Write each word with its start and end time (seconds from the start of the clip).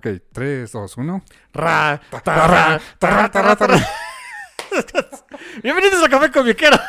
Ok, 0.00 0.06
3, 0.32 0.72
2, 0.72 0.96
1. 0.96 1.22
Ra, 1.52 2.00
ta, 2.24 2.46
ra, 2.46 2.80
ta, 2.98 3.10
ra, 3.10 3.30
ta, 3.30 3.42
ra, 3.42 3.54
ta, 3.56 3.66
ra. 3.66 3.76
Bienvenidos 5.62 6.02
a 6.02 6.08
Café 6.08 6.30
Comiquero. 6.30 6.78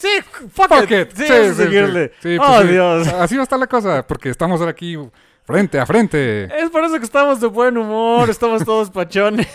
Sí, 0.00 0.08
fuck, 0.54 0.68
Fuck 0.68 0.90
it. 0.92 1.10
it. 1.10 1.16
Sí, 1.16 1.26
Sí, 1.26 1.32
a 1.32 1.48
sí, 1.48 1.54
seguirle. 1.54 2.12
sí. 2.22 2.36
Oh, 2.40 2.46
pues 2.46 2.60
sí. 2.66 2.68
Dios. 2.68 3.08
Así 3.08 3.34
va 3.34 3.40
a 3.40 3.42
estar 3.42 3.58
la 3.58 3.66
cosa, 3.66 4.06
porque 4.06 4.28
estamos 4.30 4.60
ahora 4.60 4.70
aquí 4.70 4.96
frente 5.44 5.80
a 5.80 5.86
frente. 5.86 6.44
Es 6.56 6.70
por 6.70 6.84
eso 6.84 6.98
que 7.00 7.04
estamos 7.04 7.40
de 7.40 7.48
buen 7.48 7.76
humor, 7.76 8.30
estamos 8.30 8.64
todos 8.64 8.90
pachones, 8.90 9.48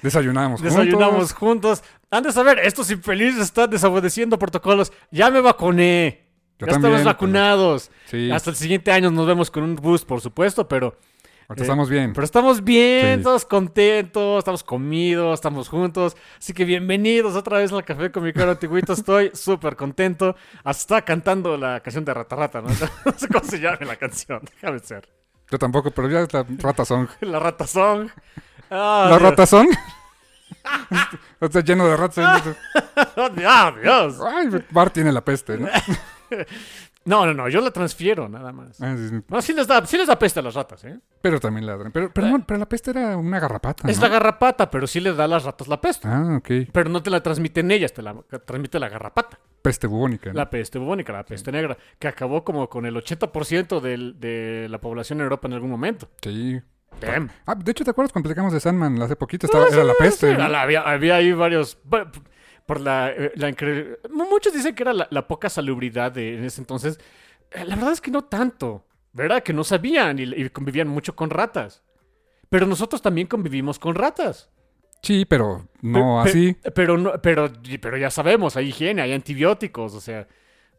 Desayunamos 0.00 0.62
desayunamos 0.62 1.32
juntos. 1.32 1.80
juntos. 1.80 1.84
Antes 2.08 2.36
de 2.36 2.42
ver, 2.44 2.60
estos 2.60 2.88
infelices 2.92 3.42
están 3.42 3.68
desobedeciendo 3.68 4.38
protocolos. 4.38 4.92
Ya 5.10 5.28
me 5.28 5.40
vacuné. 5.40 6.29
Yo 6.60 6.66
ya 6.66 6.72
también, 6.74 6.94
estamos 6.94 7.04
vacunados. 7.04 7.90
Sí, 8.06 8.30
Hasta 8.30 8.50
el 8.50 8.56
siguiente 8.56 8.92
año 8.92 9.10
nos 9.10 9.26
vemos 9.26 9.50
con 9.50 9.62
un 9.62 9.76
boost, 9.76 10.06
por 10.06 10.20
supuesto, 10.20 10.68
pero 10.68 10.96
ahorita 11.48 11.62
eh, 11.62 11.66
estamos 11.66 11.88
bien. 11.90 12.12
Pero 12.12 12.24
estamos 12.24 12.62
bien, 12.62 13.18
Sí. 13.18 13.24
todos 13.24 13.44
contentos, 13.46 14.38
estamos 14.38 14.62
comidos, 14.62 15.34
estamos 15.34 15.68
juntos. 15.68 16.16
Así 16.38 16.52
que 16.52 16.64
bienvenidos 16.64 17.34
otra 17.34 17.58
vez 17.58 17.72
al 17.72 17.84
Café 17.84 18.12
con 18.12 18.22
mi 18.24 18.32
caro 18.32 18.50
antiguito. 18.52 18.92
Estoy 18.92 19.30
súper 19.34 19.74
contento. 19.76 20.36
Hasta 20.58 20.80
estaba 20.80 21.00
cantando 21.02 21.56
la 21.56 21.80
canción 21.80 22.04
de 22.04 22.12
Rata 22.14 22.36
Rata, 22.36 22.60
¿no? 22.60 22.68
No 23.04 23.12
sé 23.16 23.28
cómo 23.28 23.44
se 23.44 23.58
llama 23.58 23.78
la 23.86 23.96
canción. 23.96 24.40
Déjame 24.54 24.78
ser. 24.80 25.08
Yo 25.50 25.58
tampoco, 25.58 25.90
pero 25.90 26.08
ya 26.08 26.20
es 26.20 26.32
la 26.32 26.44
rata 26.58 26.84
song. 26.84 27.08
La 27.22 27.38
Rata 27.40 27.66
Song. 27.66 28.08
Ah, 28.70 29.06
¿La 29.10 29.18
Dios. 29.18 29.22
rata 29.30 29.46
song? 29.46 29.66
Está 31.40 31.60
lleno 31.60 31.88
de 31.88 31.96
ratas. 31.96 32.42
¡Ah, 33.16 33.72
Dios! 33.82 34.20
Ay, 34.20 34.48
Bart 34.70 34.92
tiene 34.92 35.10
la 35.10 35.24
peste, 35.24 35.56
¿no? 35.58 35.68
No, 37.02 37.24
no, 37.24 37.32
no, 37.32 37.48
yo 37.48 37.62
la 37.62 37.70
transfiero 37.70 38.28
nada 38.28 38.52
más. 38.52 38.78
Ah, 38.82 38.94
sí, 38.94 39.08
sí. 39.08 39.20
No, 39.26 39.40
sí 39.40 39.54
les 39.54 39.66
da, 39.66 39.84
sí 39.86 39.96
les 39.96 40.06
da 40.06 40.18
peste 40.18 40.40
a 40.40 40.42
las 40.42 40.54
ratas, 40.54 40.84
¿eh? 40.84 41.00
Pero 41.22 41.40
también 41.40 41.64
ladran. 41.66 41.90
Pero, 41.92 42.12
pero, 42.12 42.28
no, 42.28 42.44
pero 42.46 42.60
la 42.60 42.68
peste 42.68 42.90
era 42.90 43.16
una 43.16 43.40
garrapata. 43.40 43.90
Es 43.90 43.98
la 44.02 44.08
garrapata, 44.08 44.70
pero 44.70 44.86
sí 44.86 45.00
les 45.00 45.16
da 45.16 45.24
a 45.24 45.26
las 45.28 45.44
ratas 45.44 45.66
la 45.66 45.80
peste. 45.80 46.06
Ah, 46.06 46.36
ok. 46.36 46.70
Pero 46.70 46.90
no 46.90 47.02
te 47.02 47.08
la 47.08 47.22
transmiten 47.22 47.70
ellas, 47.70 47.94
te 47.94 48.02
la 48.02 48.14
transmite 48.44 48.78
la 48.78 48.90
garrapata. 48.90 49.38
Peste 49.62 49.86
bubónica. 49.86 50.28
¿no? 50.30 50.36
La 50.36 50.50
peste 50.50 50.78
bubónica, 50.78 51.10
la 51.14 51.24
peste 51.24 51.50
negra, 51.50 51.76
que 51.98 52.06
acabó 52.06 52.44
como 52.44 52.68
con 52.68 52.84
el 52.84 52.94
80% 52.94 53.80
del- 53.80 54.20
de 54.20 54.66
la 54.68 54.78
población 54.78 55.20
en 55.20 55.24
Europa 55.24 55.48
en 55.48 55.54
algún 55.54 55.70
momento. 55.70 56.10
Sí. 56.20 56.60
Damn. 57.00 57.30
Ah, 57.46 57.54
de 57.54 57.70
hecho, 57.72 57.82
¿te 57.82 57.92
acuerdas 57.92 58.12
cuando 58.12 58.28
platicamos 58.28 58.52
de 58.52 58.60
Sandman 58.60 59.00
hace 59.00 59.16
poquito? 59.16 59.46
Estaba, 59.46 59.68
era 59.68 59.84
la 59.84 59.94
peste. 59.98 60.34
Había, 60.34 60.82
había 60.82 61.14
ahí 61.16 61.32
varios... 61.32 61.78
bueno, 61.84 62.10
Por 62.66 62.80
la, 62.80 63.10
eh, 63.10 63.32
la 63.34 63.54
Muchos 64.10 64.52
dicen 64.52 64.74
que 64.74 64.82
era 64.82 64.92
la, 64.92 65.08
la 65.10 65.26
poca 65.26 65.48
salubridad 65.48 66.12
de, 66.12 66.38
en 66.38 66.44
ese 66.44 66.60
entonces. 66.60 66.98
Eh, 67.50 67.64
La 67.64 67.76
verdad 67.76 67.92
es 67.92 68.00
que 68.00 68.10
no 68.10 68.22
tanto. 68.24 68.86
¿Verdad? 69.12 69.42
Que 69.42 69.52
no 69.52 69.64
sabían 69.64 70.20
y, 70.20 70.22
y 70.22 70.48
convivían 70.50 70.86
mucho 70.86 71.16
con 71.16 71.30
ratas. 71.30 71.82
Pero 72.48 72.64
nosotros 72.66 73.02
también 73.02 73.26
convivimos 73.26 73.78
con 73.78 73.94
ratas. 73.96 74.50
Sí, 75.02 75.24
pero 75.24 75.66
no 75.82 76.22
Pe- 76.24 76.30
pe- 76.30 76.30
así. 76.30 76.56
Pero, 76.74 76.96
no, 76.98 77.20
pero, 77.20 77.50
pero 77.80 77.96
ya 77.96 78.10
sabemos, 78.10 78.56
hay 78.56 78.68
higiene, 78.68 79.02
hay 79.02 79.12
antibióticos, 79.12 79.94
o 79.94 80.00
sea, 80.00 80.28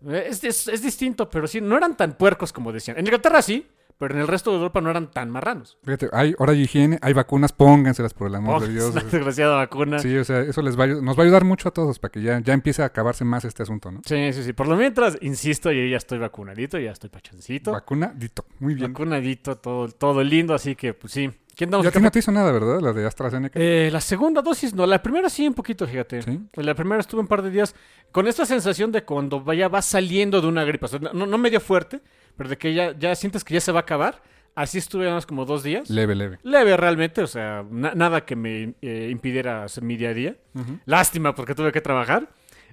es, 0.09 0.44
es- 0.44 0.68
es 0.68 0.81
distinto, 0.81 1.30
pero 1.30 1.47
sí, 1.47 1.59
no 1.59 1.75
eran 1.75 1.97
tan 1.97 2.14
puercos 2.18 2.53
como 2.53 2.72
decían. 2.72 2.97
En 2.97 3.06
Inglaterra 3.06 3.41
sí, 3.41 3.68
pero 4.02 4.16
en 4.16 4.22
el 4.22 4.28
resto 4.28 4.50
de 4.50 4.58
Europa 4.58 4.82
no 4.82 4.90
eran 4.90 5.12
tan 5.12 5.30
marranos. 5.30 5.78
Fíjate, 5.84 6.10
hay, 6.12 6.34
ahora 6.40 6.54
hay 6.54 6.62
higiene, 6.62 6.98
hay 7.04 7.14
vacunas, 7.14 7.54
pónganselas 7.54 8.16
por 8.16 8.30
el 8.30 8.34
amor 8.34 8.64
de 8.64 8.74
Dios. 8.74 8.96
la 8.96 9.04
desgraciada 9.04 9.56
vacuna. 9.58 10.00
Sí. 10.00 10.10
Sí, 10.10 10.18
o 10.18 10.24
sea, 10.24 10.40
eso 10.40 10.64
les 10.64 10.78
va 10.78 10.86
a, 10.86 10.88
nos 10.88 11.16
va 11.16 11.22
a 11.22 11.26
ayudar 11.26 11.46
mucho 11.46 11.70
a 11.70 11.72
todos 11.72 12.00
para 12.00 12.12
que 12.12 12.20
ya, 12.20 12.40
ya 12.40 12.56
empiece 12.56 12.82
a 12.82 12.86
acabarse 12.86 13.26
más 13.26 13.46
este 13.46 13.62
asunto, 13.62 13.92
¿no? 13.92 14.02
sí, 14.04 14.34
sí, 14.34 14.54
Por 14.54 14.68
lo 14.68 14.76
mientras, 14.76 15.20
insisto, 15.22 15.72
yo 15.72 15.86
ya 15.86 15.98
estoy 15.98 16.18
vacunadito, 16.18 16.80
ya 16.80 16.90
estoy 16.90 17.12
pachoncito. 17.12 17.74
Vacunadito, 17.74 18.44
muy 18.58 18.74
bien. 18.74 18.92
Vacunadito, 18.92 19.58
todo, 19.58 19.88
todo 19.90 20.24
lindo, 20.24 20.56
así 20.56 20.76
que, 20.76 20.96
pues 20.96 21.14
sí. 21.14 21.30
¿Quién 21.62 21.70
damos 21.70 21.86
a 21.86 21.92
ti 21.92 22.00
no 22.00 22.10
te 22.10 22.18
hizo 22.18 22.32
nada, 22.32 22.52
¿verdad? 22.52 22.82
La 22.82 22.92
de 22.92 23.06
AstraZeneca. 23.06 23.60
Eh, 23.62 23.92
la 23.92 24.02
segunda 24.02 24.42
dosis 24.42 24.74
no, 24.74 24.88
la 24.88 25.04
primera 25.04 25.30
sí 25.30 25.48
un 25.48 25.54
poquito, 25.54 25.86
fíjate. 25.86 26.24
Sí. 26.24 26.40
La 26.56 26.74
primera 26.74 27.00
estuve 27.00 27.22
un 27.22 27.28
par 27.28 27.44
de 27.44 27.52
días 27.52 27.76
con 28.12 28.28
esta 28.28 28.48
sensación 28.48 28.92
de 28.92 29.04
cuando 29.04 29.42
vaya 29.42 29.68
va 29.68 29.84
saliendo 29.84 30.42
de 30.42 30.48
una 30.48 30.64
gripa. 30.64 30.88
O 30.88 30.90
sea, 30.90 30.98
no, 30.98 31.28
no 31.28 31.38
medio 31.38 31.60
fuerte, 31.60 32.02
pero 32.36 32.50
de 32.50 32.58
que 32.58 32.74
ya, 32.74 32.98
ya 32.98 33.14
sientes 33.14 33.44
que 33.44 33.54
ya 33.54 33.62
se 33.62 33.72
va 33.72 33.78
a 33.78 33.82
acabar. 33.84 34.24
Así 34.56 34.80
estuve 34.80 35.08
más 35.12 35.28
como 35.28 35.46
dos 35.46 35.62
días. 35.62 35.88
Leve, 35.92 36.16
leve. 36.16 36.40
Leve 36.42 36.76
realmente, 36.78 37.22
o 37.22 37.28
sea, 37.28 37.64
na- 37.70 37.94
nada 37.94 38.26
que 38.26 38.36
me 38.36 38.74
eh, 38.82 39.10
impidiera 39.12 39.64
hacer 39.64 39.84
mi 39.84 39.98
día 39.98 40.10
a 40.10 40.14
día. 40.16 40.36
Lástima 40.86 41.36
porque 41.36 41.54
tuve 41.54 41.72
que 41.72 41.82
trabajar. 41.82 42.28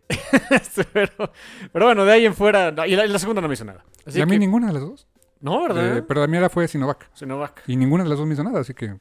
Este, 0.51 0.85
pero, 0.85 1.31
pero 1.73 1.85
bueno, 1.85 2.07
de 2.07 2.13
ahí 2.13 2.25
en 2.25 2.35
fuera. 2.35 2.71
no, 2.73 2.87
y, 2.87 2.97
la, 2.97 3.05
y 3.05 3.09
la 3.11 3.19
segunda 3.19 3.43
no 3.43 3.49
me 3.49 3.53
hizo 3.55 3.67
nada. 3.67 3.85
Así 4.07 4.19
y 4.19 4.23
a 4.23 4.27
mí 4.27 4.39
ninguna 4.39 4.69
de 4.69 4.73
las 4.73 4.83
dos. 4.83 5.07
No, 5.41 5.63
¿verdad? 5.63 5.99
Eh, 5.99 6.03
pero 6.03 6.21
la 6.21 6.27
mía 6.27 6.49
fue 6.49 6.67
Sinovac. 6.69 7.09
Sinovac. 7.15 7.63
Y 7.67 7.77
ninguna 7.77 8.03
de 8.05 8.11
las 8.11 8.19
dos 8.19 8.27
me 8.27 8.35
hizo 8.35 8.45
nada, 8.45 8.61
así 8.61 8.75
que... 8.75 8.97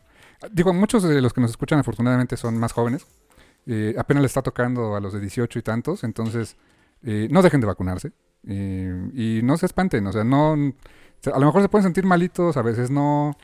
Digo, 0.51 0.71
muchos 0.73 1.01
de 1.03 1.19
los 1.21 1.33
que 1.33 1.41
nos 1.41 1.49
escuchan 1.51 1.79
afortunadamente 1.79 2.37
son 2.37 2.57
más 2.59 2.71
jóvenes. 2.73 3.07
Eh, 3.65 3.95
apenas 3.97 4.21
les 4.21 4.29
está 4.29 4.41
tocando 4.43 4.95
a 4.95 4.99
los 4.99 5.13
de 5.13 5.19
18 5.19 5.57
y 5.59 5.61
tantos, 5.63 6.03
entonces 6.03 6.55
eh, 7.03 7.27
no 7.31 7.41
dejen 7.41 7.59
de 7.61 7.67
vacunarse. 7.67 8.11
Y 8.43 9.41
no 9.43 9.57
se 9.57 9.65
espanten, 9.65 10.05
o 10.07 10.11
sea, 10.11 10.23
no... 10.23 10.53
a 10.53 11.39
lo 11.39 11.45
mejor 11.47 11.61
se 11.63 11.69
pueden 11.69 11.83
sentir 11.83 12.05
malitos, 12.05 12.55
a 12.55 12.61
veces 12.61 12.89
no. 12.91 13.35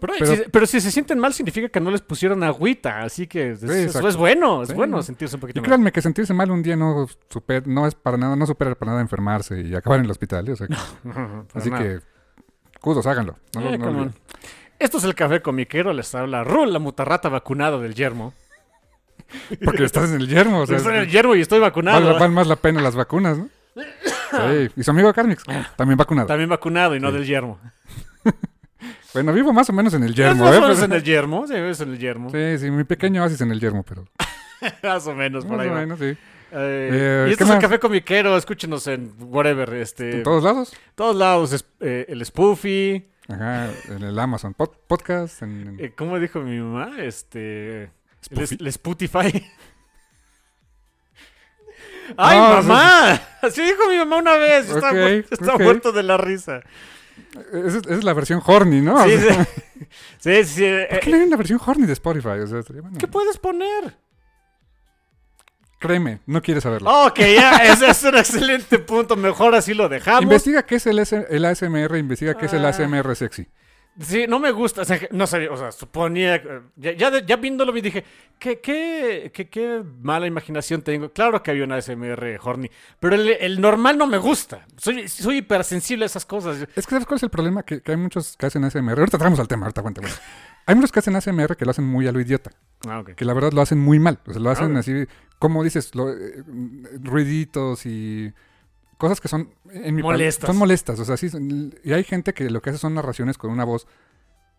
Pero, 0.00 0.12
Pero- 0.16 0.36
si, 0.36 0.42
pero 0.52 0.66
si 0.66 0.80
se 0.80 0.92
sienten 0.92 1.18
mal 1.18 1.34
significa 1.34 1.68
que 1.68 1.80
no 1.80 1.90
les 1.90 2.00
pusieron 2.02 2.44
agüita, 2.44 3.00
así 3.00 3.26
que 3.26 3.50
es- 3.50 3.62
eso 3.64 4.08
es 4.08 4.16
bueno, 4.16 4.62
es 4.62 4.68
Sí. 4.68 4.74
bueno 4.74 5.02
sentirse 5.02 5.34
un 5.34 5.40
poquito 5.40 5.58
Y 5.58 5.60
mal. 5.60 5.66
créanme 5.66 5.90
que 5.92 6.00
sentirse 6.00 6.32
mal 6.32 6.52
un 6.52 6.62
día 6.62 6.76
no, 6.76 7.08
super, 7.28 7.66
no 7.66 7.84
es 7.84 7.96
para 7.96 8.16
nada, 8.16 8.36
no 8.36 8.46
supera 8.46 8.76
para 8.76 8.92
nada 8.92 9.02
enfermarse 9.02 9.60
y 9.60 9.74
acabar 9.74 9.98
en 9.98 10.04
el 10.04 10.10
hospital. 10.12 10.48
O 10.50 10.54
sea, 10.56 10.68
así 11.54 11.68
nada. 11.68 11.82
que, 11.82 11.98
kudos, 12.80 13.06
háganlo. 13.06 13.36
No, 13.54 13.60
Eh, 13.68 13.78
no. 13.78 14.12
Esto 14.78 14.98
es 14.98 15.04
el 15.04 15.14
café 15.14 15.42
comiquero, 15.42 15.92
les 15.92 16.14
habla 16.14 16.44
Rul, 16.44 16.72
la 16.72 16.78
mutarrata 16.78 17.28
vacunada 17.28 17.78
del 17.78 17.94
yermo. 17.94 18.32
Porque 19.64 19.84
estás 19.84 20.10
en 20.10 20.20
el 20.20 20.28
yermo, 20.28 20.60
o 20.60 20.66
sea, 20.66 20.76
estoy 20.76 20.94
en 20.94 21.00
el 21.02 21.08
yermo 21.10 21.34
y 21.34 21.40
estoy 21.40 21.58
vacunado. 21.58 22.00
vale, 22.06 22.18
vale 22.18 22.28
más 22.34 22.46
la 22.46 22.56
pena 22.56 22.80
las 22.80 22.94
vacunas, 22.94 23.36
¿no? 23.38 23.48
Sí. 23.74 24.70
Y 24.76 24.82
su 24.82 24.90
amigo 24.90 25.12
Carmix, 25.12 25.42
también 25.76 25.96
vacunado. 25.98 26.26
También 26.28 26.48
vacunado 26.48 26.94
y 26.94 27.00
no 27.00 27.10
del 27.12 27.24
yermo. 27.26 27.58
Bueno, 29.14 29.32
vivo 29.32 29.52
más 29.54 29.68
o 29.70 29.72
menos 29.72 29.94
en 29.94 30.04
el 30.04 30.14
yermo, 30.14 30.44
más 30.44 30.54
¿eh? 30.54 30.58
o 30.58 30.60
menos 30.60 30.76
Pero- 30.76 30.86
en 30.86 30.92
el 30.92 31.02
yermo, 31.02 31.46
sí, 31.46 31.54
es 31.54 31.80
en 31.80 31.88
el 31.92 31.98
yermo. 31.98 32.30
Sí, 32.30 32.58
sí, 32.58 32.70
mi 32.70 32.84
pequeño 32.84 33.22
oasis 33.22 33.40
en 33.40 33.50
el 33.50 33.58
yermo, 33.58 33.82
pero 33.82 34.04
Más 34.82 35.06
o 35.06 35.14
menos, 35.14 35.44
por 35.46 35.56
más 35.56 35.64
ahí 35.64 35.68
o 35.70 35.72
va. 35.72 35.80
menos, 35.80 35.98
sí. 35.98 36.16
Eh, 36.52 36.88
Eh, 36.92 37.22
y 37.24 37.26
¿qué 37.28 37.32
esto 37.32 37.44
es 37.44 37.50
el 37.50 37.58
café 37.58 37.78
comiquero, 37.78 38.36
escúchenos 38.36 38.86
en 38.86 39.14
whatever, 39.20 39.72
este... 39.74 40.16
¿En 40.18 40.22
todos 40.22 40.42
lados? 40.42 40.72
todos 40.94 41.14
lados, 41.16 41.52
es- 41.52 41.66
eh, 41.80 42.06
el 42.08 42.24
Spoofy, 42.24 43.06
Ajá, 43.28 43.70
en 43.88 44.02
el 44.02 44.18
Amazon 44.18 44.54
pod- 44.54 44.72
Podcast, 44.86 45.42
en... 45.42 45.68
en- 45.78 45.80
eh, 45.84 45.92
¿cómo 45.96 46.18
dijo 46.18 46.40
mi 46.40 46.58
mamá? 46.58 46.96
Este... 47.02 47.82
El, 47.82 47.90
Spoofy. 48.22 48.56
el 48.60 48.66
Spotify. 48.68 49.46
¡Ay, 52.16 52.38
No, 52.38 52.48
mamá! 52.62 53.20
Así 53.42 53.62
dijo 53.62 53.88
mi 53.90 53.98
mamá 53.98 54.16
una 54.16 54.34
vez. 54.36 54.68
Está, 54.70 54.88
Ok, 54.90 54.94
mu- 54.94 55.24
está 55.30 55.54
ok. 55.54 55.60
muerto 55.60 55.92
de 55.92 56.02
la 56.02 56.16
risa. 56.16 56.62
Esa 57.52 57.66
es, 57.66 57.74
esa 57.84 57.94
es 57.94 58.04
la 58.04 58.14
versión 58.14 58.40
horny, 58.44 58.80
¿no? 58.80 58.94
O 58.94 59.04
Sí, 59.04 59.18
sea, 59.18 59.44
sí. 59.44 59.86
Sí, 60.18 60.44
sí. 60.44 60.64
eh, 60.64 60.86
¿Por 60.90 61.00
qué 61.00 61.10
no 61.10 61.16
hay 61.16 61.22
una 61.24 61.36
versión 61.36 61.60
horny 61.64 61.86
de 61.86 61.92
Spotify? 61.92 62.28
O 62.42 62.46
sea, 62.46 62.60
estaría 62.60 62.80
bueno. 62.82 62.96
¿Qué 62.98 63.06
puedes 63.06 63.36
poner? 63.38 63.96
Créeme, 65.78 66.18
no 66.26 66.42
quieres 66.42 66.64
saberlo. 66.64 67.06
Ok, 67.06 67.18
ya, 67.20 67.56
ese 67.72 67.88
es 67.90 68.02
un 68.04 68.16
excelente 68.16 68.78
punto. 68.80 69.16
Mejor 69.16 69.54
así 69.54 69.74
lo 69.74 69.88
dejamos. 69.88 70.22
Investiga 70.22 70.64
qué 70.64 70.74
es 70.76 70.86
el, 70.86 70.98
S- 70.98 71.26
el 71.30 71.44
ASMR, 71.44 71.96
investiga 71.96 72.34
qué 72.34 72.46
es 72.46 72.52
el 72.52 72.64
Ah. 72.64 72.70
ASMR 72.70 73.14
sexy. 73.14 73.46
Sí, 74.00 74.26
no 74.28 74.38
me 74.38 74.52
gusta. 74.52 74.82
O 74.82 74.84
sea, 74.84 74.96
no 75.10 75.26
sabía, 75.26 75.50
o 75.50 75.56
sea, 75.56 75.72
suponía. 75.72 76.40
Ya, 76.76 76.92
ya, 76.92 77.18
ya 77.24 77.36
viéndolo 77.36 77.72
vi 77.72 77.80
dije, 77.80 78.04
¿qué, 78.38 78.60
qué, 78.60 79.32
qué, 79.34 79.48
qué 79.48 79.82
mala 80.02 80.26
imaginación 80.28 80.82
tengo. 80.82 81.12
Claro 81.12 81.42
que 81.42 81.50
había 81.50 81.64
una 81.64 81.80
SMR 81.82 82.38
horny, 82.40 82.70
pero 83.00 83.16
el, 83.16 83.28
el 83.28 83.60
normal 83.60 83.98
no 83.98 84.06
me 84.06 84.18
gusta. 84.18 84.66
Soy, 84.76 85.08
soy 85.08 85.38
hipersensible 85.38 86.04
a 86.04 86.06
esas 86.06 86.24
cosas. 86.24 86.58
Es 86.76 86.86
que 86.86 86.90
¿sabes 86.90 87.06
cuál 87.06 87.16
es 87.16 87.24
el 87.24 87.30
problema? 87.30 87.64
Que, 87.64 87.80
que 87.82 87.90
hay 87.90 87.96
muchos 87.98 88.36
que 88.36 88.46
hacen 88.46 88.62
ASMR. 88.64 88.98
Ahorita 89.00 89.18
traemos 89.18 89.40
al 89.40 89.48
tema, 89.48 89.66
ahorita 89.66 89.80
aguanta. 89.80 90.00
Hay 90.66 90.74
muchos 90.76 90.92
que 90.92 90.98
hacen 91.00 91.16
ASMR 91.16 91.56
que 91.56 91.64
lo 91.64 91.72
hacen 91.72 91.84
muy 91.84 92.06
a 92.06 92.12
lo 92.12 92.20
idiota. 92.20 92.52
Ah, 92.86 93.00
ok. 93.00 93.14
Que 93.14 93.24
la 93.24 93.32
verdad 93.34 93.52
lo 93.52 93.62
hacen 93.62 93.80
muy 93.80 93.98
mal. 93.98 94.20
O 94.28 94.32
sea, 94.32 94.40
lo 94.40 94.50
hacen 94.50 94.72
ok. 94.72 94.78
así, 94.78 95.06
como 95.38 95.62
dices, 95.64 95.94
lo- 95.94 96.12
eh, 96.12 96.42
ruiditos 97.02 97.86
y 97.86 98.32
cosas 98.96 99.20
que 99.20 99.28
son 99.28 99.54
en 99.70 99.94
mi 99.94 100.02
Molestas. 100.02 100.48
Son 100.48 100.56
molestas. 100.56 100.98
O 101.00 101.04
sea, 101.04 101.16
sí. 101.16 101.28
son- 101.28 101.74
Y 101.84 101.92
hay 101.92 102.04
gente 102.04 102.34
que 102.34 102.50
lo 102.50 102.60
que 102.62 102.70
hace 102.70 102.78
son 102.78 102.94
narraciones 102.94 103.38
con 103.38 103.50
una 103.50 103.64
voz. 103.64 103.86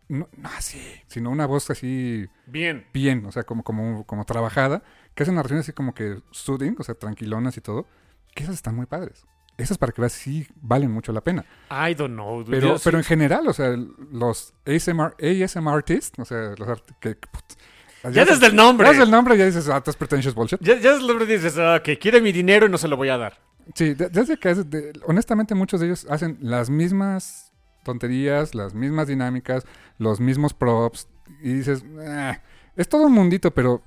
No, 0.08 0.28
no 0.38 0.50
así, 0.58 0.82
sino 1.08 1.30
una 1.30 1.46
voz 1.46 1.70
así 1.70 2.26
Bien. 2.48 2.88
bien, 2.94 3.24
o 3.28 3.32
sea, 3.32 3.44
como, 3.44 3.62
como, 3.64 4.06
como 4.08 4.26
trabajada, 4.26 4.82
que 5.14 5.22
hacen 5.22 5.36
narraciones 5.36 5.66
así 5.66 5.74
como 5.74 5.94
que 5.94 6.20
soothing, 6.32 6.76
o 6.80 6.84
sea, 6.84 6.96
tranquilonas 6.96 7.56
y 7.58 7.62
todo, 7.62 7.86
que 8.34 8.42
esas 8.44 8.56
están 8.56 8.76
muy 8.76 8.88
padres. 8.88 9.28
Esas 9.58 9.78
para 9.78 9.92
que 9.92 10.02
veas 10.02 10.14
sí 10.14 10.48
valen 10.62 10.90
mucho 10.90 11.12
la 11.12 11.22
pena. 11.22 11.46
I 11.70 11.94
don't 11.94 12.14
know. 12.16 12.40
dude. 12.44 12.50
Pero, 12.58 12.68
Yo 12.70 12.78
sí- 12.80 12.82
pero 12.86 12.98
en 12.98 13.04
general, 13.04 13.48
o 13.48 13.54
sea, 13.54 13.76
los 14.12 14.54
ASMR, 14.66 15.14
ASM 15.20 15.68
artists, 15.68 16.18
o 16.18 16.26
sea, 16.26 16.56
los 16.58 16.68
art- 16.68 16.90
que... 17.00 17.16
put- 17.16 17.58
Ya 18.04 18.26
desde 18.26 18.48
el 18.48 18.56
nombre. 18.56 18.86
Ya 18.86 18.92
desde 18.92 19.04
el 19.04 19.12
nombre 19.12 19.38
ya 19.38 19.46
dices, 19.46 19.68
ah, 19.70 19.82
that's 19.82 19.98
pretentious 19.98 20.34
bullshit. 20.34 20.60
Ya, 20.62 20.76
ya 20.76 20.92
desde 20.92 21.02
el 21.02 21.08
nombre 21.08 21.26
dices, 21.26 21.58
ah, 21.58 21.82
que 21.84 21.98
quiere 21.98 22.22
mi 22.22 22.32
dinero 22.32 22.66
y 22.66 22.70
no 22.70 22.78
se 22.78 22.88
lo 22.88 22.96
voy 22.98 23.10
a 23.10 23.18
dar. 23.18 23.38
Sí, 23.76 23.94
de- 23.94 24.10
desde 24.10 24.38
que, 24.38 24.50
es 24.52 24.70
de- 24.70 24.94
honestamente, 25.06 25.54
muchos 25.56 25.80
de 25.80 25.88
ellos 25.88 26.08
hacen 26.10 26.38
las 26.42 26.70
mismas 26.70 27.52
tonterías, 27.84 28.56
las 28.56 28.74
mismas 28.74 29.08
dinámicas, 29.08 29.66
los 29.98 30.20
mismos 30.20 30.54
props, 30.54 31.08
y 31.42 31.54
dices, 31.54 31.84
"Ah, 32.08 32.40
es 32.76 32.88
todo 32.90 33.04
un 33.08 33.14
mundito, 33.14 33.52
pero 33.52 33.82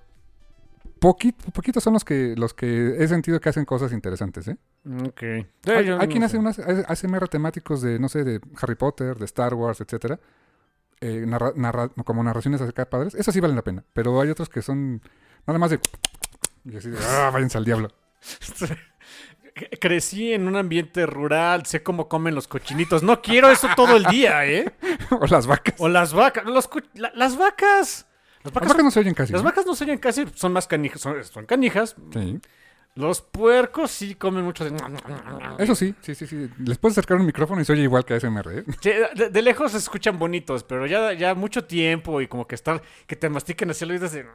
poquito, 1.01 1.51
poquitos 1.53 1.83
son 1.83 1.95
los 1.95 2.05
que, 2.05 2.35
los 2.37 2.55
que 2.55 2.97
he 3.03 3.09
sentido 3.09 3.41
que 3.41 3.49
hacen 3.49 3.65
cosas 3.65 3.93
interesantes, 3.93 4.47
¿eh? 4.49 4.57
Ok. 5.09 5.23
hay 5.23 5.89
hay 5.91 6.09
quien 6.09 6.23
hace 6.25 6.39
unas 6.39 6.59
ASMR 6.59 7.29
temáticos 7.29 7.83
de, 7.83 7.99
no 7.99 8.09
sé, 8.09 8.25
de 8.25 8.41
Harry 8.61 8.75
Potter, 8.75 9.17
de 9.17 9.25
Star 9.25 9.55
Wars, 9.55 9.81
etcétera, 9.81 10.19
eh, 11.03 11.25
narra- 11.27 11.53
narra- 11.57 11.91
como 12.05 12.23
narraciones 12.25 12.63
acá 12.63 12.89
padres, 12.89 13.15
eso 13.15 13.31
sí 13.33 13.41
valen 13.41 13.57
la 13.57 13.63
pena, 13.63 13.85
pero 13.93 14.19
hay 14.21 14.31
otros 14.31 14.49
que 14.49 14.63
son 14.63 15.03
nada 15.47 15.59
más 15.59 15.71
de... 15.71 15.81
Y 16.65 16.77
así 16.77 16.89
de, 16.91 16.99
ah, 17.05 17.29
váyanse 17.33 17.59
al 17.59 17.65
diablo. 17.65 17.89
Crecí 19.81 20.33
en 20.33 20.49
un 20.49 20.57
ambiente 20.57 21.05
rural, 21.05 21.67
sé 21.67 21.83
cómo 21.83 22.09
comen 22.09 22.35
los 22.35 22.49
cochinitos. 22.49 23.03
No 23.03 23.21
quiero 23.21 23.51
eso 23.51 23.69
todo 23.77 23.97
el 23.97 24.05
día, 24.05 24.47
¿eh? 24.47 24.73
o 25.21 25.27
las 25.27 25.47
vacas. 25.47 25.75
O 25.79 25.89
las 25.89 26.15
vacas. 26.15 26.45
Los 26.47 26.69
co- 26.69 26.81
la- 26.95 27.13
las 27.15 27.37
vacas. 27.37 28.07
Las 28.45 28.45
Las 28.45 28.55
vacas, 28.55 28.69
vacas 28.71 28.85
no 28.85 28.91
se 28.91 29.01
oyen 29.01 29.15
casi. 29.15 29.33
las 29.33 29.43
¿no? 29.43 29.49
vacas 29.49 29.67
no 29.67 29.75
se 29.75 29.85
oyen 29.85 29.99
casi, 29.99 30.25
son 30.35 30.53
más 30.53 30.67
canijas. 30.67 31.01
Son, 31.03 31.23
son 31.25 31.45
canijas. 31.47 31.95
Sí. 32.15 32.41
Los 32.95 33.23
puercos 33.23 33.91
sí 33.91 34.15
comen 34.17 34.45
mucho 34.45 34.65
de... 34.65 34.77
Eso 35.59 35.75
sí, 35.75 35.95
sí, 36.03 36.15
sí, 36.15 36.27
sí. 36.27 36.51
Les 36.59 36.77
puedes 36.77 36.93
acercar 36.99 37.17
un 37.17 37.25
micrófono 37.25 37.63
y 37.63 37.65
se 37.65 37.73
oye 37.73 37.83
igual 37.83 38.05
que 38.05 38.13
ASMR, 38.15 38.59
¿eh? 38.59 38.65
Sí, 38.83 38.91
de, 39.17 39.31
de 39.31 39.43
lejos 39.43 39.73
se 39.73 39.79
escuchan 39.79 40.19
bonitos, 40.19 40.63
pero 40.65 40.85
ya, 40.87 41.15
ya 41.15 41.35
mucho 41.35 41.65
tiempo 41.65 42.21
y 42.21 42.29
como 42.29 42.47
que 42.47 42.55
estar, 42.55 42.83
que 43.07 43.17
te 43.17 43.31
mastiquen 43.31 43.71
así 43.71 43.85
el 43.85 43.93
oído 43.93 44.09
de... 44.11 44.27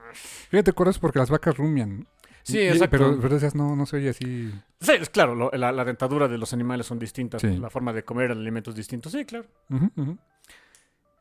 Fíjate, 0.49 0.73
es 0.89 0.97
porque 0.97 1.19
las 1.19 1.29
vacas 1.29 1.55
rumian. 1.55 2.07
Sí, 2.41 2.59
exacto. 2.59 2.89
Pero, 2.97 3.19
pero 3.21 3.37
no, 3.55 3.75
no 3.75 3.85
se 3.85 3.97
oye 3.97 4.09
así. 4.09 4.51
Sí, 4.79 4.91
es 4.93 5.09
claro, 5.09 5.35
lo- 5.35 5.51
la, 5.51 5.71
la 5.71 5.83
dentadura 5.85 6.27
de 6.27 6.37
los 6.37 6.51
animales 6.53 6.87
son 6.87 6.97
distintas, 6.97 7.41
Sí. 7.41 7.57
la 7.57 7.69
forma 7.69 7.93
de 7.93 8.03
comer 8.05 8.31
alimentos 8.31 8.73
distintos. 8.73 9.11
Sí, 9.11 9.23
claro. 9.25 9.45
Ujú, 9.69 9.91
ujú. 9.97 10.17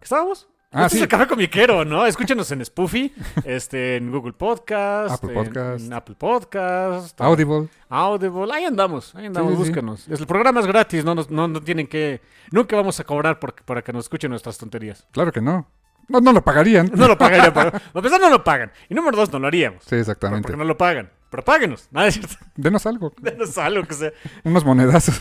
¿Estábamos? 0.00 0.48
Ah, 0.72 0.86
este 0.86 0.90
sí. 0.90 0.96
es 0.96 1.02
el 1.04 1.08
café 1.08 1.26
comiquero, 1.26 1.84
¿no? 1.84 2.04
Escúchenos 2.06 2.50
en 2.50 2.62
Spoofy, 2.64 3.14
este, 3.44 3.96
en 3.96 4.10
Google 4.10 4.32
Podcast, 4.34 5.14
Apple 5.14 5.32
Podcast. 5.34 5.86
en 5.86 5.92
Apple 5.92 6.16
Podcast, 6.18 7.18
Audible. 7.20 7.68
Audible, 7.88 8.52
ahí 8.52 8.64
andamos, 8.64 9.14
ahí 9.14 9.26
andamos, 9.26 9.52
Sí, 9.52 9.56
sí, 9.56 9.62
sí. 9.62 9.68
búscanos. 9.70 10.08
El 10.08 10.26
programa 10.26 10.60
es 10.60 10.66
gratis, 10.66 11.04
no, 11.04 11.14
nos- 11.14 11.30
no, 11.30 11.48
no 11.48 11.60
tienen 11.62 11.86
que, 11.86 12.20
nunca 12.50 12.76
vamos 12.76 12.98
a 13.00 13.04
cobrar 13.04 13.38
por, 13.38 13.54
para 13.64 13.80
que 13.82 13.92
nos 13.92 14.04
escuchen 14.04 14.28
nuestras 14.30 14.58
tonterías. 14.58 15.06
Claro 15.12 15.32
que 15.32 15.40
no. 15.40 15.66
No, 16.08 16.20
no 16.20 16.32
lo 16.32 16.42
pagarían. 16.44 16.90
No 16.94 17.08
lo 17.08 17.16
pagarían, 17.16 17.52
para, 17.54 17.70
para 17.72 17.82
empezar 17.94 18.20
no 18.20 18.28
lo 18.30 18.44
pagan. 18.44 18.70
Y 18.88 18.94
número 18.94 19.16
dos, 19.16 19.32
no 19.32 19.38
lo 19.38 19.46
haríamos. 19.46 19.82
Sí, 19.84 19.96
exactamente. 19.96 20.42
Porque 20.42 20.56
no 20.56 20.64
lo 20.64 20.76
pagan. 20.76 21.10
Pero 21.30 21.44
páguenos. 21.44 21.88
Nada 21.92 22.06
es 22.08 22.14
cierto. 22.14 22.36
Denos 22.56 22.86
algo. 22.86 23.12
Denos 23.20 23.58
algo 23.58 23.84
que 23.86 23.94
sea. 23.94 24.12
Unos 24.44 24.64
monedazos. 24.64 25.20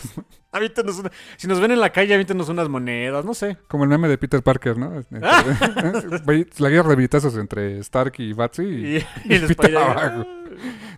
Avítenos 0.52 0.98
una- 0.98 1.10
Si 1.36 1.46
nos 1.48 1.60
ven 1.60 1.72
en 1.72 1.80
la 1.80 1.90
calle, 1.90 2.14
avítenos 2.14 2.48
unas 2.48 2.68
monedas, 2.68 3.24
no 3.24 3.34
sé. 3.34 3.58
Como 3.68 3.84
el 3.84 3.90
meme 3.90 4.08
de 4.08 4.16
Peter 4.18 4.42
Parker, 4.42 4.78
¿no? 4.78 5.02
Güey, 6.24 6.46
la 6.58 6.68
guerra 6.70 6.90
de 6.90 6.96
billetazos 6.96 7.36
entre 7.36 7.78
Stark 7.80 8.14
y 8.18 8.32
Batsy. 8.32 8.62
Y... 8.62 8.96
Y, 8.96 9.34
y 9.34 9.38
Peter 9.40 9.76
abajo. 9.76 10.24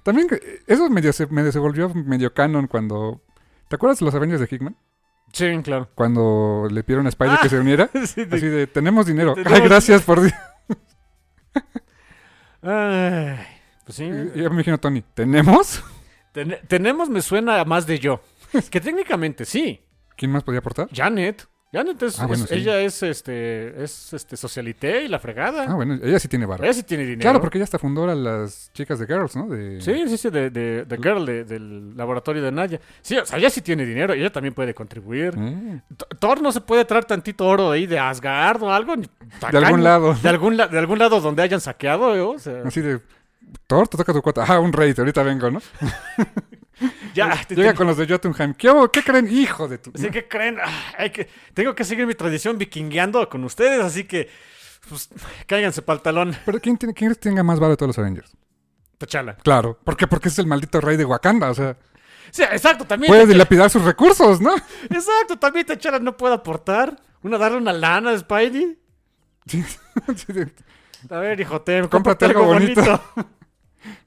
También, 0.02 0.28
que- 0.28 0.60
eso 0.66 0.88
medio 0.90 1.12
se, 1.12 1.26
medio 1.26 1.50
se 1.52 1.58
volvió 1.58 1.92
medio 1.94 2.32
canon 2.32 2.66
cuando... 2.66 3.22
¿Te 3.68 3.76
acuerdas 3.76 3.98
de 3.98 4.04
los 4.04 4.14
Avengers 4.14 4.40
de 4.40 4.48
Hickman? 4.50 4.76
Sí, 5.32 5.46
claro. 5.62 5.88
Cuando 5.94 6.68
le 6.70 6.82
pidieron 6.84 7.06
a 7.06 7.08
Spider 7.10 7.34
Ah. 7.34 7.40
que 7.42 7.48
se 7.48 7.58
uniera. 7.58 7.90
Sí, 8.06 8.24
de- 8.24 8.36
Así 8.36 8.46
de, 8.46 8.66
tenemos 8.66 9.06
dinero. 9.06 9.34
Tenemos 9.34 9.58
Ay, 9.60 9.66
gracias 9.68 10.02
por... 10.02 10.20
Ay, 12.62 13.36
pues 13.88 13.96
sí. 13.96 14.04
Y 14.04 14.38
yo 14.42 14.50
me 14.50 14.56
imagino 14.56 14.76
Tony, 14.76 15.02
¿tenemos? 15.14 15.82
Ten- 16.32 16.58
tenemos 16.68 17.08
me 17.08 17.22
suena 17.22 17.58
a 17.58 17.64
más 17.64 17.86
de 17.86 17.98
yo. 17.98 18.20
Que 18.70 18.82
técnicamente 18.82 19.46
sí. 19.46 19.80
¿Quién 20.14 20.30
más 20.30 20.42
podía 20.44 20.58
aportar? 20.58 20.88
Janet. 20.92 21.46
Janet 21.72 22.02
es, 22.02 22.18
Ah, 22.20 22.26
bueno, 22.26 22.44
es- 22.44 22.50
sí. 22.50 22.56
ella 22.56 22.80
es 22.80 23.02
este 23.02 23.82
es 23.82 24.12
este 24.12 24.36
socialité 24.38 25.04
y 25.04 25.08
la 25.08 25.18
fregada. 25.18 25.64
Ah, 25.68 25.74
bueno, 25.74 25.98
ella 26.02 26.18
sí 26.18 26.26
tiene 26.28 26.44
barro. 26.46 26.64
ella 26.64 26.72
sí 26.72 26.82
tiene 26.82 27.02
dinero. 27.04 27.20
Claro, 27.22 27.40
porque 27.40 27.58
ella 27.58 27.64
hasta 27.64 27.78
fundó 27.78 28.08
a 28.08 28.14
las 28.14 28.70
chicas 28.72 28.98
de 28.98 29.06
Girls, 29.06 29.36
¿no? 29.36 29.48
De... 29.48 29.80
Sí, 29.80 29.92
sí, 30.08 30.16
sí, 30.18 30.30
de, 30.30 30.48
de, 30.50 30.84
de 30.86 30.96
Girl, 30.96 31.24
de- 31.26 31.44
del 31.44 31.94
laboratorio 31.96 32.42
de 32.42 32.52
Naya. 32.52 32.80
Sí, 33.02 33.16
o 33.18 33.24
sea, 33.26 33.38
ella 33.38 33.50
sí 33.50 33.60
tiene 33.62 33.84
dinero, 33.86 34.12
ella 34.14 34.30
también 34.32 34.54
puede 34.54 34.72
contribuir. 34.74 35.36
Mm. 35.36 35.82
Thor 36.18 36.40
no 36.40 36.52
se 36.52 36.60
puede 36.62 36.84
traer 36.86 37.04
tantito 37.04 37.46
oro 37.46 37.70
ahí 37.70 37.86
de 37.86 37.98
Asgard 37.98 38.62
o 38.62 38.72
algo. 38.72 38.94
De 38.96 39.58
algún 39.58 39.82
lado. 39.84 40.14
De 40.14 40.28
algún, 40.28 40.56
la- 40.56 40.68
de 40.68 40.78
algún 40.78 40.98
lado 40.98 41.20
donde 41.20 41.42
hayan 41.42 41.60
saqueado, 41.60 42.14
¿eh? 42.16 42.20
o 42.20 42.38
sea, 42.38 42.62
Así 42.64 42.80
de... 42.80 43.00
Thor, 43.66 43.88
te 43.88 43.96
toca 43.96 44.12
tu 44.12 44.22
cuota. 44.22 44.44
Ah, 44.46 44.58
un 44.60 44.72
rey, 44.72 44.94
ahorita 44.96 45.22
vengo, 45.22 45.50
¿no? 45.50 45.60
ya. 47.14 47.38
te- 47.46 47.54
Llega 47.54 47.72
te- 47.72 47.76
con 47.76 47.86
los 47.86 47.96
de 47.96 48.06
Jotunheim. 48.06 48.54
¿Qué? 48.54 48.72
¿Qué 48.92 49.02
creen? 49.02 49.28
Hijo 49.30 49.68
de 49.68 49.78
tu... 49.78 49.90
Así 49.94 50.10
que 50.10 50.26
creen, 50.28 50.58
Ah, 50.62 50.92
hay 50.98 51.10
que, 51.10 51.28
tengo 51.54 51.74
que 51.74 51.84
seguir 51.84 52.06
mi 52.06 52.14
tradición 52.14 52.58
vikingueando 52.58 53.28
con 53.28 53.44
ustedes, 53.44 53.80
así 53.84 54.04
que, 54.04 54.30
pues, 54.88 55.08
cáiganse 55.46 55.82
para 55.82 55.96
el 55.96 56.02
talón. 56.02 56.36
Pero 56.46 56.60
¿quién, 56.60 56.76
tiene, 56.78 56.94
¿quién 56.94 57.14
tenga 57.16 57.42
más 57.42 57.58
barro 57.60 57.70
de 57.72 57.76
todos 57.76 57.88
los 57.88 57.98
Avengers? 57.98 58.30
Tachala. 58.98 59.36
Claro. 59.36 59.78
¿Por 59.84 59.96
qué? 59.96 60.06
Porque 60.06 60.28
es 60.28 60.38
el 60.38 60.46
maldito 60.46 60.80
rey 60.80 60.96
de 60.96 61.04
Wakanda. 61.04 61.50
O 61.50 61.54
sea, 61.54 61.76
Sí, 62.30 62.42
exacto, 62.42 62.84
también. 62.84 63.08
puede 63.10 63.22
T'Challa- 63.24 63.28
dilapidar 63.32 63.70
sus 63.70 63.82
recursos, 63.82 64.40
¿no? 64.40 64.54
exacto, 64.90 65.38
también 65.38 65.64
Tachala 65.66 65.98
no 65.98 66.16
puede 66.16 66.34
aportar. 66.34 67.00
Una, 67.22 67.38
darle 67.38 67.58
una 67.58 67.72
lana 67.72 68.10
a 68.10 68.18
Spidey. 68.18 68.78
Sí. 69.46 69.64
Sí, 70.14 70.32
de- 70.34 70.52
A 71.10 71.18
ver, 71.20 71.40
hijo, 71.40 71.62
ten, 71.62 71.88
Cómprate 71.88 72.26
algo 72.26 72.44
bonito. 72.44 72.82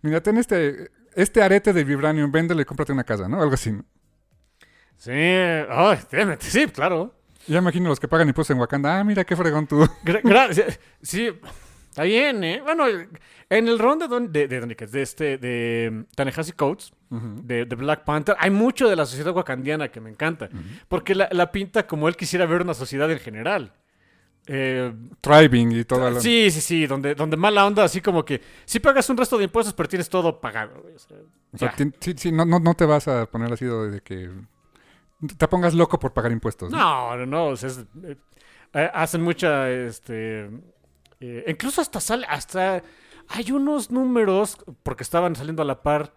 Mira, 0.02 0.22
ten 0.22 0.38
este, 0.38 0.92
este 1.16 1.42
arete 1.42 1.74
de 1.74 1.84
vibranium, 1.84 2.32
véndelo 2.32 2.62
y 2.62 2.66
cómprate 2.66 2.92
una 2.92 3.04
casa, 3.04 3.28
¿no? 3.28 3.42
Algo 3.42 3.54
así. 3.54 3.72
¿no? 3.72 3.84
Sí, 4.98 5.12
déjame, 5.12 6.38
sí, 6.40 6.68
claro. 6.68 7.16
Ya 7.48 7.58
imagino 7.58 7.90
los 7.90 8.00
que 8.00 8.08
pagan 8.08 8.28
impuestos 8.28 8.54
en 8.56 8.60
Wakanda. 8.62 9.00
Ah, 9.00 9.04
mira 9.04 9.24
qué 9.24 9.36
fregón 9.36 9.66
tú. 9.66 9.88
Sí, 11.02 11.32
está 11.90 12.04
bien, 12.04 12.44
¿eh? 12.44 12.62
Bueno, 12.64 12.86
en 12.88 13.68
el 13.68 13.80
round 13.80 14.04
de, 14.04 14.08
Don- 14.08 14.32
de, 14.32 14.48
de, 14.48 15.02
este, 15.02 15.38
de 15.40 16.06
Tanehasi 16.16 16.52
Coates, 16.52 16.94
de, 17.10 17.66
de 17.66 17.76
Black 17.76 18.04
Panther, 18.04 18.36
hay 18.40 18.52
mucho 18.52 18.88
de 18.88 18.96
la 18.96 19.06
sociedad 19.08 19.36
wakandiana 19.36 19.90
que 19.90 20.00
me 20.00 20.12
encanta. 20.12 20.50
Porque 20.88 21.16
la, 21.16 21.30
la 21.32 21.52
pinta 21.52 21.88
como 21.88 22.08
él 22.08 22.16
quisiera 22.16 22.46
ver 22.46 22.62
una 22.62 22.76
sociedad 22.76 23.12
en 23.12 23.20
general. 23.20 23.74
Eh, 24.54 24.94
Thriving 25.22 25.72
y 25.72 25.86
todo. 25.86 26.10
lo- 26.12 26.20
sí, 26.20 26.52
sí, 26.52 26.60
sí, 26.60 26.86
donde, 26.86 27.16
donde 27.16 27.38
mala 27.38 27.66
onda, 27.66 27.86
así 27.86 28.02
como 28.02 28.26
que 28.26 28.42
sí 28.66 28.82
pagas 28.82 29.10
un 29.10 29.16
resto 29.16 29.38
de 29.38 29.46
impuestos, 29.46 29.74
pero 29.74 29.88
tienes 29.88 30.10
todo 30.10 30.42
pagado. 30.42 30.84
o 30.94 31.58
sea, 31.58 31.70
O 31.70 31.88
sí, 32.02 32.14
sí, 32.18 32.32
no, 32.34 32.44
no, 32.44 32.60
no 32.60 32.74
te 32.74 32.86
vas 32.86 33.08
a 33.08 33.26
poner 33.28 33.54
así 33.54 33.64
de 33.66 34.02
que 34.02 34.30
te 35.38 35.48
pongas 35.48 35.74
loco 35.74 35.98
por 36.00 36.12
pagar 36.12 36.34
impuestos. 36.34 36.70
¿no? 36.70 36.78
No, 36.78 37.18
no, 37.18 37.26
no. 37.26 37.46
o 37.46 37.56
sea, 37.56 37.70
es- 37.70 37.86
eh, 38.04 38.18
eh, 38.74 38.90
hacen 38.94 39.22
mucha, 39.22 39.70
este... 39.70 40.50
eh, 41.22 41.46
incluso 41.48 41.80
hasta 41.80 42.02
sale, 42.02 42.26
hasta... 42.28 42.84
Hay 43.30 43.54
unos 43.54 43.90
números, 43.90 44.58
porque 44.84 45.04
estaban 45.04 45.38
saliendo 45.38 45.62
a 45.62 45.66
la 45.66 45.82
par 45.82 46.14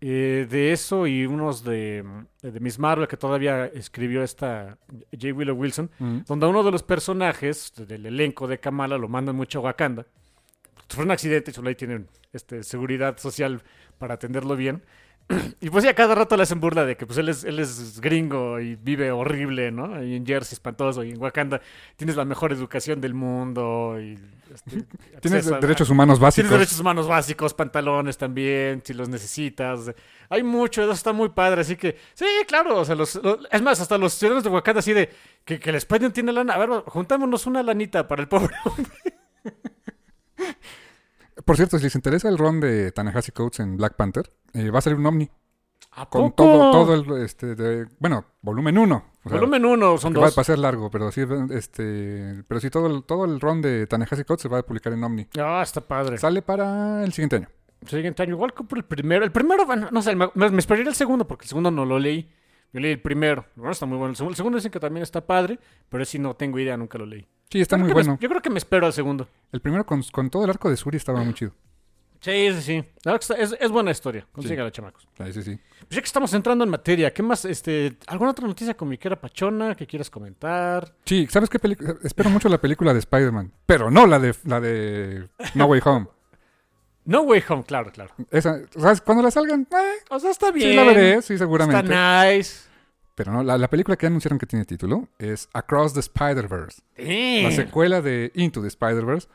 eh, 0.00 0.46
de 0.48 0.72
eso 0.72 1.06
y 1.06 1.26
unos 1.26 1.64
de, 1.64 2.04
de 2.42 2.60
Miss 2.60 2.78
Marvel 2.78 3.08
que 3.08 3.16
todavía 3.16 3.66
escribió 3.66 4.22
esta 4.22 4.78
J. 5.12 5.32
Willow 5.34 5.56
Wilson, 5.56 5.90
Mm. 5.98 6.18
donde 6.26 6.46
a 6.46 6.48
uno 6.48 6.62
de 6.62 6.70
los 6.70 6.82
personajes 6.82 7.72
del 7.76 8.06
elenco 8.06 8.46
de 8.46 8.58
Kamala 8.60 8.96
lo 8.98 9.08
mandan 9.08 9.34
mucho 9.36 9.58
a 9.58 9.62
Wakanda. 9.62 10.06
sufrió 10.88 11.04
un 11.04 11.10
accidente 11.10 11.50
y 11.50 11.54
solo 11.54 11.68
ahí 11.68 11.74
tienen 11.74 12.08
este, 12.32 12.62
seguridad 12.62 13.18
social 13.18 13.62
para 13.98 14.14
atenderlo 14.14 14.56
bien. 14.56 14.82
Y 15.60 15.68
pues 15.70 15.84
ya 15.84 15.94
cada 15.94 16.14
rato 16.14 16.36
le 16.36 16.42
hacen 16.44 16.58
burla 16.60 16.84
de 16.86 16.96
que 16.96 17.04
pues 17.04 17.18
él 17.18 17.28
es, 17.28 17.44
él 17.44 17.58
es 17.58 18.00
gringo 18.00 18.60
y 18.60 18.76
vive 18.76 19.10
horrible, 19.10 19.70
¿no? 19.70 19.94
Ahí 19.94 20.14
en 20.16 20.24
Jersey 20.24 20.54
espantoso 20.54 21.04
y 21.04 21.10
en 21.10 21.20
Wakanda 21.20 21.60
tienes 21.96 22.16
la 22.16 22.24
mejor 22.24 22.52
educación 22.52 23.00
del 23.00 23.12
mundo 23.14 23.96
y 24.00 24.18
este, 24.54 24.84
Tienes 25.20 25.46
a- 25.52 25.58
derechos 25.60 25.90
humanos 25.90 26.18
básicos. 26.18 26.48
Tienes 26.48 26.50
derechos 26.60 26.80
humanos 26.80 27.06
básicos, 27.06 27.52
pantalones 27.52 28.16
también, 28.16 28.80
si 28.84 28.94
los 28.94 29.08
necesitas. 29.10 29.92
Hay 30.30 30.42
mucho, 30.42 30.82
eso 30.82 30.92
está 30.92 31.12
muy 31.12 31.28
padre, 31.28 31.60
así 31.60 31.76
que 31.76 31.96
sí, 32.14 32.24
claro, 32.46 32.78
o 32.80 32.84
sea, 32.86 32.94
los, 32.94 33.14
los- 33.16 33.46
es 33.50 33.60
más, 33.62 33.80
hasta 33.80 33.98
los 33.98 34.14
ciudadanos 34.14 34.44
de 34.44 34.50
Wakanda 34.50 34.78
así 34.80 34.92
de 34.94 35.10
que, 35.44 35.58
que 35.60 35.68
el 35.70 35.76
Spider 35.76 36.10
tiene 36.12 36.32
lana. 36.32 36.54
A 36.54 36.58
ver, 36.58 36.70
juntámonos 36.86 37.46
una 37.46 37.62
lanita 37.62 38.08
para 38.08 38.22
el 38.22 38.28
pobre. 38.28 38.54
Por 41.48 41.56
cierto, 41.56 41.78
si 41.78 41.84
les 41.84 41.94
interesa 41.94 42.28
el 42.28 42.36
ron 42.36 42.60
de 42.60 42.92
Tanahashi 42.92 43.32
Coates 43.32 43.60
en 43.60 43.78
Black 43.78 43.96
Panther, 43.96 44.30
eh, 44.52 44.68
va 44.70 44.80
a 44.80 44.82
salir 44.82 44.98
un 44.98 45.06
Omni. 45.06 45.30
¿A 45.92 46.04
Con 46.06 46.32
poco? 46.32 46.34
todo, 46.34 46.70
todo 46.72 46.94
el, 47.16 47.22
este, 47.24 47.54
de- 47.54 47.86
bueno, 47.98 48.22
volumen 48.42 48.76
1. 48.76 49.04
Volumen 49.24 49.64
1 49.64 49.96
son 49.96 50.12
que 50.12 50.20
va, 50.20 50.26
dos. 50.26 50.36
va 50.36 50.42
a 50.42 50.44
ser 50.44 50.58
largo, 50.58 50.90
pero 50.90 51.10
sí, 51.10 51.22
este, 51.50 52.44
pero 52.46 52.60
sí 52.60 52.68
todo 52.68 52.86
el, 52.86 53.02
todo 53.04 53.24
el 53.24 53.40
ron 53.40 53.62
de 53.62 53.86
Tanahashi 53.86 54.24
Coates 54.24 54.42
se 54.42 54.48
va 54.50 54.58
a 54.58 54.62
publicar 54.62 54.92
en 54.92 55.02
Omni. 55.02 55.26
Ah, 55.40 55.62
está 55.62 55.80
padre. 55.80 56.18
Sale 56.18 56.42
para 56.42 57.02
el 57.02 57.14
siguiente 57.14 57.36
año. 57.36 57.48
Siguiente 57.86 58.22
año, 58.22 58.32
igual 58.34 58.52
compro 58.52 58.76
el 58.78 58.84
primero. 58.84 59.24
El 59.24 59.32
primero, 59.32 59.64
bueno, 59.64 59.88
no 59.90 60.02
sé, 60.02 60.14
me, 60.14 60.28
me 60.34 60.44
el 60.50 60.94
segundo 60.94 61.26
porque 61.26 61.44
el 61.44 61.48
segundo 61.48 61.70
no 61.70 61.86
lo 61.86 61.98
leí. 61.98 62.30
Yo 62.74 62.80
leí 62.80 62.92
el 62.92 63.00
primero. 63.00 63.46
Bueno, 63.56 63.72
está 63.72 63.86
muy 63.86 63.96
bueno. 63.96 64.10
El 64.10 64.16
segundo, 64.16 64.32
el 64.32 64.36
segundo 64.36 64.56
dicen 64.56 64.70
que 64.70 64.80
también 64.80 65.02
está 65.02 65.26
padre, 65.26 65.58
pero 65.88 66.02
ese 66.02 66.12
sí 66.12 66.18
no 66.18 66.34
tengo 66.34 66.58
idea, 66.58 66.76
nunca 66.76 66.98
lo 66.98 67.06
leí. 67.06 67.26
Sí, 67.50 67.60
está 67.60 67.76
muy 67.76 67.88
me- 67.88 67.94
bueno. 67.94 68.18
yo 68.20 68.28
creo 68.28 68.42
que 68.42 68.50
me 68.50 68.58
espero 68.58 68.86
al 68.86 68.92
segundo. 68.92 69.28
El 69.52 69.60
primero 69.60 69.84
con, 69.86 70.02
con 70.04 70.28
todo 70.30 70.44
el 70.44 70.50
arco 70.50 70.68
de 70.70 70.76
Suri 70.76 70.96
estaba 70.96 71.22
muy 71.22 71.34
chido. 71.34 71.52
Sí, 72.20 72.50
sí, 72.52 72.62
sí. 72.62 72.74
La 73.04 73.12
verdad 73.12 73.20
que 73.26 73.32
está- 73.32 73.36
es, 73.36 73.56
es 73.60 73.70
buena 73.70 73.92
historia. 73.92 74.26
Consígala, 74.32 74.70
chamacos. 74.72 75.06
Sí, 75.16 75.32
sí, 75.32 75.42
sí. 75.42 75.58
Pues 75.80 75.90
ya 75.90 76.00
que 76.00 76.06
estamos 76.06 76.34
entrando 76.34 76.64
en 76.64 76.70
materia, 76.70 77.12
¿qué 77.14 77.22
más? 77.22 77.44
Este, 77.44 77.96
¿Alguna 78.08 78.32
otra 78.32 78.46
noticia 78.46 78.76
comiquera 78.76 79.14
pachona 79.20 79.74
que 79.76 79.86
quieras 79.86 80.10
comentar? 80.10 80.92
Sí, 81.04 81.28
¿sabes 81.30 81.48
qué 81.48 81.58
película? 81.60 81.94
Espero 82.02 82.28
mucho 82.28 82.48
la 82.48 82.58
película 82.60 82.92
de 82.92 82.98
Spider-Man, 82.98 83.52
pero 83.66 83.88
no 83.90 84.06
la 84.06 84.18
de 84.18 84.34
la 84.44 84.60
de 84.60 85.28
No 85.54 85.66
Way 85.66 85.80
Home. 85.84 86.06
No 87.04 87.22
Way 87.22 87.42
Home, 87.48 87.64
claro, 87.64 87.90
claro. 87.90 88.12
Esa, 88.30 88.60
¿sabes? 88.76 89.00
Cuando 89.00 89.22
la 89.22 89.30
salgan, 89.30 89.62
eh, 89.70 90.04
O 90.10 90.18
sea, 90.20 90.30
está 90.30 90.50
bien. 90.50 90.70
sí 90.70 90.76
la 90.76 90.84
veré, 90.84 91.22
sí, 91.22 91.38
seguramente. 91.38 91.80
Está 91.90 92.30
nice. 92.34 92.67
Pero 93.18 93.32
no, 93.32 93.42
la, 93.42 93.58
la 93.58 93.68
película 93.68 93.96
que 93.96 94.06
anunciaron 94.06 94.38
que 94.38 94.46
tiene 94.46 94.64
título 94.64 95.08
es 95.18 95.48
Across 95.52 95.94
the 95.94 95.98
Spider-Verse, 96.00 96.82
la 96.96 97.48
Damn. 97.48 97.52
secuela 97.52 98.00
de 98.00 98.30
Into 98.36 98.62
the 98.62 98.68
Spider-Verse. 98.68 99.26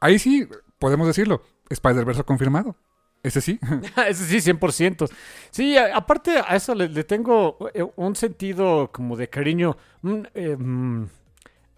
Ahí 0.00 0.18
sí, 0.18 0.46
podemos 0.78 1.06
decirlo, 1.06 1.42
Spider-Verse 1.70 2.24
confirmado. 2.24 2.76
Ese 3.22 3.40
sí. 3.40 3.58
Ese 4.06 4.26
sí, 4.40 4.50
100%. 4.52 5.10
Sí, 5.50 5.78
a- 5.78 5.96
aparte 5.96 6.42
a 6.46 6.54
eso 6.56 6.74
le, 6.74 6.90
le 6.90 7.02
tengo 7.04 7.56
eh, 7.72 7.86
un 7.96 8.14
sentido 8.16 8.90
como 8.92 9.16
de 9.16 9.30
cariño 9.30 9.78
un, 10.02 10.28
eh, 10.34 10.56
mm, 10.58 11.06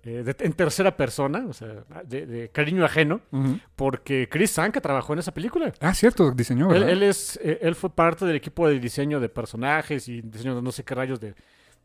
eh, 0.04 0.22
de- 0.24 0.36
en 0.44 0.52
tercera 0.52 0.96
persona, 0.96 1.44
o 1.48 1.52
sea, 1.52 1.84
de, 2.04 2.26
de 2.26 2.48
cariño 2.50 2.84
ajeno, 2.84 3.20
Ujú. 3.30 3.58
porque 3.76 4.28
Chris 4.28 4.50
Sanka 4.50 4.80
trabajó 4.80 5.12
en 5.12 5.20
esa 5.20 5.32
película. 5.32 5.72
Ah, 5.80 5.94
cierto, 5.94 6.30
diseñó, 6.32 6.66
Él, 6.66 6.72
¿verdad? 6.80 6.90
él 6.90 7.02
es, 7.04 7.38
eh, 7.42 7.58
él 7.62 7.74
fue 7.74 7.90
parte 7.90 8.24
del 8.26 8.36
equipo 8.36 8.68
de 8.68 8.78
diseño 8.80 9.20
de 9.20 9.28
personajes 9.28 10.08
y 10.08 10.20
diseño 10.22 10.56
de 10.56 10.62
no 10.62 10.72
sé 10.72 10.82
qué 10.84 10.94
rayos 10.94 11.20
de, 11.20 11.34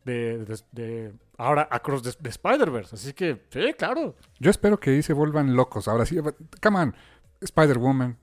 de, 0.05 0.45
de- 0.71 1.11
ahora 1.37 1.67
Across 1.69 2.17
the 2.21 2.29
Spider-Verse. 2.29 2.95
Así 2.95 3.13
que, 3.13 3.41
sí, 3.49 3.73
claro. 3.77 4.15
Yo 4.39 4.49
espero 4.49 4.79
que 4.79 4.89
ahí 4.91 5.03
se 5.03 5.13
vuelvan 5.13 5.55
locos. 5.55 5.87
Ahora 5.87 6.05
sí, 6.05 6.17
come 6.61 6.79
on, 6.79 6.95
Spider-Woman. 7.41 8.17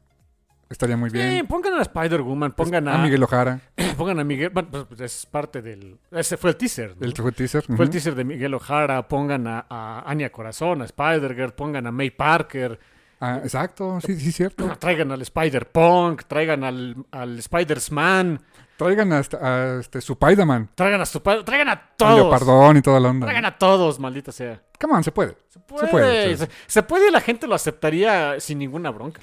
Estaría 0.74 0.96
muy 0.96 1.08
Sí, 1.08 1.16
bien. 1.16 1.46
pongan 1.46 1.74
a 1.74 1.82
Spider-Woman, 1.82 2.50
pongan 2.50 2.88
a, 2.88 2.96
a 2.96 2.98
Miguel 2.98 3.22
Ojara. 3.22 3.60
pongan 3.96 4.18
a 4.18 4.24
Miguel. 4.24 4.50
Bueno, 4.50 4.68
pues, 4.72 4.84
pues, 4.88 5.00
es 5.02 5.24
parte 5.24 5.62
del. 5.62 5.98
Ese 6.10 6.36
fue 6.36 6.50
el 6.50 6.56
teaser. 6.56 6.96
¿no? 6.98 7.06
El 7.06 7.14
fue 7.14 7.30
teaser. 7.30 7.62
Fue 7.62 7.74
ujú. 7.74 7.82
el 7.84 7.90
teaser 7.90 8.16
de 8.16 8.24
Miguel 8.24 8.54
Ojara. 8.54 9.06
Pongan 9.06 9.46
a, 9.46 9.66
a 9.70 10.02
Anya 10.04 10.32
Corazón, 10.32 10.82
a 10.82 10.84
Spider-Girl, 10.86 11.52
pongan 11.52 11.86
a 11.86 11.92
May 11.92 12.10
Parker. 12.10 12.80
Ah, 13.20 13.38
exacto, 13.44 14.00
sí, 14.00 14.18
sí, 14.18 14.32
cierto. 14.32 14.66
Traigan 14.78 15.12
al 15.12 15.22
Spider-Punk, 15.22 16.24
traigan 16.24 16.64
al, 16.64 16.96
al 17.12 17.38
Spider-Man, 17.38 18.40
Traigan 18.76 19.12
hasta 19.12 19.36
a 19.76 19.80
este, 19.80 20.00
su 20.00 20.14
Spider-Man. 20.14 20.70
traigan 20.74 21.00
a, 21.00 21.06
su, 21.06 21.20
traigan 21.20 21.68
a 21.68 21.90
todos. 21.96 22.16
Leopardón 22.16 22.78
y 22.78 22.82
toda 22.82 22.98
la 22.98 23.10
onda. 23.10 23.26
Traigan 23.26 23.44
a 23.44 23.56
todos, 23.56 24.00
maldita 24.00 24.32
sea. 24.32 24.60
Come 24.80 24.94
on, 24.94 25.04
se 25.04 25.12
puede. 25.12 25.36
Se 25.48 25.60
puede, 25.60 25.88
puede, 25.88 26.36
se 26.36 26.48
se 26.66 26.82
puede 26.82 27.08
y 27.08 27.12
la 27.12 27.20
gente 27.20 27.46
lo 27.46 27.54
aceptaría 27.54 28.40
sin 28.40 28.58
ninguna 28.58 28.90
bronca. 28.90 29.20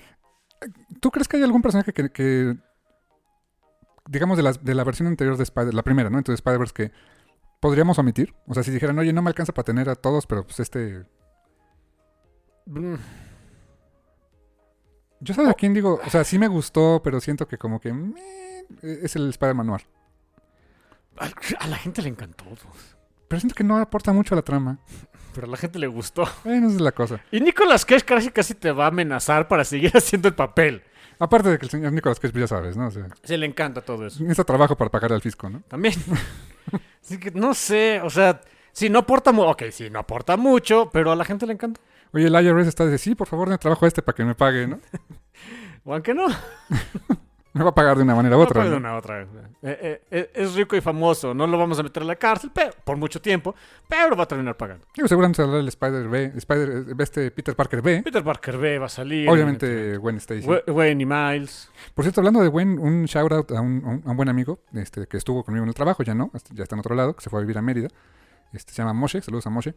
¿Tú 1.00 1.12
crees 1.12 1.28
que 1.28 1.38
hay 1.38 1.44
algún 1.44 1.62
personaje 1.62 1.94
que, 1.94 2.12
que, 2.12 2.56
digamos, 4.08 4.38
de 4.38 4.44
la, 4.44 4.54
de 4.54 4.76
la 4.76 4.84
versión 4.84 5.08
anterior 5.08 5.38
de 5.38 5.44
Spider, 5.44 5.74
la 5.74 5.84
primera, 5.84 6.10
¿no? 6.10 6.18
Entonces 6.18 6.40
Spider-Verse 6.40 6.74
que 6.74 6.92
podríamos 7.60 7.98
omitir? 8.00 8.34
O 8.48 8.54
sea, 8.54 8.64
si 8.64 8.72
dijeran, 8.72 8.98
oye, 9.00 9.14
no 9.14 9.22
me 9.22 9.30
alcanza 9.30 9.54
para 9.54 9.66
tener 9.66 9.90
a 9.90 9.96
todos, 9.96 10.28
pero 10.28 10.44
pues 10.44 10.60
este... 10.60 11.06
Mm, 12.66 12.96
Yo 15.20 15.34
sabes 15.34 15.52
a 15.52 15.54
quién 15.56 15.74
digo, 15.74 16.00
o 16.06 16.10
sea, 16.10 16.24
sí 16.24 16.40
me 16.40 16.48
gustó, 16.48 17.02
pero 17.04 17.20
siento 17.20 17.48
que 17.48 17.58
como 17.58 17.80
que... 17.80 17.94
meh, 17.94 18.66
es 18.82 19.16
el 19.16 19.30
Spider-Man 19.30 19.68
Noir. 19.68 19.88
A, 21.18 21.30
a 21.64 21.68
la 21.68 21.78
gente 21.78 22.02
le 22.02 22.10
encantó, 22.10 22.46
Pero 23.32 23.40
siento 23.40 23.56
que 23.56 23.64
no 23.64 23.78
aporta 23.78 24.12
mucho 24.12 24.36
a 24.36 24.38
la 24.38 24.42
trama. 24.42 24.78
pero 25.34 25.48
a 25.48 25.50
la 25.50 25.56
gente 25.56 25.80
le 25.80 25.88
gustó. 25.88 26.28
Bueno, 26.44 26.68
esa 26.68 26.76
es 26.76 26.82
la 26.82 26.92
cosa. 26.92 27.22
Y 27.32 27.40
Nicolas 27.40 27.86
Cage 27.86 28.04
casi 28.04 28.30
casi 28.30 28.56
te 28.56 28.72
va 28.74 28.84
a 28.84 28.88
amenazar 28.90 29.48
para 29.48 29.64
seguir 29.64 29.92
haciendo 29.96 30.28
el 30.28 30.36
papel. 30.36 30.84
Aparte 31.18 31.48
de 31.50 31.58
que 31.58 31.66
el 31.66 31.72
señor 31.72 31.94
Nicolas 31.94 32.20
Cage, 32.20 32.34
pues 32.34 32.42
ya 32.42 32.48
sabes, 32.48 32.76
¿no? 32.76 32.88
O 32.88 32.92
sea, 32.92 33.08
Se 33.24 33.38
le 33.38 33.46
encanta 33.46 33.80
todo 33.82 34.06
eso. 34.06 34.20
necesita 34.22 34.44
trabajo 34.44 34.76
para 34.76 34.90
pagar 34.92 35.14
al 35.14 35.22
fisco, 35.22 35.50
¿no? 35.50 35.62
También. 35.70 35.94
Así 37.02 37.18
que 37.20 37.32
no 37.32 37.54
sé, 37.54 38.02
o 38.04 38.10
sea, 38.10 38.42
sí, 38.74 38.90
no 38.90 39.00
aporta 39.00 39.32
mucho. 39.32 39.50
Ok, 39.52 39.64
sí, 39.72 39.90
no 39.90 40.00
aporta 40.00 40.36
mucho, 40.36 40.90
pero 40.92 41.12
a 41.12 41.16
la 41.16 41.24
gente 41.24 41.46
le 41.48 41.54
encanta. 41.54 41.80
Oye, 42.12 42.28
el 42.28 42.34
IRS 42.46 42.68
está 42.68 42.86
de 42.86 42.98
sí, 42.98 43.16
por 43.16 43.28
favor, 43.28 43.50
de 43.50 43.58
trabajo 43.58 43.86
a 43.86 43.88
este 43.88 44.02
para 44.02 44.16
que 44.18 44.26
me 44.26 44.36
pague, 44.36 44.68
¿no? 44.68 44.80
O 45.84 45.94
aunque 45.94 46.14
no. 46.14 46.28
Me 47.54 47.64
va 47.64 47.72
a 47.72 47.76
pagar 47.76 47.98
de 47.98 48.04
una 48.04 48.16
manera 48.16 48.38
u 48.38 48.42
otra. 48.42 48.64
¿no? 48.64 48.70
de 48.70 48.76
una 48.78 48.96
otra. 48.96 49.22
Eh, 49.24 49.28
eh, 49.64 50.02
eh, 50.10 50.32
es 50.34 50.54
rico 50.56 50.76
y 50.76 50.82
famoso. 50.82 51.34
No 51.34 51.46
lo 51.48 51.58
vamos 51.58 51.78
a 51.80 51.84
meter 51.84 52.02
a 52.04 52.06
la 52.06 52.16
cárcel 52.16 52.50
pero, 52.54 52.72
por 52.86 52.96
mucho 52.96 53.22
tiempo, 53.22 53.54
pero 53.90 54.16
va 54.16 54.24
a 54.24 54.28
terminar 54.28 54.56
pagando. 54.56 54.86
Digo, 54.96 55.08
seguramente 55.08 55.38
saldrá 55.38 55.60
el 55.60 55.68
Spider 55.68 56.08
B, 56.08 56.32
Spider, 56.38 56.86
este 57.00 57.30
Peter 57.32 57.54
Parker 57.56 57.82
B. 57.82 58.04
Peter 58.04 58.24
Parker 58.24 58.58
B 58.58 58.80
va 58.80 58.86
a 58.86 58.90
salir. 58.90 59.28
Obviamente 59.30 59.98
Gwen 59.98 60.16
Stacy. 60.18 60.48
We- 60.48 60.64
Wayne 60.72 61.04
y 61.04 61.06
Miles. 61.06 61.70
Por 61.94 62.06
cierto, 62.06 62.22
hablando 62.22 62.40
de 62.42 62.48
Gwen, 62.48 62.80
un 62.80 63.04
shout 63.06 63.32
out 63.34 63.52
a 63.52 63.60
un, 63.60 63.84
a 63.86 63.90
un- 63.90 64.04
a 64.06 64.12
un 64.12 64.18
buen 64.18 64.30
amigo 64.30 64.60
este, 64.74 65.06
que 65.08 65.18
estuvo 65.18 65.44
conmigo 65.44 65.64
en 65.64 65.70
el 65.70 65.76
trabajo, 65.76 66.04
ya 66.04 66.14
no, 66.16 66.32
ya 66.54 66.64
está 66.64 66.76
en 66.76 66.80
otro 66.80 66.96
lado, 66.96 67.16
que 67.16 67.22
se 67.22 67.30
fue 67.30 67.40
a 67.40 67.42
vivir 67.42 67.58
a 67.58 67.62
Mérida. 67.62 67.90
Este, 68.54 68.72
se 68.74 68.82
llama 68.82 68.94
Moshe, 68.94 69.22
saludos 69.22 69.48
a 69.48 69.50
Moshe, 69.50 69.76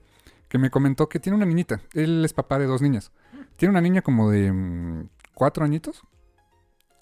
que 0.49 0.59
me 0.59 0.71
comentó 0.71 1.09
que 1.09 1.19
tiene 1.21 1.37
una 1.37 1.47
niñita. 1.47 1.81
Él 1.93 2.25
es 2.25 2.33
papá 2.33 2.59
de 2.59 2.67
dos 2.67 2.83
niñas. 2.83 3.11
Tiene 3.57 3.71
una 3.71 3.81
niña 3.81 4.03
como 4.03 4.31
de 4.31 4.53
mm, 4.53 5.09
cuatro 5.35 5.65
añitos. 5.65 6.03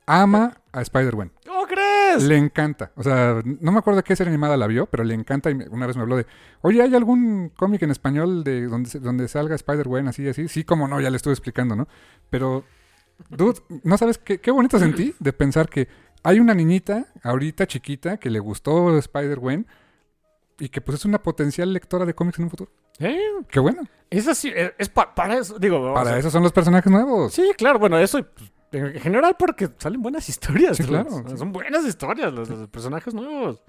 Ama 0.06 0.56
a 0.72 0.80
Spider-Gwen. 0.82 1.32
¿Cómo 1.46 1.66
crees? 1.66 2.22
Le 2.24 2.36
encanta. 2.36 2.92
O 2.96 3.02
sea, 3.02 3.40
no 3.44 3.72
me 3.72 3.78
acuerdo 3.78 4.02
qué 4.02 4.16
serie 4.16 4.30
animada 4.30 4.56
la 4.56 4.66
vio, 4.66 4.86
pero 4.86 5.04
le 5.04 5.14
encanta. 5.14 5.50
Y 5.50 5.54
una 5.70 5.86
vez 5.86 5.96
me 5.96 6.02
habló 6.02 6.16
de, 6.16 6.26
oye, 6.62 6.82
¿hay 6.82 6.94
algún 6.94 7.50
cómic 7.50 7.82
en 7.82 7.90
español 7.90 8.42
de 8.44 8.66
donde, 8.66 8.98
donde 9.00 9.28
salga 9.28 9.54
Spider-Gwen 9.54 10.08
así 10.08 10.22
y 10.24 10.28
así? 10.28 10.48
Sí, 10.48 10.64
como 10.64 10.88
no, 10.88 11.00
ya 11.00 11.10
le 11.10 11.16
estuve 11.16 11.32
explicando, 11.34 11.76
¿no? 11.76 11.88
Pero, 12.30 12.64
dude, 13.30 13.60
¿no 13.84 13.96
sabes 13.96 14.18
qué, 14.18 14.38
qué 14.40 14.50
bonito 14.50 14.78
sentí 14.78 15.14
de 15.20 15.32
pensar 15.32 15.68
que 15.68 15.88
hay 16.24 16.40
una 16.40 16.54
niñita, 16.54 17.06
ahorita 17.22 17.66
chiquita, 17.66 18.16
que 18.16 18.30
le 18.30 18.38
gustó 18.40 18.96
Spider-Gwen 18.98 19.66
y 20.58 20.68
que 20.68 20.80
pues 20.80 20.98
es 20.98 21.04
una 21.04 21.22
potencial 21.22 21.72
lectora 21.72 22.04
de 22.04 22.14
cómics 22.14 22.38
en 22.38 22.44
un 22.44 22.50
futuro? 22.50 22.70
¿Eh? 22.98 23.18
Qué 23.48 23.58
bueno. 23.60 23.82
Es 24.10 24.28
así, 24.28 24.48
eh, 24.54 24.74
es 24.78 24.88
pa- 24.88 25.14
para 25.14 25.38
eso, 25.38 25.58
digo, 25.58 25.80
o 25.90 25.94
Para 25.94 26.10
sea, 26.10 26.18
eso 26.18 26.30
son 26.30 26.42
los 26.42 26.52
personajes 26.52 26.90
nuevos. 26.92 27.32
Sí, 27.32 27.50
claro, 27.56 27.78
bueno, 27.78 27.98
eso 27.98 28.22
pues, 28.22 28.52
en 28.72 29.00
general 29.00 29.36
porque 29.38 29.68
salen 29.78 30.02
buenas 30.02 30.28
historias. 30.28 30.76
Sí, 30.76 30.84
claro, 30.84 31.10
sí. 31.28 31.36
Son 31.36 31.52
buenas 31.52 31.84
historias 31.84 32.32
los, 32.32 32.48
los 32.48 32.68
personajes 32.68 33.14
nuevos. 33.14 33.62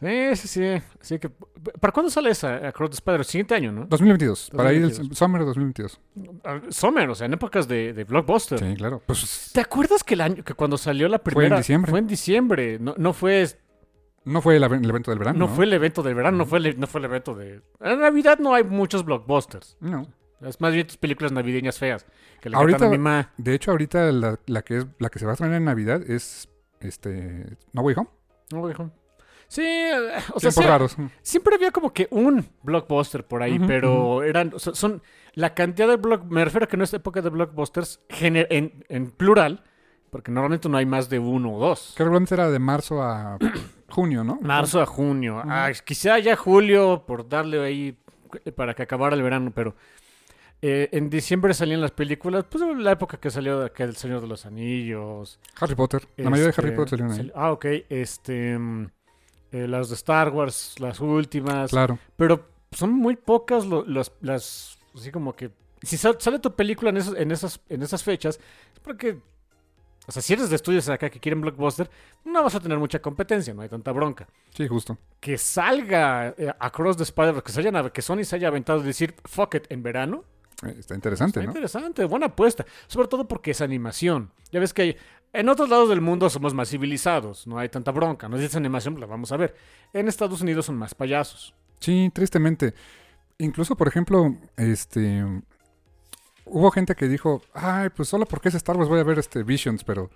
Sí, 0.00 0.36
sí, 0.36 0.48
sí. 0.48 0.82
Así 0.98 1.18
que, 1.18 1.28
¿para 1.28 1.92
cuándo 1.92 2.10
sale 2.10 2.30
esa 2.30 2.68
Across 2.68 2.90
the 2.90 2.94
Spider? 2.94 3.24
Siguiente 3.24 3.54
año, 3.54 3.70
¿no? 3.70 3.84
2022, 3.84 4.50
para 4.56 4.72
ir 4.72 4.82
el 4.82 4.88
2022. 4.88 5.18
Summer 5.18 5.44
2022. 5.44 6.00
Ah, 6.44 6.60
Summer, 6.70 7.10
o 7.10 7.14
sea, 7.14 7.26
en 7.26 7.34
épocas 7.34 7.68
de, 7.68 7.92
de 7.92 8.04
Blockbuster. 8.04 8.58
Sí, 8.58 8.76
claro. 8.76 9.02
Pues 9.04 9.50
¿Te 9.52 9.60
acuerdas 9.60 10.02
que 10.02 10.14
el 10.14 10.22
año 10.22 10.42
que 10.42 10.54
cuando 10.54 10.78
salió 10.78 11.06
la 11.08 11.16
en 11.16 11.22
primera 11.22 11.58
diciembre. 11.58 11.90
Fue 11.90 11.98
en 11.98 12.06
diciembre, 12.06 12.78
no, 12.80 12.94
no 12.96 13.12
fue 13.12 13.46
no 14.24 14.40
fue 14.40 14.56
el, 14.56 14.62
el 14.64 14.88
evento 14.88 15.10
del 15.10 15.18
verano. 15.18 15.38
no 15.38 15.48
fue 15.48 15.64
el 15.66 15.72
evento 15.72 16.02
del 16.02 16.14
verano, 16.14 16.38
no 16.38 16.46
fue 16.46 16.58
el, 16.60 16.80
no 16.80 16.86
fue 16.86 17.00
el 17.00 17.04
evento 17.06 17.34
de 17.34 17.60
En 17.80 18.00
Navidad 18.00 18.38
no 18.38 18.54
hay 18.54 18.64
muchos 18.64 19.04
blockbusters. 19.04 19.76
No. 19.80 20.06
Es 20.42 20.60
más 20.60 20.72
bien 20.72 20.86
tus 20.86 20.96
películas 20.96 21.32
navideñas 21.32 21.78
feas 21.78 22.06
que 22.40 22.48
le 22.50 22.56
Ahorita- 22.56 22.86
a 22.86 22.88
mi 22.90 22.98
ma. 22.98 23.30
De 23.36 23.54
hecho, 23.54 23.70
ahorita 23.72 24.10
la, 24.12 24.38
la 24.46 24.62
que 24.62 24.78
es 24.78 24.86
la 24.98 25.08
que 25.10 25.18
se 25.18 25.26
va 25.26 25.32
a 25.32 25.34
estrenar 25.34 25.56
en 25.56 25.64
Navidad 25.64 26.02
es 26.10 26.48
este 26.80 27.56
No 27.72 27.82
Way 27.82 27.94
Home. 27.98 28.08
No, 28.52 28.70
hijo. 28.70 28.90
Sí, 29.48 29.62
eh, 29.62 29.92
o 30.32 30.38
sea, 30.40 30.50
raros. 30.66 30.96
siempre 31.22 31.56
había 31.56 31.72
como 31.72 31.92
que 31.92 32.06
un 32.12 32.46
blockbuster 32.62 33.26
por 33.26 33.42
ahí, 33.42 33.58
pero 33.58 34.22
eran, 34.22 34.52
o 34.54 34.60
sea, 34.60 34.74
son, 34.74 35.02
la 35.34 35.54
cantidad 35.54 35.88
de 35.88 35.96
block, 35.96 36.24
me 36.30 36.44
refiero 36.44 36.64
a 36.64 36.68
que 36.68 36.76
en 36.76 36.82
esta 36.82 36.98
época 36.98 37.20
de 37.20 37.30
blockbusters, 37.30 38.00
gener- 38.08 38.46
en, 38.50 38.84
en 38.88 39.10
plural, 39.10 39.64
porque 40.10 40.30
normalmente 40.30 40.68
no 40.68 40.76
hay 40.76 40.86
más 40.86 41.10
de 41.10 41.18
uno 41.18 41.54
o 41.54 41.58
dos. 41.58 41.94
Que 41.96 42.04
regularmente 42.04 42.34
era 42.34 42.48
de 42.48 42.58
marzo 42.60 43.02
a 43.02 43.38
junio, 43.90 44.22
¿no? 44.22 44.38
Marzo 44.40 44.80
a 44.80 44.86
junio. 44.86 45.42
Ah, 45.44 45.70
quizá 45.84 46.18
ya 46.20 46.36
julio 46.36 47.04
por 47.04 47.28
darle 47.28 47.60
ahí 47.64 47.98
eh, 48.44 48.52
para 48.52 48.74
que 48.74 48.84
acabara 48.84 49.16
el 49.16 49.22
verano, 49.22 49.50
pero 49.52 49.74
eh, 50.62 50.88
en 50.92 51.08
diciembre 51.10 51.54
salían 51.54 51.80
las 51.80 51.90
películas, 51.92 52.44
pues 52.48 52.62
la 52.76 52.92
época 52.92 53.18
que 53.18 53.30
salió 53.30 53.64
acá 53.64 53.84
El 53.84 53.96
Señor 53.96 54.20
de 54.20 54.26
los 54.26 54.44
Anillos. 54.46 55.38
Harry 55.60 55.74
Potter. 55.74 56.06
La 56.16 56.30
mayoría 56.30 56.44
de 56.44 56.50
este, 56.50 56.60
Harry 56.62 56.76
Potter 56.76 56.98
salieron 56.98 57.12
ahí. 57.26 57.32
Ah, 57.34 57.52
ok. 57.52 57.64
Este, 57.88 58.58
mm, 58.58 58.86
eh, 59.52 59.66
las 59.68 59.88
de 59.88 59.94
Star 59.94 60.30
Wars, 60.30 60.74
las 60.78 61.00
últimas. 61.00 61.70
Claro. 61.70 61.98
Pero 62.16 62.46
son 62.72 62.92
muy 62.92 63.16
pocas 63.16 63.64
lo- 63.66 63.84
las, 63.86 64.78
así 64.94 65.10
como 65.10 65.34
que... 65.34 65.50
Si 65.82 65.96
sal- 65.96 66.16
sale 66.20 66.38
tu 66.38 66.54
película 66.54 66.90
en, 66.90 66.98
esos- 66.98 67.16
en, 67.16 67.30
esas, 67.30 67.60
en 67.68 67.82
esas 67.82 68.02
fechas, 68.04 68.38
es 68.74 68.80
porque... 68.80 69.18
O 70.06 70.12
sea, 70.12 70.22
si 70.22 70.32
eres 70.32 70.50
de 70.50 70.56
estudios 70.56 70.88
acá 70.88 71.08
que 71.08 71.20
quieren 71.20 71.40
blockbuster, 71.40 71.88
no 72.24 72.42
vas 72.42 72.54
a 72.54 72.60
tener 72.60 72.78
mucha 72.78 73.00
competencia, 73.00 73.54
no 73.54 73.62
hay 73.62 73.68
tanta 73.68 73.92
bronca 73.92 74.26
Sí, 74.54 74.66
justo. 74.66 74.98
que 75.20 75.38
salga 75.38 76.34
eh, 76.36 76.52
Across 76.58 76.96
the 76.96 77.02
Spider, 77.04 77.42
que, 77.42 77.52
se 77.52 77.60
hayan, 77.60 77.76
av- 77.76 77.92
que 77.92 78.02
Sony 78.02 78.24
se 78.24 78.34
haya 78.36 78.48
aventado 78.48 78.80
de 78.80 78.86
decir 78.86 79.14
fuck 79.24 79.54
it 79.54 79.66
en 79.70 79.82
verano. 79.82 80.24
Eh, 80.64 80.76
Está 80.78 80.94
interesante, 80.94 81.40
Está 81.40 81.46
¿no? 81.46 81.50
interesante, 81.52 82.04
buena 82.04 82.26
apuesta. 82.26 82.64
Sobre 82.86 83.08
todo 83.08 83.26
porque 83.26 83.52
es 83.52 83.60
animación. 83.60 84.30
Ya 84.52 84.60
ves 84.60 84.72
que 84.74 84.82
hay- 84.82 84.96
en 85.32 85.48
otros 85.48 85.68
lados 85.68 85.88
del 85.88 86.00
mundo 86.00 86.28
somos 86.28 86.54
más 86.54 86.68
civilizados, 86.70 87.46
no 87.46 87.58
hay 87.58 87.68
tanta 87.68 87.92
bronca. 87.92 88.28
No 88.28 88.36
es 88.36 88.56
animación, 88.56 88.98
la 88.98 89.06
vamos 89.06 89.30
a 89.32 89.36
ver. 89.36 89.54
En 89.92 90.08
Estados 90.08 90.40
Unidos 90.42 90.66
son 90.66 90.76
más 90.76 90.94
payasos. 90.94 91.54
Sí, 91.78 92.10
tristemente. 92.12 92.74
Incluso, 93.38 93.76
por 93.76 93.88
ejemplo, 93.88 94.36
este. 94.56 95.24
Hubo 96.44 96.70
gente 96.72 96.94
que 96.94 97.06
dijo, 97.06 97.42
ay, 97.54 97.90
pues 97.90 98.08
solo 98.08 98.26
porque 98.26 98.48
es 98.48 98.54
Star 98.56 98.76
Wars 98.76 98.88
voy 98.88 98.98
a 99.00 99.04
ver 99.04 99.18
este 99.18 99.42
Visions, 99.44 99.84
pero. 99.84 100.10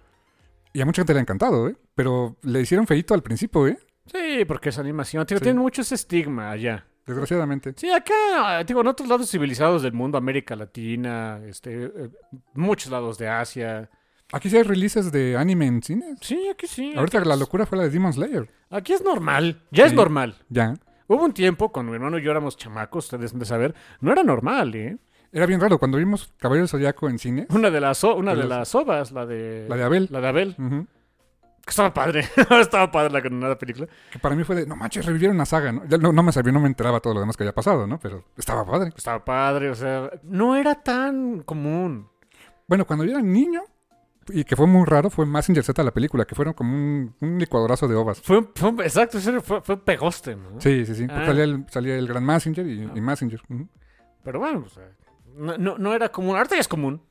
Y 0.73 0.81
a 0.81 0.85
mucha 0.85 1.03
gente 1.03 1.13
le 1.15 1.21
ha 1.21 1.23
encantado, 1.23 1.69
¿eh? 1.69 1.77
Pero 1.95 2.37
le 2.43 2.61
hicieron 2.61 2.87
feito 2.89 3.15
al 3.15 3.23
principio, 3.23 3.69
¿eh? 3.69 3.79
Sí, 4.07 4.45
porque 4.45 4.71
es 4.71 4.79
animación. 4.79 5.25
Sí. 5.29 5.37
Tienen 5.37 5.59
mucho 5.63 5.83
ese 5.83 5.95
estigma 5.95 6.51
allá. 6.51 6.87
Desgraciadamente. 7.07 7.75
Sí, 7.77 7.91
acá, 7.91 8.63
digo, 8.65 8.81
en 8.81 8.87
otros 8.87 9.09
lados 9.09 9.31
civilizados 9.31 9.83
del 9.83 9.93
mundo, 9.93 10.17
América 10.19 10.57
Latina, 10.57 11.41
este, 11.47 11.85
eh, 11.85 12.11
muchos 12.55 12.91
lados 12.91 13.19
de 13.19 13.29
Asia. 13.29 13.91
Aquí 14.33 14.49
sí 14.49 14.57
hay 14.57 14.63
releases 14.63 15.13
de 15.13 15.37
anime 15.37 15.67
en 15.67 15.83
cines. 15.83 16.19
Sí, 16.23 16.49
aquí 16.51 16.67
sí. 16.67 16.95
Ahorita 16.97 17.19
aquí 17.19 17.29
la 17.29 17.35
es- 17.35 17.41
locura 17.41 17.67
fue 17.67 17.77
la 17.79 17.85
de 17.85 17.91
Demon 17.91 18.13
Slayer. 18.13 18.49
Aquí 18.71 18.93
es 18.95 19.05
normal. 19.05 19.61
Ya 19.71 19.85
es 19.87 19.93
normal. 19.93 20.37
Ya. 20.49 20.75
Hubo 21.07 21.23
un 21.25 21.35
tiempo 21.35 21.71
cuando 21.71 21.91
mi 21.93 21.97
hermano 21.97 22.19
y 22.19 22.23
yo 22.23 22.31
éramos 22.31 22.57
chamacos, 22.57 23.05
ustedes 23.05 23.33
han 23.35 23.39
de 23.39 23.45
saber, 23.45 23.75
no 24.01 24.11
era 24.11 24.23
normal, 24.25 24.75
¿eh? 24.75 24.97
Era 25.31 25.45
bien 25.47 25.61
raro. 25.61 25.79
Cuando 25.79 25.99
vimos 25.99 26.33
Caballero 26.39 26.67
Zodiaco 26.67 27.09
en 27.11 27.19
cine, 27.19 27.47
Una 27.51 27.69
de 27.71 27.81
las, 27.81 28.03
una 28.05 28.35
De 28.35 28.45
las 28.45 28.75
ovas, 28.75 29.13
la 29.13 29.27
de... 29.27 29.67
la 29.69 29.77
de 29.77 29.83
Abel, 29.83 30.09
La 30.11 30.21
de 30.23 30.29
Abel. 30.29 30.57
ujú, 30.59 30.87
Que 31.65 31.71
estaba 31.71 31.95
padre. 31.95 32.25
estaba 32.61 32.91
padre 32.91 33.11
la 33.13 33.23
condenada 33.23 33.57
película. 33.59 33.87
que 34.11 34.19
para 34.19 34.35
mí 34.35 34.45
fue 34.45 34.57
de, 34.57 34.67
no 34.67 34.77
manches, 34.77 35.07
revivieron 35.07 35.37
una 35.37 35.47
saga, 35.47 35.73
¿no? 35.73 35.83
No, 35.99 36.13
no 36.13 36.23
me 36.23 36.31
sabía, 36.33 36.53
no 36.53 36.61
me 36.61 36.67
enteraba 36.69 37.01
todo 37.01 37.15
lo 37.15 37.21
demás 37.21 37.37
que 37.37 37.43
había 37.45 37.55
pasado, 37.55 37.87
¿no? 37.87 37.99
Pero 37.99 38.25
estaba 38.37 38.65
padre. 38.67 38.93
Estaba 38.97 39.25
padre, 39.25 39.71
o 39.71 39.75
sea, 39.75 40.11
no 40.25 40.57
era 40.57 40.75
tan 40.75 41.41
común. 41.43 42.09
Bueno, 42.69 42.87
cuando 42.87 43.05
yo 43.05 43.13
era 43.13 43.23
niño, 43.23 43.63
y 44.29 44.45
que 44.45 44.57
fue 44.57 44.67
muy 44.67 44.85
raro, 44.87 45.11
fue 45.11 45.27
Massinger 45.27 45.63
Z 45.65 45.83
la 45.83 45.91
película, 45.93 46.25
que 46.27 46.35
fueron 46.35 46.55
como 46.55 46.75
un, 46.75 47.15
un 47.21 47.39
licuadorazo 47.39 47.89
de 47.89 47.95
ovas. 47.95 48.21
Fue, 48.21 48.43
fue 48.55 48.69
un- 48.71 48.81
exacto, 48.83 49.19
fue, 49.43 49.61
fue 49.63 49.83
pegoste, 49.83 50.37
¿no? 50.37 50.61
Sí, 50.61 50.85
sí, 50.87 50.95
sí. 50.95 51.07
Ah. 51.11 51.25
salía, 51.27 51.45
el, 51.45 51.65
salía 51.71 51.97
el 51.97 52.07
gran 52.07 52.25
Massinger 52.25 52.67
y, 52.67 52.91
y 52.95 53.01
Massinger. 53.01 53.41
ujú. 53.49 53.69
Pero 54.23 54.39
bueno, 54.39 54.65
o 54.67 54.69
sea, 54.71 54.85
no, 55.35 55.59
no, 55.59 55.77
no 55.79 55.95
era 55.95 56.11
común. 56.11 56.37
Ahorita 56.37 56.55
ya 56.57 56.61
es 56.63 56.69
común. 56.69 57.03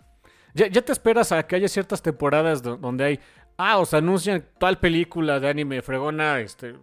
Ya, 0.55 0.67
ya 0.67 0.81
te 0.83 0.91
esperas 0.91 1.31
a 1.31 1.41
que 1.47 1.55
haya 1.55 1.67
ciertas 1.67 2.01
temporadas 2.03 2.61
do- 2.63 2.77
donde 2.77 3.03
hay. 3.03 3.19
Ah, 3.57 3.77
o 3.77 3.85
sea, 3.85 3.99
anuncian 3.99 4.43
tal 4.59 4.79
película 4.79 5.39
de 5.39 5.49
anime 5.49 5.81
fregona 5.81 6.39
este, 6.39 6.75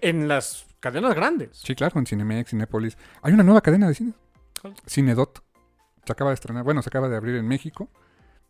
en, 0.00 0.28
las 0.28 0.66
cadenas 0.80 1.14
grandes. 1.14 1.50
Sí, 1.52 1.74
claro, 1.74 1.98
en 1.98 2.06
Cinemex, 2.06 2.50
Cinépolis. 2.50 2.96
Hay 3.22 3.32
una 3.32 3.42
nueva 3.42 3.60
cadena 3.60 3.88
de 3.88 3.94
cines. 3.94 4.14
¿Cuál? 4.60 4.74
Cinedot. 4.86 5.42
Se 6.04 6.12
acaba 6.12 6.30
de 6.30 6.34
estrenar, 6.34 6.64
bueno, 6.64 6.82
se 6.82 6.88
acaba 6.88 7.08
de 7.08 7.16
abrir 7.16 7.36
en 7.36 7.46
México. 7.46 7.88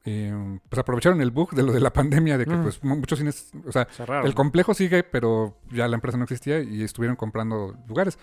Eh, 0.05 0.59
pues 0.69 0.79
aprovecharon 0.81 1.21
el 1.21 1.31
bug 1.31 1.53
de 1.55 1.63
lo 1.63 1.73
de 1.73 1.79
la 1.81 1.93
pandemia, 1.93 2.37
de 2.39 2.45
que 2.47 2.55
Mm. 2.55 2.63
pues 2.63 2.83
mu- 2.83 2.97
muchos 2.97 3.19
cines, 3.19 3.53
o 3.67 3.71
sea, 3.71 3.85
Cerraron. 3.91 4.27
el 4.27 4.35
complejo 4.35 4.75
sigue, 4.75 5.05
pero 5.05 5.59
ya 5.71 5.87
la 5.87 5.95
empresa 5.95 6.17
no 6.19 6.25
existía 6.25 6.61
y 6.61 6.83
estuvieron 6.83 7.15
comprando 7.17 7.77
lugares. 7.87 8.19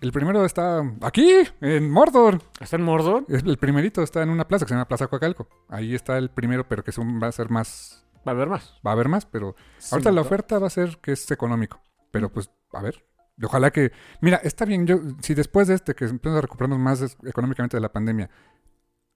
El 0.00 0.12
primero 0.12 0.44
está 0.44 0.82
aquí, 1.02 1.30
en 1.60 1.90
Mordor. 1.90 2.40
¿Está 2.58 2.76
en 2.76 2.82
Mordor? 2.82 3.24
Es- 3.28 3.42
El 3.44 3.58
primerito 3.58 4.02
está 4.02 4.22
en 4.22 4.30
una 4.30 4.48
plaza 4.48 4.64
que 4.64 4.70
se 4.70 4.74
llama 4.74 4.88
Plaza 4.88 5.08
Coacalco. 5.08 5.46
Ahí 5.68 5.94
está 5.94 6.16
el 6.16 6.30
primero, 6.30 6.66
pero 6.66 6.82
que 6.82 6.90
es 6.90 6.98
un- 6.98 7.20
va 7.22 7.26
a 7.26 7.32
ser 7.32 7.50
más, 7.50 8.06
Va 8.26 8.32
a 8.32 8.34
haber 8.34 8.48
más. 8.48 8.74
va 8.86 8.90
a 8.90 8.94
haber 8.94 9.08
más, 9.08 9.26
pero 9.26 9.54
ahorita 9.92 10.10
la 10.12 10.22
oferta 10.22 10.58
va 10.58 10.68
a 10.68 10.70
ser 10.70 10.98
que 11.02 11.12
es 11.12 11.30
económico. 11.30 11.80
Pero 12.10 12.30
pues, 12.32 12.50
a 12.72 12.80
ver. 12.82 13.04
Ojalá 13.42 13.70
que, 13.70 13.92
mira, 14.20 14.36
está 14.42 14.64
bien, 14.64 14.86
yo, 14.86 14.98
si 15.22 15.34
después 15.34 15.68
de 15.68 15.74
este, 15.74 15.94
que 15.94 16.04
empezamos 16.04 16.38
a 16.38 16.42
recuperarnos 16.42 16.78
más 16.78 17.16
económicamente 17.24 17.76
de 17.76 17.80
la 17.80 17.90
pandemia, 17.92 18.28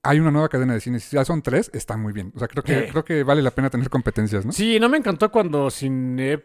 hay 0.03 0.19
una 0.19 0.31
nueva 0.31 0.49
cadena 0.49 0.73
de 0.73 0.81
cines, 0.81 1.03
si 1.03 1.15
ya 1.15 1.25
son 1.25 1.41
tres, 1.41 1.69
está 1.73 1.95
muy 1.97 2.13
bien. 2.13 2.31
O 2.35 2.39
sea, 2.39 2.47
creo 2.47 2.63
que, 2.63 2.85
Sí. 2.85 2.91
creo 2.91 3.03
que 3.05 3.23
vale 3.23 3.41
la 3.41 3.51
pena 3.51 3.69
tener 3.69 3.89
competencias, 3.89 4.45
¿no? 4.45 4.51
Sí, 4.51 4.79
no 4.79 4.87
me 4.89 4.97
encantó 4.97 5.31
cuando 5.31 5.69
Cine... 5.71 6.43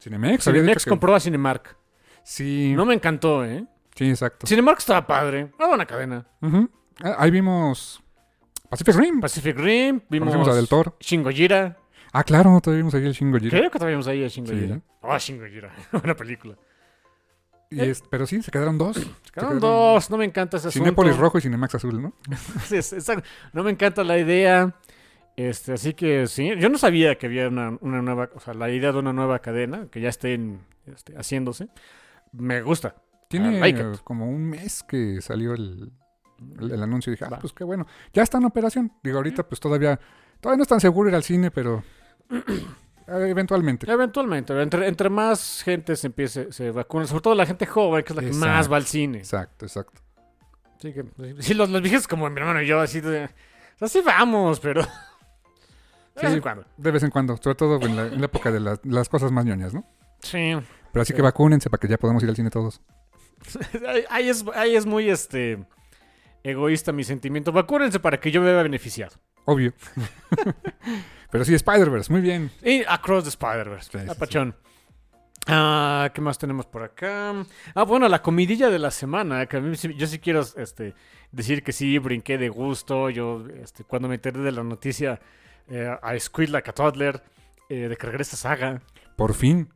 Cinemex, 0.00 0.44
Cinemex 0.44 0.84
compró 0.86 1.14
a 1.14 1.20
Cinemark. 1.20 1.76
Sí, 2.24 2.72
No 2.76 2.84
me 2.86 2.94
encantó, 2.94 3.44
¿eh? 3.44 3.64
sí, 3.94 4.08
exacto. 4.10 4.46
Cinemark 4.46 4.78
estaba 4.78 5.06
padre. 5.06 5.50
Era 5.58 5.68
buena 5.68 5.86
cadena. 5.86 6.26
Ujú. 6.40 6.70
Ah, 7.02 7.16
Ahí 7.18 7.30
vimos 7.30 8.02
Pacific 8.68 8.94
Rim. 8.96 9.20
Pacific 9.20 9.56
Rim, 9.58 10.00
vimos 10.08 10.28
Conocimos 10.28 10.48
a 10.48 10.54
Del 10.56 10.68
Toro. 10.68 10.96
Shin 11.00 11.22
Gojira. 11.22 11.76
Ah, 12.12 12.24
claro, 12.24 12.60
todavía 12.60 12.78
vimos 12.82 12.94
ahí 12.94 13.04
el 13.06 13.12
Shin 13.12 13.30
Gojira. 13.30 13.50
Creo 13.58 13.70
que 13.70 13.78
todavía 13.78 13.96
vimos 13.96 14.06
ahí 14.06 14.24
a 14.24 14.28
Shin 14.28 14.46
Sí. 14.46 14.82
Ah, 15.02 15.18
Shin 15.18 15.38
Gojira. 15.38 15.72
Buena 15.92 16.14
película. 16.14 16.56
Y 17.70 17.80
es- 17.80 18.02
pero 18.10 18.26
sí, 18.26 18.42
se 18.42 18.50
quedaron 18.50 18.76
dos. 18.78 18.96
Se 18.96 19.32
quedaron 19.32 19.58
dos. 19.58 20.10
No 20.10 20.18
me 20.18 20.24
encanta 20.26 20.58
ese 20.58 20.68
asunto. 20.68 20.84
Cinépolis 20.84 21.16
rojo 21.16 21.38
y 21.38 21.40
Cinemax 21.40 21.74
azul, 21.74 22.00
¿no? 22.02 22.12
Sí, 22.66 22.76
es- 22.76 22.92
exacto. 22.92 23.26
No 23.52 23.62
me 23.64 23.70
encanta 23.70 24.04
la 24.04 24.18
idea. 24.18 24.74
Este, 25.36 25.72
así 25.72 25.94
que 25.94 26.26
sí, 26.26 26.50
yo 26.58 26.68
no 26.68 26.76
sabía 26.76 27.16
que 27.16 27.24
había 27.24 27.48
una, 27.48 27.78
una 27.80 28.02
nueva, 28.02 28.28
o 28.34 28.40
sea, 28.40 28.52
la 28.52 28.68
idea 28.70 28.92
de 28.92 28.98
una 28.98 29.14
nueva 29.14 29.38
cadena 29.38 29.86
que 29.90 30.02
ya 30.02 30.10
estén 30.10 30.60
este, 30.86 31.14
haciéndose. 31.16 31.68
Me 32.32 32.62
gusta. 32.62 32.94
Tiene 33.28 33.58
like 33.60 33.82
como 34.04 34.28
un 34.28 34.44
mes 34.50 34.82
que 34.82 35.20
salió 35.22 35.54
el, 35.54 35.90
el, 36.60 36.70
el 36.72 36.82
anuncio 36.82 37.10
y 37.10 37.16
dije, 37.16 37.24
ah, 37.30 37.38
pues 37.40 37.52
qué 37.52 37.64
bueno. 37.64 37.86
Ya 38.12 38.22
está 38.22 38.38
en 38.38 38.44
operación. 38.44 38.92
Digo, 39.02 39.16
ahorita 39.18 39.42
pues 39.48 39.58
todavía, 39.60 39.98
todavía 40.40 40.58
no 40.58 40.62
es 40.62 40.68
tan 40.68 40.80
seguro 40.80 41.08
ir 41.08 41.14
al 41.14 41.22
cine, 41.22 41.50
pero 41.50 41.82
eh, 42.30 42.44
eventualmente. 43.06 43.90
Eventualmente, 43.90 44.60
entre, 44.60 44.86
entre 44.86 45.08
más 45.08 45.62
gente 45.64 45.96
se 45.96 46.08
empiece, 46.08 46.52
se 46.52 46.70
vacuna, 46.70 47.06
sobre 47.06 47.22
todo 47.22 47.34
la 47.34 47.46
gente 47.46 47.64
joven, 47.66 48.04
que 48.04 48.12
es 48.12 48.16
la 48.16 48.22
que 48.22 48.32
más 48.36 48.70
va 48.70 48.76
al 48.76 48.84
cine. 48.84 49.18
Exacto, 49.18 49.64
exacto. 49.64 50.00
Así 50.78 50.92
que, 50.92 51.04
sí, 51.40 51.54
los, 51.54 51.70
los 51.70 51.80
viejitos 51.80 52.08
como 52.08 52.28
mi 52.28 52.38
hermano 52.40 52.60
y 52.60 52.66
yo, 52.66 52.80
así 52.80 53.00
de. 53.00 53.30
Así 53.80 54.00
vamos, 54.00 54.60
pero. 54.60 54.82
De 56.14 56.20
vez 56.22 56.30
Sí. 56.30 56.36
en 56.36 56.42
cuando. 56.42 56.64
De 56.76 56.90
vez 56.90 57.02
en 57.02 57.10
cuando, 57.10 57.36
sobre 57.38 57.54
todo 57.54 57.80
en 57.80 57.96
la, 57.96 58.06
en 58.08 58.18
la 58.20 58.26
época 58.26 58.50
de 58.50 58.60
las, 58.60 58.84
las 58.84 59.08
cosas 59.08 59.32
más 59.32 59.46
ñoñas, 59.46 59.72
¿no? 59.72 59.86
Sí. 60.20 60.52
Pero 60.92 61.02
así 61.02 61.12
Sí. 61.12 61.16
que 61.16 61.22
vacúnense 61.22 61.70
para 61.70 61.80
que 61.80 61.88
ya 61.88 61.98
podamos 61.98 62.22
ir 62.22 62.28
al 62.28 62.36
cine 62.36 62.50
todos. 62.50 62.80
Ahí, 64.10 64.28
es, 64.28 64.44
ahí 64.54 64.76
es 64.76 64.86
muy 64.86 65.10
este 65.10 65.58
egoísta 66.44 66.92
mi 66.92 67.02
sentimiento. 67.04 67.50
Vacúrense 67.50 67.98
para 67.98 68.20
que 68.20 68.30
yo 68.30 68.40
me 68.40 68.52
vea 68.52 68.62
beneficiado. 68.62 69.16
Obvio. 69.44 69.72
pero 71.30 71.44
sí, 71.44 71.54
Spider-Verse, 71.54 72.12
muy 72.12 72.20
bien. 72.20 72.50
Y 72.62 72.84
Across 72.86 73.24
the 73.24 73.30
Spider-Verse. 73.30 73.90
Sí, 73.90 74.04
sí, 74.04 74.10
Apachón. 74.10 74.54
Ah, 75.48 76.10
¿qué 76.14 76.20
más 76.20 76.38
tenemos 76.38 76.66
por 76.66 76.84
acá? 76.84 77.34
Ah, 77.74 77.82
bueno, 77.82 78.08
la 78.08 78.22
comidilla 78.22 78.70
de 78.70 78.78
la 78.78 78.90
semana. 78.92 79.46
Que 79.46 79.56
a 79.56 79.60
mí 79.60 79.74
yo 79.76 80.06
sí 80.06 80.18
quiero 80.20 80.44
este, 80.56 80.94
decir 81.32 81.64
que 81.64 81.72
sí, 81.72 81.98
brinqué 81.98 82.38
de 82.38 82.48
gusto. 82.48 83.10
Yo, 83.10 83.44
este, 83.60 83.82
cuando 83.82 84.06
me 84.08 84.14
enteré 84.16 84.38
de 84.40 84.52
la 84.52 84.62
noticia, 84.62 85.20
eh, 85.68 85.90
I 86.02 86.20
Squid 86.20 86.50
Like 86.50 86.70
a 86.70 86.74
Toddler, 86.74 87.22
eh, 87.68 87.88
de 87.88 87.96
que 87.96 88.06
regresa 88.06 88.36
Saga. 88.36 88.80
Por 89.16 89.34
fin. 89.34 89.68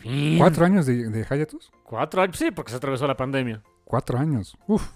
Fin. 0.00 0.38
¿Cuatro 0.38 0.64
años 0.64 0.86
de, 0.86 1.08
de 1.08 1.26
Hayatus? 1.28 1.70
Cuatro 1.84 2.22
años, 2.22 2.36
sí, 2.36 2.50
porque 2.50 2.70
se 2.70 2.76
atravesó 2.76 3.06
la 3.06 3.16
pandemia. 3.16 3.62
Cuatro 3.84 4.18
años. 4.18 4.56
Uf. 4.66 4.86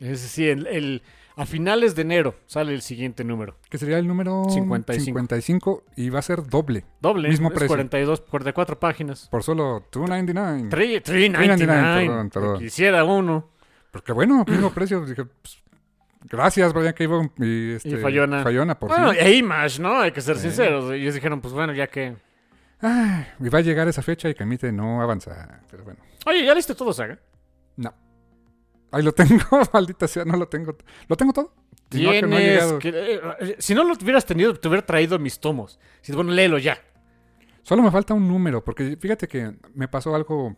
Es 0.00 0.22
decir, 0.22 0.48
el, 0.50 0.66
el- 0.66 1.02
a 1.34 1.46
finales 1.46 1.94
de 1.94 2.02
enero 2.02 2.34
sale 2.46 2.74
el 2.74 2.82
siguiente 2.82 3.24
número. 3.24 3.56
Que 3.70 3.78
sería 3.78 3.98
el 3.98 4.06
número 4.06 4.44
55. 4.50 5.04
55 5.04 5.84
y 5.96 6.10
va 6.10 6.18
a 6.18 6.22
ser 6.22 6.46
doble. 6.46 6.84
Doble, 7.00 7.28
Mismo 7.30 7.48
es 7.48 7.54
precio. 7.54 7.68
42, 7.68 8.20
44 8.20 8.78
páginas. 8.78 9.28
Por 9.30 9.42
solo 9.42 9.82
2.99. 9.90 10.68
3, 10.68 11.02
3.99. 11.02 12.06
perdón, 12.06 12.30
perdón. 12.30 12.58
Quisiera 12.58 13.04
uno. 13.04 13.48
Porque 13.90 14.12
bueno, 14.12 14.44
mismo 14.46 14.70
precio. 14.72 15.04
Dije, 15.06 15.24
pues, 15.24 15.62
gracias, 16.24 16.72
Brian 16.74 16.92
Cable 16.92 17.30
y, 17.38 17.72
este, 17.76 17.88
Y 17.90 17.96
Fallona. 17.96 18.42
Fallona, 18.42 18.78
por 18.78 18.90
Bueno, 18.90 19.12
fin. 19.12 19.20
e 19.22 19.32
Image, 19.36 19.80
¿no? 19.80 20.00
Hay 20.00 20.12
que 20.12 20.20
ser 20.20 20.36
Sí. 20.36 20.42
sinceros. 20.48 20.92
Ellos 20.92 21.14
dijeron, 21.14 21.40
pues 21.40 21.54
bueno, 21.54 21.72
ya 21.72 21.86
que... 21.86 22.14
Ay, 22.82 23.24
y 23.40 23.48
va 23.48 23.58
a 23.60 23.62
llegar 23.62 23.86
esa 23.88 24.02
fecha 24.02 24.28
y 24.28 24.34
Camite 24.34 24.72
no 24.72 25.00
avanza. 25.00 25.60
Pero 25.70 25.84
bueno, 25.84 26.00
Oye, 26.26 26.44
¿ya 26.44 26.52
leíste 26.52 26.74
todo, 26.74 26.92
Saga? 26.92 27.18
no. 27.76 27.94
Ahí 28.90 29.02
lo 29.02 29.12
tengo, 29.12 29.42
maldita 29.72 30.06
sea, 30.06 30.24
no 30.26 30.36
lo 30.36 30.48
tengo. 30.48 30.76
Lo 31.08 31.16
tengo 31.16 31.32
todo. 31.32 31.54
Y 31.92 32.02
no, 32.04 32.10
que 32.10 32.22
no 32.22 32.36
ha 32.36 32.38
Tienes 32.38 32.54
llegado. 32.62 32.78
que- 32.78 32.92
eh, 33.40 33.56
si 33.58 33.74
no 33.74 33.84
lo 33.84 33.94
hubieras 33.94 34.26
tenido, 34.26 34.52
te 34.54 34.68
hubiera 34.68 34.84
traído 34.84 35.18
mis 35.18 35.40
tomos. 35.40 35.80
Si 36.02 36.12
bueno, 36.12 36.30
léelo 36.32 36.58
ya. 36.58 36.78
Solo 37.62 37.82
me 37.82 37.90
falta 37.90 38.12
un 38.12 38.28
número, 38.28 38.62
porque 38.62 38.96
fíjate 39.00 39.28
que 39.28 39.54
me 39.74 39.88
pasó 39.88 40.14
algo. 40.14 40.56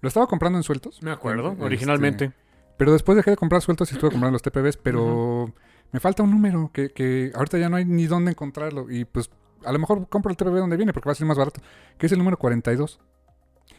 Lo 0.00 0.08
estaba 0.08 0.26
comprando 0.26 0.58
en 0.58 0.64
sueltos. 0.64 1.00
Me 1.02 1.12
acuerdo, 1.12 1.52
Este, 1.52 1.62
originalmente. 1.64 2.32
Pero 2.76 2.92
después 2.92 3.14
dejé 3.14 3.30
de 3.30 3.36
comprar 3.36 3.60
sueltos 3.62 3.90
y 3.92 3.94
estuve 3.94 4.10
comprando 4.10 4.32
los 4.32 4.42
TPBs, 4.42 4.78
pero 4.78 5.54
me 5.92 6.00
falta 6.00 6.22
un 6.24 6.30
número 6.32 6.70
que, 6.72 6.90
que 6.90 7.30
ahorita 7.36 7.58
ya 7.58 7.68
no 7.68 7.76
hay 7.76 7.84
ni 7.84 8.06
dónde 8.06 8.30
encontrarlo. 8.32 8.90
Y 8.90 9.04
pues 9.04 9.30
a 9.64 9.72
lo 9.72 9.78
mejor 9.78 10.08
compro 10.08 10.30
el 10.30 10.36
TPB 10.36 10.56
donde 10.56 10.76
viene 10.76 10.92
porque 10.92 11.08
va 11.08 11.12
a 11.12 11.14
ser 11.16 11.26
más 11.26 11.36
barato, 11.38 11.60
que 11.98 12.06
es 12.06 12.12
el 12.12 12.18
número 12.18 12.36
42. 12.38 13.00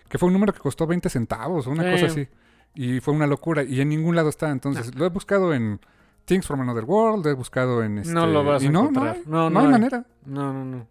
Que 0.07 0.17
fue 0.17 0.27
un 0.27 0.33
número 0.33 0.53
que 0.53 0.59
costó 0.59 0.85
20 0.87 1.09
centavos 1.09 1.67
o 1.67 1.71
una 1.71 1.89
cosa 1.91 2.07
así. 2.07 2.27
Y 2.75 2.99
fue 2.99 3.13
una 3.13 3.27
locura. 3.27 3.63
Y 3.63 3.79
en 3.81 3.89
ningún 3.89 4.15
lado 4.15 4.29
está. 4.29 4.49
Entonces 4.49 4.93
lo 4.95 5.05
he 5.05 5.09
buscado 5.09 5.53
en 5.53 5.79
Things 6.25 6.45
from 6.45 6.61
Another 6.61 6.83
World, 6.85 7.25
lo 7.25 7.31
he 7.31 7.33
buscado 7.33 7.83
en... 7.83 7.99
Este, 7.99 8.13
No 8.13 8.27
lo 8.27 8.43
vas 8.43 8.61
a 8.61 8.65
y 8.65 8.69
no, 8.69 8.81
encontrar. 8.81 9.17
No, 9.25 9.43
hay, 9.47 9.49
No, 9.49 9.49
no 9.49 9.59
hay 9.59 9.65
hay. 9.65 9.71
manera. 9.71 10.05
No, 10.25 10.53
no, 10.53 10.65
no. 10.65 10.87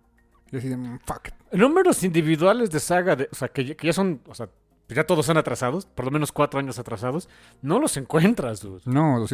Y 0.51 0.57
así 0.57 0.69
de, 0.69 0.77
mm, 0.77 0.99
fuck. 1.05 1.29
Números 1.53 2.03
individuales 2.03 2.71
de 2.71 2.81
saga, 2.81 3.15
de- 3.17 3.29
o 3.31 3.35
sea, 3.35 3.49
que, 3.49 3.77
que 3.77 3.87
ya 3.87 3.93
son, 3.93 4.21
o 4.27 4.35
sea, 4.35 4.49
ya 4.95 5.05
todos 5.05 5.27
son 5.27 5.37
atrasados, 5.37 5.87
por 5.87 6.05
lo 6.05 6.11
menos 6.11 6.33
cuatro 6.33 6.61
años 6.61 6.79
atrasados, 6.79 7.29
no 7.63 7.79
los 7.79 7.97
encuentras, 7.97 8.61
dude. 8.61 8.81
No, 8.85 9.27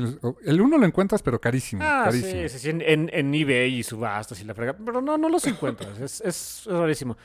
el 0.44 0.60
uno 0.60 0.78
lo 0.78 0.86
encuentras, 0.86 1.22
pero 1.22 1.40
carísimo. 1.40 1.82
Ah, 1.84 2.02
carísimo. 2.04 2.48
sí, 2.48 2.58
sí, 2.58 2.70
en, 2.70 3.10
en, 3.12 3.34
eBay 3.34 3.74
y 3.74 3.82
subastas 3.82 4.40
y 4.40 4.44
la 4.44 4.54
frega, 4.54 4.74
pero 4.74 5.00
no, 5.00 5.16
no 5.16 5.28
los 5.28 5.46
encuentras, 5.46 5.98
es, 5.98 6.20
es, 6.20 6.66
es 6.66 6.72
rarísimo. 6.72 7.16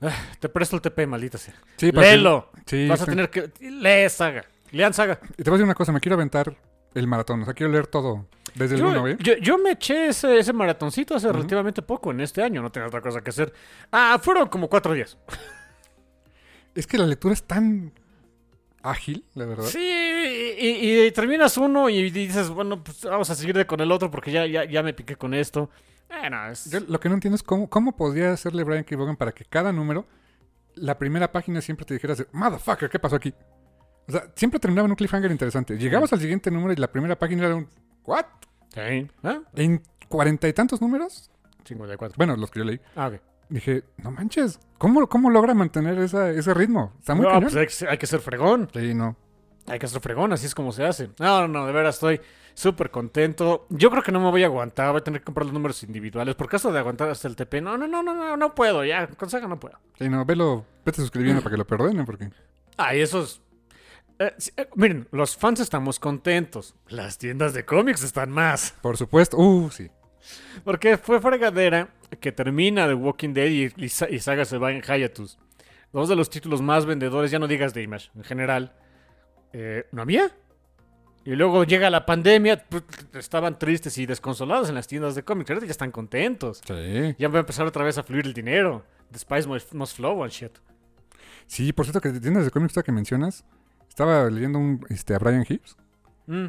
Ah, 0.00 0.14
te 0.38 0.48
presto 0.48 0.76
el 0.76 0.82
TP, 0.82 1.06
maldita 1.06 1.38
sea. 1.38 1.54
Sí, 1.76 1.90
Léelo. 1.90 2.50
Sí, 2.66 2.86
Vas 2.88 3.02
a 3.02 3.06
tener 3.06 3.30
que... 3.30 3.50
Lee 3.60 4.08
saga. 4.10 4.44
Lean 4.72 4.92
saga. 4.92 5.18
Y 5.38 5.42
te 5.42 5.50
voy 5.50 5.56
a 5.56 5.58
decir 5.58 5.64
una 5.64 5.74
cosa, 5.74 5.92
me 5.92 6.00
quiero 6.00 6.14
aventar 6.14 6.54
el 6.94 7.06
maratón. 7.06 7.42
O 7.42 7.44
sea, 7.44 7.54
quiero 7.54 7.72
leer 7.72 7.86
todo 7.86 8.26
desde 8.54 8.74
el 8.74 8.80
Yo, 8.80 8.88
uno, 8.88 9.08
¿eh? 9.08 9.16
yo, 9.20 9.36
yo 9.36 9.58
me 9.58 9.72
eché 9.72 10.08
ese, 10.08 10.38
ese 10.38 10.52
maratoncito 10.52 11.14
hace 11.14 11.30
relativamente 11.30 11.82
poco, 11.82 12.10
en 12.10 12.20
este 12.20 12.42
año, 12.42 12.62
no 12.62 12.70
tenía 12.70 12.88
otra 12.88 13.00
cosa 13.00 13.20
que 13.20 13.30
hacer. 13.30 13.52
Ah, 13.92 14.18
fueron 14.22 14.48
como 14.48 14.68
cuatro 14.68 14.92
días. 14.92 15.16
Es 16.76 16.86
que 16.86 16.98
la 16.98 17.06
lectura 17.06 17.34
es 17.34 17.42
tan 17.42 17.92
ágil, 18.82 19.24
la 19.34 19.46
verdad. 19.46 19.64
Sí, 19.64 19.80
y, 19.80 20.66
y- 20.68 21.06
y 21.06 21.10
terminas 21.12 21.56
uno 21.56 21.88
y 21.88 22.10
dices, 22.10 22.48
bueno, 22.50 22.84
pues 22.84 23.02
vamos 23.04 23.28
a 23.30 23.34
seguir 23.34 23.66
con 23.66 23.80
el 23.80 23.90
otro 23.90 24.10
porque 24.10 24.30
ya, 24.30 24.46
ya, 24.46 24.64
ya 24.64 24.82
me 24.82 24.94
piqué 24.94 25.16
con 25.16 25.34
esto. 25.34 25.70
Bueno, 26.08 26.48
es... 26.50 26.70
Yo 26.70 26.78
lo 26.80 27.00
que 27.00 27.08
no 27.08 27.14
entiendo 27.16 27.34
es 27.34 27.42
cómo, 27.42 27.68
cómo 27.68 27.96
podría 27.96 28.32
hacerle 28.32 28.62
Brian 28.62 28.84
K. 28.84 28.96
Vaughan 28.96 29.16
para 29.16 29.32
que 29.32 29.44
cada 29.44 29.72
número, 29.72 30.06
la 30.76 30.96
primera 30.98 31.32
página 31.32 31.60
siempre 31.60 31.84
te 31.84 31.94
dijeras, 31.94 32.24
motherfucker, 32.32 32.88
¿qué 32.88 32.98
pasó 33.00 33.16
aquí? 33.16 33.34
O 34.08 34.12
sea, 34.12 34.30
siempre 34.36 34.60
terminaba 34.60 34.86
en 34.86 34.92
un 34.92 34.96
cliffhanger 34.96 35.32
interesante. 35.32 35.76
Llegabas 35.76 36.12
al 36.12 36.20
siguiente 36.20 36.48
número 36.52 36.72
y 36.72 36.76
la 36.76 36.92
primera 36.92 37.18
página 37.18 37.46
era 37.46 37.56
un, 37.56 37.68
¿what? 38.04 38.24
Sí. 38.72 39.08
¿Ah? 39.24 39.40
En 39.56 39.82
cuarenta 40.08 40.46
y 40.46 40.52
tantos 40.52 40.80
números, 40.80 41.28
54. 41.64 42.14
bueno, 42.16 42.36
los 42.36 42.50
que 42.52 42.60
yo 42.60 42.64
leí, 42.64 42.80
Ah, 42.94 43.08
ok. 43.08 43.20
Dije, 43.48 43.84
no 43.98 44.10
manches, 44.10 44.58
¿cómo, 44.78 45.06
cómo 45.08 45.30
logra 45.30 45.54
mantener 45.54 45.98
esa- 45.98 46.30
ese 46.30 46.52
ritmo? 46.54 46.92
Está 46.98 47.14
muy 47.14 47.26
No, 47.26 47.40
pues 47.40 47.54
hay 47.56 47.66
que, 47.66 47.72
ser- 47.72 47.88
hay 47.88 47.98
que 47.98 48.06
ser 48.06 48.20
fregón. 48.20 48.68
Sí, 48.72 48.94
no. 48.94 49.16
Hay 49.68 49.78
que 49.78 49.88
ser 49.88 50.00
fregón, 50.00 50.32
así 50.32 50.46
es 50.46 50.54
como 50.54 50.70
se 50.72 50.84
hace. 50.84 51.10
No, 51.18 51.42
no, 51.42 51.48
no, 51.48 51.66
de 51.66 51.72
veras 51.72 51.96
estoy 51.96 52.20
súper 52.54 52.90
contento. 52.90 53.66
Yo 53.68 53.90
creo 53.90 54.02
que 54.02 54.12
no 54.12 54.20
me 54.20 54.30
voy 54.30 54.42
a 54.44 54.46
aguantar, 54.46 54.90
voy 54.92 55.00
a 55.00 55.04
tener 55.04 55.20
que 55.20 55.24
comprar 55.24 55.44
los 55.46 55.52
números 55.52 55.82
individuales. 55.82 56.34
Por 56.36 56.48
caso 56.48 56.72
de 56.72 56.78
aguantar 56.78 57.08
hasta 57.10 57.26
el 57.28 57.34
TP, 57.34 57.60
no, 57.60 57.76
no, 57.76 57.86
no, 57.88 58.02
no, 58.02 58.14
no, 58.14 58.36
no 58.36 58.54
puedo, 58.54 58.84
ya, 58.84 59.08
con 59.08 59.28
saga 59.28 59.48
no 59.48 59.58
puedo. 59.58 59.76
Sí, 59.98 60.08
no, 60.08 60.24
velo, 60.24 60.64
vete 60.84 61.00
suscribiendo 61.00 61.42
para 61.42 61.52
que 61.54 61.58
lo 61.58 61.66
perdenen, 61.66 62.04
porque... 62.06 62.30
Ah, 62.76 62.94
y 62.94 63.00
esos... 63.00 63.42
eh, 64.20 64.32
eh, 64.56 64.68
miren, 64.76 65.08
los 65.10 65.36
fans 65.36 65.58
estamos 65.60 65.98
contentos. 65.98 66.76
Las 66.88 67.18
tiendas 67.18 67.52
de 67.52 67.64
cómics 67.64 68.04
están 68.04 68.30
más. 68.30 68.72
Por 68.82 68.96
supuesto, 68.96 69.36
uh, 69.36 69.68
sí. 69.70 69.90
Porque 70.64 70.96
fue 70.96 71.20
fregadera 71.20 71.88
que 72.20 72.32
termina 72.32 72.86
The 72.86 72.94
Walking 72.94 73.32
Dead 73.34 73.46
y, 73.50 73.72
y 73.84 73.88
Sa- 73.88 74.08
y 74.10 74.18
Saga 74.20 74.44
se 74.44 74.58
va 74.58 74.72
en 74.72 74.82
Hiatus. 74.82 75.38
Dos 75.92 76.08
de 76.08 76.16
los 76.16 76.28
títulos 76.30 76.60
más 76.62 76.84
vendedores, 76.86 77.30
ya 77.30 77.38
no 77.38 77.46
digas 77.48 77.72
de 77.74 77.82
Image, 77.82 78.10
en 78.14 78.24
general. 78.24 78.72
eh, 79.52 79.86
¿No 79.92 80.02
había? 80.02 80.30
Y 81.24 81.30
luego 81.34 81.64
llega 81.64 81.90
la 81.90 82.06
pandemia, 82.06 82.64
pues, 82.68 82.84
estaban 83.14 83.58
tristes 83.58 83.98
y 83.98 84.06
desconsolados 84.06 84.68
en 84.68 84.74
las 84.76 84.86
tiendas 84.86 85.14
de 85.16 85.24
cómics. 85.24 85.50
Ahorita 85.50 85.66
ya 85.66 85.72
están 85.72 85.90
contentos. 85.90 86.60
Sí. 86.66 87.14
Ya 87.18 87.28
va 87.28 87.38
a 87.38 87.40
empezar 87.40 87.66
otra 87.66 87.82
vez 87.84 87.98
a 87.98 88.02
fluir 88.04 88.26
el 88.26 88.32
dinero. 88.34 88.84
The 89.10 89.18
Spice 89.18 89.48
must, 89.48 89.96
flow 89.96 90.22
and 90.22 90.32
shit. 90.32 90.52
Sí, 91.48 91.72
por 91.72 91.84
cierto, 91.84 92.00
que 92.00 92.12
tiendas 92.20 92.44
de 92.44 92.50
cómics 92.50 92.80
que 92.84 92.92
mencionas, 92.92 93.44
estaba 93.88 94.28
leyendo 94.30 94.58
un, 94.58 94.84
este, 94.88 95.14
a 95.14 95.18
Brian 95.18 95.44
Hibbs. 95.48 95.76
Mm. 96.26 96.46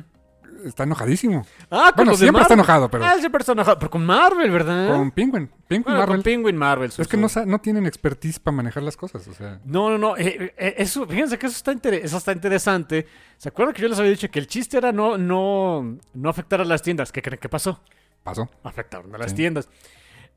Está 0.66 0.84
enojadísimo. 0.84 1.46
Ah, 1.70 1.88
con 1.88 1.98
Bueno, 1.98 2.12
los 2.12 2.20
de 2.20 2.26
siempre 2.26 2.42
está 2.42 2.54
enojado, 2.56 2.90
pero 2.90 3.06
Ah, 3.06 3.16
siempre 3.20 3.42
está 3.42 3.52
enojado. 3.54 3.78
Pero 3.80 3.90
con 3.92 4.06
Marvel, 4.06 4.50
¿verdad? 4.52 4.90
con 4.90 5.12
Penguin. 5.12 5.50
Penguin 5.68 5.84
Bueno, 5.84 6.00
Marvel. 6.00 6.16
con 6.18 6.24
Penguin 6.24 6.58
Marvel. 6.58 6.92
su- 6.92 7.02
es 7.02 7.08
que 7.08 7.16
no, 7.18 7.28
no 7.46 7.60
tienen 7.60 7.86
expertise 7.86 8.40
para 8.40 8.58
manejar 8.58 8.82
las 8.84 8.98
cosas, 8.98 9.28
o 9.28 9.34
sea... 9.34 9.60
No, 9.66 9.90
no, 9.92 9.98
no. 9.98 10.18
eh, 10.18 10.54
eh, 10.58 10.76
eso, 10.78 11.06
fíjense 11.06 11.38
que 11.38 11.46
eso 11.46 11.56
está, 11.56 11.72
inter- 11.72 11.94
eso 11.94 12.18
está 12.18 12.32
interesante. 12.32 13.06
¿Se 13.38 13.50
acuerdan 13.50 13.74
que 13.76 13.82
yo 13.84 13.88
les 13.88 14.00
había 14.00 14.12
dicho 14.12 14.30
que 14.30 14.40
el 14.40 14.48
chiste 14.48 14.78
era 14.78 14.92
no, 14.92 15.18
no, 15.18 15.98
no 16.14 16.30
afectar 16.30 16.60
a 16.60 16.66
las 16.66 16.82
tiendas? 16.82 17.12
¿Qué 17.12 17.22
creen 17.22 17.40
que 17.40 17.50
pasó? 17.50 17.80
Pasó. 18.24 18.50
Afectaron 18.64 19.14
a 19.14 19.18
las 19.20 19.32
Sí. 19.32 19.38
tiendas. 19.38 19.70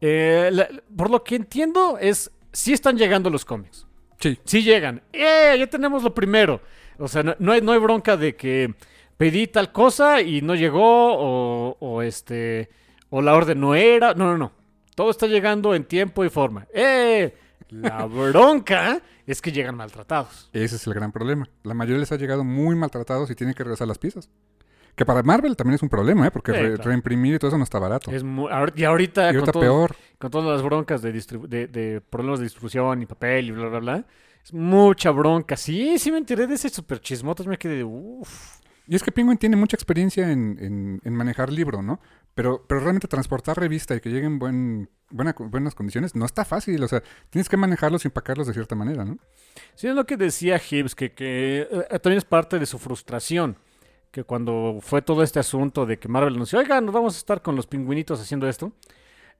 Eh, 0.01 0.51
la- 0.53 0.69
por 0.97 1.11
lo 1.11 1.25
que 1.25 1.37
entiendo 1.37 1.99
es, 1.99 2.31
sí 2.53 2.73
están 2.73 2.97
llegando 2.97 3.31
los 3.31 3.45
cómics. 3.45 3.87
Sí. 4.19 4.39
Sí 4.45 4.63
llegan. 4.63 5.03
¡Eh! 5.13 5.57
Ya 5.59 5.67
tenemos 5.67 6.03
lo 6.03 6.15
primero. 6.15 6.61
O 6.99 7.09
sea, 7.09 7.23
no, 7.23 7.35
no 7.39 7.53
hay, 7.53 7.63
no 7.63 7.73
hay 7.73 7.79
bronca 7.79 8.17
de 8.19 8.37
que 8.37 8.75
pedí 9.21 9.47
tal 9.49 9.71
cosa 9.71 10.23
y 10.23 10.41
no 10.41 10.55
llegó 10.55 10.81
o, 10.83 11.77
o 11.79 12.01
este 12.03 12.71
o 13.11 13.21
la 13.21 13.35
orden 13.35 13.61
no 13.61 13.75
era. 13.75 14.15
No, 14.15 14.25
no, 14.27 14.39
no. 14.39 14.53
Todo 14.95 15.11
está 15.11 15.27
llegando 15.27 15.75
en 15.75 15.85
tiempo 15.85 16.25
y 16.25 16.31
forma. 16.31 16.67
¡Eh! 16.73 17.35
La 17.69 18.07
bronca 18.07 19.01
es 19.27 19.43
que 19.43 19.53
llegan 19.53 19.77
maltratados. 19.77 20.49
Ese 20.55 20.77
es 20.77 20.87
el 20.87 20.95
gran 20.95 21.13
problema. 21.13 21.47
La 21.65 21.75
mayoría 21.75 22.01
les 22.01 22.11
ha 22.13 22.17
llegado 22.17 22.45
muy 22.45 22.75
maltratados 22.77 23.31
y 23.31 23.35
tienen 23.35 23.55
que 23.55 23.63
regresar 23.63 23.87
las 23.89 23.99
piezas. 23.99 24.31
Que 24.97 25.05
para 25.05 25.23
Marvel 25.23 25.55
también 25.55 25.75
es 25.75 25.83
un 25.83 25.89
problema, 25.91 26.27
¿eh? 26.27 26.31
Porque 26.31 26.53
Sí, 26.53 26.59
re- 26.59 26.75
claro. 26.77 26.91
reimprimir 26.91 27.35
y 27.35 27.39
todo 27.39 27.49
eso 27.49 27.59
no 27.59 27.65
está 27.65 27.79
barato. 27.79 28.11
Es 28.11 28.25
y 28.75 28.85
ahorita, 28.85 29.33
y 29.33 29.37
con, 29.37 29.61
peor. 29.61 29.95
todas 30.31 30.47
las 30.49 30.63
broncas 30.63 31.03
de, 31.03 31.13
de, 31.13 31.67
de 31.69 32.01
problemas 32.01 32.41
de 32.41 32.45
distribución 32.47 33.03
y 33.03 33.07
papel 33.07 33.49
y 33.49 33.51
bla, 33.53 33.69
bla, 33.69 33.79
bla, 33.81 34.05
es 34.45 34.53
mucha 34.53 35.11
bronca. 35.11 35.57
Sí, 35.57 35.99
sí 35.99 36.11
me 36.11 36.19
enteré 36.19 36.47
de 36.47 36.55
ese 36.55 36.69
super 36.71 37.01
chismotas. 37.01 37.47
Me 37.47 37.57
quedé 37.59 37.77
de 37.77 37.85
uff. 37.85 38.60
Y 38.91 38.97
es 38.97 39.05
que 39.05 39.13
Penguin 39.13 39.39
tiene 39.39 39.55
mucha 39.55 39.77
experiencia 39.77 40.33
en, 40.33 40.59
en- 40.61 41.01
en 41.05 41.15
manejar 41.15 41.53
libro, 41.53 41.81
¿no? 41.81 42.01
Pero, 42.35 42.65
pero 42.67 42.81
realmente 42.81 43.07
transportar 43.07 43.57
revista 43.57 43.95
y 43.95 44.01
que 44.01 44.09
lleguen 44.09 44.33
en 44.33 44.39
buen, 44.41 44.91
buena- 45.11 45.33
buenas 45.39 45.77
condiciones 45.77 46.17
no 46.17 46.27
está 46.27 46.45
fácil. 46.45 46.83
O 46.83 46.89
sea, 46.89 47.01
tienes 47.31 47.49
que 47.49 47.57
manejarlos 47.57 48.05
y 48.05 48.09
empacarlos 48.09 48.49
de 48.49 48.53
cierta 48.53 48.75
manera, 48.75 49.05
¿no? 49.05 49.17
Sí, 49.77 49.87
es 49.87 49.95
lo 49.95 50.07
que 50.07 50.17
decía 50.17 50.61
Hibbs, 50.61 50.97
que, 50.97 51.13
que 51.13 51.69
eh, 51.71 51.99
también 52.01 52.19
es 52.19 52.25
parte 52.25 52.59
de 52.59 52.67
su 52.67 52.81
frustración. 52.81 53.57
Que 54.11 54.25
cuando 54.25 54.79
fue 54.81 55.03
todo 55.03 55.23
este 55.23 55.39
asunto 55.39 55.87
de 55.87 56.01
que 56.01 56.09
Marvel 56.09 56.35
anunció, 56.35 56.59
oigan, 56.59 56.85
nos 56.85 56.93
vamos 56.93 57.15
a 57.15 57.19
estar 57.19 57.43
con 57.43 57.55
los 57.55 57.69
pingüinitos 57.69 58.21
haciendo 58.21 58.49
esto. 58.49 58.73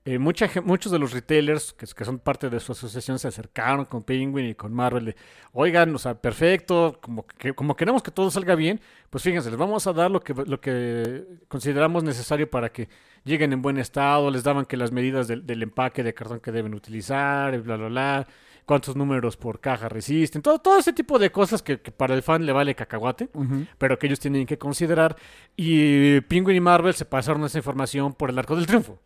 Eh, 0.03 0.17
mucha, 0.17 0.49
muchos 0.63 0.91
de 0.91 0.97
los 0.97 1.11
retailers 1.11 1.73
que, 1.73 1.85
que 1.85 2.05
son 2.05 2.17
parte 2.17 2.49
de 2.49 2.59
su 2.59 2.71
asociación 2.71 3.19
se 3.19 3.27
acercaron 3.27 3.85
con 3.85 4.01
Penguin 4.01 4.47
y 4.47 4.55
con 4.55 4.73
Marvel 4.73 5.05
de, 5.05 5.15
oigan, 5.53 5.93
o 5.93 5.99
sea, 5.99 6.15
perfecto, 6.15 6.97
como, 7.01 7.27
que, 7.27 7.53
como 7.53 7.75
queremos 7.75 8.01
que 8.01 8.09
todo 8.09 8.31
salga 8.31 8.55
bien, 8.55 8.81
pues 9.11 9.23
fíjense, 9.23 9.51
les 9.51 9.59
vamos 9.59 9.85
a 9.85 9.93
dar 9.93 10.09
lo 10.09 10.21
que, 10.21 10.33
lo 10.33 10.59
que 10.59 11.23
consideramos 11.47 12.03
necesario 12.03 12.49
para 12.49 12.71
que 12.71 12.89
lleguen 13.23 13.53
en 13.53 13.61
buen 13.61 13.77
estado, 13.77 14.31
les 14.31 14.43
daban 14.43 14.65
que 14.65 14.75
las 14.75 14.91
medidas 14.91 15.27
del, 15.27 15.45
del 15.45 15.61
empaque 15.61 16.01
de 16.01 16.15
cartón 16.15 16.39
que 16.39 16.51
deben 16.51 16.73
utilizar, 16.73 17.53
y 17.53 17.59
bla, 17.59 17.75
bla, 17.77 17.87
bla, 17.89 18.27
cuántos 18.65 18.95
números 18.95 19.37
por 19.37 19.59
caja 19.59 19.87
resisten, 19.87 20.41
todo, 20.41 20.57
todo 20.57 20.79
ese 20.79 20.93
tipo 20.93 21.19
de 21.19 21.31
cosas 21.31 21.61
que, 21.61 21.79
que 21.79 21.91
para 21.91 22.15
el 22.15 22.23
fan 22.23 22.43
le 22.43 22.53
vale 22.53 22.73
cacahuate, 22.73 23.29
pero 23.77 23.99
que 23.99 24.07
ellos 24.07 24.19
tienen 24.19 24.47
que 24.47 24.57
considerar. 24.57 25.15
Y 25.55 26.21
Penguin 26.21 26.57
y 26.57 26.61
Marvel 26.61 26.95
se 26.95 27.05
pasaron 27.05 27.43
esa 27.43 27.59
información 27.59 28.13
por 28.13 28.31
el 28.31 28.39
arco 28.39 28.55
del 28.55 28.65
triunfo. 28.65 28.99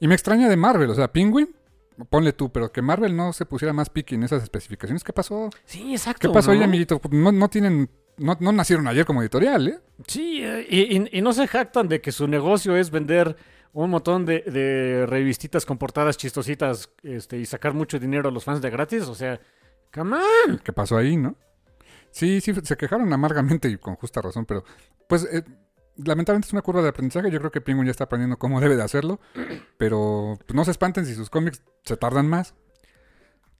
Y 0.00 0.08
me 0.08 0.14
extraña 0.14 0.48
de 0.48 0.56
Marvel, 0.56 0.90
o 0.90 0.94
sea, 0.94 1.12
Penguin, 1.12 1.54
ponle 2.08 2.32
tú, 2.32 2.50
pero 2.50 2.72
que 2.72 2.82
Marvel 2.82 3.14
no 3.14 3.32
se 3.32 3.44
pusiera 3.46 3.72
más 3.72 3.90
picky 3.90 4.14
en 4.16 4.22
esas 4.24 4.42
especificaciones. 4.42 5.04
¿Qué 5.04 5.12
pasó? 5.12 5.50
Sí, 5.66 5.92
exacto. 5.92 6.28
¿Qué 6.28 6.34
pasó 6.34 6.50
ahí, 6.52 6.62
amiguito? 6.62 6.98
Pues 6.98 7.12
No, 7.14 7.30
no 7.30 7.48
tienen, 7.48 7.90
no, 8.16 8.36
no 8.40 8.52
nacieron 8.52 8.88
ayer 8.88 9.04
como 9.04 9.20
editorial, 9.20 9.68
¿eh? 9.68 9.78
Sí, 10.06 10.40
eh, 10.42 10.66
y, 10.68 10.96
y- 10.96 11.08
y 11.18 11.20
no 11.22 11.32
se 11.34 11.46
jactan 11.46 11.88
de 11.88 12.00
que 12.00 12.10
su 12.12 12.26
negocio 12.26 12.76
es 12.76 12.90
vender 12.90 13.36
un 13.72 13.90
montón 13.90 14.24
de, 14.24 14.40
de 14.40 15.04
revistitas 15.06 15.64
con 15.66 15.76
portadas 15.78 16.16
chistositas 16.16 16.90
este, 17.02 17.38
y 17.38 17.44
sacar 17.46 17.74
mucho 17.74 17.98
dinero 18.00 18.30
a 18.30 18.32
los 18.32 18.42
fans 18.44 18.62
de 18.62 18.70
gratis. 18.70 19.02
O 19.02 19.14
sea, 19.14 19.38
come 19.92 20.16
on. 20.48 20.58
¿Qué 20.64 20.72
pasó 20.72 20.96
ahí, 20.96 21.16
no? 21.16 21.36
Sí, 22.10 22.40
sí, 22.40 22.52
se 22.62 22.76
quejaron 22.76 23.12
amargamente 23.12 23.68
y 23.68 23.76
con 23.76 23.94
justa 23.94 24.20
razón, 24.20 24.44
pero 24.46 24.64
pues 25.08 25.28
eh, 25.32 25.44
lamentablemente 26.04 26.46
es 26.48 26.52
una 26.52 26.62
curva 26.62 26.82
de 26.82 26.88
aprendizaje. 26.88 27.30
Yo 27.30 27.38
creo 27.38 27.50
que 27.50 27.60
Penguin 27.60 27.86
ya 27.86 27.90
está 27.92 28.04
aprendiendo 28.04 28.38
cómo 28.38 28.60
debe 28.60 28.76
de 28.76 28.82
hacerlo, 28.82 29.20
pero 29.76 30.38
pues, 30.46 30.54
no 30.54 30.64
se 30.64 30.70
espanten 30.70 31.06
si 31.06 31.14
sus 31.14 31.30
cómics 31.30 31.62
se 31.84 31.96
tardan 31.96 32.28
más. 32.28 32.54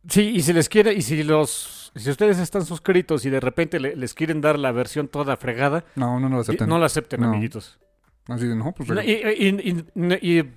Sí, 0.09 0.31
y 0.31 0.40
si 0.42 0.53
les 0.55 0.68
quiere, 0.68 0.94
y 0.94 1.03
si 1.03 1.22
los, 1.22 1.92
si 1.94 2.11
ustedes 2.11 2.38
están 2.38 2.64
suscritos 2.64 3.24
y 3.26 3.31
de 3.31 3.38
repente 3.40 3.79
le- 3.79 3.96
les 3.96 4.14
quieren 4.14 4.40
dar 4.40 4.59
la 4.59 4.72
versión 4.72 5.09
toda 5.09 5.37
fregada, 5.37 5.85
No, 5.94 6.18
no, 6.18 6.29
no 6.31 6.37
lo 6.37 6.40
y- 6.40 6.40
aceptan. 6.42 6.68
no 6.68 6.79
la 6.79 6.87
acepten, 6.87 7.20
No. 7.20 7.29
amiguitos. 7.29 7.79
Así 8.26 8.46
de, 8.46 8.57
no, 8.57 8.72
pues... 8.72 8.88
No, 8.88 9.03
y, 9.03 9.11
y- 9.11 9.85
y- 9.94 10.38
y- 10.38 10.50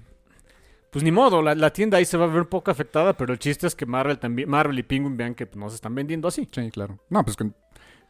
pues 0.92 1.04
ni 1.04 1.12
modo, 1.12 1.42
la, 1.42 1.56
la 1.56 1.74
tienda 1.74 1.98
ahí 1.98 2.06
se 2.06 2.16
va 2.18 2.26
a 2.26 2.28
ver 2.28 2.42
un 2.42 2.48
poco 2.48 2.70
afectada, 2.72 3.18
pero 3.18 3.34
el 3.34 3.40
chiste 3.40 3.66
es 3.68 3.74
que 3.76 3.86
Marvel 3.88 4.20
también, 4.20 4.48
Marvel 4.50 4.78
y 4.78 4.84
Penguin 4.84 5.18
vean 5.18 5.34
que 5.36 5.50
no 5.56 5.68
se 5.70 5.76
están 5.76 5.96
vendiendo 5.96 6.28
así. 6.28 6.48
Sí, 6.52 6.70
claro. 6.72 7.00
No, 7.10 7.26
pues 7.26 7.36
que 7.36 7.50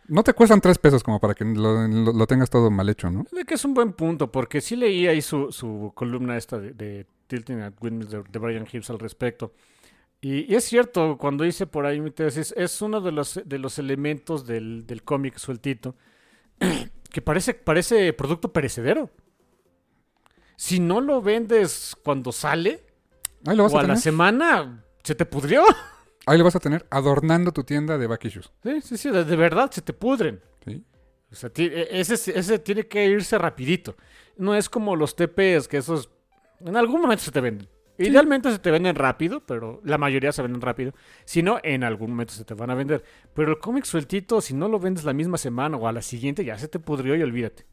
no 0.07 0.23
te 0.23 0.33
cuestan 0.33 0.61
tres 0.61 0.77
pesos 0.77 1.03
como 1.03 1.19
para 1.19 1.33
que 1.33 1.45
lo, 1.45 1.87
lo- 1.87 2.13
lo 2.13 2.27
tengas 2.27 2.49
todo 2.49 2.69
mal 2.71 2.89
hecho, 2.89 3.09
¿no? 3.09 3.25
De 3.31 3.45
que 3.45 3.53
es 3.55 3.65
un 3.65 3.73
buen 3.73 3.93
punto, 3.93 4.31
porque 4.31 4.61
sí 4.61 4.75
leí 4.75 5.07
ahí 5.07 5.21
su, 5.21 5.51
su 5.51 5.91
columna 5.95 6.37
esta 6.37 6.57
de, 6.59 6.71
de 6.73 7.05
Tilting 7.27 7.61
at 7.61 7.73
Windmills 7.81 8.11
de, 8.11 8.23
de 8.29 8.39
Brian 8.39 8.67
Hibbs 8.71 8.89
al 8.89 8.99
respecto. 8.99 9.53
Y, 10.21 10.51
y 10.51 10.55
es 10.55 10.63
cierto, 10.63 11.17
cuando 11.17 11.45
hice 11.45 11.67
por 11.67 11.85
ahí 11.85 11.99
mi 11.99 12.11
tesis, 12.11 12.53
es 12.55 12.81
uno 12.81 13.01
de 13.01 13.11
los, 13.11 13.41
de 13.43 13.59
los 13.59 13.77
elementos 13.79 14.45
del, 14.45 14.85
del 14.87 15.03
cómic 15.03 15.37
sueltito 15.37 15.95
que 17.11 17.21
parece, 17.21 17.53
parece 17.53 18.13
producto 18.13 18.51
perecedero. 18.53 19.09
Si 20.55 20.79
no 20.79 21.01
lo 21.01 21.21
vendes 21.21 21.95
cuando 22.03 22.31
sale 22.31 22.83
Ahí 23.45 23.57
lo 23.57 23.63
vas 23.63 23.73
o 23.73 23.77
a 23.77 23.81
a 23.81 23.87
la 23.87 23.95
semana, 23.97 24.85
se 25.03 25.15
te 25.15 25.25
pudrió. 25.25 25.63
Ahí 26.25 26.37
lo 26.37 26.43
vas 26.43 26.55
a 26.55 26.59
tener 26.59 26.85
adornando 26.89 27.51
tu 27.51 27.63
tienda 27.63 27.97
de 27.97 28.07
back 28.07 28.25
issues. 28.25 28.51
Sí, 28.63 28.81
sí, 28.81 28.97
sí, 28.97 29.09
de, 29.09 29.25
de 29.25 29.35
verdad 29.35 29.71
se 29.71 29.81
te 29.81 29.93
pudren. 29.93 30.41
¿sí? 30.65 30.83
O 31.31 31.35
sea, 31.35 31.51
e- 31.55 31.87
ese, 31.91 32.13
ese 32.37 32.59
tiene 32.59 32.87
que 32.87 33.05
irse 33.05 33.37
rapidito. 33.37 33.95
No 34.37 34.55
es 34.55 34.69
como 34.69 34.95
los 34.95 35.15
TPs, 35.15 35.67
que 35.67 35.77
esos 35.77 36.09
en 36.59 36.77
algún 36.77 37.01
momento 37.01 37.23
se 37.23 37.31
te 37.31 37.41
venden. 37.41 37.67
Idealmente 37.97 38.51
se 38.51 38.57
te 38.57 38.71
venden 38.71 38.95
rápido, 38.95 39.41
pero 39.45 39.79
la 39.83 39.97
mayoría 39.99 40.31
se 40.31 40.41
venden 40.41 40.61
rápido. 40.61 40.93
Si 41.25 41.43
no, 41.43 41.59
en 41.61 41.83
algún 41.83 42.11
momento 42.11 42.33
se 42.33 42.43
te 42.43 42.53
van 42.55 42.71
a 42.71 42.75
vender. 42.75 43.03
Pero 43.35 43.51
el 43.51 43.59
cómic 43.59 43.85
sueltito, 43.85 44.41
si 44.41 44.53
no 44.55 44.67
lo 44.67 44.79
vendes 44.79 45.03
la 45.03 45.13
misma 45.13 45.37
semana 45.37 45.77
o 45.77 45.87
a 45.87 45.91
la 45.91 46.01
siguiente, 46.01 46.43
ya 46.43 46.57
se 46.57 46.67
te 46.67 46.79
pudrió 46.79 47.15
y 47.15 47.21
olvídate. 47.21 47.65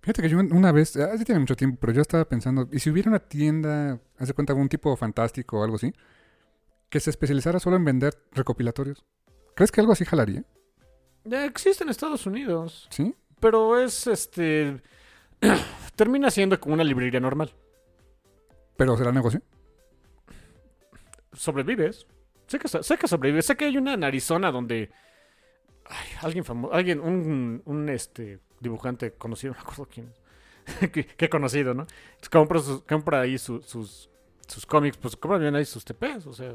Fíjate 0.00 0.22
que 0.22 0.28
yo 0.30 0.38
una 0.38 0.72
vez, 0.72 0.96
hace 0.96 1.24
tiene 1.26 1.40
mucho 1.40 1.56
tiempo, 1.56 1.76
pero 1.78 1.92
yo 1.92 2.00
estaba 2.00 2.24
pensando, 2.26 2.68
¿y 2.72 2.78
si 2.78 2.88
hubiera 2.88 3.10
una 3.10 3.18
tienda, 3.18 4.00
haz 4.16 4.28
de 4.28 4.34
cuenta, 4.34 4.54
algún 4.54 4.70
tipo 4.70 4.96
fantástico 4.96 5.60
o 5.60 5.64
algo 5.64 5.76
así, 5.76 5.92
que 6.90 7.00
se 7.00 7.08
especializara 7.10 7.58
solo 7.60 7.76
en 7.76 7.84
vender 7.84 8.14
recopilatorios? 8.32 9.04
¿Crees 9.54 9.72
que 9.72 9.80
algo 9.80 9.92
así 9.92 10.04
jalaría? 10.04 10.44
Ya 11.24 11.44
existe 11.44 11.84
en 11.84 11.90
Estados 11.90 12.26
Unidos, 12.26 12.86
¿Sí? 12.90 13.14
pero 13.40 13.78
es 13.80 14.06
este. 14.06 14.82
termina 15.96 16.30
siendo 16.30 16.58
como 16.60 16.74
una 16.74 16.84
librería 16.84 17.20
normal. 17.20 17.52
¿Pero 18.76 18.96
será 18.96 19.12
negocio? 19.12 19.40
sobrevives. 21.32 22.06
Sé 22.46 22.58
que, 22.58 22.68
sé 22.68 22.98
que 22.98 23.06
sobrevives. 23.08 23.46
Sé 23.46 23.56
que 23.56 23.66
hay 23.66 23.76
una 23.76 23.94
en 23.94 24.04
Arizona 24.04 24.50
donde 24.50 24.90
ay, 25.86 26.08
alguien 26.22 26.44
famoso, 26.44 26.74
alguien, 26.74 27.00
un, 27.00 27.62
un 27.64 27.88
este 27.88 28.40
dibujante 28.60 29.12
conocido, 29.12 29.52
no 29.56 29.58
me 29.58 29.62
acuerdo 29.62 29.88
quién 29.92 30.12
es, 30.82 30.90
que, 31.16 31.28
conocido, 31.28 31.74
¿no? 31.74 31.82
Entonces, 31.82 32.28
compra, 32.30 32.60
sus- 32.60 32.82
compra 32.82 33.20
ahí 33.20 33.38
su- 33.38 33.62
sus, 33.62 34.10
sus 34.46 34.66
cómics, 34.66 34.96
pues 34.96 35.16
compra 35.16 35.38
bien 35.38 35.54
ahí 35.54 35.64
sus 35.64 35.84
TPs, 35.84 36.26
o 36.26 36.32
sea, 36.32 36.54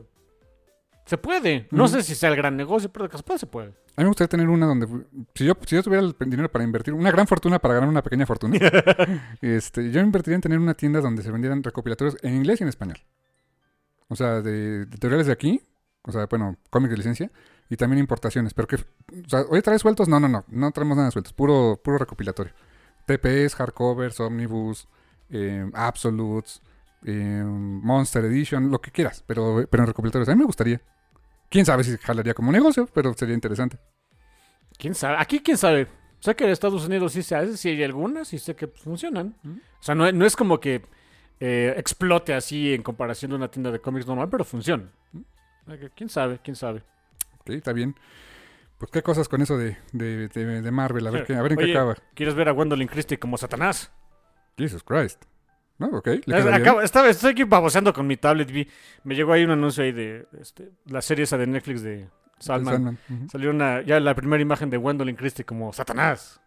se 1.06 1.18
puede. 1.18 1.68
No 1.72 1.88
sé 1.88 2.02
si 2.02 2.16
sea 2.16 2.30
el 2.30 2.36
gran 2.36 2.58
negocio, 2.58 2.92
pero 2.92 3.06
de 3.06 3.10
que 3.10 3.18
se 3.18 3.24
puede, 3.24 3.40
se 3.40 3.46
puede. 3.46 3.68
A 3.68 4.02
mí 4.02 4.04
me 4.04 4.08
gustaría 4.08 4.28
tener 4.28 4.50
una 4.50 4.66
donde, 4.66 4.88
si 5.36 5.46
yo, 5.46 5.54
si 5.66 5.76
yo 5.76 5.84
tuviera 5.84 6.04
el 6.04 6.16
dinero 6.30 6.52
para 6.52 6.66
invertir, 6.66 6.94
una 6.94 7.12
gran 7.12 7.28
fortuna 7.28 7.60
para 7.60 7.76
ganar 7.76 7.90
una 7.90 8.02
pequeña 8.02 8.26
fortuna, 8.26 8.58
este, 9.42 9.92
yo 9.92 10.02
invertiría 10.02 10.36
en 10.36 10.42
tener 10.42 10.60
una 10.60 10.74
tienda 10.74 11.02
donde 11.02 11.22
se 11.22 11.32
vendieran 11.32 11.64
recopilatorios 11.64 12.18
en 12.24 12.36
inglés 12.36 12.60
y 12.60 12.64
en 12.64 12.70
español. 12.70 12.98
O 14.08 14.16
sea, 14.16 14.42
de, 14.42 14.82
editoriales 14.82 15.28
de 15.28 15.34
aquí, 15.34 15.62
o 16.02 16.12
sea, 16.12 16.26
bueno, 16.26 16.58
cómics 16.70 16.92
de 16.92 16.98
licencia, 16.98 17.32
y 17.70 17.78
también 17.78 18.00
importaciones. 18.00 18.54
Pero 18.54 18.68
que, 18.68 18.76
o 18.76 19.30
sea, 19.30 19.42
¿hoy 19.50 19.62
traes 19.62 19.82
sueltos? 19.82 20.10
No, 20.10 20.20
no, 20.20 20.28
no, 20.28 20.44
no 20.48 20.72
traemos 20.72 20.98
nada 20.98 21.12
sueltos, 21.12 21.34
puro, 21.34 21.80
puro 21.84 22.00
recopilatorio. 22.00 22.54
TPS, 23.06 23.56
hardcovers, 23.56 24.20
omnibus, 24.20 24.88
eh, 25.30 25.70
absolutes, 25.74 26.62
eh, 27.06 27.44
Monster 27.46 28.26
Edition, 28.26 28.72
lo 28.72 28.82
que 28.82 28.92
quieras, 28.92 29.24
pero, 29.26 29.66
pero 29.70 29.84
en 29.84 29.88
recopilatorios. 29.88 30.30
A 30.30 30.34
mí 30.34 30.40
me 30.40 30.46
gustaría. 30.46 30.82
Quién 31.50 31.66
sabe 31.66 31.84
si 31.84 31.98
jalaría 31.98 32.34
como 32.34 32.52
negocio, 32.52 32.88
pero 32.94 33.14
sería 33.14 33.36
interesante. 33.36 33.78
¿Quién 34.78 34.94
sabe? 34.96 35.16
Aquí, 35.20 35.40
¿quién 35.40 35.58
sabe? 35.58 35.88
Sé 36.20 36.36
que 36.36 36.44
en 36.46 36.50
Estados 36.50 36.86
Unidos 36.86 37.14
sí 37.14 37.24
se 37.24 37.36
hace, 37.36 37.56
sí 37.56 37.70
hay 37.70 37.84
algunas, 37.84 38.34
y 38.34 38.40
sé 38.40 38.56
que 38.56 38.68
pues, 38.68 38.82
funcionan. 38.82 39.36
O 39.46 39.84
sea, 39.84 39.96
no, 39.96 40.12
no 40.12 40.26
es 40.26 40.36
como 40.36 40.60
que 40.60 40.82
eh, 41.40 41.74
explote 41.78 42.34
así 42.34 42.74
en 42.74 42.82
comparación 42.84 43.30
de 43.32 43.38
una 43.38 43.50
tienda 43.52 43.72
de 43.72 43.80
cómics 43.80 44.08
normal, 44.08 44.28
pero 44.30 44.44
funciona. 44.44 44.86
¿Quién 45.96 46.10
sabe? 46.10 46.40
¿Quién 46.44 46.56
sabe? 46.56 46.84
Ok, 47.40 47.50
está 47.52 47.74
bien. 47.74 47.96
Pues 48.78 48.92
qué 48.92 49.02
cosas 49.02 49.30
con 49.30 49.42
eso 49.42 49.58
de, 49.58 49.78
de, 49.94 50.28
de- 50.28 50.62
de 50.62 50.72
Marvel, 50.72 51.08
a 51.08 51.12
ver, 51.12 51.26
qué, 51.26 51.36
a 51.36 51.42
ver 51.42 51.54
en 51.54 51.58
Oye, 51.60 51.68
qué 51.68 51.78
acaba. 51.78 51.96
¿Quieres 52.14 52.36
ver 52.36 52.50
a 52.50 52.52
Gwendolyn 52.52 52.88
Christie 52.88 53.18
como 53.20 53.38
Satanás? 53.38 53.92
Jesus 54.58 54.84
Christ. 54.84 55.24
No, 55.78 55.88
ok, 55.88 56.08
le 56.08 56.42
bien. 56.42 56.54
acabo- 56.54 56.82
estaba- 56.82 57.10
estoy 57.10 57.32
aquí 57.32 57.44
baboseando 57.44 57.92
con 57.94 58.08
mi 58.08 58.16
tablet. 58.18 58.50
Vi, 58.50 58.68
me 59.04 59.14
llegó 59.16 59.34
ahí 59.34 59.44
un 59.44 59.52
anuncio 59.52 59.84
ahí 59.84 59.92
de 59.92 60.26
este, 60.40 60.72
la 60.86 61.02
serie 61.02 61.24
esa 61.26 61.38
de 61.38 61.48
Netflix 61.48 61.82
de 61.82 62.08
Salman. 62.40 62.98
Salió 63.30 63.50
una, 63.50 63.82
ya 63.82 64.00
la 64.00 64.16
primera 64.16 64.42
imagen 64.42 64.70
de 64.70 64.78
Gwendolyn 64.78 65.16
Christie 65.16 65.44
como 65.46 65.74
Satanás. 65.74 66.40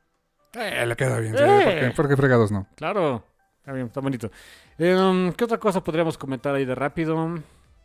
Eh, 0.55 0.87
le 0.87 0.97
queda 0.97 1.19
bien. 1.21 1.37
sí, 1.37 1.43
Eh. 1.45 1.63
¿por, 1.65 1.75
qué, 1.75 1.91
por 1.97 2.09
qué 2.09 2.17
fregados 2.17 2.51
no? 2.51 2.67
Claro. 2.75 3.23
Está 3.59 3.73
bien, 3.73 3.87
está 3.89 4.01
bonito. 4.01 4.31
Eh, 4.79 4.95
um, 4.95 5.31
¿Qué 5.33 5.45
otra 5.45 5.59
cosa 5.59 5.85
podríamos 5.85 6.17
comentar 6.17 6.55
ahí 6.55 6.65
de 6.65 6.75
rápido? 6.75 7.39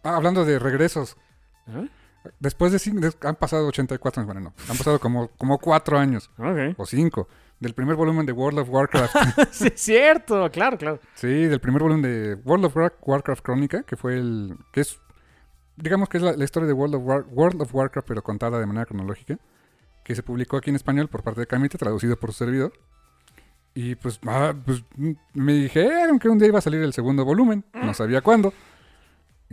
Ah, 0.04 0.16
hablando 0.16 0.46
de 0.46 0.60
regresos. 0.60 1.18
¿Eh? 1.68 1.88
Después 2.40 2.72
de 2.72 2.80
cinco, 2.80 3.00
de- 3.02 3.14
han 3.28 3.36
pasado 3.36 3.68
84 3.68 4.22
años, 4.22 4.34
bueno, 4.34 4.42
no, 4.50 4.54
han 4.72 4.78
pasado 4.78 5.00
como, 5.00 5.28
como 5.30 5.58
4 5.60 5.98
años 6.00 6.30
Ok. 6.38 6.76
o 6.78 6.86
5 6.86 7.28
del 7.60 7.74
primer 7.74 7.96
volumen 7.96 8.26
de 8.26 8.32
World 8.32 8.60
of 8.60 8.70
Warcraft. 8.70 9.16
sí, 9.52 9.68
es 9.74 9.82
cierto, 9.82 10.50
claro, 10.52 10.78
claro. 10.78 11.00
sí, 11.16 11.28
del 11.28 11.60
primer 11.60 11.82
volumen 11.82 12.02
de 12.02 12.36
World 12.46 12.66
of 12.66 12.76
War- 12.78 12.94
Warcraft 13.02 13.44
Crónica, 13.44 13.84
que 13.84 13.96
fue 13.98 14.16
el 14.18 14.56
que 14.72 14.82
es 14.82 15.00
digamos 15.76 16.08
que 16.08 16.18
es 16.18 16.24
la, 16.24 16.34
la 16.34 16.44
historia 16.44 16.68
de 16.68 16.74
World 16.74 16.96
of, 16.96 17.04
War- 17.04 17.26
World 17.32 17.62
of 17.62 17.74
Warcraft 17.74 18.08
pero 18.08 18.24
contada 18.24 18.60
de 18.60 18.66
manera 18.66 18.86
cronológica, 18.86 19.38
que 20.04 20.14
se 20.16 20.22
publicó 20.24 20.58
aquí 20.58 20.70
en 20.70 20.76
español 20.76 21.08
por 21.08 21.24
parte 21.24 21.42
de 21.42 21.48
Camite, 21.48 21.78
traducido 21.78 22.16
por 22.18 22.32
su 22.32 22.38
servidor. 22.46 22.74
Y 23.76 23.96
pues, 23.96 24.20
ah, 24.28 24.54
pues, 24.66 24.84
mm, 24.98 25.12
me 25.34 25.54
dijeron 25.54 26.20
que 26.20 26.30
un 26.30 26.38
día 26.38 26.50
iba 26.50 26.60
a 26.60 26.62
salir 26.62 26.82
el 26.84 26.94
segundo 26.94 27.26
volumen, 27.26 27.66
no 27.74 27.94
sabía 27.96 28.22
cuándo. 28.22 28.54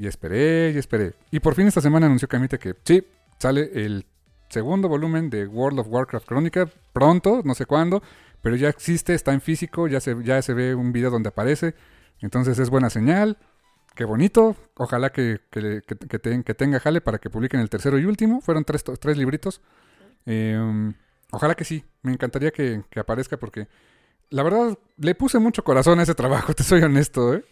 Y 0.00 0.06
esperé 0.06 0.72
y 0.74 0.78
esperé. 0.78 1.12
Y 1.30 1.40
por 1.40 1.54
fin 1.54 1.66
esta 1.66 1.82
semana 1.82 2.06
anunció 2.06 2.26
Camite 2.26 2.58
que 2.58 2.74
sí, 2.84 3.04
sale 3.38 3.70
el 3.74 4.06
segundo 4.48 4.88
volumen 4.88 5.28
de 5.28 5.46
World 5.46 5.80
of 5.80 5.88
Warcraft 5.88 6.26
Crónica 6.26 6.70
pronto, 6.94 7.42
no 7.44 7.54
sé 7.54 7.66
cuándo, 7.66 8.02
pero 8.40 8.56
ya 8.56 8.70
existe, 8.70 9.12
está 9.12 9.34
en 9.34 9.42
físico, 9.42 9.88
ya 9.88 10.00
se, 10.00 10.16
ya 10.24 10.40
se 10.40 10.54
ve 10.54 10.74
un 10.74 10.92
video 10.92 11.10
donde 11.10 11.28
aparece. 11.28 11.74
Entonces 12.20 12.58
es 12.58 12.70
buena 12.70 12.88
señal. 12.88 13.36
Qué 13.94 14.04
bonito. 14.04 14.56
Ojalá 14.76 15.10
que, 15.10 15.40
que, 15.50 15.82
que- 15.86 15.96
que 15.96 16.18
ten- 16.18 16.42
que 16.44 16.54
tenga 16.54 16.80
jale 16.80 17.02
para 17.02 17.18
que 17.18 17.28
publiquen 17.28 17.60
el 17.60 17.68
tercero 17.68 17.98
y 17.98 18.06
último. 18.06 18.40
Fueron 18.40 18.64
tres, 18.64 18.82
tres 18.84 19.18
libritos. 19.18 19.60
Eh, 20.24 20.92
ojalá 21.30 21.54
que 21.54 21.64
sí. 21.64 21.84
Me 22.02 22.12
encantaría 22.12 22.52
que 22.52 22.82
aparezca 22.98 23.36
porque 23.36 23.68
la 24.30 24.42
verdad 24.44 24.78
le 24.96 25.14
puse 25.14 25.38
mucho 25.38 25.62
corazón 25.64 25.98
a 25.98 26.04
ese 26.04 26.14
trabajo, 26.14 26.54
te 26.54 26.62
soy 26.62 26.80
honesto. 26.82 27.34
¿eh? 27.34 27.44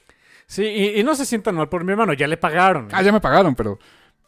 Sí, 0.51 0.65
y, 0.65 0.99
y 1.01 1.05
no 1.05 1.15
se 1.15 1.27
sientan 1.27 1.55
mal 1.57 1.69
por 1.69 1.85
mi 1.85 1.93
hermano, 1.93 2.15
ya 2.15 2.27
le 2.27 2.39
pagaron. 2.39 2.89
Ah, 2.93 3.03
ya 3.03 3.13
me 3.13 3.21
pagaron, 3.21 3.55
pero, 3.55 3.79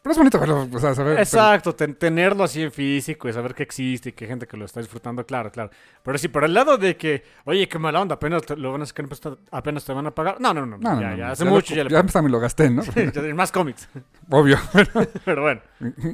pero 0.02 0.12
es 0.12 0.18
bonito 0.18 0.38
verlo. 0.38 0.68
O 0.70 0.78
sea, 0.78 0.94
saber, 0.94 1.18
Exacto, 1.18 1.74
ten- 1.74 1.94
tenerlo 1.94 2.44
así 2.44 2.61
en 2.62 2.70
físico 2.70 3.26
y 3.26 3.33
saber 3.33 3.54
que 3.54 3.62
existe 3.62 4.11
y 4.11 4.12
que 4.12 4.26
hay 4.26 4.28
gente 4.28 4.46
que 4.46 4.59
lo 4.59 4.66
está 4.66 4.80
disfrutando, 4.80 5.24
claro, 5.24 5.50
claro. 5.50 5.70
Pero 6.02 6.18
sí, 6.18 6.28
por 6.28 6.44
el 6.44 6.52
lado 6.52 6.76
de 6.76 6.98
que, 6.98 7.24
oye, 7.44 7.66
qué 7.68 7.78
mala 7.78 8.02
onda, 8.02 8.16
apenas 8.16 8.42
te, 8.42 8.54
lo 8.54 8.70
van 8.70 8.83
a 8.83 8.87
sacar, 8.87 9.09
pues, 9.09 9.18
apenas 9.50 9.83
te 9.83 9.94
van 9.94 10.06
a 10.09 10.11
pagar. 10.11 10.38
No, 10.42 10.52
no, 10.52 10.66
no, 10.66 10.76
No, 10.76 10.94
no, 10.96 11.00
ya, 11.00 11.11
no, 11.12 11.16
ya 11.16 11.30
hace 11.30 11.46
mucho 11.46 11.74
ya 11.74 11.85
le 11.85 11.88
ya 11.90 12.02
me 12.22 12.28
lo 12.28 12.38
gasté, 12.38 12.68
¿no? 12.68 12.83
Ya, 12.94 13.35
Más 13.35 13.50
cómics, 13.50 13.88
Obvio. 14.28 14.59
pero 15.24 15.40
bueno. 15.40 15.62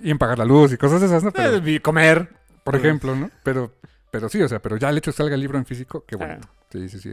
y 0.04 0.08
en 0.08 0.18
pagar 0.18 0.38
la 0.38 0.44
luz 0.44 0.72
y 0.72 0.76
cosas 0.76 1.02
esas, 1.02 1.24
¿no? 1.24 1.32
Pero, 1.32 1.56
Eh, 1.56 1.62
y 1.64 1.80
comer. 1.80 2.28
por 2.62 2.76
ejemplo, 2.76 3.16
¿no? 3.16 3.28
Pero, 3.42 3.72
pero 4.12 4.28
sí, 4.28 4.40
o 4.40 4.48
sea, 4.48 4.60
pero 4.62 4.76
ya 4.76 4.88
el 4.90 4.98
hecho 4.98 5.10
de 5.10 5.14
que 5.14 5.16
salga 5.18 5.34
el 5.34 5.40
libro 5.40 5.58
en 5.58 5.66
físico, 5.66 6.04
qué 6.06 6.14
Ah. 6.14 6.26
bonito. 6.26 6.48
Sí, 6.70 6.88
sí, 6.88 6.98
sí. 7.00 7.12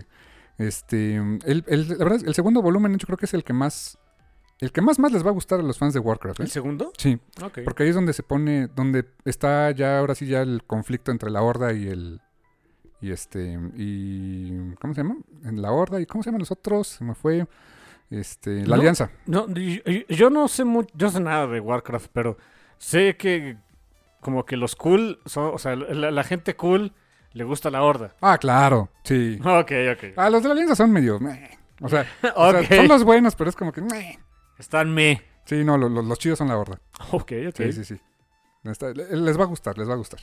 Este, 0.57 1.15
el, 1.15 1.63
el- 1.67 1.89
la 1.97 2.05
verdad, 2.05 2.19
el 2.25 2.33
segundo 2.35 2.61
volumen 2.61 2.97
yo 2.97 3.05
creo 3.05 3.17
que 3.17 3.25
es 3.25 3.33
el 3.33 3.43
que 3.43 3.53
más, 3.53 3.97
el 4.59 4.71
que 4.71 4.81
más 4.81 4.99
más 4.99 5.11
les 5.11 5.25
va 5.25 5.29
a 5.29 5.33
gustar 5.33 5.59
a 5.59 5.63
los 5.63 5.77
fans 5.77 5.93
de 5.93 5.99
Warcraft. 5.99 6.39
¿eh? 6.41 6.43
¿El 6.43 6.49
segundo? 6.49 6.91
Sí, 6.97 7.19
porque 7.65 7.83
ahí 7.83 7.89
es 7.89 7.95
donde 7.95 8.13
se 8.13 8.23
pone, 8.23 8.67
donde 8.67 9.05
está 9.25 9.71
ya 9.71 9.99
ahora 9.99 10.15
sí 10.15 10.27
ya 10.27 10.41
el 10.41 10.63
conflicto 10.65 11.11
entre 11.11 11.31
la 11.31 11.41
Horda 11.41 11.73
y 11.73 11.87
el, 11.87 12.21
y 13.01 13.11
este, 13.11 13.59
y, 13.75 14.73
¿cómo 14.75 14.93
se 14.93 15.01
llama? 15.01 15.17
En 15.43 15.61
la 15.61 15.71
Horda 15.71 15.99
y 15.99 16.05
¿cómo 16.05 16.23
se 16.23 16.29
llaman 16.29 16.39
los 16.39 16.51
otros? 16.51 16.87
Se 16.87 17.03
me 17.03 17.15
fue, 17.15 17.47
este, 18.11 18.61
la 18.61 18.75
No. 18.75 18.81
Alianza. 18.81 19.09
No, 19.25 19.47
yo 20.09 20.29
no 20.29 20.47
sé 20.47 20.63
mucho, 20.65 20.93
yo 20.95 21.09
sé 21.09 21.19
nada 21.19 21.47
de 21.47 21.59
Warcraft, 21.59 22.11
pero 22.13 22.37
sé 22.77 23.17
que 23.17 23.57
como 24.21 24.45
que 24.45 24.55
los 24.55 24.75
cool, 24.77 25.19
son, 25.25 25.53
o 25.53 25.57
sea, 25.57 25.75
la, 25.75 26.11
la 26.11 26.23
gente 26.23 26.55
cool 26.55 26.93
le 27.33 27.43
gusta 27.43 27.69
la 27.69 27.83
horda. 27.83 28.15
Ah, 28.21 28.37
claro, 28.37 28.89
sí. 29.03 29.39
Ok, 29.45 29.71
ok. 29.93 30.03
Ah, 30.17 30.29
los 30.29 30.41
de 30.43 30.49
la 30.49 30.53
Alianza 30.53 30.75
son 30.75 30.91
medio, 30.91 31.19
meh. 31.19 31.49
o 31.81 31.89
sea, 31.89 32.05
o 32.35 32.51
sea, 32.51 32.61
Ok. 32.61 32.67
son 32.73 32.87
los 32.87 33.03
buenos, 33.03 33.35
pero 33.35 33.49
es 33.49 33.55
como 33.55 33.71
que, 33.71 33.81
meh. 33.81 34.19
Están 34.57 34.93
me. 34.93 35.21
Sí, 35.45 35.63
no, 35.63 35.77
lo- 35.77 35.89
lo- 35.89 36.01
los 36.01 36.19
chidos 36.19 36.37
son 36.39 36.47
la 36.47 36.57
horda. 36.57 36.79
Ok, 37.11 37.31
ok. 37.49 37.55
Sí, 37.57 37.73
sí, 37.73 37.83
sí. 37.85 37.99
Está- 38.63 38.91
le- 38.93 39.15
les 39.17 39.37
va 39.37 39.43
a 39.43 39.47
gustar, 39.47 39.77
les 39.77 39.89
va 39.89 39.93
a 39.93 39.97
gustar. 39.97 40.19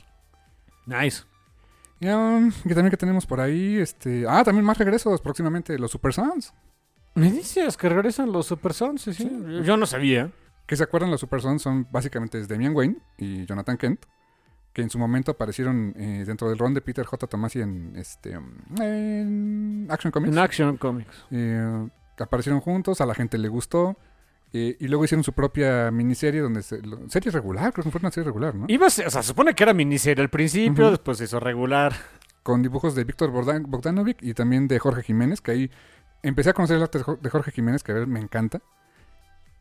Nice. 0.86 1.24
Y 2.00 2.08
um, 2.08 2.50
que 2.50 2.74
también 2.74 2.90
que 2.90 2.96
tenemos 2.96 3.26
por 3.26 3.40
ahí, 3.40 3.76
este... 3.76 4.24
Ah, 4.26 4.42
también 4.42 4.64
más 4.64 4.78
regresos 4.78 5.20
próximamente, 5.20 5.78
los 5.78 5.90
Super 5.90 6.14
Sons. 6.14 6.54
¿Me 7.14 7.30
dices 7.30 7.76
que 7.76 7.88
regresan 7.90 8.32
los 8.32 8.46
Super 8.46 8.72
Sons? 8.72 9.02
Sí, 9.02 9.12
sí. 9.12 9.24
Sí. 9.24 9.62
Yo 9.64 9.76
no 9.76 9.84
sabía. 9.84 10.30
Que 10.66 10.76
se 10.76 10.84
acuerdan, 10.84 11.10
los 11.10 11.20
Super 11.20 11.42
Sons 11.42 11.60
son 11.60 11.86
básicamente 11.90 12.38
es 12.38 12.48
Damian 12.48 12.74
Wayne 12.74 12.96
y 13.18 13.44
Jonathan 13.44 13.76
Kent, 13.76 14.06
que 14.72 14.82
en 14.82 14.90
su 14.90 14.98
momento 14.98 15.32
aparecieron 15.32 15.94
eh, 15.96 16.24
dentro 16.26 16.48
del 16.48 16.58
ron 16.58 16.74
de 16.74 16.80
Peter 16.80 17.04
J. 17.04 17.26
Tomasi 17.26 17.60
en, 17.60 17.92
este, 17.96 18.32
en 18.80 19.86
Action 19.90 20.10
Comics. 20.12 20.32
En 20.32 20.38
Action 20.38 20.76
Comics. 20.76 21.24
Eh, 21.30 21.88
aparecieron 22.18 22.60
juntos, 22.60 23.00
a 23.00 23.06
la 23.06 23.14
gente 23.14 23.38
le 23.38 23.48
gustó. 23.48 23.96
eh, 24.52 24.76
y 24.80 24.88
luego 24.88 25.04
hicieron 25.04 25.22
su 25.22 25.32
propia 25.32 25.90
miniserie 25.92 26.40
donde 26.40 26.62
se, 26.62 26.82
lo- 26.82 27.08
serie 27.08 27.30
regular, 27.30 27.72
creo 27.72 27.84
que 27.84 27.90
fue 27.92 28.00
una 28.00 28.10
serie 28.10 28.26
regular, 28.26 28.52
¿no? 28.54 28.66
Iba 28.68 28.88
a 28.88 28.90
ser- 28.90 29.06
o 29.06 29.10
sea, 29.10 29.22
se 29.22 29.28
supone 29.28 29.54
que 29.54 29.62
era 29.62 29.72
miniserie 29.72 30.22
al 30.22 30.28
principio, 30.30 30.90
después 30.90 31.18
se 31.18 31.24
hizo 31.24 31.38
regular. 31.38 31.92
Con 32.42 32.60
dibujos 32.62 32.94
de 32.96 33.04
Víctor 33.04 33.30
Bogdan- 33.30 33.64
Bogdanovic 33.68 34.18
y 34.22 34.34
también 34.34 34.66
de 34.66 34.78
Jorge 34.80 35.02
Jiménez, 35.04 35.40
que 35.40 35.50
ahí 35.52 35.70
empecé 36.22 36.50
a 36.50 36.52
conocer 36.52 36.78
el 36.78 36.82
arte 36.82 36.98
de 37.20 37.30
Jorge 37.30 37.52
Jiménez, 37.52 37.82
que 37.84 37.92
a 37.92 37.94
ver, 37.94 38.06
me 38.08 38.18
encanta. 38.18 38.60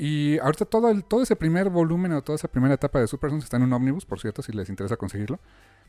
Y 0.01 0.39
ahorita 0.39 0.63
todo, 0.63 0.89
el, 0.89 1.03
todo 1.03 1.21
ese 1.21 1.35
primer 1.35 1.69
volumen 1.69 2.13
o 2.13 2.21
toda 2.23 2.37
esa 2.37 2.47
primera 2.47 2.73
etapa 2.73 3.01
de 3.01 3.07
Super 3.07 3.29
Sons 3.31 3.43
está 3.43 3.57
en 3.57 3.63
un 3.63 3.73
ómnibus, 3.73 4.05
por 4.05 4.19
cierto, 4.21 4.41
si 4.41 4.53
les 4.53 4.69
interesa 4.69 4.95
conseguirlo. 4.95 5.39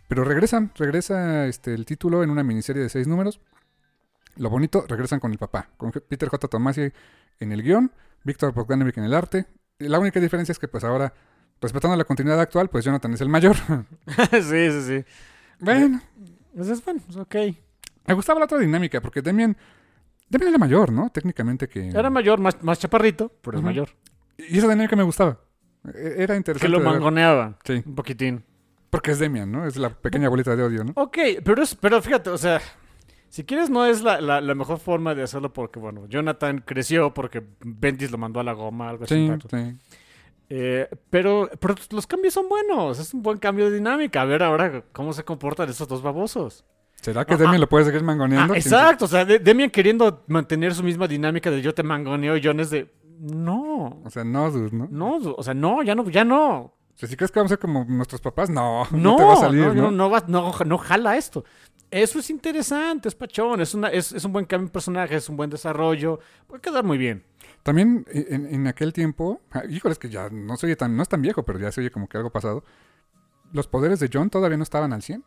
Pero 0.09 0.25
regresan, 0.25 0.73
regresa 0.75 1.47
este, 1.47 1.73
el 1.73 1.87
título 1.87 2.25
en 2.25 2.31
una 2.31 2.43
miniserie 2.43 2.83
de 2.83 2.89
seis 2.89 3.07
números. 3.07 3.41
Lo 4.37 4.51
bonito, 4.51 4.85
regresan 4.89 5.21
con 5.21 5.31
el 5.31 5.39
papá, 5.39 5.69
con 5.77 5.93
Peter 5.93 6.29
J. 6.29 6.49
Tomasi 6.49 6.91
en 7.39 7.53
el 7.53 7.63
guion, 7.63 7.93
Víctor 8.25 8.53
Bogdanovic 8.53 8.99
en 8.99 9.05
el 9.05 9.15
arte. 9.15 9.47
La 9.79 10.01
única 10.01 10.19
diferencia 10.19 10.51
es 10.51 10.59
que 10.59 10.67
pues 10.67 10.83
ahora, 10.83 11.15
respetando 11.61 11.97
la 11.97 12.05
continuidad 12.05 12.41
actual, 12.41 12.69
pues 12.69 12.85
Jonathan 12.85 13.15
es 13.15 13.21
el 13.21 13.29
mayor. 13.29 13.55
sí, 14.33 14.41
sí, 14.73 14.83
sí. 14.83 15.05
bueno, 15.61 16.01
Pues 16.53 16.69
es 16.69 16.85
bueno, 16.85 17.01
es 17.09 17.17
ok. 17.17 17.37
me 18.07 18.15
gustaba 18.15 18.41
la 18.41 18.47
otra 18.47 18.59
dinámica, 18.59 19.01
porque 19.01 19.23
Demian, 19.23 19.57
Demian 20.31 20.49
era 20.51 20.59
mayor, 20.59 20.91
¿no? 20.93 21.11
Técnicamente 21.11 21.69
que... 21.69 21.89
Era 21.89 22.09
mayor, 22.09 22.39
más, 22.41 22.63
más 22.63 22.79
chaparrito, 22.79 23.31
pero 23.43 23.59
es 23.59 23.65
mayor. 23.65 23.91
Y 24.39 24.57
esa 24.59 24.69
dinámica 24.69 24.97
me 24.97 25.03
gustaba. 25.03 25.39
E- 25.95 26.15
Era 26.23 26.37
interesante. 26.37 26.61
Que 26.67 26.69
lo 26.69 26.81
mangoneaba 26.81 27.59
Sí, 27.65 27.83
un 27.85 27.95
poquitín. 27.95 28.45
porque 28.91 29.11
es 29.11 29.19
Demian, 29.19 29.51
¿no? 29.51 29.67
Es 29.67 29.77
la 29.77 29.91
pequeña 29.91 30.29
bolita 30.29 30.55
de 30.57 30.63
odio, 30.63 30.85
¿no? 30.85 30.93
Ok, 30.97 31.19
pero, 31.45 31.63
es, 31.63 31.75
pero 31.75 32.01
fíjate, 32.01 32.31
o 32.31 32.39
sea, 32.39 32.61
si 33.29 33.45
quieres 33.45 33.71
no 33.71 33.85
es 33.87 34.03
la, 34.03 34.21
la- 34.21 34.41
la 34.41 34.55
mejor 34.55 34.79
forma 34.79 35.15
de 35.15 35.23
hacerlo 35.25 35.53
porque, 35.53 35.79
bueno, 35.81 36.07
Jonathan 36.09 36.63
creció 36.65 37.13
porque 37.13 37.43
Bendis 37.61 38.11
lo 38.11 38.19
mandó 38.19 38.41
a 38.41 38.45
la 38.45 38.53
goma, 38.53 38.89
algo 38.89 39.05
así. 39.05 39.29
Sí, 39.29 39.49
sí. 39.51 39.77
Eh, 40.53 40.89
pero, 41.11 41.49
pero 41.61 41.75
los 41.91 42.07
cambios 42.07 42.35
son 42.35 42.49
buenos, 42.49 42.99
es 42.99 43.15
un 43.15 43.23
buen 43.23 43.39
cambio 43.39 43.69
de 43.71 43.77
dinámica. 43.77 44.23
A 44.23 44.25
ver 44.25 44.43
ahora 44.43 44.83
cómo 44.93 45.13
se 45.13 45.25
comportan 45.25 45.69
esos 45.69 45.87
dos 45.89 46.03
babosos. 46.03 46.65
¿Será 47.01 47.25
que 47.25 47.35
Ah, 47.35 47.37
Demian 47.37 47.55
ah. 47.57 47.59
lo 47.61 47.69
puede 47.69 47.85
seguir 47.87 48.01
Ah, 48.01 48.05
mangoneando? 48.05 48.55
exacto, 48.55 49.05
o 49.07 49.09
sea, 49.09 49.25
de- 49.25 49.39
Demian 49.39 49.71
queriendo 49.71 50.25
mantener 50.29 50.75
su 50.75 50.83
misma 50.83 51.09
dinámica 51.09 51.51
de 51.51 51.63
yo 51.63 51.73
te 51.75 51.83
mangoneo 51.83 52.37
y 52.37 52.43
John 52.45 52.61
es 52.61 52.71
de, 52.71 52.93
no, 53.19 54.01
O 54.05 54.11
sea, 54.11 54.25
no, 54.25 54.51
dude, 54.51 54.71
¿no? 54.77 54.89
no, 54.91 55.17
o 55.37 55.43
sea, 55.43 55.55
no, 55.55 55.83
ya 55.83 55.95
no, 55.95 56.09
ya 56.11 56.25
no. 56.25 56.59
O 56.61 56.75
sea, 57.01 57.09
si 57.09 57.17
crees 57.17 57.31
que 57.31 57.39
vamos 57.39 57.51
a 57.53 57.55
ser 57.55 57.59
como 57.59 57.85
nuestros 57.85 58.21
papás, 58.21 58.51
no. 58.51 58.85
No, 58.91 58.99
No, 58.99 59.17
te 59.17 59.25
va 59.25 59.33
a 59.33 59.37
salir, 59.37 59.67
no, 59.67 59.75
¿no? 59.75 59.83
no, 59.83 59.91
no 59.93 60.11
va- 60.11 60.25
no- 60.27 60.53
no 60.67 60.79
jala 60.79 61.17
esto. 61.17 61.45
Eso 61.91 62.19
es 62.21 62.31
interesante, 62.31 63.09
es 63.09 63.15
pachón, 63.17 63.61
es, 63.61 63.75
una, 63.75 63.89
es, 63.89 64.13
es 64.13 64.25
un 64.25 64.33
buen 64.33 64.45
cambio 64.45 64.69
de 64.69 64.73
personaje, 64.73 65.17
es 65.17 65.29
un 65.29 65.37
buen 65.37 65.51
desarrollo, 65.51 66.21
puede 66.47 66.61
quedar 66.63 66.85
muy 66.85 66.99
bien. 66.99 67.25
También 67.65 68.07
eh, 68.13 68.27
en, 68.31 68.47
en 68.47 68.67
aquel 68.69 68.93
tiempo, 68.93 69.41
ah, 69.51 69.63
híjole, 69.69 69.93
es 69.93 69.99
que 69.99 70.09
ya 70.09 70.29
no 70.31 70.57
se 70.57 70.67
oye 70.67 70.77
tan, 70.77 70.97
no 70.97 71.03
es 71.03 71.09
tan 71.09 71.21
viejo, 71.21 71.43
pero 71.45 71.59
ya 71.59 71.73
se 71.73 71.81
oye 71.81 71.91
como 71.91 72.09
que 72.09 72.17
algo 72.17 72.31
pasado. 72.31 72.63
Los 73.53 73.67
poderes 73.67 73.99
de 73.99 74.09
John 74.13 74.31
todavía 74.31 74.57
no 74.57 74.63
estaban 74.63 74.93
al 74.93 75.03
100. 75.03 75.25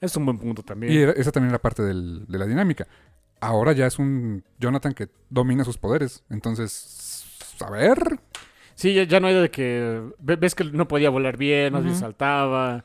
Es 0.00 0.16
un 0.16 0.24
buen 0.24 0.38
punto 0.38 0.62
también. 0.62 0.92
Y 0.92 0.96
era- 0.98 1.12
esa 1.12 1.30
también 1.32 1.50
era 1.50 1.58
parte 1.60 1.82
del- 1.82 2.24
de 2.26 2.38
la 2.38 2.46
dinámica. 2.46 2.86
Ahora 3.40 3.72
ya 3.72 3.86
es 3.86 3.98
un 3.98 4.44
Jonathan 4.58 4.92
que 4.94 5.08
domina 5.28 5.64
sus 5.64 5.78
poderes. 5.78 6.24
Entonces, 6.30 7.26
a 7.60 7.70
ver. 7.70 7.98
Sí, 8.74 8.94
ya, 8.94 9.02
ya 9.04 9.20
no 9.20 9.26
hay 9.26 9.34
de 9.34 9.50
que. 9.50 10.02
ve- 10.18 10.36
Ves 10.36 10.54
que 10.54 10.64
no 10.64 10.88
podía 10.88 11.10
volar 11.10 11.36
bien, 11.36 11.72
no 11.72 11.80
Ujú. 11.80 11.94
saltaba. 11.94 12.84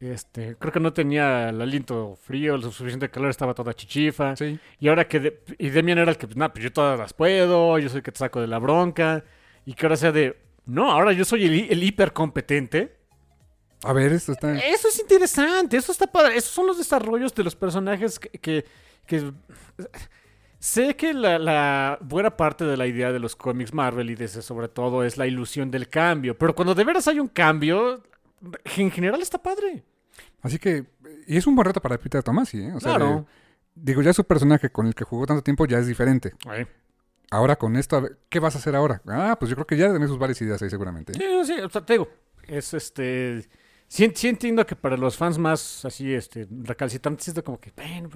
Este, 0.00 0.54
creo 0.56 0.72
que 0.72 0.78
no 0.80 0.92
tenía 0.92 1.48
el 1.48 1.60
aliento 1.60 2.16
frío, 2.22 2.56
lo 2.56 2.70
suficiente 2.70 3.08
calor, 3.10 3.30
estaba 3.30 3.54
toda 3.54 3.74
chichifa. 3.74 4.36
Sí. 4.36 4.58
Y 4.80 4.88
ahora 4.88 5.06
que. 5.08 5.20
de- 5.20 5.40
y 5.58 5.70
Demian 5.70 5.98
era 5.98 6.10
el 6.12 6.16
que, 6.16 6.26
pues, 6.26 6.36
nah, 6.36 6.48
pues 6.48 6.62
yo 6.64 6.72
todas 6.72 6.98
las 6.98 7.12
puedo, 7.12 7.78
yo 7.78 7.88
soy 7.88 7.98
el 7.98 8.02
que 8.04 8.12
te 8.12 8.18
saco 8.18 8.40
de 8.40 8.46
la 8.48 8.58
bronca. 8.58 9.24
Y 9.64 9.74
que 9.74 9.86
ahora 9.86 9.96
sea 9.96 10.12
de. 10.12 10.36
No, 10.66 10.90
ahora 10.90 11.12
yo 11.12 11.24
soy 11.24 11.44
el, 11.46 11.70
el 11.72 11.82
hipercompetente. 11.82 12.97
A 13.84 13.92
ver, 13.92 14.12
esto 14.12 14.32
está. 14.32 14.54
Eso 14.58 14.88
es 14.88 14.98
interesante, 15.00 15.76
eso 15.76 15.92
está 15.92 16.06
padre. 16.06 16.36
Esos 16.36 16.50
son 16.52 16.66
los 16.66 16.78
desarrollos 16.78 17.34
de 17.34 17.44
los 17.44 17.54
personajes 17.54 18.18
que. 18.18 18.30
que- 18.30 18.64
que- 19.06 19.32
Sé 20.60 20.96
que 20.96 21.14
la, 21.14 21.38
la 21.38 21.98
buena 22.00 22.36
parte 22.36 22.64
de 22.64 22.76
la 22.76 22.86
idea 22.88 23.12
de 23.12 23.20
los 23.20 23.36
cómics 23.36 23.72
Marvel 23.72 24.10
y 24.10 24.16
de 24.16 24.24
ese 24.24 24.42
sobre 24.42 24.66
todo 24.66 25.04
es 25.04 25.16
la 25.16 25.24
ilusión 25.26 25.70
del 25.70 25.88
cambio. 25.88 26.36
Pero 26.36 26.52
cuando 26.56 26.74
de 26.74 26.82
veras 26.82 27.06
hay 27.06 27.20
un 27.20 27.28
cambio, 27.28 28.02
en 28.76 28.90
general 28.90 29.22
está 29.22 29.40
padre. 29.40 29.84
Así 30.42 30.58
que. 30.58 30.84
Y 31.28 31.36
es 31.36 31.46
un 31.46 31.54
buen 31.54 31.64
reto 31.66 31.80
para 31.80 31.96
Peter 31.96 32.22
Tomasi, 32.24 32.58
¿eh? 32.60 32.72
O 32.74 32.80
sea, 32.80 32.96
Claro. 32.96 33.26
de- 33.76 33.92
digo, 33.92 34.02
ya 34.02 34.12
su 34.12 34.24
personaje 34.24 34.68
con 34.70 34.88
el 34.88 34.94
que 34.96 35.04
jugó 35.04 35.26
tanto 35.26 35.42
tiempo 35.44 35.64
ya 35.66 35.78
es 35.78 35.86
diferente. 35.86 36.34
Ay. 36.48 36.66
Ahora 37.30 37.54
con 37.56 37.76
esto, 37.76 37.94
a 37.96 38.00
ver, 38.00 38.18
¿qué 38.28 38.40
vas 38.40 38.56
a 38.56 38.58
hacer 38.58 38.74
ahora? 38.74 39.00
Ah, 39.06 39.36
pues 39.38 39.50
yo 39.50 39.54
creo 39.54 39.66
que 39.66 39.76
ya 39.76 39.92
tenés 39.92 40.08
sus 40.08 40.18
varias 40.18 40.40
ideas 40.42 40.60
ahí 40.60 40.70
seguramente. 40.70 41.12
¿eh? 41.12 41.16
Sí, 41.44 41.52
sí, 41.54 41.60
o 41.60 41.68
sea, 41.70 41.84
te 41.86 41.92
digo, 41.92 42.08
es 42.48 42.74
este. 42.74 43.48
Sí, 43.88 44.12
sí 44.14 44.28
entiendo 44.28 44.64
que 44.66 44.76
para 44.76 44.96
los 44.96 45.16
fans 45.16 45.38
más 45.38 45.84
así, 45.84 46.12
este, 46.12 46.46
recalcitrantes 46.50 47.28
es 47.28 47.42
como 47.42 47.58
que, 47.58 47.72
bueno, 47.74 48.10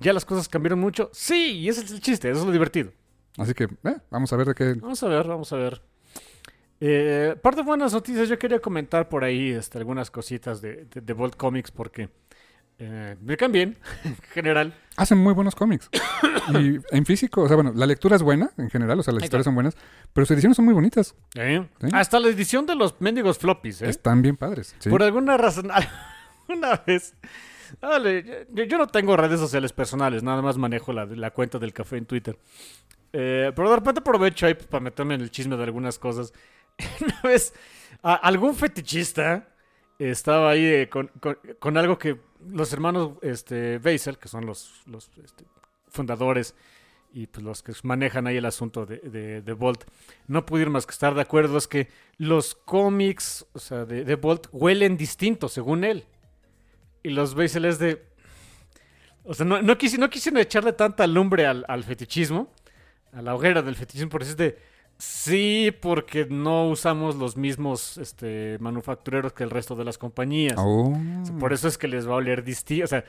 ya 0.00 0.12
las 0.12 0.24
cosas 0.24 0.48
cambiaron 0.48 0.80
mucho. 0.80 1.10
Sí, 1.12 1.60
y 1.60 1.68
ese 1.68 1.84
es 1.84 1.92
el 1.92 2.00
chiste, 2.00 2.28
eso 2.28 2.40
es 2.40 2.46
lo 2.46 2.52
divertido. 2.52 2.92
Así 3.38 3.54
que, 3.54 3.64
eh, 3.64 3.96
vamos 4.10 4.32
a 4.32 4.36
ver 4.36 4.48
de 4.48 4.54
qué. 4.54 4.74
Vamos 4.74 5.02
a 5.02 5.08
ver, 5.08 5.26
vamos 5.26 5.52
a 5.52 5.56
ver. 5.56 5.80
Eh, 6.80 7.36
parte 7.40 7.60
de 7.60 7.66
buenas 7.66 7.92
noticias, 7.92 8.28
yo 8.28 8.36
quería 8.38 8.58
comentar 8.58 9.08
por 9.08 9.22
ahí 9.22 9.52
este, 9.52 9.78
algunas 9.78 10.10
cositas 10.10 10.60
de, 10.60 10.86
de, 10.86 11.00
de 11.00 11.12
Bolt 11.12 11.36
Comics 11.36 11.70
porque 11.70 12.08
eh, 12.84 13.16
me 13.20 13.36
caen 13.36 13.52
bien, 13.52 13.78
en 14.04 14.16
general. 14.32 14.74
Hacen 14.96 15.18
muy 15.18 15.32
buenos 15.34 15.54
cómics. 15.54 15.88
y 16.54 16.78
en 16.90 17.06
físico, 17.06 17.42
o 17.42 17.46
sea, 17.46 17.54
bueno, 17.54 17.72
la 17.74 17.86
lectura 17.86 18.16
es 18.16 18.22
buena 18.22 18.50
en 18.58 18.68
general, 18.70 18.98
o 18.98 19.02
sea, 19.02 19.12
las 19.14 19.22
Ahí 19.22 19.26
historias 19.26 19.42
está. 19.42 19.48
son 19.48 19.54
buenas, 19.54 19.76
pero 20.12 20.24
sus 20.26 20.32
ediciones 20.32 20.56
son 20.56 20.64
muy 20.64 20.74
bonitas. 20.74 21.14
¿eh? 21.36 21.66
Sí. 21.80 21.86
Hasta 21.92 22.18
la 22.18 22.28
edición 22.28 22.66
de 22.66 22.74
los 22.74 23.00
mendigos 23.00 23.38
floppies, 23.38 23.82
¿eh? 23.82 23.88
Están 23.88 24.20
bien 24.22 24.36
padres. 24.36 24.74
¿sí? 24.80 24.90
Por 24.90 25.02
alguna 25.02 25.36
razón, 25.36 25.70
una 26.48 26.76
vez. 26.86 27.14
Dale, 27.80 28.46
yo, 28.50 28.64
yo 28.64 28.76
no 28.78 28.86
tengo 28.88 29.16
redes 29.16 29.40
sociales 29.40 29.72
personales, 29.72 30.22
nada 30.22 30.42
más 30.42 30.58
manejo 30.58 30.92
la, 30.92 31.06
la 31.06 31.30
cuenta 31.30 31.58
del 31.58 31.72
café 31.72 31.96
en 31.96 32.04
Twitter. 32.06 32.36
Eh, 33.14 33.52
pero 33.54 33.70
de 33.70 33.76
repente 33.76 34.00
aprovecho 34.00 34.46
ahí 34.46 34.54
para 34.54 34.80
meterme 34.82 35.14
en 35.14 35.20
el 35.22 35.30
chisme 35.30 35.56
de 35.56 35.62
algunas 35.64 35.98
cosas. 35.98 36.32
Una 37.00 37.20
vez, 37.22 37.54
a- 38.02 38.14
algún 38.16 38.54
fetichista 38.54 39.48
estaba 40.10 40.50
ahí 40.50 40.64
eh, 40.64 40.88
con, 40.88 41.76
algo 41.76 41.98
que 41.98 42.18
los 42.48 42.72
hermanos 42.72 43.12
este, 43.22 43.78
Beisel, 43.78 44.18
que 44.18 44.28
son 44.28 44.46
los, 44.46 44.82
los 44.86 45.10
este, 45.22 45.44
fundadores 45.88 46.54
y 47.12 47.26
pues, 47.26 47.44
los 47.44 47.62
que 47.62 47.72
manejan 47.82 48.26
ahí 48.26 48.36
el 48.38 48.46
asunto 48.46 48.86
de, 48.86 48.98
de, 48.98 49.42
de 49.42 49.52
Bolt, 49.52 49.84
no 50.28 50.46
pudieron 50.46 50.72
más 50.72 50.86
que 50.86 50.92
estar 50.92 51.14
de 51.14 51.20
acuerdo. 51.20 51.58
Es 51.58 51.68
que 51.68 51.88
los 52.18 52.54
cómics 52.54 53.46
o 53.52 53.58
sea, 53.58 53.84
de, 53.84 54.04
de 54.04 54.14
Bolt 54.16 54.46
huelen 54.52 54.96
distinto, 54.96 55.48
según 55.48 55.84
él. 55.84 56.06
Y 57.02 57.10
los 57.10 57.34
Beisel 57.34 57.64
es 57.64 57.78
de. 57.78 58.02
O 59.24 59.34
sea, 59.34 59.44
no, 59.46 59.60
no, 59.62 59.76
quisi- 59.76 59.98
no 59.98 60.08
quisieron 60.10 60.40
echarle 60.40 60.72
tanta 60.72 61.06
lumbre 61.06 61.46
al, 61.46 61.64
al 61.68 61.84
fetichismo, 61.84 62.50
a 63.12 63.22
la 63.22 63.34
hoguera 63.34 63.62
del 63.62 63.76
fetichismo, 63.76 64.08
por 64.08 64.22
eso 64.22 64.32
es 64.32 64.36
de. 64.36 64.71
Sí, 65.04 65.74
porque 65.80 66.26
no 66.30 66.68
usamos 66.68 67.16
los 67.16 67.36
mismos 67.36 67.98
este, 67.98 68.56
manufactureros 68.60 69.32
que 69.32 69.42
el 69.42 69.50
resto 69.50 69.74
de 69.74 69.84
las 69.84 69.98
compañías. 69.98 70.54
Oh. 70.56 70.96
Por 71.40 71.52
eso 71.52 71.66
es 71.66 71.76
que 71.76 71.88
les 71.88 72.06
va 72.06 72.12
a 72.12 72.16
oler 72.16 72.44
distinto. 72.44 72.84
O 72.84 72.86
sea, 72.86 73.04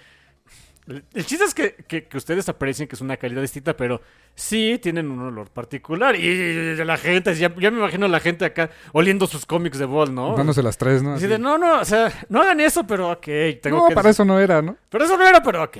el, 0.87 1.25
chiste 1.25 1.45
es 1.45 1.53
que, 1.53 1.75
que- 1.87 2.07
que 2.07 2.17
ustedes 2.17 2.49
aprecien 2.49 2.87
que 2.87 2.95
es 2.95 3.01
una 3.01 3.15
calidad 3.17 3.41
distinta, 3.41 3.77
pero 3.77 4.01
sí 4.33 4.79
tienen 4.81 5.11
un 5.11 5.19
olor 5.19 5.51
particular. 5.51 6.15
Y, 6.15 6.75
la 6.83 6.97
gente, 6.97 7.35
ya, 7.35 7.53
ya 7.59 7.69
me 7.69 7.77
imagino 7.77 8.07
a 8.07 8.09
la 8.09 8.19
gente 8.19 8.43
acá 8.43 8.71
oliendo 8.91 9.27
sus 9.27 9.45
cómics 9.45 9.77
de 9.77 9.85
Ball, 9.85 10.15
¿no? 10.15 10.35
Dándose 10.35 10.63
las 10.63 10.79
tres, 10.79 11.03
¿no? 11.03 11.13
Así 11.13 11.25
Así. 11.25 11.31
de, 11.31 11.37
no, 11.37 11.59
no, 11.59 11.79
o 11.79 11.85
sea, 11.85 12.11
no 12.27 12.41
hagan 12.41 12.59
eso, 12.59 12.87
pero 12.87 13.11
ok. 13.11 13.27
Tengo 13.61 13.77
no, 13.77 13.87
que 13.89 13.93
para 13.93 14.09
eso 14.09 14.25
no 14.25 14.39
era, 14.39 14.63
¿no? 14.63 14.75
pero 14.89 15.05
eso 15.05 15.15
no 15.15 15.27
era, 15.27 15.43
pero 15.43 15.61
ok. 15.61 15.77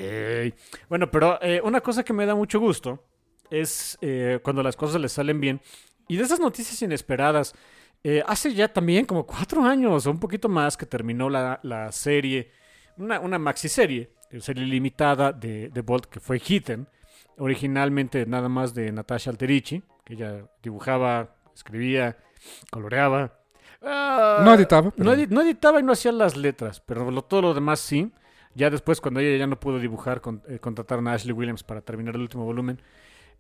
Bueno, 0.90 1.10
pero 1.10 1.40
eh, 1.42 1.60
una 1.64 1.82
cosa 1.82 2.04
que 2.04 2.14
me 2.14 2.28
da 2.28 2.36
mucho 2.36 2.60
gusto 2.60 3.04
es 3.50 3.98
eh, 4.02 4.40
cuando 4.44 4.62
las 4.62 4.76
cosas 4.76 5.02
les 5.02 5.12
salen 5.12 5.42
bien. 5.42 5.60
Y 6.08 6.18
de 6.18 6.24
esas 6.24 6.40
noticias 6.40 6.82
inesperadas, 6.82 7.54
eh, 8.04 8.22
hace 8.28 8.54
ya 8.54 8.68
también 8.72 9.06
como 9.06 9.26
cuatro 9.26 9.64
años 9.64 10.06
o 10.06 10.12
un 10.12 10.20
poquito 10.20 10.50
más 10.50 10.76
que 10.78 10.86
terminó 10.86 11.30
la, 11.30 11.60
la 11.64 11.92
serie, 11.92 12.52
una, 12.98 13.20
una 13.20 13.40
maxi 13.40 13.70
serie, 13.70 14.12
serie 14.40 14.66
limitada 14.66 15.32
de, 15.32 15.70
de 15.70 15.82
Bolt 15.82 16.06
que 16.08 16.20
fue 16.20 16.40
Hidden, 16.46 16.88
originalmente 17.38 18.26
nada 18.26 18.50
más 18.50 18.74
de 18.74 18.92
Natasha 18.92 19.30
Alterici, 19.32 19.84
que 20.04 20.14
ella 20.14 20.46
dibujaba, 20.62 21.36
escribía 21.56 22.18
coloreaba. 22.72 23.40
Ah, 23.82 24.42
No 24.46 24.54
editaba, 24.54 24.92
pero- 24.92 25.16
No, 25.16 25.26
no 25.30 25.42
editaba 25.42 25.80
y 25.80 25.84
no 25.84 25.92
hacía 25.92 26.12
las 26.12 26.38
letras, 26.38 26.80
pero 26.82 27.10
lo- 27.12 27.24
todo 27.24 27.42
lo 27.42 27.54
demás 27.54 27.80
sí. 27.80 28.12
Ya 28.56 28.70
después, 28.70 29.02
cuando 29.02 29.20
ella 29.20 29.38
ya 29.38 29.48
no 29.48 29.60
pudo 29.60 29.80
dibujar, 29.80 30.22
con- 30.22 30.44
eh, 30.48 30.60
contrataron 30.60 31.08
a 31.08 31.14
Ashley 31.14 31.34
Williams 31.34 31.64
para 31.64 31.82
terminar 31.82 32.16
el 32.16 32.22
último 32.22 32.46
volumen. 32.46 32.80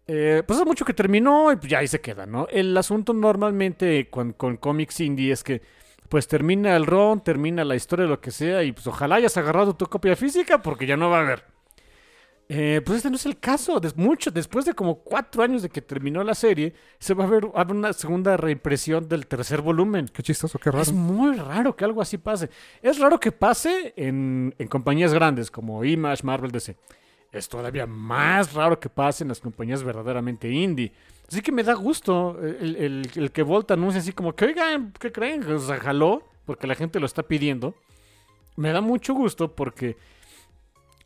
Eh, 0.05 0.43
pues 0.45 0.57
hace 0.59 0.65
mucho 0.65 0.83
que 0.85 0.93
terminó 0.93 1.51
y 1.51 1.55
pues 1.55 1.69
ya 1.69 1.79
ahí 1.79 1.87
se 1.87 2.01
queda, 2.01 2.25
¿no? 2.25 2.47
El 2.49 2.75
asunto 2.75 3.13
normalmente 3.13 4.09
con, 4.09 4.33
con 4.33 4.57
cómics 4.57 4.99
indie 4.99 5.31
es 5.31 5.43
que 5.43 5.61
pues 6.09 6.27
termina 6.27 6.75
el 6.75 6.85
ron, 6.85 7.23
termina 7.23 7.63
la 7.63 7.75
historia, 7.75 8.05
lo 8.05 8.19
que 8.21 8.29
sea, 8.31 8.63
y 8.63 8.71
pues 8.73 8.85
ojalá 8.87 9.15
hayas 9.15 9.35
agarrado 9.37 9.75
tu 9.75 9.87
copia 9.87 10.15
física 10.15 10.61
porque 10.61 10.85
ya 10.85 10.97
no 10.97 11.09
va 11.09 11.19
a 11.19 11.21
haber. 11.21 11.45
Eh, 12.49 12.81
pues 12.85 12.97
este 12.97 13.09
no 13.09 13.15
es 13.15 13.25
el 13.25 13.39
caso. 13.39 13.79
Des- 13.79 13.95
mucho, 13.95 14.29
después 14.29 14.65
de 14.65 14.73
como 14.73 14.99
cuatro 14.99 15.41
años 15.41 15.61
de 15.61 15.69
que 15.69 15.81
terminó 15.81 16.23
la 16.23 16.35
serie, 16.35 16.73
se 16.99 17.13
va 17.13 17.23
a 17.23 17.27
ver, 17.27 17.45
una 17.45 17.93
segunda 17.93 18.35
reimpresión 18.37 19.07
del 19.07 19.25
tercer 19.25 19.61
volumen. 19.61 20.07
Qué 20.13 20.21
chistoso, 20.21 20.59
qué 20.59 20.69
raro. 20.69 20.83
Es 20.83 20.91
muy 20.91 21.35
raro 21.37 21.75
que 21.75 21.85
algo 21.85 22.01
así 22.01 22.17
pase. 22.17 22.49
Es 22.81 22.99
raro 22.99 23.19
que 23.19 23.31
pase 23.31 23.93
en, 23.95 24.53
en 24.59 24.67
compañías 24.67 25.13
grandes 25.13 25.49
como 25.49 25.83
Image, 25.83 26.23
Marvel, 26.23 26.51
DC. 26.51 26.75
Es 27.33 27.49
todavía 27.49 27.85
más 27.87 28.53
raro 28.53 28.79
que 28.79 28.87
pase 28.89 29.23
en 29.23 29.27
las 29.29 29.39
compañías 29.41 29.83
verdaderamente 29.83 30.49
indie. 30.49 30.93
Así 31.27 31.41
que 31.41 31.51
me 31.51 31.63
da 31.63 31.73
gusto 31.73 32.37
el, 32.39 32.75
el- 32.75 33.09
el 33.15 33.31
que 33.31 33.41
Volt 33.43 33.69
anuncie 33.71 33.99
así 33.99 34.13
como 34.13 34.35
que, 34.35 34.45
oigan, 34.45 34.93
¿qué 34.99 35.11
creen? 35.11 35.43
O 35.51 35.59
sea, 35.59 35.77
jaló 35.79 36.23
porque 36.45 36.67
la 36.67 36.75
gente 36.75 36.99
lo 36.99 37.05
está 37.07 37.23
pidiendo. 37.23 37.73
Me 38.55 38.71
da 38.71 38.81
mucho 38.81 39.15
gusto 39.15 39.55
porque, 39.55 39.97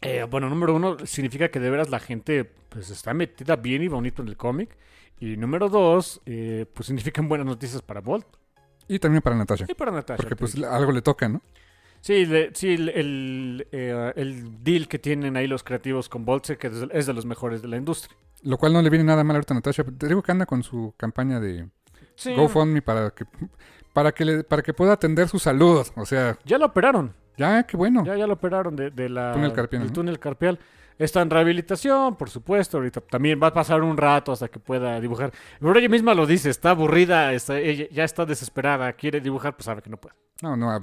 eh, 0.02 0.26
bueno, 0.30 0.50
número 0.50 0.76
uno, 0.76 0.98
significa 1.06 1.50
que 1.50 1.60
de 1.62 1.70
veras 1.70 1.90
la 1.90 2.00
gente 2.00 2.44
pues 2.44 2.90
está 2.90 3.14
metida 3.14 3.56
bien 3.56 3.82
y 3.84 3.88
bonito 3.88 4.22
en 4.22 4.28
el 4.28 4.36
cómic. 4.36 4.76
Y 5.20 5.38
número 5.38 5.70
dos, 5.70 6.22
eh, 6.26 6.66
pues 6.74 6.88
significan 6.88 7.28
buenas 7.30 7.48
noticias 7.48 7.82
para 7.82 8.02
Volt 8.02 8.28
Y 8.90 9.00
también 9.00 9.22
para 9.22 9.36
Natasha. 9.38 9.66
y 9.68 9.74
para 9.74 9.92
Natasha. 9.92 10.18
Porque 10.18 10.36
pues 10.36 10.62
algo 10.62 10.92
le 10.92 11.02
toca, 11.02 11.30
¿no? 11.30 11.42
Sí, 12.08 12.26
le- 12.26 12.52
sí, 12.56 12.74
el, 12.76 12.88
el, 12.88 13.68
eh, 13.74 14.14
el 14.16 14.64
deal 14.64 14.88
que 14.88 14.98
tienen 14.98 15.36
ahí 15.36 15.46
los 15.46 15.62
creativos 15.62 16.08
con 16.08 16.24
Bolt 16.24 16.46
sé 16.46 16.58
que 16.58 16.68
es 16.94 17.06
de- 17.08 17.14
los 17.14 17.26
mejores 17.26 17.62
de 17.62 17.68
la 17.68 17.76
industria. 17.76 18.16
Lo 18.44 18.58
cual 18.58 18.72
no 18.72 18.82
le 18.82 18.90
viene 18.90 19.04
nada 19.04 19.26
mal 19.26 19.36
ahorita 19.36 19.54
a 19.54 19.56
Natasha. 19.56 19.84
Te 19.84 20.08
digo 20.08 20.24
que 20.24 20.32
anda 20.32 20.46
con 20.46 20.64
su 20.64 20.94
campaña 20.96 21.42
de 21.42 21.68
Sí. 22.16 22.34
GoFundMe 22.34 22.82
para 22.82 23.10
que 23.12 23.26
para 23.92 24.14
que 24.14 24.24
le, 24.24 24.44
para 24.46 24.62
que 24.62 24.74
pueda 24.74 24.94
atender 24.94 25.28
su 25.28 25.38
salud. 25.38 25.86
O 25.98 26.06
sea, 26.06 26.38
Ya 26.46 26.58
lo 26.58 26.68
operaron. 26.68 27.14
ya, 27.36 27.64
qué 27.64 27.76
bueno. 27.76 28.06
Ya, 28.06 28.16
ya 28.16 28.26
lo 28.26 28.34
operaron 28.36 28.76
de, 28.78 28.90
de 28.90 29.10
la, 29.10 29.34
Túnel 29.34 29.52
carpiano, 29.52 29.84
del 29.84 29.92
¿no? 29.92 29.96
túnel 29.96 30.18
carpial. 30.20 30.60
Está 30.98 31.22
en 31.22 31.30
rehabilitación, 31.30 32.16
por 32.16 32.30
supuesto. 32.30 32.78
Ahorita 32.78 33.02
también 33.02 33.38
va 33.44 33.48
a 33.48 33.54
pasar 33.54 33.82
un 33.84 33.98
rato 33.98 34.32
hasta 34.32 34.48
que 34.48 34.60
pueda 34.60 35.00
dibujar. 35.02 35.32
Pero 35.60 35.78
ella 35.78 35.90
misma 35.90 36.14
lo 36.14 36.26
dice, 36.26 36.50
está 36.50 36.70
aburrida, 36.70 37.34
está, 37.34 37.60
ella 37.60 37.88
ya 37.92 38.06
está 38.06 38.26
desesperada, 38.26 38.94
quiere 38.94 39.20
dibujar, 39.20 39.58
pues 39.58 39.66
sabe 39.66 39.82
que 39.82 39.90
no 39.90 39.98
puede. 39.98 40.16
No, 40.42 40.56
no, 40.56 40.80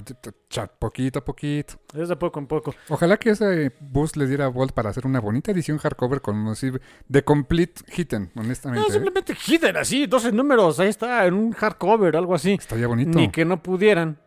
poquito 0.78 1.20
a 1.20 1.24
poquito. 1.24 1.74
Es 1.94 2.08
de 2.08 2.16
poco 2.16 2.40
en 2.40 2.46
poco. 2.46 2.74
Ojalá 2.88 3.16
que 3.16 3.30
ese 3.30 3.72
boost 3.80 4.16
le 4.16 4.26
diera 4.26 4.46
a 4.46 4.48
Volt 4.48 4.72
para 4.72 4.90
hacer 4.90 5.06
una 5.06 5.20
bonita 5.20 5.52
edición 5.52 5.78
hardcover 5.78 6.20
con 6.20 6.48
así 6.48 6.72
de 7.08 7.24
complete 7.24 7.82
hidden, 7.96 8.32
No, 8.34 8.42
honestamente. 8.42 8.88
¿eh? 8.88 8.92
simplemente 8.92 9.34
hidden 9.46 9.76
así, 9.76 10.06
12 10.06 10.32
números, 10.32 10.80
ahí 10.80 10.88
está, 10.88 11.24
en 11.26 11.34
un 11.34 11.52
hardcover, 11.52 12.16
algo 12.16 12.34
así. 12.34 12.54
Estaría 12.54 12.88
bonito. 12.88 13.16
Ni 13.16 13.30
que 13.30 13.44
no 13.44 13.62
pudieran. 13.62 14.18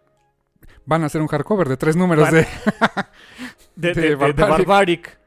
Van 0.86 1.03
a 1.03 1.07
hacer 1.07 1.19
un 1.21 1.28
hardcover 1.28 1.67
de 1.67 1.75
tres 1.78 1.95
números 1.97 2.32
de... 2.32 2.47
De, 3.75 4.15
Barbaric. 4.15 4.67
Barbaric. 4.67 5.19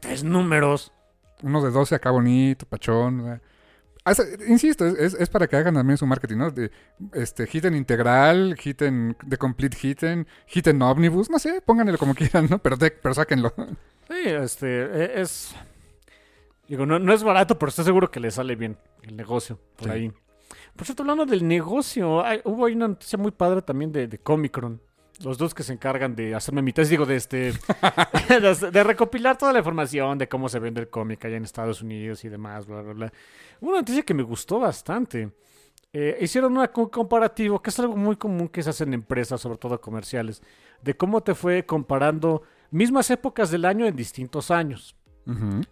Tres 0.00 0.24
números. 0.24 0.92
Uno 1.42 1.62
de 1.62 1.70
12 1.70 1.94
acá 1.94 2.10
bonito, 2.10 2.66
pachón. 2.66 3.32
es- 3.34 3.40
insisto, 4.46 4.86
es, 4.86 5.14
es- 5.14 5.28
para 5.30 5.46
que 5.46 5.56
hagan 5.56 5.74
también 5.74 5.96
su 5.96 6.06
marketing, 6.06 6.36
¿no? 6.36 6.50
De, 6.50 6.70
este, 7.14 7.48
hidden 7.50 7.74
integral, 7.74 8.56
hidden 8.62 9.16
de 9.24 9.38
complete 9.38 9.76
hidden, 9.82 10.26
hidden 10.54 10.82
omnibus, 10.82 11.30
no 11.30 11.38
sé, 11.38 11.62
pónganlo 11.64 11.96
como 11.98 12.14
quieran, 12.14 12.46
¿no? 12.50 12.58
Pero, 12.58 12.76
de- 12.76 12.90
pero 12.90 13.14
sáquenlo. 13.14 13.52
Sí, 14.08 14.14
este, 14.26 14.66
e- 14.84 15.20
es... 15.22 15.54
Digo, 16.68 16.86
no, 16.86 16.98
no 16.98 17.12
es 17.12 17.22
barato, 17.22 17.58
pero 17.58 17.68
estoy 17.70 17.84
seguro 17.84 18.10
que 18.10 18.20
le 18.20 18.30
sale 18.30 18.56
bien 18.56 18.76
el 19.02 19.16
negocio 19.16 19.58
por 19.76 19.88
Sí. 19.88 19.90
ahí. 19.94 20.12
Por 20.76 20.86
cierto, 20.86 21.02
hablando 21.02 21.24
del 21.26 21.46
negocio, 21.46 22.24
hay- 22.24 22.40
hubo 22.44 22.66
ahí 22.66 22.74
una 22.74 22.88
noticia 22.88 23.18
muy 23.18 23.30
padre 23.30 23.62
también 23.62 23.92
de, 23.92 24.06
de 24.08 24.18
Comicron. 24.18 24.80
Los 25.22 25.38
dos 25.38 25.54
que 25.54 25.62
se 25.62 25.72
encargan 25.72 26.16
de 26.16 26.34
hacerme 26.34 26.60
mitad, 26.62 26.84
digo, 26.84 27.06
de 27.06 27.16
este, 27.16 27.52
de, 28.28 28.70
de 28.72 28.84
recopilar 28.84 29.38
toda 29.38 29.52
la 29.52 29.60
información 29.60 30.18
de 30.18 30.28
cómo 30.28 30.48
se 30.48 30.58
vende 30.58 30.80
el 30.80 30.88
cómic 30.88 31.24
allá 31.24 31.36
en 31.36 31.44
Estados 31.44 31.82
Unidos 31.82 32.24
y 32.24 32.28
demás, 32.28 32.66
bla, 32.66 32.82
bla, 32.82 32.92
bla. 32.94 33.12
Una 33.60 33.78
noticia 33.78 34.02
que 34.02 34.12
me 34.14 34.22
gustó 34.24 34.58
bastante. 34.58 35.30
Eh, 35.92 36.18
hicieron 36.20 36.52
una- 36.56 36.70
un 36.74 36.88
comparativo, 36.88 37.62
que 37.62 37.70
es 37.70 37.78
algo 37.78 37.96
muy 37.96 38.16
común 38.16 38.48
que 38.48 38.62
se 38.64 38.70
hace 38.70 38.82
en 38.82 38.94
empresas, 38.94 39.40
sobre 39.40 39.58
todo 39.58 39.80
comerciales, 39.80 40.42
de 40.82 40.96
cómo 40.96 41.22
te 41.22 41.36
fue 41.36 41.64
comparando 41.64 42.42
mismas 42.72 43.08
épocas 43.10 43.52
del 43.52 43.64
año 43.64 43.86
en 43.86 43.94
distintos 43.94 44.50
años. 44.50 44.96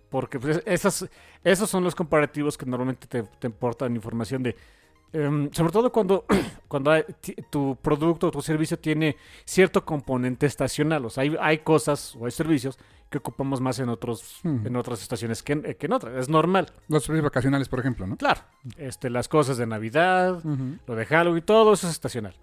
Porque 0.08 0.38
pues, 0.38 0.62
esas, 0.64 1.06
esos 1.42 1.68
son 1.68 1.82
los 1.84 1.94
comparativos 1.96 2.56
que 2.56 2.64
normalmente 2.64 3.06
te, 3.08 3.24
te 3.24 3.46
importan 3.48 3.94
información 3.96 4.42
de... 4.44 4.54
em, 5.12 5.50
sobre 5.52 5.72
todo 5.72 5.90
cuando, 5.92 6.24
cuando 6.68 6.90
hay- 6.90 7.04
tu 7.50 7.76
producto 7.80 8.28
o 8.28 8.30
tu 8.30 8.40
servicio 8.42 8.78
tiene 8.78 9.16
cierto 9.44 9.84
componente 9.84 10.46
estacional. 10.46 11.04
O 11.04 11.10
sea, 11.10 11.22
hay, 11.22 11.36
hay 11.40 11.58
cosas 11.58 12.16
o 12.18 12.26
hay 12.26 12.30
servicios 12.32 12.78
que 13.10 13.18
ocupamos 13.18 13.60
más 13.60 13.78
en, 13.78 13.90
otros, 13.90 14.40
Hmm. 14.42 14.66
en 14.66 14.74
otras 14.76 15.02
estaciones 15.02 15.42
que 15.42 15.52
en, 15.52 15.62
que 15.74 15.84
en 15.86 15.92
otras. 15.92 16.14
Es 16.16 16.28
normal. 16.30 16.72
Los 16.88 17.04
servicios 17.04 17.24
vacacionales, 17.24 17.68
por 17.68 17.78
ejemplo, 17.80 18.06
¿no? 18.06 18.16
Claro. 18.16 18.40
Este, 18.78 19.10
las 19.10 19.28
cosas 19.28 19.58
de 19.58 19.66
Navidad, 19.66 20.42
lo 20.86 20.94
de 20.94 21.04
Halloween, 21.06 21.42
todo 21.44 21.74
eso 21.74 21.86
es 21.86 21.92
estacional. 21.92 22.34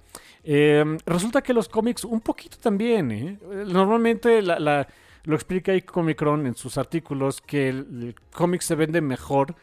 Eh, 0.43 0.85
resulta 1.07 1.41
que 1.41 1.53
los 1.53 1.67
cómics 1.69 2.05
un 2.05 2.21
poquito 2.21 2.57
también, 2.61 3.11
¿eh? 3.11 3.39
Normalmente 3.65 4.41
la, 4.43 4.59
la- 4.59 4.87
lo 5.23 5.35
explica 5.35 5.71
ahí 5.73 5.81
Comicron 5.81 6.45
en 6.45 6.55
sus 6.55 6.77
artículos 6.77 7.41
que 7.41 7.69
el, 7.69 7.77
el 8.03 8.15
cómic 8.31 8.61
se 8.61 8.75
vende 8.75 9.01
mejor 9.01 9.55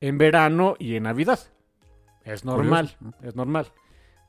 en 0.00 0.18
verano 0.18 0.74
y 0.78 0.96
en 0.96 1.04
Navidad. 1.04 1.38
Es 2.24 2.44
normal, 2.44 2.96
es 3.22 3.34
normal. 3.36 3.72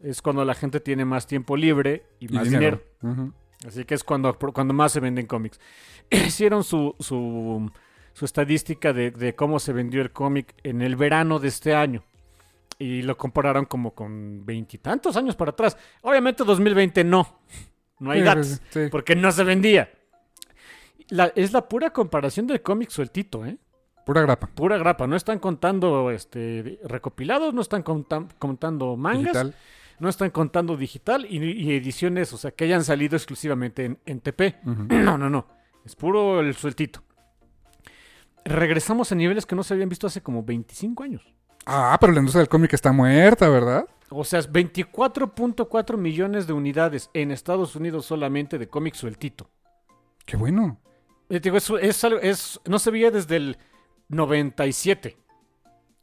Es 0.01 0.21
cuando 0.21 0.43
la 0.45 0.53
gente 0.53 0.79
tiene 0.79 1.05
más 1.05 1.25
tiempo 1.27 1.55
libre 1.57 2.05
y 2.19 2.25
Y 2.25 2.29
más 2.35 2.49
dinero. 2.49 2.81
Así 3.65 3.85
que 3.85 3.95
es 3.95 4.03
cuando, 4.03 4.37
cuando 4.37 4.73
más 4.73 4.91
se 4.91 4.99
venden 4.99 5.25
cómics. 5.25 5.59
Hicieron 6.09 6.63
su, 6.63 6.95
su, 6.99 7.71
su 8.13 8.25
estadística 8.25 8.91
de, 8.93 9.11
de 9.11 9.33
cómo 9.33 9.59
se 9.59 9.73
vendió 9.73 10.01
el 10.01 10.11
cómic 10.11 10.53
en 10.63 10.81
el 10.81 10.95
verano 10.95 11.39
de 11.39 11.47
este 11.47 11.73
año. 11.73 12.03
Y 12.77 13.03
lo 13.03 13.17
compararon 13.17 13.63
como 13.65 13.95
con 13.95 14.45
veintitantos 14.45 15.15
años 15.15 15.35
para 15.37 15.51
atrás. 15.51 15.77
Obviamente 16.01 16.43
2020 16.43 17.05
no. 17.05 17.39
No 17.99 18.11
hay 18.11 18.19
Sí, 18.19 18.25
datos. 18.25 18.61
sí. 18.71 18.79
Porque 18.91 19.15
no 19.15 19.31
se 19.31 19.45
vendía. 19.45 19.89
La- 21.09 21.31
es 21.35 21.53
la 21.53 21.67
pura 21.69 21.91
comparación 21.91 22.47
del 22.47 22.61
cómic 22.61 22.89
sueltito, 22.89 23.45
¿eh? 23.45 23.57
Pura 24.05 24.21
grapa. 24.21 24.47
Pura 24.47 24.77
grapa. 24.77 25.07
No 25.07 25.15
están 25.15 25.39
contando 25.39 26.11
este 26.11 26.79
recopilados, 26.85 27.53
no 27.53 27.61
están 27.61 27.83
contan- 27.83 28.29
contando 28.39 28.95
mangas. 28.95 29.23
Digital. 29.23 29.55
No 29.97 30.09
están 30.09 30.29
contando 30.29 30.75
digital 30.75 31.25
y, 31.29 31.37
y 31.37 31.73
ediciones, 31.73 32.33
o 32.33 32.37
sea, 32.37 32.51
que 32.51 32.65
hayan 32.65 32.83
salido 32.83 33.15
exclusivamente 33.15 33.85
en, 33.85 33.99
en 34.05 34.19
TP. 34.21 34.55
No, 34.65 35.17
no, 35.17 35.29
no. 35.29 35.47
Es 35.85 35.95
puro 35.95 36.41
el 36.41 36.53
sueltito. 36.55 37.01
Regresamos 38.43 39.11
a 39.11 39.15
niveles 39.15 39.45
que 39.45 39.55
no 39.55 39.63
se 39.63 39.73
habían 39.73 39.89
visto 39.89 40.05
hace 40.07 40.21
como 40.21 40.43
25 40.43 41.03
años. 41.03 41.23
Ah, 41.65 41.97
pero 41.99 42.13
la 42.13 42.19
industria 42.19 42.41
del 42.41 42.49
cómic 42.49 42.73
está 42.73 42.91
muerta, 42.91 43.49
¿verdad? 43.49 43.85
O 44.09 44.23
sea, 44.23 44.37
es 44.39 44.51
24.4 44.51 45.97
millones 45.97 46.45
de 46.45 46.53
unidades 46.53 47.09
en 47.13 47.31
Estados 47.31 47.75
Unidos 47.75 48.05
solamente 48.05 48.59
de 48.59 48.67
cómic 48.67 48.93
sueltito. 48.93 49.49
Qué 50.25 50.37
bueno. 50.37 50.77
Eh, 51.29 51.39
digo, 51.39 51.57
es, 51.57 51.69
es 51.81 52.03
es- 52.21 52.59
no 52.65 52.77
se 52.77 52.91
veía 52.91 53.09
desde 53.09 53.37
el 53.37 53.57
97. 54.09 55.17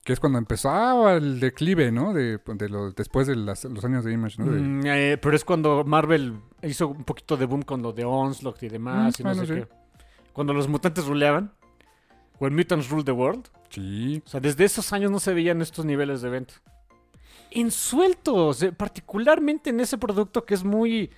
Que 0.05 0.13
es 0.13 0.19
cuando 0.21 0.39
empezaba 0.39 1.15
el 1.15 1.39
declive, 1.39 1.93
¿no? 1.93 2.13
De, 2.13 2.39
de 2.45 2.69
los- 2.69 2.95
después 2.97 3.27
de 3.29 3.37
las- 3.37 3.65
los 3.65 3.85
años 3.85 4.05
de 4.05 4.13
Image, 4.13 4.37
¿no? 4.43 4.51
De- 4.51 4.61
Mm, 4.61 4.87
eh, 4.87 5.19
pero 5.21 5.37
es 5.37 5.45
cuando 5.45 5.85
Marvel 5.85 6.35
hizo 6.63 6.89
un 6.89 7.05
poquito 7.05 7.37
de 7.37 7.47
boom 7.47 7.63
con 7.63 7.83
lo 7.83 7.93
de 7.93 8.05
Onslaught 8.05 8.61
y 8.65 8.69
demás. 8.69 9.17
Mm, 9.19 9.23
y 9.23 9.25
no 9.25 9.31
bueno, 9.35 9.47
sé 9.47 9.55
sí. 9.55 9.61
qué. 9.61 9.69
Cuando 10.33 10.53
los 10.55 10.67
mutantes 10.69 11.07
ruleaban. 11.07 11.53
When 12.41 12.57
Mutants 12.57 12.89
Rule 12.91 13.05
the 13.05 13.13
World. 13.13 13.47
Sí. 13.71 14.21
O 14.27 14.29
sea, 14.29 14.41
desde 14.41 14.65
esos 14.65 14.93
años 14.93 15.13
no 15.13 15.21
se 15.21 15.33
veían 15.33 15.63
estos 15.63 15.85
niveles 15.85 16.21
de 16.23 16.31
venta. 16.31 16.55
En 17.53 17.71
sueltos, 17.71 18.63
eh, 18.65 18.73
particularmente 18.73 19.71
en 19.71 19.79
ese 19.79 19.99
producto 19.99 20.45
que 20.45 20.55
es 20.55 20.65
muy... 20.65 21.11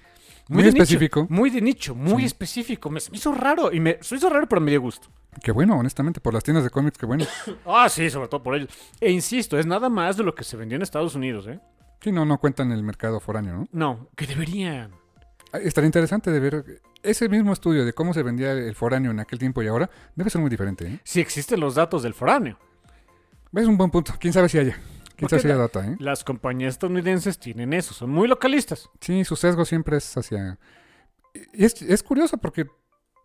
Muy 0.49 0.62
de 0.62 0.72
nicho, 0.72 0.82
específico. 0.82 1.26
muy 1.30 1.49
de 1.49 1.62
nicho, 1.62 1.95
muy 1.95 2.18
Sí. 2.22 2.26
específico. 2.26 2.91
Me, 2.91 3.01
me 3.11 3.16
hizo 3.16 3.32
raro. 3.32 3.72
Y 3.72 3.80
me, 3.80 3.99
me 4.11 4.16
hizo 4.18 4.28
raro, 4.28 4.47
pero 4.47 4.61
me 4.61 4.70
dio 4.72 4.82
gusto. 4.82 5.09
Qué 5.43 5.53
bueno, 5.53 5.78
honestamente, 5.78 6.20
por 6.20 6.32
las 6.35 6.43
tiendas 6.43 6.64
de 6.64 6.70
cómics, 6.70 6.99
qué 6.99 7.07
bueno. 7.07 7.24
Ah, 7.66 7.89
sí, 7.89 8.09
sobre 8.11 8.28
todo 8.28 8.43
por 8.43 8.55
ellos. 8.55 8.68
E 9.01 9.11
insisto, 9.11 9.59
es 9.59 9.66
nada 9.66 9.89
más 9.89 10.16
de 10.16 10.24
lo 10.24 10.35
que 10.35 10.45
se 10.45 10.57
vendió 10.57 10.76
en 10.76 10.82
Estados 10.82 11.14
Unidos, 11.14 11.47
¿eh? 11.47 11.61
Sí, 12.01 12.12
no, 12.12 12.24
no 12.24 12.39
cuentan 12.39 12.70
el 12.72 12.82
mercado 12.82 13.18
foráneo, 13.20 13.55
¿no? 13.55 13.68
No, 13.72 14.09
que 14.16 14.26
deberían. 14.26 14.93
Ah, 15.53 15.59
Estaría 15.59 15.87
interesante 15.87 16.30
de 16.30 16.41
ver 16.41 16.64
ese 17.03 17.28
mismo 17.28 17.53
estudio 17.53 17.85
de 17.85 17.93
cómo 17.93 18.12
se 18.14 18.22
vendía 18.22 18.53
el 18.53 18.74
foráneo 18.74 19.11
en 19.11 19.20
aquel 19.20 19.39
tiempo 19.39 19.62
y 19.62 19.68
ahora. 19.68 19.89
Debe 20.14 20.28
ser 20.30 20.41
muy 20.41 20.51
diferente, 20.51 20.87
¿eh? 20.87 21.01
Si 21.05 21.20
existen 21.20 21.61
los 21.61 21.74
datos 21.74 22.03
del 22.03 22.12
foráneo. 22.14 22.59
Es 23.55 23.66
un 23.66 23.76
buen 23.78 23.91
punto. 23.91 24.12
¿Quién 24.18 24.32
sabe 24.32 24.49
si 24.49 24.59
haya? 24.59 24.74
Quizás 25.16 25.30
Porque 25.30 25.39
sea 25.41 25.51
la- 25.57 25.62
data, 25.62 25.87
¿eh? 25.87 25.97
Las 26.01 26.24
compañías 26.24 26.74
estadounidenses 26.74 27.39
tienen 27.39 27.72
eso, 27.72 27.95
son 27.95 28.11
muy 28.11 28.26
localistas. 28.26 28.91
Sí, 29.01 29.24
su 29.24 29.37
sesgo 29.37 29.64
siempre 29.64 29.97
es 29.97 30.16
hacia... 30.16 30.59
Y 31.53 31.64
es, 31.64 31.80
es 31.82 32.03
curioso 32.03 32.37
porque, 32.39 32.66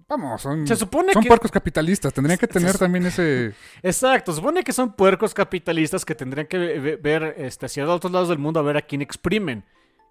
vamos, 0.09 0.41
son, 0.41 0.65
Se 0.67 0.75
supone 0.75 1.13
son 1.13 1.21
que... 1.23 1.27
puercos 1.27 1.51
capitalistas. 1.51 2.11
Tendrían 2.13 2.37
que 2.39 2.47
tener 2.49 2.71
se- 2.73 2.77
también 2.79 3.05
ese... 3.05 3.53
Exacto, 3.83 4.31
se 4.31 4.37
supone 4.37 4.63
que 4.63 4.73
son 4.73 4.93
puercos 4.93 5.33
capitalistas 5.33 6.03
que 6.03 6.15
tendrían 6.15 6.47
que 6.47 6.57
ve- 6.57 6.79
ve- 6.79 6.95
ver 6.97 7.35
este, 7.37 7.67
hacia 7.67 7.87
otros 7.87 8.11
lados 8.11 8.29
del 8.29 8.39
mundo 8.39 8.59
a 8.59 8.63
ver 8.63 8.75
a 8.77 8.81
quién 8.81 9.01
exprimen. 9.01 9.63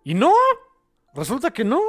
Y 0.05 0.15
no, 0.15 0.33
resulta 1.15 1.51
que 1.51 1.65
no. 1.65 1.81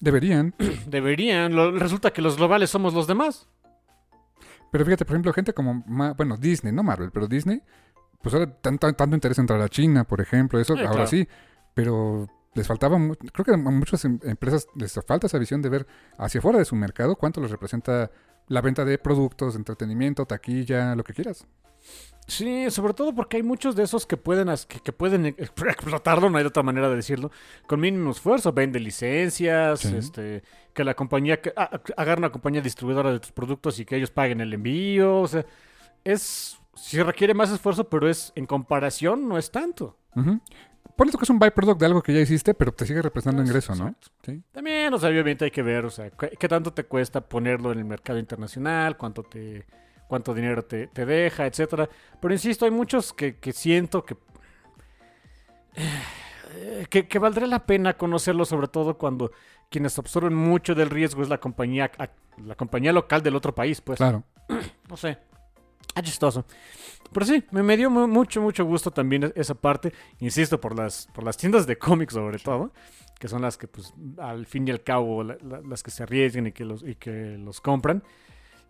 Deberían. 0.00 0.54
Deberían, 0.86 1.54
lo- 1.54 1.72
resulta 1.72 2.12
que 2.12 2.22
los 2.22 2.36
globales 2.36 2.70
somos 2.70 2.94
los 2.94 3.06
demás. 3.06 3.48
Pero 4.70 4.84
fíjate, 4.86 5.04
por 5.04 5.14
ejemplo, 5.14 5.32
gente 5.34 5.52
como, 5.52 5.82
bueno, 6.16 6.36
Disney, 6.38 6.72
no 6.72 6.82
Marvel, 6.82 7.10
pero 7.12 7.26
Disney, 7.28 7.60
pues 8.22 8.34
ahora 8.34 8.50
tanto, 8.58 8.90
tanto 8.94 9.14
interés 9.14 9.36
en 9.38 9.42
entrar 9.42 9.60
a 9.60 9.68
China, 9.68 10.04
por 10.04 10.20
ejemplo, 10.22 10.58
eso 10.58 10.72
Sí, 10.74 10.80
ahora 10.80 10.92
claro. 10.92 11.06
sí, 11.08 11.28
pero 11.74 12.26
les 12.54 12.66
faltaba, 12.66 12.98
creo 13.32 13.44
que 13.44 13.52
a 13.52 13.56
muchas 13.56 14.04
em- 14.04 14.18
empresas 14.24 14.66
les 14.74 14.92
falta 15.06 15.26
esa 15.26 15.38
visión 15.38 15.62
de 15.62 15.68
ver 15.70 15.86
hacia 16.18 16.38
afuera 16.40 16.58
de 16.58 16.64
su 16.64 16.76
mercado 16.76 17.16
cuánto 17.16 17.40
les 17.40 17.50
representa 17.50 18.10
la 18.48 18.60
venta 18.60 18.84
de 18.84 18.98
productos, 18.98 19.56
entretenimiento, 19.56 20.26
taquilla, 20.26 20.94
lo 20.94 21.04
que 21.04 21.14
quieras. 21.14 21.46
Sí, 22.28 22.70
sobre 22.70 22.94
todo 22.94 23.12
porque 23.14 23.38
hay 23.38 23.42
muchos 23.42 23.74
de 23.74 23.82
esos 23.82 24.06
que 24.06 24.16
pueden, 24.16 24.48
que, 24.68 24.80
que 24.80 24.92
pueden 24.92 25.26
ex- 25.26 25.38
explotarlo, 25.66 26.30
no 26.30 26.38
hay 26.38 26.44
otra 26.44 26.62
manera 26.62 26.88
de 26.88 26.96
decirlo, 26.96 27.30
con 27.66 27.80
mínimo 27.80 28.10
esfuerzo. 28.12 28.52
Vende 28.52 28.78
licencias, 28.78 29.80
Sí. 29.80 29.96
este, 29.96 30.42
que 30.72 30.84
la 30.84 30.94
compañía, 30.94 31.40
que, 31.40 31.52
ah, 31.56 31.80
agarra 31.96 32.18
una 32.20 32.30
compañía 32.32 32.60
distribuidora 32.60 33.10
de 33.12 33.18
tus 33.20 33.32
productos 33.32 33.78
y 33.80 33.84
que 33.84 33.96
ellos 33.96 34.10
paguen 34.10 34.40
el 34.40 34.52
envío. 34.54 35.18
O 35.20 35.26
sea, 35.26 35.44
es, 36.04 36.58
sí 36.74 37.02
requiere 37.02 37.34
más 37.34 37.50
esfuerzo, 37.50 37.88
pero 37.88 38.08
es, 38.08 38.32
en 38.36 38.46
comparación, 38.46 39.28
no 39.28 39.36
es 39.38 39.50
tanto. 39.50 39.98
Ujú. 40.14 40.40
Ponle 40.96 41.10
tú 41.10 41.18
que 41.18 41.24
es 41.24 41.30
un 41.30 41.38
byproduct 41.38 41.80
de 41.80 41.86
algo 41.86 42.02
que 42.02 42.12
ya 42.12 42.20
hiciste, 42.20 42.54
pero 42.54 42.72
te 42.72 42.86
sigue 42.86 43.00
representando 43.02 43.42
ingreso, 43.42 43.74
¿no? 43.74 43.94
Sí. 44.24 44.42
También, 44.52 44.92
o 44.92 44.98
sea, 44.98 45.08
obviamente 45.08 45.46
hay 45.46 45.50
que 45.50 45.62
ver, 45.62 45.84
o 45.84 45.90
sea, 45.90 46.10
qué, 46.10 46.48
tanto 46.48 46.72
te 46.72 46.84
cuesta 46.84 47.20
ponerlo 47.20 47.72
en 47.72 47.78
el 47.78 47.84
mercado 47.84 48.18
internacional, 48.18 48.96
cuánto 48.96 49.22
te 49.22 49.66
cuánto 50.06 50.34
dinero 50.34 50.62
te, 50.64 50.88
te 50.88 51.06
deja, 51.06 51.46
etcétera. 51.46 51.88
Pero 52.20 52.34
insisto, 52.34 52.66
hay 52.66 52.70
muchos 52.70 53.14
que, 53.14 53.36
que 53.36 53.52
siento 53.52 54.04
que, 54.04 54.16
que 56.90 57.08
que 57.08 57.18
valdría 57.18 57.46
la 57.46 57.64
pena 57.64 57.96
conocerlo, 57.96 58.44
sobre 58.44 58.68
todo 58.68 58.98
cuando 58.98 59.32
quienes 59.70 59.98
absorben 59.98 60.34
mucho 60.34 60.74
del 60.74 60.90
riesgo 60.90 61.22
es 61.22 61.30
la 61.30 61.38
compañía 61.38 61.90
la 62.44 62.54
compañía 62.54 62.92
local 62.92 63.22
del 63.22 63.36
otro 63.36 63.54
país, 63.54 63.80
pues. 63.80 63.96
Claro. 63.96 64.24
No 64.88 64.98
sé. 64.98 65.16
Es 65.94 66.02
chistoso. 66.04 66.44
Pero 67.12 67.26
sí, 67.26 67.44
me, 67.50 67.62
me 67.62 67.76
dio 67.76 67.90
mu- 67.90 68.08
mucho, 68.08 68.40
mucho 68.40 68.64
gusto 68.64 68.90
también 68.90 69.32
esa 69.36 69.54
parte. 69.54 69.92
Insisto, 70.20 70.60
por 70.60 70.76
las, 70.78 71.08
por 71.12 71.24
las 71.24 71.36
tiendas 71.36 71.66
de 71.66 71.76
cómics 71.76 72.14
sobre 72.14 72.38
todo. 72.38 72.72
Que 73.18 73.28
son 73.28 73.42
las 73.42 73.56
que, 73.56 73.68
pues, 73.68 73.92
al 74.18 74.46
fin 74.46 74.66
y 74.66 74.70
al 74.70 74.82
cabo, 74.82 75.22
la- 75.22 75.36
la- 75.42 75.60
las 75.60 75.82
que 75.82 75.90
se 75.90 76.02
arriesgan 76.02 76.46
y 76.48 76.52
que 76.52 76.64
los, 76.64 76.82
y 76.82 76.94
que 76.96 77.36
los 77.38 77.60
compran. 77.60 78.02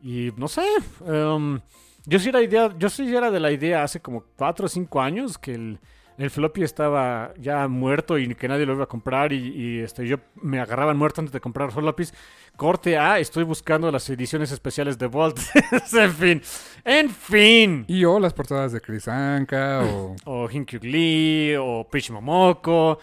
Y 0.02 0.30
no 0.36 0.48
sé. 0.48 0.62
em, 1.06 1.60
yo 2.04 2.18
sí 2.18 2.28
era 2.30 2.42
idea, 2.42 2.74
yo 2.76 2.90
sí 2.90 3.14
era 3.14 3.30
de 3.30 3.38
la 3.40 3.52
idea 3.52 3.84
hace 3.84 4.00
como 4.00 4.24
4 4.36 4.66
o 4.66 4.68
5 4.68 5.00
años 5.00 5.38
que 5.38 5.54
el, 5.54 5.78
el 6.18 6.30
floppy 6.30 6.62
estaba 6.62 7.32
ya 7.38 7.66
muerto 7.68 8.18
y 8.18 8.34
que 8.34 8.48
nadie 8.48 8.66
lo 8.66 8.74
iba 8.74 8.84
a 8.84 8.88
comprar. 8.88 9.32
Y, 9.32 9.48
y, 9.48 9.78
este, 9.80 10.06
yo 10.06 10.18
me 10.34 10.60
agarraban 10.60 10.96
muerto 10.96 11.20
antes 11.20 11.32
de 11.32 11.40
comprar 11.40 11.72
floppies. 11.72 12.14
Corte 12.56 12.98
A, 12.98 13.18
estoy 13.18 13.44
buscando 13.44 13.90
las 13.90 14.08
ediciones 14.10 14.52
especiales 14.52 14.98
de 14.98 15.06
Vault. 15.06 15.38
en 15.92 16.12
fin. 16.12 16.42
En 16.84 17.10
fin. 17.10 17.84
Y 17.88 18.04
o 18.04 18.18
las 18.18 18.34
portadas 18.34 18.72
de 18.72 18.80
Chris 18.80 19.08
Anka 19.08 19.82
o... 19.84 20.16
O 20.24 20.50
Hinkyuk 20.50 20.84
Lee, 20.84 21.56
o 21.58 21.86
Pitch 21.90 22.10
Momoko. 22.10 22.98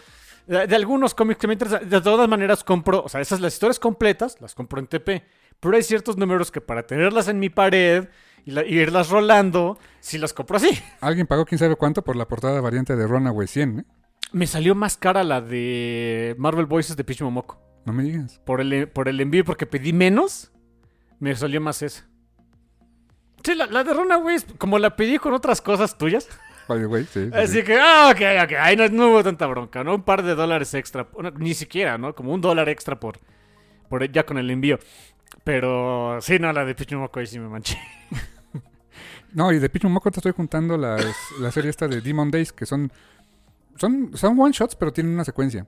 De, 0.45 0.68
de 0.68 0.76
algunos 0.76 1.14
cómics 1.14 1.39
que 1.39 1.47
me 1.47 1.53
interesan. 1.53 1.89
De 1.89 2.01
todas 2.01 2.28
maneras, 2.30 2.64
compro. 2.64 3.03
O 3.03 3.10
sea, 3.10 3.22
esas 3.22 3.39
las 3.39 3.53
historias 3.53 3.80
completas 3.80 4.38
las 4.39 4.55
compro 4.55 4.80
en 4.80 4.88
TP. 4.88 5.24
Pero 5.60 5.76
hay 5.76 5.84
ciertos 5.84 6.18
números 6.18 6.51
que 6.51 6.62
para 6.62 6.84
tenerlas 6.84 7.28
en 7.28 7.39
mi 7.39 7.49
pared 7.49 8.07
y, 8.50 8.52
la- 8.52 8.66
y 8.66 8.80
irlas 8.80 9.10
rolando, 9.10 9.78
sí 10.00 10.18
las 10.18 10.34
compro 10.34 10.58
así. 10.58 10.70
Alguien 11.02 11.28
pagó 11.28 11.45
quién 11.45 11.60
sabe 11.60 11.76
cuánto 11.76 12.04
por 12.04 12.16
la 12.16 12.28
portada 12.28 12.60
variante 12.62 12.95
de 12.95 13.06
Runaway 13.06 13.47
100, 13.47 13.80
¿eh? 13.80 13.86
Me 14.32 14.45
salió 14.47 14.76
más 14.76 14.97
cara 14.97 15.24
la 15.24 15.41
de 15.41 16.36
Marvel 16.38 16.66
Voices 16.66 16.95
de 16.95 17.04
Pitch 17.04 17.22
Momoko. 17.22 17.62
No 17.86 17.93
me 17.93 18.04
digas. 18.04 18.39
Por 18.45 18.62
el, 18.62 18.88
por 18.88 19.08
el 19.08 19.20
envío, 19.22 19.43
porque 19.45 19.66
pedí 19.66 19.93
menos, 19.93 20.52
me 21.20 21.36
salió 21.36 21.60
más 21.62 21.82
esa. 21.82 22.08
Sí, 23.43 23.56
la, 23.56 23.66
la 23.68 23.84
de 23.84 23.93
Runaways, 23.93 24.45
como 24.58 24.78
la 24.80 24.95
pedí 24.95 25.18
con 25.18 25.34
otras 25.34 25.62
cosas 25.62 25.97
tuyas. 25.97 26.28
Way, 26.68 27.06
sí. 27.06 27.26
sí, 27.26 27.30
Así 27.34 27.54
sí. 27.60 27.64
que, 27.64 27.80
ah, 27.82 28.12
ok, 28.12 28.22
ok, 28.43 28.54
ahí 28.60 28.76
no, 28.76 28.88
no 28.89 29.08
hubo 29.10 29.24
tanta 29.24 29.47
bronca, 29.47 29.84
¿no? 29.84 29.95
Un 29.95 30.04
par 30.04 30.22
de 30.22 30.36
dólares 30.36 30.74
extra, 30.76 31.08
ni 31.38 31.56
siquiera, 31.56 31.97
¿no? 31.97 32.14
Como 32.14 32.32
un 32.32 32.41
dólar 32.41 32.70
extra 32.70 33.00
por, 33.00 33.18
por 33.89 34.08
ya 34.12 34.24
con 34.24 34.38
el 34.38 34.52
envío. 34.52 34.78
Pero 35.43 36.20
sí, 36.22 36.38
no, 36.38 36.54
la 36.54 36.66
de 36.66 36.76
Pichumoco 36.76 37.20
ahí 37.20 37.26
sí 37.26 37.39
me 37.39 37.47
manché. 37.50 37.80
No, 39.34 39.51
y 39.51 39.59
de 39.59 39.69
Pitch 39.69 39.86
Moco 39.86 40.11
te 40.11 40.19
estoy 40.19 40.32
juntando 40.32 40.77
las, 40.77 41.05
la 41.39 41.51
serie 41.51 41.69
esta 41.69 41.88
de 41.88 42.01
Demon 42.01 42.32
Days, 42.32 42.51
que 42.53 42.65
son... 42.65 42.91
Son, 43.77 44.11
son 44.13 44.38
one 44.38 44.51
shots, 44.51 44.75
pero 44.75 44.91
tienen 44.91 45.13
una 45.13 45.23
secuencia. 45.23 45.65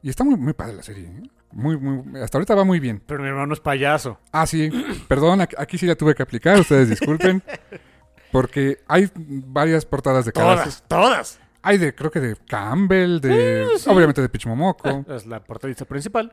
Y 0.00 0.08
está 0.08 0.22
muy, 0.22 0.36
muy 0.36 0.52
padre 0.52 0.74
la 0.74 0.82
serie, 0.84 1.06
¿eh? 1.06 1.22
Muy, 1.50 1.76
muy, 1.76 2.20
hasta 2.20 2.38
ahorita 2.38 2.54
va 2.54 2.62
muy 2.62 2.78
bien. 2.78 3.02
Pero 3.04 3.20
mi 3.20 3.28
hermano 3.28 3.52
es 3.52 3.58
payaso. 3.58 4.20
Ah, 4.30 4.46
sí. 4.46 4.70
Perdón, 5.08 5.40
aquí, 5.40 5.56
aquí 5.58 5.76
sí 5.76 5.86
la 5.86 5.96
tuve 5.96 6.14
que 6.14 6.22
aplicar, 6.22 6.60
ustedes 6.60 6.88
disculpen. 6.88 7.42
Porque 8.30 8.78
hay 8.86 9.10
varias 9.16 9.84
portadas 9.84 10.24
de 10.26 10.32
cada... 10.32 10.54
Todas, 10.56 10.84
todas. 10.86 11.40
Hay 11.62 11.78
de, 11.78 11.94
creo 11.94 12.10
que 12.10 12.20
de 12.20 12.36
Campbell, 12.46 13.20
de... 13.20 13.66
sí. 13.78 13.90
Obviamente 13.90 14.20
de 14.22 14.28
Pitch 14.28 14.46
Momoko, 14.46 15.04
Es 15.08 15.26
la 15.26 15.42
portadista 15.42 15.84
principal. 15.84 16.32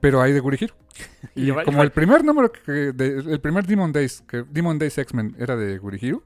pero 0.00 0.20
hay 0.20 0.32
de 0.32 0.40
Gurihiro. 0.40 0.74
Y 1.34 1.46
Igual- 1.48 1.64
como 1.64 1.82
el 1.82 1.90
primer 1.90 2.24
número, 2.24 2.50
que 2.52 2.70
de- 2.92 3.18
el 3.32 3.40
primer 3.40 3.66
Demon 3.66 3.92
Days, 3.92 4.22
que 4.28 4.44
Demon 4.48 4.78
Days 4.78 4.98
X-Men 4.98 5.34
era 5.38 5.56
de 5.56 5.78
Gurihiro, 5.78 6.22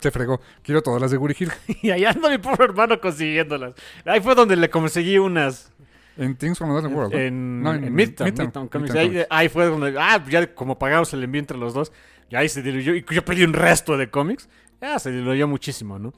se 0.00 0.10
fregó. 0.10 0.40
Quiero 0.62 0.82
todas 0.82 1.00
las 1.00 1.10
de 1.10 1.16
Gurihiro. 1.16 1.52
Y 1.82 1.90
allá 1.90 2.10
anda 2.10 2.28
mi 2.30 2.38
pobre 2.38 2.64
hermano 2.64 3.00
consiguiéndolas. 3.00 3.74
Ahí 4.04 4.20
fue 4.20 4.34
donde 4.34 4.56
le 4.56 4.68
conseguí 4.70 5.18
unas. 5.18 5.72
En 6.18 6.36
Things 6.36 6.58
from 6.58 6.70
Another 6.70 6.92
World. 6.94 7.14
En, 7.14 7.62
No, 7.62 7.72
en 7.74 7.84
en 7.84 7.94
Midtown, 7.94 8.26
Midtown, 8.28 8.68
Midtown 8.82 9.26
ahí 9.30 9.48
fue 9.48 9.64
donde, 9.66 9.94
ah, 9.98 10.22
ya 10.28 10.54
como 10.54 10.78
pagamos 10.78 11.12
el 11.14 11.24
envío 11.24 11.40
entre 11.40 11.56
los 11.56 11.72
dos, 11.72 11.90
ya 12.30 12.40
ahí 12.40 12.48
se 12.50 12.60
diluyó. 12.62 12.94
Y 12.94 13.04
yo 13.10 13.24
pedí 13.24 13.42
un 13.44 13.54
resto 13.54 13.96
de 13.96 14.10
cómics, 14.10 14.48
ya 14.80 14.98
se 14.98 15.10
diluyó 15.10 15.48
muchísimo, 15.48 15.98
¿no? 15.98 16.12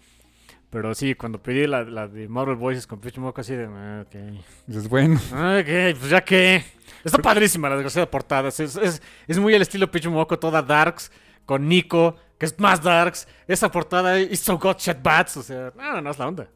Pero 0.74 0.92
sí, 0.94 1.14
cuando 1.14 1.40
pedí 1.40 1.66
la, 1.68 1.84
la 1.84 2.08
de 2.08 2.28
Marvel 2.28 2.56
Voices 2.56 2.86
con 2.86 2.98
Pitch 3.00 3.18
Moco, 3.18 3.40
así 3.40 3.54
de, 3.54 3.66
ah, 3.66 4.04
ok. 4.04 4.42
Dices, 4.66 4.88
bueno, 4.88 5.14
Ok, 5.30 5.98
pues 5.98 6.10
ya 6.10 6.22
que. 6.24 6.64
Está 7.04 7.18
padrísima 7.18 7.68
la 7.68 7.76
desgraciada 7.76 8.10
portada. 8.10 8.48
Es, 8.48 8.58
es, 8.58 9.00
es 9.28 9.38
muy 9.38 9.54
al 9.54 9.62
estilo 9.62 9.90
Pitch 9.90 10.06
Moco, 10.08 10.36
toda 10.38 10.62
darks, 10.62 11.12
con 11.46 11.68
Nico, 11.68 12.16
que 12.38 12.46
es 12.46 12.58
más 12.58 12.82
darks. 12.82 13.28
Esa 13.46 13.70
portada 13.70 14.18
is 14.20 14.40
so 14.40 14.58
got 14.58 14.80
shit 14.80 15.00
bats. 15.02 15.36
O 15.36 15.42
sea, 15.44 15.72
no, 15.76 16.00
no, 16.00 16.10
es 16.10 16.18
la 16.18 16.26
onda. 16.26 16.48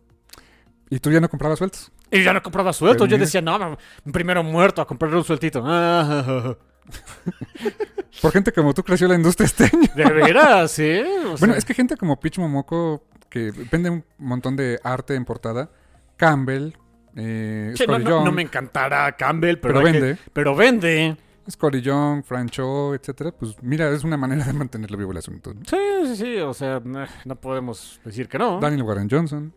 y 0.90 0.98
tú 0.98 1.10
ya 1.12 1.20
no 1.20 1.28
comprabas 1.28 1.58
sueltos. 1.58 1.92
Y 2.10 2.24
ya 2.24 2.32
no 2.32 2.42
compraba 2.42 2.72
sueltos. 2.72 3.06
Yo 3.08 3.16
mira. 3.16 3.24
decía, 3.26 3.40
no, 3.40 3.78
primero 4.12 4.42
muerto 4.42 4.82
a 4.82 4.86
comprar 4.86 5.14
un 5.14 5.22
sueltito. 5.22 5.62
Ah. 5.64 6.56
Por 8.22 8.32
gente 8.32 8.50
como 8.52 8.74
tú 8.74 8.82
creció 8.82 9.06
la 9.06 9.14
industria 9.14 9.46
este 9.46 9.64
año. 9.64 9.88
De 9.94 10.04
veras, 10.04 10.72
sí. 10.72 11.00
O 11.24 11.36
Bueno, 11.36 11.52
sea, 11.52 11.56
es 11.56 11.64
que 11.64 11.74
gente 11.74 11.96
como 11.96 12.18
Pitch 12.18 12.38
Momoko, 12.38 13.04
que 13.28 13.52
vende 13.70 13.90
un 13.90 14.04
montón 14.18 14.56
de 14.56 14.78
arte 14.82 15.14
en 15.14 15.24
portada, 15.24 15.70
Campbell, 16.16 16.72
eh, 17.16 17.72
sí, 17.76 17.84
no, 17.86 17.98
Young, 17.98 18.24
no 18.24 18.32
me 18.32 18.42
encantará 18.42 19.10
Campbell, 19.16 19.56
pero, 19.58 19.74
pero 19.74 19.86
hay 19.86 19.92
que- 19.92 20.00
vende. 20.00 20.18
pero 20.32 20.54
vende. 20.56 21.16
Scotty 21.50 21.80
Young, 21.80 22.22
Francho, 22.24 22.94
etcétera, 22.94 23.32
pues 23.32 23.56
mira, 23.62 23.88
es 23.90 24.04
una 24.04 24.18
manera 24.18 24.44
de 24.44 24.52
mantenerlo 24.52 24.98
vivo 24.98 25.12
el 25.12 25.16
asunto. 25.18 25.54
¿no? 25.54 25.60
Sí, 25.66 25.76
sí, 26.08 26.16
sí. 26.16 26.36
O 26.38 26.52
sea, 26.52 26.76
eh, 26.76 27.06
no 27.24 27.36
podemos 27.36 27.98
decir 28.04 28.28
que 28.28 28.38
no. 28.38 28.60
Daniel 28.60 28.82
Warren 28.82 29.08
Johnson. 29.10 29.52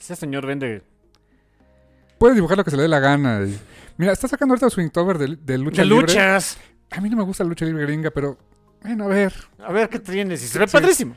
Ese 0.00 0.16
señor 0.16 0.46
vende 0.46 0.82
Puede 2.18 2.34
dibujar 2.36 2.56
lo 2.56 2.64
que 2.64 2.70
se 2.70 2.76
le 2.76 2.82
dé 2.84 2.88
la 2.88 3.00
gana. 3.00 3.42
y- 3.44 3.58
Mira, 3.98 4.12
está 4.12 4.28
sacando 4.28 4.52
ahorita 4.54 4.70
su 4.70 4.80
Inktober 4.80 5.18
de, 5.18 5.36
de 5.36 5.58
lucha 5.58 5.82
de 5.82 5.88
libre. 5.88 6.02
luchas. 6.06 6.56
A 6.90 7.00
mí 7.00 7.10
no 7.10 7.16
me 7.16 7.24
gusta 7.24 7.42
la 7.44 7.48
lucha 7.50 7.64
libre 7.66 7.82
gringa, 7.84 8.10
pero 8.10 8.38
bueno, 8.82 9.04
a 9.04 9.08
ver. 9.08 9.32
A 9.58 9.72
ver 9.72 9.88
qué 9.88 9.98
tienes. 9.98 10.42
Y 10.42 10.46
se 10.48 10.58
ve 10.58 10.66
Sí. 10.68 10.72
padrísimo. 10.72 11.16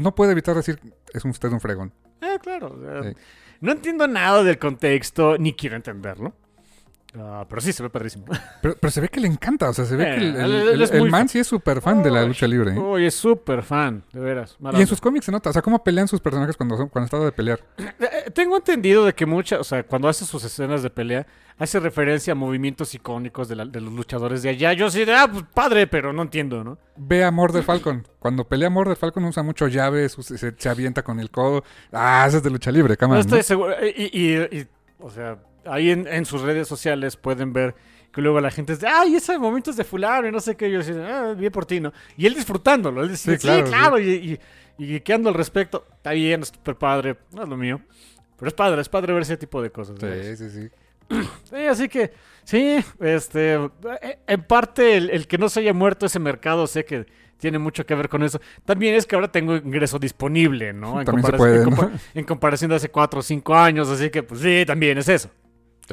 No 0.00 0.14
puede 0.14 0.32
evitar 0.32 0.56
decir, 0.56 0.80
es 1.12 1.24
usted 1.24 1.50
un 1.50 1.60
fregón. 1.60 1.92
Eh, 2.20 2.38
claro. 2.42 2.74
o 2.74 2.80
sea, 2.80 3.10
Sí. 3.10 3.16
No 3.60 3.72
entiendo 3.72 4.08
nada 4.08 4.42
del 4.42 4.58
contexto, 4.58 5.36
ni 5.36 5.52
quiero 5.52 5.76
entenderlo. 5.76 6.32
Ah, 7.18 7.44
pero 7.48 7.60
sí, 7.60 7.72
se 7.72 7.82
ve 7.82 7.90
padrísimo. 7.90 8.24
Pero, 8.62 8.76
pero 8.80 8.90
se 8.92 9.00
ve 9.00 9.08
que 9.08 9.18
le 9.18 9.26
encanta, 9.26 9.68
o 9.68 9.72
sea, 9.72 9.84
se 9.84 9.96
ve 9.96 10.04
Eh, 10.04 10.14
que 10.16 10.20
el, 10.84 11.00
muy 11.00 11.10
man 11.10 11.28
sí 11.28 11.40
es 11.40 11.46
súper 11.48 11.80
fan 11.80 12.04
de 12.04 12.10
la 12.10 12.24
lucha 12.24 12.46
libre. 12.46 12.72
¿eh? 12.72 12.78
Uy, 12.78 13.04
es 13.06 13.14
súper 13.16 13.64
fan, 13.64 14.04
de 14.12 14.20
veras. 14.20 14.56
mala 14.60 14.78
Y 14.78 14.82
en 14.82 14.86
sus 14.86 15.00
cómics 15.00 15.24
se 15.26 15.32
nota, 15.32 15.50
o 15.50 15.52
sea, 15.52 15.60
cómo 15.60 15.82
pelean 15.82 16.06
sus 16.06 16.20
personajes 16.20 16.56
cuando, 16.56 16.76
son- 16.76 16.88
cuando 16.88 17.06
está 17.06 17.18
de 17.18 17.32
pelear. 17.32 17.58
Eh, 17.78 18.30
Tengo 18.32 18.56
entendido 18.56 19.04
de 19.04 19.12
que 19.12 19.26
mucha, 19.26 19.58
o 19.58 19.64
sea, 19.64 19.82
cuando 19.82 20.08
hace 20.08 20.24
sus 20.24 20.44
escenas 20.44 20.84
de 20.84 20.90
pelea, 20.90 21.26
hace 21.58 21.80
referencia 21.80 22.30
a 22.32 22.36
movimientos 22.36 22.94
icónicos 22.94 23.48
de, 23.48 23.56
la- 23.56 23.64
de 23.64 23.80
los 23.80 23.92
luchadores 23.92 24.42
de 24.44 24.50
allá. 24.50 24.72
Yo 24.74 24.88
sí 24.88 25.04
de, 25.04 25.12
ah, 25.12 25.28
pues 25.30 25.44
padre, 25.52 25.88
pero 25.88 26.12
no 26.12 26.22
entiendo, 26.22 26.62
¿no? 26.62 26.78
Ve 26.96 27.24
a 27.24 27.32
Murder 27.32 27.64
Falcon. 27.64 28.06
Cuando 28.20 28.44
pelea 28.46 28.70
Murder 28.70 28.96
Falcon 28.96 29.24
usa 29.24 29.42
mucho 29.42 29.66
llaves, 29.66 30.12
se, 30.12 30.54
se 30.56 30.68
avienta 30.68 31.02
con 31.02 31.18
el 31.18 31.30
codo. 31.32 31.64
Ah, 31.92 32.24
ese 32.28 32.36
es 32.36 32.42
de 32.44 32.50
lucha 32.50 32.70
libre, 32.70 32.92
No 32.92 32.98
cámara. 32.98 33.20
estoy 33.20 33.42
seguro. 33.42 33.74
Y, 33.84 34.10
y- 34.16 34.58
y, 34.60 34.66
o 35.00 35.10
sea, 35.10 35.38
ahí 35.66 35.90
en, 35.90 36.06
en 36.06 36.24
sus 36.24 36.42
redes 36.42 36.66
sociales 36.68 37.16
pueden 37.16 37.52
ver 37.52 37.74
que 38.12 38.20
luego 38.20 38.40
la 38.40 38.50
gente 38.50 38.72
es 38.72 38.80
de, 38.80 38.88
ay, 38.88 39.14
ese 39.16 39.38
momento 39.38 39.70
es 39.70 39.76
de 39.76 39.84
fulano 39.84 40.26
y 40.28 40.32
no 40.32 40.40
sé 40.40 40.56
qué. 40.56 40.70
Yo 40.70 40.80
así, 40.80 40.92
ah, 40.92 41.34
bien 41.36 41.52
por 41.52 41.64
ti, 41.66 41.80
¿no? 41.80 41.92
Y 42.16 42.26
él 42.26 42.34
disfrutándolo. 42.34 43.02
Él 43.02 43.10
dice, 43.10 43.32
Sí, 43.38 43.38
sí, 43.48 43.62
claro. 43.70 43.98
Y, 44.00 44.10
y, 44.78 44.84
y 44.84 44.86
geekeando 44.88 45.28
al 45.28 45.34
respecto. 45.36 45.86
Está 45.96 46.10
bien, 46.12 46.42
es 46.42 46.48
súper 46.48 46.74
padre. 46.76 47.16
No 47.32 47.42
es 47.44 47.48
lo 47.48 47.56
mío. 47.56 47.80
Pero 48.36 48.48
es 48.48 48.54
padre, 48.54 48.80
es 48.80 48.88
padre 48.88 49.12
ver 49.12 49.22
ese 49.22 49.36
tipo 49.36 49.62
de 49.62 49.70
cosas. 49.70 49.96
Sí, 50.00 50.36
sí, 50.36 50.50
sí. 50.50 50.68
Sí, 51.50 51.56
así 51.66 51.88
que, 51.88 52.12
sí, 52.44 52.76
este, 53.00 53.54
eh, 53.54 54.18
en 54.28 54.42
parte 54.44 54.96
el, 54.96 55.10
el 55.10 55.26
que 55.26 55.38
no 55.38 55.48
se 55.48 55.58
haya 55.60 55.72
muerto 55.74 56.06
ese 56.06 56.20
mercado 56.20 56.68
sé 56.68 56.84
que 56.84 57.04
tiene 57.38 57.58
mucho 57.58 57.84
que 57.84 57.94
ver 57.96 58.08
con 58.08 58.22
eso. 58.22 58.40
También 58.64 58.94
es 58.94 59.06
que 59.06 59.16
ahora 59.16 59.26
tengo 59.32 59.56
ingreso 59.56 59.98
disponible, 59.98 60.72
¿no? 60.72 61.00
En, 61.00 61.06
comparación- 61.06 61.36
puede, 61.36 61.62
en, 61.64 61.70
¿no? 61.70 61.76
compa- 61.76 61.90
en 62.14 62.24
comparación 62.24 62.68
de 62.70 62.76
hace 62.76 62.90
4 62.90 63.18
o 63.20 63.22
5 63.22 63.54
años, 63.56 63.88
así 63.88 64.08
que, 64.10 64.22
pues 64.22 64.40
sí, 64.40 64.62
también 64.66 64.98
es 64.98 65.08
eso. 65.08 65.30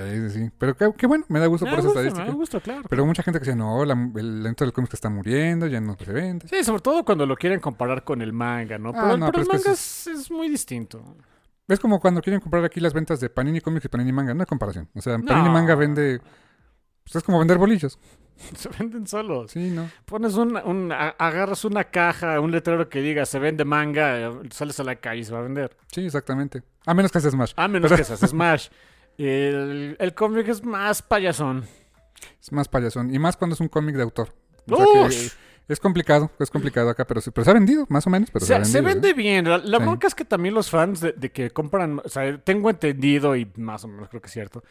Sí, 0.04 0.30
sí, 0.30 0.30
sí. 0.30 0.52
Pero 0.58 0.76
qué, 0.76 0.92
qué 0.98 1.08
bueno, 1.08 1.26
me 1.30 1.40
da 1.40 1.48
gusto 1.48 1.66
Me 1.66 1.72
por 1.72 1.80
esa 1.80 1.88
estadística. 1.90 2.26
me 2.26 2.32
gusta, 2.34 2.60
claro. 2.60 2.84
Pero 2.90 3.06
mucha 3.06 3.24
gente 3.24 3.40
que 3.40 3.46
decía, 3.46 3.56
no, 3.56 3.84
la, 3.86 3.94
el 4.16 4.40
evento 4.42 4.64
del 4.64 4.74
cómic 4.74 4.94
está 4.94 5.10
muriendo, 5.10 5.68
ya 5.68 5.82
no 5.82 5.96
se 5.98 6.12
vende. 6.12 6.48
Sí, 6.48 6.64
sobre 6.64 6.82
todo 6.82 7.04
cuando 7.04 7.26
lo 7.26 7.36
quieren 7.36 7.60
comparar 7.60 8.04
con 8.04 8.22
el 8.22 8.34
manga, 8.34 8.78
¿no? 8.78 8.90
Ah, 8.90 9.02
Pero, 9.04 9.18
no, 9.18 9.26
pero 9.32 9.42
el 9.44 9.48
pero 9.48 9.60
manga 9.60 9.72
es, 9.72 10.08
es 10.08 10.30
muy 10.32 10.50
distinto. 10.50 11.04
Es 11.68 11.80
como 11.80 12.00
cuando 12.00 12.22
quieren 12.22 12.40
comprar 12.40 12.64
aquí 12.64 12.80
las 12.80 12.94
ventas 12.94 13.20
de 13.20 13.30
Panini 13.30 13.60
Comics 13.60 13.86
y 13.86 13.90
Panini 13.90 14.14
Manga, 14.14 14.34
no 14.34 14.42
hay 14.42 14.46
comparación. 14.46 14.88
O 14.96 15.02
sea, 15.02 15.18
No. 15.18 15.26
Panini 15.26 15.50
Manga 15.50 15.76
vende... 15.76 16.22
Pues 17.04 17.16
es 17.18 17.24
como 17.24 17.40
vender 17.40 17.58
bolillos. 17.58 17.98
Se 18.56 18.70
venden 18.78 19.08
solos. 19.08 19.52
Sí, 19.52 19.72
¿no? 19.72 19.90
Pones 20.06 20.36
un, 20.36 20.56
un- 20.58 20.92
agarras 20.92 21.66
una 21.66 21.86
caja, 21.86 22.40
un 22.40 22.52
letrero 22.52 22.88
que 22.88 23.02
diga 23.02 23.26
se 23.26 23.40
vende 23.40 23.66
manga, 23.66 24.20
eh, 24.20 24.32
sales 24.52 24.80
a 24.80 24.84
la 24.84 24.96
calle 24.98 25.22
y 25.22 25.24
se 25.24 25.34
va 25.34 25.40
a 25.40 25.44
vender. 25.44 25.76
Sí, 25.92 26.06
exactamente. 26.06 26.64
A 26.86 26.94
menos 26.94 27.12
que 27.12 27.18
haces 27.18 27.32
Smash. 27.32 27.54
A 27.56 27.68
menos 27.68 27.90
Pero- 27.90 27.98
que 27.98 28.04
seas 28.04 28.20
Smash. 28.30 28.68
El, 29.18 29.96
el 30.00 30.14
cómic 30.14 30.48
es 30.48 30.64
más 30.64 31.02
payasón. 31.02 31.66
Es 32.42 32.52
más 32.52 32.68
payasón. 32.68 33.14
Y 33.14 33.20
más 33.20 33.38
cuando 33.38 33.56
es 33.56 33.60
un 33.60 33.68
cómic 33.68 33.96
de 33.96 34.04
autor. 34.04 34.34
O 34.70 34.76
sea 34.76 34.86
que 34.86 35.00
Ush. 35.08 35.32
es 35.68 35.80
complicado, 35.80 36.32
es 36.40 36.50
complicado 36.52 36.90
acá, 36.90 37.06
pero, 37.06 37.22
pero 37.34 37.46
se 37.46 37.52
ha 37.52 37.54
vendido, 37.54 37.86
más 37.90 38.06
o 38.06 38.10
menos. 38.10 38.30
Pero 38.32 38.46
se, 38.46 38.48
Se, 38.48 38.56
ha 38.56 38.66
se 38.66 38.82
vendido, 38.82 38.94
vende 39.02 39.10
¿eh? 39.10 39.14
bien. 39.14 39.50
La, 39.50 39.58
la 39.58 39.78
Sí. 39.78 39.84
bronca 39.84 40.08
es 40.08 40.16
que 40.16 40.26
también 40.26 40.54
los 40.54 40.70
fans 40.70 41.00
de, 41.02 41.14
de 41.14 41.32
que 41.32 41.50
compran, 41.52 42.02
o 42.04 42.10
sea, 42.10 42.38
tengo 42.40 42.70
entendido 42.70 43.36
y 43.36 43.50
más 43.56 43.84
o 43.84 43.88
menos 43.88 44.10
creo 44.10 44.22
que 44.22 44.28
es 44.28 44.34
cierto, 44.34 44.64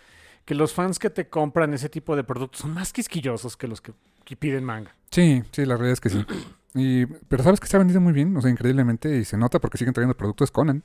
que 0.44 0.54
los 0.54 0.72
fans 0.72 0.98
que 0.98 1.10
te 1.10 1.28
compran 1.28 1.72
ese 1.74 1.88
tipo 1.88 2.14
de 2.14 2.24
productos 2.24 2.60
son 2.60 2.72
más 2.74 2.92
quisquillosos 2.92 3.56
que 3.56 3.66
los 3.68 3.80
que, 3.80 3.92
que 4.24 4.36
piden 4.36 4.64
manga. 4.64 4.94
Sí, 5.10 5.42
sí, 5.50 5.64
la 5.64 5.74
realidad 5.76 5.94
es 5.94 6.00
que 6.00 6.10
sí. 6.10 6.24
Y, 6.78 7.06
pero 7.06 7.42
sabes 7.42 7.58
que 7.58 7.66
se 7.68 7.76
ha 7.76 7.78
vendido 7.78 8.02
muy 8.02 8.12
bien, 8.12 8.36
o 8.36 8.42
sea, 8.42 8.50
increíblemente, 8.50 9.16
y 9.16 9.24
se 9.24 9.38
nota 9.38 9.58
porque 9.60 9.78
siguen 9.78 9.94
trayendo 9.94 10.14
productos 10.14 10.50
Conan. 10.50 10.84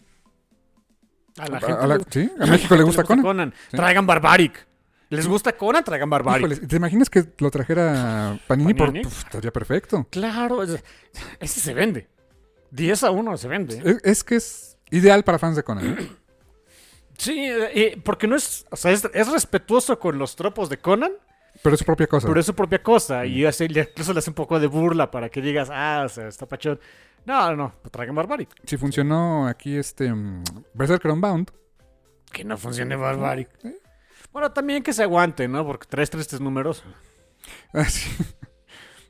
A 1.38 1.48
la 1.48 1.58
A- 1.58 1.60
gente 1.62 1.74
a 1.84 1.88
la- 1.88 1.98
le- 1.98 2.04
sí, 2.10 2.32
a 2.40 2.46
México 2.48 2.76
le 2.76 2.84
gusta 2.84 3.04
Conan. 3.04 3.54
Sí. 3.70 3.78
Traigan 3.78 4.06
Barbaric. 4.06 4.68
¿Les 5.10 5.28
gusta 5.28 5.52
Conan? 5.54 5.84
Traigan 5.84 6.10
Barbaric. 6.10 6.68
¿te 6.68 6.76
imaginas 6.78 7.10
que 7.10 7.26
lo 7.40 7.52
trajera 7.52 8.40
Panini, 8.48 8.74
por... 8.74 8.94
Puf, 9.02 9.26
estaría 9.26 9.52
perfecto. 9.52 10.08
Claro, 10.10 10.64
es- 10.64 10.82
ese 11.40 11.60
se 11.60 11.74
vende. 11.74 12.08
10 12.72 13.04
a 13.04 13.12
1 13.12 13.38
se 13.38 13.48
vende. 13.50 13.82
Es, 13.84 13.98
es 14.04 14.24
que 14.24 14.36
es 14.38 14.78
ideal 14.90 15.24
para 15.26 15.38
fans 15.40 15.58
de 15.58 15.64
Conan. 15.64 15.98
¿eh? 16.00 16.10
Sí, 17.18 17.40
eh, 17.40 17.70
eh, 17.74 18.02
porque 18.04 18.28
no 18.28 18.36
es, 18.38 18.66
o 18.72 18.76
sea, 18.78 18.92
es, 18.92 19.08
es 19.14 19.28
respetuoso 19.32 20.00
con 20.00 20.18
los 20.18 20.36
tropos 20.38 20.70
de 20.70 20.78
Conan, 20.78 21.12
Pero 21.64 21.74
es 21.76 21.80
su 21.80 21.86
propia 21.86 22.08
cosa. 22.08 22.28
pero 22.28 22.40
es 22.40 22.46
su 22.46 22.56
propia 22.56 22.82
cosa. 22.82 23.26
Y 23.26 23.46
hace, 23.46 23.66
incluso 23.66 24.14
le 24.14 24.20
hace 24.20 24.30
un 24.30 24.36
poco 24.36 24.60
de 24.60 24.68
burla 24.68 25.12
para 25.12 25.30
que 25.30 25.42
digas, 25.42 25.70
ah, 25.72 26.04
o 26.06 26.10
sea, 26.10 26.28
está 26.28 26.48
pachón. 26.48 26.80
No, 27.26 27.50
no, 27.52 27.56
no, 27.56 27.74
pues 27.82 27.92
traigan 27.92 28.16
Barbaric. 28.16 28.50
Si 28.64 28.78
funcionó 28.78 29.48
aquí 29.48 29.76
este 29.76 30.12
mm, 30.12 30.44
Berserker 30.74 31.12
Unbound, 31.12 31.52
Que 32.32 32.44
no 32.44 32.58
funcione 32.58 32.96
Barbaric. 32.96 33.50
¿Eh? 33.64 33.78
Bueno, 34.32 34.52
también 34.52 34.82
que 34.82 34.94
se 34.94 35.04
aguante, 35.04 35.48
¿no? 35.48 35.66
Porque 35.66 35.86
traes 35.88 36.10
tristes 36.10 36.40
números. 36.40 36.84
ah, 37.74 37.86
sí. 37.86 38.10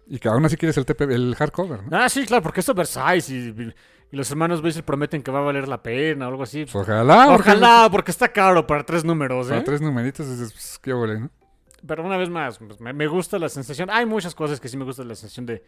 y 0.07 0.19
que 0.19 0.27
aún 0.27 0.43
así 0.43 0.57
quieres 0.57 0.77
el, 0.77 0.85
TP, 0.85 1.01
el 1.03 1.35
hardcover, 1.35 1.83
¿no? 1.83 1.97
Ah, 1.97 2.09
sí, 2.09 2.25
claro, 2.25 2.43
porque 2.43 2.59
es 2.59 2.75
Versailles 2.75 3.29
y, 3.29 3.73
y 4.11 4.17
los 4.17 4.29
hermanos 4.29 4.61
Basil 4.61 4.83
prometen 4.83 5.23
que 5.23 5.31
va 5.31 5.39
a 5.39 5.43
valer 5.43 5.69
la 5.69 5.81
pena 5.81 6.25
o 6.25 6.29
algo 6.29 6.43
así. 6.43 6.65
Pues 6.65 6.75
ojalá. 6.75 7.27
porque 7.29 7.51
Ojalá, 7.51 7.87
porque 7.89 8.11
está 8.11 8.27
caro 8.27 8.67
para 8.67 8.83
tres 8.83 9.05
números, 9.05 9.47
¿eh? 9.47 9.51
Para 9.51 9.63
tres 9.63 9.81
numeritos, 9.81 10.27
es, 10.27 10.51
pues, 10.51 10.79
qué 10.81 10.91
ole, 10.91 11.19
¿no? 11.21 11.29
Pero 11.85 12.03
una 12.03 12.17
vez 12.17 12.29
más, 12.29 12.57
pues, 12.59 12.79
me, 12.79 12.93
me 12.93 13.07
gusta 13.07 13.39
la 13.39 13.49
sensación. 13.49 13.89
Hay 13.89 14.05
muchas 14.05 14.35
cosas 14.35 14.59
que 14.59 14.67
sí 14.69 14.77
me 14.77 14.85
gusta 14.85 15.03
la 15.03 15.15
sensación 15.15 15.45
de. 15.45 15.63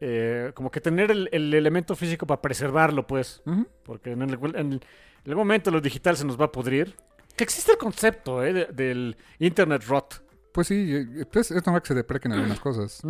eh, 0.00 0.52
como 0.54 0.70
que 0.70 0.80
tener 0.80 1.10
el, 1.10 1.28
el 1.32 1.52
elemento 1.52 1.96
físico 1.96 2.26
para 2.26 2.40
preservarlo, 2.40 3.06
pues. 3.06 3.42
Porque 3.84 4.12
en 4.12 4.22
el, 4.22 4.34
en 4.34 4.72
el- 4.72 4.80
en 5.24 5.32
el 5.32 5.36
momento 5.36 5.70
lo 5.70 5.80
digital 5.80 6.16
se 6.16 6.24
nos 6.24 6.40
va 6.40 6.44
a 6.46 6.52
pudrir. 6.52 6.94
Que 7.36 7.44
existe 7.44 7.72
el 7.72 7.78
concepto, 7.78 8.42
¿eh? 8.44 8.52
de- 8.52 8.66
del 8.66 9.16
Internet 9.40 9.84
Rot. 9.86 10.22
Pues 10.52 10.68
sí, 10.68 10.94
eh, 10.94 11.26
pues 11.30 11.50
es 11.50 11.64
normal 11.66 11.82
que 11.82 11.88
se 11.88 11.94
deprequen 11.94 12.32
algunas 12.32 12.60
cosas. 12.60 13.00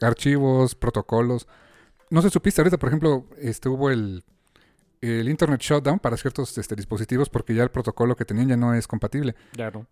Archivos, 0.00 0.74
protocolos. 0.74 1.48
No 2.10 2.22
sé, 2.22 2.30
supiste 2.30 2.60
ahorita, 2.60 2.78
por 2.78 2.88
ejemplo, 2.88 3.26
este 3.38 3.68
hubo 3.68 3.90
el, 3.90 4.22
el 5.00 5.28
Internet 5.28 5.60
Shutdown 5.60 5.98
para 5.98 6.16
ciertos 6.16 6.56
este, 6.56 6.74
dispositivos 6.76 7.28
porque 7.28 7.54
ya 7.54 7.62
el 7.62 7.70
protocolo 7.70 8.14
que 8.16 8.24
tenían 8.24 8.48
ya 8.48 8.56
no 8.56 8.72
es 8.74 8.86
compatible. 8.86 9.34
No. 9.72 9.86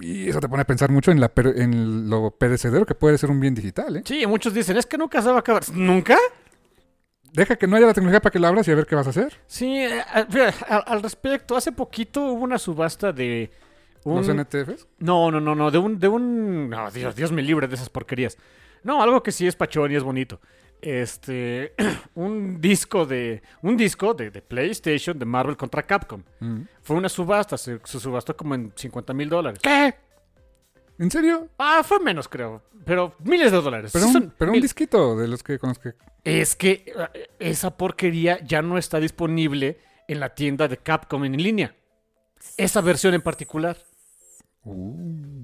Y 0.00 0.28
eso 0.28 0.40
te 0.40 0.48
pone 0.48 0.62
a 0.62 0.66
pensar 0.66 0.90
mucho 0.90 1.10
en, 1.10 1.20
la 1.20 1.30
en 1.36 2.08
lo 2.08 2.30
perecedero 2.30 2.86
que 2.86 2.94
puede 2.94 3.18
ser 3.18 3.30
un 3.30 3.40
bien 3.40 3.54
digital, 3.54 3.96
¿eh? 3.96 4.02
Sí, 4.04 4.26
muchos 4.26 4.54
dicen, 4.54 4.76
es 4.76 4.86
que 4.86 4.96
nunca 4.96 5.20
se 5.22 5.28
va 5.28 5.36
a 5.36 5.40
acabar. 5.40 5.62
¿Nunca? 5.72 6.16
Deja 7.32 7.56
que 7.56 7.66
no 7.66 7.76
haya 7.76 7.86
la 7.86 7.94
tecnología 7.94 8.20
para 8.20 8.30
que 8.32 8.38
lo 8.38 8.46
abras 8.46 8.68
y 8.68 8.72
a 8.72 8.74
ver 8.74 8.86
qué 8.86 8.94
vas 8.94 9.06
a 9.06 9.10
hacer. 9.10 9.40
Sí, 9.46 9.78
eh, 9.78 10.00
a- 10.00 10.24
fíjate, 10.26 10.64
a- 10.68 10.76
al 10.78 11.02
respecto, 11.02 11.56
hace 11.56 11.72
poquito 11.72 12.20
hubo 12.26 12.44
una 12.44 12.58
subasta 12.58 13.12
de. 13.12 13.50
Un... 14.04 14.16
Los 14.16 14.28
NTFs. 14.28 14.86
No, 14.98 15.30
no, 15.30 15.40
no, 15.40 15.54
no, 15.54 15.70
de 15.70 15.78
un, 15.78 15.98
de 15.98 16.08
un, 16.08 16.68
no, 16.68 16.90
Dios, 16.90 17.14
Dios 17.16 17.32
me 17.32 17.40
libre 17.42 17.68
de 17.68 17.74
esas 17.76 17.88
porquerías. 17.88 18.36
No, 18.82 19.02
algo 19.02 19.22
que 19.22 19.32
sí 19.32 19.46
es 19.46 19.56
pachón 19.56 19.92
y 19.92 19.94
es 19.96 20.02
bonito. 20.02 20.40
Este, 20.82 21.74
un 22.16 22.60
disco 22.60 23.06
de, 23.06 23.40
un 23.62 23.76
disco 23.76 24.14
de, 24.14 24.30
de 24.30 24.42
PlayStation 24.42 25.16
de 25.16 25.24
Marvel 25.24 25.56
contra 25.56 25.84
Capcom. 25.84 26.22
Mm. 26.40 26.62
Fue 26.82 26.96
una 26.96 27.08
subasta, 27.08 27.56
se, 27.56 27.80
se 27.84 28.00
subastó 28.00 28.36
como 28.36 28.56
en 28.56 28.72
50 28.74 29.14
mil 29.14 29.28
dólares. 29.28 29.60
¿Qué? 29.62 29.94
¿En 30.98 31.10
serio? 31.10 31.48
Ah, 31.58 31.82
fue 31.84 32.00
menos 32.00 32.28
creo, 32.28 32.62
pero 32.84 33.14
miles 33.24 33.50
de 33.50 33.60
dólares. 33.60 33.90
Pero, 33.92 34.06
un, 34.06 34.12
son 34.12 34.34
pero 34.36 34.52
un 34.52 34.60
disquito 34.60 35.16
de 35.16 35.28
los 35.28 35.42
que 35.42 35.58
con 35.58 35.70
los 35.70 35.78
que. 35.78 35.94
Es 36.24 36.54
que 36.56 36.84
eh, 37.14 37.28
esa 37.38 37.76
porquería 37.76 38.40
ya 38.44 38.60
no 38.60 38.76
está 38.76 39.00
disponible 39.00 39.78
en 40.08 40.20
la 40.20 40.34
tienda 40.34 40.68
de 40.68 40.76
Capcom 40.76 41.24
en 41.24 41.40
línea. 41.40 41.74
Esa 42.56 42.80
versión 42.80 43.14
en 43.14 43.22
particular. 43.22 43.76
Uh. 44.64 45.41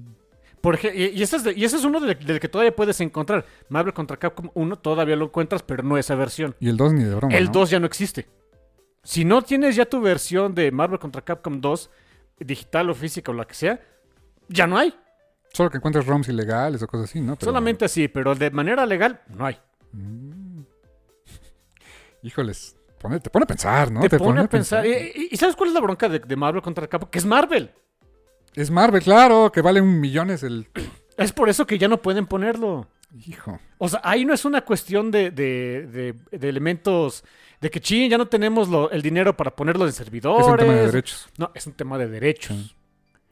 Por 0.61 0.75
ej- 0.77 1.13
y, 1.15 1.21
ese 1.23 1.37
es, 1.37 1.43
de- 1.43 1.53
y 1.53 1.63
ese 1.63 1.77
es 1.77 1.83
uno 1.85 1.99
del, 1.99 2.17
del 2.25 2.39
que 2.39 2.49
todavía 2.49 2.75
puedes 2.75 2.99
encontrar. 3.01 3.45
Marvel 3.69 3.93
contra 3.93 4.17
Capcom 4.17 4.49
1 4.53 4.75
todavía 4.79 5.15
lo 5.15 5.25
encuentras, 5.25 5.63
pero 5.63 5.83
no 5.83 5.97
esa 5.97 6.15
versión. 6.15 6.55
Y 6.59 6.69
el 6.69 6.77
2 6.77 6.93
ni 6.93 7.03
de 7.05 7.15
broma. 7.15 7.35
El 7.35 7.45
¿no? 7.45 7.51
2 7.51 7.69
ya 7.69 7.79
no 7.79 7.85
existe. 7.85 8.27
Si 9.03 9.23
no 9.23 9.41
tienes 9.41 9.75
ya 9.75 9.85
tu 9.85 10.01
versión 10.01 10.53
de 10.53 10.71
Marvel 10.71 10.99
contra 10.99 11.21
Capcom 11.21 11.61
2, 11.61 11.89
digital 12.39 12.89
o 12.89 12.93
física 12.93 13.31
o 13.31 13.35
la 13.35 13.45
que 13.45 13.53
sea, 13.55 13.79
ya 14.49 14.67
no 14.67 14.77
hay. 14.77 14.93
Solo 15.53 15.69
que 15.71 15.77
encuentres 15.77 16.05
ROMs 16.05 16.27
ilegales 16.27 16.81
o 16.83 16.87
cosas 16.87 17.09
así, 17.09 17.21
¿no? 17.21 17.35
Pero- 17.35 17.45
Solamente 17.45 17.85
así, 17.85 18.07
pero 18.07 18.35
de 18.35 18.51
manera 18.51 18.85
legal 18.85 19.21
no 19.29 19.45
hay. 19.45 19.57
Mm. 19.93 20.61
Híjoles. 22.21 22.75
pone- 23.01 23.19
te 23.21 23.29
pone 23.29 23.43
a 23.43 23.47
pensar, 23.47 23.91
¿no? 23.91 24.01
te, 24.01 24.17
pone 24.19 24.41
a 24.41 24.47
pensar. 24.47 24.85
¿Y, 24.85 24.89
y- 24.91 25.27
y 25.31 25.37
sabes 25.37 25.55
cuál 25.55 25.69
es 25.69 25.73
la 25.73 25.79
bronca 25.81 26.09
de, 26.09 26.19
de 26.19 26.35
Marvel 26.35 26.61
contra 26.61 26.85
Capcom? 26.87 27.09
Que 27.09 27.19
es 27.19 27.25
Marvel. 27.25 27.71
Es 28.59 28.71
Marvel, 28.71 29.01
claro, 29.01 29.51
que 29.51 29.61
vale 29.61 29.79
un 29.81 29.99
millones 29.99 30.43
el. 30.43 30.67
Es 31.17 31.33
por 31.33 31.49
eso 31.49 31.67
que 31.67 31.77
ya 31.77 31.87
no 31.89 32.01
pueden 32.01 32.25
ponerlo. 32.25 32.87
Hijo. 33.27 33.59
O 33.77 33.89
sea, 33.89 33.99
ahí 34.03 34.23
no 34.23 34.33
es 34.33 34.45
una 34.45 34.61
cuestión 34.61 35.11
de, 35.11 35.31
de- 35.31 35.85
de- 35.87 36.37
de 36.37 36.49
elementos 36.49 37.23
de 37.59 37.69
que 37.69 37.81
ching, 37.81 38.09
ya 38.09 38.17
no 38.17 38.27
tenemos 38.27 38.69
lo- 38.69 38.89
el 38.91 39.01
dinero 39.01 39.35
para 39.35 39.53
ponerlo 39.53 39.85
en 39.85 39.91
servidores. 39.91 40.45
Es 40.45 40.51
un 40.51 40.57
tema 40.57 40.73
de 40.73 40.85
derechos. 40.85 41.27
No, 41.37 41.51
es 41.53 41.67
un 41.67 41.73
tema 41.73 41.97
de 41.97 42.07
derechos. 42.07 42.55
Sí. 42.55 42.75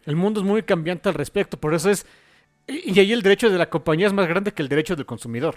El 0.05 0.15
mundo 0.17 0.41
es 0.41 0.45
muy 0.45 0.63
cambiante 0.63 1.07
al 1.09 1.15
respecto, 1.15 1.57
por 1.57 1.73
eso 1.73 1.89
es... 1.89 2.05
Y 2.67 2.91
y 2.93 2.99
ahí 2.99 3.13
el 3.13 3.21
derecho 3.21 3.49
de 3.49 3.57
la 3.57 3.69
compañía 3.69 4.07
es 4.07 4.13
más 4.13 4.27
grande 4.27 4.51
que 4.53 4.61
el 4.61 4.67
derecho 4.69 4.95
del 4.97 5.05
consumidor. 5.05 5.55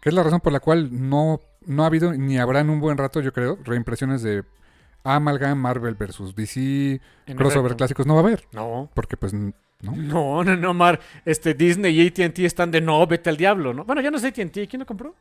Que 0.00 0.08
es 0.10 0.14
la 0.14 0.22
razón 0.22 0.40
por 0.40 0.52
la 0.52 0.60
cual 0.60 0.88
no, 0.92 1.40
no 1.66 1.82
ha 1.82 1.86
habido 1.86 2.12
ni 2.12 2.38
habrá 2.38 2.60
en 2.60 2.70
un 2.70 2.80
buen 2.80 2.96
rato, 2.98 3.20
yo 3.20 3.32
creo, 3.32 3.58
reimpresiones 3.64 4.22
de 4.22 4.44
Amalgam, 5.04 5.58
Marvel 5.58 5.94
versus 5.94 6.34
DC, 6.34 7.00
En 7.26 7.36
crossover 7.36 7.66
efecto. 7.72 7.76
clásicos 7.78 8.06
no 8.06 8.14
va 8.14 8.20
a 8.20 8.24
haber. 8.24 8.44
No. 8.52 8.90
Porque 8.94 9.16
pues 9.16 9.32
no. 9.32 9.52
No, 9.82 10.44
no, 10.44 10.56
no, 10.56 10.74
Mar. 10.74 11.00
Este, 11.24 11.54
Disney 11.54 11.98
y 11.98 12.06
AT&T 12.08 12.44
están 12.44 12.70
de 12.70 12.82
no, 12.82 13.06
vete 13.06 13.30
al 13.30 13.38
diablo, 13.38 13.72
¿no? 13.72 13.84
Bueno, 13.84 14.02
ya 14.02 14.10
no 14.10 14.18
sé 14.18 14.28
AT&T. 14.28 14.68
¿Quién 14.68 14.80
lo 14.80 14.84
compró? 14.86 15.14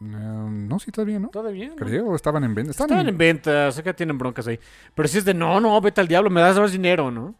Eh, 0.00 0.04
no, 0.04 0.78
sí, 0.78 0.92
todavía 0.92 1.18
no. 1.18 1.28
Todavía. 1.28 1.70
¿no? 1.70 1.74
Creo, 1.76 2.14
estaban 2.14 2.44
en 2.44 2.54
venta. 2.54 2.70
Estaban 2.70 2.90
Estaban 2.90 3.06
en- 3.08 3.14
en 3.14 3.18
venta, 3.18 3.72
sé 3.72 3.82
que 3.82 3.92
tienen 3.94 4.16
broncas 4.16 4.46
ahí. 4.46 4.60
Pero 4.94 5.08
si 5.08 5.18
es 5.18 5.24
de 5.24 5.34
no, 5.34 5.58
no, 5.60 5.80
vete 5.80 6.00
al 6.00 6.06
diablo, 6.06 6.30
me 6.30 6.40
das 6.40 6.56
más 6.58 6.70
dinero, 6.70 7.10
¿no? 7.10 7.34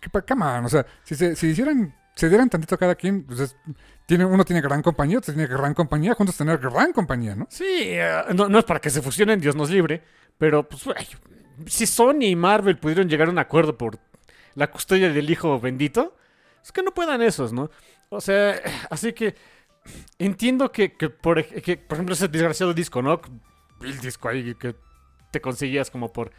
¿Qué 0.00 0.08
pa- 0.08 0.22
come 0.22 0.44
on, 0.44 0.64
o 0.64 0.68
sea, 0.68 0.84
si 1.04 1.14
se 1.14 1.36
si 1.36 1.48
hicieran, 1.48 1.94
se 2.20 2.28
dieran 2.28 2.50
tantito 2.50 2.76
cada 2.76 2.94
quien, 2.94 3.24
pues 3.24 3.40
es- 3.40 3.56
tiene, 4.06 4.24
uno 4.26 4.44
tiene 4.44 4.60
gran 4.60 4.82
compañía, 4.82 5.18
otro 5.18 5.32
tiene 5.32 5.48
gran 5.48 5.72
compañía, 5.72 6.12
juntos 6.14 6.36
tener 6.36 6.58
gran 6.58 6.92
compañía, 6.92 7.34
¿no? 7.34 7.46
Sí, 7.48 7.64
eh, 7.84 8.22
no, 8.34 8.58
es 8.58 8.64
para 8.64 8.78
que 8.80 8.90
se 8.90 9.00
fusionen, 9.00 9.40
Dios 9.40 9.56
nos 9.56 9.70
libre. 9.70 10.02
Pero, 10.36 10.68
pues, 10.68 10.84
si 11.66 11.86
Sony 11.86 12.24
y 12.24 12.36
Marvel 12.36 12.76
pudieron 12.78 13.08
llegar 13.08 13.28
a 13.28 13.30
un 13.30 13.38
acuerdo 13.38 13.78
por 13.78 13.98
la 14.54 14.70
custodia 14.70 15.10
del 15.10 15.30
hijo 15.30 15.58
bendito, 15.60 16.14
es 16.62 16.72
que 16.72 16.82
no 16.82 16.92
puedan 16.92 17.22
esos, 17.22 17.52
¿no? 17.52 17.70
O 18.10 18.20
sea, 18.20 18.60
así 18.90 19.12
que 19.14 19.34
entiendo 20.18 20.70
que, 20.72 20.92
que, 20.96 21.08
por 21.08 21.38
ejemplo, 21.38 22.14
ese 22.14 22.28
desgraciado 22.28 22.74
disco, 22.74 23.00
¿no? 23.00 23.20
El 23.82 23.98
disco 24.00 24.28
ahí 24.28 24.54
que 24.56 24.74
te 25.30 25.40
conseguías 25.40 25.90
como 25.90 26.12
por... 26.12 26.32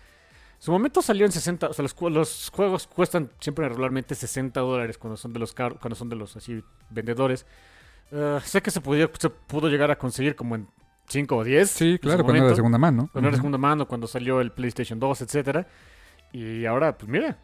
Su 0.61 0.71
momento 0.71 1.01
salió 1.01 1.25
en 1.25 1.31
60, 1.31 1.69
o 1.69 1.73
sea, 1.73 1.81
los, 1.81 2.51
juegos 2.51 2.85
cuestan 2.85 3.31
siempre 3.39 3.67
regularmente 3.67 4.13
60 4.13 4.59
dólares 4.59 4.95
cuando 4.99 5.17
son 5.17 5.33
de 5.33 5.39
los 5.39 5.53
car- 5.53 5.79
cuando 5.79 5.95
son 5.95 6.07
de 6.07 6.15
los 6.15 6.35
así 6.35 6.63
vendedores. 6.91 7.47
Eh, 8.11 8.39
sé 8.43 8.61
que 8.61 8.69
se, 8.69 8.79
podía, 8.79 9.09
se 9.17 9.31
pudo 9.31 9.69
llegar 9.69 9.89
a 9.89 9.97
conseguir 9.97 10.35
como 10.35 10.53
en 10.53 10.67
5 11.07 11.35
o 11.35 11.43
10. 11.43 11.67
Sí, 11.67 11.97
claro, 11.99 12.23
cuando 12.23 12.43
era 12.43 12.49
de 12.51 12.55
segunda 12.55 12.77
mano. 12.77 13.09
Cuando 13.11 13.29
era 13.29 13.35
de 13.37 13.39
segunda 13.39 13.57
mano, 13.57 13.87
cuando 13.87 14.05
salió 14.05 14.39
el 14.39 14.51
PlayStation 14.51 14.99
2, 14.99 15.21
etcétera. 15.21 15.65
Y 16.31 16.63
ahora, 16.67 16.95
pues 16.95 17.09
mira. 17.09 17.39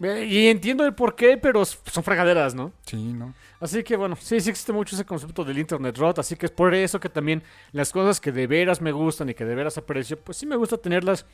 Eh, 0.00 0.24
Y 0.24 0.46
entiendo 0.46 0.86
el 0.86 0.94
por 0.94 1.16
qué, 1.16 1.36
pero 1.36 1.62
son 1.66 2.02
fregaderas, 2.02 2.54
¿no? 2.54 2.72
Sí, 2.86 3.12
¿no? 3.12 3.34
Así 3.60 3.82
que 3.82 3.94
bueno, 3.94 4.16
sí, 4.16 4.40
sí 4.40 4.48
existe 4.48 4.72
mucho 4.72 4.96
ese 4.96 5.04
concepto 5.04 5.44
del 5.44 5.58
Internet 5.58 5.98
Rot, 5.98 6.18
así 6.20 6.34
que 6.34 6.46
es 6.46 6.52
por 6.52 6.74
eso 6.74 6.98
que 6.98 7.10
también 7.10 7.42
las 7.72 7.92
cosas 7.92 8.22
que 8.22 8.32
de 8.32 8.46
veras 8.46 8.80
me 8.80 8.92
gustan 8.92 9.28
y 9.28 9.34
que 9.34 9.44
de 9.44 9.54
veras 9.54 9.76
aprecio, 9.76 10.18
pues 10.18 10.38
sí 10.38 10.46
me 10.46 10.56
gusta 10.56 10.78
tenerlas 10.78 11.26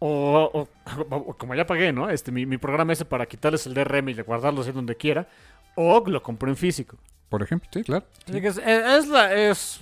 o, 0.00 0.50
o- 0.52 0.68
o 1.10 1.34
como 1.36 1.54
ya 1.54 1.66
pagué, 1.66 1.92
¿no? 1.92 2.08
Este, 2.10 2.30
mi, 2.32 2.46
mi 2.46 2.58
programa 2.58 2.92
ese 2.92 3.04
para 3.04 3.26
quitarles 3.26 3.66
el 3.66 3.74
DRM 3.74 4.08
y 4.10 4.22
guardarlos 4.22 4.66
en 4.68 4.74
donde 4.74 4.96
quiera, 4.96 5.28
o 5.74 6.02
lo 6.06 6.22
compro 6.22 6.48
en 6.48 6.56
físico. 6.56 6.96
Por 7.28 7.42
ejemplo, 7.42 7.68
sí, 7.72 7.82
claro. 7.82 8.06
Que 8.26 8.46
es, 8.46 8.58
es 8.58 9.06
la, 9.08 9.34
es, 9.34 9.80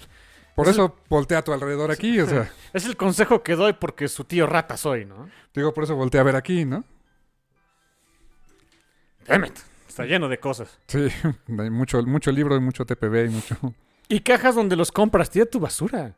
Por 0.54 0.66
Es 0.66 0.72
eso 0.72 0.96
voltea 1.08 1.38
a 1.38 1.42
tu 1.42 1.52
alrededor 1.52 1.90
aquí, 1.90 2.18
o 2.20 2.26
sea, 2.26 2.50
es 2.72 2.86
el 2.86 2.96
consejo 2.96 3.42
que 3.42 3.54
doy 3.56 3.74
porque 3.74 4.08
su 4.08 4.24
tío 4.24 4.46
rata 4.46 4.76
soy, 4.76 5.04
¿no? 5.04 5.28
digo, 5.54 5.72
por 5.72 5.84
eso 5.84 5.94
voltea 5.96 6.20
a 6.20 6.24
ver 6.24 6.36
aquí, 6.36 6.64
¿no? 6.64 6.84
Damn 9.26 9.44
it, 9.46 9.58
Está 9.88 10.04
lleno 10.04 10.28
de 10.28 10.38
cosas. 10.38 10.78
Sí, 10.86 11.08
hay 11.58 11.70
mucho, 11.70 12.02
mucho 12.02 12.30
libro 12.30 12.56
y 12.56 12.60
mucho 12.60 12.84
TPB 12.84 13.26
y 13.26 13.28
mucho... 13.30 13.56
Y 14.08 14.20
cajas 14.20 14.54
donde 14.54 14.76
los 14.76 14.92
compras, 14.92 15.30
tira 15.30 15.46
tu 15.46 15.58
basura. 15.58 16.14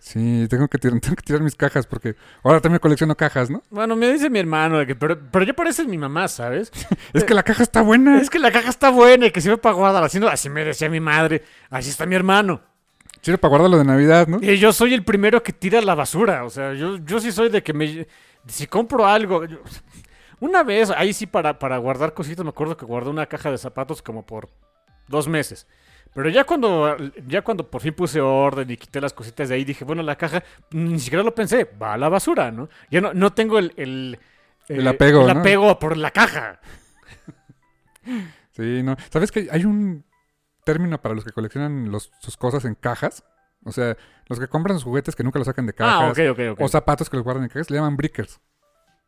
Sí, 0.00 0.46
tengo 0.48 0.68
que, 0.68 0.78
tirar, 0.78 0.98
tengo 1.00 1.16
que 1.16 1.22
tirar 1.22 1.42
mis 1.42 1.54
cajas 1.54 1.86
porque 1.86 2.16
ahora 2.42 2.60
también 2.60 2.78
colecciono 2.80 3.14
cajas, 3.16 3.50
¿no? 3.50 3.62
Bueno, 3.70 3.96
me 3.96 4.10
dice 4.12 4.30
mi 4.30 4.38
hermano, 4.38 4.84
que- 4.86 4.94
pero, 4.96 5.18
pero 5.30 5.44
yo 5.44 5.54
parece 5.54 5.84
mi 5.84 5.98
mamá, 5.98 6.28
¿sabes? 6.28 6.70
Es 7.12 7.24
que 7.24 7.34
la 7.34 7.42
caja 7.42 7.62
está 7.62 7.82
buena. 7.82 8.20
Es 8.20 8.30
que 8.30 8.38
la 8.38 8.50
caja 8.52 8.68
está 8.70 8.90
buena 8.90 9.26
y 9.26 9.30
que 9.30 9.40
sirve 9.40 9.58
para 9.58 9.74
guardar. 9.74 10.04
Así, 10.04 10.18
no- 10.20 10.28
así 10.28 10.48
me 10.48 10.64
decía 10.64 10.88
mi 10.88 11.00
madre. 11.00 11.42
Así 11.70 11.90
está 11.90 12.06
mi 12.06 12.14
hermano. 12.14 12.60
Sirve 13.20 13.38
para 13.38 13.50
guardarlo 13.50 13.78
de 13.78 13.84
Navidad, 13.84 14.28
¿no? 14.28 14.38
Y 14.40 14.58
yo 14.58 14.72
soy 14.72 14.94
el 14.94 15.02
primero 15.04 15.42
que 15.42 15.52
tira 15.52 15.80
la 15.80 15.94
basura. 15.94 16.44
O 16.44 16.50
sea, 16.50 16.72
yo, 16.74 16.98
yo 16.98 17.20
sí 17.20 17.32
soy 17.32 17.48
de 17.48 17.62
que 17.62 17.72
me... 17.72 18.06
Si 18.46 18.66
compro 18.66 19.06
algo... 19.06 19.44
yo- 19.44 19.58
una 20.40 20.62
vez, 20.62 20.90
ahí 20.90 21.12
sí 21.12 21.26
para, 21.26 21.58
para 21.58 21.78
guardar 21.78 22.14
cositas, 22.14 22.44
me 22.44 22.50
acuerdo 22.50 22.76
que 22.76 22.86
guardé 22.86 23.10
una 23.10 23.26
caja 23.26 23.50
de 23.50 23.58
zapatos 23.58 24.00
como 24.02 24.24
por 24.24 24.48
dos 25.08 25.26
meses. 25.26 25.66
Pero 26.14 26.28
ya 26.30 26.44
cuando, 26.44 26.96
ya 27.26 27.42
cuando 27.42 27.70
por 27.70 27.80
fin 27.80 27.94
puse 27.94 28.20
orden 28.20 28.68
y 28.70 28.76
quité 28.76 29.00
las 29.00 29.12
cositas 29.12 29.48
de 29.48 29.54
ahí, 29.54 29.64
dije, 29.64 29.84
bueno, 29.84 30.02
la 30.02 30.16
caja, 30.16 30.42
ni 30.72 30.98
siquiera 30.98 31.22
lo 31.22 31.34
pensé, 31.34 31.64
va 31.80 31.94
a 31.94 31.98
la 31.98 32.08
basura, 32.08 32.50
¿no? 32.50 32.68
Ya 32.90 33.00
no, 33.00 33.12
no 33.14 33.32
tengo 33.32 33.58
el... 33.58 33.72
El, 33.76 34.18
El 34.68 34.86
apego, 34.88 35.20
el 35.26 35.34
¿no? 35.34 35.40
apego 35.40 35.78
por 35.78 35.96
la 35.96 36.10
caja. 36.10 36.60
Sí, 38.52 38.82
no. 38.82 38.96
¿Sabes 39.12 39.30
que 39.30 39.48
hay 39.50 39.64
un 39.64 40.04
término 40.64 41.00
para 41.00 41.14
los 41.14 41.24
que 41.24 41.32
coleccionan 41.32 41.90
los- 41.90 42.10
sus 42.20 42.36
cosas 42.36 42.64
en 42.64 42.74
cajas? 42.74 43.24
O 43.64 43.72
sea, 43.72 43.96
los 44.26 44.38
que 44.38 44.48
compran 44.48 44.76
sus 44.76 44.84
juguetes 44.84 45.14
que 45.16 45.22
nunca 45.24 45.38
los 45.38 45.46
sacan 45.46 45.66
de 45.66 45.72
Ah, 45.78 46.10
cajas. 46.10 46.10
ok, 46.10 46.18
ok, 46.32 46.40
ok. 46.52 46.60
O 46.60 46.68
zapatos 46.68 47.08
que 47.10 47.16
los 47.16 47.24
guardan 47.24 47.44
en 47.44 47.48
cajas, 47.50 47.70
le 47.70 47.76
llaman 47.76 47.96
brickers. 47.96 48.40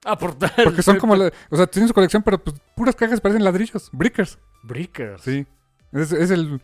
ah, 0.05 0.17
por 0.19 0.35
Porque 0.37 0.83
son 0.83 0.97
como, 1.01 1.17
la- 1.17 1.33
o 1.51 1.57
sea, 1.57 1.67
tienen 1.67 1.89
su 1.89 1.95
colección, 1.95 2.23
pero 2.23 2.39
pues 2.43 2.57
puras 2.75 2.95
cajas 2.95 3.21
parecen 3.21 3.45
ladrillos. 3.45 3.89
Brickers. 3.93 4.39
Brickers. 4.63 5.23
Sí. 5.23 5.47
Es, 5.93 6.13
es 6.13 6.31
el, 6.31 6.55
eh, 6.55 6.61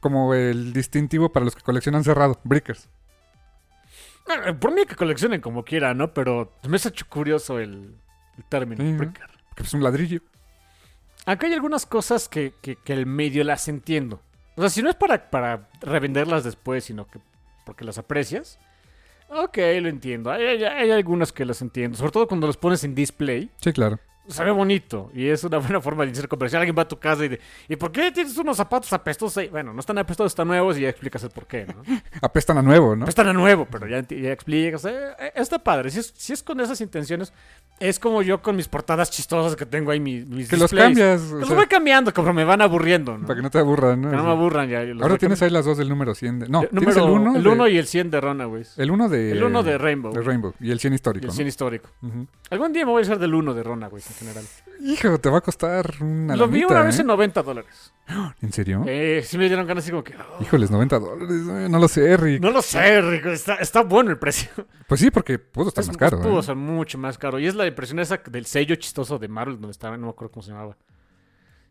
como 0.00 0.34
el 0.34 0.72
distintivo 0.72 1.32
para 1.32 1.44
los 1.44 1.54
que 1.56 1.62
coleccionan 1.62 2.04
cerrado. 2.04 2.38
Brickers. 2.44 2.88
Ah, 4.28 4.54
Por 4.58 4.72
mí 4.72 4.84
que 4.86 4.96
coleccionen 4.96 5.40
como 5.40 5.64
quieran, 5.64 5.98
¿no? 5.98 6.12
Pero 6.14 6.52
me 6.68 6.76
ha 6.76 6.88
hecho 6.88 7.06
curioso 7.08 7.58
el, 7.58 7.94
el 8.38 8.44
término. 8.48 8.82
Sí, 8.84 8.92
¿no? 8.92 8.98
bricker. 8.98 9.28
Que 9.54 9.62
es 9.62 9.74
un 9.74 9.82
ladrillo. 9.82 10.20
Acá 11.26 11.46
hay 11.46 11.54
algunas 11.54 11.86
cosas 11.86 12.28
que, 12.28 12.54
que, 12.60 12.76
que 12.76 12.92
el 12.92 13.06
medio 13.06 13.44
las 13.44 13.68
entiendo. 13.68 14.20
O 14.56 14.60
sea, 14.60 14.70
si 14.70 14.82
no 14.82 14.90
es 14.90 14.96
para, 14.96 15.30
para 15.30 15.68
revenderlas 15.80 16.44
después, 16.44 16.84
sino 16.84 17.06
que 17.06 17.18
porque 17.64 17.84
las 17.84 17.98
aprecias. 17.98 18.58
Ok, 19.28 19.56
lo 19.80 19.88
entiendo. 19.88 20.30
Hay, 20.30 20.44
hay- 20.44 20.64
hay 20.64 20.90
algunas 20.90 21.32
que 21.32 21.44
las 21.44 21.60
entiendo. 21.62 21.96
Sobre 21.96 22.12
todo 22.12 22.28
cuando 22.28 22.46
los 22.46 22.56
pones 22.56 22.84
en 22.84 22.94
display. 22.94 23.50
Sí, 23.60 23.72
claro. 23.72 23.98
Se 24.28 24.42
ve 24.42 24.50
bonito 24.50 25.10
y 25.14 25.26
es 25.28 25.44
una 25.44 25.58
buena 25.58 25.80
forma 25.80 26.04
de 26.06 26.12
hacer 26.12 26.28
comercial. 26.28 26.62
Alguien 26.62 26.76
va 26.76 26.82
a 26.82 26.88
tu 26.88 26.98
casa 26.98 27.24
y 27.24 27.28
de, 27.28 27.40
¿y 27.68 27.76
por 27.76 27.92
qué 27.92 28.10
tienes 28.10 28.36
unos 28.38 28.56
zapatos 28.56 28.92
apestosos 28.92 29.36
ahí? 29.38 29.48
Bueno, 29.48 29.72
no 29.74 29.80
están 29.80 29.98
apestosos, 29.98 30.32
están 30.32 30.48
nuevos 30.48 30.78
y 30.78 30.82
ya 30.82 30.88
explicas 30.88 31.22
el 31.24 31.30
por 31.30 31.46
qué, 31.46 31.66
¿no? 31.66 31.82
Apestan 32.22 32.56
a 32.58 32.62
nuevo, 32.62 32.96
¿no? 32.96 33.06
Están 33.06 33.28
a 33.28 33.32
nuevo, 33.32 33.66
pero 33.70 33.86
ya, 33.86 33.98
explicas. 33.98 34.84
eh, 34.86 34.96
eh, 35.18 35.32
está 35.34 35.58
padre. 35.58 35.90
Si 35.90 35.98
es, 35.98 36.12
si 36.16 36.32
es 36.32 36.42
con 36.42 36.58
esas 36.60 36.80
intenciones, 36.80 37.32
es 37.80 37.98
como 37.98 38.22
yo 38.22 38.40
con 38.40 38.56
mis 38.56 38.68
portadas 38.68 39.10
chistosas 39.10 39.56
que 39.56 39.66
tengo 39.66 39.90
ahí, 39.90 40.00
mis, 40.00 40.26
mis 40.26 40.48
Que 40.48 40.56
los 40.56 40.72
cambias. 40.72 41.20
Que 41.22 41.34
los 41.34 41.48
sea, 41.48 41.56
voy 41.56 41.66
cambiando 41.66 42.12
como 42.14 42.32
me 42.32 42.44
van 42.44 42.62
aburriendo, 42.62 43.18
¿no? 43.18 43.26
para 43.26 43.36
que 43.36 43.42
no 43.42 43.50
te 43.50 43.58
aburran, 43.58 44.00
¿no? 44.00 44.10
Que 44.10 44.16
no 44.16 44.24
me 44.24 44.30
aburran 44.30 44.68
ya. 44.68 44.80
Ahora 45.02 45.18
tienes 45.18 45.42
ahí 45.42 45.50
las 45.50 45.64
dos 45.66 45.76
del 45.78 45.88
número 45.88 46.14
100. 46.14 46.38
De... 46.40 46.48
No, 46.48 46.62
Eh, 46.62 46.68
el 46.72 46.74
número- 46.80 47.04
1 47.12 47.36
el 47.36 47.46
1 47.46 47.68
y 47.68 47.78
el 47.78 47.86
100 47.86 48.10
de 48.10 48.20
Runaways. 48.20 48.78
El 48.78 48.90
1 48.90 49.08
de... 49.08 49.32
El 49.32 49.44
1 49.44 49.62
de 49.62 49.76
Rainbow. 49.78 50.12
de 50.14 50.22
Rainbow. 50.22 50.54
Y 50.60 50.70
el 50.70 50.80
100 50.80 50.92
Y 50.92 50.96
histórico, 50.96 51.24
el 51.24 51.28
¿no? 51.28 51.32
100 51.34 51.48
histórico. 51.48 51.88
Ujú. 52.02 52.26
Algún 52.50 52.72
día 52.72 52.86
me 52.86 52.92
voy 52.92 53.00
a 53.02 53.04
hacer 53.04 53.18
del 53.18 53.34
1 53.34 53.52
de 53.54 53.62
Runaways 53.62 54.13
en 54.14 54.18
general. 54.18 54.44
Hijo, 54.82 55.18
te 55.18 55.30
va 55.30 55.38
a 55.38 55.40
costar 55.40 55.94
una 56.00 56.34
Lo 56.34 56.48
vi 56.48 56.64
una 56.64 56.82
vez 56.82 56.98
¿eh? 56.98 57.02
en 57.02 57.06
90 57.06 57.42
dólares. 57.42 57.92
¿En 58.42 58.52
serio? 58.52 58.82
Eh, 58.86 59.22
sí 59.24 59.38
me 59.38 59.46
dieron 59.46 59.66
ganas 59.66 59.84
así 59.84 59.90
como 59.92 60.02
que... 60.02 60.14
oh, 60.16 60.42
Híjoles, 60.42 60.70
90 60.70 60.98
dólares. 60.98 61.30
eh, 61.48 61.68
No 61.70 61.78
lo 61.78 61.86
sé, 61.88 62.16
Rick. 62.16 62.42
no 62.42 62.50
lo 62.50 62.60
sé, 62.60 63.00
Rico. 63.00 63.28
Está, 63.30 63.54
está 63.56 63.82
bueno 63.82 64.10
el 64.10 64.18
precio. 64.18 64.50
Pues 64.88 65.00
sí, 65.00 65.10
porque 65.10 65.38
pudo 65.38 65.68
estar 65.68 65.82
Es- 65.82 65.88
más 65.88 65.96
caro. 65.96 66.20
Pudo 66.20 66.40
¿eh? 66.40 66.42
ser 66.42 66.56
mucho 66.56 66.98
más 66.98 67.16
caro. 67.16 67.38
Y 67.38 67.46
es 67.46 67.54
la 67.54 67.66
impresión 67.66 67.98
esa 68.00 68.20
del 68.28 68.44
sello 68.46 68.74
chistoso 68.74 69.18
de 69.18 69.28
Marvel 69.28 69.54
donde 69.60 69.70
estaba, 69.70 69.96
no 69.96 70.06
me 70.06 70.10
acuerdo 70.10 70.32
cómo 70.32 70.42
se 70.42 70.50
llamaba. 70.50 70.76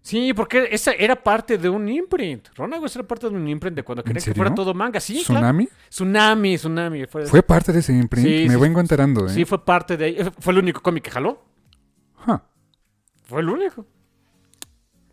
Sí, 0.02 0.34
porque 0.34 0.68
esa 0.72 0.92
era 0.92 1.16
parte 1.16 1.58
de 1.58 1.70
un 1.70 1.88
imprint. 1.88 2.48
Runaways 2.58 2.94
era 2.96 3.08
parte 3.08 3.30
de 3.30 3.36
un 3.36 3.48
imprint 3.48 3.76
de 3.78 3.84
cuando 3.84 4.04
querían 4.04 4.24
que 4.24 4.34
fuera 4.34 4.54
todo 4.54 4.74
manga. 4.74 5.00
Sí, 5.00 5.24
claro. 5.26 5.40
¿Tsunami? 5.42 5.70
Tsunami, 5.90 6.56
Tsunami. 6.58 7.06
Fue, 7.06 7.26
Fue 7.26 7.42
parte 7.44 7.72
de 7.72 7.80
ese 7.80 7.94
imprint. 7.94 8.28
Sí, 8.28 8.46
Me 8.50 8.56
sí, 8.56 8.60
vengo 8.60 8.80
enterando, 8.82 9.28
¿eh? 9.28 9.30
sí, 9.30 9.46
fue 9.46 9.64
parte 9.64 9.96
de 9.96 10.06
ahí. 10.06 10.18
Fue 10.40 10.52
el 10.54 10.60
único 10.60 10.82
cómic 10.82 11.04
que 11.04 11.12
jaló. 11.12 11.42
Fue 13.26 13.42
el 13.42 13.50
único. 13.50 13.86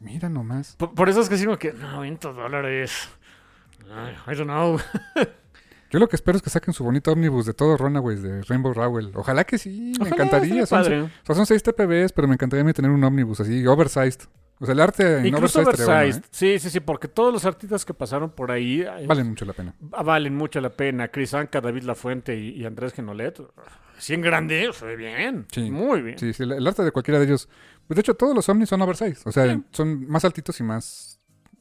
Mira 0.00 0.28
nomás. 0.28 0.76
Por, 0.76 0.94
por 0.94 1.08
eso 1.08 1.20
es 1.20 1.28
que 1.28 1.36
digo 1.36 1.58
que 1.58 1.72
90 1.72 2.32
dólares. 2.32 3.08
I 4.26 4.34
don't 4.34 4.44
know. 4.44 4.78
Yo 5.90 5.98
lo 5.98 6.08
que 6.08 6.16
espero 6.16 6.36
es 6.36 6.42
que 6.42 6.50
saquen 6.50 6.72
su 6.72 6.84
bonito 6.84 7.10
ómnibus 7.12 7.46
de 7.46 7.54
todos 7.54 7.80
Runaways 7.80 8.22
de 8.22 8.42
Rainbow 8.42 8.72
Rowell. 8.72 9.10
Ojalá 9.14 9.44
que 9.44 9.58
sí, 9.58 9.92
me 9.98 10.06
Ojalá, 10.06 10.14
encantaría. 10.14 10.66
Son, 10.66 10.78
padre. 10.82 11.02
o 11.02 11.08
sea, 11.24 11.34
son 11.34 11.46
6 11.46 11.62
TPBs, 11.62 12.12
pero 12.12 12.28
me 12.28 12.34
encantaría 12.34 12.72
tener 12.72 12.90
un 12.90 13.02
ómnibus 13.02 13.40
así, 13.40 13.66
oversized. 13.66 14.28
O 14.62 14.66
sea, 14.66 14.74
el 14.74 14.80
arte 14.80 15.18
en 15.20 15.26
Incluso 15.26 15.60
estaría 15.62 15.86
oversized. 15.86 16.20
bueno, 16.20 16.26
Sí, 16.30 16.58
sí, 16.58 16.68
sí, 16.70 16.80
porque 16.80 17.08
todos 17.08 17.32
los 17.32 17.44
artistas 17.46 17.84
que 17.84 17.94
pasaron 17.94 18.30
por 18.30 18.50
ahí 18.52 18.82
¿eh? 18.82 18.90
eh, 19.00 19.06
Vale 19.06 19.24
mucho 19.24 19.44
la 19.46 19.54
pena. 19.54 19.74
valen 19.80 20.34
mucho 20.36 20.60
la 20.60 20.68
pena. 20.70 21.08
Chris 21.08 21.32
Anka, 21.34 21.60
David 21.62 21.84
Lafuente 21.84 22.36
y, 22.38 22.50
y 22.50 22.66
Andrés 22.66 22.92
Genolet. 22.92 23.40
Así 23.96 24.12
en 24.14 24.20
grande, 24.20 24.70
se 24.74 24.84
ve 24.84 24.96
bien. 24.96 25.46
Sí. 25.50 25.70
Muy 25.70 26.02
bien. 26.02 26.18
Sí, 26.18 26.32
sí, 26.34 26.42
el 26.42 26.66
arte 26.66 26.82
de 26.84 26.92
cualquiera 26.92 27.18
de 27.18 27.26
ellos. 27.26 27.48
Pues 27.86 27.96
de 27.96 28.00
hecho, 28.02 28.14
todos 28.14 28.34
los 28.34 28.48
ovnis 28.50 28.68
son 28.68 28.82
oversized. 28.82 29.22
O 29.26 29.32
sea, 29.32 29.50
Sí. 29.52 29.62
son 29.72 30.06
más 30.08 30.24
altitos 30.24 30.60
y 30.60 30.62
más. 30.62 31.18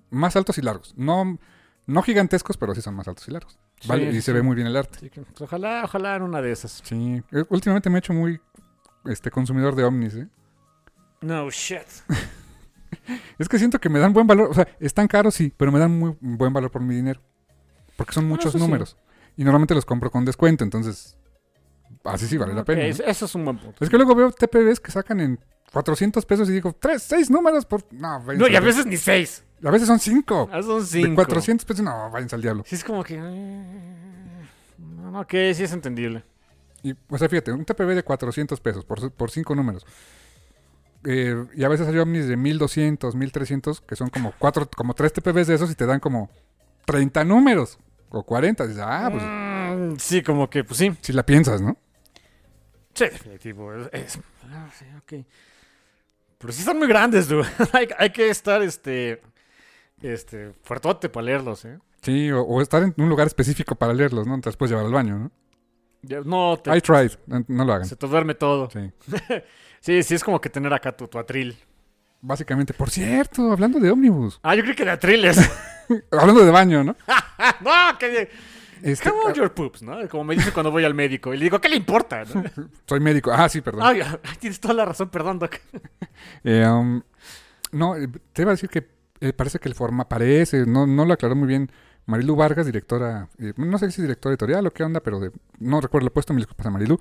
Más 0.10 0.36
altos 0.36 0.58
y 0.58 0.62
largos. 0.62 0.94
No, 0.98 1.38
no 1.86 2.02
gigantescos, 2.02 2.58
pero 2.58 2.74
sí 2.76 2.82
son 2.82 2.96
más 2.96 3.08
altos 3.08 3.28
y 3.28 3.32
largos. 3.32 3.58
Vale, 3.88 4.04
Sí, 4.04 4.10
y 4.10 4.14
sí. 4.16 4.22
se 4.24 4.34
ve 4.34 4.42
muy 4.42 4.56
bien 4.56 4.68
el 4.68 4.76
arte. 4.76 5.10
Pues, 5.10 5.42
ojalá, 5.42 5.84
ojalá 5.86 6.16
en 6.18 6.24
una 6.24 6.42
de 6.42 6.52
esas. 6.52 6.82
Sí. 6.84 7.22
Eh, 7.32 7.46
Últimamente 7.50 7.90
me 7.90 7.98
he 7.98 8.00
hecho 8.00 8.12
muy 8.14 8.42
este 9.06 9.32
consumidor 9.32 9.76
de 9.76 9.84
ovnis, 9.86 10.16
¿eh? 10.16 10.28
No 11.22 11.50
shit. 11.50 11.80
Es 13.38 13.48
que 13.50 13.58
siento 13.60 13.80
que 13.80 13.90
me 13.90 14.00
dan 14.00 14.14
buen 14.14 14.28
valor. 14.28 14.50
O 14.50 14.54
sea, 14.54 14.68
están 14.80 15.08
caros, 15.08 15.34
sí, 15.36 15.54
pero 15.56 15.72
me 15.72 15.80
dan 15.80 15.98
muy 15.98 16.16
buen 16.20 16.54
valor 16.54 16.72
por 16.72 16.82
mi 16.82 16.96
dinero. 16.96 17.22
Porque 17.96 18.14
son 18.14 18.24
Bueno, 18.24 18.36
muchos 18.36 18.54
sí. 18.54 18.58
números. 18.60 18.98
Y 19.38 19.44
normalmente 19.44 19.74
los 19.76 19.86
compro 19.86 20.10
con 20.12 20.26
descuento, 20.26 20.64
entonces. 20.64 21.18
así 22.04 22.28
sí 22.28 22.38
vale 22.38 22.54
la 22.54 22.62
Ok, 22.62 22.68
pena. 22.68 22.82
¿no? 22.84 22.88
eso 23.06 23.26
es 23.26 23.36
un 23.36 23.46
buen 23.46 23.58
punto. 23.58 23.84
Es 23.84 23.90
que 23.90 23.98
luego 23.98 24.16
veo 24.16 24.32
TPBs 24.32 24.80
que 24.80 24.92
sacan 24.92 25.20
en 25.20 25.40
400 25.74 26.26
pesos 26.26 26.50
y 26.50 26.54
digo, 26.54 26.74
tres, 26.74 27.04
seis 27.04 27.30
números 27.30 27.66
por... 27.66 27.84
No, 27.92 28.20
No, 28.20 28.48
y 28.48 28.56
a 28.56 28.60
veces 28.60 28.86
ni 28.86 28.98
seis. 28.98 29.44
a 29.64 29.70
veces 29.72 29.88
son 29.88 30.00
cinco. 30.00 30.50
Ah, 30.52 30.62
son 30.62 30.80
De 30.80 30.86
cinco. 30.86 31.16
400 31.16 31.66
pesos, 31.66 31.84
no, 31.84 32.10
váyanse 32.12 32.36
al 32.36 32.42
diablo. 32.42 32.64
Sí, 32.66 32.76
es 32.76 32.84
como 32.84 33.04
que. 33.04 33.16
eh, 33.22 34.44
no, 34.78 35.20
Ok, 35.22 35.32
sí 35.54 35.64
es 35.64 35.72
entendible. 35.74 36.24
Y, 36.82 36.94
o 37.10 37.18
sea, 37.18 37.28
fíjate, 37.28 37.52
un 37.52 37.66
TPB 37.66 37.90
de 37.96 38.04
400 38.04 38.60
pesos 38.62 38.86
por, 38.86 39.12
por 39.12 39.30
cinco 39.32 39.54
números. 39.54 39.86
Eh, 41.06 41.46
y 41.56 41.64
a 41.64 41.70
veces 41.70 41.88
hay 41.88 41.98
ovnis 41.98 42.28
de 42.28 42.36
1200, 42.36 43.16
1300, 43.16 43.82
que 43.82 43.96
son 43.96 44.10
como 44.10 44.34
cuatro, 44.38 44.70
como 44.76 44.94
tres 44.94 45.14
TPBs 45.14 45.48
de 45.48 45.56
esos 45.56 45.72
y 45.72 45.76
te 45.76 45.86
dan 45.86 46.00
como 46.00 46.30
30 46.86 47.24
números 47.24 47.80
o 48.10 48.24
40. 48.24 48.68
Dices, 48.68 48.84
ah, 48.86 49.10
pues 49.12 49.24
Mm, 49.24 49.98
sí, 50.00 50.22
como 50.24 50.50
que, 50.50 50.64
pues 50.64 50.78
sí. 50.78 50.92
si 51.02 51.14
la 51.14 51.24
piensas, 51.26 51.62
¿no? 51.62 51.78
Sí, 52.94 53.06
definitivo. 53.06 53.74
Es, 53.74 53.90
es- 53.94 54.20
ah, 54.52 54.68
sí, 54.78 54.86
ok. 54.98 55.26
Pero 56.40 56.54
sí 56.54 56.60
están 56.62 56.78
muy 56.78 56.88
grandes, 56.88 57.28
dude. 57.28 57.48
hay, 57.74 57.88
hay 57.98 58.10
que 58.12 58.30
estar, 58.30 58.62
este. 58.62 59.22
Este. 60.02 60.54
Fuertote 60.64 61.08
para 61.10 61.26
leerlos, 61.26 61.66
¿eh? 61.66 61.78
Sí, 62.02 62.32
o, 62.32 62.42
o 62.42 62.62
estar 62.62 62.82
en 62.84 62.94
un 62.98 63.10
lugar 63.10 63.28
específico 63.28 63.76
para 63.76 63.94
leerlos, 63.94 64.26
¿no? 64.26 64.40
Los 64.44 64.58
puedes 64.58 64.72
llevar 64.72 64.86
al 64.86 64.94
baño, 64.94 65.20
¿no? 65.20 65.32
No, 66.26 66.58
te, 66.58 66.76
I 66.76 66.80
tried, 66.82 67.12
no 67.48 67.66
lo 67.66 67.74
hagan. 67.74 67.86
se 67.86 67.96
te 67.98 68.08
duerme 68.08 68.34
todo. 68.34 68.70
Sí. 68.72 68.80
Sí, 69.82 70.04
sí, 70.04 70.16
es 70.16 70.24
como 70.24 70.40
que 70.42 70.50
tener 70.50 70.74
acá 70.74 70.92
tu, 70.92 71.08
tu 71.08 71.18
atril. 71.20 71.58
Básicamente, 72.22 72.74
por 72.74 72.90
cierto, 72.90 73.52
hablando 73.52 73.80
de 73.80 73.90
ómnibus, 73.92 74.40
Ah, 74.44 74.54
yo 74.56 74.64
creo 74.64 74.76
que 74.76 74.84
de 74.86 74.92
atriles. 74.92 75.38
hablando 76.12 76.44
de 76.44 76.52
baño, 76.52 76.84
¿no? 76.84 76.96
no, 77.62 77.98
que. 77.98 78.30
Este, 78.82 79.10
Come 79.10 79.24
on, 79.26 79.34
your 79.34 79.54
poops, 79.54 79.82
¿no? 79.82 80.08
Como 80.08 80.24
me 80.24 80.36
dicen 80.36 80.54
cuando 80.54 80.72
voy 80.72 80.86
al 80.86 80.94
médico. 80.94 81.34
Y 81.34 81.38
le 81.38 81.44
digo, 81.46 81.60
¿qué 81.60 81.68
le 81.70 81.76
importa? 81.76 82.24
¿no? 82.24 82.44
soy 82.88 83.00
médico. 83.02 83.32
Ah, 83.34 83.50
sí, 83.50 83.60
perdón. 83.62 83.84
Ay, 83.86 84.02
tienes 84.40 84.60
toda 84.60 84.74
la 84.74 84.86
razón, 84.86 85.10
perdón, 85.10 85.38
Doc. 85.40 85.56
Eh, 86.44 86.66
um, 86.66 87.02
no, 87.74 87.96
eh, 87.98 88.08
te 88.34 88.42
iba 88.44 88.52
a 88.52 88.54
decir 88.56 88.70
que 88.70 88.88
eh, 89.20 89.34
parece 89.34 89.60
que 89.60 89.68
el 89.68 89.76
forma 89.76 90.08
parece, 90.08 90.66
no, 90.66 90.88
no 90.88 91.06
lo 91.06 91.14
aclaró 91.14 91.36
muy 91.36 91.48
bien. 91.48 91.70
Marilu 92.06 92.36
Vargas, 92.38 92.66
directora, 92.66 93.28
eh, 93.38 93.54
no 93.58 93.78
sé 93.78 93.92
si 93.92 94.02
directora 94.02 94.32
editorial 94.34 94.66
o 94.66 94.72
qué 94.72 94.84
onda, 94.84 95.00
pero 95.02 95.20
de- 95.20 95.32
no 95.60 95.80
recuerdo 95.82 96.08
el 96.08 96.12
puesto, 96.14 96.34
mil 96.34 96.42
disculpas 96.42 96.66
a 96.68 96.72
Marilu, 96.72 97.00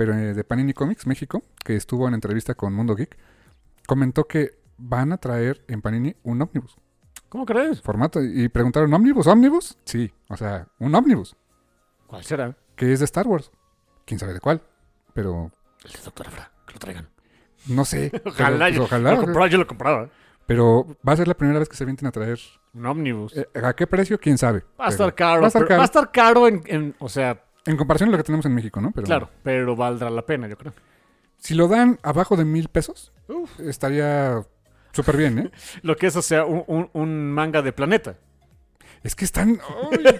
pero 0.00 0.14
eh, 0.14 0.32
de 0.32 0.44
Panini 0.44 0.72
Comics 0.72 1.06
México, 1.06 1.42
que 1.62 1.76
estuvo 1.76 2.08
en 2.08 2.14
entrevista 2.14 2.54
con 2.54 2.72
Mundo 2.72 2.94
Geek, 2.96 3.18
comentó 3.86 4.26
que 4.26 4.52
van 4.78 5.12
a 5.12 5.18
traer 5.18 5.62
en 5.68 5.82
Panini 5.82 6.16
un 6.22 6.40
ómnibus, 6.40 6.74
¿Cómo 7.28 7.44
crees? 7.44 7.82
formato, 7.82 8.22
y 8.22 8.48
preguntaron, 8.48 8.94
¿ómnibus? 8.94 9.26
¿ómnibus? 9.26 9.76
Sí, 9.84 10.10
o 10.30 10.38
sea, 10.38 10.66
un 10.78 10.94
ómnibus, 10.94 11.36
¿Cuál 12.06 12.24
será? 12.24 12.56
que 12.76 12.90
es 12.94 13.00
de 13.00 13.04
Star 13.04 13.26
Wars, 13.26 13.50
quién 14.06 14.18
sabe 14.18 14.32
de 14.32 14.40
cuál, 14.40 14.62
pero 15.12 15.50
El 15.84 15.92
de 15.92 15.98
Doctor 16.02 16.28
Afra, 16.28 16.50
que 16.66 16.72
lo 16.72 16.78
traigan. 16.78 17.08
no 17.66 17.84
sé, 17.84 18.08
pero, 18.10 18.22
Ojalá, 18.30 18.64
pues, 18.68 18.76
yo, 18.76 18.84
ojalá, 18.84 19.10
lo 19.12 19.20
compraba, 19.20 19.46
yo 19.48 19.58
lo 19.58 19.66
compraba. 19.66 20.08
pero 20.46 20.96
va 21.06 21.12
a 21.12 21.16
ser 21.18 21.28
la 21.28 21.34
primera 21.34 21.58
vez 21.58 21.68
que 21.68 21.76
se 21.76 21.84
vienten 21.84 22.08
a 22.08 22.10
traer 22.10 22.38
Un 22.72 22.86
ómnibus. 22.86 23.36
Eh, 23.36 23.46
¿A 23.62 23.74
qué 23.74 23.86
precio? 23.86 24.18
¿Quién 24.18 24.38
sabe? 24.38 24.64
va 24.80 24.86
a 24.86 24.88
estar 24.88 25.14
caro. 25.14 25.42
Va 25.42 25.46
a 25.46 25.48
estar 25.48 25.66
caro. 25.66 25.76
Va 25.78 25.82
a 25.82 25.84
estar 25.84 26.10
caro 26.10 26.48
en, 26.48 26.62
en- 26.64 26.94
o 27.00 27.10
sea, 27.10 27.44
En 27.66 27.76
comparación 27.76 28.08
a 28.08 28.12
lo 28.12 28.18
que 28.18 28.24
tenemos 28.24 28.46
en 28.46 28.54
México, 28.54 28.80
¿no? 28.80 28.90
Pero 28.92 29.06
claro, 29.06 29.30
pero 29.42 29.76
valdrá 29.76 30.08
la 30.10 30.24
pena, 30.24 30.48
yo 30.48 30.56
creo. 30.56 30.72
Si 31.38 31.54
lo 31.54 31.68
dan 31.68 31.98
abajo 32.02 32.36
de 32.36 32.44
mil 32.44 32.68
pesos, 32.68 33.12
Uf. 33.28 33.60
estaría 33.60 34.42
súper 34.92 35.16
bien, 35.16 35.38
¿eh? 35.38 35.50
Lo 35.82 35.96
que 35.96 36.06
es, 36.08 36.16
o 36.16 36.22
sea, 36.22 36.44
un, 36.44 36.64
un- 36.66 36.90
un 36.92 37.32
manga 37.32 37.62
de 37.62 37.72
planeta. 37.72 38.16
Es 39.02 39.14
que 39.14 39.24
están... 39.24 39.52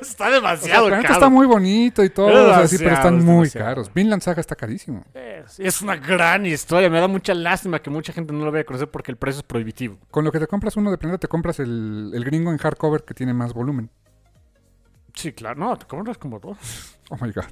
está 0.00 0.24
O 0.24 0.28
sea, 0.28 0.30
demasiado 0.30 0.84
el 0.86 0.90
planeta 0.92 1.08
caro. 1.08 1.14
está 1.20 1.28
muy 1.28 1.46
bonito 1.46 2.02
y 2.02 2.08
todo, 2.08 2.28
o 2.28 2.54
sea, 2.54 2.66
sí, 2.66 2.78
pero 2.78 2.90
Demasiado, 2.90 2.94
están 2.94 3.18
es 3.18 3.24
muy 3.24 3.34
demasiado. 3.34 3.66
caros. 3.66 3.92
Vinland 3.92 4.22
Saga 4.22 4.40
está 4.40 4.56
carísimo. 4.56 5.04
Es, 5.12 5.60
es 5.60 5.82
una 5.82 5.96
gran 5.96 6.46
historia. 6.46 6.88
Me 6.88 6.98
da 7.00 7.06
mucha 7.08 7.34
lástima 7.34 7.80
que 7.82 7.90
mucha 7.90 8.14
gente 8.14 8.32
no 8.32 8.42
lo 8.46 8.50
vaya 8.52 8.62
a 8.62 8.64
conocer 8.64 8.88
porque 8.90 9.10
el 9.10 9.18
precio 9.18 9.40
es 9.40 9.42
prohibitivo. 9.44 9.98
Con 10.10 10.24
lo 10.24 10.32
que 10.32 10.38
te 10.38 10.46
compras 10.46 10.78
uno 10.78 10.90
de 10.90 10.96
planeta, 10.96 11.18
te 11.18 11.28
compras 11.28 11.58
el, 11.60 12.12
el 12.14 12.24
gringo 12.24 12.50
en 12.52 12.56
hardcover 12.56 13.02
que 13.04 13.12
tiene 13.12 13.34
más 13.34 13.52
volumen. 13.52 13.90
Sí, 15.14 15.32
claro. 15.32 15.58
No, 15.60 15.76
te 15.76 15.86
compras 15.86 16.18
como 16.18 16.38
dos. 16.38 16.58
Oh 17.12 17.16
my 17.20 17.32
god. 17.32 17.42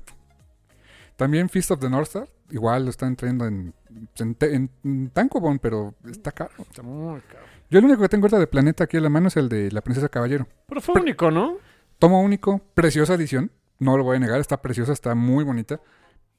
También 1.16 1.48
Feast 1.48 1.72
of 1.72 1.80
the 1.80 1.90
North 1.90 2.06
Star, 2.06 2.28
igual 2.50 2.84
lo 2.84 2.90
están 2.90 3.16
trayendo 3.16 3.44
en, 3.44 3.74
en, 4.20 4.36
en, 4.40 4.70
en 4.84 5.10
Tankobon, 5.10 5.58
pero 5.58 5.96
está 6.08 6.30
caro. 6.30 6.52
Está 6.60 6.82
muy 6.82 7.20
caro. 7.22 7.44
Yo 7.68 7.80
el 7.80 7.84
único 7.84 8.02
que 8.02 8.08
tengo 8.08 8.26
ahorita 8.26 8.38
de 8.38 8.46
planeta 8.46 8.84
aquí 8.84 8.98
a 8.98 9.00
la 9.00 9.08
mano 9.08 9.26
es 9.26 9.36
el 9.36 9.48
de 9.48 9.72
la 9.72 9.80
Princesa 9.80 10.08
Caballero. 10.08 10.46
Pero 10.68 10.80
fue 10.80 11.00
único, 11.00 11.32
¿no? 11.32 11.56
Tomo 11.98 12.22
único, 12.22 12.60
preciosa 12.72 13.14
edición. 13.14 13.50
No 13.80 13.96
lo 13.96 14.04
voy 14.04 14.16
a 14.16 14.20
negar, 14.20 14.38
está 14.38 14.62
preciosa, 14.62 14.92
está 14.92 15.16
muy 15.16 15.42
bonita. 15.42 15.80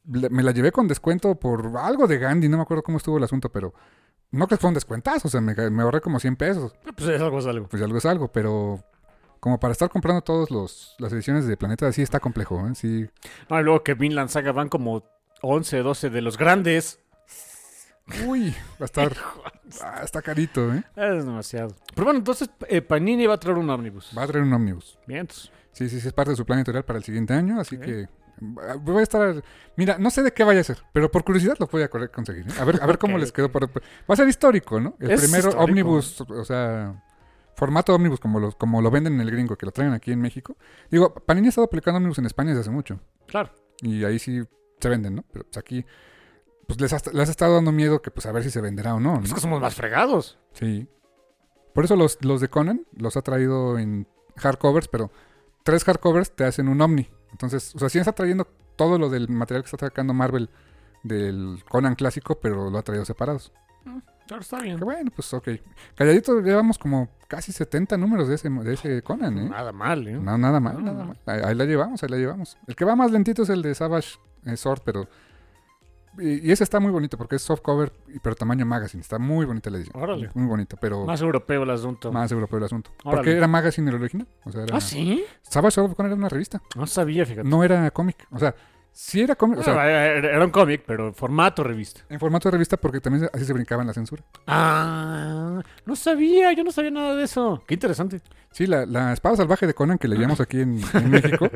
Me 0.06 0.44
la 0.44 0.52
llevé 0.54 0.72
con 0.72 0.88
descuento 0.88 1.36
por 1.36 1.72
algo 1.78 2.08
de 2.08 2.18
Gandhi, 2.18 2.48
no 2.48 2.56
me 2.56 2.64
acuerdo 2.64 2.84
cómo 2.84 3.00
estuvo 3.00 3.18
el 3.18 3.24
asunto, 3.26 3.52
pero 3.52 3.74
no 4.32 4.48
que 4.48 4.56
fue 4.56 4.70
un 4.70 4.76
descuentazo, 4.76 5.28
o 5.28 5.32
sea, 5.32 5.42
me, 5.42 5.54
me 5.70 5.84
ahorré 5.84 6.00
como 6.00 6.22
100 6.22 6.36
pesos. 6.38 6.74
Pues 6.96 7.10
es 7.10 7.22
algo, 7.22 7.40
es 7.40 7.46
algo. 7.46 7.68
Pues 7.68 7.84
algo 7.84 7.98
es 7.98 8.06
algo, 8.06 8.32
pero 8.32 8.80
como 9.40 9.60
para 9.60 9.72
estar 9.72 9.90
comprando 9.90 10.22
todas 10.22 10.96
las 11.00 11.14
ediciones 11.14 11.46
de 11.48 11.58
Planeta, 11.58 11.92
sí 11.92 12.02
está 12.02 12.20
complejo, 12.20 12.68
¿eh? 12.68 12.76
Sí. 12.76 13.10
No, 13.50 13.60
y 13.60 13.64
luego 13.64 13.84
que 13.84 13.94
Vinland 13.94 14.30
Saga 14.30 14.52
van 14.52 14.70
como 14.70 15.04
11, 15.42 15.80
12 15.80 16.10
de 16.10 16.22
los 16.22 16.38
grandes. 16.38 17.00
Uy, 18.26 18.50
va 18.82 18.82
a 18.82 18.86
estar. 18.86 19.16
ah, 19.84 20.02
está 20.04 20.22
carito, 20.22 20.74
¿eh? 20.74 20.84
Es 20.96 21.26
demasiado. 21.26 21.76
Pero 21.94 22.06
bueno, 22.06 22.20
entonces 22.20 22.50
eh, 22.68 22.82
Panini 22.82 23.28
va 23.28 23.36
a 23.36 23.40
traer 23.40 23.58
un 23.58 23.70
ómnibus. 23.70 24.12
Va 24.18 24.24
a 24.24 24.28
traer 24.28 24.44
un 24.44 24.52
ómnibus. 24.54 24.98
Bien. 25.06 25.28
Sí, 25.30 25.88
sí, 25.90 26.02
sí, 26.02 26.08
es 26.08 26.14
parte 26.14 26.32
de 26.32 26.38
su 26.38 26.46
plan 26.46 26.60
editorial 26.60 26.84
para 26.84 26.98
el 26.98 27.04
siguiente 27.06 27.34
año, 27.34 27.60
así 27.62 27.78
que 27.78 28.10
ah, 28.68 28.76
voy 28.82 28.98
a 28.98 29.04
estar... 29.04 29.44
Mira, 29.78 29.98
no 30.00 30.10
sé 30.10 30.24
de 30.24 30.34
qué 30.34 30.44
vaya 30.44 30.62
a 30.62 30.64
ser, 30.64 30.80
pero 30.92 31.12
por 31.12 31.24
curiosidad 31.24 31.56
lo 31.60 31.68
voy 31.68 31.84
a 31.84 31.88
conseguir. 31.88 32.48
¿eh? 32.48 32.54
A 32.60 32.66
ver, 32.66 32.80
a 32.82 32.86
ver 32.88 32.98
cómo 32.98 33.18
les 33.20 33.32
quedó. 33.32 33.50
Va 33.50 33.70
a 34.08 34.16
ser 34.16 34.28
histórico, 34.28 34.80
¿no? 34.80 34.96
El 35.00 35.12
Es 35.12 35.22
primer 35.22 35.40
histórico. 35.40 35.64
ómnibus, 35.64 36.22
o 36.22 36.44
sea, 36.44 36.96
formato 37.60 37.94
ómnibus 37.94 38.20
como 38.20 38.40
lo, 38.40 38.52
como 38.54 38.82
lo 38.82 38.90
venden 38.90 39.16
en 39.16 39.22
el 39.22 39.32
gringo, 39.32 39.58
que 39.58 39.66
lo 39.66 39.72
traen 39.72 39.94
aquí 39.94 40.12
en 40.12 40.22
México. 40.22 40.56
Digo, 40.90 41.14
Panini 41.14 41.48
ha 41.48 41.50
estado 41.50 41.66
aplicando 41.66 41.98
ómnibus 41.98 42.18
en 42.18 42.26
España 42.26 42.50
desde 42.50 42.62
hace 42.62 42.72
mucho. 42.72 43.00
Claro. 43.28 43.52
Y 43.82 44.04
ahí 44.06 44.18
sí 44.18 44.42
se 44.80 44.90
venden, 44.90 45.16
¿no? 45.16 45.26
Pero 45.32 45.46
pues 45.46 45.58
aquí, 45.58 45.86
pues 46.66 46.80
les 46.80 46.94
ha, 46.94 46.98
les 47.12 47.28
ha 47.28 47.32
estado 47.32 47.56
dando 47.56 47.72
miedo 47.72 48.02
que 48.02 48.12
pues 48.12 48.26
a 48.26 48.32
ver 48.32 48.44
si 48.44 48.50
se 48.50 48.62
venderá 48.62 48.96
o 48.96 49.00
no, 49.00 49.18
¿no? 49.18 49.24
Es 49.24 49.34
que 49.34 49.42
somos 49.42 49.62
más 49.62 49.76
fregados. 49.76 50.40
Sí. 50.54 50.88
Por 51.74 51.84
eso 51.84 51.96
los, 51.96 52.18
los 52.24 52.42
de 52.42 52.48
Conan 52.48 52.86
los 52.94 53.18
ha 53.18 53.22
traído 53.22 53.78
en 53.78 54.08
hardcovers, 54.38 54.88
pero 54.88 55.12
tres 55.64 55.84
hardcovers 55.84 56.36
te 56.36 56.46
hacen 56.46 56.70
un 56.70 56.82
Omni. 56.82 57.10
Entonces, 57.32 57.76
o 57.76 57.80
sea, 57.80 57.90
sí 57.90 58.00
está 58.00 58.14
trayendo 58.14 58.48
todo 58.76 58.98
lo 58.98 59.10
del 59.10 59.30
material 59.30 59.64
que 59.64 59.68
está 59.68 59.88
sacando 59.88 60.14
Marvel 60.14 60.50
del 61.04 61.62
Conan 61.70 61.96
clásico, 61.96 62.40
pero 62.40 62.70
lo 62.70 62.78
ha 62.78 62.84
traído 62.84 63.06
separados. 63.06 63.52
Claro, 64.30 64.42
está 64.42 64.62
bien. 64.62 64.78
Que 64.78 64.84
bueno, 64.84 65.12
pues 65.14 65.34
ok. 65.34 65.50
Calladito 65.96 66.40
llevamos 66.40 66.78
como 66.78 67.10
casi 67.28 67.52
70 67.52 67.98
números 67.98 68.28
de 68.28 68.36
ese, 68.36 68.48
de 68.50 68.74
ese 68.74 69.02
Conan, 69.02 69.38
¿eh? 69.40 69.50
Nada 69.50 69.72
mal, 69.72 70.08
¿eh? 70.08 70.14
No, 70.14 70.38
nada 70.38 70.60
mal, 70.60 70.84
nada 70.84 71.04
mal. 71.04 71.20
Ahí, 71.26 71.42
ahí 71.44 71.56
la 71.56 71.66
llevamos, 71.66 72.04
ahí 72.04 72.10
la 72.10 72.18
llevamos. 72.18 72.56
El 72.68 72.76
que 72.76 72.86
va 72.86 72.96
más 72.96 73.12
lentito 73.12 73.42
es 73.42 73.50
el 73.50 73.64
de 73.64 73.74
Savage 73.74 74.20
eh, 74.46 74.56
Sword, 74.56 74.82
pero... 74.86 75.08
Y, 76.20 76.48
y 76.48 76.52
ese 76.52 76.64
está 76.64 76.80
muy 76.80 76.92
bonito 76.92 77.18
porque 77.18 77.38
es 77.38 77.42
softcover, 77.42 77.92
y- 78.14 78.20
pero 78.20 78.36
tamaño 78.36 78.66
magazine. 78.66 79.02
Está 79.02 79.18
muy 79.20 79.46
bonita 79.46 79.70
la 79.70 79.78
edición. 79.78 80.02
Órale. 80.02 80.30
Muy 80.34 80.48
bonito, 80.48 80.76
pero 80.80 81.06
Más 81.06 81.22
europeo 81.22 81.64
el 81.64 81.70
asunto. 81.72 82.12
más 82.12 82.32
europeo 82.32 82.58
el 82.60 82.66
asunto. 82.66 82.92
Órale. 83.04 83.18
Porque 83.18 83.32
era 83.38 83.48
magazine 83.48 83.90
el 83.90 83.96
original. 83.96 84.28
O 84.44 84.52
sea, 84.52 84.64
era... 84.64 84.78
¿Ah, 84.78 84.82
sí? 84.82 85.24
Savage 85.42 85.76
Sword 85.76 85.96
era 86.00 86.14
una 86.16 86.30
revista. 86.30 86.62
No 86.76 86.86
sabía, 86.88 87.26
fíjate. 87.26 87.48
No 87.48 87.64
era 87.64 87.90
cómic. 87.92 88.28
O 88.32 88.38
sea, 88.40 88.54
sí 89.02 89.22
era 89.22 89.36
cómic. 89.36 89.60
O 89.60 89.64
sea, 89.64 89.86
era 89.90 90.30
era 90.36 90.44
un 90.46 90.52
cómic, 90.52 90.84
pero 90.86 91.08
en 91.08 91.14
formato 91.14 91.64
revista. 91.64 92.02
en 92.10 92.20
formato 92.20 92.50
de 92.50 92.52
revista 92.54 92.76
porque 92.78 93.00
también 93.00 93.30
así 93.34 93.46
se 93.46 93.54
brincaba 93.54 93.82
en 93.82 93.88
la 93.88 93.94
censura. 93.94 94.24
Ah, 94.48 95.62
no 95.86 95.96
sabía, 95.96 96.52
yo 96.54 96.64
no 96.64 96.72
sabía 96.72 96.92
nada 96.92 97.16
de 97.16 97.24
eso. 97.24 97.64
Qué 97.68 97.74
interesante. 97.76 98.22
Sí, 98.52 98.68
la, 98.68 98.86
la 98.86 99.14
espada 99.14 99.38
salvaje 99.38 99.66
de 99.68 99.74
Conan 99.74 99.98
que 99.98 100.08
leíamos 100.08 100.40
aquí 100.42 100.60
en, 100.62 100.80
en 100.94 101.10
México. 101.12 101.50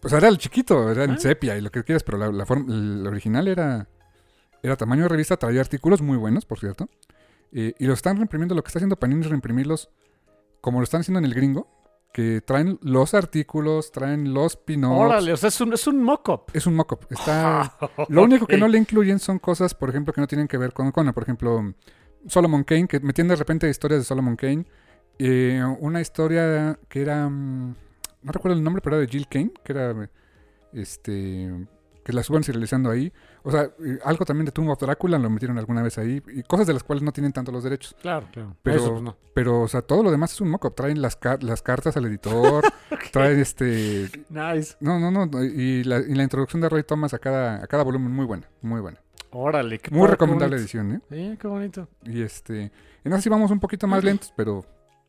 Pues 0.00 0.12
era 0.12 0.28
el 0.28 0.38
chiquito, 0.38 0.90
era 0.90 1.04
en 1.04 1.12
Ah. 1.12 1.18
sepia 1.18 1.56
y 1.56 1.60
lo 1.60 1.70
que 1.70 1.84
quieras, 1.84 2.02
pero 2.02 2.18
la, 2.18 2.30
la 2.32 2.44
forma- 2.46 2.72
el 2.74 3.06
original 3.06 3.48
era, 3.48 3.86
era 4.62 4.76
tamaño 4.76 5.04
de 5.04 5.08
revista, 5.08 5.36
traía 5.36 5.60
artículos 5.60 6.02
muy 6.02 6.16
buenos, 6.16 6.44
por 6.44 6.58
cierto. 6.58 6.88
Eh, 7.52 7.74
y 7.78 7.86
lo 7.86 7.94
están 7.94 8.16
reimprimiendo, 8.16 8.54
lo 8.54 8.62
que 8.62 8.68
está 8.68 8.78
haciendo 8.80 8.96
Panini 8.96 9.20
es 9.22 9.28
reimprimirlos 9.28 9.88
como 10.60 10.80
lo 10.80 10.84
están 10.84 11.00
haciendo 11.02 11.20
en 11.20 11.24
el 11.26 11.34
gringo, 11.34 11.68
que 12.16 12.40
traen 12.40 12.78
los 12.80 13.12
artículos, 13.12 13.92
traen 13.92 14.32
los 14.32 14.56
pin-ups. 14.56 14.98
Órale, 14.98 15.34
o 15.34 15.36
sea, 15.36 15.50
es 15.50 15.60
un, 15.60 15.74
es 15.74 15.86
un 15.86 16.02
mock-up. 16.02 16.44
Es 16.54 16.66
un 16.66 16.74
mock-up. 16.74 17.00
Está... 17.10 17.76
Lo 18.08 18.22
único 18.22 18.46
que 18.46 18.56
no 18.56 18.68
le 18.68 18.78
incluyen 18.78 19.18
son 19.18 19.38
cosas, 19.38 19.74
por 19.74 19.90
ejemplo, 19.90 20.14
que 20.14 20.22
no 20.22 20.26
tienen 20.26 20.48
que 20.48 20.56
ver 20.56 20.72
con 20.72 20.90
Conan. 20.92 21.12
Por 21.12 21.24
ejemplo, 21.24 21.74
Solomon 22.26 22.64
Kane, 22.64 22.88
que 22.88 23.00
metían 23.00 23.28
de 23.28 23.36
repente 23.36 23.68
historias 23.68 24.00
de 24.00 24.04
Solomon 24.06 24.34
Kane. 24.34 24.64
Eh, 25.18 25.62
una 25.80 26.00
historia 26.00 26.78
que 26.88 27.02
era... 27.02 27.28
mm, 27.28 27.74
No 28.22 28.32
recuerdo 28.32 28.56
el 28.56 28.64
nombre, 28.64 28.80
pero 28.80 28.96
era 28.96 29.04
de 29.04 29.12
Jill 29.12 29.28
Kane, 29.28 29.52
que 29.62 29.72
era... 29.74 30.08
Este... 30.72 31.66
que 32.06 32.12
la 32.12 32.22
suban 32.22 32.44
serializando 32.44 32.88
ahí. 32.88 33.12
O 33.42 33.50
sea, 33.50 33.68
algo 34.04 34.24
también 34.24 34.46
de 34.46 34.52
Tomb 34.52 34.68
of 34.70 34.78
Drácula 34.78 35.18
lo 35.18 35.28
metieron 35.28 35.58
alguna 35.58 35.82
vez 35.82 35.98
ahí. 35.98 36.22
Y 36.28 36.44
cosas 36.44 36.68
de 36.68 36.72
las 36.72 36.84
cuales 36.84 37.02
no 37.02 37.10
tienen 37.10 37.32
tanto 37.32 37.50
los 37.50 37.64
derechos. 37.64 37.96
Claro, 38.00 38.28
claro. 38.32 38.56
Pero, 38.62 38.76
Eso, 38.76 38.90
pues, 38.92 39.02
no. 39.02 39.16
pero 39.34 39.60
o 39.62 39.66
sea, 39.66 39.82
todo 39.82 40.04
lo 40.04 40.12
demás 40.12 40.32
es 40.32 40.40
un 40.40 40.50
mock-up. 40.50 40.76
Traen 40.76 41.02
las, 41.02 41.16
car- 41.16 41.42
las 41.42 41.62
cartas 41.62 41.96
al 41.96 42.04
editor, 42.06 42.62
traen 43.12 43.40
este... 43.40 44.08
Nice. 44.30 44.76
No, 44.78 45.00
no, 45.00 45.10
no. 45.10 45.42
Y 45.44 45.82
la, 45.82 45.98
y 45.98 46.14
la 46.14 46.22
introducción 46.22 46.62
de 46.62 46.68
Roy 46.68 46.84
Thomas 46.84 47.12
a 47.12 47.18
cada, 47.18 47.56
a 47.56 47.66
cada 47.66 47.82
volumen, 47.82 48.12
muy 48.12 48.24
buena, 48.24 48.48
muy 48.62 48.80
buena. 48.80 49.00
Órale, 49.32 49.80
qué 49.80 49.90
Muy 49.90 49.98
padre, 50.02 50.06
qué 50.06 50.10
recomendable 50.12 50.56
bonito. 50.56 50.62
edición, 50.62 50.92
¿eh? 50.92 51.00
Sí, 51.32 51.38
qué 51.38 51.48
bonito. 51.48 51.88
Y 52.04 52.22
este... 52.22 52.70
En 53.04 53.12
así 53.12 53.28
vamos 53.28 53.50
un 53.50 53.58
poquito 53.58 53.86
más 53.88 54.04
lentos, 54.04 54.32
pero 54.36 54.64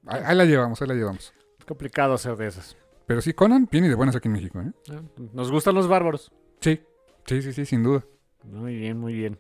ahí, 0.08 0.22
ahí 0.26 0.36
la 0.36 0.46
llevamos, 0.46 0.82
ahí 0.82 0.88
la 0.88 0.96
llevamos. 0.96 1.32
Es 1.60 1.66
complicado 1.66 2.16
hacer 2.16 2.36
de 2.38 2.48
esas. 2.48 2.76
Pero 3.06 3.22
sí, 3.22 3.34
Conan 3.34 3.70
viene 3.72 3.88
de 3.88 3.96
buenas 3.96 4.16
aquí 4.18 4.28
en 4.28 4.34
México, 4.34 4.60
¿eh? 4.60 4.72
Ah, 4.92 5.02
Nos 5.34 5.50
gustan 5.52 5.76
los 5.76 5.88
bárbaros. 5.88 6.32
Sí, 6.62 6.80
sí, 7.26 7.42
sí, 7.42 7.54
sí, 7.54 7.66
sin 7.66 7.84
duda. 7.84 8.04
Muy 8.44 8.76
bien, 8.76 8.98
muy 8.98 9.14
bien. 9.14 9.38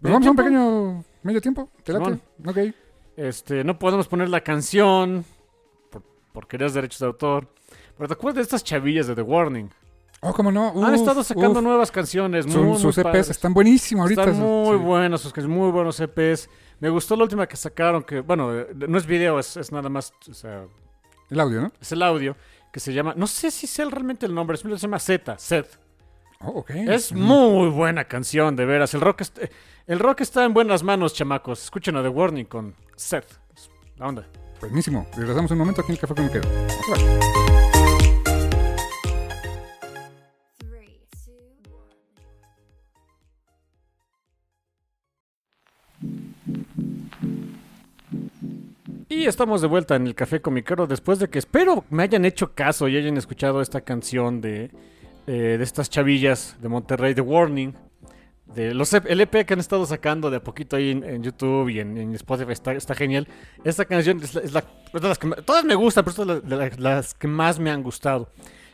Pues 0.00 0.12
vamos 0.12 0.26
a 0.26 0.30
un 0.30 0.36
pequeño 0.36 1.04
medio 1.22 1.40
tiempo. 1.40 1.70
¿Te 1.84 1.92
late? 1.92 2.18
Ok. 2.46 2.58
Este, 3.16 3.64
no 3.64 3.78
podemos 3.78 4.08
poner 4.08 4.28
la 4.28 4.40
canción 4.42 5.24
por, 5.90 6.02
por 6.32 6.46
querer 6.46 6.70
derechos 6.72 7.00
de 7.00 7.06
autor. 7.06 7.48
Pero 7.96 8.08
te 8.08 8.14
acuerdas 8.14 8.36
de 8.36 8.42
estas 8.42 8.62
chavillas 8.62 9.06
de 9.06 9.14
The 9.14 9.22
Warning. 9.22 9.70
Oh, 10.20 10.32
cómo 10.32 10.50
no. 10.50 10.68
Han 10.70 10.94
Uf, 10.94 11.00
estado 11.00 11.22
sacando 11.22 11.60
uf. 11.60 11.62
nuevas 11.64 11.90
canciones. 11.90 12.46
Muy, 12.46 12.62
muy 12.62 12.78
sus 12.78 12.96
EPs 12.98 13.04
padres. 13.04 13.30
están 13.30 13.54
buenísimos 13.54 14.02
ahorita. 14.02 14.22
Están 14.24 14.38
muy 14.40 14.76
Sí. 14.78 14.82
buenos, 14.84 15.20
sus 15.20 15.32
canciones, 15.32 15.58
muy 15.58 15.70
buenos 15.70 16.00
EPs. 16.00 16.48
Me 16.80 16.88
gustó 16.90 17.16
la 17.16 17.22
última 17.24 17.46
que 17.46 17.56
sacaron, 17.56 18.02
que, 18.02 18.20
bueno, 18.20 18.54
eh, 18.54 18.66
no 18.88 18.98
es 18.98 19.06
video, 19.06 19.38
es, 19.38 19.56
es 19.56 19.72
nada 19.72 19.88
más, 19.88 20.12
o 20.30 20.34
sea, 20.34 20.66
El 21.30 21.40
audio, 21.40 21.60
¿no? 21.62 21.72
es 21.80 21.92
el 21.92 22.02
audio, 22.02 22.36
que 22.70 22.80
se 22.80 22.92
llama, 22.92 23.14
no 23.16 23.26
sé 23.26 23.50
si 23.50 23.66
sea 23.66 23.86
realmente 23.86 24.26
el 24.26 24.34
nombre, 24.34 24.58
se 24.58 24.68
llama 24.76 24.98
Z, 24.98 25.38
Seth. 25.38 25.78
Oh, 26.40 26.58
ok. 26.60 26.70
Es 26.70 27.12
muy 27.12 27.68
buena 27.70 28.04
canción, 28.04 28.56
de 28.56 28.66
veras. 28.66 28.94
El 28.94 29.00
rock, 29.00 29.22
est- 29.22 29.38
el 29.86 29.98
rock 29.98 30.20
está 30.20 30.44
en 30.44 30.52
buenas 30.54 30.82
manos, 30.82 31.14
chamacos. 31.14 31.62
Escuchen 31.64 31.96
a 31.96 32.02
The 32.02 32.08
Warning 32.08 32.44
con 32.46 32.74
Seth. 32.96 33.38
La 33.96 34.08
onda. 34.08 34.26
Buenísimo. 34.60 35.06
Regresamos 35.16 35.50
un 35.50 35.58
momento 35.58 35.80
aquí 35.82 35.92
en 35.92 35.94
el 35.94 36.00
Café 36.00 36.14
con 36.14 36.24
one. 36.26 37.46
Y 49.08 49.26
estamos 49.26 49.60
de 49.62 49.68
vuelta 49.68 49.96
en 49.96 50.06
el 50.06 50.14
Café 50.14 50.40
Comiquero 50.40 50.86
después 50.86 51.18
de 51.18 51.28
que 51.28 51.38
espero 51.38 51.84
me 51.90 52.02
hayan 52.02 52.24
hecho 52.24 52.52
caso 52.54 52.88
y 52.88 52.96
hayan 52.96 53.16
escuchado 53.16 53.62
esta 53.62 53.80
canción 53.80 54.40
de, 54.40 54.70
eh, 55.26 55.56
de 55.58 55.64
estas 55.64 55.90
chavillas 55.90 56.56
de 56.60 56.68
Monterrey, 56.68 57.14
The 57.14 57.20
Warning. 57.22 57.74
De 58.54 58.72
los 58.74 58.92
EP 58.94 59.04
el 59.10 59.20
EP 59.20 59.44
que 59.44 59.54
han 59.54 59.60
estado 59.60 59.84
sacando 59.86 60.30
de 60.30 60.36
a 60.36 60.42
poquito 60.42 60.76
ahí 60.76 60.90
en, 60.92 61.02
en 61.02 61.22
YouTube 61.22 61.68
y 61.68 61.80
en, 61.80 61.96
en 61.98 62.14
Spotify 62.14 62.52
está, 62.52 62.72
está 62.72 62.94
genial. 62.94 63.26
Esta 63.64 63.84
canción 63.84 64.22
es, 64.22 64.34
la- 64.34 64.40
es 64.42 64.52
la- 64.52 64.64
es 64.94 65.02
de 65.02 65.08
las 65.08 65.18
que 65.18 65.28
todas 65.44 65.64
me 65.64 65.74
gustan, 65.74 66.04
pero 66.04 66.22
es 66.22 66.26
la- 66.28 66.40
de 66.40 66.70
la- 66.70 66.76
las 66.96 67.12
que 67.14 67.26
más 67.26 67.58
me 67.58 67.70
han 67.70 67.82
gustado. 67.82 68.30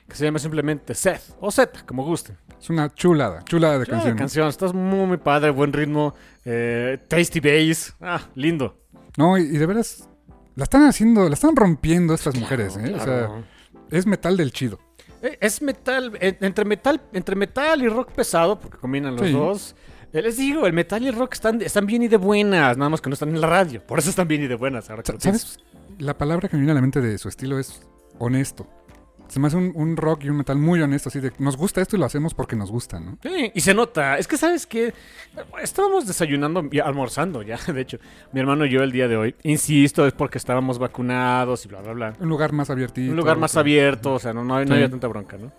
Que 0.06 0.14
se 0.14 0.24
llama 0.24 0.38
simplemente 0.38 0.94
Seth 0.94 1.22
o 1.40 1.50
Seth, 1.50 1.84
como 1.86 2.04
gusten. 2.04 2.36
Es 2.60 2.68
una 2.68 2.92
chulada, 2.94 3.42
chulada 3.44 3.78
de 3.78 3.86
canción. 3.86 4.12
¿no? 4.14 4.18
canción, 4.18 4.48
estás 4.48 4.74
muy, 4.74 5.06
muy 5.06 5.16
padre, 5.16 5.50
buen 5.50 5.72
ritmo, 5.72 6.14
eh, 6.44 6.98
tasty 7.08 7.40
bass. 7.40 7.94
Ah, 8.00 8.20
lindo. 8.34 8.78
No, 9.16 9.38
y, 9.38 9.42
y 9.42 9.58
de 9.58 9.64
veras, 9.66 10.06
la 10.54 10.64
están 10.64 10.84
haciendo, 10.84 11.26
la 11.28 11.34
están 11.34 11.56
rompiendo 11.56 12.12
estas 12.14 12.36
mujeres, 12.38 12.76
¿eh? 12.76 12.92
O 12.94 12.98
sea, 12.98 13.04
Claro. 13.04 13.44
es 13.90 14.06
metal 14.06 14.36
del 14.36 14.52
chido. 14.52 14.78
Eh, 15.22 15.38
Es 15.40 15.62
metal, 15.62 16.16
eh, 16.20 16.36
entre 16.40 16.64
metal, 16.64 17.00
entre 17.12 17.36
metal 17.36 17.82
y 17.82 17.88
rock 17.88 18.10
pesado, 18.12 18.58
porque 18.58 18.76
combinan 18.78 19.14
los 19.16 19.26
Sí. 19.26 19.32
dos. 19.32 19.74
Eh, 20.12 20.20
Les 20.22 20.36
digo, 20.36 20.66
el 20.66 20.72
metal 20.72 21.02
y 21.02 21.08
el 21.08 21.14
rock 21.14 21.34
están, 21.34 21.62
están 21.62 21.86
bien 21.86 22.02
y 22.02 22.08
de 22.08 22.16
buenas, 22.18 22.76
nada 22.76 22.90
más 22.90 23.00
que 23.00 23.08
no 23.08 23.14
están 23.14 23.30
en 23.30 23.40
la 23.40 23.46
radio. 23.46 23.82
Por 23.86 23.98
eso 23.98 24.10
están 24.10 24.28
bien 24.28 24.42
y 24.42 24.46
de 24.48 24.56
buenas. 24.56 24.90
Ahora 24.90 25.02
que. 25.02 25.12
¿Sabes? 25.18 25.58
La 25.98 26.18
palabra 26.18 26.48
que 26.48 26.56
me 26.56 26.60
viene 26.62 26.72
a 26.72 26.74
la 26.74 26.80
mente 26.80 27.00
de 27.00 27.16
su 27.18 27.28
estilo 27.28 27.58
es 27.58 27.82
honesto. 28.18 28.66
Se 29.32 29.40
me 29.40 29.46
hace 29.46 29.56
un, 29.56 29.72
un 29.74 29.96
rock 29.96 30.24
y 30.24 30.28
un 30.28 30.36
metal 30.36 30.58
muy 30.58 30.82
honesto, 30.82 31.08
así 31.08 31.18
de 31.18 31.32
nos 31.38 31.56
gusta 31.56 31.80
esto 31.80 31.96
y 31.96 31.98
lo 31.98 32.04
hacemos 32.04 32.34
porque 32.34 32.54
nos 32.54 32.70
gusta, 32.70 33.00
¿no? 33.00 33.16
Sí, 33.22 33.50
y 33.54 33.60
se 33.62 33.72
nota. 33.72 34.18
Es 34.18 34.28
que, 34.28 34.36
¿sabes 34.36 34.66
qué? 34.66 34.92
Estábamos 35.62 36.06
desayunando 36.06 36.62
y 36.70 36.80
almorzando 36.80 37.40
ya, 37.40 37.56
de 37.72 37.80
hecho. 37.80 37.96
Mi 38.32 38.40
hermano 38.40 38.66
y 38.66 38.70
yo 38.70 38.82
el 38.82 38.92
día 38.92 39.08
de 39.08 39.16
hoy. 39.16 39.34
Insisto, 39.44 40.06
es 40.06 40.12
porque 40.12 40.36
estábamos 40.36 40.78
vacunados 40.78 41.64
y 41.64 41.68
bla, 41.68 41.80
bla, 41.80 41.92
bla. 41.94 42.12
Un 42.20 42.28
lugar 42.28 42.52
más 42.52 42.68
abiertito. 42.68 43.10
Un 43.10 43.16
lugar 43.16 43.38
más 43.38 43.56
abierto, 43.56 44.12
o 44.12 44.18
sea, 44.18 44.34
no, 44.34 44.44
no, 44.44 44.60
no 44.60 44.66
Sí. 44.66 44.72
había 44.74 44.90
tanta 44.90 45.08
bronca, 45.08 45.38
¿no? 45.38 45.50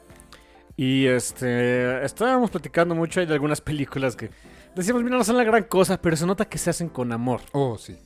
Y 0.77 1.07
este, 1.07 2.05
estábamos 2.05 2.51
platicando 2.51 2.93
mucho 2.93 3.25
de 3.25 3.33
algunas 3.33 3.59
películas 3.59 4.15
que 4.15 4.29
decíamos, 4.75 5.03
mira, 5.03 5.17
no 5.17 5.23
son 5.23 5.37
la 5.37 5.43
gran 5.45 5.63
cosa, 5.63 5.99
pero 5.99 6.15
se 6.15 6.27
nota 6.27 6.45
que 6.45 6.59
se 6.59 6.69
hacen 6.69 6.89
con 6.89 7.11
amor. 7.11 7.41
Oh, 7.53 7.77
sí. 7.79 7.97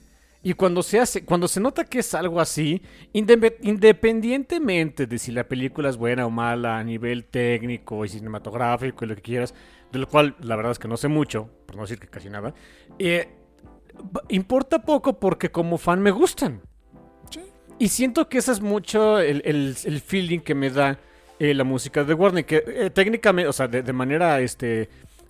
Y 0.47 0.53
cuando 0.53 0.81
se 0.81 0.97
hace, 0.97 1.25
cuando 1.25 1.45
se 1.49 1.59
nota 1.59 1.83
que 1.83 1.99
es 1.99 2.13
algo 2.13 2.39
así, 2.39 2.81
indep- 3.13 3.57
independientemente 3.63 5.05
de 5.05 5.17
si 5.19 5.33
la 5.33 5.43
película 5.45 5.89
es 5.89 5.97
buena 5.97 6.25
o 6.25 6.29
mala 6.29 6.77
a 6.77 6.83
nivel 6.85 7.25
técnico 7.25 8.05
y 8.05 8.07
cinematográfico 8.07 9.03
y 9.03 9.09
lo 9.09 9.15
que 9.17 9.21
quieras, 9.21 9.53
de 9.91 9.99
lo 9.99 10.07
cual 10.07 10.37
la 10.39 10.55
verdad 10.55 10.71
es 10.71 10.79
que 10.79 10.87
no 10.87 10.95
sé 10.95 11.09
mucho, 11.09 11.49
por 11.65 11.75
no 11.75 11.81
decir 11.81 11.99
que 11.99 12.07
casi 12.07 12.29
nada, 12.29 12.53
eh, 12.97 13.27
importa 14.29 14.81
poco 14.83 15.19
porque 15.19 15.51
como 15.51 15.77
fan 15.77 16.01
me 16.01 16.11
gustan. 16.11 16.61
Y 17.77 17.89
siento 17.89 18.29
que 18.29 18.37
ese 18.37 18.53
es 18.53 18.61
mucho 18.61 19.19
el, 19.19 19.41
el- 19.43 19.75
el 19.83 19.99
feeling 19.99 20.39
que 20.39 20.55
me 20.55 20.69
da 20.69 20.97
eh, 21.39 21.53
la 21.55 21.65
música 21.65 22.05
de 22.05 22.13
Warner, 22.13 22.45
que 22.45 22.63
eh, 22.65 22.89
técnicamente, 22.89 23.49
o 23.49 23.53
sea, 23.53 23.67
de, 23.67 23.83
de 23.83 23.91
manera 23.91 24.39
este, 24.39 24.87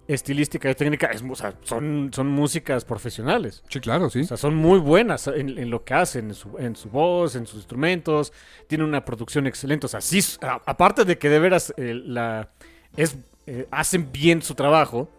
estilística 0.08 0.70
y 0.70 0.76
técnica, 0.76 1.08
es, 1.08 1.22
mu- 1.22 1.34
o 1.34 1.36
sea, 1.36 1.54
son, 1.64 2.12
son 2.14 2.28
músicas 2.28 2.86
profesionales. 2.86 3.64
Sí, 3.70 3.80
claro, 3.80 4.10
sí. 4.10 4.22
O 4.22 4.24
sea, 4.26 4.38
son 4.38 4.56
muy 4.56 4.80
buenas 4.80 5.28
en, 5.28 5.58
en 5.58 5.70
lo 5.70 5.84
que 5.84 5.94
hacen, 5.94 6.30
en 6.30 6.34
su, 6.34 6.58
en 6.58 6.76
su 6.76 6.90
voz, 6.90 7.36
en 7.36 7.46
sus 7.46 7.58
instrumentos. 7.58 8.32
Tienen 8.68 8.88
una 8.88 9.04
producción 9.04 9.48
excelente. 9.48 9.86
O 9.86 9.90
sea, 9.90 10.02
sí, 10.02 10.20
a- 10.42 10.62
aparte 10.66 11.04
de 11.06 11.18
que 11.18 11.30
de 11.30 11.40
veras 11.40 11.74
eh, 11.78 11.94
la, 11.94 12.50
es, 12.96 13.18
eh, 13.46 13.68
hacen 13.72 14.12
bien 14.12 14.42
su 14.42 14.56
trabajo, 14.56 15.10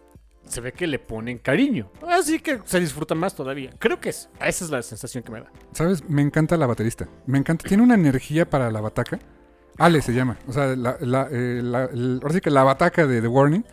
se 0.46 0.62
ve 0.62 0.72
que 0.72 0.86
le 0.86 0.98
ponen 0.98 1.36
cariño. 1.36 1.90
Así 2.08 2.38
que 2.40 2.60
se 2.64 2.80
disfruta 2.80 3.14
más 3.14 3.34
todavía. 3.34 3.70
Creo 3.78 4.00
que 4.00 4.08
es, 4.08 4.30
esa 4.40 4.64
es 4.64 4.70
la 4.70 4.80
sensación 4.80 5.22
que 5.22 5.30
me 5.30 5.40
da. 5.40 5.50
¿Sabes? 5.72 6.08
Me 6.08 6.22
encanta 6.22 6.56
la 6.56 6.66
baterista. 6.66 7.06
Me 7.26 7.36
encanta. 7.36 7.68
Tiene 7.68 7.82
una 7.82 7.94
energía 7.94 8.48
para 8.48 8.70
la 8.70 8.80
bataca. 8.80 9.18
Ale 9.76 10.00
se 10.00 10.12
llama. 10.14 10.38
O 10.48 10.52
sea, 10.54 10.74
la, 10.74 10.96
la, 11.00 11.28
eh, 11.30 11.60
la- 11.62 11.84
el- 11.84 12.18
ahora 12.22 12.34
sí 12.34 12.40
que 12.40 12.50
la 12.50 12.64
bataca 12.64 13.06
de 13.06 13.20
The 13.20 13.28
Warning 13.28 13.64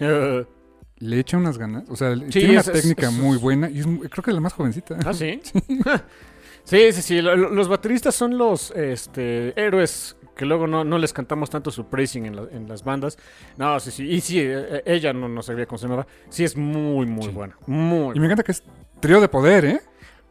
le 1.00 1.20
echa 1.20 1.38
unas 1.38 1.58
ganas. 1.58 1.84
O 1.90 1.96
sea, 1.96 2.16
Sí, 2.16 2.24
tiene 2.30 2.52
una 2.52 2.62
es- 2.62 2.72
técnica 2.72 3.08
es- 3.08 3.14
muy 3.14 3.38
buena 3.38 3.70
y 3.70 3.82
creo 3.82 4.24
que 4.24 4.32
es 4.32 4.36
la 4.36 4.42
más 4.42 4.54
jovencita. 4.54 4.98
¿Ah, 5.06 5.14
sí? 5.14 5.42
sí, 6.64 6.92
sí, 6.92 7.02
sí. 7.02 7.22
lo- 7.22 7.36
lo- 7.36 7.50
Los 7.50 7.68
bateristas 7.68 8.16
son 8.16 8.38
los 8.38 8.72
este, 8.72 9.54
héroes 9.62 10.16
que 10.36 10.46
luego 10.46 10.68
no, 10.68 10.84
no 10.84 10.98
les 10.98 11.14
cantamos 11.14 11.50
tanto 11.50 11.72
su 11.72 11.86
praising 11.88 12.26
en, 12.26 12.36
la- 12.36 12.48
en 12.52 12.68
las 12.68 12.84
bandas. 12.84 13.18
No, 13.58 13.80
sí, 13.80 13.92
sí. 13.92 14.04
Y 14.10 14.20
sí, 14.22 14.40
eh, 14.42 14.84
ella 14.86 15.14
no, 15.14 15.30
no 15.30 15.42
sabía 15.42 15.66
cómo 15.66 15.78
se 15.78 15.86
llamaba. 15.86 16.06
Sí, 16.30 16.44
es 16.44 16.58
muy, 16.58 17.06
muy 17.06 17.24
Sí. 17.26 17.30
buena. 17.30 17.56
Muy 17.68 18.16
Y 18.16 18.20
me 18.20 18.26
encanta 18.26 18.44
que 18.44 18.52
es 18.52 18.64
trío 19.00 19.22
de 19.22 19.30
poder, 19.30 19.66
¿eh? 19.66 19.82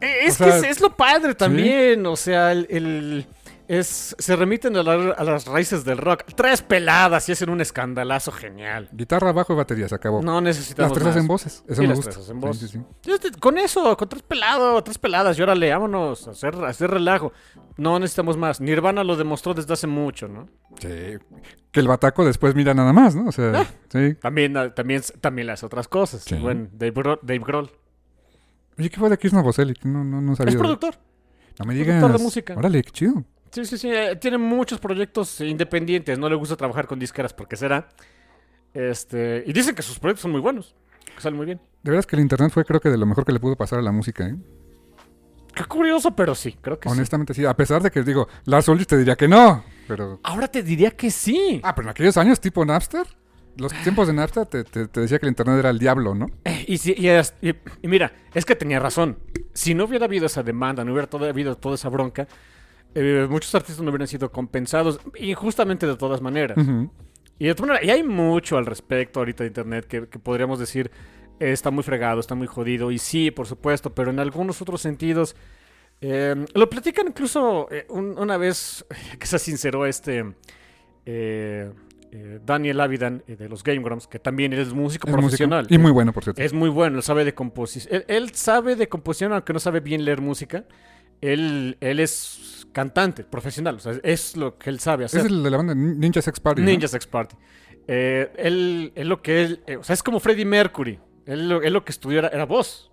Eh, 0.00 0.16
Es 0.26 0.40
O 0.40 0.44
que 0.44 0.50
sea, 0.52 0.70
es 0.70 0.80
lo 0.80 0.94
padre 0.94 1.34
también, 1.34 2.04
o 2.06 2.16
sea, 2.16 2.52
el, 2.52 2.66
el- 2.68 3.26
es, 3.66 4.14
se 4.18 4.36
remiten 4.36 4.76
a, 4.76 4.82
la- 4.82 5.12
a 5.12 5.24
las 5.24 5.46
raíces 5.46 5.84
del 5.84 5.98
rock. 5.98 6.24
Tres 6.36 6.60
peladas 6.62 7.28
y 7.28 7.32
hacen 7.32 7.48
un 7.50 7.60
escandalazo 7.60 8.30
genial. 8.32 8.88
Guitarra, 8.92 9.32
bajo 9.32 9.52
y 9.52 9.56
batería, 9.56 9.88
se 9.88 9.94
acabó. 9.94 10.22
No 10.22 10.40
necesitamos 10.40 10.90
las 10.90 10.94
tres 10.94 11.04
más. 11.06 11.16
hacen 11.16 11.26
voces. 11.28 11.64
Eso 11.68 11.82
me 11.82 11.88
las 11.88 11.96
gusta. 11.96 12.10
tres 12.12 12.24
hacen 12.24 12.40
voces. 12.40 12.70
sí, 12.70 12.78
sí. 13.02 13.30
Con 13.40 13.56
eso, 13.58 13.96
con 13.96 14.08
tres 14.08 14.22
pelados, 14.22 14.84
tres 14.84 14.98
peladas, 14.98 15.38
y 15.38 15.42
órale, 15.42 15.70
vámonos, 15.70 16.28
a 16.28 16.32
hacer, 16.32 16.54
a 16.56 16.68
hacer 16.68 16.90
relajo. 16.90 17.32
No 17.76 17.98
necesitamos 17.98 18.36
más. 18.36 18.60
Nirvana 18.60 19.02
lo 19.02 19.16
demostró 19.16 19.54
desde 19.54 19.72
hace 19.72 19.86
mucho, 19.86 20.28
¿no? 20.28 20.46
Sí. 20.78 20.88
Que 21.70 21.80
el 21.80 21.88
bataco 21.88 22.24
después 22.24 22.54
mira 22.54 22.74
nada 22.74 22.92
más, 22.92 23.14
¿no? 23.16 23.28
O 23.28 23.32
sea, 23.32 23.52
Ah. 23.60 23.66
sí. 23.88 24.14
También, 24.20 24.56
ah, 24.56 24.74
también, 24.74 25.02
también 25.20 25.46
las 25.48 25.64
otras 25.64 25.88
cosas. 25.88 26.22
Sí. 26.22 26.36
Bueno, 26.36 26.68
Dave 26.72 26.92
Grohl, 26.92 27.18
Dave 27.22 27.40
Grohl. 27.44 27.70
Oye, 28.78 28.90
¿qué 28.90 28.98
fue 28.98 29.08
de 29.08 29.18
Chris 29.18 29.32
Novoselic? 29.32 29.84
No, 29.84 30.04
no, 30.04 30.20
no 30.20 30.36
sabía. 30.36 30.50
es 30.52 30.56
productor. 30.56 30.94
No 31.58 31.64
me 31.66 31.74
productor 31.74 31.94
digas. 32.10 32.12
de 32.18 32.24
música. 32.24 32.54
Órale, 32.56 32.82
qué 32.82 32.90
chido. 32.90 33.24
Sí, 33.55 33.64
sí, 33.64 33.78
sí. 33.78 33.88
eh, 33.90 34.16
tiene 34.16 34.36
muchos 34.36 34.80
proyectos 34.80 35.40
independientes. 35.40 36.18
No 36.18 36.28
le 36.28 36.34
gusta 36.34 36.57
trabajar 36.57 36.86
con 36.86 36.98
disqueras 36.98 37.32
porque 37.32 37.57
será. 37.57 37.88
Este, 38.72 39.44
y 39.46 39.52
dicen 39.52 39.74
que 39.74 39.82
sus 39.82 39.98
proyectos 39.98 40.22
son 40.22 40.32
muy 40.32 40.40
buenos. 40.40 40.74
Que 41.14 41.20
salen 41.22 41.36
muy 41.36 41.46
bien. 41.46 41.61
De 41.82 41.90
veras 41.90 42.07
que 42.07 42.16
el 42.16 42.22
internet 42.22 42.50
fue 42.52 42.64
creo 42.64 42.80
que 42.80 42.88
de 42.90 42.98
lo 42.98 43.07
mejor 43.07 43.24
que 43.24 43.32
le 43.32 43.38
pudo 43.40 43.55
pasar 43.57 43.78
a 43.78 43.82
la 43.82 43.92
música, 43.92 44.26
¿eh? 44.26 44.34
Qué 45.55 45.64
curioso, 45.66 46.16
pero 46.16 46.34
sí, 46.34 46.59
creo 46.61 46.80
que 46.80 46.88
sí. 46.88 46.92
Honestamente 46.92 47.32
sí. 47.32 47.44
A 47.46 47.55
pesar 47.55 47.80
de 47.80 47.90
que 47.92 48.02
digo, 48.02 48.26
Lars 48.46 48.66
Ulrich 48.66 48.88
te 48.88 48.96
diría 48.98 49.14
que 49.14 49.28
no. 49.28 49.62
Pero... 49.86 50.18
Ahora 50.24 50.48
te 50.48 50.64
diría 50.64 50.90
que 50.90 51.12
sí. 51.12 51.61
Ah, 51.62 51.74
pero 51.76 51.86
en 51.86 51.90
aquellos 51.90 52.16
años 52.16 52.40
tipo 52.40 52.64
Napster. 52.64 53.07
Los 53.57 53.72
tiempos 53.84 54.09
de 54.09 54.14
Napster 54.14 54.46
te, 54.46 54.64
te- 54.64 54.88
te 54.88 55.00
decía 55.00 55.20
que 55.20 55.26
el 55.26 55.30
internet 55.30 55.61
era 55.61 55.70
el 55.70 55.78
diablo, 55.78 56.12
¿no? 56.16 56.26
Eh, 56.44 56.64
Y, 56.66 57.00
y, 57.00 57.09
es- 57.09 57.34
y- 57.40 57.50
y 57.82 57.86
mira, 57.86 58.12
es 58.34 58.44
que 58.44 58.57
tenía 58.57 58.80
razón. 58.80 59.16
Si 59.52 59.74
no 59.74 59.84
hubiera 59.84 60.07
habido 60.07 60.26
esa 60.26 60.42
demanda, 60.42 60.84
no 60.84 60.90
hubiera 60.90 61.07
todo- 61.07 61.28
habido 61.28 61.57
toda 61.57 61.76
esa 61.76 61.88
bronca, 61.88 62.26
eh, 62.95 63.26
muchos 63.28 63.55
artistas 63.55 63.82
no 63.82 63.90
hubieran 63.90 64.09
sido 64.09 64.30
compensados 64.30 65.01
injustamente 65.18 65.86
de 65.86 65.97
todas 65.97 66.20
maneras. 66.20 66.57
Y, 67.38 67.47
de 67.47 67.51
otra 67.53 67.66
manera, 67.66 67.84
y 67.84 67.90
hay 67.90 68.03
mucho 68.05 68.57
al 68.57 68.66
respecto 68.66 69.20
ahorita 69.20 69.42
de 69.45 69.49
Internet 69.49 69.86
que, 69.86 70.09
que 70.09 70.18
podríamos 70.18 70.59
decir 70.59 70.90
eh, 71.40 71.51
está 71.53 71.70
muy 71.72 71.82
fregado, 71.82 72.20
está 72.20 72.34
muy 72.34 72.47
jodido. 72.47 72.90
Y 72.92 72.99
sí, 72.99 73.30
por 73.30 73.47
supuesto, 73.47 73.95
pero 73.95 74.11
en 74.11 74.20
algunos 74.20 74.62
otros 74.62 74.80
sentidos... 74.80 75.34
eh, 76.01 76.34
lo 76.55 76.68
platican 76.70 77.09
incluso 77.09 77.66
eh, 77.70 77.86
un- 77.88 78.16
una 78.18 78.36
vez 78.36 78.84
que 79.18 79.26
se 79.26 79.38
sinceró 79.38 79.84
este 79.86 80.24
eh, 81.07 81.70
Daniel 82.45 82.80
Avidan 82.80 83.24
de 83.26 83.49
los 83.49 83.64
Game 83.64 83.80
Grumps, 83.82 84.07
que 84.07 84.20
también 84.20 84.53
es 84.53 84.72
músico 84.72 85.09
Es 85.09 85.12
músico. 85.12 85.20
profesional. 85.22 85.66
Y 85.68 85.78
muy 85.78 85.90
bueno, 85.90 86.12
por 86.12 86.22
cierto. 86.22 86.40
Es 86.40 86.53
muy 86.53 86.68
bueno, 86.68 86.97
él 86.99 87.03
sabe 87.03 87.24
de 87.24 87.34
composición. 87.34 87.92
Él, 87.92 88.05
él 88.07 88.30
sabe 88.34 88.76
de 88.76 88.88
composición, 88.88 89.32
aunque 89.32 89.53
no 89.53 89.59
sabe 89.59 89.80
bien 89.80 90.05
leer 90.05 90.20
música. 90.20 90.64
Él, 91.20 91.76
él 91.80 91.99
es 92.01 92.53
cantante 92.74 93.24
profesional, 93.24 93.76
o 93.76 93.78
sea, 93.78 93.94
es 94.02 94.36
lo 94.36 94.58
que 94.58 94.68
él 94.68 94.78
sabe 94.80 95.06
hacer. 95.06 95.20
Es 95.20 95.26
el 95.26 95.42
de 95.42 95.50
la 95.50 95.56
banda 95.56 95.74
Ninja 95.74 96.20
Sex 96.20 96.38
Party. 96.40 96.60
¿no? 96.60 96.66
Ninja 96.66 96.88
Sex 96.88 97.06
Party. 97.06 97.36
Eh, 97.88 98.30
él, 98.36 98.92
él 98.94 99.08
lo 99.08 99.22
que 99.22 99.42
él, 99.42 99.62
eh, 99.66 99.76
o 99.76 99.84
sea, 99.84 99.94
es 99.94 100.02
como 100.02 100.20
Freddie 100.20 100.44
Mercury. 100.44 100.98
Él, 101.24 101.48
lo- 101.48 101.62
él 101.62 101.72
lo 101.72 101.84
que 101.84 101.92
estudió 101.92 102.18
era, 102.18 102.28
era 102.28 102.44
voz. 102.44 102.90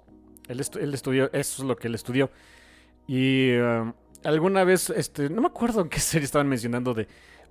Él, 0.48 0.60
estu- 0.60 0.80
él 0.82 0.94
estudió, 0.94 1.26
eso 1.34 1.64
es 1.64 1.68
lo 1.68 1.76
que 1.76 1.88
él 1.88 1.96
estudió. 1.96 2.30
Y 3.08 3.54
um, 3.58 3.94
alguna 4.24 4.64
vez, 4.64 4.90
este, 4.90 5.30
no 5.30 5.42
me 5.42 5.48
acuerdo 5.48 5.82
en 5.82 5.90
qué 5.90 6.00
serie 6.00 6.26
estaban 6.26 6.48
mencionando 6.48 6.94
de, 6.94 7.08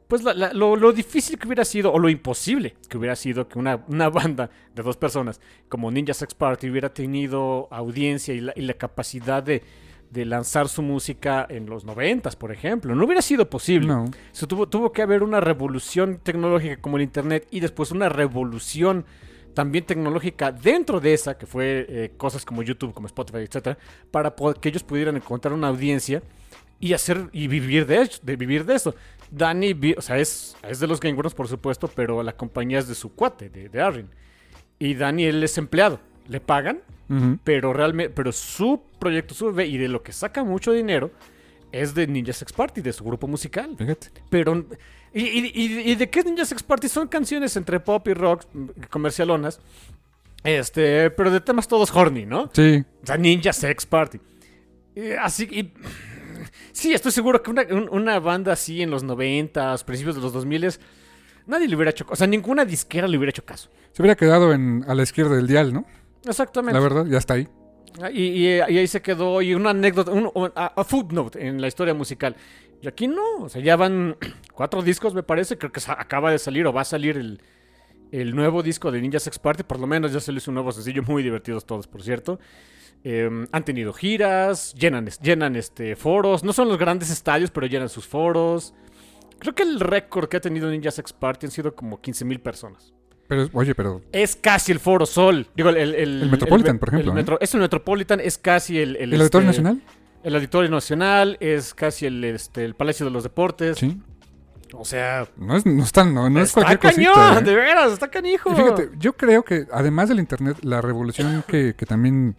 pues 0.09 0.23
la- 0.23 0.35
la- 0.35 0.53
lo, 0.53 0.77
lo 0.77 0.93
difícil 0.93 1.39
que 1.39 1.47
hubiera 1.47 1.65
sido, 1.65 1.93
o 1.93 1.99
lo 1.99 2.09
imposible 2.09 2.77
que 2.89 2.99
hubiera 2.99 3.17
sido 3.17 3.49
que 3.49 3.59
una, 3.59 3.85
una 3.89 4.09
banda 4.09 4.51
de 4.75 4.83
dos 4.83 4.97
personas 4.97 5.41
como 5.69 5.91
Ninja 5.91 6.15
Sex 6.15 6.35
Party 6.35 6.71
hubiera 6.71 6.93
tenido 6.93 7.69
audiencia 7.71 8.35
y 8.35 8.41
la, 8.41 8.53
y 8.57 8.63
la 8.63 8.75
capacidad 8.75 9.43
de, 9.43 9.63
de 10.11 10.25
lanzar 10.25 10.69
su 10.69 10.83
música 10.83 11.47
en 11.49 11.67
los 11.67 11.85
noventas, 11.85 12.35
por 12.37 12.51
ejemplo. 12.53 12.95
No 12.95 13.05
hubiera 13.05 13.23
sido 13.23 13.49
posible. 13.49 13.89
No. 13.89 14.07
Se 14.33 14.47
tuvo, 14.47 14.69
tuvo 14.69 14.93
que 14.93 15.03
haber 15.03 15.23
una 15.23 15.41
revolución 15.41 16.19
tecnológica 16.23 16.77
como 16.81 16.97
el 16.97 17.03
Internet 17.05 17.47
y 17.51 17.61
después 17.61 17.91
una 17.93 18.09
revolución 18.09 19.05
también 19.55 19.85
tecnológica 19.85 20.53
dentro 20.53 21.01
de 21.01 21.13
esa, 21.15 21.37
que 21.37 21.47
fue 21.47 21.87
eh, 21.89 22.13
cosas 22.17 22.45
como 22.45 22.63
YouTube, 22.63 22.93
como 22.95 23.07
Spotify, 23.07 23.39
etcétera, 23.39 23.79
para 24.11 24.35
que 24.61 24.69
ellos 24.69 24.83
pudieran 24.83 25.17
encontrar 25.17 25.53
una 25.55 25.69
audiencia 25.69 26.23
y 26.79 26.93
hacer 26.93 27.29
y 27.33 27.47
vivir 27.49 27.87
de, 27.87 28.03
hecho- 28.03 28.21
de 28.23 28.37
vivir 28.37 28.65
de 28.65 28.75
eso. 28.77 28.95
Danny, 29.31 29.77
o 29.97 30.01
sea, 30.01 30.19
es, 30.19 30.57
es 30.69 30.81
de 30.81 30.87
los 30.87 30.99
Game 31.01 31.17
por 31.23 31.47
supuesto, 31.49 31.89
pero 31.89 32.23
la 32.23 32.33
compañía 32.37 32.79
es 32.79 32.89
de 32.89 32.95
su 32.95 33.13
cuate, 33.15 33.49
de, 33.51 33.69
de 33.69 33.81
Arrin. 33.81 34.09
Y 34.79 34.95
Danny, 34.95 35.25
él 35.27 35.43
es 35.45 35.59
empleado. 35.59 36.01
Le 36.27 36.41
pagan, 36.41 36.81
Pero 37.43 37.73
realmente, 37.73 38.13
pero 38.15 38.31
su 38.31 38.81
proyecto, 38.99 39.35
su 39.35 39.47
bebé, 39.47 39.67
y 39.67 39.79
de 39.79 39.89
lo 39.89 40.03
que 40.03 40.13
saca 40.13 40.45
mucho 40.45 40.71
dinero, 40.73 41.11
es 41.73 41.95
de 41.95 42.07
Ninja 42.07 42.33
Sex 42.33 42.53
Party, 42.53 42.81
de 42.83 42.93
su 42.93 43.03
grupo 43.05 43.27
musical. 43.27 43.75
Fíjate. 43.77 44.09
Pero. 44.29 44.65
¿Y, 45.13 45.23
y- 45.23 45.53
y- 45.55 45.91
y 45.91 45.95
de 45.97 46.09
qué 46.09 46.21
es 46.21 46.25
Ninja 46.27 46.45
Sex 46.45 46.63
Party? 46.63 46.89
Son 46.89 47.09
canciones 47.09 47.57
entre 47.57 47.81
pop 47.81 48.07
y 48.07 48.15
rock 48.15 48.45
mm, 48.53 48.67
comercialonas. 48.91 49.61
Este, 50.45 51.11
pero 51.11 51.31
de 51.31 51.41
temas 51.41 51.69
todos 51.69 51.95
horny, 51.95 52.25
¿no? 52.27 52.49
Sí. 52.53 52.85
O 53.03 53.07
sea, 53.07 53.17
Ninja 53.17 53.53
Sex 53.53 53.85
Party. 53.87 54.19
Eh, 54.95 55.17
así 55.21 55.45
y, 55.51 55.73
Sí, 56.73 56.93
estoy 56.93 57.13
seguro 57.13 57.43
que 57.43 57.51
una, 57.51 57.63
un- 57.71 57.89
una 57.91 58.19
banda 58.21 58.53
así 58.53 58.81
en 58.83 58.91
los 58.91 59.03
90, 59.03 59.77
principios 59.85 60.15
de 60.17 60.23
los 60.23 60.33
2000 60.33 60.79
nadie 61.47 61.69
le 61.69 61.75
hubiera 61.77 61.91
hecho. 61.91 62.07
O 62.09 62.17
sea, 62.17 62.27
ninguna 62.27 62.65
disquera 62.65 63.07
le 63.09 63.19
hubiera 63.19 63.31
hecho 63.31 63.45
caso. 63.45 63.69
Se 63.93 64.01
hubiera 64.03 64.15
quedado 64.17 64.53
en, 64.53 64.85
a 64.87 64.95
la 64.95 65.03
izquierda 65.03 65.35
del 65.37 65.47
dial, 65.49 65.73
¿no? 65.75 65.85
Exactamente. 66.27 66.75
La 66.75 66.81
verdad, 66.83 67.07
ya 67.07 67.19
está 67.19 67.35
ahí. 67.35 67.49
Y, 68.13 68.23
y- 68.23 68.47
y 68.47 68.61
ahí 68.79 68.87
se 68.87 69.03
quedó, 69.03 69.43
y 69.43 69.55
una 69.55 69.71
anécdota, 69.71 70.13
un, 70.13 70.31
un- 70.35 70.53
a, 70.55 70.67
a 70.81 70.85
footnote 70.85 71.45
en 71.47 71.61
la 71.61 71.67
historia 71.69 71.93
musical. 71.95 72.37
Y 72.83 72.89
aquí 72.89 73.09
no, 73.09 73.43
o 73.43 73.49
sea, 73.49 73.61
ya 73.63 73.77
van 73.77 74.17
cuatro 74.55 74.83
discos, 74.83 75.13
me 75.15 75.23
parece. 75.23 75.59
Creo 75.59 75.73
que 75.73 75.81
acaba 75.89 76.31
de 76.31 76.39
salir 76.39 76.67
o 76.67 76.73
va 76.73 76.83
a 76.83 76.85
salir 76.85 77.17
el, 77.17 77.41
el 78.13 78.35
nuevo 78.35 78.63
disco 78.63 78.91
de 78.93 79.01
Ninja 79.01 79.19
Sex 79.19 79.39
Party. 79.39 79.65
Por 79.65 79.81
lo 79.81 79.87
menos 79.87 80.13
ya 80.13 80.21
se 80.21 80.31
le 80.33 80.39
hizo 80.39 80.51
un 80.51 80.55
nuevo 80.57 80.73
sencillo, 80.73 81.03
muy 81.03 81.23
divertidos 81.23 81.67
todos, 81.67 81.87
por 81.89 82.03
cierto. 82.03 82.39
Eh, 83.03 83.29
han 83.51 83.65
tenido 83.65 83.93
giras, 83.93 84.75
llenan, 84.75 85.07
llenan 85.23 85.57
este, 85.57 85.97
foros. 85.97 86.45
No 86.45 86.53
son 86.53 86.69
los 86.69 86.79
grandes 86.79 87.11
estadios, 87.11 87.51
pero 87.51 87.67
llenan 87.67 87.89
sus 87.89 88.07
foros. 88.07 88.73
Creo 89.41 89.55
que 89.55 89.63
el 89.63 89.81
récord 89.81 90.29
que 90.29 90.37
ha 90.37 90.41
tenido 90.41 90.71
Ninja 90.71 90.91
Sex 90.91 91.13
Party 91.15 91.47
han 91.47 91.51
sido 91.53 91.75
como 91.75 92.01
15.000 92.01 92.41
personas. 92.41 92.93
Pero, 93.31 93.49
oye, 93.55 93.75
pero 93.75 94.03
Es 94.13 94.35
casi 94.37 94.73
el 94.73 94.79
Foro 94.81 95.07
Sol. 95.07 95.47
Digo, 95.57 95.71
el, 95.71 95.77
el, 95.79 95.95
El 96.23 96.31
Metropolitan, 96.31 96.79
por 96.79 96.89
ejemplo, 96.91 97.13
el 97.13 97.17
¿eh? 97.19 97.23
metro- 97.23 97.39
es 97.41 97.55
el 97.55 97.61
Metropolitan, 97.61 98.21
es 98.21 98.37
casi 98.37 98.79
el. 98.79 98.97
¿el 98.97 99.15
Auditorio 99.15 99.49
este, 99.51 99.63
Nacional? 99.63 99.83
El 100.25 100.35
Auditorio 100.35 100.69
Nacional, 100.71 101.37
es 101.41 101.73
casi 101.73 102.05
el, 102.07 102.23
este, 102.25 102.65
el 102.65 102.75
Palacio 102.75 103.07
de 103.07 103.13
los 103.13 103.23
Deportes. 103.23 103.79
Sí. 103.79 103.99
O 104.75 104.85
sea. 104.85 105.27
No 105.37 105.57
es, 105.57 105.65
no 105.65 105.83
es 105.83 105.93
tan- 105.93 106.13
no, 106.13 106.29
no 106.29 106.41
es 106.41 106.49
está 106.49 106.63
cualquier 106.63 106.95
cañón, 106.95 107.15
cosita. 107.15 107.39
¿eh? 107.39 107.43
de 107.45 107.55
veras, 107.55 107.93
está 107.93 108.09
canijo. 108.09 108.53
Y 108.53 108.57
fíjate, 108.57 108.91
yo 108.99 109.13
creo 109.17 109.45
que 109.45 109.67
además 109.73 110.09
del 110.09 110.19
internet, 110.19 110.59
la 110.63 110.81
revolución 110.83 111.43
que, 111.47 111.75
que 111.77 111.87
también. 111.87 112.37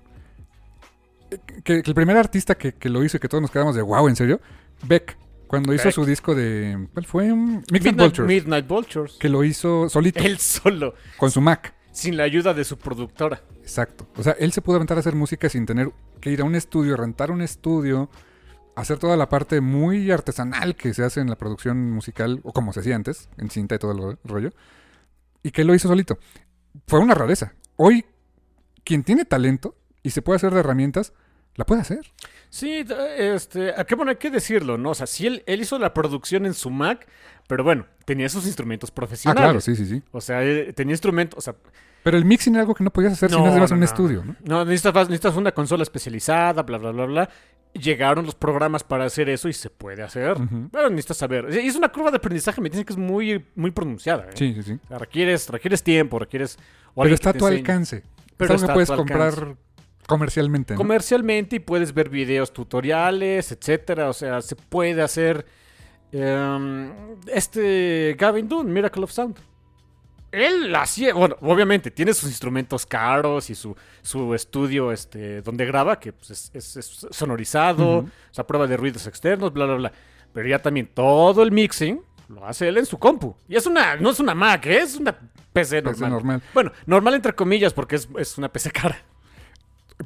Que, 1.64 1.82
que 1.82 1.90
el 1.90 1.96
primer 1.96 2.18
artista 2.18 2.56
que, 2.56 2.74
que 2.74 2.90
lo 2.90 3.04
hizo 3.06 3.16
y 3.16 3.20
que 3.22 3.30
todos 3.30 3.42
nos 3.42 3.52
quedamos 3.52 3.74
de 3.76 3.82
wow, 3.82 4.08
¿en 4.10 4.16
serio? 4.18 4.42
Beck, 4.86 5.18
cuando 5.52 5.74
hizo 5.74 5.92
su 5.92 6.06
disco 6.06 6.34
de. 6.34 6.88
¿Cuál 6.94 7.06
fue? 7.06 7.32
Midnight, 7.34 7.96
Vultures. 7.98 8.28
Midnight 8.28 8.68
Vultures. 8.68 9.14
Que 9.20 9.30
lo 9.30 9.44
hizo 9.44 9.88
solito, 9.90 10.20
Él 10.20 10.40
solo, 10.40 10.96
con 11.18 11.30
su 11.30 11.42
Mac. 11.42 11.76
sin 11.92 12.18
la 12.18 12.24
ayuda 12.24 12.54
de 12.56 12.64
su 12.64 12.78
productora. 12.78 13.44
Exacto. 13.62 14.08
O 14.18 14.24
sea, 14.24 14.36
él 14.40 14.52
se 14.52 14.62
pudo 14.62 14.78
aventar 14.78 14.98
a 14.98 15.02
hacer 15.02 15.14
música 15.14 15.48
sin 15.50 15.66
tener 15.68 15.92
que 16.20 16.32
ir 16.32 16.42
a 16.42 16.46
un 16.46 16.56
estudio, 16.56 16.98
rentar 16.98 17.30
un 17.32 17.42
estudio, 17.42 18.10
hacer 18.76 18.98
toda 18.98 19.16
la 19.18 19.30
parte 19.30 19.62
muy 19.62 20.10
artesanal 20.10 20.76
que 20.76 20.94
se 20.94 21.04
hace 21.04 21.20
en 21.20 21.30
la 21.30 21.38
producción 21.38 21.92
musical, 21.92 22.40
o 22.44 22.54
como 22.54 22.74
se 22.74 22.80
hacía 22.80 22.96
antes, 22.96 23.30
en 23.38 23.50
cinta 23.50 23.76
y 23.76 23.80
todo 23.80 23.92
el 23.92 23.98
ro- 24.00 24.20
rollo. 24.24 24.52
Y 25.44 25.52
que 25.52 25.62
él 25.62 25.68
lo 25.68 25.76
hizo 25.76 25.88
solito. 25.88 26.18
Fue 26.88 27.00
una 27.00 27.14
rareza. 27.14 27.54
Hoy, 27.76 28.06
quien 28.84 29.04
tiene 29.04 29.26
talento 29.26 29.76
y 30.04 30.12
se 30.12 30.22
puede 30.22 30.38
hacer 30.38 30.54
de 30.54 30.60
herramientas, 30.62 31.14
la 31.56 31.66
puede 31.66 31.82
hacer. 31.82 32.00
Sí, 32.54 32.86
este, 33.18 33.72
a 33.78 33.86
qué 33.86 33.96
bueno, 33.96 34.10
hay 34.12 34.18
que 34.18 34.30
decirlo, 34.30 34.78
¿no? 34.78 34.90
O 34.90 34.94
sea, 34.94 35.08
sí, 35.08 35.26
él, 35.26 35.42
él 35.46 35.62
hizo 35.62 35.80
la 35.80 35.94
producción 35.94 36.46
en 36.46 36.54
su 36.54 36.70
Mac, 36.70 37.08
pero 37.48 37.64
bueno, 37.64 37.86
tenía 38.04 38.28
sus 38.28 38.46
instrumentos 38.46 38.90
Ah, 38.92 38.96
profesionales. 38.96 39.42
claro, 39.42 39.62
sí, 39.62 39.74
sí, 39.78 39.86
sí. 39.86 40.04
O 40.12 40.20
sea, 40.20 40.44
eh, 40.44 40.74
tenía 40.74 40.92
instrumentos, 40.92 41.38
o 41.38 41.42
sea, 41.42 41.56
Pero 42.04 42.18
el 42.18 42.26
mixing 42.26 42.54
era 42.56 42.64
algo 42.64 42.76
que 42.76 42.84
no 42.84 42.92
podías 42.92 43.14
hacer 43.14 43.30
si 43.30 43.38
no 43.38 43.46
a 43.46 43.58
no, 43.58 43.64
un 43.64 43.80
no. 43.80 43.86
estudio, 43.86 44.26
¿no? 44.26 44.36
No, 44.44 44.66
necesitas, 44.66 44.94
necesitas 45.08 45.38
una 45.38 45.54
consola 45.54 45.84
especializada, 45.84 46.64
bla, 46.64 46.78
bla, 46.78 46.92
bla, 46.92 47.06
bla. 47.06 47.30
Llegaron 47.74 48.26
los 48.26 48.36
programas 48.36 48.84
para 48.84 49.06
hacer 49.06 49.30
eso 49.30 49.48
y 49.48 49.54
se 49.54 49.70
puede 49.70 50.04
hacer. 50.04 50.34
Ujú. 50.34 50.68
Pero 50.74 50.90
necesitas 50.90 51.16
saber. 51.18 51.46
Es 51.52 51.78
una 51.78 51.88
curva 51.88 52.12
de 52.12 52.18
aprendizaje, 52.18 52.60
me 52.60 52.70
dicen 52.70 52.84
que 52.84 52.92
es 52.92 53.00
muy, 53.00 53.46
muy 53.56 53.72
pronunciada. 53.72 54.26
¿eh? 54.26 54.32
Sí, 54.36 54.54
sí, 54.56 54.64
sí. 54.64 54.80
O 54.84 54.88
sea, 54.90 54.98
requieres, 54.98 55.48
requieres 55.48 55.82
tiempo, 55.82 56.20
requieres... 56.20 56.60
Pero 56.94 57.14
está 57.16 57.30
a 57.30 57.34
tu 57.34 57.46
enseñe. 57.48 57.60
alcance. 57.60 58.04
Pero 58.36 58.56
está 58.56 58.72
a 58.72 58.74
puedes 58.74 58.90
tu 58.90 58.96
comprar 58.98 59.56
comercialmente. 60.08 60.74
¿no? 60.74 60.78
Comercialmente 60.78 61.56
y 61.58 61.60
puedes 61.60 61.94
ver 61.94 62.10
videos 62.10 62.52
tutoriales, 62.54 63.52
etcétera. 63.52 64.10
O 64.10 64.14
sea, 64.14 64.42
se 64.42 64.56
puede 64.56 65.02
hacer... 65.02 65.46
em, 66.12 66.92
este 67.28 68.16
Gavin 68.18 68.48
Dunn, 68.48 68.72
Miracle 68.72 69.04
of 69.04 69.12
Sound. 69.12 69.38
Él 70.32 70.74
hacía, 70.76 71.14
bueno, 71.14 71.36
obviamente 71.42 71.92
tiene 71.92 72.14
sus 72.14 72.30
instrumentos 72.30 72.86
caros 72.86 73.50
y 73.50 73.56
su, 73.56 73.76
su 74.02 74.34
estudio 74.34 74.94
este, 74.94 75.42
donde 75.42 75.66
graba, 75.66 76.00
que 76.00 76.14
pues, 76.14 76.32
es, 76.32 76.52
es- 76.54 76.78
es 76.78 77.08
sonorizado, 77.12 78.00
Ujú. 78.00 78.08
o 78.08 78.34
sea, 78.34 78.48
prueba 78.48 78.66
de 78.66 78.78
ruidos 78.78 79.08
externos, 79.08 79.52
bla, 79.52 79.66
bla, 79.66 79.76
bla. 79.76 79.92
Pero 80.34 80.48
ya 80.48 80.60
también 80.60 80.88
todo 80.94 81.44
el 81.44 81.52
mixing 81.52 82.02
lo 82.30 82.46
hace 82.46 82.70
él 82.70 82.78
en 82.78 82.86
su 82.86 82.98
compu. 82.98 83.36
Y 83.50 83.58
es 83.58 83.66
una, 83.66 83.98
no 83.98 84.10
es 84.12 84.22
una 84.22 84.34
Mac, 84.34 84.66
¿eh? 84.68 84.80
es 84.80 84.96
una 84.96 85.14
PC 85.52 85.82
normal. 85.82 85.94
PC 86.00 86.10
normal. 86.10 86.42
Bueno, 86.54 86.72
normal 86.86 87.14
entre 87.16 87.34
comillas 87.34 87.74
porque 87.74 87.98
es, 87.98 88.08
es 88.18 88.38
una 88.38 88.48
PC 88.48 88.72
cara. 88.72 89.04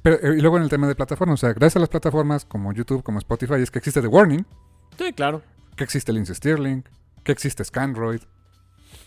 Pero, 0.02 0.16
eh, 0.22 0.38
y 0.38 0.42
luego 0.42 0.58
en 0.58 0.64
el 0.64 0.70
tema 0.70 0.88
de 0.88 0.96
plataformas, 0.96 1.36
o 1.36 1.46
sea, 1.46 1.54
gracias 1.54 1.78
a 1.78 1.80
las 1.80 1.90
plataformas 1.90 2.46
como 2.46 2.72
YouTube, 2.74 3.04
como 3.04 3.20
Spotify, 3.20 3.56
es 3.56 3.72
que 3.72 3.80
existe 3.80 4.02
The 4.02 4.08
Warning, 4.08 4.46
Sí, 4.98 5.14
claro. 5.14 5.42
que 5.76 5.84
existe 5.84 6.12
Lindsey 6.14 6.36
Stirling, 6.36 6.84
que 7.24 7.32
existe 7.32 7.64
Scandroid, 7.64 8.22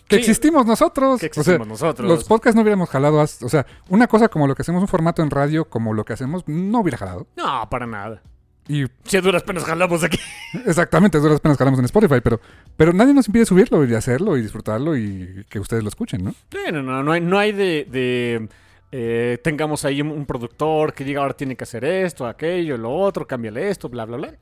que 0.07 0.15
Sí. 0.15 0.21
existimos 0.21 0.65
nosotros. 0.65 1.19
Que 1.19 1.27
o 1.27 1.29
sea, 1.33 1.41
existimos 1.41 1.67
nosotros. 1.67 2.07
los 2.07 2.23
podcasts 2.23 2.55
no 2.55 2.61
hubiéramos 2.63 2.89
jalado, 2.89 3.17
o 3.19 3.27
sea, 3.27 3.65
una 3.89 4.07
cosa 4.07 4.27
como 4.29 4.47
lo 4.47 4.55
que 4.55 4.61
hacemos, 4.63 4.81
un 4.81 4.87
formato 4.87 5.21
en 5.21 5.29
radio 5.29 5.65
como 5.65 5.93
lo 5.93 6.03
que 6.05 6.13
hacemos, 6.13 6.43
no 6.47 6.79
hubiera 6.79 6.97
jalado. 6.97 7.27
No, 7.37 7.67
para 7.69 7.85
nada. 7.85 8.21
Y 8.67 8.85
Si 9.03 9.17
a 9.17 9.21
duras 9.21 9.41
penas 9.41 9.63
jalamos 9.63 10.03
aquí. 10.03 10.19
exactamente, 10.65 11.17
es 11.17 11.23
duras 11.23 11.39
penas 11.39 11.57
jalamos 11.57 11.79
en 11.79 11.85
Spotify, 11.85 12.21
pero, 12.23 12.39
pero 12.77 12.93
nadie 12.93 13.13
nos 13.15 13.27
impide 13.27 13.45
subirlo 13.45 13.83
y 13.83 13.95
hacerlo 13.95 14.37
y 14.37 14.41
disfrutarlo 14.43 14.95
y 14.95 15.43
que 15.49 15.59
ustedes 15.59 15.81
lo 15.83 15.89
escuchen, 15.89 16.23
¿no? 16.23 16.31
Sí, 16.51 16.59
no, 16.71 16.83
no, 16.83 17.01
no 17.03 17.11
hay, 17.11 17.21
no 17.21 17.39
hay 17.39 17.51
de, 17.51 17.87
de, 17.89 18.47
eh, 18.91 19.37
tengamos 19.43 19.85
ahí 19.85 20.01
un, 20.01 20.09
un 20.09 20.25
productor 20.25 20.93
que 20.93 21.03
diga 21.03 21.21
ahora 21.21 21.33
tiene 21.35 21.55
que 21.55 21.63
hacer 21.63 21.85
esto, 21.85 22.25
aquello, 22.25 22.77
lo 22.77 22.91
otro, 22.93 23.27
cámbiale 23.27 23.69
esto, 23.69 23.87
bla, 23.89 24.05
bla, 24.05 24.17
bla. 24.17 24.33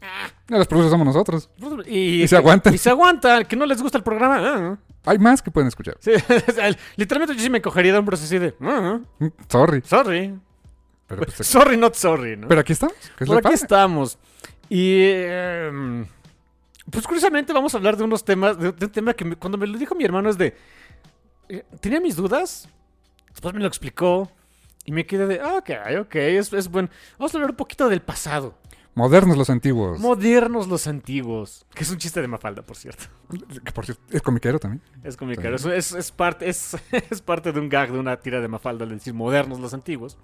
Ya 0.48 0.58
los 0.58 0.68
producers 0.68 0.92
somos 0.92 1.06
nosotros. 1.08 1.50
Y, 1.86 2.24
Y 2.24 2.28
se 2.28 2.38
aguantan. 2.38 2.74
Y 2.74 2.78
se 2.78 2.90
aguanta, 2.90 3.44
que 3.44 3.56
no 3.56 3.66
les 3.66 3.82
gusta 3.82 3.98
el 3.98 4.04
programa. 4.04 4.38
ah, 4.40 4.78
Hay 5.06 5.18
más 5.20 5.42
que 5.42 5.52
pueden 5.52 5.68
escuchar. 5.68 5.98
sí, 6.00 6.12
literalmente 6.96 7.36
yo 7.36 7.42
sí 7.42 7.50
me 7.50 7.62
cogería 7.62 7.92
de 7.94 8.00
hombros 8.00 8.24
así 8.24 8.38
de, 8.40 8.56
ah, 8.62 9.00
Mm, 9.20 9.28
Sorry. 9.50 9.82
sorry. 9.86 10.40
Pero, 11.08 11.22
pues, 11.24 11.48
Sorry, 11.48 11.78
not 11.78 11.94
sorry, 11.96 12.36
¿no? 12.38 12.48
pero 12.48 12.62
aquí 12.62 12.74
estamos. 12.74 12.96
lo 13.20 13.34
aquí 13.36 13.44
padre. 13.44 13.56
estamos. 13.56 14.18
Y 14.70 15.00
em, 15.04 16.06
pues 16.92 17.06
curiosamente 17.06 17.54
vamos 17.54 17.74
a 17.74 17.78
hablar 17.78 17.96
de 17.96 18.04
unos 18.04 18.24
temas, 18.26 18.58
de, 18.60 18.72
de 18.74 18.86
un 18.86 18.92
tema 18.92 19.14
que 19.14 19.24
me- 19.24 19.36
cuando 19.38 19.58
me 19.58 19.68
lo 19.68 19.78
dijo 19.78 19.96
mi 19.96 20.04
hermano 20.04 20.30
es 20.30 20.38
de, 20.38 20.54
eh, 21.50 21.64
tenía 21.80 22.02
mis 22.02 22.16
dudas. 22.18 22.68
Después 23.32 23.54
me 23.54 23.62
lo 23.62 23.68
explicó. 23.68 24.30
Y 24.88 24.94
me 24.94 25.06
quedé 25.06 25.28
de, 25.28 25.42
ah, 25.42 25.58
ok, 25.58 25.70
ok, 26.00 26.16
es, 26.16 26.54
es 26.54 26.70
bueno. 26.70 26.88
Vamos 27.20 27.36
a 27.36 27.38
hablar 27.38 27.52
un 27.52 27.58
poquito 27.58 27.90
del 27.90 28.02
pasado. 28.02 28.58
Modernos 28.96 29.38
los 29.38 29.50
antiguos. 29.50 30.00
Modernos 30.00 30.70
los 30.70 30.88
antiguos. 30.88 31.66
Que 31.76 31.84
es 31.84 31.92
un 31.92 31.98
chiste 31.98 32.22
de 32.22 32.28
Mafalda, 32.30 32.62
por 32.62 32.78
cierto. 32.78 33.04
que 33.66 33.72
por 33.74 33.86
cierto, 33.86 34.02
es 34.10 34.22
comiquero 34.22 34.60
también. 34.60 34.82
Es 35.04 35.18
comiquero. 35.18 35.58
Es, 35.58 35.66
es, 35.66 35.92
es 35.92 36.12
parte, 36.12 36.48
es, 36.48 36.78
es 37.12 37.22
parte 37.22 37.52
de 37.52 37.60
un 37.60 37.68
gag, 37.68 37.92
de 37.92 38.00
una 38.00 38.18
tira 38.18 38.40
de 38.40 38.48
Mafalda, 38.48 38.86
de 38.86 38.94
decir 38.94 39.14
modernos 39.14 39.60
los 39.60 39.74
antiguos. 39.74 40.18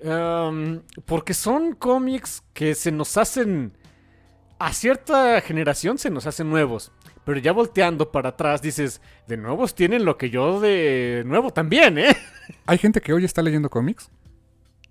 Um, 0.00 0.80
porque 1.04 1.34
son 1.34 1.74
cómics 1.74 2.42
que 2.54 2.74
se 2.74 2.90
nos 2.90 3.18
hacen. 3.18 3.76
A 4.58 4.72
cierta 4.72 5.42
generación 5.42 5.98
se 5.98 6.08
nos 6.08 6.26
hacen 6.26 6.48
nuevos. 6.48 6.90
Pero 7.28 7.40
ya 7.40 7.52
volteando 7.52 8.10
para 8.10 8.30
atrás 8.30 8.62
dices, 8.62 9.02
de 9.26 9.36
nuevos 9.36 9.74
tienen 9.74 10.06
lo 10.06 10.16
que 10.16 10.30
yo 10.30 10.60
de 10.60 11.24
nuevo 11.26 11.50
también, 11.50 11.98
¿eh? 11.98 12.16
Hay 12.66 12.78
gente 12.78 13.02
que 13.02 13.12
hoy 13.12 13.26
está 13.26 13.42
leyendo 13.42 13.68
cómics 13.68 14.10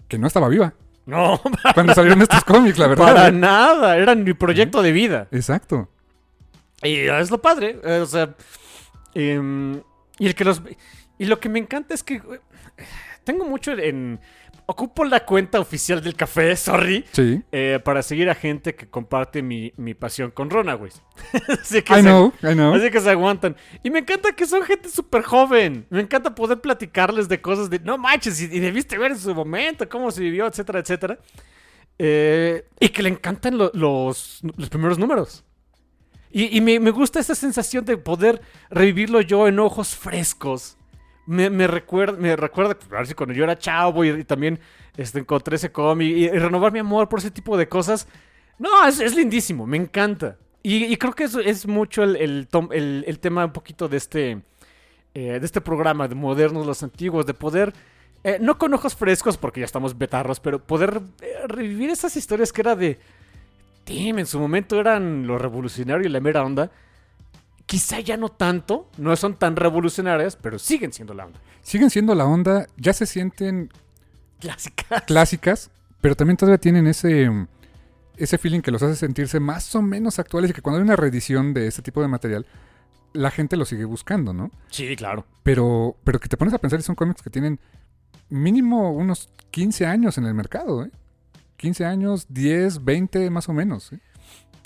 que 0.08 0.20
no 0.20 0.28
estaba 0.28 0.48
viva 0.48 0.76
No, 1.08 1.42
cuando 1.74 1.96
salieron 1.96 2.22
estos 2.22 2.44
cómics, 2.44 2.78
la 2.78 2.86
verdad. 2.90 3.06
para 3.06 3.28
¿eh? 3.30 3.32
nada. 3.32 3.98
Eran 3.98 4.24
mi 4.24 4.36
proyecto 4.36 4.84
de 4.84 4.92
vida. 4.92 5.28
Exacto. 5.32 5.90
Y 6.84 6.98
es 7.08 7.32
lo 7.32 7.42
padre. 7.42 7.80
eh, 7.84 8.02
o 8.04 8.06
sea. 8.06 8.36
em, 9.16 9.82
y 10.20 10.28
el 10.28 10.36
que 10.36 10.46
los. 10.46 10.62
Y 11.18 11.26
lo 11.26 11.40
que 11.40 11.50
me 11.50 11.58
encanta 11.58 11.96
es 11.96 12.04
que. 12.04 12.18
eh, 12.18 12.40
Tengo 13.24 13.46
mucho 13.46 13.72
en. 13.72 14.20
Ocupo 14.70 15.06
la 15.06 15.26
cuenta 15.26 15.62
oficial 15.62 16.02
del 16.04 16.14
café, 16.16 16.56
sorry. 16.58 17.06
Sí. 17.14 17.42
eh, 17.54 17.80
para 17.84 18.04
seguir 18.04 18.30
a 18.30 18.36
gente 18.36 18.76
que 18.76 18.90
comparte 18.90 19.42
mi, 19.42 19.72
mi 19.78 19.94
pasión 19.94 20.30
con 20.32 20.50
Runaways. 20.50 21.02
así, 21.62 21.82
que 21.82 21.94
I 21.94 21.96
se, 21.98 22.02
know, 22.04 22.34
I 22.44 22.54
know. 22.54 22.74
así 22.76 22.90
que 22.92 23.00
se 23.00 23.10
aguantan. 23.10 23.56
Y 23.82 23.90
me 23.90 24.00
encanta 24.00 24.34
que 24.34 24.46
son 24.46 24.64
gente 24.64 24.90
súper 24.90 25.24
joven. 25.24 25.86
Me 25.90 26.02
encanta 26.02 26.36
poder 26.36 26.60
platicarles 26.60 27.30
de 27.30 27.40
cosas 27.42 27.70
de. 27.70 27.80
No 27.80 27.98
manches, 27.98 28.42
y, 28.42 28.46
y 28.46 28.60
debiste 28.60 28.98
ver 28.98 29.12
en 29.12 29.20
su 29.20 29.34
momento 29.34 29.88
cómo 29.88 30.12
se 30.12 30.22
vivió, 30.22 30.46
etcétera, 30.48 30.80
etcétera. 30.80 31.18
Eh, 32.00 32.66
y 32.80 32.90
que 32.90 33.02
le 33.04 33.10
encantan 33.10 33.58
lo- 33.58 33.72
los, 33.74 34.42
los 34.58 34.70
primeros 34.70 35.00
números. 35.00 35.44
Y, 36.30 36.56
y 36.58 36.62
me, 36.62 36.80
me 36.80 36.92
gusta 36.92 37.20
esa 37.22 37.36
sensación 37.36 37.86
de 37.86 37.98
poder 37.98 38.42
revivirlo 38.70 39.22
yo 39.22 39.48
en 39.48 39.60
ojos 39.60 39.96
frescos. 39.96 40.78
Me, 41.28 41.50
me 41.50 41.68
recuerda, 41.68 42.18
me 42.18 42.36
recuerda 42.36 42.76
a 42.92 42.96
ver 42.96 43.08
si 43.08 43.14
cuando 43.14 43.36
yo 43.36 43.44
era 43.44 43.60
chavo 43.60 44.04
y, 44.04 44.24
también 44.24 44.60
este, 44.96 45.20
encontré 45.20 45.58
ese 45.58 45.72
cómic 45.72 46.08
y, 46.08 46.30
renovar 46.30 46.72
mi 46.72 46.80
amor 46.80 47.08
por 47.08 47.20
ese 47.20 47.30
tipo 47.30 47.58
de 47.58 47.70
cosas. 47.70 48.08
No, 48.58 48.88
es, 48.88 49.00
es 49.00 49.16
lindísimo, 49.16 49.68
me 49.68 49.78
encanta. 49.78 50.38
Y, 50.64 50.98
creo 50.98 51.14
que 51.14 51.26
eso 51.26 51.40
es 51.40 51.68
mucho 51.68 52.04
el, 52.04 52.48
el, 52.50 53.20
tema 53.20 53.46
un 53.46 53.54
poquito 53.54 53.88
de 53.88 53.98
este, 53.98 54.42
eh, 55.14 55.40
de 55.40 55.46
este 55.46 55.62
programa 55.62 56.08
de 56.10 56.16
modernos 56.16 56.66
los 56.66 56.84
antiguos, 56.84 57.26
de 57.26 57.34
poder, 57.34 57.74
eh, 58.24 58.38
no 58.42 58.58
con 58.58 58.74
ojos 58.74 58.96
frescos 58.96 59.38
porque 59.38 59.62
ya 59.62 59.66
estamos 59.66 59.98
betarros, 59.98 60.42
pero 60.42 60.60
poder 60.60 61.02
eh, 61.22 61.36
revivir 61.48 61.90
esas 61.90 62.18
historias 62.18 62.52
que 62.52 62.62
era 62.62 62.76
de, 62.76 63.00
en 63.86 64.26
su 64.26 64.40
momento 64.40 64.80
eran 64.80 65.26
lo 65.26 65.38
revolucionario 65.38 66.08
y 66.08 66.12
la 66.12 66.20
mera 66.20 66.44
onda. 66.44 66.70
Quizá 67.68 68.00
ya 68.00 68.18
no 68.18 68.30
tanto, 68.30 68.90
no 68.98 69.16
son 69.16 69.36
tan 69.36 69.56
revolucionarias, 69.56 70.36
pero 70.36 70.58
siguen 70.58 70.92
siendo 70.94 71.14
la 71.14 71.26
onda. 71.26 71.40
Siguen 71.62 71.90
siendo 71.90 72.16
la 72.16 72.26
onda, 72.26 72.66
ya 72.78 72.94
se 72.94 73.06
sienten 73.06 73.70
Clásica. 74.40 75.02
clásicas, 75.02 75.70
pero 76.02 76.16
también 76.16 76.38
todavía 76.38 76.60
tienen 76.60 76.88
ese, 76.88 77.30
ese 78.16 78.38
feeling 78.38 78.62
que 78.62 78.72
los 78.72 78.82
hace 78.84 78.96
sentirse 78.96 79.40
más 79.40 79.76
o 79.76 79.82
menos 79.82 80.18
actuales 80.18 80.50
y 80.50 80.54
que 80.54 80.62
cuando 80.62 80.78
hay 80.78 80.84
una 80.84 80.96
reedición 80.96 81.54
de 81.54 81.68
este 81.68 81.82
tipo 81.82 82.02
de 82.02 82.08
material, 82.08 82.46
la 83.14 83.32
gente 83.32 83.58
lo 83.58 83.66
sigue 83.66 83.84
buscando, 83.86 84.34
¿no? 84.34 84.50
Sí, 84.70 84.96
claro. 84.96 85.26
Pero, 85.44 85.98
pero 86.04 86.20
que 86.20 86.30
te 86.30 86.38
pones 86.38 86.54
a 86.54 86.60
pensar 86.60 86.80
y 86.80 86.84
son 86.84 86.96
cómics 86.96 87.22
que 87.22 87.30
tienen 87.30 87.60
mínimo 88.30 88.92
unos 88.94 89.30
15 89.52 89.86
años 89.86 90.18
en 90.18 90.26
el 90.26 90.34
mercado, 90.34 90.86
¿eh? 90.86 90.92
15 91.58 91.86
años, 91.86 92.28
10, 92.30 92.86
20 92.86 93.30
más 93.30 93.50
o 93.50 93.54
menos. 93.54 93.92
¿eh? 93.92 94.00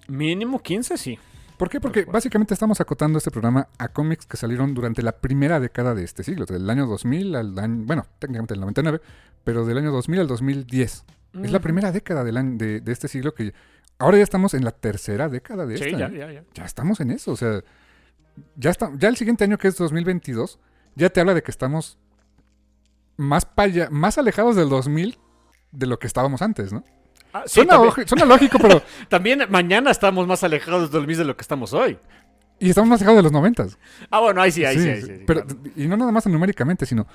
Mínimo 0.08 0.62
15, 0.62 0.98
sí. 0.98 1.18
¿Por 1.62 1.70
qué? 1.70 1.80
Porque 1.80 2.04
Por 2.06 2.14
básicamente 2.16 2.56
estamos 2.56 2.82
acotando 2.82 3.20
este 3.20 3.30
programa 3.30 3.68
a 3.78 3.90
cómics 3.90 4.26
que 4.26 4.36
salieron 4.36 4.74
durante 4.74 5.04
la 5.04 5.12
primera 5.22 5.60
década 5.60 5.94
de 5.94 6.04
este 6.04 6.24
siglo, 6.24 6.46
del 6.48 6.68
año 6.68 6.88
2000 6.88 7.36
al 7.36 7.60
año, 7.60 7.84
bueno, 7.86 8.04
técnicamente 8.18 8.56
el 8.56 8.60
99, 8.62 9.00
pero 9.44 9.64
del 9.64 9.78
año 9.78 9.92
2000 9.92 10.22
al 10.22 10.28
2010. 10.28 11.06
Es 11.44 11.52
la 11.52 11.60
primera 11.60 11.92
década 11.92 12.24
del 12.24 12.38
año, 12.38 12.58
de, 12.58 12.82
de 12.82 12.92
este 12.92 13.08
siglo 13.08 13.36
que 13.36 13.54
ahora 14.00 14.18
ya 14.18 14.24
estamos 14.24 14.56
en 14.56 14.66
la 14.66 14.72
tercera 14.72 15.30
década 15.30 15.68
de 15.68 15.78
Sí, 15.78 15.84
esta. 15.84 16.00
ya, 16.00 16.08
¿eh? 16.08 16.18
ya, 16.18 16.32
ya. 16.32 16.44
Ya 16.56 16.66
estamos 16.66 17.00
en 17.00 17.12
eso, 17.12 17.32
o 17.32 17.38
sea, 17.38 17.62
ya 18.56 18.72
está, 18.72 18.92
ya 18.98 19.08
el 19.10 19.16
siguiente 19.16 19.44
año 19.44 19.60
que 19.60 19.68
es 19.68 19.78
2022, 19.78 20.58
ya 20.96 21.12
te 21.12 21.20
habla 21.20 21.36
de 21.36 21.44
que 21.44 21.52
estamos 21.52 22.00
más 23.18 23.46
pa' 23.46 23.64
allá- 23.66 23.90
más 23.92 24.18
alejados 24.18 24.56
del 24.56 24.68
2000 24.70 25.20
de 25.72 25.86
lo 25.86 26.00
que 26.00 26.08
estábamos 26.08 26.42
antes, 26.42 26.74
¿no? 26.74 26.84
Ah, 27.34 27.44
sí, 27.46 27.56
suena, 27.56 27.74
también, 27.74 27.94
oji- 27.94 28.08
suena 28.08 28.26
lógico, 28.26 28.58
pero 28.60 28.82
también 29.10 29.46
mañana 29.50 29.92
estamos 29.92 30.28
más 30.28 30.44
alejados 30.44 30.92
del 30.92 31.08
mismo 31.08 31.22
de 31.24 31.28
lo 31.28 31.36
que 31.38 31.42
estamos 31.42 31.74
hoy. 31.74 31.98
y 32.60 32.70
estamos 32.70 32.90
más 32.90 33.00
alejados 33.02 33.18
de 33.20 33.24
los 33.24 33.32
90. 33.32 33.68
Ah, 34.10 34.20
bueno, 34.20 34.42
ahí 34.42 34.52
sí, 34.52 34.66
ahí 34.66 34.76
sí, 34.78 34.84
Sí, 34.84 34.90
ahí 34.90 35.02
sí, 35.02 35.24
pero, 35.26 35.46
claro. 35.46 35.60
y 35.76 35.88
no 35.88 35.98
nada 35.98 36.12
más 36.12 36.26
numéricamente, 36.28 36.86
sino 36.86 37.08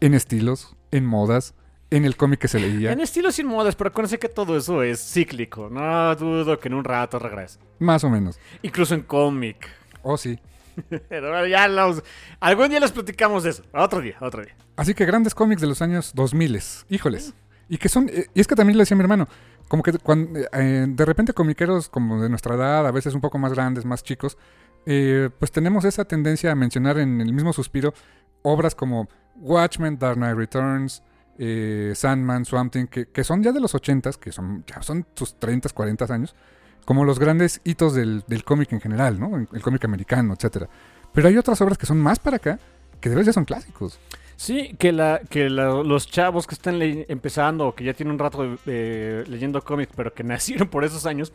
en 0.00 0.14
estilos, 0.14 0.76
en 0.90 1.06
modas, 1.06 1.54
en 1.90 2.04
el 2.04 2.16
cómic 2.16 2.40
que 2.40 2.48
se 2.48 2.58
leía, 2.58 2.92
En 2.92 3.00
estilos 3.00 3.34
sin 3.34 3.46
modas, 3.46 3.76
pero 3.76 3.88
acuérdense 3.88 4.18
que 4.18 4.28
todo 4.28 4.56
eso 4.56 4.82
es 4.82 4.98
cíclico. 5.00 5.68
No 5.70 6.14
dudo 6.16 6.58
que 6.58 6.68
en 6.68 6.74
un 6.74 6.84
rato 6.84 7.18
regrese. 7.18 7.58
más 7.78 8.02
o 8.04 8.10
menos. 8.10 8.38
Incluso 8.62 8.94
en 8.94 9.02
cómic. 9.02 9.68
Oh, 10.02 10.16
sí. 10.16 10.38
Pero 11.10 11.30
bueno, 11.30 11.46
ya 11.46 11.68
los... 11.68 12.02
Algún 12.40 12.70
día 12.70 12.80
les 12.80 12.90
platicamos 12.92 13.42
de 13.44 13.50
eso. 13.50 13.62
Otro 13.74 14.00
día, 14.00 14.16
otro 14.20 14.42
día. 14.42 14.54
Así 14.74 14.94
que 14.94 15.04
grandes 15.04 15.34
cómics 15.34 15.60
de 15.60 15.66
los 15.66 15.82
años 15.82 16.12
2000, 16.14 16.58
híjoles. 16.88 17.34
Y 17.68 17.76
que 17.76 17.90
son, 17.90 18.08
eh, 18.08 18.26
y 18.34 18.40
es 18.40 18.46
que 18.48 18.54
también 18.56 18.78
le 18.78 18.82
decía 18.82 18.96
mi 18.96 19.02
hermano, 19.02 19.28
como 19.72 19.82
que 19.82 19.92
cuando, 19.92 20.38
eh, 20.52 20.84
de 20.86 21.04
repente 21.06 21.32
comiqueros 21.32 21.88
como 21.88 22.20
de 22.20 22.28
nuestra 22.28 22.56
edad, 22.56 22.86
a 22.86 22.90
veces 22.90 23.14
un 23.14 23.22
poco 23.22 23.38
más 23.38 23.54
grandes, 23.54 23.86
más 23.86 24.02
chicos, 24.02 24.36
eh, 24.84 25.30
pues 25.38 25.50
tenemos 25.50 25.86
esa 25.86 26.04
tendencia 26.04 26.52
a 26.52 26.54
mencionar 26.54 26.98
en 26.98 27.22
el 27.22 27.32
mismo 27.32 27.54
suspiro 27.54 27.94
obras 28.42 28.74
como 28.74 29.08
Watchmen, 29.36 29.98
Dark 29.98 30.16
Knight 30.16 30.36
Returns, 30.36 31.02
eh, 31.38 31.94
Sandman, 31.94 32.44
Swamp 32.44 32.70
Thing, 32.70 32.84
que, 32.84 33.24
son 33.24 33.42
ya 33.42 33.50
de 33.50 33.60
los 33.60 33.74
80s, 33.74 34.18
que 34.18 34.30
son, 34.30 34.62
ya 34.66 34.82
son 34.82 35.06
sus 35.14 35.36
30, 35.36 35.70
40 35.70 36.04
años, 36.12 36.36
como 36.84 37.06
los 37.06 37.18
grandes 37.18 37.62
hitos 37.64 37.94
del, 37.94 38.24
cómic 38.44 38.74
en 38.74 38.80
general, 38.82 39.18
¿no? 39.18 39.38
El 39.38 39.62
cómic 39.62 39.86
americano, 39.86 40.34
etcétera. 40.34 40.68
Pero 41.14 41.28
hay 41.28 41.38
otras 41.38 41.58
obras 41.62 41.78
que 41.78 41.86
son 41.86 41.96
más 41.96 42.18
para 42.18 42.36
acá, 42.36 42.58
que 43.00 43.08
de 43.08 43.14
verdad 43.14 43.28
ya 43.28 43.32
son 43.32 43.46
clásicos. 43.46 43.98
Sí, 44.42 44.74
que, 44.76 44.90
la, 44.90 45.20
que 45.30 45.48
la- 45.48 45.84
los 45.84 46.08
chavos 46.10 46.48
que 46.48 46.54
están 46.56 46.82
empezando 46.82 47.68
o 47.68 47.74
que 47.76 47.84
ya 47.84 47.94
tienen 47.94 48.14
un 48.14 48.18
rato 48.18 48.56
eh, 48.66 49.22
leyendo 49.28 49.62
cómics, 49.62 49.92
pero 49.94 50.12
que 50.12 50.24
nacieron 50.24 50.66
por 50.66 50.84
esos 50.84 51.06
años, 51.06 51.32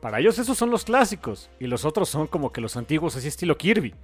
para 0.00 0.18
ellos 0.18 0.40
esos 0.40 0.58
son 0.58 0.68
los 0.70 0.84
clásicos. 0.84 1.50
Y 1.60 1.68
los 1.68 1.84
otros 1.84 2.08
son 2.08 2.26
como 2.26 2.50
que 2.50 2.60
los 2.60 2.76
antiguos, 2.76 3.14
así 3.14 3.28
estilo 3.28 3.56
Kirby. 3.56 3.94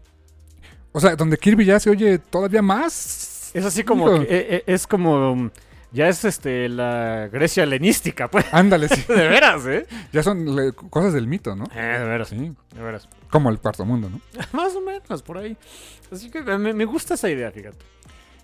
O 0.92 1.00
sea, 1.00 1.16
donde 1.16 1.36
Kirby 1.36 1.64
ya 1.64 1.80
se 1.80 1.90
oye 1.90 2.18
todavía 2.18 2.62
más. 2.62 3.50
Es 3.54 3.64
así 3.64 3.82
como, 3.82 4.20
que, 4.20 4.22
eh, 4.22 4.26
eh, 4.30 4.64
es 4.68 4.86
como, 4.86 5.32
um, 5.32 5.50
ya 5.90 6.06
es 6.08 6.24
este 6.24 6.68
la 6.68 7.28
Grecia 7.32 7.64
helenística, 7.64 8.28
pues. 8.30 8.46
Ándale, 8.52 8.88
sí. 8.88 9.02
De 9.08 9.26
veras, 9.28 9.66
¿eh? 9.66 9.84
Ya 10.12 10.22
son 10.22 10.54
le- 10.54 10.72
cosas 10.72 11.12
del 11.12 11.26
mito, 11.26 11.56
¿no? 11.56 11.64
Eh, 11.74 11.80
de 11.98 12.04
veras, 12.04 12.28
Sí. 12.28 12.36
de 12.36 12.82
veras. 12.82 13.08
Como 13.30 13.50
el 13.50 13.58
cuarto 13.58 13.84
mundo, 13.84 14.08
¿no? 14.10 14.20
Más 14.52 14.76
o 14.76 14.80
menos, 14.80 15.22
por 15.22 15.38
ahí. 15.38 15.56
Así 16.12 16.30
que 16.30 16.40
me, 16.42 16.72
me 16.72 16.84
gusta 16.84 17.14
esa 17.14 17.28
idea, 17.28 17.50
fíjate. 17.50 17.78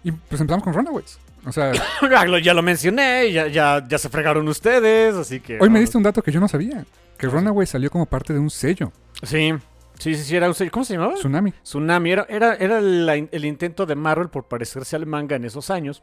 Y 0.05 0.13
pues 0.13 0.41
empezamos 0.41 0.65
con 0.65 0.73
Runaways. 0.75 1.19
O 1.47 1.53
sea, 1.53 1.73
Ya 2.11 2.25
lo, 2.27 2.39
ya 2.39 2.55
lo 2.55 2.63
mencioné, 2.63 3.31
ya, 3.33 3.47
ya, 3.49 3.87
ya 3.87 3.99
se 3.99 4.09
fregaron 4.09 4.47
ustedes, 4.49 5.15
así 5.15 5.41
que... 5.41 5.59
hoy 5.61 5.71
me 5.71 5.81
diste 5.81 5.97
un 5.97 6.03
dato 6.03 6.23
que 6.23 6.31
yo 6.33 6.41
no 6.41 6.49
sabía. 6.49 6.85
Que 7.19 7.27
Runaways 7.27 7.71
salió 7.71 7.91
como 7.91 8.07
parte 8.07 8.33
de 8.33 8.39
un 8.39 8.51
sello. 8.51 8.93
Sí, 9.23 9.53
sí, 9.99 10.15
sí, 10.15 10.25
sí, 10.25 10.37
era 10.37 10.49
un 10.49 10.55
sello. 10.55 10.71
¿Cómo 10.71 10.85
se 10.85 10.95
llamaba? 10.95 11.15
Tsunami. 11.15 11.53
Tsunami. 11.63 12.11
Era, 12.13 12.27
era, 12.31 12.55
era 12.55 12.81
la 12.81 13.17
in- 13.17 13.29
el 13.33 13.45
intento 13.45 13.85
de 13.87 13.95
Marvel 13.95 14.29
por 14.31 14.49
parecerse 14.49 14.97
al 14.97 15.05
manga 15.07 15.37
en 15.37 15.45
esos 15.45 15.71
años. 15.71 16.03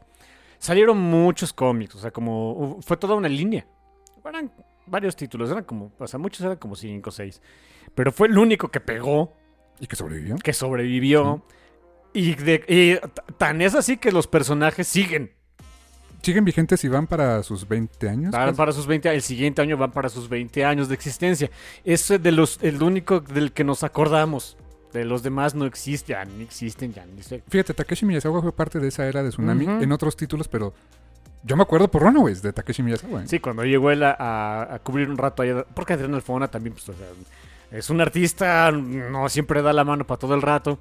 Salieron 0.60 0.96
muchos 0.98 1.52
cómics, 1.52 1.94
o 1.96 1.98
sea, 1.98 2.10
como... 2.12 2.78
Fue 2.82 2.96
toda 2.96 3.14
una 3.14 3.28
línea. 3.28 3.64
Eran 4.24 4.50
varios 4.86 5.14
títulos, 5.16 5.50
eran 5.50 5.64
como... 5.64 5.92
O 5.98 6.06
sea, 6.06 6.18
muchos 6.18 6.40
eran 6.44 6.56
como 6.56 6.74
cinco 6.76 7.10
o 7.10 7.12
seis. 7.12 7.40
Pero 7.94 8.10
fue 8.12 8.28
el 8.28 8.36
único 8.38 8.68
que 8.68 8.80
pegó, 8.80 9.34
Y 9.80 9.86
que 9.86 9.96
sobrevivió. 9.96 10.36
que 10.36 10.52
sobrevivió. 10.52 11.44
Y, 12.12 12.34
de, 12.34 12.64
y 12.68 13.34
tan 13.36 13.60
es 13.62 13.74
así 13.74 13.96
que 13.96 14.10
los 14.12 14.26
personajes 14.26 14.86
siguen. 14.88 15.32
Siguen 16.22 16.44
vigentes 16.44 16.82
y 16.84 16.88
van 16.88 17.06
para 17.06 17.42
sus 17.44 17.68
20 17.68 18.08
años. 18.08 18.32
Van 18.32 18.54
para 18.56 18.72
sus 18.72 18.86
20 18.86 19.08
el 19.14 19.22
siguiente 19.22 19.62
año 19.62 19.76
van 19.76 19.92
para 19.92 20.08
sus 20.08 20.28
20 20.28 20.64
años 20.64 20.88
de 20.88 20.94
existencia. 20.94 21.50
Es 21.84 22.08
de 22.08 22.32
los, 22.32 22.58
el 22.62 22.82
único 22.82 23.20
del 23.20 23.52
que 23.52 23.62
nos 23.64 23.84
acordamos. 23.84 24.56
De 24.92 25.04
los 25.04 25.22
demás 25.22 25.54
no 25.54 25.64
existe, 25.66 26.14
ya 26.14 26.24
ni 26.24 26.42
existen, 26.42 26.92
ya 26.94 27.04
ni 27.06 27.22
sé. 27.22 27.42
Fíjate, 27.48 27.74
Takeshi 27.74 28.04
Miyazawa 28.06 28.40
fue 28.42 28.52
parte 28.52 28.80
de 28.80 28.88
esa 28.88 29.06
era 29.06 29.22
de 29.22 29.28
Tsunami 29.28 29.66
en 29.66 29.92
otros 29.92 30.16
títulos, 30.16 30.48
pero 30.48 30.72
yo 31.44 31.56
me 31.56 31.62
acuerdo 31.62 31.88
por 31.90 32.02
Runaways 32.02 32.40
de 32.42 32.52
Takeshi 32.54 32.82
Miyazawa. 32.82 33.22
¿eh? 33.22 33.28
Sí, 33.28 33.38
cuando 33.38 33.64
llegó 33.64 33.90
él 33.90 34.02
a, 34.02 34.16
a- 34.18 34.74
a 34.74 34.78
cubrir 34.80 35.08
un 35.10 35.18
rato 35.18 35.42
allá, 35.42 35.64
porque 35.74 35.92
Adrián 35.92 36.14
Alfona 36.14 36.48
también, 36.48 36.72
pues, 36.72 36.88
o 36.88 36.94
sea, 36.94 37.06
es 37.78 37.90
un 37.90 38.00
artista, 38.00 38.72
no 38.72 39.28
siempre 39.28 39.60
da 39.62 39.74
la 39.74 39.84
mano 39.84 40.06
para 40.06 40.18
todo 40.18 40.34
el 40.34 40.40
rato. 40.42 40.78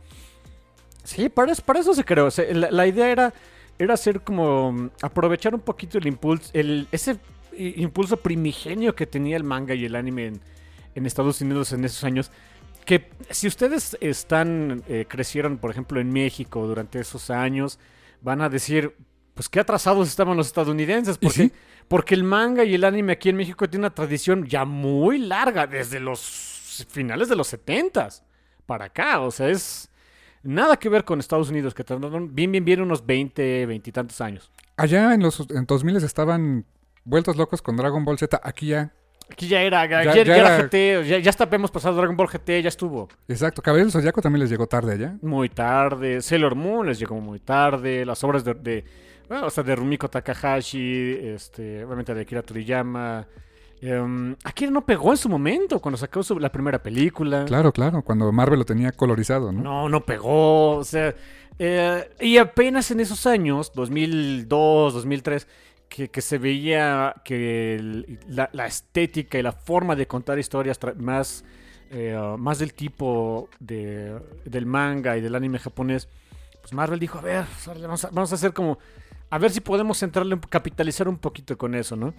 Sí, 1.07 1.29
para 1.29 1.53
eso, 1.53 1.61
para 1.63 1.79
eso 1.79 1.93
se 1.93 2.03
creó. 2.03 2.27
La, 2.51 2.69
la 2.69 2.85
idea 2.85 3.09
era, 3.09 3.34
era 3.79 3.93
hacer 3.93 4.19
como 4.19 4.73
mm, 4.73 4.89
aprovechar 5.01 5.55
un 5.55 5.61
poquito 5.61 5.97
el 5.97 6.05
impulso, 6.05 6.49
el, 6.51 6.85
ese 6.91 7.17
impulso 7.57 8.17
primigenio 8.17 8.93
que 8.93 9.07
tenía 9.07 9.38
el 9.38 9.45
manga 9.45 9.73
y 9.73 9.85
el 9.85 9.95
anime 9.95 10.25
en, 10.25 10.41
en 10.95 11.05
Estados 11.05 11.39
Unidos 11.39 11.71
en 11.71 11.85
esos 11.85 12.03
años. 12.03 12.29
Que 12.84 13.09
si 13.29 13.47
ustedes 13.47 13.95
están, 14.01 14.84
eh, 14.89 15.05
crecieron, 15.07 15.59
por 15.59 15.71
ejemplo, 15.71 16.01
en 16.01 16.11
México 16.11 16.67
durante 16.67 16.99
esos 16.99 17.29
años, 17.29 17.79
van 18.19 18.41
a 18.41 18.49
decir, 18.49 18.93
pues 19.34 19.47
qué 19.47 19.61
atrasados 19.61 20.09
estaban 20.09 20.35
los 20.35 20.47
estadounidenses. 20.47 21.15
¿Y 21.21 21.25
Porque, 21.25 21.41
sí? 21.43 21.51
porque 21.88 22.15
el 22.15 22.25
manga 22.25 22.65
y 22.65 22.75
el 22.75 22.84
anime 22.84 23.13
aquí 23.13 23.29
en 23.29 23.38
México 23.38 23.69
tiene 23.69 23.85
una 23.85 23.95
tradición 23.95 24.45
ya 24.45 24.65
muy 24.65 25.19
larga, 25.19 25.67
desde 25.67 26.01
los 26.01 26.85
finales 26.89 27.29
de 27.29 27.38
los 27.38 27.53
70s 27.53 28.23
para 28.65 28.85
acá. 28.85 29.21
O 29.21 29.31
sea, 29.31 29.47
es 29.47 29.89
nada 30.48 30.78
que 30.78 30.90
ver 30.90 31.03
con 31.03 31.19
Estados 31.19 31.49
Unidos, 31.49 31.74
que 31.74 31.84
tardaron 31.84 32.34
bien, 32.34 32.52
bien, 32.52 32.64
bien 32.65 32.82
unos 32.82 33.06
20, 33.06 33.65
20 33.65 33.90
y 33.90 33.94
tantos 33.94 34.22
años. 34.22 34.52
Allá 34.78 35.14
en 35.14 35.22
los 35.22 35.45
en 35.49 35.65
2000 35.65 35.98
estaban 35.98 36.65
vueltos 37.03 37.36
locos 37.36 37.61
con 37.61 37.76
Dragon 37.78 38.03
Ball 38.06 38.18
Z. 38.18 38.40
Aquí 38.44 38.68
ya. 38.68 38.91
Aquí 39.30 39.48
ya 39.49 39.61
era, 39.61 39.86
ya, 39.86 40.03
Ya- 40.03 40.14
ya 40.15 40.24
ya 40.24 40.38
era 40.38 40.57
GT, 40.57 41.03
ya, 41.06 41.18
ya 41.19 41.30
hasta 41.30 41.49
hemos 41.52 41.69
pasado 41.69 41.98
Dragon 41.98 42.15
Ball 42.15 42.30
GT, 42.30 42.61
ya 42.61 42.69
estuvo 42.69 43.10
Exacto. 43.28 43.61
Cabello 43.61 43.84
del 43.84 43.91
Zodiaco 43.91 44.22
también 44.22 44.40
les 44.41 44.49
llegó 44.49 44.68
tarde 44.68 44.94
allá. 44.94 45.18
muy 45.22 45.49
tarde. 45.49 46.22
Sailor 46.22 46.56
Moon 46.56 46.88
les 46.88 46.98
llegó 46.98 47.19
muy 47.19 47.40
tarde. 47.40 48.06
Las 48.06 48.24
obras 48.24 48.45
de, 48.45 48.53
de 48.53 48.86
bueno, 49.28 49.48
o 49.48 49.49
sea, 49.49 49.64
de 49.65 49.76
Rumiko 49.76 50.10
Takahashi, 50.10 51.18
este, 51.22 51.84
obviamente 51.84 52.14
de 52.14 52.22
Akira 52.22 52.41
Toriyama. 52.41 53.28
Em, 53.82 54.36
Akira 54.44 54.72
no 54.72 54.86
pegó 54.86 55.12
en 55.12 55.18
su 55.18 55.30
momento 55.30 55.80
cuando 55.80 55.98
sacó 55.98 56.24
su- 56.24 56.40
la 56.40 56.52
primera 56.52 56.82
película. 56.82 57.45
Claro, 57.45 57.72
claro. 57.72 58.02
Cuando 58.02 58.32
Marvel 58.32 58.60
lo 58.60 58.66
tenía 58.66 58.91
colorizado, 58.91 59.52
¿no? 59.52 59.62
No, 59.62 59.90
no 59.90 60.04
pegó. 60.06 60.78
O 60.78 60.84
sea, 60.84 61.14
eh, 61.60 62.10
y 62.20 62.38
apenas 62.38 62.90
en 62.91 62.99
esos 62.99 63.26
años, 63.28 63.72
2002, 63.76 64.94
2003, 64.94 65.48
que, 65.90 66.10
que 66.10 66.22
se 66.22 66.38
veía 66.38 67.16
que 67.24 67.76
el- 67.76 68.20
la, 68.28 68.49
la 68.52 68.66
estética 68.68 69.38
y 69.40 69.44
la 69.44 69.52
forma 69.54 69.95
de 69.95 70.08
contar 70.08 70.38
historias 70.40 70.80
más, 70.98 71.45
eh, 71.91 72.18
más 72.38 72.60
del 72.60 72.74
tipo 72.74 73.48
de, 73.60 74.20
del 74.44 74.66
manga 74.66 75.18
y 75.18 75.22
del 75.22 75.36
anime 75.36 75.60
japonés, 75.60 76.10
pues 76.62 76.74
Marvel 76.74 76.99
dijo, 76.99 77.20
a 77.20 77.22
ver, 77.22 77.45
vamos 77.82 78.04
a, 78.06 78.10
vamos 78.10 78.32
a 78.32 78.36
hacer 78.36 78.54
como... 78.54 78.80
A 79.30 79.38
ver 79.38 79.52
si 79.52 79.60
podemos 79.62 79.98
centrarle, 79.98 80.36
un- 80.36 80.41
capitalizar 80.41 81.08
un 81.10 81.18
poquito 81.18 81.58
con 81.58 81.76
eso, 81.76 81.95
¿no? 81.95 82.14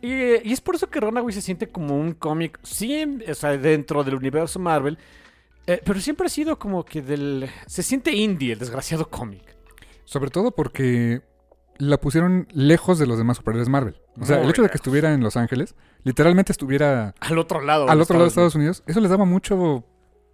Y, 0.00 0.12
y 0.48 0.52
es 0.52 0.60
por 0.60 0.74
eso 0.76 0.88
que 0.88 1.00
Runaway 1.00 1.32
se 1.32 1.42
siente 1.42 1.68
como 1.68 1.96
un 1.96 2.12
cómic, 2.12 2.58
sí, 2.62 3.04
o 3.28 3.34
sea, 3.34 3.56
dentro 3.58 4.04
del 4.04 4.14
universo 4.14 4.58
Marvel, 4.58 4.98
eh, 5.66 5.80
pero 5.84 6.00
siempre 6.00 6.26
ha 6.26 6.30
sido 6.30 6.58
como 6.58 6.84
que 6.84 7.02
del... 7.02 7.48
Se 7.66 7.82
siente 7.82 8.12
indie 8.12 8.52
el 8.52 8.58
desgraciado 8.58 9.08
cómic. 9.08 9.56
Sobre 10.04 10.30
todo 10.30 10.50
porque 10.52 11.22
la 11.78 11.98
pusieron 11.98 12.46
lejos 12.52 12.98
de 12.98 13.06
los 13.06 13.18
demás 13.18 13.38
superhéroes 13.38 13.68
Marvel. 13.68 13.96
O 14.20 14.24
sea, 14.26 14.36
Muy 14.36 14.44
el 14.44 14.50
hecho 14.50 14.62
de 14.62 14.68
que 14.68 14.76
estuviera 14.76 15.14
en 15.14 15.22
Los 15.22 15.36
Ángeles, 15.36 15.74
literalmente 16.04 16.52
estuviera 16.52 17.14
Al 17.20 17.38
otro 17.38 17.60
lado. 17.60 17.88
al 17.88 18.00
otro 18.00 18.14
lado 18.14 18.24
de 18.24 18.28
Estados 18.28 18.54
Unidos, 18.54 18.82
eso 18.86 19.00
les 19.00 19.10
daba 19.10 19.24
mucho 19.24 19.84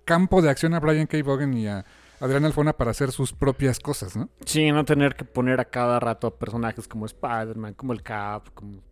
campo 0.05 0.43
de 0.43 0.51
acción 0.51 0.75
a 0.75 0.81
Brian 0.81 1.07
K. 1.07 1.19
Vaughan 1.23 1.55
y 1.55 1.69
a 1.69 1.85
Adrián 2.20 2.45
Alfona 2.45 2.73
para 2.73 2.90
hacer 2.90 3.12
sus 3.12 3.32
propias 3.32 3.78
cosas, 3.78 4.16
¿no? 4.16 4.28
Sí, 4.45 4.70
no 4.73 4.85
tener 4.85 5.15
que 5.15 5.24
poner 5.24 5.61
a 5.61 5.65
cada 5.66 6.01
rato 6.01 6.35
personajes 6.35 6.89
como 6.89 7.07
Spider-Man, 7.07 7.74
como 7.74 7.93
el 7.93 8.03
Cap, 8.03 8.49
como 8.55 8.82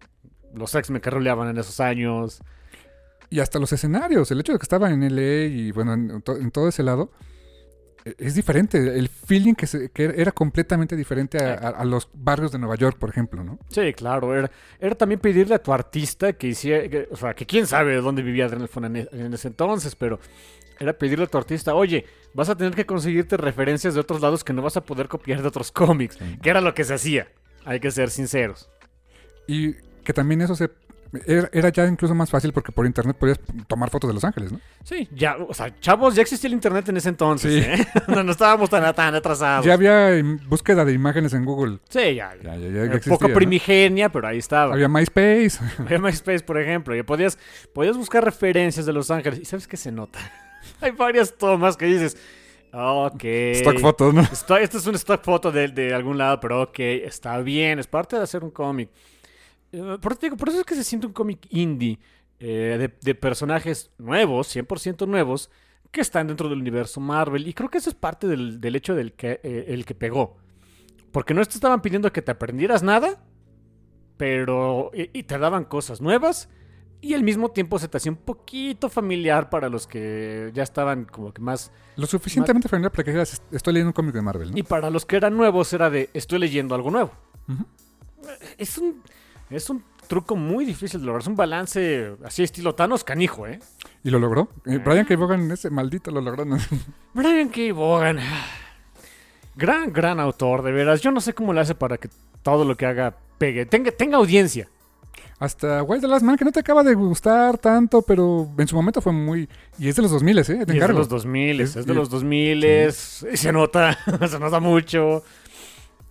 los 0.54 0.74
X-Men 0.74 1.00
que 1.02 1.10
roleaban 1.10 1.48
en 1.48 1.58
esos 1.58 1.80
años. 1.80 2.40
Y 3.28 3.40
hasta 3.40 3.58
los 3.58 3.72
escenarios, 3.72 4.30
el 4.30 4.40
hecho 4.40 4.52
de 4.52 4.58
que 4.58 4.62
estaba 4.62 4.90
en 4.90 5.02
LA 5.02 5.46
y 5.46 5.72
bueno, 5.72 5.94
en, 5.94 6.22
to- 6.22 6.36
en 6.36 6.50
todo 6.52 6.68
ese 6.68 6.84
lado, 6.84 7.10
eh, 8.04 8.14
es 8.18 8.36
diferente. 8.36 8.78
El 8.96 9.08
feeling 9.08 9.54
que, 9.54 9.66
se- 9.66 9.90
que 9.90 10.04
era 10.16 10.30
completamente 10.30 10.94
diferente 10.94 11.38
a, 11.42 11.54
a- 11.54 11.68
a 11.70 11.84
los 11.84 12.08
barrios 12.14 12.52
de 12.52 12.60
Nueva 12.60 12.76
York, 12.76 12.96
por 12.98 13.10
ejemplo, 13.10 13.42
¿no? 13.42 13.58
Sí, 13.68 13.92
claro. 13.94 14.32
Era, 14.36 14.48
era 14.78 14.94
también 14.94 15.20
pedirle 15.20 15.56
a 15.56 15.58
tu 15.62 15.72
artista 15.72 16.32
que 16.34 16.46
hiciera... 16.46 16.88
que- 16.88 17.08
o 17.10 17.16
sea, 17.16 17.34
que 17.34 17.44
quién 17.44 17.66
sabe 17.66 17.96
dónde 17.96 18.22
vivía 18.22 18.44
Adrián 18.44 18.62
Alfona 18.62 18.86
en, 18.86 18.96
e- 18.96 19.08
en 19.10 19.34
ese 19.34 19.48
entonces, 19.48 19.96
pero... 19.96 20.20
Era 20.78 20.92
pedirle 20.92 21.24
a 21.24 21.26
tu 21.26 21.38
artista, 21.38 21.74
oye, 21.74 22.04
vas 22.36 22.48
a 22.50 22.56
tener 22.56 22.74
que 22.74 22.86
conseguirte 22.86 23.36
referencias 23.36 23.94
de 23.94 24.00
otros 24.00 24.20
lados 24.20 24.44
que 24.44 24.52
no 24.52 24.62
vas 24.62 24.76
a 24.76 24.82
poder 24.82 25.08
copiar 25.08 25.42
de 25.42 25.48
otros 25.48 25.72
cómics. 25.72 26.18
Que 26.42 26.50
era 26.50 26.60
lo 26.60 26.74
que 26.74 26.84
se 26.84 26.94
hacía. 26.94 27.28
Hay 27.64 27.80
que 27.80 27.90
ser 27.90 28.10
sinceros. 28.10 28.68
Y 29.48 29.72
que 30.04 30.12
también 30.12 30.40
eso 30.42 30.54
se... 30.54 30.70
Era, 31.24 31.48
era 31.52 31.68
ya 31.70 31.86
incluso 31.86 32.14
más 32.14 32.28
fácil 32.30 32.52
porque 32.52 32.72
por 32.72 32.84
internet 32.84 33.16
podías 33.18 33.38
tomar 33.68 33.88
fotos 33.90 34.08
de 34.08 34.14
Los 34.14 34.24
Ángeles, 34.24 34.52
¿no? 34.52 34.60
Sí, 34.84 35.08
ya, 35.14 35.36
o 35.36 35.54
sea, 35.54 35.74
chavos, 35.80 36.14
ya 36.14 36.20
existía 36.20 36.48
el 36.48 36.54
internet 36.54 36.88
en 36.90 36.96
ese 36.98 37.08
entonces, 37.08 37.64
Sí. 37.64 37.70
¿eh? 37.70 37.86
no, 38.08 38.22
no 38.22 38.32
estábamos 38.32 38.68
tan, 38.68 38.92
tan 38.94 39.14
atrasados. 39.14 39.64
Ya 39.64 39.72
había 39.74 40.10
búsqueda 40.48 40.84
de 40.84 40.92
imágenes 40.92 41.32
en 41.32 41.44
Google. 41.44 41.78
sí, 41.88 42.16
ya. 42.16 42.34
Ya, 42.42 42.56
ya, 42.56 42.84
existía, 42.84 43.12
poco 43.12 43.28
¿no? 43.28 43.34
primigenia, 43.34 44.10
pero 44.10 44.26
ahí 44.28 44.38
estaba. 44.38 44.74
Había 44.74 44.88
MySpace. 44.88 45.52
Había 45.78 45.98
MySpace, 46.00 46.40
por 46.40 46.60
ejemplo, 46.60 46.94
y 46.94 47.02
podías, 47.02 47.38
podías 47.72 47.96
buscar 47.96 48.22
referencias 48.24 48.84
de 48.84 48.92
Los 48.92 49.10
Ángeles. 49.10 49.38
¿Y 49.40 49.44
sabes 49.46 49.66
qué 49.68 49.76
se 49.78 49.92
nota? 49.92 50.18
Hay 50.80 50.90
varias 50.92 51.36
tomas 51.36 51.76
que 51.76 51.86
dices, 51.86 52.16
ok. 52.72 53.24
Stock 53.24 53.80
fotos, 53.80 54.14
¿no? 54.14 54.22
Esto, 54.22 54.56
es 54.56 54.86
una 54.86 54.96
stock 54.96 55.22
foto 55.24 55.52
de, 55.52 55.68
de 55.68 55.94
algún 55.94 56.18
lado, 56.18 56.40
pero 56.40 56.62
ok, 56.62 56.78
está 56.78 57.38
bien, 57.40 57.78
es 57.78 57.86
parte 57.86 58.16
de 58.16 58.22
hacer 58.22 58.44
un 58.44 58.50
cómic. 58.50 58.90
Eh, 59.72 59.98
por, 60.00 60.12
eso 60.12 60.36
por 60.36 60.48
es 60.48 60.64
que 60.64 60.74
se 60.74 60.84
siente 60.84 61.06
un 61.06 61.12
cómic 61.12 61.46
indie 61.50 61.98
eh, 62.38 62.76
de, 62.78 62.92
de 63.00 63.14
personajes 63.14 63.90
nuevos, 63.98 64.54
100% 64.54 65.06
nuevos, 65.06 65.50
que 65.90 66.00
están 66.00 66.26
dentro 66.26 66.48
del 66.48 66.60
universo 66.60 67.00
Marvel. 67.00 67.46
Y 67.46 67.54
creo 67.54 67.70
que 67.70 67.78
eso 67.78 67.90
es 67.90 67.96
parte 67.96 68.26
del, 68.26 68.60
del 68.60 68.76
hecho 68.76 68.94
del 68.94 69.12
que, 69.12 69.40
eh, 69.42 69.66
el 69.68 69.84
que 69.84 69.94
pegó. 69.94 70.36
Porque 71.12 71.34
no 71.34 71.44
te 71.44 71.54
estaban 71.54 71.80
pidiendo 71.80 72.12
que 72.12 72.22
te 72.22 72.32
aprendieras 72.32 72.82
nada, 72.82 73.22
pero. 74.16 74.90
Y, 74.94 75.18
y 75.18 75.22
te 75.22 75.38
daban 75.38 75.64
cosas 75.64 76.00
nuevas. 76.00 76.48
Y 77.00 77.14
al 77.14 77.22
mismo 77.22 77.50
tiempo 77.50 77.78
se 77.78 77.88
te 77.88 77.98
hacía 77.98 78.10
un 78.10 78.18
poquito 78.18 78.88
familiar 78.88 79.50
para 79.50 79.68
los 79.68 79.86
que 79.86 80.50
ya 80.54 80.62
estaban 80.62 81.04
como 81.04 81.32
que 81.32 81.42
más 81.42 81.70
Lo 81.96 82.06
suficientemente 82.06 82.68
familiar 82.68 82.90
para 82.90 83.04
que 83.04 83.12
digas, 83.12 83.42
estoy 83.52 83.74
leyendo 83.74 83.90
un 83.90 83.92
cómic 83.92 84.14
de 84.14 84.22
Marvel, 84.22 84.50
¿no? 84.50 84.58
y 84.58 84.62
para 84.62 84.90
los 84.90 85.04
que 85.04 85.16
eran 85.16 85.36
nuevos 85.36 85.72
era 85.72 85.90
de, 85.90 86.10
estoy 86.14 86.38
leyendo 86.38 86.74
algo 86.74 86.90
nuevo. 86.90 87.12
Es 88.58 88.78
un, 88.78 89.02
es 89.50 89.70
un 89.70 89.84
truco 90.06 90.36
muy 90.36 90.64
difícil 90.64 91.00
de 91.00 91.06
lograr. 91.06 91.22
Es 91.22 91.28
un 91.28 91.36
balance 91.36 92.16
así 92.24 92.42
estilo 92.42 92.74
Thanos 92.74 93.04
canijo, 93.04 93.46
¿eh? 93.46 93.60
Y 94.02 94.10
lo 94.10 94.18
logró. 94.18 94.48
Eh, 94.64 94.78
Brian 94.78 95.04
K. 95.04 95.16
Vaughan, 95.16 95.50
ese 95.50 95.70
maldito 95.70 96.10
lo 96.10 96.20
logró. 96.20 96.44
¿no? 96.44 96.58
Brian 97.14 97.48
K. 97.48 97.72
Vaughan. 97.74 98.18
Gran, 99.54 99.92
gran 99.92 100.20
autor, 100.20 100.62
de 100.62 100.72
veras. 100.72 101.00
Yo 101.00 101.10
no 101.10 101.20
sé 101.20 101.34
cómo 101.34 101.52
le 101.52 101.60
hace 101.60 101.74
para 101.74 101.98
que 101.98 102.08
todo 102.42 102.64
lo 102.64 102.76
que 102.76 102.86
haga 102.86 103.16
pegue. 103.38 103.66
Tenga, 103.66 103.90
tenga 103.90 104.18
audiencia. 104.18 104.68
Hasta 105.38 105.82
Wild 105.82 106.00
the 106.00 106.08
Last 106.08 106.24
Man, 106.24 106.36
que 106.36 106.44
no 106.46 106.52
te 106.52 106.60
acaba 106.60 106.82
de 106.82 106.94
gustar 106.94 107.58
tanto, 107.58 108.00
pero 108.00 108.48
en 108.56 108.66
su 108.66 108.74
momento 108.74 109.02
fue 109.02 109.12
muy... 109.12 109.48
Y 109.78 109.88
es 109.88 109.96
de 109.96 110.02
los 110.02 110.10
2000, 110.10 110.38
¿eh? 110.38 110.44
Te 110.44 110.52
Y 110.52 110.56
es 110.60 110.66
de 110.66 110.74
encargo. 110.76 110.98
los 110.98 111.08
2000, 111.10 111.60
es, 111.60 111.76
Es- 111.76 111.84
de 111.86 111.92
los 111.94 112.08
2000, 112.08 112.64
y 112.64 113.36
se 113.36 113.52
nota, 113.52 113.98
se 114.30 114.38
nota 114.38 114.60
mucho. 114.60 115.22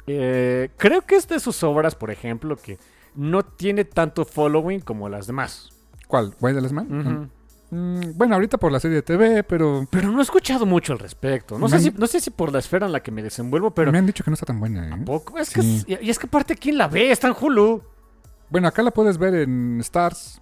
Eh, 0.08 0.70
creo 0.78 1.02
que 1.02 1.16
es 1.16 1.28
de 1.28 1.40
sus 1.40 1.64
obras, 1.64 1.96
por 1.96 2.12
ejemplo, 2.12 2.56
que 2.56 2.78
no 3.16 3.42
tiene 3.44 3.86
tanto 3.86 4.26
following 4.26 4.82
como 4.82 5.10
las 5.10 5.26
demás. 5.26 5.70
¿Cuál? 6.08 6.36
¿Wild 6.40 6.58
the 6.58 6.62
Last 6.62 6.74
Man? 6.76 6.88
Ujú. 7.72 7.76
Mm, 7.76 8.16
bueno, 8.16 8.36
ahorita 8.36 8.60
por 8.60 8.72
la 8.72 8.80
serie 8.80 8.98
de 8.98 9.02
TV, 9.02 9.44
pero... 9.44 9.88
Pero 9.90 10.12
no 10.12 10.20
he 10.20 10.22
escuchado 10.24 10.68
mucho 10.68 10.94
al 10.94 11.00
respecto. 11.00 11.58
No, 11.58 11.68
sé 11.68 11.78
han- 11.78 11.82
si, 11.82 11.92
no 11.92 12.06
sé 12.06 12.20
si 12.20 12.30
por 12.30 12.54
la 12.54 12.60
esfera 12.60 12.86
en 12.86 12.92
la 12.92 13.02
que 13.02 13.10
me 13.12 13.24
desenvuelvo, 13.24 13.72
pero 13.72 13.92
me 13.92 13.98
han 13.98 14.06
dicho 14.06 14.24
que 14.24 14.30
no 14.30 14.36
está 14.36 14.46
tan 14.46 14.60
buena, 14.60 14.88
¿eh? 14.96 15.02
poco. 15.04 15.40
Es 15.40 15.50
que 15.50 15.64
Sí. 15.64 15.84
es- 15.88 16.02
y 16.04 16.10
es 16.12 16.20
que 16.20 16.28
aparte, 16.28 16.56
¿quién 16.56 16.78
la 16.78 16.88
ve? 16.88 17.10
Está 17.10 17.28
en 17.30 17.36
Hulu. 17.42 17.82
Bueno, 18.56 18.70
acá 18.70 18.82
la 18.84 18.92
puedes 18.92 19.18
ver 19.18 19.36
en 19.36 19.82
Stars 19.82 20.40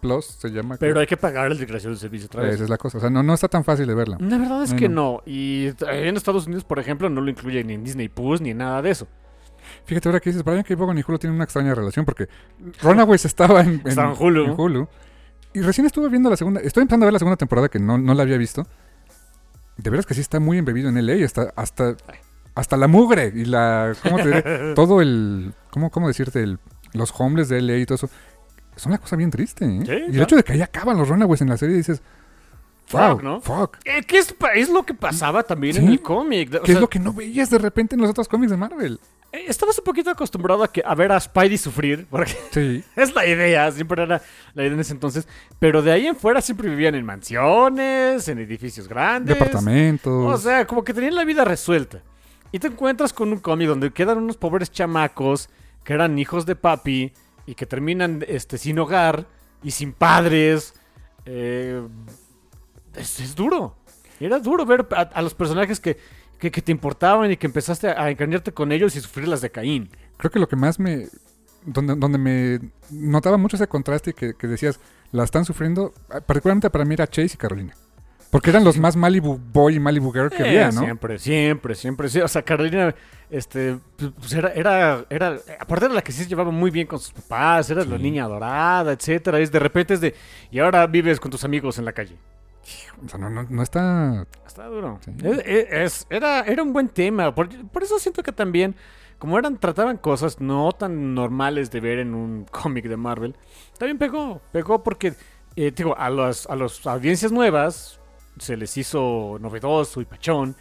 Plus, 0.00 0.24
se 0.24 0.48
llama. 0.48 0.78
Pero 0.80 0.94
creo. 0.94 1.00
hay 1.02 1.06
que 1.06 1.16
pagar 1.16 1.52
el 1.52 1.56
desgraciado 1.56 1.90
del 1.90 2.00
servicio 2.00 2.26
otra 2.26 2.42
vez. 2.42 2.56
Esa 2.56 2.64
es 2.64 2.70
la 2.70 2.76
cosa. 2.76 2.98
O 2.98 3.00
sea, 3.00 3.08
no, 3.08 3.22
no 3.22 3.34
está 3.34 3.46
tan 3.46 3.62
fácil 3.62 3.86
de 3.86 3.94
verla. 3.94 4.16
La 4.18 4.36
verdad 4.36 4.64
es 4.64 4.74
que 4.74 4.88
no. 4.88 5.12
no. 5.12 5.22
Y 5.26 5.68
en 5.88 6.16
Estados 6.16 6.48
Unidos, 6.48 6.64
por 6.64 6.80
ejemplo, 6.80 7.08
no 7.08 7.20
lo 7.20 7.30
incluye 7.30 7.62
ni 7.62 7.74
en 7.74 7.84
Disney 7.84 8.08
Plus 8.08 8.40
ni 8.40 8.52
nada 8.52 8.82
de 8.82 8.90
eso. 8.90 9.06
Fíjate 9.84 10.08
ahora 10.08 10.18
que 10.18 10.30
dices, 10.30 10.42
Brian 10.42 10.64
K. 10.64 10.74
Vaughan 10.74 10.98
y 10.98 11.04
Hulu 11.06 11.20
tienen 11.20 11.36
una 11.36 11.44
extraña 11.44 11.72
relación 11.72 12.04
porque 12.04 12.26
Runaways 12.82 13.24
estaba 13.26 13.60
en, 13.60 13.74
en, 13.74 13.86
Estaba 13.86 14.12
en 14.12 14.20
Hulu. 14.20 14.44
en 14.46 14.50
Hulu. 14.60 14.88
Y 15.54 15.60
recién 15.60 15.86
estuve 15.86 16.08
viendo 16.08 16.28
la 16.28 16.36
segunda, 16.36 16.60
estoy 16.62 16.82
empezando 16.82 17.04
a 17.04 17.06
ver 17.06 17.12
la 17.12 17.20
segunda 17.20 17.36
temporada 17.36 17.68
que 17.68 17.78
no, 17.78 17.96
no 17.96 18.12
la 18.12 18.24
había 18.24 18.38
visto. 18.38 18.66
De 19.76 19.88
veras 19.88 20.04
que 20.04 20.14
sí 20.14 20.20
está 20.20 20.40
muy 20.40 20.58
embebido 20.58 20.88
en 20.88 21.06
LA, 21.06 21.24
hasta, 21.24 21.52
hasta, 21.54 21.96
hasta 22.56 22.76
la 22.76 22.88
mugre 22.88 23.30
y 23.32 23.44
la, 23.44 23.94
¿cómo 24.02 24.16
te 24.16 24.26
diré? 24.26 24.42
Todo 24.74 25.00
el, 25.00 25.54
¿cómo, 25.70 25.90
cómo 25.90 26.08
decirte? 26.08 26.42
El, 26.42 26.58
los 26.96 27.12
homeless 27.18 27.48
de 27.48 27.60
LA 27.62 27.76
y 27.78 27.86
todo 27.86 27.96
eso. 27.96 28.10
Es 28.76 28.84
una 28.86 28.98
cosa 28.98 29.16
bien 29.16 29.30
triste, 29.30 29.64
¿eh? 29.64 29.80
Sí, 29.86 29.92
y 30.12 30.16
el 30.16 30.22
hecho 30.22 30.36
de 30.36 30.42
que 30.42 30.52
ahí 30.52 30.62
acaban 30.62 30.98
los 30.98 31.08
Runaways 31.08 31.40
en 31.40 31.48
la 31.48 31.56
serie 31.56 31.76
dices, 31.76 32.02
wow, 32.92 33.12
Fuck, 33.12 33.22
¿no? 33.22 33.40
fuck. 33.40 33.76
Eh, 33.84 34.02
¿Qué 34.06 34.18
es, 34.18 34.34
es 34.54 34.68
lo 34.68 34.82
que 34.84 34.92
pasaba 34.94 35.42
también 35.42 35.76
en 35.76 35.86
Sí. 35.86 35.92
el 35.92 36.02
cómic? 36.02 36.54
O 36.54 36.62
¿Qué 36.62 36.72
es 36.72 36.80
lo 36.80 36.88
que 36.90 36.98
no 36.98 37.12
veías 37.12 37.48
de 37.50 37.58
repente 37.58 37.94
en 37.94 38.02
los 38.02 38.10
otros 38.10 38.28
cómics 38.28 38.50
de 38.50 38.56
Marvel? 38.58 39.00
eh, 39.32 39.44
estabas 39.48 39.76
un 39.78 39.84
poquito 39.84 40.08
acostumbrado 40.10 40.62
a, 40.62 40.70
que, 40.72 40.82
a 40.86 40.94
ver 40.94 41.10
a 41.10 41.18
Spidey 41.18 41.56
sufrir, 41.58 42.06
porque 42.10 42.36
Sí. 42.52 42.84
es 42.96 43.14
la 43.14 43.26
idea, 43.26 43.72
siempre 43.72 44.02
era 44.02 44.20
la 44.54 44.62
idea 44.62 44.72
en 44.74 44.80
ese 44.80 44.92
entonces. 44.92 45.26
Pero 45.58 45.80
de 45.82 45.92
ahí 45.92 46.06
en 46.06 46.14
fuera 46.16 46.40
siempre 46.42 46.68
vivían 46.68 46.94
en 46.94 47.04
mansiones, 47.06 48.28
en 48.28 48.38
edificios 48.38 48.88
grandes. 48.88 49.36
Departamentos. 49.38 50.34
O 50.34 50.36
sea, 50.36 50.66
como 50.66 50.84
que 50.84 50.92
tenían 50.94 51.14
la 51.14 51.24
vida 51.24 51.44
resuelta. 51.44 52.02
Y 52.52 52.58
te 52.58 52.68
encuentras 52.68 53.12
con 53.12 53.32
un 53.32 53.38
cómic 53.38 53.68
donde 53.68 53.90
quedan 53.90 54.18
unos 54.18 54.36
pobres 54.36 54.70
chamacos 54.70 55.48
que 55.86 55.92
eran 55.92 56.18
hijos 56.18 56.44
de 56.46 56.56
papi 56.56 57.12
y 57.46 57.54
que 57.54 57.64
terminan 57.64 58.24
este, 58.26 58.58
sin 58.58 58.76
hogar 58.80 59.28
y 59.62 59.70
sin 59.70 59.92
padres. 59.92 60.74
Eh, 61.24 61.80
es, 62.96 63.20
es 63.20 63.36
duro. 63.36 63.76
Era 64.18 64.40
duro 64.40 64.66
ver 64.66 64.88
a, 64.90 65.22
los 65.22 65.34
personajes 65.34 65.78
que, 65.78 65.96
que, 66.40 66.50
te 66.50 66.72
importaban 66.72 67.30
y 67.30 67.36
que 67.36 67.46
empezaste 67.46 67.88
a, 67.88 68.04
a 68.04 68.52
con 68.52 68.72
ellos 68.72 68.96
y 68.96 69.00
sufrir 69.00 69.28
las 69.28 69.40
de 69.40 69.50
Caín. 69.50 69.88
Creo 70.16 70.30
que 70.32 70.40
lo 70.40 70.48
que 70.48 70.56
más 70.56 70.80
me. 70.80 71.06
Donde, 71.64 71.94
donde 71.94 72.18
me 72.18 72.60
notaba 72.90 73.36
mucho 73.36 73.56
ese 73.56 73.68
contraste 73.68 74.12
que, 74.12 74.34
que 74.34 74.46
decías, 74.46 74.80
la 75.12 75.24
están 75.24 75.44
sufriendo, 75.44 75.92
particularmente 76.26 76.70
para 76.70 76.84
mí 76.84 76.94
era 76.94 77.08
Chase 77.08 77.34
y 77.34 77.36
Carolina. 77.36 77.74
Porque 78.30 78.50
eran 78.50 78.64
los 78.64 78.78
más 78.78 78.96
Malibu 78.96 79.38
Boy 79.52 79.76
y 79.76 79.80
Malibu 79.80 80.12
Girl 80.12 80.30
que 80.30 80.42
Eh, 80.42 80.48
había, 80.48 80.70
¿no? 80.70 80.80
Siempre, 80.82 81.18
siempre, 81.18 81.74
siempre. 81.74 82.08
Sí. 82.08 82.20
O 82.20 82.28
sea, 82.28 82.42
Carolina, 82.42 82.94
este, 83.30 83.78
pues 84.18 84.32
era, 84.32 84.52
era, 84.52 85.04
era, 85.08 85.38
aparte 85.60 85.88
de 85.88 85.94
la 85.94 86.02
que 86.02 86.12
sí 86.12 86.24
se 86.24 86.28
llevaba 86.28 86.50
muy 86.50 86.70
bien 86.70 86.86
con 86.86 86.98
sus 86.98 87.12
papás, 87.12 87.70
era 87.70 87.84
la 87.84 87.98
niña 87.98 88.24
adorada, 88.24 88.92
etcétera. 88.92 89.38
Es 89.38 89.50
de 89.52 89.58
repente 89.58 89.94
es 89.94 90.00
de, 90.00 90.14
y 90.50 90.58
ahora 90.58 90.86
vives 90.86 91.20
con 91.20 91.30
tus 91.30 91.44
amigos 91.44 91.78
en 91.78 91.84
la 91.84 91.92
calle. 91.92 92.16
O 93.04 93.08
sea, 93.08 93.18
no, 93.18 93.30
no, 93.30 93.44
no 93.48 93.62
está. 93.62 94.26
Está 94.46 94.66
duro. 94.66 94.98
Sí. 95.04 95.12
Es- 95.22 95.66
es- 95.70 96.06
era, 96.10 96.40
era 96.40 96.62
un 96.62 96.72
buen 96.72 96.88
tema. 96.88 97.34
Por, 97.34 97.48
por 97.68 97.82
eso 97.84 97.98
siento 98.00 98.22
que 98.24 98.32
también, 98.32 98.74
como 99.18 99.38
eran, 99.38 99.56
trataban 99.58 99.98
cosas 99.98 100.40
no 100.40 100.72
tan 100.72 101.14
normales 101.14 101.70
de 101.70 101.80
ver 101.80 102.00
en 102.00 102.12
un 102.14 102.44
cómic 102.50 102.86
de 102.86 102.96
Marvel, 102.96 103.36
también 103.78 103.98
pegó. 103.98 104.40
Pegó 104.52 104.82
porque, 104.82 105.14
eh, 105.54 105.72
digo, 105.74 105.96
a 105.96 106.10
las 106.10 106.46
a 106.48 106.56
las 106.56 106.84
audiencias 106.86 107.30
nuevas 107.30 108.00
se 108.38 108.56
les 108.56 108.76
hizo 108.76 109.38
novedoso 109.40 110.00
y 110.00 110.04
pachón, 110.04 110.54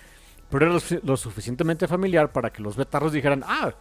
pero 0.49 0.65
era 0.65 0.73
lo, 0.73 0.79
sufi- 0.79 1.01
lo 1.03 1.17
suficientemente 1.17 1.87
familiar 1.87 2.31
para 2.31 2.51
que 2.51 2.61
los 2.61 2.75
betarros 2.75 3.11
dijeran, 3.11 3.43
ah, 3.45 3.73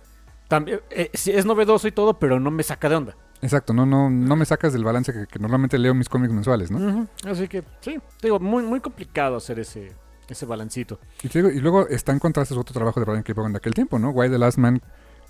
también, 0.49 0.81
eh, 0.91 1.11
sí, 1.15 1.31
es 1.31 1.47
novedoso 1.47 1.89
y 1.89 1.93
todo, 1.93 2.19
pero 2.19 2.39
no 2.41 2.51
me 2.51 2.62
saca 2.62 2.89
de 2.89 2.97
onda. 2.97 3.16
Exacto, 3.43 3.73
no, 3.75 3.85
no, 3.85 4.09
no 4.09 4.37
me 4.37 4.45
sacas 4.47 4.73
del 4.73 4.85
balance 4.85 5.12
que, 5.12 5.27
que 5.27 5.39
normalmente 5.39 5.79
leo 5.79 5.95
mis 5.95 6.09
cómics 6.09 6.33
mensuales, 6.33 6.71
¿no? 6.71 7.07
Así 7.27 7.47
que, 7.49 7.62
sí, 7.81 7.99
digo, 8.23 8.41
muy, 8.41 8.62
muy 8.62 8.81
complicado 8.81 9.37
hacer 9.37 9.59
ese, 9.59 9.93
ese 10.29 10.47
balancito. 10.47 10.99
Y, 11.23 11.29
te 11.29 11.41
digo, 11.41 11.51
y 11.51 11.61
luego 11.61 11.87
está 11.89 12.12
en 12.12 12.19
contraste 12.19 12.55
otro 12.55 12.73
trabajo 12.73 13.01
de 13.01 13.07
Brian 13.07 13.23
K. 13.23 13.35
Vaughan 13.35 13.53
de 13.53 13.59
aquel 13.59 13.75
tiempo, 13.75 13.99
¿no? 13.99 14.11
Why 14.11 14.31
the 14.31 14.39
Last 14.39 14.57
Man, 14.57 14.81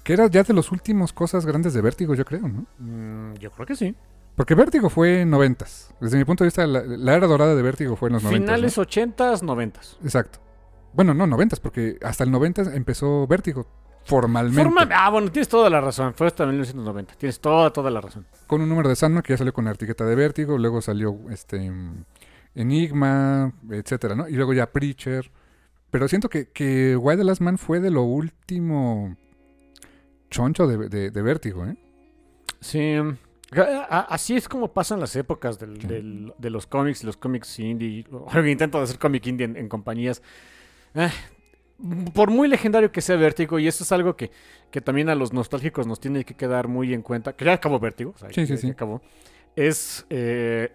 que 0.04 0.12
era 0.12 0.28
ya 0.28 0.44
de 0.44 0.54
los 0.54 0.70
últimos 0.70 1.12
cosas 1.12 1.44
grandes 1.44 1.74
de 1.74 1.80
Vértigo, 1.80 2.14
yo 2.14 2.24
creo, 2.24 2.46
¿no? 2.46 2.66
Mm, 2.78 3.34
yo 3.34 3.50
creo 3.50 3.66
que 3.66 3.74
sí. 3.74 3.96
Porque 4.36 4.54
Vértigo 4.54 4.90
fue 4.90 5.20
en 5.22 5.30
noventas. 5.30 5.94
Desde 6.00 6.16
mi 6.18 6.24
punto 6.24 6.42
de 6.44 6.48
vista, 6.48 6.66
la, 6.66 6.82
la 6.82 7.14
era 7.14 7.26
dorada 7.26 7.54
de 7.54 7.62
Vértigo 7.62 7.94
fue 7.96 8.08
en 8.08 8.14
los 8.14 8.22
noventas. 8.24 8.56
Finales 8.56 8.78
80s, 8.78 9.42
90s. 9.42 9.96
Exacto. 10.02 10.40
Bueno, 10.92 11.14
no, 11.14 11.26
noventas, 11.26 11.60
porque 11.60 11.98
hasta 12.02 12.24
el 12.24 12.30
90 12.30 12.74
empezó 12.74 13.26
Vértigo 13.26 13.66
formalmente. 14.04 14.62
Forma- 14.62 14.88
ah, 14.94 15.10
bueno, 15.10 15.30
tienes 15.30 15.48
toda 15.48 15.70
la 15.70 15.80
razón. 15.80 16.14
Fue 16.14 16.26
hasta 16.26 16.44
1990. 16.46 17.14
Tienes 17.14 17.40
toda, 17.40 17.72
toda 17.72 17.90
la 17.90 18.00
razón. 18.00 18.26
Con 18.46 18.60
un 18.60 18.68
número 18.68 18.88
de 18.88 18.96
Sandman 18.96 19.22
que 19.22 19.32
ya 19.32 19.36
salió 19.38 19.52
con 19.52 19.64
la 19.66 19.72
etiqueta 19.72 20.04
de 20.04 20.14
Vértigo, 20.14 20.58
luego 20.58 20.82
salió 20.82 21.16
este 21.30 21.70
Enigma, 22.54 23.52
etcétera, 23.70 24.14
¿no? 24.14 24.28
Y 24.28 24.32
luego 24.34 24.52
ya 24.52 24.70
Preacher. 24.70 25.30
Pero 25.90 26.08
siento 26.08 26.28
que, 26.28 26.48
que 26.50 26.96
Why 26.96 27.16
the 27.16 27.24
Last 27.24 27.40
Man 27.40 27.56
fue 27.58 27.80
de 27.80 27.90
lo 27.90 28.02
último 28.02 29.16
choncho 30.30 30.66
de, 30.66 30.88
de, 30.88 31.10
de 31.10 31.22
Vértigo, 31.22 31.64
¿eh? 31.66 31.76
Sí. 32.60 32.96
A- 33.62 34.06
Así 34.10 34.34
es 34.36 34.48
como 34.48 34.68
pasan 34.72 35.00
las 35.00 35.14
épocas 35.16 35.58
del- 35.58 35.80
Sí. 35.80 35.86
del- 35.86 36.34
de 36.38 36.50
los 36.50 36.66
cómics 36.66 37.02
y 37.02 37.06
los 37.06 37.16
cómics 37.16 37.58
indie. 37.58 38.04
O 38.12 38.26
el 38.38 38.48
intento 38.48 38.78
de 38.78 38.84
hacer 38.84 38.98
cómic 38.98 39.26
indie 39.26 39.44
en, 39.46 39.56
en 39.56 39.68
compañías. 39.68 40.22
Eh, 40.94 41.10
por 42.14 42.30
muy 42.30 42.46
legendario 42.48 42.92
que 42.92 43.00
sea 43.00 43.16
Vértigo, 43.16 43.58
y 43.58 43.66
eso 43.66 43.82
es 43.82 43.90
algo 43.92 44.16
que, 44.16 44.30
que 44.70 44.80
también 44.80 45.08
a 45.08 45.14
los 45.16 45.32
nostálgicos 45.32 45.86
nos 45.88 45.98
tiene 46.00 46.24
que 46.24 46.34
quedar 46.34 46.68
muy 46.68 46.94
en 46.94 47.02
cuenta, 47.02 47.32
que 47.34 47.44
ya 47.44 47.54
acabó 47.54 47.80
Vértigo, 47.80 48.12
o 48.14 48.18
sea, 48.18 48.30
Sí, 48.32 48.46
sí, 48.46 48.56
sí. 48.56 48.70
acabó, 48.70 49.02
es 49.56 50.06
eh, 50.08 50.72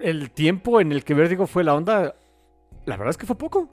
el 0.00 0.30
tiempo 0.32 0.80
en 0.80 0.90
el 0.90 1.04
que 1.04 1.14
Vértigo 1.14 1.46
fue 1.46 1.62
la 1.62 1.74
onda, 1.74 2.16
la 2.84 2.96
verdad 2.96 3.10
es 3.10 3.16
que 3.16 3.26
fue 3.26 3.38
poco. 3.38 3.68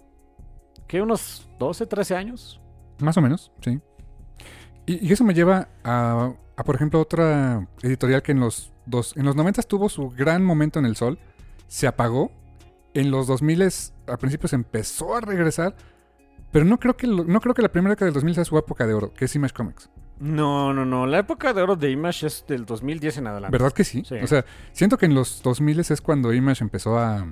¿Qué? 0.87 1.01
¿Unos 1.01 1.49
12, 1.57 1.87
13 1.87 2.15
años? 2.15 2.61
Más 2.99 3.17
o 3.17 3.21
menos, 3.21 3.51
sí. 3.61 3.79
Y, 4.85 5.07
y 5.07 5.13
eso 5.13 5.23
me 5.23 5.33
lleva 5.33 5.67
a, 5.83 6.31
a, 6.55 6.63
por 6.63 6.75
ejemplo, 6.75 6.99
otra 6.99 7.67
editorial 7.81 8.21
que 8.21 8.31
en 8.31 8.39
los, 8.39 8.71
dos, 8.85 9.15
en 9.17 9.25
los 9.25 9.35
90 9.35 9.61
tuvo 9.63 9.89
su 9.89 10.09
gran 10.09 10.43
momento 10.43 10.79
en 10.79 10.85
el 10.85 10.95
sol, 10.95 11.19
se 11.67 11.87
apagó, 11.87 12.31
en 12.93 13.09
los 13.09 13.27
2000 13.27 13.69
a 14.07 14.17
principios 14.17 14.53
empezó 14.53 15.15
a 15.15 15.21
regresar, 15.21 15.75
pero 16.51 16.65
no 16.65 16.79
creo 16.79 16.95
que, 16.95 17.07
no 17.07 17.41
creo 17.41 17.55
que 17.55 17.61
la 17.63 17.71
primera 17.71 17.93
década 17.93 18.05
del 18.05 18.13
2000 18.13 18.35
sea 18.35 18.45
su 18.45 18.57
época 18.57 18.85
de 18.85 18.93
oro, 18.93 19.13
que 19.13 19.25
es 19.25 19.35
Image 19.35 19.53
Comics. 19.53 19.89
No, 20.19 20.73
no, 20.73 20.85
no. 20.85 21.07
La 21.07 21.19
época 21.19 21.53
de 21.53 21.61
oro 21.63 21.75
de 21.75 21.89
Image 21.89 22.27
es 22.27 22.45
del 22.47 22.65
2010 22.65 23.17
en 23.17 23.27
adelante. 23.27 23.51
¿Verdad 23.51 23.73
que 23.73 23.83
sí? 23.83 24.03
Sí. 24.07 24.15
O 24.21 24.27
sea, 24.27 24.45
siento 24.71 24.97
que 24.97 25.07
en 25.07 25.15
los 25.15 25.41
2000 25.41 25.79
es 25.79 26.01
cuando 26.01 26.31
Image 26.31 26.63
empezó 26.63 26.99
a, 26.99 27.25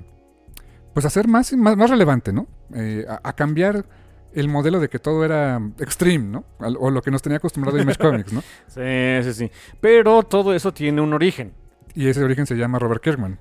pues 0.92 1.06
a 1.06 1.10
ser 1.10 1.28
más, 1.28 1.52
más, 1.52 1.76
más 1.76 1.88
relevante, 1.88 2.32
¿no? 2.32 2.48
Eh, 2.74 3.06
a, 3.08 3.20
a 3.22 3.32
cambiar 3.34 3.86
el 4.34 4.48
modelo 4.48 4.80
de 4.80 4.88
que 4.88 4.98
todo 4.98 5.24
era 5.24 5.60
extreme, 5.78 6.24
¿no? 6.26 6.44
O 6.78 6.90
lo 6.90 7.02
que 7.02 7.10
nos 7.10 7.22
tenía 7.22 7.38
acostumbrado 7.38 7.78
Image 7.80 7.98
Comics, 8.00 8.32
¿no? 8.32 8.40
Sí, 8.68 9.22
sí, 9.22 9.32
sí. 9.34 9.50
Pero 9.80 10.22
todo 10.22 10.54
eso 10.54 10.72
tiene 10.72 11.00
un 11.00 11.12
origen. 11.12 11.52
Y 11.94 12.08
ese 12.08 12.24
origen 12.24 12.46
se 12.46 12.54
llama 12.54 12.78
Robert 12.78 13.02
Kirkman. 13.02 13.38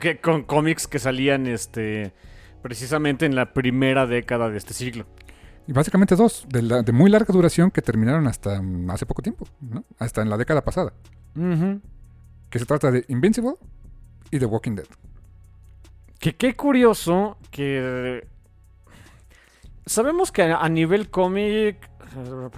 Que 0.00 0.20
con 0.22 0.44
cómics 0.44 0.86
que 0.86 0.98
salían 0.98 1.46
este 1.46 2.12
precisamente 2.62 3.24
en 3.26 3.34
la 3.34 3.52
primera 3.52 4.06
década 4.06 4.48
de 4.50 4.56
este 4.58 4.74
siglo. 4.74 5.06
Y 5.66 5.72
básicamente 5.72 6.16
dos, 6.16 6.46
de, 6.48 6.62
la- 6.62 6.82
de 6.82 6.92
muy 6.92 7.10
larga 7.10 7.32
duración 7.32 7.70
que 7.70 7.82
terminaron 7.82 8.26
hasta 8.26 8.60
mm, 8.62 8.90
hace 8.90 9.04
poco 9.04 9.20
tiempo, 9.22 9.46
¿no? 9.60 9.84
Hasta 9.98 10.22
en 10.22 10.30
la 10.30 10.36
década 10.38 10.64
pasada. 10.64 10.92
Que 12.50 12.58
se 12.58 12.64
trata 12.64 12.90
de 12.90 13.04
Invincible 13.08 13.52
y 14.30 14.38
The 14.38 14.46
Walking 14.46 14.76
Dead. 14.76 14.86
Que 16.18 16.34
qué 16.36 16.56
curioso 16.56 17.36
que 17.50 18.26
sabemos 19.88 20.30
que 20.30 20.42
a, 20.42 20.68
nivel 20.68 21.10
cómic 21.10 21.88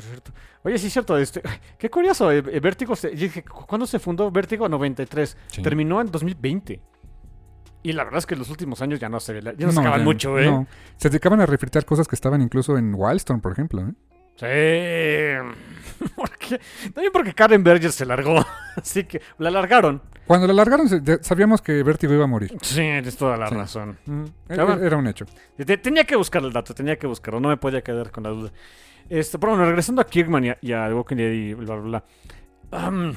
cierto. 0.01 0.33
Oye, 0.63 0.79
sí 0.79 0.89
es 0.89 0.93
cierto, 0.93 1.17
este, 1.19 1.43
qué 1.79 1.89
curioso, 1.91 2.31
eh, 2.31 2.43
eh, 2.53 2.61
Vértigo, 2.61 2.95
se- 2.95 3.11
yo 3.17 3.23
dije, 3.23 3.43
¿cu- 3.43 3.67
¿cuándo 3.67 3.87
se 3.87 3.99
fundó 3.99 4.31
Vértigo? 4.31 4.69
93. 4.69 5.37
Sí. 5.49 5.63
Terminó 5.63 6.01
en 6.01 6.11
2020. 6.11 6.81
Y 7.83 7.93
la 7.93 8.05
verdad 8.05 8.19
es 8.19 8.27
que 8.27 8.35
en 8.35 8.41
los 8.41 8.51
últimos 8.51 8.83
años 8.83 9.01
ya 9.01 9.09
no 9.09 9.19
se 9.21 9.41
ya 9.41 9.53
no, 9.53 9.67
No, 9.67 9.73
sacaban 9.73 10.01
ya- 10.01 10.05
mucho, 10.05 10.39
¿eh? 10.39 10.45
no. 10.47 10.67
Se 10.97 11.09
dedicaban 11.09 11.41
a 11.41 11.47
refritar 11.47 11.85
cosas 11.87 12.07
que 12.07 12.15
estaban 12.15 12.43
incluso 12.43 12.77
en 12.77 12.95
Wildstorm, 12.95 13.41
por 13.41 13.53
ejemplo. 13.53 13.89
¿eh? 13.89 13.93
Sí. 14.37 15.80
Porque, 16.17 16.59
también 16.95 17.13
porque 17.13 17.35
Karen 17.35 17.63
Berger 17.63 17.93
se 17.93 18.07
largó. 18.07 18.45
Así 18.77 19.05
que 19.05 19.21
la 19.39 19.51
largaron. 19.51 20.01
Cuando 20.27 20.47
la 20.47 20.55
largaron, 20.55 20.89
sabíamos 21.23 21.61
que 21.61 21.83
Vértigo 21.83 22.15
iba 22.15 22.25
a 22.25 22.27
morir. 22.27 22.53
Sí, 22.63 22.77
tienes 22.77 23.17
toda 23.17 23.37
la 23.37 23.49
Sí. 23.49 23.55
razón. 23.55 23.99
Era, 24.49 24.65
bueno. 24.65 24.83
era 24.83 24.97
un 24.97 25.07
hecho. 25.07 25.27
Te- 25.57 25.77
Tenía 25.77 26.05
que 26.05 26.17
buscar 26.17 26.43
el 26.43 26.53
dato, 26.53 26.73
tenía 26.75 26.97
que 26.99 27.07
buscarlo, 27.07 27.39
no 27.41 27.49
me 27.49 27.57
podía 27.59 27.83
quedar 27.83 28.11
con 28.11 28.23
la 28.25 28.31
duda. 28.31 28.51
Este, 29.09 29.39
pero 29.39 29.53
bueno, 29.53 29.67
regresando 29.67 30.01
a 30.01 30.07
Kirkman 30.07 30.45
y 30.45 30.49
a, 30.51 30.59
y 30.63 30.73
a 30.73 30.95
Walking 30.95 31.17
Dead 31.17 31.33
y 31.33 31.55
bla, 31.55 31.75
bla, 31.77 32.03
bla. 32.71 32.89
Um, 32.89 33.13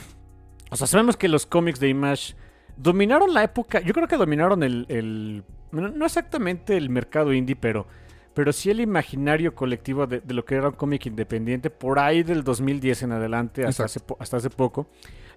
o 0.72 0.76
sea, 0.76 0.88
sabemos 0.88 1.16
que 1.18 1.28
los 1.28 1.46
cómics 1.46 1.80
de 1.80 1.90
Image 1.90 2.34
dominaron 2.76 3.34
la 3.34 3.44
época, 3.44 3.80
yo 3.82 3.94
creo 3.94 4.08
que 4.08 4.18
dominaron 4.18 4.64
el, 4.64 4.86
el- 4.90 5.44
no 5.72 6.06
exactamente 6.06 6.76
el 6.78 6.90
mercado 6.90 7.32
indie, 7.34 7.56
pero, 7.56 7.88
pero 8.34 8.52
sí 8.54 8.70
el 8.70 8.80
imaginario 8.80 9.54
colectivo 9.56 10.08
de, 10.08 10.22
de 10.22 10.34
lo 10.34 10.46
que 10.46 10.56
era 10.56 10.70
un 10.70 10.76
cómic 10.76 11.06
independiente 11.06 11.70
por 11.70 12.00
ahí 12.00 12.24
del 12.24 12.44
2010 12.44 13.04
en 13.04 13.12
adelante, 13.12 13.66
hasta 13.66 13.86
hace, 13.86 14.00
hasta 14.20 14.38
hace 14.38 14.50
poco. 14.50 14.88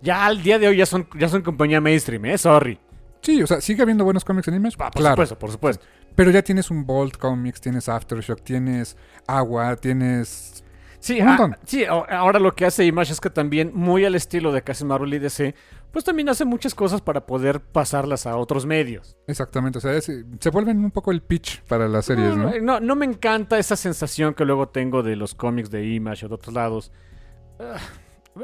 Ya 0.02 0.26
al 0.26 0.42
día 0.42 0.58
de 0.58 0.68
hoy 0.68 0.76
ya 0.76 0.86
son, 0.86 1.08
ya 1.18 1.28
son 1.28 1.42
compañía 1.42 1.80
mainstream, 1.80 2.24
¿eh? 2.26 2.38
Sorry. 2.38 2.78
Sí, 3.22 3.42
o 3.42 3.46
sea, 3.46 3.60
sigue 3.60 3.82
habiendo 3.82 4.04
buenos 4.04 4.24
cómics 4.24 4.48
en 4.48 4.54
Image. 4.54 4.76
Ah, 4.78 4.90
por 4.90 5.00
claro. 5.00 5.14
supuesto, 5.14 5.38
por 5.38 5.50
supuesto. 5.50 5.84
Pero 6.14 6.30
ya 6.30 6.42
tienes 6.42 6.70
un 6.70 6.86
Bolt 6.86 7.16
Comics, 7.16 7.60
tienes 7.60 7.88
Aftershock, 7.88 8.42
tienes 8.42 8.96
Agua, 9.26 9.76
tienes. 9.76 10.64
Sí, 10.98 11.20
ah, 11.20 11.56
sí, 11.64 11.84
ahora 11.84 12.38
lo 12.38 12.54
que 12.54 12.64
hace 12.64 12.84
Image 12.84 13.12
es 13.12 13.20
que 13.20 13.30
también, 13.30 13.70
muy 13.74 14.04
al 14.04 14.14
estilo 14.14 14.50
de 14.52 14.62
casi 14.62 14.84
Marvel 14.84 15.12
y 15.14 15.18
DC, 15.18 15.54
pues 15.96 16.04
también 16.04 16.28
hace 16.28 16.44
muchas 16.44 16.74
cosas 16.74 17.00
para 17.00 17.24
poder 17.24 17.58
pasarlas 17.58 18.26
a 18.26 18.36
otros 18.36 18.66
medios. 18.66 19.16
Exactamente, 19.26 19.78
o 19.78 19.80
sea, 19.80 19.94
es- 19.94 20.04
se 20.40 20.50
vuelven 20.50 20.84
un 20.84 20.90
poco 20.90 21.10
el 21.10 21.22
pitch 21.22 21.62
para 21.62 21.88
las 21.88 22.04
series, 22.04 22.36
no, 22.36 22.50
¿no? 22.50 22.60
no, 22.60 22.80
no 22.80 22.96
me 22.96 23.06
encanta 23.06 23.58
esa 23.58 23.76
sensación 23.76 24.34
que 24.34 24.44
luego 24.44 24.68
tengo 24.68 25.02
de 25.02 25.16
los 25.16 25.34
cómics 25.34 25.70
de 25.70 25.86
Image 25.86 26.26
o 26.26 26.28
de 26.28 26.34
otros 26.34 26.54
lados. 26.54 26.92
Ah, 27.58 27.78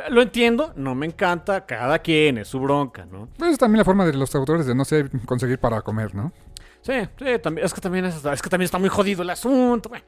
lo 0.08 0.22
entiendo, 0.22 0.72
no 0.76 0.94
me 0.94 1.04
encanta, 1.04 1.66
cada 1.66 1.98
quien 1.98 2.38
es 2.38 2.48
su 2.48 2.58
bronca, 2.58 3.04
¿no? 3.04 3.28
Pues 3.36 3.52
es 3.52 3.58
también 3.58 3.80
la 3.80 3.84
forma 3.84 4.06
de 4.06 4.14
los 4.14 4.34
autores 4.34 4.64
de 4.64 4.74
no 4.74 4.86
sé 4.86 5.10
conseguir 5.26 5.58
para 5.58 5.82
comer, 5.82 6.14
¿no? 6.14 6.32
Sí, 6.80 6.94
sí, 7.18 7.38
también, 7.42 7.66
es, 7.66 7.74
que 7.74 7.82
también 7.82 8.06
es, 8.06 8.24
es 8.24 8.40
que 8.40 8.48
también 8.48 8.64
está 8.64 8.78
muy 8.78 8.88
jodido 8.88 9.20
el 9.20 9.28
asunto. 9.28 9.90
bueno. 9.90 10.06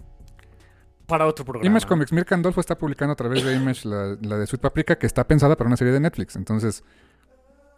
para 1.05 1.27
otro 1.27 1.45
programa. 1.45 1.67
Image 1.67 1.87
Comics, 1.87 2.11
Mirka 2.11 2.35
Andolfo 2.35 2.63
está 2.63 2.79
publicando 2.79 3.13
a 3.13 3.17
través 3.17 3.45
de 3.45 3.55
Image 3.55 3.87
la, 3.87 4.17
la 4.23 4.39
de 4.39 4.47
Sweet 4.47 4.63
Paprika, 4.63 4.97
que 4.97 5.07
está 5.07 5.25
pensada 5.29 5.57
para 5.57 5.69
una 5.69 5.77
serie 5.77 5.93
de 5.93 6.01
Netflix. 6.01 6.37
Entonces, 6.37 6.83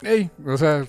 hey, 0.02 0.30
o 0.44 0.56
sea, 0.56 0.84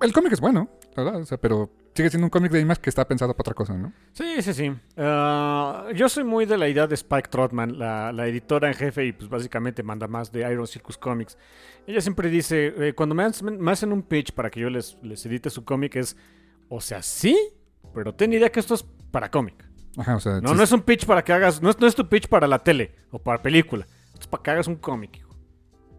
el 0.00 0.12
cómic 0.12 0.32
es 0.32 0.40
bueno, 0.40 0.68
¿verdad? 0.96 1.16
O 1.20 1.26
sea, 1.26 1.38
pero 1.38 1.70
sigue 1.94 2.10
siendo 2.10 2.26
un 2.26 2.30
cómic 2.30 2.52
de 2.52 2.60
Image 2.60 2.80
que 2.80 2.90
está 2.90 3.06
pensado 3.08 3.32
para 3.34 3.42
otra 3.42 3.54
cosa, 3.54 3.74
¿no? 3.76 3.92
Sí, 4.12 4.40
sí, 4.42 4.54
sí. 4.54 4.72
Ah, 4.96 5.88
yo 5.94 6.08
soy 6.08 6.22
muy 6.24 6.46
de 6.46 6.56
la 6.58 6.68
idea 6.68 6.86
de 6.86 6.94
Spike 6.94 7.28
Trotman, 7.28 7.78
la, 7.78 8.12
la 8.12 8.26
editora 8.28 8.68
en 8.68 8.74
jefe 8.74 9.06
y 9.06 9.12
pues 9.12 9.28
básicamente 9.28 9.82
manda 9.82 10.06
más 10.06 10.30
de 10.30 10.40
Iron 10.50 10.66
Circus 10.66 10.96
Comics. 10.98 11.36
Ella 11.86 12.00
siempre 12.00 12.28
dice, 12.30 12.72
eh, 12.76 12.94
cuando 12.94 13.14
me, 13.14 13.24
hacen- 13.24 13.58
me 13.58 13.72
hacen 13.72 13.92
un 13.92 14.02
pitch 14.02 14.32
para 14.32 14.50
que 14.50 14.60
yo 14.60 14.70
les, 14.70 14.96
les 15.02 15.24
edite 15.26 15.50
su 15.50 15.64
cómic 15.64 15.96
es, 15.96 16.16
o 16.68 16.80
sea, 16.80 17.02
sí, 17.02 17.36
pero 17.94 18.14
ten 18.14 18.32
idea 18.32 18.50
que 18.52 18.60
esto 18.60 18.74
es 18.74 18.84
para 19.10 19.30
cómic. 19.30 19.64
Ajá, 19.96 20.16
o 20.16 20.20
sea, 20.20 20.40
No, 20.40 20.50
sí- 20.50 20.54
no 20.56 20.62
es 20.62 20.70
un 20.72 20.82
pitch 20.82 21.04
para 21.06 21.24
que 21.24 21.32
hagas, 21.32 21.60
no 21.62 21.70
es, 21.70 21.80
no 21.80 21.86
es 21.86 21.94
tu 21.96 22.08
pitch 22.08 22.28
para 22.28 22.46
la 22.46 22.62
tele 22.62 22.94
o 23.10 23.18
para 23.18 23.42
película. 23.42 23.86
Es 24.20 24.26
para 24.28 24.42
que 24.42 24.50
hagas 24.52 24.68
un 24.68 24.76
cómic. 24.76 25.24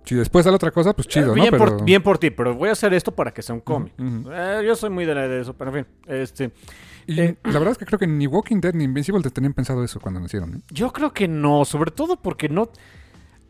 Si 0.09 0.15
después 0.15 0.43
sale 0.43 0.55
otra 0.55 0.71
cosa, 0.71 0.93
pues 0.93 1.07
chido, 1.07 1.33
bien, 1.33 1.51
¿no? 1.51 1.57
Pero... 1.59 1.77
por, 1.77 1.85
bien 1.85 2.01
por 2.01 2.17
ti, 2.17 2.31
pero 2.31 2.55
voy 2.55 2.69
a 2.69 2.71
hacer 2.71 2.93
esto 2.93 3.11
para 3.13 3.31
que 3.31 3.41
sea 3.43 3.53
un 3.53 3.61
cómic. 3.61 3.93
Eh, 3.99 4.63
yo 4.65 4.75
soy 4.75 4.89
muy 4.89 5.05
de, 5.05 5.13
la- 5.13 5.27
de 5.27 5.41
eso, 5.41 5.53
pero 5.53 5.75
en 5.75 5.85
fin. 5.85 5.93
Este, 6.07 6.51
Y 7.05 7.19
Eh, 7.21 7.37
la 7.43 7.53
verdad 7.59 7.71
es 7.73 7.77
que 7.77 7.85
creo 7.85 7.99
que 7.99 8.07
ni 8.07 8.25
Walking 8.27 8.59
Dead 8.59 8.73
ni 8.73 8.83
Invincible 8.85 9.21
te 9.21 9.29
tenían 9.29 9.53
pensado 9.53 9.83
eso 9.83 9.99
cuando 9.99 10.19
nacieron, 10.19 10.55
¿eh? 10.55 10.61
Yo 10.71 10.91
creo 10.91 11.13
que 11.13 11.27
no, 11.27 11.63
sobre 11.65 11.91
todo 11.91 12.15
porque 12.21 12.49
no. 12.49 12.69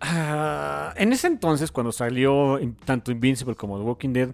ah, 0.02 0.94
en 0.98 1.14
ese 1.14 1.28
entonces, 1.28 1.72
cuando 1.72 1.92
salió 1.92 2.60
tanto 2.86 3.12
Invincible 3.12 3.56
como 3.56 3.78
The 3.78 3.84
Walking 3.86 4.14
Dead, 4.14 4.30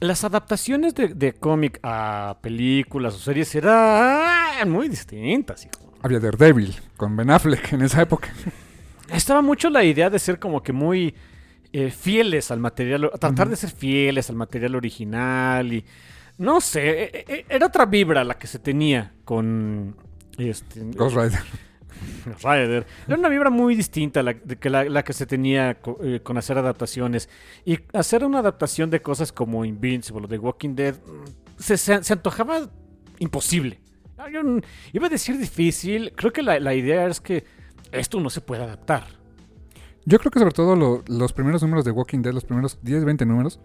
las 0.00 0.24
adaptaciones 0.24 0.94
de, 0.94 1.08
de 1.14 1.32
cómic 1.34 1.78
a 1.82 2.38
películas 2.42 3.14
o 3.14 3.18
series 3.18 3.54
eran 3.54 4.68
muy 4.70 4.88
distintas. 4.88 5.64
hijo. 5.64 5.92
Había 6.02 6.18
Daredevil 6.20 6.74
con 6.96 7.16
Ben 7.16 7.30
Affleck 7.30 7.72
en 7.72 7.82
esa 7.82 8.02
época. 8.02 8.28
Estaba 9.12 9.42
mucho 9.42 9.70
la 9.70 9.84
idea 9.84 10.10
de 10.10 10.18
ser 10.18 10.38
como 10.38 10.62
que 10.62 10.72
muy 10.72 11.14
eh, 11.72 11.90
fieles 11.90 12.50
al 12.50 12.60
material, 12.60 13.10
tratar 13.18 13.48
de 13.48 13.56
ser 13.56 13.70
fieles 13.70 14.28
al 14.30 14.36
material 14.36 14.74
original 14.74 15.72
y 15.72 15.84
no 16.38 16.60
sé, 16.60 17.04
e- 17.04 17.24
e- 17.28 17.46
era 17.48 17.66
otra 17.66 17.86
vibra 17.86 18.24
la 18.24 18.34
que 18.38 18.46
se 18.46 18.58
tenía 18.58 19.12
con 19.24 19.94
este, 20.38 20.80
Ghost 20.96 21.16
Rider. 21.16 21.40
Rider. 22.42 22.86
Era 23.06 23.16
una 23.16 23.28
vibra 23.28 23.50
muy 23.50 23.74
distinta 23.76 24.22
la, 24.22 24.32
de 24.34 24.56
que, 24.56 24.70
la, 24.70 24.84
la 24.84 25.04
que 25.04 25.12
se 25.12 25.26
tenía 25.26 25.74
co- 25.80 25.98
eh, 26.02 26.20
con 26.22 26.36
hacer 26.38 26.58
adaptaciones. 26.58 27.28
Y 27.64 27.78
hacer 27.92 28.24
una 28.24 28.40
adaptación 28.40 28.90
de 28.90 29.00
cosas 29.02 29.30
como 29.32 29.64
Invincible 29.64 30.24
o 30.24 30.28
The 30.28 30.38
Walking 30.38 30.74
Dead 30.74 30.94
mm, 30.94 31.60
se, 31.62 31.76
se- 31.76 32.02
se 32.02 32.12
antojaba 32.12 32.68
imposible. 33.18 33.78
Yo 34.32 34.40
iba 34.92 35.06
a 35.06 35.10
decir 35.10 35.36
difícil. 35.38 36.12
Creo 36.16 36.32
que 36.32 36.42
la, 36.42 36.58
la 36.60 36.74
idea 36.74 37.06
es 37.06 37.20
que 37.20 37.44
esto 37.92 38.20
no 38.20 38.30
se 38.30 38.40
puede 38.40 38.62
adaptar. 38.64 39.04
Yo 40.04 40.18
creo 40.18 40.30
que 40.32 40.38
sobre 40.40 40.52
todo 40.54 40.74
lo- 40.74 41.04
los 41.06 41.32
primeros 41.32 41.62
números 41.62 41.84
de 41.84 41.92
Walking 41.92 42.22
Dead, 42.22 42.32
los 42.32 42.44
primeros 42.44 42.78
10, 42.82 43.04
20 43.04 43.24
números, 43.24 43.60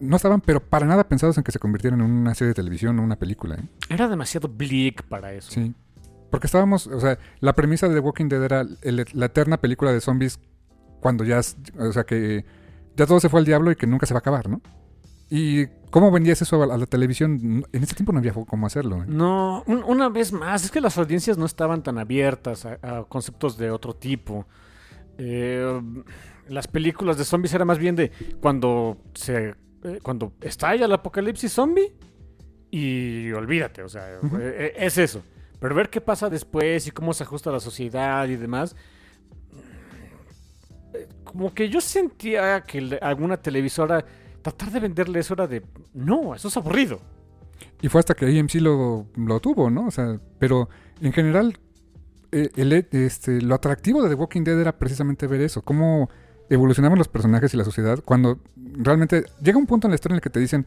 no 0.00 0.16
estaban 0.16 0.40
pero 0.40 0.60
para 0.60 0.86
nada 0.86 1.06
pensados 1.06 1.36
en 1.36 1.44
que 1.44 1.52
se 1.52 1.58
convirtieran 1.58 2.00
en 2.00 2.10
una 2.10 2.34
serie 2.34 2.48
de 2.48 2.54
televisión 2.54 2.98
o 2.98 3.02
una 3.02 3.16
película, 3.16 3.56
¿eh? 3.56 3.64
Era 3.90 4.08
demasiado 4.08 4.48
bleak 4.48 5.02
para 5.04 5.32
eso. 5.34 5.50
Sí. 5.50 5.74
Porque 6.30 6.46
estábamos, 6.46 6.86
o 6.86 6.98
sea, 7.00 7.18
la 7.40 7.54
premisa 7.54 7.86
de 7.88 7.94
The 7.94 8.00
Walking 8.00 8.28
Dead 8.28 8.42
era 8.42 8.62
el- 8.82 9.04
la 9.12 9.26
eterna 9.26 9.58
película 9.58 9.92
de 9.92 10.00
zombies 10.00 10.40
cuando 11.00 11.24
ya, 11.24 11.40
o 11.78 11.92
sea, 11.92 12.04
que 12.04 12.44
ya 12.96 13.06
todo 13.06 13.20
se 13.20 13.28
fue 13.28 13.40
al 13.40 13.46
diablo 13.46 13.70
y 13.70 13.76
que 13.76 13.86
nunca 13.86 14.06
se 14.06 14.14
va 14.14 14.18
a 14.18 14.20
acabar, 14.20 14.48
¿no? 14.48 14.60
¿Y 15.28 15.66
cómo 15.90 16.10
vendías 16.12 16.40
eso 16.42 16.62
a 16.62 16.66
la, 16.66 16.74
a 16.74 16.78
la 16.78 16.86
televisión? 16.86 17.64
En 17.72 17.82
ese 17.82 17.94
tiempo 17.94 18.12
no 18.12 18.18
había 18.20 18.32
cómo 18.32 18.66
hacerlo. 18.66 19.02
¿eh? 19.02 19.06
No, 19.08 19.64
un- 19.66 19.82
una 19.84 20.08
vez 20.08 20.32
más, 20.32 20.64
es 20.64 20.70
que 20.70 20.80
las 20.80 20.96
audiencias 20.98 21.36
no 21.36 21.46
estaban 21.46 21.82
tan 21.82 21.98
abiertas 21.98 22.64
a, 22.66 22.78
a 22.82 23.04
conceptos 23.04 23.58
de 23.58 23.70
otro 23.70 23.94
tipo. 23.94 24.46
Eh, 25.18 25.80
las 26.48 26.68
películas 26.68 27.16
de 27.18 27.24
zombies 27.24 27.54
era 27.54 27.64
más 27.64 27.78
bien 27.78 27.96
de 27.96 28.12
cuando 28.40 28.98
se 29.14 29.54
eh, 29.82 29.98
cuando 30.02 30.32
estalla 30.40 30.84
el 30.84 30.92
apocalipsis 30.92 31.52
zombie 31.52 31.92
y 32.70 33.32
olvídate, 33.32 33.82
o 33.82 33.88
sea, 33.88 34.08
eh, 34.14 34.18
eh, 34.40 34.72
es 34.76 34.98
eso. 34.98 35.22
Pero 35.58 35.74
ver 35.74 35.88
qué 35.90 36.00
pasa 36.00 36.28
después 36.28 36.86
y 36.86 36.90
cómo 36.90 37.14
se 37.14 37.22
ajusta 37.24 37.50
la 37.50 37.60
sociedad 37.60 38.28
y 38.28 38.36
demás. 38.36 38.76
eh, 40.94 41.08
Como 41.24 41.52
que 41.54 41.68
yo 41.68 41.80
sentía 41.80 42.62
que 42.62 42.98
alguna 43.00 43.36
televisora 43.38 44.04
tratar 44.46 44.70
de 44.70 44.78
venderle 44.78 45.18
eso 45.18 45.34
era 45.34 45.48
de 45.48 45.64
no, 45.92 46.32
eso 46.34 46.46
es 46.46 46.56
aburrido. 46.56 47.00
Y 47.82 47.88
fue 47.88 47.98
hasta 47.98 48.14
que 48.14 48.26
AMC 48.26 48.54
lo, 48.56 49.06
lo 49.16 49.40
tuvo, 49.40 49.70
¿no? 49.70 49.86
O 49.86 49.90
sea, 49.90 50.20
pero 50.38 50.68
en 51.00 51.12
general, 51.12 51.58
eh, 52.30 52.50
el, 52.54 52.72
este, 52.72 53.42
lo 53.42 53.56
atractivo 53.56 54.02
de 54.02 54.08
The 54.10 54.14
Walking 54.14 54.42
Dead 54.44 54.60
era 54.60 54.78
precisamente 54.78 55.26
ver 55.26 55.40
eso, 55.40 55.62
cómo 55.62 56.08
evolucionaban 56.48 56.96
los 56.96 57.08
personajes 57.08 57.52
y 57.54 57.56
la 57.56 57.64
sociedad 57.64 57.98
cuando 58.04 58.38
realmente 58.56 59.24
llega 59.42 59.58
un 59.58 59.66
punto 59.66 59.88
en 59.88 59.90
la 59.90 59.96
historia 59.96 60.14
en 60.14 60.18
el 60.18 60.22
que 60.22 60.30
te 60.30 60.38
dicen, 60.38 60.64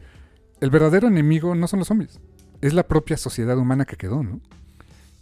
el 0.60 0.68
verdadero 0.68 1.08
enemigo 1.08 1.54
no 1.54 1.66
son 1.66 1.78
los 1.78 1.88
zombies, 1.88 2.20
es 2.60 2.74
la 2.74 2.86
propia 2.86 3.16
sociedad 3.16 3.56
humana 3.56 3.86
que 3.86 3.96
quedó, 3.96 4.22
¿no? 4.22 4.40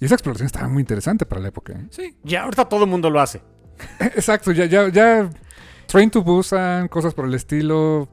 Y 0.01 0.07
esa 0.07 0.17
exploración 0.17 0.47
estaba 0.47 0.69
muy 0.69 0.81
interesante 0.81 1.27
para 1.27 1.41
la 1.41 1.49
época. 1.49 1.75
¿eh? 1.75 1.87
Sí, 1.91 2.17
ya 2.25 2.43
ahorita 2.43 2.69
todo 2.69 2.85
el 2.85 2.91
mundo 2.91 3.09
lo 3.09 3.21
hace. 3.21 3.41
Exacto, 4.01 4.51
ya, 4.51 4.65
ya, 4.67 4.89
ya 4.89 5.31
Train 5.87 6.11
to 6.11 6.23
Busan, 6.23 6.89
cosas 6.89 7.15
por 7.15 7.27
el 7.27 7.35
estilo. 7.35 8.09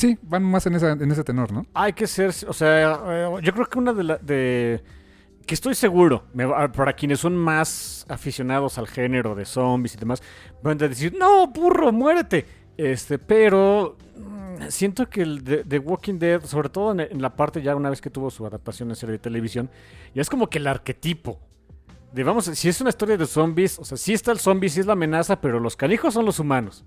Sí, 0.00 0.16
van 0.22 0.42
más 0.42 0.64
en, 0.64 0.74
esa, 0.76 0.92
en 0.92 1.10
ese 1.10 1.22
tenor, 1.22 1.52
¿no? 1.52 1.66
Hay 1.74 1.92
que 1.92 2.06
ser, 2.06 2.30
o 2.48 2.54
sea, 2.54 3.00
eh, 3.06 3.28
yo 3.42 3.52
creo 3.52 3.66
que 3.66 3.78
una 3.78 3.92
de 3.92 4.02
la, 4.02 4.16
de, 4.16 4.82
que 5.44 5.52
estoy 5.52 5.74
seguro, 5.74 6.24
para 6.74 6.94
quienes 6.94 7.20
son 7.20 7.36
más 7.36 8.06
aficionados 8.08 8.78
al 8.78 8.86
género 8.88 9.34
de 9.34 9.44
zombies 9.44 9.96
y 9.96 9.98
demás, 9.98 10.22
van 10.62 10.82
a 10.82 10.88
decir, 10.88 11.14
no, 11.18 11.48
burro, 11.48 11.92
muérete. 11.92 12.46
Este, 12.78 13.18
pero 13.18 13.98
mm, 14.16 14.68
siento 14.70 15.10
que 15.10 15.20
el 15.20 15.44
de, 15.44 15.64
de 15.64 15.78
Walking 15.78 16.18
Dead, 16.18 16.42
sobre 16.46 16.70
todo 16.70 16.92
en, 16.92 17.00
en 17.00 17.20
la 17.20 17.36
parte 17.36 17.60
ya 17.60 17.76
una 17.76 17.90
vez 17.90 18.00
que 18.00 18.08
tuvo 18.08 18.30
su 18.30 18.46
adaptación 18.46 18.88
en 18.88 18.96
serie 18.96 19.12
de 19.12 19.18
televisión, 19.18 19.68
ya 20.14 20.22
es 20.22 20.30
como 20.30 20.48
que 20.48 20.56
el 20.56 20.66
arquetipo. 20.66 21.38
De 22.12 22.24
vamos, 22.24 22.44
si 22.46 22.68
es 22.68 22.80
una 22.80 22.90
historia 22.90 23.16
de 23.16 23.26
zombies, 23.26 23.78
o 23.78 23.84
sea, 23.84 23.96
sí 23.96 24.12
está 24.12 24.32
el 24.32 24.38
zombie, 24.40 24.68
sí 24.68 24.80
es 24.80 24.86
la 24.86 24.94
amenaza, 24.94 25.40
pero 25.40 25.60
los 25.60 25.76
canijos 25.76 26.12
son 26.14 26.24
los 26.24 26.38
humanos. 26.40 26.84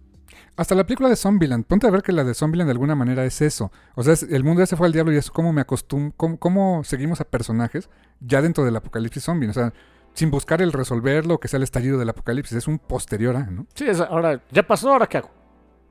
Hasta 0.58 0.76
la 0.76 0.86
película 0.86 1.10
de 1.10 1.16
Zombieland. 1.16 1.66
Ponte 1.66 1.88
a 1.88 1.92
ver 1.92 2.02
que 2.04 2.12
la 2.12 2.24
de 2.24 2.34
Zombieland 2.34 2.68
de 2.68 2.74
alguna 2.74 2.94
manera 2.96 3.24
es 3.26 3.42
eso. 3.42 3.72
O 3.96 4.04
sea, 4.04 4.14
es- 4.14 4.24
el 4.24 4.44
mundo 4.44 4.62
ya 4.62 4.66
se 4.68 4.76
fue 4.76 4.86
al 4.88 4.94
diablo 4.94 5.12
y 5.14 5.18
es 5.18 5.32
cómo 5.32 5.52
me 5.54 5.62
acostumbro, 5.62 6.14
cómo, 6.18 6.38
cómo 6.38 6.84
seguimos 6.84 7.22
a 7.22 7.26
personajes 7.26 7.90
ya 8.20 8.42
dentro 8.42 8.64
del 8.66 8.76
apocalipsis 8.76 9.24
zombie. 9.24 9.48
O 9.50 9.54
sea, 9.54 9.74
sin 10.14 10.30
buscar 10.30 10.62
el 10.62 10.72
resolverlo, 10.74 11.40
que 11.40 11.48
sea 11.48 11.58
el 11.58 11.64
estallido 11.64 11.98
del 11.98 12.10
apocalipsis. 12.10 12.56
Es 12.58 12.68
un 12.68 12.78
posterior 12.78 13.36
a, 13.36 13.46
¿no? 13.46 13.66
Sí, 13.74 13.86
es- 13.88 14.00
ahora, 14.02 14.44
ya 14.52 14.62
pasó, 14.68 14.92
ahora 14.92 15.08
qué 15.08 15.18
hago. 15.18 15.32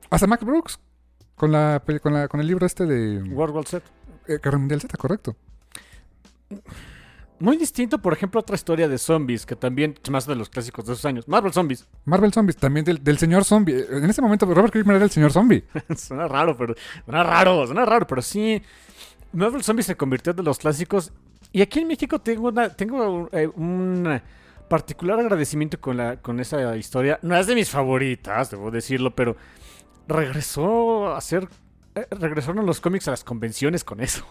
Hasta 0.09 0.27
Mac 0.27 0.43
Brooks. 0.45 0.79
Con, 1.35 1.51
la, 1.51 1.81
con, 2.01 2.13
la, 2.13 2.27
con 2.27 2.39
el 2.39 2.47
libro 2.47 2.65
este 2.65 2.85
de 2.85 3.21
World 3.23 3.55
War 3.55 3.65
Z. 3.65 3.83
eh, 4.27 4.39
Guerra 4.41 4.59
Mundial 4.59 4.79
Z, 4.79 4.95
correcto. 4.97 5.35
Muy 7.39 7.57
distinto, 7.57 7.97
por 8.01 8.13
ejemplo, 8.13 8.39
otra 8.39 8.55
historia 8.55 8.87
de 8.87 8.97
zombies, 8.97 9.45
que 9.45 9.55
también 9.55 9.95
es 10.01 10.09
más 10.09 10.25
de 10.25 10.35
los 10.35 10.49
clásicos 10.49 10.85
de 10.85 10.93
esos 10.93 11.03
años. 11.05 11.27
Marvel 11.27 11.51
Zombies. 11.51 11.87
Marvel 12.05 12.31
Zombies, 12.31 12.55
también 12.55 12.85
del, 12.85 13.03
del 13.03 13.17
señor 13.17 13.43
zombie. 13.43 13.85
En 13.89 14.09
ese 14.09 14.21
momento 14.21 14.45
Robert 14.45 14.71
Kirkman 14.71 14.95
era 14.95 15.05
el 15.05 15.11
señor 15.11 15.31
zombie. 15.31 15.65
suena 15.97 16.27
raro, 16.27 16.55
pero. 16.55 16.73
Suena 17.05 17.23
raro, 17.23 17.65
suena 17.65 17.85
raro, 17.85 18.07
pero 18.07 18.21
sí. 18.21 18.61
Marvel 19.33 19.63
Zombies 19.63 19.87
se 19.87 19.97
convirtió 19.97 20.33
de 20.33 20.43
los 20.43 20.57
clásicos. 20.59 21.11
Y 21.51 21.61
aquí 21.61 21.79
en 21.79 21.87
México 21.87 22.19
tengo 22.19 22.47
una, 22.49 22.69
tengo 22.69 23.29
eh, 23.33 23.47
un 23.55 24.21
particular 24.69 25.19
agradecimiento 25.19 25.79
con 25.81 25.97
la, 25.97 26.17
con 26.21 26.39
esa 26.39 26.77
historia. 26.77 27.19
No 27.23 27.35
es 27.35 27.45
de 27.47 27.55
mis 27.55 27.69
favoritas, 27.69 28.51
debo 28.51 28.71
decirlo, 28.71 29.13
pero 29.15 29.35
regresó 30.07 31.13
a 31.13 31.19
ser. 31.21 31.47
eh, 31.95 32.07
regresaron 32.11 32.65
los 32.65 32.79
cómics 32.79 33.07
a 33.07 33.11
las 33.11 33.23
convenciones 33.23 33.83
con 33.83 33.99
eso. 33.99 34.25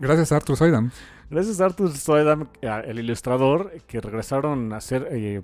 Gracias 0.00 0.32
a 0.32 0.36
Arthur 0.36 0.56
Soydam. 0.56 0.90
Gracias 1.30 1.60
a 1.60 1.64
Arthur 1.66 1.90
Soydam, 1.96 2.48
a- 2.62 2.80
el 2.80 2.98
ilustrador, 2.98 3.72
que 3.86 4.00
regresaron 4.00 4.72
a 4.72 4.76
hacer, 4.76 5.08
eh, 5.10 5.40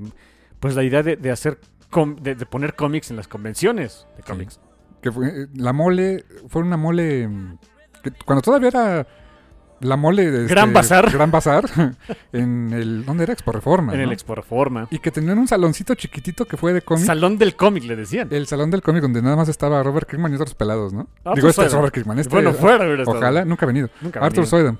pues 0.60 0.74
la 0.76 0.82
idea 0.84 1.02
de, 1.02 1.16
de 1.16 1.30
hacer, 1.30 1.58
com- 1.90 2.16
de, 2.16 2.34
de 2.34 2.46
poner 2.46 2.74
cómics 2.74 3.10
en 3.10 3.16
las 3.16 3.28
convenciones 3.28 4.06
de 4.16 4.22
cómics. 4.22 4.60
Que 5.00 5.10
fue, 5.10 5.28
eh, 5.28 5.46
la 5.54 5.72
mole, 5.72 6.24
fue 6.48 6.62
una 6.62 6.76
mole. 6.76 7.26
mm, 7.28 7.58
que 8.04 8.10
cuando 8.24 8.42
todavía 8.42 8.68
era 8.68 9.06
la 9.82 9.96
mole 9.96 10.30
de. 10.30 10.42
este, 10.42 10.54
Gran 10.54 10.72
Bazar. 10.72 11.10
Gran 11.10 11.30
Bazar. 11.30 11.64
en 12.32 12.72
el. 12.72 13.04
¿Dónde 13.04 13.24
era? 13.24 13.32
Expo 13.32 13.52
Reforma. 13.52 13.94
En 13.94 14.00
el. 14.00 14.12
Expo 14.12 14.34
Reforma. 14.34 14.88
Y 14.90 14.98
que 14.98 15.10
tenían 15.10 15.38
un 15.38 15.48
saloncito 15.48 15.94
chiquitito 15.94 16.44
que 16.44 16.56
fue 16.56 16.72
de 16.72 16.82
cómic. 16.82 17.04
Salón 17.04 17.38
del 17.38 17.56
cómic, 17.56 17.84
le 17.84 17.96
decían. 17.96 18.28
el 18.30 18.46
salón 18.46 18.70
del 18.70 18.82
cómic 18.82 19.02
donde 19.02 19.22
nada 19.22 19.36
más 19.36 19.48
estaba 19.48 19.82
Robert 19.82 20.08
Kirkman 20.08 20.32
y 20.32 20.36
otros 20.36 20.54
pelados, 20.54 20.92
¿no? 20.92 21.08
Arthur 21.24 21.34
Digo, 21.34 21.48
este 21.48 21.66
es. 21.66 21.72
Robert 21.72 21.94
Kirkman. 21.94 22.18
Este, 22.18 22.32
bueno, 22.32 22.52
fuera. 22.52 22.86
Ojalá, 23.06 23.44
nunca 23.44 23.66
ha 23.66 23.68
venido. 23.68 23.88
Nunca 24.00 24.20
ha 24.20 24.26
Arthur. 24.26 24.46
Soydam. 24.46 24.78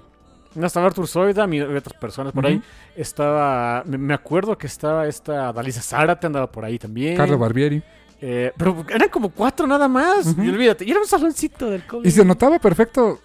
No, 0.55 0.67
estaba 0.67 0.87
Arthur 0.87 1.09
Soydam 1.09 1.53
y 1.55 1.61
otras 1.63 1.99
personas 1.99 2.33
por 2.33 2.47
ahí. 2.47 2.61
Estaba, 2.95 3.83
me, 3.87 4.13
acuerdo 4.15 4.59
que 4.59 4.67
estaba 4.67 5.07
esta 5.07 5.53
Dalisa 5.53 5.81
Zárate, 5.81 6.27
andaba 6.27 6.51
por 6.51 6.65
ahí 6.65 6.79
también. 6.79 7.17
Carlo 7.17 7.39
Barbieri. 7.39 7.83
Eh, 8.21 8.53
pero 8.57 8.85
eran 8.89 9.09
como 9.09 9.31
cuatro 9.31 9.67
nada 9.67 9.89
más. 9.89 10.37
Y 10.39 10.49
olvídate, 10.49 10.85
y 10.85 10.91
era 10.91 11.01
un 11.01 11.07
saloncito 11.07 11.69
del 11.71 11.85
cómic. 11.87 12.07
Y 12.07 12.11
se 12.11 12.25
notaba 12.25 12.59
perfecto 12.59 13.19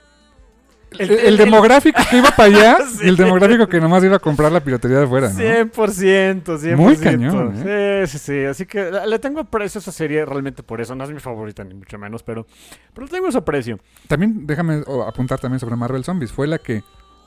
El, 0.99 1.11
el 1.11 1.37
demográfico 1.37 2.01
que 2.09 2.17
iba 2.17 2.31
para 2.31 2.43
allá 2.49 2.77
Sí. 2.89 3.05
y 3.05 3.09
el 3.09 3.17
demográfico 3.17 3.67
que 3.67 3.79
nomás 3.79 4.03
iba 4.03 4.15
a 4.15 4.19
comprar 4.19 4.51
la 4.51 4.59
piratería 4.61 4.99
de 4.99 5.03
afuera, 5.05 5.29
¿no? 5.29 5.39
100%, 5.39 6.43
100%. 6.43 6.75
Muy 6.75 6.97
cañón, 6.97 7.63
¿eh? 7.65 8.03
Sí, 8.07 8.17
sí, 8.17 8.25
sí. 8.33 8.45
Así 8.45 8.65
que 8.65 8.91
le 9.05 9.19
tengo 9.19 9.39
aprecio 9.39 9.79
a 9.79 9.81
esa 9.81 9.91
serie 9.91 10.25
realmente 10.25 10.63
por 10.63 10.81
eso. 10.81 10.95
No 10.95 11.03
es 11.03 11.11
mi 11.11 11.19
favorita, 11.19 11.63
ni 11.63 11.73
mucho 11.73 11.97
menos, 11.97 12.23
pero, 12.23 12.45
pero 12.93 13.05
le 13.05 13.11
tengo 13.11 13.27
ese 13.27 13.37
aprecio. 13.37 13.79
También 14.07 14.45
déjame 14.47 14.83
apuntar 15.07 15.39
también 15.39 15.59
sobre 15.59 15.75
Marvel 15.75 16.03
Zombies. 16.03 16.31
Fue 16.31 16.47
la 16.47 16.57
que 16.57 16.83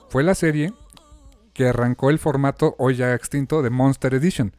fue 0.08 0.22
la 0.22 0.34
serie 0.34 0.72
que 1.52 1.68
arrancó 1.68 2.10
el 2.10 2.18
formato 2.18 2.74
hoy 2.78 2.96
ya 2.96 3.14
extinto 3.14 3.62
de 3.62 3.70
Monster 3.70 4.14
Edition. 4.14 4.54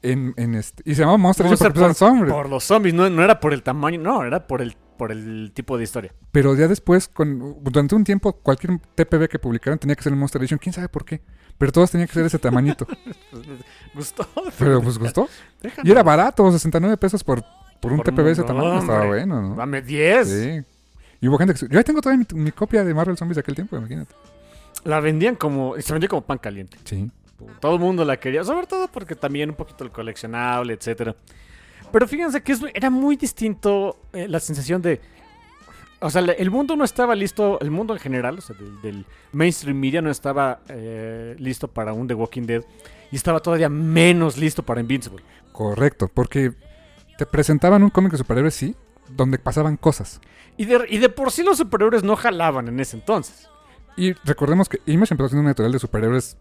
En, 0.00 0.32
en 0.36 0.54
este, 0.54 0.82
y 0.88 0.94
se 0.94 1.00
llamaba 1.00 1.18
Monster, 1.18 1.46
Monster 1.46 1.66
Edition 1.66 1.72
porque 1.72 1.84
eran 1.84 1.94
zombies. 1.94 2.32
Por 2.32 2.48
los 2.48 2.62
zombies, 2.64 2.94
no, 2.94 3.10
no 3.10 3.22
era 3.24 3.40
por 3.40 3.52
el 3.52 3.62
tamaño, 3.64 3.98
no, 4.00 4.24
era 4.24 4.46
por 4.46 4.62
el, 4.62 4.76
por 4.98 5.10
el 5.12 5.52
tipo 5.54 5.78
de 5.78 5.84
historia. 5.84 6.12
Pero 6.32 6.54
ya 6.54 6.68
después, 6.68 7.08
con, 7.08 7.62
durante 7.64 7.94
un 7.94 8.04
tiempo, 8.04 8.32
cualquier 8.34 8.78
TPB 8.94 9.28
que 9.28 9.38
publicaran 9.38 9.78
tenía 9.78 9.96
que 9.96 10.02
ser 10.02 10.12
el 10.12 10.18
Monster 10.18 10.42
Edition. 10.42 10.58
¿Quién 10.58 10.74
sabe 10.74 10.88
por 10.90 11.06
qué? 11.06 11.22
Pero 11.56 11.72
todos 11.72 11.90
tenían 11.90 12.06
que 12.08 12.14
ser 12.14 12.26
ese 12.26 12.38
tamañito. 12.38 12.86
Gustó. 13.94 14.28
Pero 14.58 14.82
pues 14.82 14.98
gustó. 14.98 15.28
Déjame. 15.62 15.88
Y 15.88 15.92
era 15.92 16.02
barato, 16.02 16.50
69 16.50 16.96
pesos 16.98 17.24
por, 17.24 17.42
por 17.80 17.92
un 17.92 17.98
Por 17.98 18.06
TPB 18.14 18.24
de 18.24 18.32
ese 18.32 18.40
un- 18.42 18.46
tamaño. 18.46 18.78
Estaba 18.80 19.06
bueno, 19.06 19.40
¿no? 19.42 19.54
Dame 19.56 19.82
10. 19.82 20.28
Sí. 20.28 20.60
Y 21.20 21.28
hubo 21.28 21.38
gente 21.38 21.54
que... 21.54 21.66
Yo 21.68 21.78
ahí 21.78 21.84
tengo 21.84 22.00
todavía 22.00 22.24
mi, 22.34 22.40
mi 22.42 22.52
copia 22.52 22.84
de 22.84 22.94
Marvel 22.94 23.16
Zombies 23.16 23.36
de 23.36 23.40
aquel 23.40 23.54
tiempo, 23.54 23.76
imagínate. 23.76 24.14
La 24.84 25.00
vendían 25.00 25.34
como, 25.34 25.74
se 25.80 25.92
vendía 25.92 26.08
como 26.08 26.22
pan 26.22 26.38
caliente. 26.38 26.76
Sí. 26.84 27.10
Todo 27.60 27.74
el 27.74 27.80
mundo 27.80 28.04
la 28.04 28.18
quería, 28.18 28.44
sobre 28.44 28.66
todo 28.66 28.88
porque 28.88 29.14
también 29.16 29.50
un 29.50 29.56
poquito 29.56 29.82
el 29.84 29.90
coleccionable, 29.90 30.74
etcétera. 30.74 31.16
Pero 31.92 32.06
fíjense 32.08 32.42
que 32.42 32.52
es- 32.52 32.64
era 32.74 32.90
muy 32.90 33.16
distinto 33.16 33.96
eh, 34.12 34.28
la 34.28 34.40
sensación 34.40 34.82
de... 34.82 35.00
O 36.00 36.10
sea, 36.10 36.22
el 36.22 36.50
mundo 36.50 36.76
no 36.76 36.84
estaba 36.84 37.16
listo, 37.16 37.58
el 37.60 37.72
mundo 37.72 37.92
en 37.92 37.98
general, 37.98 38.38
o 38.38 38.40
sea, 38.40 38.54
del, 38.56 38.80
del 38.82 39.06
mainstream 39.32 39.76
media 39.78 40.00
no 40.00 40.10
estaba 40.10 40.60
eh, 40.68 41.34
listo 41.40 41.66
para 41.66 41.92
un 41.92 42.06
The 42.06 42.14
Walking 42.14 42.42
Dead. 42.42 42.62
Y 43.10 43.16
estaba 43.16 43.40
todavía 43.40 43.68
menos 43.68 44.36
listo 44.36 44.62
para 44.62 44.80
Invincible. 44.80 45.24
Correcto, 45.50 46.08
porque 46.12 46.52
te 47.16 47.26
presentaban 47.26 47.82
un 47.82 47.90
cómic 47.90 48.12
de 48.12 48.18
superhéroes, 48.18 48.54
sí, 48.54 48.76
donde 49.08 49.38
pasaban 49.38 49.76
cosas. 49.76 50.20
Y 50.56 50.66
de, 50.66 50.84
y 50.88 50.98
de 50.98 51.08
por 51.08 51.32
sí 51.32 51.42
los 51.42 51.58
superhéroes 51.58 52.04
no 52.04 52.14
jalaban 52.14 52.68
en 52.68 52.78
ese 52.78 52.96
entonces. 52.96 53.48
Y 53.96 54.12
recordemos 54.24 54.68
que 54.68 54.78
Image 54.86 55.14
empezó 55.14 55.26
haciendo 55.26 55.40
un 55.42 55.48
editorial 55.48 55.72
de 55.72 55.78
superhéroes 55.80 56.36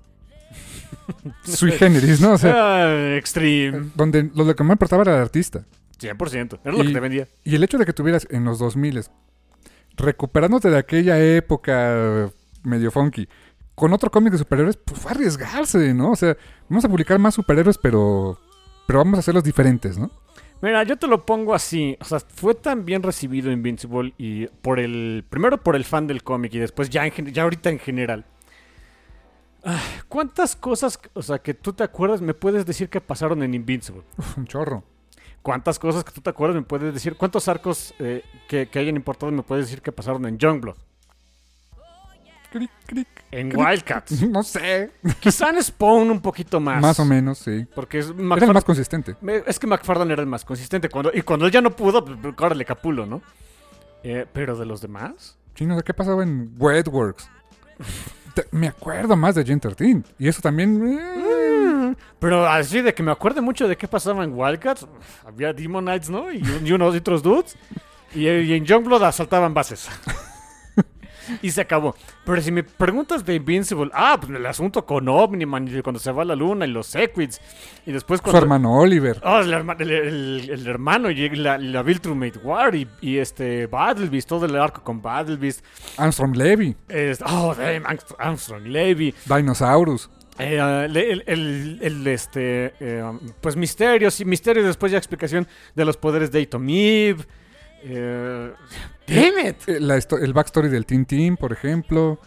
sui 1.44 1.72
generis, 1.72 2.20
¿no? 2.22 2.34
O 2.34 2.38
sea, 2.38 2.54
Ah, 2.56 3.16
extreme. 3.16 3.90
donde 3.96 4.30
lo 4.36 4.56
que 4.56 4.64
más 4.64 4.76
importaba 4.76 5.04
era 5.04 5.16
el 5.16 5.22
artista. 5.22 5.64
100%. 6.00 6.60
Era 6.64 6.76
lo 6.78 6.84
Y- 6.84 6.88
que 6.88 6.94
te 6.94 7.00
vendía. 7.00 7.28
Y 7.44 7.56
el 7.56 7.64
hecho 7.64 7.78
de 7.78 7.86
que 7.86 7.94
tuvieras 7.94 8.28
en 8.30 8.44
los 8.46 8.60
2000 8.60 9.02
recuperándote 9.96 10.70
de 10.70 10.78
aquella 10.78 11.20
época 11.20 12.30
medio 12.64 12.92
funky 12.92 13.28
con 13.76 13.94
otro 13.94 14.10
cómic 14.10 14.32
de 14.32 14.40
superhéroes, 14.40 14.78
pues 14.78 15.00
fue 15.00 15.12
arriesgarse, 15.12 15.94
¿no? 15.94 16.12
O 16.12 16.16
sea, 16.16 16.36
vamos 16.68 16.84
a 16.86 16.90
publicar 16.90 17.20
más 17.20 17.36
superhéroes, 17.36 17.78
pero 17.78 18.40
pero 18.88 19.00
vamos 19.00 19.18
a 19.18 19.20
hacerlos 19.20 19.44
diferentes, 19.44 19.98
¿no? 19.98 20.10
Mira, 20.62 20.82
yo 20.84 20.98
te 20.98 21.06
lo 21.08 21.26
pongo 21.26 21.54
así. 21.54 21.96
O 22.00 22.06
sea, 22.06 22.20
fue 22.20 22.56
tan 22.56 22.86
bien 22.86 23.04
recibido 23.04 23.52
Invincible 23.52 24.14
y 24.18 24.48
por 24.48 24.80
el. 24.80 25.24
Primero 25.30 25.62
por 25.62 25.76
el 25.76 25.84
fan 25.84 26.08
del 26.08 26.24
cómic 26.24 26.54
y 26.56 26.60
después 26.60 26.90
ya, 26.90 27.06
en 27.06 27.34
ya 27.34 27.44
ahorita 27.44 27.70
en 27.70 27.78
general. 27.80 28.26
Ah, 29.70 29.82
¿Cuántas 30.08 30.56
cosas, 30.56 30.98
o 31.14 31.22
sea, 31.22 31.40
que 31.40 31.54
tú 31.54 31.74
te 31.74 31.84
acuerdas, 31.84 32.22
me 32.22 32.34
puedes 32.34 32.66
decir 32.66 32.88
que 32.90 33.02
pasaron 33.02 33.44
en 33.44 33.54
Invincible? 33.54 34.02
Uf, 34.18 34.38
un 34.38 34.46
chorro. 34.48 34.82
¿Cuántas 35.42 35.78
cosas 35.78 36.06
que 36.06 36.12
tú 36.14 36.22
te 36.22 36.30
acuerdas 36.30 36.56
me 36.56 36.62
puedes 36.62 36.94
decir? 36.94 37.16
¿Cuántos 37.16 37.48
arcos 37.50 37.94
eh, 38.00 38.24
que, 38.48 38.68
que 38.68 38.80
hayan 38.80 38.96
importado 38.96 39.32
me 39.32 39.44
puedes 39.44 39.66
decir 39.66 39.82
que 39.82 39.92
pasaron 39.92 40.26
en 40.26 40.38
Youngblood? 40.38 40.76
Cric, 42.52 42.72
cric. 42.86 43.08
En 43.30 43.50
Cric. 43.50 43.60
Wildcats. 43.66 44.22
No 44.30 44.42
sé. 44.42 44.90
Quizá 45.20 45.50
en 45.50 45.62
Spawn 45.62 46.10
un 46.12 46.22
poquito 46.22 46.62
más. 46.62 46.82
Más 46.82 47.00
o 47.02 47.06
menos, 47.06 47.38
sí. 47.40 47.68
Porque 47.76 48.00
es 48.00 48.06
Era 48.08 48.16
McFarlane- 48.16 48.48
el 48.48 48.54
más 48.54 48.64
consistente. 48.64 49.16
Es 49.46 49.60
que 49.60 49.68
McFarlane 49.68 50.14
era 50.14 50.22
el 50.22 50.30
más 50.30 50.46
consistente. 50.46 50.88
Cuando, 50.90 51.12
y 51.14 51.22
cuando 51.24 51.46
él 51.46 51.52
ya 51.52 51.60
no 51.62 51.76
pudo, 51.76 52.06
pues, 52.06 52.18
pues, 52.22 52.34
órale, 52.40 52.64
capulo, 52.64 53.06
¿no? 53.06 53.22
Eh, 54.04 54.26
pero 54.32 54.56
de 54.56 54.66
los 54.66 54.80
demás. 54.80 55.38
Chino, 55.56 55.76
¿de 55.76 55.84
qué 55.84 55.94
pasaba 55.94 56.24
en 56.24 56.56
Wetworks? 56.58 57.30
Te- 58.38 58.46
me 58.52 58.68
acuerdo 58.68 59.16
más 59.16 59.34
de 59.34 59.44
Gen 59.44 59.60
13. 59.60 60.04
Y 60.20 60.28
eso 60.28 60.42
también. 60.44 61.00
eh, 61.00 61.96
Pero 62.20 62.48
así 62.48 62.82
de 62.82 62.94
que 62.94 63.02
me 63.02 63.12
acuerde 63.12 63.42
mucho 63.42 63.68
de 63.68 63.76
qué 63.76 63.88
pasaba 63.88 64.24
en 64.24 64.34
Wildcats. 64.38 64.86
Había 65.26 65.54
Demonites, 65.54 66.10
¿no? 66.12 66.32
Y, 66.32 66.44
y 66.64 66.72
otros 66.72 67.24
dudes. 67.24 67.56
Y, 68.14 68.28
y 68.28 68.54
en 68.54 68.64
Youngblood 68.64 69.02
asaltaban 69.04 69.56
bases. 69.56 69.90
Y 71.42 71.52
se 71.52 71.62
acabó. 71.62 71.96
Pero 72.26 72.42
si 72.42 72.52
me 72.52 72.64
preguntas 72.64 73.26
de 73.26 73.36
Invincible, 73.36 73.92
ah, 73.94 74.18
pues 74.20 74.32
el 74.38 74.46
asunto 74.46 74.86
con 74.86 75.08
Omniman 75.08 75.68
y 75.68 75.82
cuando 75.82 76.00
se 76.00 76.12
va 76.12 76.22
a 76.24 76.26
la 76.26 76.36
luna 76.36 76.66
y 76.66 76.70
los 76.72 76.88
Sequids. 76.88 77.40
Y 77.86 77.92
después 77.92 78.22
su 78.24 78.36
hermano 78.38 78.78
Oliver. 78.78 79.20
Oh, 79.24 79.40
el, 79.40 79.52
herma- 79.54 79.76
el- 79.80 79.92
el- 79.92 80.50
el 80.50 80.68
hermano 80.68 81.10
y 81.10 81.30
la, 81.30 81.58
la 81.58 81.84
Viltrumate 81.84 82.40
War 82.40 82.76
y, 82.76 82.88
y 83.02 83.18
este 83.18 83.68
Battlebeast, 83.68 84.28
todo 84.28 84.46
el 84.46 84.56
arco 84.56 84.84
con 84.84 85.02
Battlebeast. 85.02 85.64
Armstrong 85.98 86.36
Levy. 86.36 86.76
Es- 86.90 87.22
oh, 87.26 87.56
damn, 87.58 87.84
Armstrong- 87.86 88.66
Levy. 88.68 89.14
Dinosaurus. 89.26 90.10
Eh, 90.40 90.88
le- 90.90 91.12
el, 91.12 91.24
el- 91.26 91.80
el, 91.82 92.08
este, 92.08 92.74
eh, 92.80 93.04
pues 93.42 93.56
misterios 93.56 94.20
y 94.22 94.26
misterios 94.26 94.66
después 94.66 94.92
ya 94.92 94.98
explicación 94.98 95.48
de 95.76 95.86
los 95.86 95.98
poderes 95.98 96.32
de 96.32 96.44
Atomib. 96.44 97.26
Eh, 97.84 98.54
damn 99.08 99.48
it. 99.48 99.58
eh, 99.68 99.80
la 99.80 99.96
el 99.98 100.34
backstory 100.34 100.70
del 100.70 100.86
Teen 100.86 101.06
Team, 101.06 101.38
por 101.38 101.52
ejemplo. 101.54 102.20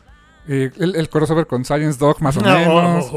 eh, 0.49 0.71
el, 0.79 0.97
el 0.97 1.09
crossover 1.09 1.47
con 1.47 1.65
Science 1.65 1.99
Dog, 1.99 2.21
más 2.23 2.37
o 2.37 2.41
No. 2.41 2.55
menos. 2.57 3.11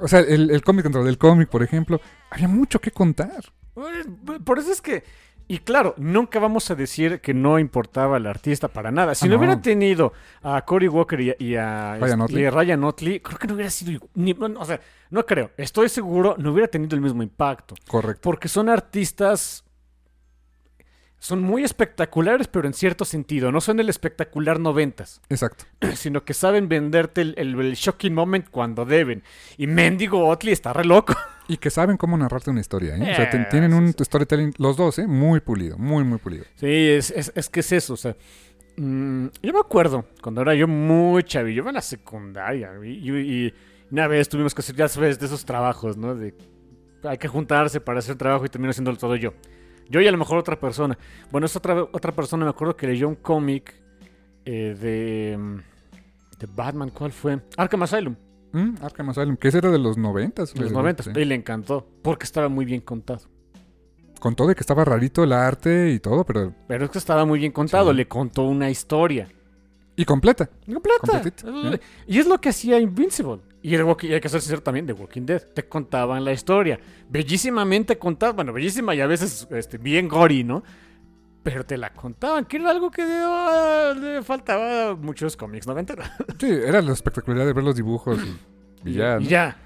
O 0.00 0.06
sea, 0.06 0.20
el, 0.20 0.50
el 0.50 0.62
cómic 0.62 0.84
dentro 0.84 1.02
del 1.02 1.18
cómic, 1.18 1.48
por 1.48 1.62
ejemplo. 1.62 2.00
Había 2.30 2.46
mucho 2.48 2.80
que 2.80 2.90
contar. 2.90 3.42
Eh, 3.76 4.38
Por 4.44 4.58
eso 4.58 4.70
es 4.70 4.80
que, 4.80 5.02
y 5.48 5.58
claro, 5.60 5.94
nunca 5.96 6.38
vamos 6.38 6.70
a 6.70 6.74
decir 6.74 7.20
que 7.20 7.32
no 7.32 7.58
importaba 7.58 8.18
el 8.18 8.26
artista 8.26 8.68
para 8.68 8.90
nada. 8.90 9.14
Si 9.14 9.24
Ah, 9.24 9.28
no, 9.28 9.34
no. 9.34 9.38
hubiera 9.38 9.62
tenido 9.62 10.12
a 10.42 10.62
Cory 10.64 10.88
Walker 10.88 11.20
y 11.20 11.30
a, 11.30 11.36
y 11.38 11.54
a- 11.56 11.96
Ryan 11.98 12.20
Otley. 12.20 12.44
a 12.44 12.50
Ryan 12.50 12.84
Otley, 12.84 13.20
creo 13.20 13.38
que 13.38 13.46
no 13.48 13.54
hubiera 13.54 13.70
sido. 13.70 14.00
ni- 14.14 14.32
o 14.38 14.64
sea, 14.64 14.78
no 15.10 15.24
creo. 15.24 15.50
Estoy 15.56 15.88
seguro, 15.88 16.36
no 16.38 16.52
hubiera 16.52 16.68
tenido 16.68 16.94
el 16.94 17.00
mismo 17.02 17.22
impacto. 17.22 17.74
Correcto. 17.88 18.20
Porque 18.22 18.46
son 18.48 18.68
artistas. 18.68 19.64
Son 21.20 21.42
muy 21.42 21.64
espectaculares, 21.64 22.46
pero 22.46 22.68
en 22.68 22.74
cierto 22.74 23.04
sentido. 23.04 23.50
No 23.50 23.60
son 23.60 23.80
el 23.80 23.88
espectacular 23.88 24.60
noventas, 24.60 25.20
Exacto. 25.28 25.64
sino 25.94 26.24
que 26.24 26.32
saben 26.32 26.68
venderte 26.68 27.22
el, 27.22 27.34
el- 27.36 27.58
el 27.60 27.74
shocking 27.74 28.14
moment 28.14 28.48
cuando 28.50 28.84
deben. 28.84 29.22
Y 29.56 29.66
Mendigo 29.66 30.26
Otley 30.28 30.52
está 30.52 30.72
re 30.72 30.84
loco. 30.84 31.14
Y 31.48 31.56
que 31.56 31.70
saben 31.70 31.96
cómo 31.96 32.16
narrarte 32.18 32.50
una 32.50 32.60
historia. 32.60 32.94
¿eh? 32.96 33.00
O 33.02 33.14
sea, 33.16 33.24
Eh, 33.32 33.46
tienen 33.50 33.72
un 33.74 33.88
sí. 33.94 34.04
storytelling, 34.04 34.52
los 34.58 34.76
dos, 34.76 34.98
¿eh? 34.98 35.06
muy 35.06 35.40
pulido, 35.40 35.76
muy, 35.78 36.04
muy 36.04 36.18
pulido. 36.18 36.44
Sí, 36.56 36.66
es, 36.66 37.10
es- 37.10 37.32
es 37.34 37.48
que 37.48 37.60
es 37.60 37.72
eso. 37.72 37.94
O 37.94 37.96
sea, 37.96 38.14
mm, 38.76 39.26
yo 39.42 39.52
me 39.52 39.58
acuerdo 39.60 40.04
cuando 40.22 40.42
era 40.42 40.54
yo 40.54 40.68
muy 40.68 41.22
chavillo, 41.24 41.56
yo 41.56 41.62
iba 41.62 41.70
en 41.70 41.74
la 41.76 41.80
secundaria. 41.82 42.70
Y, 42.84 43.10
y- 43.10 43.46
y 43.46 43.54
una 43.90 44.06
vez 44.06 44.28
tuvimos 44.28 44.54
que 44.54 44.60
hacer, 44.60 44.76
ya 44.76 44.86
sabes, 44.88 45.18
de 45.18 45.26
esos 45.26 45.44
trabajos, 45.44 45.96
¿no? 45.96 46.14
De 46.14 46.34
hay 47.04 47.16
que 47.18 47.28
juntarse 47.28 47.80
para 47.80 48.00
hacer 48.00 48.16
trabajo 48.16 48.44
y 48.44 48.48
termino 48.48 48.70
haciéndolo 48.70 48.98
todo 48.98 49.16
yo. 49.16 49.32
Yo 49.88 50.00
y 50.00 50.06
a 50.06 50.12
lo 50.12 50.18
mejor 50.18 50.38
otra 50.38 50.58
persona. 50.60 50.98
Bueno, 51.30 51.46
esa 51.46 51.58
otra, 51.58 51.82
otra 51.82 52.12
persona 52.12 52.44
me 52.44 52.50
acuerdo 52.50 52.76
que 52.76 52.86
leyó 52.86 53.08
un 53.08 53.14
cómic 53.16 53.74
eh, 54.44 54.76
de, 54.80 55.36
mm, 55.38 55.56
de 56.38 56.48
Batman. 56.54 56.90
¿Cuál 56.90 57.12
fue? 57.12 57.40
Arkham 57.56 57.82
Asylum, 57.82 58.14
Mm, 58.52 58.76
Arkham 58.82 59.10
Asylum, 59.10 59.36
que 59.36 59.48
ese 59.48 59.58
era 59.58 59.70
de 59.70 59.78
los 59.78 59.98
noventas. 59.98 60.54
de 60.54 60.60
los 60.60 60.70
les- 60.70 60.72
90. 60.76 61.02
sí. 61.02 61.10
Y 61.14 61.24
le 61.26 61.34
encantó 61.34 61.86
porque 62.02 62.24
estaba 62.24 62.48
muy 62.48 62.64
bien 62.64 62.80
contado. 62.80 63.20
Con 64.20 64.34
todo 64.34 64.48
de 64.48 64.54
que 64.54 64.60
estaba 64.62 64.84
rarito 64.84 65.22
el 65.22 65.32
arte 65.32 65.90
y 65.90 66.00
todo, 66.00 66.24
pero... 66.24 66.52
Pero 66.66 66.86
es 66.86 66.90
que 66.90 66.98
estaba 66.98 67.24
muy 67.24 67.38
bien 67.38 67.52
contado. 67.52 67.90
Sí. 67.90 67.96
Le 67.98 68.08
contó 68.08 68.44
una 68.44 68.68
historia. 68.70 69.28
Y 69.98 70.04
completa. 70.04 70.48
Completa. 70.64 71.20
¿eh? 71.44 71.80
Y 72.06 72.20
es 72.20 72.26
lo 72.28 72.40
que 72.40 72.50
hacía 72.50 72.78
Invincible. 72.78 73.40
Y, 73.62 73.74
el 73.74 73.82
Walking- 73.82 74.10
y 74.10 74.14
hay 74.14 74.20
que 74.20 74.28
ser 74.28 74.40
sincero 74.40 74.62
también 74.62 74.86
de 74.86 74.92
Walking 74.92 75.22
Dead. 75.26 75.42
Te 75.42 75.66
contaban 75.66 76.24
la 76.24 76.30
historia. 76.32 76.78
Bellísimamente 77.10 77.98
contada. 77.98 78.32
Bueno, 78.32 78.52
bellísima 78.52 78.94
y 78.94 79.00
a 79.00 79.08
veces 79.08 79.48
este, 79.50 79.76
bien 79.76 80.06
gory, 80.06 80.44
¿no? 80.44 80.62
Pero 81.42 81.66
te 81.66 81.76
la 81.76 81.92
contaban, 81.92 82.44
que 82.44 82.58
era 82.58 82.70
algo 82.70 82.92
que 82.92 83.02
ah, 83.02 83.92
le 84.00 84.22
faltaba 84.22 84.90
a 84.90 84.94
muchos 84.94 85.36
cómics 85.36 85.66
noventeros. 85.66 86.06
Sí, 86.38 86.46
era 86.46 86.80
la 86.80 86.92
espectacularidad 86.92 87.46
de 87.46 87.52
ver 87.52 87.64
los 87.64 87.74
dibujos 87.74 88.20
y, 88.84 88.90
y 88.90 88.92
ya. 88.94 89.18
Y 89.18 89.24
ya. 89.24 89.56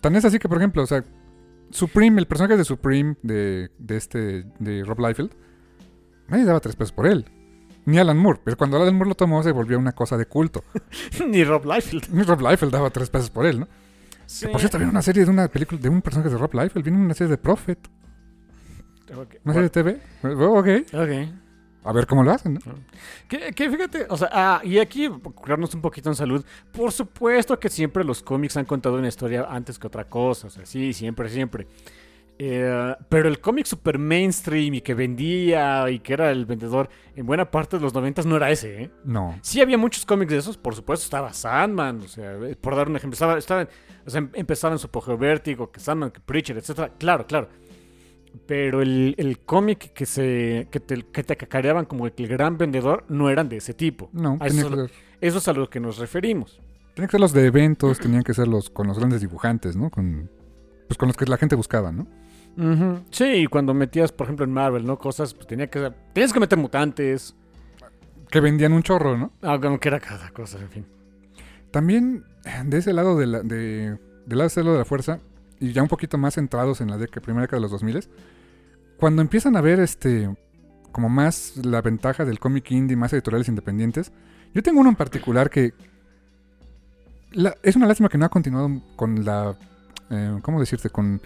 Tan 0.00 0.16
es 0.16 0.24
así 0.24 0.40
que, 0.40 0.48
por 0.48 0.58
ejemplo, 0.58 0.82
o 0.82 0.86
sea, 0.86 1.04
Supreme, 1.70 2.18
el 2.20 2.26
personaje 2.26 2.56
de 2.56 2.64
Supreme 2.64 3.14
de, 3.22 3.70
de 3.78 3.96
este, 3.96 4.46
de 4.58 4.82
Rob 4.84 4.98
Liefeld, 4.98 5.30
nadie 6.26 6.44
daba 6.44 6.58
tres 6.58 6.74
pesos 6.74 6.90
por 6.90 7.06
él. 7.06 7.24
Ni 7.86 7.98
Alan 7.98 8.18
Moore, 8.18 8.40
pero 8.44 8.56
cuando 8.56 8.76
Alan 8.80 8.94
Moore 8.94 9.08
lo 9.10 9.14
tomó 9.14 9.42
se 9.42 9.52
volvió 9.52 9.78
una 9.78 9.92
cosa 9.92 10.16
de 10.16 10.26
culto. 10.26 10.62
Ni 11.28 11.42
Rob 11.44 11.64
Liefeld. 11.64 12.08
Ni 12.10 12.22
Rob 12.22 12.40
Liefeld 12.40 12.72
daba 12.72 12.90
tres 12.90 13.08
pesos 13.10 13.30
por 13.30 13.46
él, 13.46 13.60
¿no? 13.60 13.68
Sí. 14.26 14.46
Que, 14.46 14.52
por 14.52 14.60
cierto, 14.60 14.76
viene 14.78 14.90
una 14.90 15.02
serie 15.02 15.24
de 15.24 15.30
una 15.30 15.46
película 15.48 15.80
de 15.80 15.88
un 15.88 16.02
personaje 16.02 16.30
de 16.30 16.36
Rob 16.36 16.52
Liefeld, 16.52 16.84
viene 16.84 16.98
una 17.00 17.14
serie 17.14 17.30
de 17.30 17.38
Prophet, 17.38 17.78
Ok. 19.16 19.36
una 19.44 19.54
serie 19.54 19.68
de 19.68 19.70
TV. 19.70 20.00
Ok. 20.44 20.68
Ok. 20.94 21.32
a 21.84 21.92
ver 21.92 22.06
cómo 22.08 22.24
lo 22.24 22.32
hacen, 22.32 22.54
¿no? 22.54 22.60
Que, 23.28 23.52
que 23.52 23.70
fíjate, 23.70 24.06
o 24.08 24.16
sea, 24.16 24.28
ah, 24.32 24.60
y 24.64 24.78
aquí 24.80 25.08
curarnos 25.08 25.72
un 25.74 25.80
poquito 25.80 26.08
en 26.08 26.16
salud. 26.16 26.44
Por 26.72 26.90
supuesto 26.90 27.60
que 27.60 27.68
siempre 27.68 28.02
los 28.02 28.20
cómics 28.24 28.56
han 28.56 28.64
contado 28.64 28.96
una 28.96 29.06
historia 29.06 29.46
antes 29.48 29.78
que 29.78 29.86
otra 29.86 30.04
cosa, 30.08 30.48
o 30.48 30.50
sea, 30.50 30.66
sí, 30.66 30.92
siempre, 30.92 31.28
siempre. 31.28 31.68
Eh, 32.38 32.94
pero 33.08 33.28
el 33.28 33.40
cómic 33.40 33.64
super 33.64 33.98
mainstream 33.98 34.74
y 34.74 34.80
que 34.82 34.92
vendía 34.92 35.88
y 35.88 36.00
que 36.00 36.12
era 36.12 36.30
el 36.30 36.44
vendedor 36.44 36.90
en 37.14 37.24
buena 37.24 37.50
parte 37.50 37.76
de 37.78 37.82
los 37.82 37.94
noventas 37.94 38.26
no 38.26 38.36
era 38.36 38.50
ese, 38.50 38.82
¿eh? 38.82 38.90
No. 39.04 39.38
Sí 39.40 39.62
había 39.62 39.78
muchos 39.78 40.04
cómics 40.04 40.32
de 40.32 40.38
esos, 40.38 40.58
por 40.58 40.74
supuesto 40.74 41.04
estaba 41.04 41.32
Sandman, 41.32 42.00
o 42.02 42.08
sea, 42.08 42.34
eh, 42.34 42.54
por 42.60 42.76
dar 42.76 42.90
un 42.90 42.96
ejemplo, 42.96 43.14
estaba, 43.14 43.38
estaba- 43.38 43.66
o 44.06 44.10
sea, 44.10 44.18
em- 44.18 44.28
empezaba 44.34 44.74
en 44.74 44.78
su 44.78 44.88
apogeo 44.88 45.16
Vértigo, 45.16 45.70
que 45.72 45.80
Sandman, 45.80 46.10
que 46.10 46.20
Preacher, 46.20 46.58
etcétera. 46.58 46.92
Claro, 46.98 47.26
claro. 47.26 47.48
Pero 48.46 48.82
el, 48.82 49.14
el 49.16 49.38
cómic 49.38 49.92
que 49.94 50.04
se 50.04 50.68
que 50.70 50.78
te, 50.78 51.04
que 51.10 51.22
te 51.24 51.36
cacareaban 51.38 51.86
como 51.86 52.06
el 52.06 52.12
gran 52.28 52.58
vendedor 52.58 53.04
no 53.08 53.30
eran 53.30 53.48
de 53.48 53.56
ese 53.56 53.72
tipo. 53.72 54.10
No, 54.12 54.38
eso, 54.44 54.88
es 55.22 55.48
a 55.48 55.52
lo 55.54 55.70
que 55.70 55.80
nos 55.80 55.96
referimos. 55.96 56.60
tenía 56.94 57.08
que 57.08 57.12
ser 57.12 57.20
los 57.20 57.32
de 57.32 57.46
eventos, 57.46 57.98
tenían 57.98 58.22
que 58.24 58.34
ser 58.34 58.46
los 58.46 58.68
con 58.68 58.88
los 58.88 58.98
grandes 58.98 59.22
dibujantes, 59.22 59.74
¿no? 59.74 59.88
Con, 59.88 60.30
pues 60.86 60.98
con 60.98 61.08
los 61.08 61.16
que 61.16 61.24
la 61.24 61.38
gente 61.38 61.56
buscaba, 61.56 61.90
¿no? 61.92 62.06
Ujú. 62.56 63.00
Sí, 63.10 63.24
y 63.24 63.46
cuando 63.46 63.74
metías, 63.74 64.12
por 64.12 64.26
ejemplo, 64.26 64.44
en 64.44 64.52
Marvel, 64.52 64.86
¿no? 64.86 64.98
Cosas, 64.98 65.34
pues 65.34 65.46
tenía 65.46 65.68
que 65.68 65.92
tenías 66.12 66.32
que 66.32 66.40
meter 66.40 66.58
mutantes, 66.58 67.34
Que 68.30 68.40
vendían 68.40 68.72
un 68.72 68.82
chorro, 68.82 69.16
¿no? 69.16 69.30
aunque 69.42 69.88
era 69.88 70.00
cada 70.00 70.30
cosa, 70.30 70.58
en 70.58 70.68
fin. 70.70 70.86
También 71.70 72.24
de 72.64 72.78
ese 72.78 72.92
lado 72.92 73.16
de 73.18 73.26
la, 73.26 73.40
de, 73.42 73.98
del 74.26 74.38
lado 74.38 74.48
de 74.54 74.62
de 74.62 74.78
la 74.78 74.84
fuerza, 74.84 75.20
y 75.60 75.72
ya 75.72 75.82
un 75.82 75.88
poquito 75.88 76.16
más 76.18 76.34
centrados 76.34 76.80
en 76.80 76.88
la 76.90 76.96
década, 76.98 77.20
primera 77.22 77.42
década 77.42 77.58
de 77.58 77.62
los 77.62 77.70
2000 77.70 78.08
cuando 78.98 79.20
empiezan 79.22 79.56
a 79.56 79.60
ver 79.60 79.78
este 79.80 80.34
como 80.92 81.08
más 81.10 81.58
la 81.64 81.82
ventaja 81.82 82.24
del 82.24 82.38
cómic 82.38 82.70
indie, 82.70 82.96
más 82.96 83.12
editoriales 83.12 83.48
independientes, 83.48 84.10
yo 84.54 84.62
tengo 84.62 84.80
uno 84.80 84.88
en 84.88 84.96
particular 84.96 85.50
que 85.50 85.74
la- 87.32 87.54
es 87.62 87.76
una 87.76 87.86
lástima 87.86 88.08
que 88.08 88.16
no 88.18 88.24
ha 88.24 88.28
continuado 88.30 88.80
con 88.96 89.24
la, 89.24 89.56
eh, 90.10 90.38
¿cómo 90.42 90.58
decirte? 90.60 90.88
Con, 90.90 91.20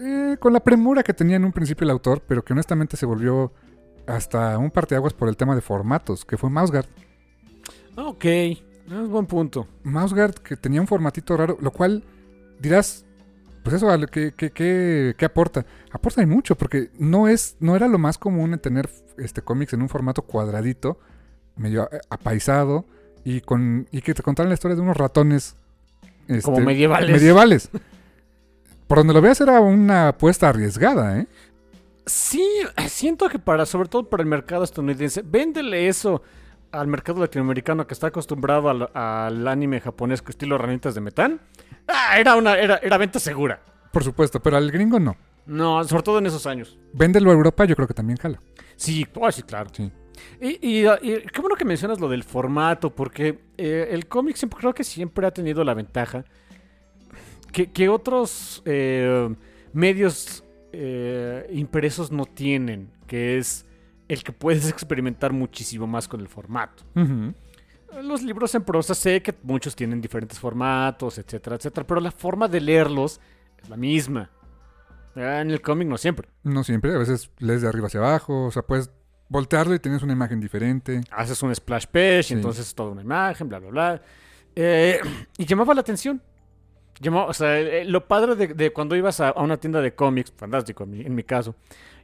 eh, 0.00 0.36
con 0.38 0.52
la 0.52 0.60
premura 0.60 1.02
que 1.02 1.14
tenía 1.14 1.36
en 1.36 1.44
un 1.44 1.52
principio 1.52 1.84
el 1.84 1.90
autor, 1.90 2.22
pero 2.26 2.44
que 2.44 2.52
honestamente 2.52 2.96
se 2.96 3.06
volvió 3.06 3.52
hasta 4.06 4.58
un 4.58 4.70
parteaguas 4.70 5.12
por 5.12 5.28
el 5.28 5.36
tema 5.36 5.54
de 5.54 5.60
formatos, 5.60 6.24
que 6.24 6.36
fue 6.36 6.50
Mouseguard. 6.50 6.86
Ah, 7.96 8.04
Ok, 8.08 8.24
es 8.24 9.08
buen 9.08 9.26
punto. 9.26 9.66
Mouseguard 9.84 10.34
que 10.34 10.56
tenía 10.56 10.80
un 10.80 10.86
formatito 10.86 11.36
raro, 11.36 11.58
lo 11.60 11.70
cual 11.70 12.02
dirás, 12.58 13.04
pues 13.62 13.76
eso, 13.76 13.90
¿a 13.90 13.98
¿qué, 14.06 14.32
qué, 14.36 14.50
qué, 14.50 15.14
qué 15.16 15.24
aporta? 15.24 15.66
Aporta 15.92 16.22
y 16.22 16.26
mucho, 16.26 16.56
porque 16.56 16.90
no 16.98 17.28
es 17.28 17.56
no 17.60 17.76
era 17.76 17.88
lo 17.88 17.98
más 17.98 18.18
común 18.18 18.52
en 18.52 18.58
tener 18.58 18.88
este 19.18 19.42
cómics 19.42 19.72
en 19.74 19.82
un 19.82 19.88
formato 19.88 20.22
cuadradito, 20.22 20.98
medio 21.56 21.88
apaisado, 22.08 22.86
y 23.24 23.40
con 23.42 23.86
y 23.92 24.00
que 24.00 24.14
te 24.14 24.22
contaran 24.22 24.48
la 24.48 24.54
historia 24.54 24.76
de 24.76 24.82
unos 24.82 24.96
ratones. 24.96 25.56
este, 26.26 26.42
Como 26.42 26.60
medievales. 26.60 27.10
Medievales. 27.10 27.70
Por 28.90 28.98
donde 28.98 29.14
lo 29.14 29.20
veas 29.20 29.40
era 29.40 29.60
una 29.60 30.08
apuesta 30.08 30.48
arriesgada, 30.48 31.16
¿eh? 31.20 31.28
Sí, 32.06 32.44
siento 32.88 33.28
que 33.28 33.38
para, 33.38 33.64
sobre 33.64 33.88
todo 33.88 34.08
para 34.10 34.20
el 34.24 34.28
mercado 34.28 34.64
estadounidense, 34.64 35.22
véndele 35.24 35.86
eso 35.86 36.22
al 36.72 36.88
mercado 36.88 37.20
latinoamericano 37.20 37.86
que 37.86 37.94
está 37.94 38.08
acostumbrado 38.08 38.68
al, 38.68 38.90
al 38.92 39.46
anime 39.46 39.78
japonés 39.80 40.24
estilo 40.26 40.58
ranitas 40.58 40.96
de 40.96 41.02
metán. 41.02 41.40
Ah, 41.86 42.18
era 42.18 42.34
una, 42.34 42.58
era, 42.58 42.78
era 42.78 42.98
venta 42.98 43.20
segura. 43.20 43.62
Por 43.92 44.02
supuesto, 44.02 44.40
pero 44.42 44.56
al 44.56 44.72
gringo 44.72 44.98
no. 44.98 45.16
No, 45.46 45.84
sobre 45.84 46.02
todo 46.02 46.18
en 46.18 46.26
esos 46.26 46.44
años. 46.48 46.76
Véndelo 46.92 47.30
a 47.30 47.34
Europa, 47.34 47.66
yo 47.66 47.76
creo 47.76 47.86
que 47.86 47.94
también 47.94 48.16
jala. 48.18 48.42
Sí, 48.74 49.06
oh, 49.14 49.30
sí, 49.30 49.44
claro. 49.44 49.70
Sí. 49.72 49.88
Y, 50.40 50.48
y- 50.68 50.88
y 50.88 51.22
qué 51.32 51.40
bueno 51.40 51.54
que 51.54 51.64
mencionas 51.64 52.00
lo 52.00 52.08
del 52.08 52.24
formato, 52.24 52.90
porque 52.92 53.38
eh, 53.56 53.86
el 53.92 54.08
cómic 54.08 54.34
siempre, 54.34 54.58
creo 54.58 54.74
que 54.74 54.82
siempre 54.82 55.28
ha 55.28 55.30
tenido 55.30 55.62
la 55.62 55.74
ventaja 55.74 56.24
que, 57.52 57.70
que 57.70 57.88
otros 57.88 58.62
eh, 58.64 59.34
medios 59.72 60.44
eh, 60.72 61.48
impresos 61.52 62.10
no 62.12 62.24
tienen, 62.26 62.90
que 63.06 63.38
es 63.38 63.66
el 64.08 64.22
que 64.22 64.32
puedes 64.32 64.68
experimentar 64.70 65.32
muchísimo 65.32 65.86
más 65.86 66.08
con 66.08 66.20
el 66.20 66.28
formato. 66.28 66.84
Los 68.02 68.22
libros 68.22 68.54
en 68.54 68.62
prosa 68.62 68.94
sé 68.94 69.20
que 69.20 69.34
muchos 69.42 69.74
tienen 69.74 70.00
diferentes 70.00 70.38
formatos, 70.38 71.18
etcétera, 71.18 71.56
etcétera, 71.56 71.86
pero 71.86 72.00
la 72.00 72.12
forma 72.12 72.46
de 72.46 72.60
leerlos 72.60 73.20
es 73.62 73.68
la 73.68 73.76
misma. 73.76 74.30
En 75.16 75.50
el 75.50 75.60
cómic 75.60 75.88
no 75.88 75.98
siempre. 75.98 76.28
No 76.44 76.62
siempre, 76.62 76.94
a 76.94 76.98
veces 76.98 77.30
lees 77.38 77.62
de 77.62 77.68
arriba 77.68 77.88
hacia 77.88 77.98
abajo, 77.98 78.46
o 78.46 78.50
sea, 78.52 78.62
puedes 78.62 78.90
voltearlo 79.28 79.74
y 79.74 79.80
tienes 79.80 80.02
una 80.02 80.12
imagen 80.12 80.40
diferente. 80.40 81.00
haces 81.10 81.42
un 81.42 81.52
splash 81.54 81.86
page, 81.86 82.22
Sí. 82.24 82.34
y 82.34 82.36
entonces 82.36 82.68
es 82.68 82.74
toda 82.74 82.92
una 82.92 83.02
imagen, 83.02 83.48
bla, 83.48 83.58
bla, 83.58 83.70
bla. 83.70 84.02
Eh, 84.54 85.00
y 85.38 85.44
llamaba 85.46 85.74
la 85.74 85.80
atención. 85.80 86.22
O 87.08 87.32
sea, 87.32 87.58
eh, 87.58 87.84
lo 87.84 88.06
padre 88.06 88.34
de, 88.36 88.48
de 88.48 88.72
cuando 88.72 88.94
ibas 88.96 89.20
a, 89.20 89.30
a 89.30 89.42
una 89.42 89.56
tienda 89.56 89.80
de 89.80 89.94
cómics, 89.94 90.32
fantástico 90.36 90.84
en 90.84 90.90
mi, 90.90 91.00
en 91.00 91.14
mi 91.14 91.22
caso, 91.22 91.54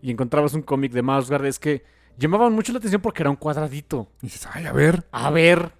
y 0.01 0.11
encontrabas 0.11 0.55
un 0.55 0.63
cómic 0.63 0.93
de 0.93 1.03
Mouseguard, 1.03 1.45
es 1.47 1.59
que 1.59 1.85
llamaban 2.17 2.53
mucho 2.53 2.73
la 2.73 2.79
atención 2.79 3.03
porque 3.03 3.23
era 3.23 3.31
un 3.31 3.37
cuadradito. 3.37 4.09
Y 4.23 4.27
dices, 4.27 4.49
ay, 4.53 4.67
a 4.67 4.73
ver. 4.73 5.07
A 5.13 5.31
ver, 5.31 5.73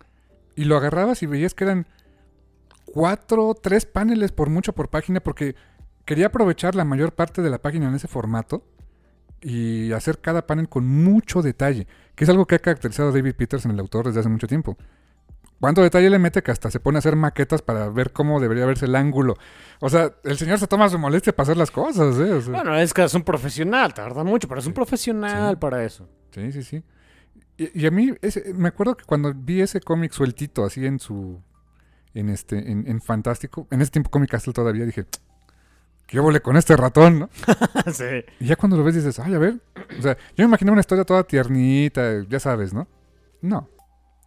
Y 0.55 0.65
lo 0.65 0.77
agarrabas 0.77 1.23
y 1.23 1.27
veías 1.27 1.55
que 1.55 1.65
eran 1.65 1.87
cuatro, 2.85 3.55
tres 3.55 3.87
paneles 3.87 4.33
por 4.33 4.49
mucho 4.51 4.73
por 4.75 4.89
página, 4.89 5.21
porque 5.21 5.55
quería 6.05 6.27
aprovechar 6.27 6.75
la 6.75 6.85
mayor 6.85 7.13
parte 7.13 7.43
de 7.43 7.51
la 7.51 7.59
página 7.61 7.89
en 7.89 7.95
ese 7.95 8.09
formato 8.09 8.65
y 9.41 9.93
hacer 9.93 10.19
cada 10.21 10.47
panel 10.47 10.69
con 10.69 10.87
mucho 10.87 11.43
detalle, 11.43 11.87
que 12.15 12.25
es 12.25 12.31
algo 12.31 12.47
que 12.47 12.55
ha 12.55 12.59
caracterizado 12.59 13.11
a 13.11 13.13
David 13.13 13.35
Peterson, 13.35 13.71
el 13.73 13.81
autor, 13.81 14.07
desde 14.07 14.21
hace 14.21 14.29
mucho 14.29 14.47
tiempo. 14.47 14.77
¿Cuánto 15.61 15.83
detalle 15.83 16.11
le 16.11 16.19
mete 16.19 16.43
que 16.43 16.51
hasta 16.51 16.71
se 16.71 16.81
pone 16.81 16.99
a 16.99 17.01
hacer 17.01 17.17
maquetas 17.17 17.63
para 17.63 17.89
ver 17.89 18.13
cómo 18.13 18.41
debería 18.41 18.67
verse 18.67 18.85
el 18.85 18.95
ángulo? 18.95 19.37
O 19.81 19.89
sea, 19.89 20.13
el 20.25 20.37
señor 20.37 20.59
se 20.59 20.67
toma 20.67 20.89
su 20.89 20.99
molestia 20.99 21.35
para 21.35 21.45
hacer 21.45 21.57
las 21.57 21.71
cosas, 21.71 22.17
¿eh? 22.19 22.33
O 22.33 22.41
sea, 22.43 22.53
bueno, 22.53 22.77
es 22.77 22.93
que 22.93 23.03
es 23.05 23.15
un 23.15 23.23
profesional, 23.23 23.95
tarda 23.95 24.23
mucho, 24.23 24.49
pero 24.49 24.61
es 24.61 24.67
un 24.67 24.75
profesional 24.75 25.55
Sí. 25.55 25.57
para 25.61 25.83
eso. 25.85 26.09
Sí, 26.31 26.53
sí, 26.53 26.63
sí. 26.63 26.83
Y, 27.57 27.83
y 27.83 27.87
a 27.87 27.91
mí, 27.91 28.13
ese- 28.21 28.53
me 28.53 28.69
acuerdo 28.69 28.97
que 28.99 29.05
cuando 29.07 29.33
vi 29.35 29.63
ese 29.63 29.81
cómic 29.81 30.13
sueltito, 30.13 30.65
así 30.65 30.85
en 30.85 30.99
su. 30.99 31.41
En 32.13 32.29
este, 32.29 32.71
en, 32.71 32.87
en 32.87 33.01
Fantástico, 33.01 33.67
en 33.71 33.81
ese 33.83 33.91
tiempo 33.91 34.11
Comic 34.11 34.31
Castle 34.31 34.53
todavía, 34.55 34.85
dije, 34.87 35.05
¿qué 36.07 36.19
volé 36.21 36.41
con 36.41 36.57
este 36.57 36.77
ratón, 36.77 37.19
no? 37.19 37.31
sí. 37.93 38.05
Y 38.41 38.47
ya 38.47 38.57
cuando 38.57 38.77
lo 38.77 38.85
ves 38.85 38.95
dices, 38.95 39.19
ay, 39.19 39.35
a 39.35 39.39
ver. 39.39 39.57
O 39.99 40.03
sea, 40.03 40.17
yo 40.37 40.45
me 40.45 40.45
imaginé 40.45 40.71
una 40.71 40.81
historia 40.81 41.05
toda 41.05 41.25
tiernita, 41.25 42.23
ya 42.29 42.41
sabes, 42.41 42.73
¿no? 42.73 42.89
No. 43.43 43.69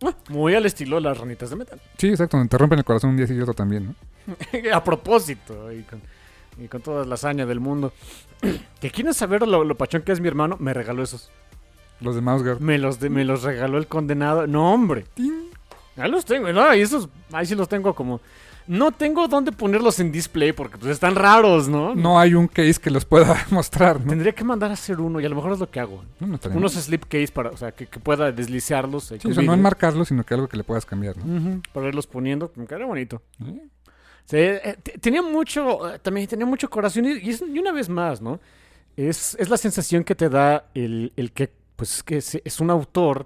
Muy 0.29 0.55
al 0.55 0.65
estilo 0.65 0.95
de 0.97 1.01
las 1.03 1.17
ranitas 1.17 1.49
de 1.49 1.55
metal. 1.55 1.81
Sí, 1.97 2.09
exacto, 2.09 2.41
te 2.47 2.57
rompen 2.57 2.79
el 2.79 2.85
corazón 2.85 3.11
un 3.11 3.17
día 3.17 3.25
y 3.29 3.39
otro 3.41 3.53
también, 3.53 3.85
¿no? 3.87 3.95
a 4.73 4.83
propósito, 4.83 5.71
y 5.71 5.81
con, 5.83 6.01
y 6.57 6.67
con 6.67 6.81
toda 6.81 7.05
la 7.05 7.15
hazaña 7.15 7.45
del 7.45 7.59
mundo. 7.59 7.93
que 8.79 8.91
quieren 8.91 9.13
saber 9.13 9.45
lo, 9.47 9.63
lo 9.63 9.75
pachón 9.75 10.01
que 10.03 10.11
es 10.11 10.19
mi 10.19 10.27
hermano, 10.27 10.55
me 10.59 10.73
regaló 10.73 11.03
esos. 11.03 11.29
Los 11.99 12.15
de 12.15 12.21
Mouseguard. 12.21 12.59
Me 12.61 12.77
los, 12.77 12.99
de- 12.99 13.09
me 13.09 13.25
los 13.25 13.43
regaló 13.43 13.77
el 13.77 13.87
condenado. 13.87 14.47
No, 14.47 14.73
hombre. 14.73 15.05
Ya 15.97 16.07
los 16.07 16.23
tengo, 16.23 16.51
no, 16.53 16.73
y 16.73 16.79
esos, 16.81 17.09
ahí 17.33 17.45
sí 17.45 17.55
los 17.55 17.67
tengo 17.67 17.93
como... 17.93 18.21
No 18.69 18.91
tengo 18.91 19.27
dónde 19.27 19.51
ponerlos 19.51 19.99
en 19.99 20.11
display 20.11 20.53
porque 20.53 20.77
pues 20.77 20.91
están 20.91 21.15
raros, 21.15 21.67
¿no? 21.67 21.95
No 21.95 22.19
hay 22.19 22.35
un 22.35 22.47
case 22.47 22.75
que 22.79 22.91
los 22.91 23.03
pueda 23.03 23.35
mostrar, 23.49 23.99
¿no? 23.99 24.09
Tendría 24.09 24.31
que 24.33 24.43
mandar 24.43 24.69
a 24.69 24.75
hacer 24.75 24.99
uno 25.01 25.19
y 25.19 25.25
a 25.25 25.29
lo 25.29 25.35
mejor 25.35 25.53
es 25.53 25.59
lo 25.59 25.71
que 25.71 25.79
hago. 25.79 26.03
No, 26.19 26.27
no 26.27 26.39
Unos 26.55 26.75
mal. 26.75 26.83
slipcase 26.83 27.29
para, 27.33 27.49
o 27.49 27.57
sea, 27.57 27.71
que, 27.71 27.87
que 27.87 27.99
pueda 27.99 28.31
deslizarlos. 28.31 29.11
eh, 29.11 29.17
Sí, 29.19 29.27
o 29.27 29.33
sea, 29.33 29.41
no 29.43 29.55
enmarcarlos, 29.55 30.09
sino 30.09 30.23
que 30.23 30.35
algo 30.35 30.47
que 30.47 30.55
le 30.57 30.63
puedas 30.63 30.85
cambiar, 30.85 31.17
¿no? 31.17 31.61
Para 31.73 31.87
irlos 31.87 32.05
poniendo, 32.05 32.51
me 32.55 32.67
quedaría 32.67 32.85
bonito. 32.85 33.23
¿Eh? 33.43 33.67
Sí, 34.25 34.37
eh, 34.37 34.77
tenía 35.01 35.23
mucho, 35.23 35.91
eh, 35.91 35.97
también 35.97 36.27
tenía 36.27 36.45
mucho 36.45 36.69
corazón 36.69 37.05
y, 37.05 37.13
y 37.13 37.29
es- 37.31 37.41
y 37.41 37.57
una 37.57 37.71
vez 37.71 37.89
más, 37.89 38.21
¿no? 38.21 38.39
Es, 38.95 39.35
es 39.39 39.49
la 39.49 39.57
sensación 39.57 40.03
que 40.03 40.13
te 40.13 40.29
da 40.29 40.65
el, 40.75 41.11
el 41.15 41.31
que, 41.31 41.51
pues, 41.75 42.03
que 42.03 42.17
es, 42.17 42.39
es 42.43 42.59
un 42.59 42.69
autor 42.69 43.25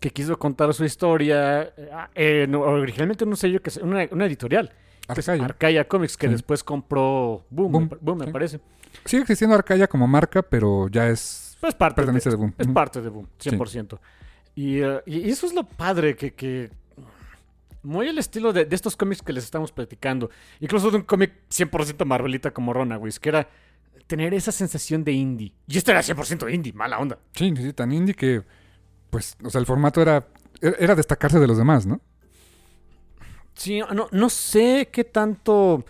que 0.00 0.10
quiso 0.10 0.38
contar 0.38 0.72
su 0.74 0.84
historia, 0.84 1.62
eh, 1.76 1.90
eh, 2.14 2.46
no, 2.48 2.60
originalmente 2.60 3.24
en 3.24 3.30
un 3.30 3.36
sello, 3.36 3.60
que 3.62 3.70
es 3.70 3.76
una, 3.78 4.06
una 4.10 4.26
editorial, 4.26 4.72
Arcaya. 5.08 5.44
Arcaya 5.44 5.88
Comics, 5.88 6.16
que 6.16 6.26
Sí. 6.26 6.32
después 6.32 6.62
compró 6.62 7.44
Boom, 7.50 7.72
Boom, 7.72 7.82
me, 7.84 7.88
pa- 7.90 7.96
Boom, 8.00 8.18
me 8.18 8.26
sí. 8.26 8.32
parece. 8.32 8.60
Sigue 9.04 9.22
existiendo 9.22 9.54
Arcaya 9.56 9.86
como 9.88 10.06
marca, 10.06 10.42
pero 10.42 10.88
ya 10.88 11.08
es. 11.08 11.56
Pues 11.60 11.74
parte 11.74 11.96
Pertenece 11.96 12.30
de 12.30 12.36
Boom. 12.36 12.54
es 12.58 12.66
parte 12.68 13.00
de 13.00 13.08
Boom, 13.08 13.26
100%. 13.40 13.98
Y, 14.54 14.80
eh, 14.80 15.02
y- 15.06 15.28
eso 15.30 15.46
es 15.46 15.54
lo 15.54 15.64
padre, 15.64 16.14
que, 16.16 16.32
que 16.34 16.70
muy 17.82 18.06
el 18.08 18.18
estilo 18.18 18.52
de, 18.52 18.64
de 18.64 18.74
estos 18.76 18.96
cómics 18.96 19.22
que 19.22 19.32
les 19.32 19.44
estamos 19.44 19.72
platicando, 19.72 20.30
incluso 20.60 20.90
de 20.90 20.96
un 20.98 21.02
cómic 21.02 21.32
100% 21.50 22.04
Marvelita 22.04 22.50
como 22.52 22.72
Runaways, 22.72 23.18
que 23.20 23.28
era 23.30 23.48
tener 24.06 24.34
esa 24.34 24.52
sensación 24.52 25.04
de 25.04 25.12
indie. 25.12 25.52
Y 25.66 25.78
esto 25.78 25.90
era 25.90 26.00
100% 26.02 26.52
indie, 26.52 26.72
mala 26.72 26.98
onda. 26.98 27.18
Sí, 27.34 27.52
sí, 27.56 27.62
sí, 27.62 27.72
tan 27.72 27.92
indie 27.92 28.14
que. 28.14 28.42
Pues, 29.10 29.36
o 29.42 29.50
sea, 29.50 29.60
el 29.60 29.66
formato 29.66 30.00
era. 30.02 30.26
Era 30.60 30.76
era 30.78 30.94
destacarse 30.96 31.38
de 31.38 31.46
los 31.46 31.56
demás, 31.56 31.86
¿no? 31.86 32.00
Sí, 33.54 33.80
no, 33.92 34.08
no 34.10 34.28
sé 34.30 34.88
qué 34.92 35.04
tanto 35.04 35.84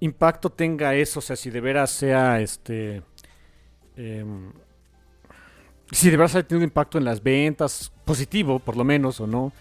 impacto 0.00 0.50
tenga 0.50 0.94
eso, 0.94 1.18
o 1.18 1.22
sea, 1.22 1.36
si 1.36 1.50
de 1.50 1.60
veras 1.60 1.90
sea 1.90 2.40
este... 2.40 3.02
em, 3.96 4.52
si 5.90 6.10
de 6.10 6.16
verdad 6.16 6.36
ha 6.38 6.42
tenido 6.42 6.64
impacto 6.64 6.98
en 6.98 7.04
las 7.04 7.22
ventas, 7.22 7.92
positivo 8.04 8.58
por 8.58 8.76
lo 8.76 8.84
menos 8.84 9.20
o 9.20 9.26
no. 9.26 9.52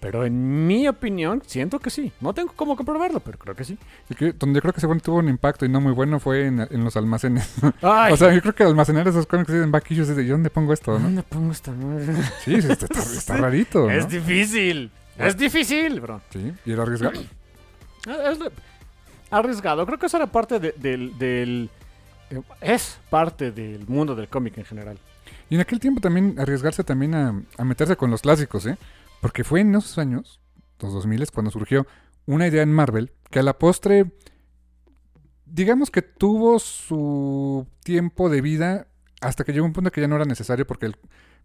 Pero 0.00 0.24
en 0.24 0.66
mi 0.66 0.86
opinión, 0.86 1.42
siento 1.46 1.80
que 1.80 1.90
sí. 1.90 2.12
No 2.20 2.32
tengo 2.32 2.52
cómo 2.54 2.76
comprobarlo, 2.76 3.18
pero 3.20 3.36
creo 3.38 3.54
que 3.56 3.64
sí. 3.64 3.76
Y 4.08 4.14
que- 4.14 4.32
donde 4.32 4.60
creo 4.60 4.72
que 4.72 4.80
según 4.80 5.00
tuvo 5.00 5.16
un 5.18 5.28
impacto 5.28 5.64
y 5.66 5.68
no 5.68 5.80
muy 5.80 5.92
bueno 5.92 6.20
fue 6.20 6.46
en, 6.46 6.60
en 6.60 6.84
los 6.84 6.96
almacenes. 6.96 7.52
Ay, 7.82 8.12
o 8.12 8.16
sea, 8.16 8.32
yo 8.32 8.40
creo 8.40 8.54
que 8.54 8.62
almacenar 8.64 9.08
esos 9.08 9.26
cómics 9.26 9.50
en 9.50 9.70
back 9.72 9.90
issues 9.90 10.10
es 10.10 10.16
de, 10.16 10.22
¿y 10.22 10.28
dónde 10.28 10.50
pongo 10.50 10.72
esto? 10.72 10.92
¿no? 10.92 11.00
¿dónde 11.00 11.22
pongo 11.24 11.50
esta 11.52 11.72
madre? 11.72 12.14
Sí, 12.44 12.62
sí, 12.62 12.70
está, 12.70 12.86
está- 12.86 13.02
está 13.02 13.36
rarito, 13.38 13.86
¿no? 13.86 13.90
Es 13.90 14.08
difícil. 14.08 14.90
Es 15.18 15.36
difícil, 15.36 16.00
bro. 16.00 16.20
Sí, 16.30 16.52
y 16.64 16.72
era 16.72 16.82
arriesgado. 16.84 17.20
Es 18.06 18.38
arriesgado. 19.30 19.84
Creo 19.84 19.98
que 19.98 20.06
eso 20.06 20.16
era 20.16 20.26
parte 20.26 20.58
de- 20.58 20.74
del, 20.76 21.18
del- 21.18 21.70
eh, 22.30 22.40
Es 22.60 22.98
parte 23.10 23.50
del 23.50 23.86
mundo 23.88 24.14
del 24.14 24.28
cómic 24.28 24.56
en 24.58 24.64
general. 24.64 24.98
Y 25.50 25.54
en 25.56 25.60
aquel 25.60 25.80
tiempo 25.80 26.00
también 26.00 26.38
arriesgarse 26.38 26.84
también 26.84 27.14
a, 27.14 27.42
a 27.56 27.64
meterse 27.64 27.96
con 27.96 28.10
los 28.10 28.22
clásicos, 28.22 28.66
¿eh? 28.66 28.76
Porque 29.20 29.44
fue 29.44 29.60
en 29.60 29.74
esos 29.74 29.98
años, 29.98 30.40
los 30.80 30.92
2000 30.92 31.30
cuando 31.32 31.50
surgió 31.50 31.86
una 32.26 32.46
idea 32.46 32.62
en 32.62 32.72
Marvel 32.72 33.12
que 33.30 33.40
a 33.40 33.42
la 33.42 33.58
postre, 33.58 34.12
digamos 35.44 35.90
que 35.90 36.02
tuvo 36.02 36.58
su 36.58 37.66
tiempo 37.82 38.28
de 38.28 38.40
vida 38.40 38.88
hasta 39.20 39.44
que 39.44 39.52
llegó 39.52 39.66
un 39.66 39.72
punto 39.72 39.90
que 39.90 40.00
ya 40.00 40.08
no 40.08 40.16
era 40.16 40.24
necesario 40.24 40.66
porque 40.66 40.92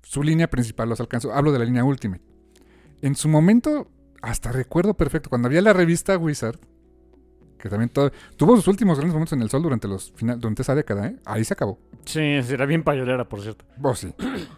su 0.03 0.21
línea 0.23 0.49
principal 0.49 0.89
los 0.89 0.99
alcanzó. 0.99 1.33
Hablo 1.33 1.51
de 1.51 1.59
la 1.59 1.65
línea 1.65 1.83
Ultimate. 1.83 2.23
En 3.01 3.15
su 3.15 3.27
momento, 3.27 3.89
hasta 4.21 4.51
recuerdo 4.51 4.93
perfecto, 4.93 5.29
cuando 5.29 5.47
había 5.47 5.61
la 5.61 5.73
revista 5.73 6.17
Wizard, 6.17 6.59
que 7.63 7.69
también 7.69 7.87
todo- 7.87 8.11
tuvo 8.35 8.57
sus 8.57 8.67
últimos 8.67 8.97
grandes 8.97 9.13
momentos 9.13 9.31
en 9.31 9.41
el 9.41 9.49
sol 9.49 9.63
durante, 9.63 9.87
los 9.87 10.11
final, 10.11 10.37
durante 10.37 10.63
esa 10.63 10.75
década, 10.75 11.07
¿eh? 11.07 11.15
ahí 11.23 11.45
se 11.45 11.53
acabó. 11.53 11.79
Sí, 12.03 12.19
era 12.19 12.65
bien 12.65 12.83
payolera, 12.83 13.23
por 13.29 13.39
cierto. 13.41 13.63
Oh, 13.81 13.95
sí. 13.95 14.13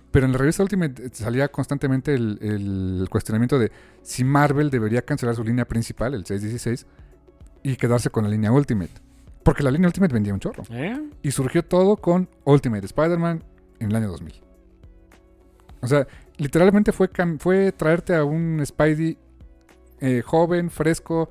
Pero 0.09 0.25
en 0.25 0.31
la 0.31 0.39
revista 0.39 0.63
Ultimate 0.63 1.05
eh, 1.05 1.09
salía 1.13 1.47
constantemente 1.49 2.15
el, 2.15 2.39
el 2.41 3.07
cuestionamiento 3.11 3.59
de 3.59 3.71
si 4.01 4.23
Marvel 4.23 4.71
debería 4.71 5.03
cancelar 5.03 5.35
su 5.35 5.43
línea 5.43 5.65
principal, 5.65 6.15
el 6.15 6.25
616, 6.25 6.87
y 7.61 7.75
quedarse 7.75 8.09
con 8.09 8.23
la 8.23 8.29
línea 8.31 8.51
Ultimate. 8.51 8.91
Porque 9.43 9.61
la 9.61 9.69
línea 9.69 9.87
Ultimate 9.87 10.11
vendía 10.11 10.33
un 10.33 10.39
chorro. 10.39 10.63
¿Eh? 10.71 10.99
Y 11.21 11.29
surgió 11.29 11.63
todo 11.63 11.97
con 11.97 12.27
Ultimate 12.45 12.87
Spider-Man 12.87 13.43
en 13.79 13.89
el 13.91 13.95
año 13.95 14.07
2000. 14.07 14.41
O 15.81 15.87
sea, 15.87 16.07
literalmente 16.37 16.91
fue, 16.91 17.09
fue 17.37 17.71
traerte 17.71 18.15
a 18.15 18.23
un 18.23 18.65
Spidey 18.65 19.19
eh, 19.99 20.23
joven, 20.25 20.71
fresco. 20.71 21.29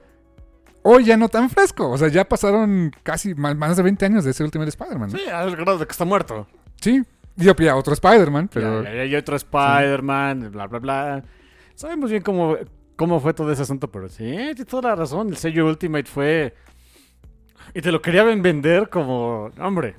Hoy 0.86 1.04
ya 1.04 1.16
no 1.16 1.28
tan 1.30 1.48
fresco. 1.48 1.90
O 1.90 1.96
sea, 1.96 2.08
ya 2.08 2.28
pasaron 2.28 2.92
casi 3.02 3.34
más 3.34 3.76
de 3.76 3.82
20 3.82 4.04
años 4.04 4.24
de 4.24 4.32
ese 4.32 4.44
Ultimate 4.44 4.68
Spider-Man. 4.68 5.10
¿no? 5.12 5.18
Sí, 5.18 5.24
al 5.28 5.56
grado 5.56 5.78
de 5.78 5.86
que 5.86 5.92
está 5.92 6.04
muerto. 6.04 6.46
Sí. 6.80 7.02
Dio 7.36 7.56
pie 7.56 7.70
a 7.70 7.76
otro 7.76 7.94
Spider-Man, 7.94 8.48
pero... 8.52 8.82
Ya, 8.82 8.90
ya, 8.90 8.96
ya 8.96 9.02
hay 9.02 9.16
otro 9.16 9.34
Spider-Man, 9.34 10.50
bla, 10.52 10.66
bla, 10.66 10.78
bla. 10.78 11.24
Sabemos 11.74 12.10
bien 12.10 12.22
cómo, 12.22 12.56
cómo 12.96 13.18
fue 13.18 13.34
todo 13.34 13.50
ese 13.50 13.62
asunto, 13.62 13.90
pero 13.90 14.08
sí, 14.08 14.24
tienes 14.24 14.66
toda 14.66 14.90
la 14.90 14.96
razón. 14.96 15.28
El 15.28 15.36
sello 15.36 15.66
Ultimate 15.66 16.04
fue. 16.04 16.54
Y 17.72 17.80
te 17.80 17.90
lo 17.90 18.00
querían 18.00 18.42
vender 18.42 18.88
como. 18.88 19.50
Hombre. 19.58 19.96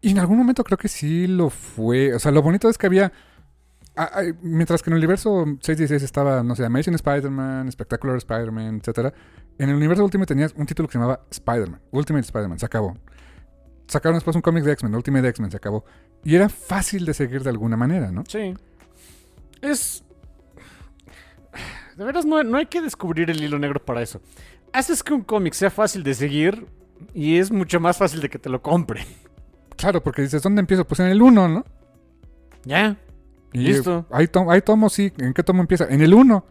Y 0.00 0.10
en 0.10 0.18
algún 0.18 0.36
momento 0.36 0.62
creo 0.62 0.78
que 0.78 0.88
sí 0.88 1.26
lo 1.26 1.50
fue. 1.50 2.14
O 2.14 2.18
sea, 2.18 2.30
lo 2.32 2.42
bonito 2.42 2.68
es 2.68 2.78
que 2.78 2.86
había. 2.86 3.12
mientras 4.42 4.82
que 4.82 4.90
en 4.90 4.94
el 4.94 4.98
universo 4.98 5.44
616 5.60 6.02
estaba, 6.02 6.42
no 6.42 6.54
sé, 6.54 6.64
Amazing 6.64 6.94
Spider-Man, 6.94 7.72
Spectacular 7.72 8.16
Spider-Man, 8.16 8.78
etcétera. 8.80 9.12
En 9.58 9.68
el 9.68 9.76
universo 9.76 10.04
Ultimate 10.04 10.28
tenías 10.28 10.54
un 10.56 10.66
título 10.66 10.88
que 10.88 10.92
se 10.92 10.98
llamaba 10.98 11.24
Spider-Man. 11.30 11.80
Ultimate 11.90 12.24
Spider-Man, 12.24 12.58
se 12.58 12.66
acabó. 12.66 12.96
Sacaron 13.86 14.16
después 14.16 14.34
un 14.34 14.42
cómic 14.42 14.64
de 14.64 14.72
X-Men, 14.72 14.94
Ultimate 14.94 15.28
X-Men, 15.28 15.50
se 15.50 15.56
acabó. 15.56 15.84
Y 16.24 16.34
era 16.34 16.48
fácil 16.48 17.04
de 17.04 17.14
seguir 17.14 17.42
de 17.42 17.50
alguna 17.50 17.76
manera, 17.76 18.10
¿no? 18.10 18.24
Sí. 18.26 18.54
Es. 19.60 20.04
De 21.96 22.04
veras, 22.04 22.24
no, 22.24 22.42
no 22.42 22.56
hay 22.56 22.66
que 22.66 22.80
descubrir 22.80 23.30
el 23.30 23.42
hilo 23.42 23.58
negro 23.58 23.84
para 23.84 24.02
eso. 24.02 24.20
Haces 24.72 25.02
que 25.02 25.12
un 25.12 25.22
cómic 25.22 25.52
sea 25.52 25.70
fácil 25.70 26.02
de 26.02 26.14
seguir 26.14 26.66
y 27.12 27.38
es 27.38 27.50
mucho 27.50 27.80
más 27.80 27.98
fácil 27.98 28.20
de 28.20 28.30
que 28.30 28.38
te 28.38 28.48
lo 28.48 28.62
compre. 28.62 29.04
Claro, 29.76 30.02
porque 30.02 30.22
dices, 30.22 30.42
¿dónde 30.42 30.60
empiezo? 30.60 30.86
Pues 30.86 31.00
en 31.00 31.08
el 31.08 31.20
1, 31.20 31.48
¿no? 31.48 31.64
Ya. 32.64 32.96
Y 33.52 33.58
Listo. 33.58 34.06
Hay, 34.10 34.28
tom 34.28 34.48
hay 34.48 34.62
tomos, 34.62 34.92
sí. 34.92 35.12
¿En 35.18 35.34
qué 35.34 35.42
tomo 35.42 35.60
empieza? 35.60 35.86
En 35.88 36.00
el 36.00 36.14
1. 36.14 36.44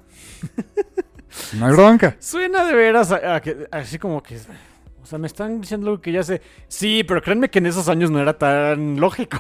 no 1.58 1.66
hay 1.66 1.74
bronca. 1.74 2.16
Suena 2.20 2.66
de 2.66 2.74
veras 2.76 3.12
a- 3.12 3.36
a 3.36 3.42
que- 3.42 3.68
así 3.72 3.98
como 4.00 4.22
que. 4.24 4.38
O 5.02 5.06
sea, 5.06 5.18
me 5.18 5.28
están 5.28 5.60
diciendo 5.62 5.88
algo 5.90 6.02
que 6.02 6.12
ya 6.12 6.24
sé. 6.24 6.42
Sí, 6.68 7.04
pero 7.04 7.22
créanme 7.22 7.50
que 7.50 7.60
en 7.60 7.66
esos 7.66 7.90
años 7.90 8.12
no 8.12 8.20
era 8.20 8.38
tan 8.38 9.00
lógico. 9.00 9.40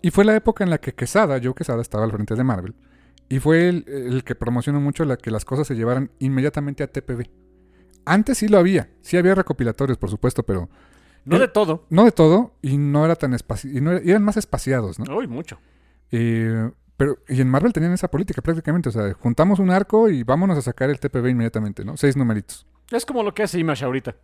Y 0.00 0.10
fue 0.10 0.24
la 0.24 0.34
época 0.36 0.64
en 0.64 0.70
la 0.70 0.78
que 0.78 0.94
Quesada, 0.94 1.40
Joe 1.42 1.54
Quesada, 1.54 1.80
estaba 1.82 2.04
al 2.04 2.12
frente 2.12 2.34
de 2.34 2.44
Marvel. 2.44 2.74
Y 3.28 3.38
fue 3.40 3.68
el, 3.68 3.84
el 3.88 4.24
que 4.24 4.34
promocionó 4.34 4.80
mucho 4.80 5.04
la 5.04 5.16
que 5.16 5.30
las 5.30 5.44
cosas 5.44 5.66
se 5.66 5.74
llevaran 5.74 6.10
inmediatamente 6.18 6.82
a 6.82 6.86
TPB. 6.86 7.28
Antes 8.04 8.38
sí 8.38 8.48
lo 8.48 8.58
había. 8.58 8.90
Sí 9.00 9.16
había 9.16 9.34
recopilatorios, 9.34 9.96
por 9.98 10.10
supuesto, 10.10 10.42
pero 10.42 10.68
No 11.24 11.38
de 11.38 11.48
todo. 11.48 11.86
no 11.88 12.04
de 12.04 12.12
todo. 12.12 12.54
Y 12.62 12.78
no 12.78 13.04
era 13.04 13.14
tan 13.16 13.32
espaci 13.32 13.76
y 13.76 13.80
no 13.80 13.92
era- 13.92 14.04
y 14.04 14.10
eran 14.10 14.22
más 14.24 14.36
espaciados, 14.36 14.98
¿no? 14.98 15.16
Uy, 15.16 15.26
mucho. 15.28 15.58
Eh, 16.10 16.70
pero, 17.02 17.18
y 17.28 17.40
en 17.40 17.48
Marvel 17.48 17.72
tenían 17.72 17.92
esa 17.92 18.08
política 18.08 18.40
prácticamente. 18.42 18.88
O 18.88 18.92
sea, 18.92 19.12
juntamos 19.14 19.58
un 19.58 19.70
arco 19.70 20.08
y 20.08 20.22
vámonos 20.22 20.56
a 20.56 20.62
sacar 20.62 20.88
el 20.88 21.00
TPB 21.00 21.30
inmediatamente, 21.30 21.84
¿no? 21.84 21.96
Seis 21.96 22.16
numeritos. 22.16 22.64
Es 22.92 23.04
como 23.04 23.24
lo 23.24 23.34
que 23.34 23.42
hace 23.42 23.58
Image 23.58 23.84
ahorita. 23.84 24.14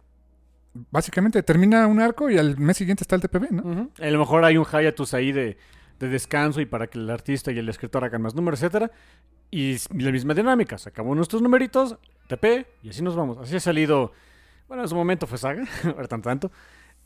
Básicamente 0.90 1.42
termina 1.42 1.86
un 1.88 2.00
arco 2.00 2.30
y 2.30 2.38
al 2.38 2.56
mes 2.58 2.76
siguiente 2.76 3.02
está 3.02 3.16
el 3.16 3.22
TPB, 3.22 3.50
¿no? 3.50 3.90
A 4.00 4.06
lo 4.06 4.18
mejor 4.20 4.44
hay 4.44 4.56
un 4.58 4.64
hiatus 4.64 5.12
ahí 5.14 5.32
de, 5.32 5.56
de 5.98 6.08
descanso 6.08 6.60
y 6.60 6.66
para 6.66 6.86
que 6.86 6.98
el 6.98 7.10
artista 7.10 7.50
y 7.50 7.58
el 7.58 7.68
escritor 7.68 8.04
hagan 8.04 8.22
más 8.22 8.34
números, 8.36 8.62
etcétera. 8.62 8.92
Y 9.50 9.76
la 9.96 10.12
misma 10.12 10.34
dinámica. 10.34 10.78
Sacamos 10.78 11.16
nuestros 11.16 11.42
numeritos, 11.42 11.96
TP, 12.28 12.66
y 12.84 12.90
así 12.90 13.02
nos 13.02 13.16
vamos. 13.16 13.38
Así 13.38 13.56
ha 13.56 13.60
salido. 13.60 14.12
Bueno, 14.68 14.84
en 14.84 14.88
su 14.88 14.94
momento 14.94 15.26
fue 15.26 15.38
Saga, 15.38 15.64
ahora 15.84 16.06
tanto 16.06 16.28
tanto. 16.28 16.52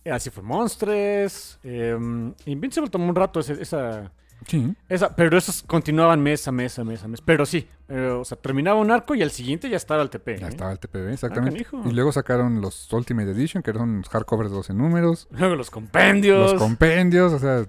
Así 0.05 0.29
fue 0.29 0.43
Monstres. 0.43 1.59
eh, 1.63 1.97
Invincible 2.45 2.91
tomó 2.91 3.09
un 3.09 3.15
rato 3.15 3.41
ese- 3.41 3.63
esa, 3.63 4.13
Sí. 4.47 4.75
esa. 4.89 5.15
Pero 5.15 5.37
esos 5.37 5.63
continuaban 5.63 6.23
mes 6.23 6.47
a 6.49 6.53
mes 6.53 6.79
a 6.79 6.85
mes 6.85 7.03
a 7.03 7.09
mes. 7.09 7.21
Pero 7.21 7.47
sí, 7.47 7.69
eh, 7.89 8.09
o 8.09 8.25
sea, 8.25 8.37
terminaba 8.39 8.81
un 8.81 8.91
arco 8.91 9.15
y 9.15 9.23
al 9.23 9.31
siguiente 9.31 9.69
ya 9.69 9.77
estaba 9.77 10.03
el 10.03 10.11
TP. 10.11 10.39
Ya 10.39 10.47
¿eh? 10.47 10.51
estaba 10.51 10.73
el 10.73 10.79
TPB, 10.79 11.13
exactamente. 11.13 11.65
canijo. 11.65 11.89
y 11.89 11.93
luego 11.93 12.13
sacaron 12.13 12.61
los 12.61 12.93
Ultimate 12.93 13.31
Edition, 13.31 13.63
que 13.63 13.71
eran 13.71 13.99
los 13.99 14.09
hardcovers 14.09 14.51
de 14.51 14.57
12 14.57 14.75
números. 14.75 15.29
Luego 15.31 15.57
los 15.57 15.71
compendios. 15.71 16.53
Los 16.53 16.61
compendios, 16.61 17.33
o 17.33 17.39
sea, 17.39 17.67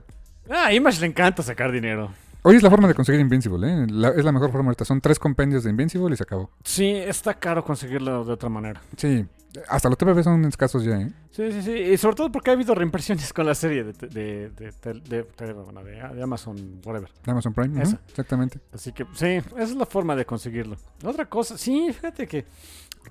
ah, 0.50 0.68
a 0.68 0.74
Image 0.74 1.02
le 1.02 1.08
encanta 1.08 1.44
sacar 1.44 1.72
dinero. 1.72 2.12
Hoy 2.44 2.56
es 2.56 2.64
la 2.64 2.70
forma 2.70 2.88
de 2.88 2.94
conseguir 2.94 3.20
Invincible, 3.22 3.68
¿eh? 3.84 3.88
La- 3.90 4.10
es 4.10 4.24
la 4.24 4.32
mejor 4.32 4.52
forma 4.52 4.68
ahorita. 4.70 4.86
Son 4.86 5.02
tres 5.02 5.20
compendios 5.20 5.64
de 5.64 5.70
Invincible 5.72 6.14
y 6.14 6.18
se 6.18 6.24
acabó. 6.24 6.49
Sí, 6.64 6.88
está 6.91 7.34
caro 7.34 7.64
conseguirlo 7.64 8.24
de 8.26 8.32
otra 8.34 8.49
manera. 8.49 8.82
Sí, 8.98 9.26
hasta 9.68 9.88
los 9.90 9.98
TPB 9.98 10.24
son 10.24 10.45
escasos 10.45 10.84
ya, 10.84 10.99
¿eh? 10.99 11.11
Sí, 11.32 11.52
sí, 11.52 11.61
sí. 11.61 11.72
Y 11.72 11.98
sobre 11.98 12.15
todo 12.15 12.32
porque 12.32 12.49
ha 12.49 12.53
habido 12.53 12.74
reimpresiones 12.76 13.32
con 13.34 13.45
la 13.45 13.56
serie 13.56 13.84
de, 13.84 13.94
de, 13.94 14.49
de, 14.49 15.26
de- 15.36 16.24
Amazon, 16.24 16.82
whatever. 16.86 17.10
De 17.24 17.32
Amazon 17.32 17.53
Prime, 17.53 17.82
exactamente. 17.82 18.60
Así 18.74 18.91
que 18.91 19.06
sí, 19.14 19.26
esa 19.28 19.64
es 19.64 19.76
la 19.76 19.86
forma 19.86 20.15
de 20.15 20.26
conseguirlo. 20.26 20.76
Otra 21.03 21.26
cosa, 21.28 21.57
sí, 21.57 21.91
fíjate 21.94 22.28
que. 22.28 22.45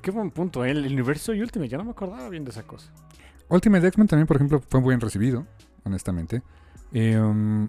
Qué 0.00 0.10
buen 0.10 0.30
punto, 0.30 0.64
¿eh? 0.64 0.70
el 0.70 0.86
universo 0.86 1.34
y 1.34 1.42
Ultimate. 1.42 1.68
Ya 1.68 1.76
no 1.78 1.84
me 1.84 1.90
acordaba 1.90 2.28
bien 2.30 2.44
de 2.44 2.50
esa 2.50 2.62
cosa. 2.62 2.90
Ultimate 3.48 3.86
X-Men 3.88 4.08
también, 4.08 4.26
por 4.26 4.36
ejemplo, 4.36 4.62
fue 4.66 4.80
muy 4.80 4.88
bien 4.88 5.00
recibido, 5.00 5.46
honestamente. 5.84 6.42
Eh, 6.94 7.18
um, 7.18 7.68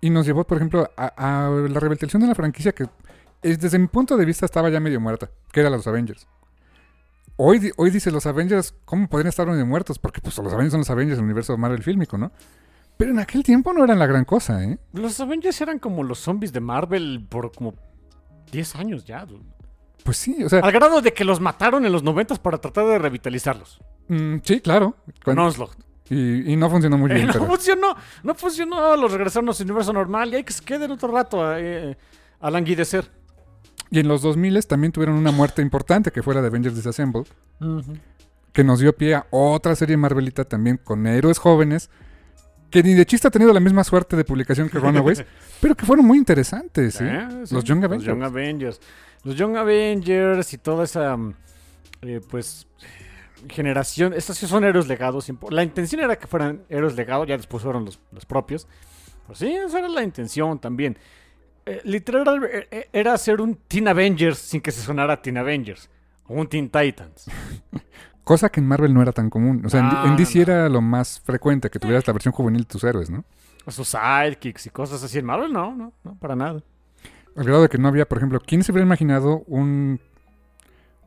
y 0.00 0.10
nos 0.10 0.26
llevó, 0.26 0.44
por 0.44 0.56
ejemplo, 0.58 0.90
a, 0.96 1.46
a 1.46 1.50
la 1.50 1.80
revelación 1.80 2.22
de 2.22 2.28
la 2.28 2.34
franquicia 2.34 2.72
que, 2.72 2.84
eh, 3.42 3.56
desde 3.56 3.78
mi 3.78 3.86
punto 3.86 4.16
de 4.16 4.24
vista, 4.24 4.46
estaba 4.46 4.68
ya 4.70 4.80
medio 4.80 5.00
muerta, 5.00 5.30
que 5.52 5.60
era 5.60 5.70
los 5.70 5.86
Avengers. 5.86 6.26
Hoy, 7.38 7.70
hoy 7.76 7.90
dice 7.90 8.10
los 8.10 8.24
Avengers, 8.26 8.74
¿cómo 8.84 9.08
podrían 9.08 9.28
estar 9.28 9.46
medio 9.46 9.66
muertos? 9.66 9.98
Porque 9.98 10.20
pues 10.20 10.36
los 10.38 10.52
Avengers 10.52 10.72
son 10.72 10.80
los 10.80 10.90
Avengers 10.90 11.18
del 11.18 11.24
universo 11.24 11.56
Marvel 11.58 11.82
fílmico, 11.82 12.16
¿no? 12.16 12.32
Pero 12.96 13.10
en 13.10 13.18
aquel 13.18 13.42
tiempo 13.42 13.74
no 13.74 13.84
eran 13.84 13.98
la 13.98 14.06
gran 14.06 14.24
cosa, 14.24 14.64
¿eh? 14.64 14.78
Los 14.94 15.20
Avengers 15.20 15.60
eran 15.60 15.78
como 15.78 16.02
los 16.02 16.18
zombies 16.18 16.52
de 16.52 16.60
Marvel 16.60 17.26
por 17.28 17.52
como 17.52 17.74
10 18.52 18.76
años 18.76 19.04
ya. 19.04 19.26
dude. 19.26 19.44
Pues 20.02 20.16
sí, 20.16 20.42
o 20.44 20.48
sea, 20.48 20.60
Al 20.60 20.72
grado 20.72 21.02
de 21.02 21.12
que 21.12 21.24
los 21.24 21.40
mataron 21.40 21.84
en 21.84 21.92
los 21.92 22.02
90 22.02 22.36
para 22.36 22.58
tratar 22.58 22.86
de 22.86 22.98
revitalizarlos. 22.98 23.80
mm, 24.08 24.36
sí, 24.42 24.60
claro. 24.60 24.96
Con 25.22 25.38
Onslaught. 25.38 25.74
Y, 26.10 26.52
y 26.52 26.56
no 26.56 26.70
funcionó 26.70 26.98
muy 26.98 27.10
Eh, 27.12 27.14
bien, 27.14 27.26
no 27.26 27.32
pero... 27.32 27.46
funcionó, 27.46 27.96
no 28.22 28.34
funcionó. 28.34 28.96
Los 28.96 29.12
regresaron 29.12 29.48
a 29.48 29.52
su 29.52 29.62
universo 29.62 29.92
normal 29.92 30.32
y 30.32 30.36
hay 30.36 30.44
que 30.44 30.52
se 30.52 30.64
queden 30.64 30.90
otro 30.90 31.08
rato 31.08 31.44
a, 31.44 31.60
eh, 31.60 31.96
a 32.40 32.50
languidecer. 32.50 33.10
Y 33.90 34.00
en 34.00 34.08
los 34.08 34.22
2000 34.22 34.66
también 34.66 34.92
tuvieron 34.92 35.14
una 35.16 35.30
muerte 35.30 35.62
importante, 35.62 36.10
que 36.10 36.22
fue 36.22 36.34
la 36.34 36.42
de 36.42 36.48
Avengers 36.48 36.74
Disassembled. 36.74 37.26
que 38.52 38.64
nos 38.64 38.80
dio 38.80 38.96
pie 38.96 39.14
a 39.14 39.26
otra 39.30 39.76
serie 39.76 39.96
Marvelita 39.96 40.44
también 40.44 40.78
con 40.82 41.06
héroes 41.06 41.38
jóvenes, 41.38 41.90
que 42.70 42.82
ni 42.82 42.94
de 42.94 43.06
chiste 43.06 43.28
ha 43.28 43.30
tenido 43.30 43.52
la 43.52 43.60
misma 43.60 43.84
suerte 43.84 44.16
de 44.16 44.24
publicación 44.24 44.68
que 44.68 44.78
Runaways, 44.78 45.24
pero 45.60 45.74
que 45.76 45.86
fueron 45.86 46.04
muy 46.06 46.18
interesantes, 46.18 46.94
¿sí? 46.94 47.04
Eh, 47.04 47.28
sí, 47.44 47.54
Los 47.54 47.64
Young 47.64 47.78
Los 47.80 47.84
Avengers. 47.90 48.06
Young 48.06 48.22
Avengers. 48.24 48.80
Los 49.24 49.36
Young 49.36 49.56
Avengers 49.56 50.52
y 50.52 50.58
toda 50.58 50.84
esa, 50.84 51.16
mm, 51.16 51.34
eh, 52.02 52.20
pues, 52.28 52.66
generación. 53.48 54.12
Estos 54.12 54.36
sí 54.38 54.46
son 54.46 54.64
héroes 54.64 54.86
legados. 54.86 55.30
La 55.50 55.62
intención 55.62 56.00
era 56.02 56.16
que 56.16 56.26
fueran 56.26 56.62
héroes 56.68 56.96
legados, 56.96 57.26
ya 57.26 57.36
después 57.36 57.62
fueron 57.62 57.84
los, 57.84 58.00
los 58.12 58.24
propios. 58.24 58.66
Pues 59.26 59.38
sí, 59.38 59.52
esa 59.52 59.78
era 59.78 59.88
la 59.88 60.02
intención 60.02 60.58
también. 60.58 60.98
Eh, 61.64 61.80
literal 61.84 62.48
eh, 62.50 62.88
era 62.92 63.12
hacer 63.12 63.40
un 63.40 63.56
Teen 63.66 63.88
Avengers 63.88 64.38
sin 64.38 64.60
que 64.60 64.70
se 64.70 64.80
sonara 64.80 65.20
Teen 65.20 65.36
Avengers. 65.36 65.90
O 66.26 66.34
un 66.34 66.48
Teen 66.48 66.70
Titans. 66.70 67.26
Cosa 68.24 68.48
que 68.48 68.60
en 68.60 68.66
Marvel 68.66 68.92
no 68.92 69.02
era 69.02 69.12
tan 69.12 69.30
común. 69.30 69.62
O 69.64 69.68
sea, 69.68 69.80
en- 69.80 70.10
en, 70.10 70.16
DC 70.16 70.38
no. 70.38 70.42
era 70.42 70.68
lo 70.68 70.80
más 70.80 71.20
frecuente 71.20 71.70
que 71.70 71.78
tuvieras 71.78 72.06
la 72.06 72.12
versión 72.12 72.32
juvenil 72.32 72.62
de 72.62 72.68
tus 72.68 72.82
héroes, 72.82 73.08
¿no? 73.10 73.24
O 73.64 73.70
sus 73.70 73.88
sidekicks 73.88 74.66
y 74.66 74.70
cosas 74.70 75.02
así. 75.02 75.18
En 75.18 75.24
Marvel 75.26 75.52
no, 75.52 75.74
no, 75.74 75.92
no, 76.02 76.16
para 76.18 76.34
nada. 76.34 76.62
Al 77.36 77.44
grado 77.44 77.62
de 77.62 77.68
que 77.68 77.78
no 77.78 77.88
había, 77.88 78.08
por 78.08 78.18
ejemplo, 78.18 78.40
¿quién 78.44 78.64
se 78.64 78.72
hubiera 78.72 78.86
imaginado 78.86 79.44
un, 79.46 80.00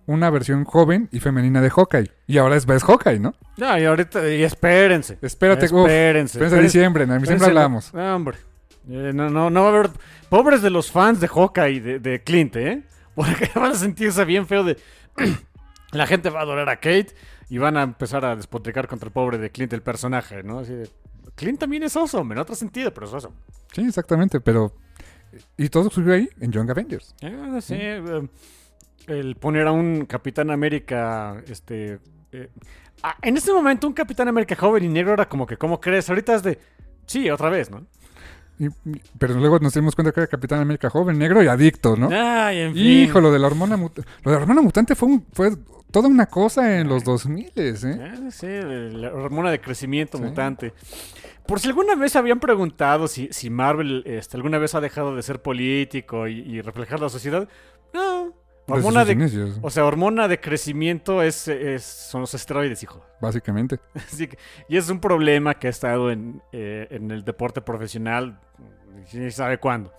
una 0.10 0.31
versión 0.31 0.65
joven 0.65 1.07
y 1.11 1.19
femenina 1.19 1.61
de 1.61 1.69
Hawkeye? 1.69 2.11
Y 2.26 2.40
ahora 2.40 2.56
es 2.56 2.65
Hawkeye, 2.65 3.19
¿no? 3.19 3.36
Ya, 3.57 3.80
y 3.80 3.86
ahorita, 3.86 4.27
y 4.27 4.44
espérense. 4.44 5.19
Espérate, 5.22 5.65
uf, 5.68 5.88
espérense. 5.88 6.40
espérense 6.40 6.64
diciembre, 6.64 7.03
en 7.03 7.19
diciembre 7.19 7.48
hablamos. 7.48 7.94
No, 7.94 8.15
hombre. 8.15 8.38
Eh, 8.90 9.11
no, 9.14 9.30
no, 9.30 9.52
no 9.52 9.61
va 9.61 9.68
a 9.68 9.69
haber. 9.72 9.91
Pobres 10.30 10.64
de 10.64 10.72
los 10.72 10.91
fans 10.91 11.19
de 11.19 11.27
Hawkeye 11.27 11.80
de, 11.80 11.99
de 11.99 12.23
Clint, 12.23 12.56
¿eh? 12.56 12.84
Porque 13.14 13.52
van 13.56 13.72
a 13.72 13.76
sentirse 13.76 14.26
bien 14.26 14.48
feo 14.48 14.64
de. 14.64 14.77
La 15.91 16.07
gente 16.07 16.31
va 16.31 16.40
a 16.40 16.44
adorar 16.44 16.69
a 16.69 16.77
Kate 16.77 17.10
y 17.48 17.60
van 17.60 17.77
a 17.77 17.84
empezar 17.84 18.26
a 18.26 18.36
despotricar 18.36 18.88
contra 18.88 19.07
el 19.07 19.14
pobre 19.14 19.38
de 19.38 19.52
Clint, 19.52 19.73
el 19.73 19.84
personaje, 19.84 20.41
¿no? 20.41 20.60
Así 20.60 20.73
de. 20.73 20.90
Clint 21.36 21.60
también 21.60 21.84
es 21.84 21.95
awesome, 21.95 22.34
en 22.34 22.40
otro 22.40 22.56
sentido, 22.56 22.91
pero 22.94 23.06
es 23.06 23.14
awesome. 23.14 23.36
Sí, 23.72 23.81
exactamente, 23.84 24.41
pero... 24.41 24.73
Y 25.56 25.69
todo 25.69 25.90
surgió 25.90 26.14
ahí, 26.14 26.27
en 26.40 26.52
Young 26.52 26.72
Avengers. 26.72 27.15
Ah, 27.22 27.60
sí, 27.61 27.76
eh, 27.77 28.27
el 29.07 29.35
poner 29.35 29.67
a 29.67 29.71
un 29.71 30.05
Capitán 30.05 30.51
América, 30.51 31.41
este... 31.47 31.99
eh, 32.31 32.49
ah, 33.03 33.15
en 33.21 33.38
ese 33.38 33.51
momento 33.53 33.88
un 33.88 33.93
Capitán 33.93 34.27
América 34.27 34.55
joven 34.55 34.84
y 34.84 34.88
negro 34.89 35.13
era 35.13 35.27
como 35.27 35.45
que, 35.47 35.57
¿cómo 35.57 35.80
crees? 35.80 36.09
Ahorita 36.09 36.35
es 36.35 36.43
de... 36.43 36.59
Sí, 37.05 37.30
otra 37.30 37.49
vez, 37.49 37.71
¿no? 37.71 37.85
Y- 38.59 38.67
pero 39.17 39.34
luego 39.35 39.57
nos 39.59 39.73
dimos 39.73 39.95
cuenta 39.95 40.11
que 40.11 40.19
era 40.19 40.27
Capitán 40.27 40.59
América 40.59 40.89
joven, 40.89 41.17
negro 41.17 41.41
y 41.41 41.47
adicto, 41.47 41.95
¿no? 41.95 42.09
Ay, 42.11 42.59
en 42.59 42.73
fin. 42.73 42.85
Hijo, 42.85 43.21
lo 43.21 43.31
de 43.31 43.39
la 43.39 43.47
hormona 43.47 43.77
mutante. 43.77 44.09
Lo 44.23 44.31
de 44.31 44.38
la 44.38 44.41
hormona 44.43 44.61
mutante 44.61 44.95
fue, 44.95 45.07
un- 45.07 45.26
fue 45.31 45.51
toda 45.91 46.07
una 46.09 46.26
cosa 46.27 46.77
en 46.80 46.88
los 46.89 47.03
2000, 47.03 47.51
¿eh? 47.55 47.73
Ah, 48.01 48.30
sí, 48.31 48.47
la 48.47 49.13
hormona 49.13 49.49
de 49.49 49.59
crecimiento 49.61 50.17
Sí. 50.17 50.23
mutante. 50.26 50.73
Por 51.47 51.59
si 51.61 51.67
alguna 51.69 51.95
vez 51.95 52.15
habían 52.15 52.39
preguntado 52.39 53.07
si, 53.07 53.30
si 53.31 53.49
Marvel 53.49 54.03
este, 54.05 54.38
alguna 54.38 54.59
vez 54.59 54.76
ha 54.76 54.81
dejado 54.81 55.15
de 55.15 55.23
ser 55.23 55.41
político 55.41 56.27
y, 56.27 56.39
y 56.41 56.61
reflejar 56.61 56.99
la 56.99 57.09
sociedad, 57.09 57.47
no. 57.93 58.34
Desde 58.76 58.88
Hormona 58.88 59.06
de, 59.06 59.14
inicios, 59.14 59.60
o 59.62 59.70
sea, 59.70 59.86
hormona 59.86 60.28
de 60.28 60.40
crecimiento 60.40 61.22
es, 61.24 61.48
es- 61.48 61.84
son 61.84 62.22
los 62.22 62.34
esteroides, 62.34 62.82
hijo. 62.84 63.04
básicamente. 63.22 63.80
Así 63.96 64.28
que- 64.28 64.38
y 64.68 64.78
es 64.78 64.90
un 64.90 65.00
problema 65.00 65.54
que 65.56 65.68
ha 65.68 65.70
estado 65.70 66.12
en, 66.12 66.41
eh, 66.52 66.88
en 66.91 67.12
el 67.12 67.24
deporte 67.24 67.62
profesional, 67.62 68.40
quién 69.10 69.32
sabe 69.32 69.58
cuándo. 69.60 69.91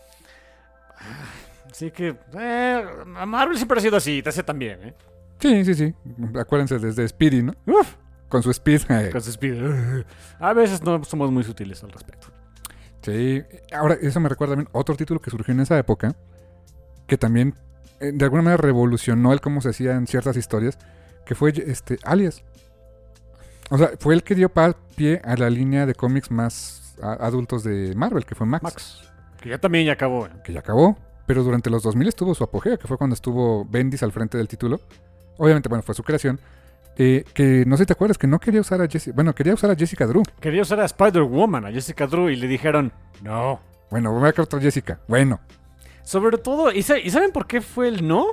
Así 1.70 1.90
que 1.90 2.16
eh, 2.38 2.84
Marvel 3.26 3.56
siempre 3.56 3.78
ha 3.78 3.82
sido 3.82 3.96
así, 3.96 4.20
DC 4.22 4.42
también, 4.42 4.80
¿eh? 4.88 4.94
Sí, 5.38 5.64
sí, 5.64 5.74
sí. 5.74 5.94
Acuérdense 6.38 6.78
desde 6.78 7.06
Speedy, 7.08 7.42
¿no? 7.42 7.54
Uf, 7.66 7.94
Con 8.28 8.42
su 8.42 8.50
speed. 8.50 8.82
eh, 8.90 9.08
con 9.10 9.22
su 9.22 9.30
speed. 9.30 10.04
A 10.40 10.52
veces 10.52 10.82
no 10.82 11.02
somos 11.04 11.30
muy 11.30 11.42
sutiles 11.44 11.82
al 11.82 11.92
respecto. 11.92 12.28
Sí. 13.02 13.42
Ahora, 13.72 13.96
eso 14.02 14.20
me 14.20 14.28
recuerda 14.28 14.54
también 14.56 14.68
otro 14.72 14.94
título 14.96 15.20
que 15.20 15.30
surgió 15.30 15.54
en 15.54 15.60
esa 15.60 15.78
época, 15.78 16.14
que 17.06 17.16
también 17.16 17.54
de 18.00 18.24
alguna 18.24 18.42
manera 18.42 18.62
revolucionó 18.62 19.32
el 19.32 19.40
cómo 19.40 19.60
se 19.60 19.70
hacían 19.70 20.06
ciertas 20.06 20.36
historias, 20.36 20.78
que 21.26 21.34
fue 21.34 21.52
este 21.66 21.98
Alias. 22.02 22.42
O 23.70 23.78
sea, 23.78 23.90
fue 23.98 24.14
el 24.14 24.22
que 24.24 24.34
dio 24.34 24.50
pie 24.96 25.20
a 25.24 25.36
la 25.36 25.48
línea 25.50 25.86
de 25.86 25.94
cómics 25.94 26.30
más 26.30 26.96
adultos 27.02 27.62
de 27.62 27.94
Marvel, 27.94 28.24
que 28.26 28.34
fue 28.34 28.46
Max, 28.46 28.62
Max, 28.62 29.00
que 29.40 29.48
ya 29.50 29.58
también 29.58 29.86
ya 29.86 29.92
acabó. 29.92 30.26
¿eh? 30.26 30.30
que 30.44 30.52
ya 30.52 30.60
acabó. 30.60 30.98
Pero 31.26 31.44
durante 31.44 31.70
los 31.70 31.82
2000 31.84 32.08
estuvo 32.08 32.34
su 32.34 32.42
apogeo, 32.42 32.76
que 32.78 32.88
fue 32.88 32.96
cuando 32.98 33.14
estuvo 33.14 33.64
Bendis 33.64 34.02
al 34.02 34.10
frente 34.10 34.36
del 34.36 34.48
título. 34.48 34.80
Obviamente, 35.38 35.68
bueno, 35.68 35.82
fue 35.82 35.94
su 35.94 36.02
creación. 36.02 36.40
eh, 36.96 37.24
que 37.32 37.64
no 37.66 37.76
sé 37.76 37.84
si 37.84 37.86
te 37.86 37.92
acuerdas, 37.92 38.18
que 38.18 38.26
no 38.26 38.40
quería 38.40 38.60
usar 38.60 38.82
a 38.82 38.88
Jessica. 38.88 39.14
Bueno, 39.14 39.32
quería 39.34 39.54
usar 39.54 39.70
a 39.70 39.76
Jessica 39.76 40.06
Drew. 40.06 40.22
Quería 40.40 40.62
usar 40.62 40.80
a 40.80 40.84
Spider-Woman, 40.84 41.64
a 41.66 41.70
Jessica 41.70 42.06
Drew, 42.08 42.28
y 42.28 42.36
le 42.36 42.48
dijeron, 42.48 42.92
no. 43.22 43.60
Bueno, 43.90 44.12
voy 44.12 44.28
a 44.28 44.32
crear 44.32 44.44
otra 44.44 44.60
Jessica. 44.60 44.98
Bueno, 45.06 45.38
Sobre 46.10 46.38
todo, 46.38 46.72
¿y, 46.72 46.82
sa- 46.82 46.98
¿y 46.98 47.08
saben 47.08 47.30
por 47.30 47.46
qué 47.46 47.60
fue 47.60 47.86
el 47.86 48.04
no? 48.08 48.26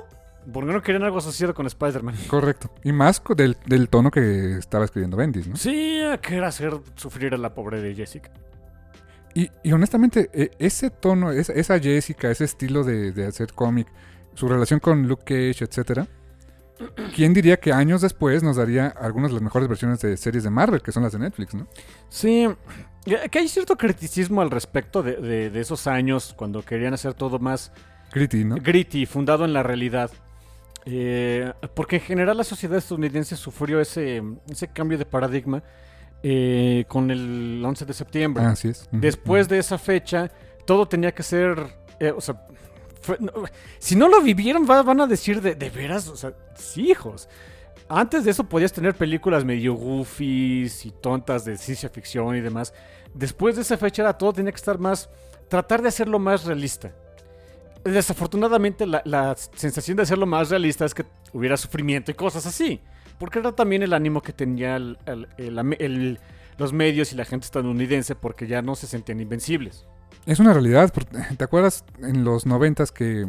Porque 0.52 0.72
no 0.72 0.82
querían 0.82 1.04
algo 1.04 1.18
asociado 1.18 1.54
con 1.54 1.64
Spider-Man. 1.66 2.16
correcto. 2.28 2.70
Y 2.82 2.90
más 2.90 3.22
del, 3.36 3.56
del 3.66 3.88
tono 3.88 4.10
que 4.10 4.54
estaba 4.58 4.84
escribiendo 4.84 5.16
Bendis, 5.16 5.46
¿no? 5.46 5.54
Sí, 5.56 6.00
que 6.20 6.36
era 6.36 6.48
hacer 6.48 6.72
sufrir 6.96 7.34
a 7.34 7.36
la 7.36 7.54
pobre 7.54 7.80
de 7.80 7.94
Jessica. 7.94 8.30
Y, 9.32 9.48
y 9.62 9.70
honestamente, 9.72 10.28
e- 10.32 10.50
ese 10.58 10.90
tono, 10.90 11.30
esa, 11.30 11.78
Jessica, 11.78 12.30
ese 12.32 12.44
estilo 12.46 12.82
de, 12.82 13.12
de 13.12 13.26
hacer 13.26 13.52
cómic, 13.52 13.86
su 14.34 14.48
relación 14.48 14.80
con 14.80 15.06
Luke 15.06 15.22
Cage, 15.24 15.64
etcétera, 15.64 16.08
¿quién 17.14 17.32
diría 17.32 17.58
que 17.60 17.72
años 17.72 18.00
después 18.00 18.42
nos 18.42 18.56
daría 18.56 18.88
algunas 18.88 19.30
de 19.30 19.34
las 19.34 19.42
mejores 19.42 19.68
versiones 19.68 20.00
de 20.00 20.16
series 20.16 20.42
de 20.42 20.50
Marvel, 20.50 20.82
que 20.82 20.90
son 20.90 21.04
las 21.04 21.12
de 21.12 21.20
Netflix, 21.20 21.54
¿no? 21.54 21.68
Sí, 22.08 22.48
que 23.30 23.38
hay 23.38 23.48
cierto 23.48 23.76
criticismo 23.76 24.40
al 24.42 24.50
respecto 24.50 25.02
de, 25.02 25.16
de- 25.16 25.50
de 25.50 25.60
esos 25.60 25.86
años 25.86 26.34
cuando 26.36 26.62
querían 26.64 26.94
hacer 26.94 27.14
todo 27.14 27.38
más 27.38 27.72
Gritty, 28.12 28.44
¿no? 28.44 28.56
gritty, 28.56 29.06
fundado 29.06 29.44
en 29.44 29.52
la 29.52 29.62
realidad. 29.62 30.10
Eh, 30.86 31.52
porque 31.74 31.96
en 31.96 32.02
general 32.02 32.36
la 32.36 32.44
sociedad 32.44 32.78
estadounidense 32.78 33.36
sufrió 33.36 33.80
ese, 33.80 34.22
ese 34.48 34.68
cambio 34.68 34.96
de 34.96 35.04
paradigma 35.04 35.62
eh, 36.22 36.84
con 36.88 37.10
el 37.10 37.62
11 37.64 37.84
de 37.84 37.92
septiembre. 37.92 38.42
Ah, 38.44 38.50
así 38.50 38.68
es. 38.68 38.88
Después 38.90 39.48
de 39.48 39.58
esa 39.58 39.76
fecha, 39.78 40.30
todo 40.64 40.88
tenía 40.88 41.12
que 41.12 41.22
ser. 41.22 41.58
eh, 42.00 42.12
o 42.16 42.20
sea, 42.20 42.40
fue- 43.02 43.18
no, 43.20 43.32
si 43.78 43.96
no 43.96 44.08
lo 44.08 44.22
vivieron, 44.22 44.66
va- 44.68 44.82
van 44.82 45.00
a 45.02 45.06
decir 45.06 45.42
de, 45.42 45.54
de 45.54 45.68
veras. 45.70 46.08
O 46.08 46.16
sea, 46.16 46.32
sí, 46.54 46.90
hijos. 46.90 47.28
Antes 47.90 48.24
de 48.24 48.30
eso 48.30 48.44
podías 48.44 48.72
tener 48.72 48.94
películas 48.94 49.44
medio 49.44 49.74
goofies 49.74 50.84
y 50.86 50.90
tontas 50.90 51.44
de 51.44 51.56
ciencia 51.58 51.88
ficción 51.88 52.34
y 52.36 52.40
demás. 52.40 52.72
Después 53.14 53.56
de 53.56 53.62
esa 53.62 53.76
fecha 53.76 54.02
era 54.02 54.16
todo 54.16 54.32
tenía 54.32 54.52
que 54.52 54.56
estar 54.56 54.78
más. 54.78 55.08
Tratar 55.48 55.82
de 55.82 55.88
hacerlo 55.88 56.18
más 56.18 56.44
realista. 56.44 56.92
Desafortunadamente, 57.84 58.86
la, 58.86 59.02
la 59.04 59.34
sensación 59.36 59.96
de 59.96 60.02
hacerlo 60.02 60.26
más 60.26 60.50
realista 60.50 60.84
es 60.84 60.94
que 60.94 61.04
hubiera 61.32 61.56
sufrimiento 61.56 62.10
y 62.10 62.14
cosas 62.14 62.44
así. 62.46 62.80
Porque 63.18 63.38
era 63.38 63.52
también 63.52 63.82
el 63.82 63.92
ánimo 63.94 64.20
que 64.22 64.32
tenía 64.32 64.76
el- 64.76 64.98
el- 65.06 65.26
el- 65.78 66.20
los 66.58 66.72
medios 66.72 67.12
y 67.12 67.16
la 67.16 67.24
gente 67.24 67.44
estadounidense 67.46 68.14
porque 68.14 68.46
ya 68.46 68.62
no 68.62 68.74
se 68.74 68.86
sentían 68.86 69.20
invencibles. 69.20 69.86
Es 70.26 70.38
una 70.40 70.52
realidad. 70.52 70.92
¿Te 71.36 71.44
acuerdas 71.44 71.84
en 72.00 72.24
los 72.24 72.46
noventas 72.46 72.92
que 72.92 73.26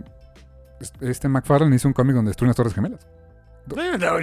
es- 0.81 0.93
este 1.01 1.30
McFarlane 1.30 1.76
hizo 1.76 1.88
un 1.88 1.93
cómic 1.93 2.15
donde 2.15 2.30
destruyen 2.30 2.49
las 2.49 2.56
Torres 2.57 2.73
Gemelas? 2.73 3.07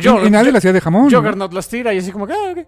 Yo, 0.00 0.26
y, 0.26 0.30
nadie 0.30 0.50
le 0.52 0.58
hacía 0.58 0.72
de 0.72 0.80
jamón. 0.80 1.08
¿no? 1.10 1.18
Juggernaut 1.18 1.52
las 1.52 1.68
tira 1.68 1.94
y 1.94 1.98
así 1.98 2.10
como 2.10 2.26
que, 2.26 2.32
ah, 2.32 2.52
ok. 2.52 2.66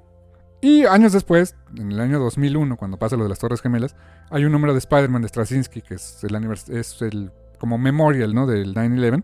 Y 0.60 0.84
años 0.86 1.12
después, 1.12 1.54
en 1.76 1.92
el 1.92 2.00
año 2.00 2.18
2001, 2.18 2.76
cuando 2.76 2.98
pasa 2.98 3.16
lo 3.16 3.22
de 3.22 3.28
las 3.28 3.38
Torres 3.38 3.60
Gemelas, 3.62 3.94
hay 4.30 4.44
un 4.44 4.52
número 4.52 4.72
de 4.72 4.80
Spider-Man 4.80 5.22
de 5.22 5.28
Straczynski, 5.28 5.82
que 5.82 5.94
es 5.94 6.24
el, 6.24 6.34
es 6.76 7.00
el 7.02 7.30
como 7.58 7.78
memorial, 7.78 8.34
¿no? 8.34 8.46
Del 8.46 8.74
9-11, 8.74 9.22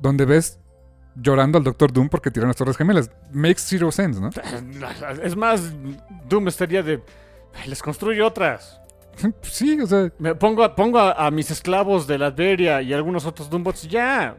donde 0.00 0.24
ves 0.26 0.58
llorando 1.16 1.58
al 1.58 1.64
Doctor 1.64 1.92
Doom 1.92 2.08
porque 2.10 2.30
tiraron 2.30 2.48
las 2.48 2.56
Torres 2.56 2.76
Gemelas. 2.76 3.10
Makes 3.32 3.60
zero 3.62 3.90
sense, 3.90 4.20
¿no? 4.20 4.30
Es 5.22 5.36
más, 5.36 5.72
Doom 6.28 6.48
estaría 6.48 6.82
de. 6.82 7.02
"Ay, 7.54 7.68
Les 7.70 7.82
construyo 7.82 8.26
otras. 8.26 8.78
sí, 9.42 9.80
o 9.80 9.86
sea, 9.86 10.12
Me 10.18 10.34
pongo, 10.34 10.62
a- 10.62 10.76
pongo 10.76 10.98
a, 10.98 11.26
a 11.26 11.30
mis 11.30 11.50
esclavos 11.50 12.06
de 12.06 12.18
la 12.18 12.26
Adveria 12.26 12.82
y 12.82 12.92
algunos 12.92 13.24
otros 13.26 13.48
Doombots 13.50 13.84
y 13.84 13.88
ya. 13.88 14.36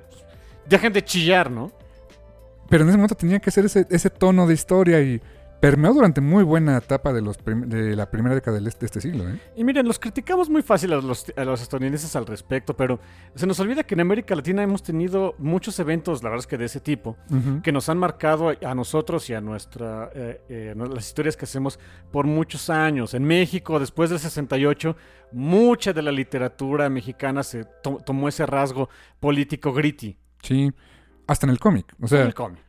Dejen 0.67 0.93
de 0.93 1.03
chillar, 1.03 1.49
¿no? 1.49 1.71
pero 2.69 2.83
en 2.83 2.89
ese 2.89 2.97
momento 2.99 3.15
tenía 3.15 3.39
que 3.39 3.49
ser 3.49 3.65
ese, 3.65 3.87
ese 3.89 4.11
tono 4.11 4.45
de 4.45 4.53
historia 4.53 5.01
y 5.01 5.19
permeó 5.59 5.93
durante 5.93 6.21
muy 6.21 6.43
buena 6.43 6.77
etapa 6.77 7.11
de, 7.11 7.21
los 7.21 7.37
prim- 7.37 7.67
de 7.67 7.95
la 7.95 8.09
primera 8.09 8.33
década 8.33 8.59
de 8.59 8.69
este 8.69 9.01
siglo, 9.01 9.27
¿eh? 9.29 9.39
Y 9.57 9.63
miren, 9.63 9.85
los 9.87 9.99
criticamos 9.99 10.49
muy 10.49 10.61
fácil 10.61 10.93
a 10.93 10.97
los, 11.01 11.25
a 11.35 11.43
los 11.43 11.61
estadounidenses 11.61 12.15
al 12.15 12.25
respecto, 12.25 12.75
pero 12.77 12.99
se 13.35 13.45
nos 13.45 13.59
olvida 13.59 13.83
que 13.83 13.93
en 13.95 14.01
América 14.01 14.35
Latina 14.35 14.63
hemos 14.63 14.83
tenido 14.83 15.35
muchos 15.37 15.77
eventos, 15.79 16.23
la 16.23 16.29
verdad 16.29 16.43
es 16.43 16.47
que 16.47 16.57
de 16.57 16.65
ese 16.65 16.79
tipo, 16.79 17.17
que 17.61 17.71
nos 17.71 17.89
han 17.89 17.97
marcado 17.97 18.51
a 18.65 18.75
nosotros 18.75 19.29
y 19.29 19.33
a 19.33 19.41
nuestra 19.41 20.09
eh, 20.15 20.41
eh, 20.49 20.73
las 20.77 21.07
historias 21.07 21.35
que 21.35 21.45
hacemos 21.45 21.79
por 22.11 22.25
muchos 22.25 22.69
años. 22.69 23.13
En 23.13 23.23
México, 23.23 23.79
después 23.79 24.09
del 24.09 24.19
68, 24.19 24.95
mucha 25.33 25.93
de 25.93 26.01
la 26.01 26.11
literatura 26.11 26.89
mexicana 26.89 27.43
se 27.43 27.65
to- 27.83 27.99
tomó 28.05 28.29
ese 28.29 28.45
rasgo 28.45 28.89
político 29.19 29.73
gritty. 29.73 30.17
Sí, 30.41 30.71
hasta 31.27 31.45
en 31.45 31.49
el 31.51 31.59
cómic. 31.59 31.93
O 32.01 32.07
sea, 32.07 32.23
el 32.23 32.33
cómic. 32.33 32.59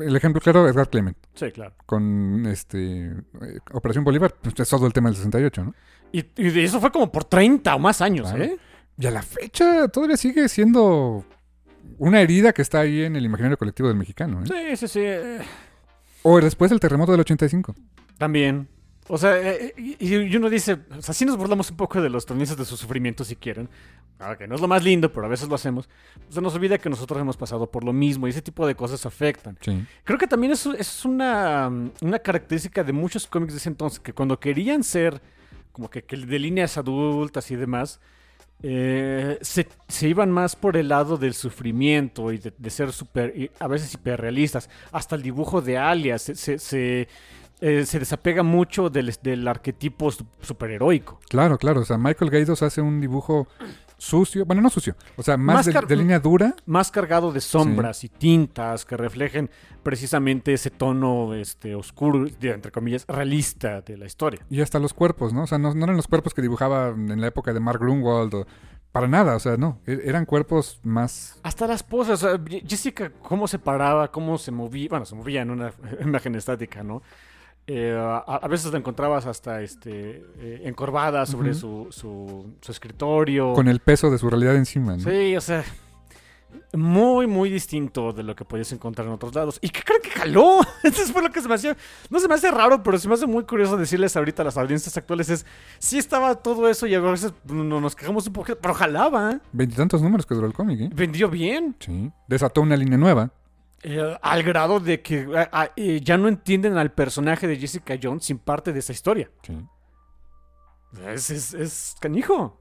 El 0.00 0.16
ejemplo 0.16 0.40
claro, 0.40 0.68
Edgar 0.68 0.88
Clement. 0.88 1.16
Sí, 1.34 1.50
claro. 1.52 1.74
con 1.86 2.46
este 2.46 3.06
eh, 3.08 3.58
Operación 3.72 4.04
Bolívar, 4.04 4.34
pues 4.40 4.58
es 4.58 4.68
todo 4.68 4.86
el 4.86 4.92
tema 4.92 5.08
del 5.08 5.16
68, 5.16 5.64
¿no? 5.64 5.74
Y, 6.12 6.24
eso 6.60 6.80
fue 6.80 6.90
como 6.90 7.10
por 7.12 7.24
30 7.24 7.74
o 7.74 7.78
más 7.78 8.00
años, 8.00 8.28
Claro. 8.28 8.44
¿eh? 8.44 8.58
Y 8.98 9.06
a 9.06 9.10
la 9.10 9.22
fecha 9.22 9.88
todavía 9.88 10.16
sigue 10.16 10.48
siendo 10.48 11.24
una 11.98 12.20
herida 12.20 12.52
que 12.52 12.62
está 12.62 12.80
ahí 12.80 13.02
en 13.04 13.16
el 13.16 13.24
imaginario 13.24 13.56
colectivo 13.56 13.88
del 13.88 13.96
mexicano, 13.96 14.42
¿eh? 14.42 14.46
Sí, 14.46 14.76
sí, 14.76 14.88
sí. 14.88 15.00
eh, 15.02 15.38
O 16.22 16.40
después 16.40 16.70
del 16.70 16.80
terremoto 16.80 17.12
del 17.12 17.20
85. 17.22 17.74
También. 18.18 18.68
O 19.12 19.18
sea, 19.18 19.36
eh, 19.38 19.74
y, 19.76 20.14
y 20.14 20.36
uno 20.36 20.48
dice, 20.48 20.78
o 20.96 21.02
sea, 21.02 21.12
sí 21.12 21.24
nos 21.24 21.36
burlamos 21.36 21.68
un 21.70 21.76
poco 21.76 22.00
de 22.00 22.08
los 22.08 22.22
estadounidenses 22.22 22.56
de 22.56 22.64
su 22.64 22.76
sufrimiento 22.76 23.24
si 23.24 23.34
quieren. 23.34 23.68
Claro 24.16 24.38
que 24.38 24.46
no 24.46 24.54
es 24.54 24.60
lo 24.60 24.68
más 24.68 24.84
lindo, 24.84 25.12
pero 25.12 25.26
a 25.26 25.28
veces 25.28 25.48
lo 25.48 25.56
hacemos. 25.56 25.88
Se 26.28 26.40
nos 26.40 26.54
olvida 26.54 26.78
que 26.78 26.88
nosotros 26.88 27.20
hemos 27.20 27.36
pasado 27.36 27.68
por 27.68 27.82
lo 27.82 27.92
mismo 27.92 28.26
y 28.26 28.30
ese 28.30 28.40
tipo 28.40 28.66
de 28.66 28.76
cosas 28.76 29.04
afectan. 29.06 29.58
Sí. 29.62 29.84
Creo 30.04 30.16
que 30.16 30.28
también 30.28 30.52
es, 30.52 30.64
es 30.66 31.04
una, 31.04 31.68
una 32.00 32.18
característica 32.20 32.84
de 32.84 32.92
muchos 32.92 33.26
cómics 33.26 33.52
de 33.54 33.58
ese 33.58 33.68
entonces, 33.68 33.98
que 33.98 34.12
cuando 34.12 34.38
querían 34.38 34.84
ser 34.84 35.20
como 35.72 35.90
que, 35.90 36.02
que 36.02 36.16
de 36.16 36.38
líneas 36.38 36.78
adultas 36.78 37.50
y 37.50 37.56
demás, 37.56 37.98
eh, 38.62 39.38
se, 39.40 39.66
se 39.88 40.08
iban 40.08 40.30
más 40.30 40.54
por 40.54 40.76
el 40.76 40.88
lado 40.88 41.16
del 41.16 41.34
sufrimiento 41.34 42.30
y 42.30 42.38
de, 42.38 42.52
de 42.56 42.70
ser 42.70 42.92
super, 42.92 43.50
a 43.58 43.66
veces 43.66 43.92
hiperrealistas. 43.94 44.68
Hasta 44.92 45.16
el 45.16 45.22
dibujo 45.22 45.62
de 45.62 45.78
alias 45.78 46.30
se, 46.34 47.08
eh, 47.60 47.84
se 47.86 47.98
desapega 47.98 48.42
mucho 48.42 48.90
del, 48.90 49.14
del 49.22 49.46
arquetipo 49.48 50.10
su- 50.10 50.26
superheroico. 50.40 51.20
Claro, 51.28 51.58
claro. 51.58 51.80
O 51.80 51.84
sea, 51.84 51.98
Michael 51.98 52.30
Gaidos 52.30 52.62
hace 52.62 52.80
un 52.80 53.00
dibujo 53.00 53.46
sucio. 53.98 54.44
Bueno, 54.46 54.62
no 54.62 54.70
sucio. 54.70 54.96
O 55.16 55.22
sea, 55.22 55.36
más, 55.36 55.66
Más 55.66 55.88
de, 55.88 55.96
línea 55.96 56.18
dura. 56.20 56.54
Más 56.66 56.90
cargado 56.90 57.32
de 57.32 57.40
sombras 57.40 58.02
y 58.04 58.08
tintas 58.08 58.84
que 58.84 58.96
reflejen 58.96 59.50
precisamente 59.82 60.52
ese 60.54 60.70
tono 60.70 61.34
este, 61.34 61.74
oscuro, 61.74 62.24
de- 62.40 62.50
entre 62.52 62.72
comillas, 62.72 63.04
realista 63.08 63.80
de 63.82 63.98
la 63.98 64.06
historia. 64.06 64.40
Y 64.50 64.60
hasta 64.60 64.78
los 64.78 64.94
cuerpos, 64.94 65.32
¿no? 65.32 65.42
O 65.42 65.46
sea, 65.46 65.58
no, 65.58 65.74
no 65.74 65.84
eran 65.84 65.96
los 65.96 66.06
cuerpos 66.08 66.32
que 66.34 66.42
dibujaba 66.42 66.88
en 66.88 67.20
la 67.20 67.26
época 67.26 67.52
de 67.52 67.60
Mark 67.60 67.80
Grunwald 67.80 68.34
o... 68.34 68.46
Para 68.92 69.06
nada, 69.06 69.36
o 69.36 69.38
sea, 69.38 69.56
no. 69.56 69.78
E- 69.86 70.00
Eran 70.04 70.24
cuerpos 70.26 70.80
más... 70.82 71.38
Hasta 71.44 71.68
las 71.68 71.84
poses, 71.84 72.24
o 72.24 72.28
sea, 72.28 72.44
Ye- 72.44 72.64
Jessica, 72.66 73.12
cómo 73.22 73.46
se 73.46 73.60
paraba, 73.60 74.10
cómo 74.10 74.36
se 74.36 74.50
movía, 74.50 74.88
bueno, 74.90 75.04
se 75.04 75.14
movía 75.14 75.42
en 75.42 75.50
una 75.52 75.72
imagen 76.00 76.34
estática, 76.34 76.82
¿no? 76.82 77.00
Eh, 77.66 77.96
a, 77.96 78.18
a 78.18 78.48
veces 78.48 78.72
la 78.72 78.78
encontrabas 78.78 79.26
hasta 79.26 79.62
este, 79.62 80.24
eh, 80.38 80.62
encorvada 80.64 81.24
sobre 81.26 81.54
su, 81.54 81.86
su, 81.90 82.54
su 82.60 82.72
escritorio. 82.72 83.52
Con 83.52 83.68
el 83.68 83.80
peso 83.80 84.10
de 84.10 84.18
su 84.18 84.28
realidad 84.28 84.56
encima, 84.56 84.96
¿no? 84.96 85.02
Sí, 85.08 85.36
o 85.36 85.40
sea, 85.40 85.64
muy, 86.72 87.26
muy 87.26 87.50
distinto 87.50 88.12
de 88.12 88.22
lo 88.22 88.34
que 88.34 88.44
podías 88.44 88.70
encontrar 88.72 89.06
en 89.06 89.12
otros 89.12 89.34
lados. 89.34 89.58
¿Y 89.60 89.70
qué 89.70 89.82
creen 89.82 90.02
que 90.02 90.10
jaló? 90.10 90.60
Eso 90.82 91.04
fue 91.12 91.22
lo 91.22 91.30
que 91.30 91.40
se 91.40 91.48
me 91.48 91.54
hacía. 91.54 91.76
No 92.08 92.18
se 92.18 92.28
me 92.28 92.34
hace 92.34 92.50
raro, 92.50 92.82
pero 92.82 92.98
se 92.98 93.08
me 93.08 93.14
hace 93.14 93.26
muy 93.26 93.44
curioso 93.44 93.76
decirles 93.76 94.16
ahorita 94.16 94.42
a 94.42 94.46
las 94.46 94.56
audiencias 94.56 94.96
actuales: 94.96 95.30
es 95.30 95.46
sí 95.78 95.98
estaba 95.98 96.34
todo 96.36 96.68
eso 96.68 96.86
y 96.86 96.94
a 96.94 97.00
veces 97.00 97.32
no, 97.44 97.80
nos 97.80 97.94
quejamos 97.94 98.26
un 98.26 98.32
poco, 98.32 98.54
pero 98.60 98.74
jalaba. 98.74 99.40
Veintitantos 99.52 100.02
números 100.02 100.26
que 100.26 100.34
duró 100.34 100.46
el 100.46 100.52
cómic, 100.52 100.80
¿eh? 100.80 100.90
Vendió 100.92 101.28
bien. 101.28 101.76
Sí. 101.80 102.10
Desató 102.28 102.62
una 102.62 102.76
línea 102.76 102.98
nueva. 102.98 103.30
Eh, 103.82 104.16
al 104.22 104.42
grado 104.42 104.80
de 104.80 105.00
que 105.02 105.26
ah, 105.36 105.48
ah, 105.52 105.70
eh, 105.76 106.00
ya 106.02 106.16
no 106.16 106.28
entienden 106.28 106.76
al 106.76 106.92
personaje 106.92 107.46
de 107.46 107.56
Jessica 107.56 107.98
Jones 108.02 108.24
sin 108.24 108.38
parte 108.38 108.72
de 108.72 108.78
esa 108.80 108.92
historia. 108.92 109.30
Sí. 109.42 109.56
Es, 111.06 111.30
es, 111.30 111.54
es 111.54 111.94
canijo. 112.00 112.60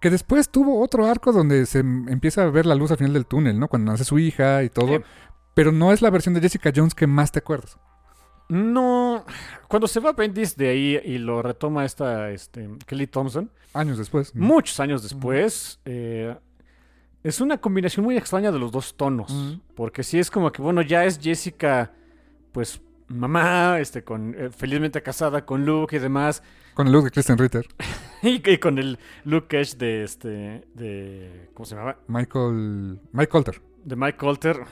Que 0.00 0.10
después 0.10 0.48
tuvo 0.50 0.82
otro 0.82 1.06
arco 1.06 1.32
donde 1.32 1.66
se 1.66 1.80
m- 1.80 2.10
empieza 2.10 2.42
a 2.42 2.50
ver 2.50 2.66
la 2.66 2.74
luz 2.74 2.90
al 2.90 2.96
final 2.98 3.12
del 3.12 3.26
túnel, 3.26 3.58
¿no? 3.58 3.68
Cuando 3.68 3.92
nace 3.92 4.04
su 4.04 4.18
hija 4.18 4.62
y 4.62 4.70
todo. 4.70 5.02
Pero 5.54 5.72
no 5.72 5.92
es 5.92 6.02
la 6.02 6.10
versión 6.10 6.34
de 6.34 6.40
Jessica 6.40 6.70
Jones 6.74 6.94
que 6.94 7.06
más 7.06 7.32
te 7.32 7.38
acuerdas. 7.38 7.78
No. 8.48 9.24
Cuando 9.68 9.88
se 9.88 10.00
va 10.00 10.12
Bendis 10.12 10.56
de 10.56 10.68
ahí 10.68 11.00
y 11.04 11.18
lo 11.18 11.42
retoma 11.42 11.84
esta 11.84 12.30
este, 12.30 12.68
Kelly 12.86 13.06
Thompson. 13.06 13.50
Años 13.72 13.98
después. 13.98 14.34
Muchos 14.34 14.78
años 14.80 15.02
después, 15.02 15.80
eh, 15.84 16.36
es 17.26 17.40
una 17.40 17.58
combinación 17.58 18.04
muy 18.04 18.16
extraña 18.16 18.52
de 18.52 18.58
los 18.60 18.70
dos 18.70 18.96
tonos. 18.96 19.60
Porque 19.74 20.04
sí 20.04 20.18
es 20.18 20.30
como 20.30 20.52
que, 20.52 20.62
bueno, 20.62 20.80
ya 20.80 21.04
es 21.04 21.18
Jessica, 21.20 21.90
pues, 22.52 22.80
mamá, 23.08 23.80
este, 23.80 24.04
con, 24.04 24.32
eh, 24.38 24.50
felizmente 24.50 25.02
casada 25.02 25.44
con 25.44 25.66
Luke 25.66 25.96
y 25.96 25.98
demás. 25.98 26.44
Con 26.74 26.86
el 26.86 26.92
look 26.92 27.04
de 27.04 27.10
Kristen 27.10 27.38
Ritter. 27.38 27.66
Y, 28.22 28.42
y 28.50 28.58
con 28.58 28.78
el 28.78 28.98
Luke 29.24 29.46
Cage 29.46 29.76
de 29.76 30.02
este, 30.02 30.66
de, 30.74 31.50
¿cómo 31.54 31.66
se 31.66 31.74
llamaba? 31.74 31.98
Michael. 32.08 32.98
Mike 33.12 33.28
Colter. 33.28 33.60
De 33.84 33.94
Mike 33.94 34.16
Colter. 34.16 34.64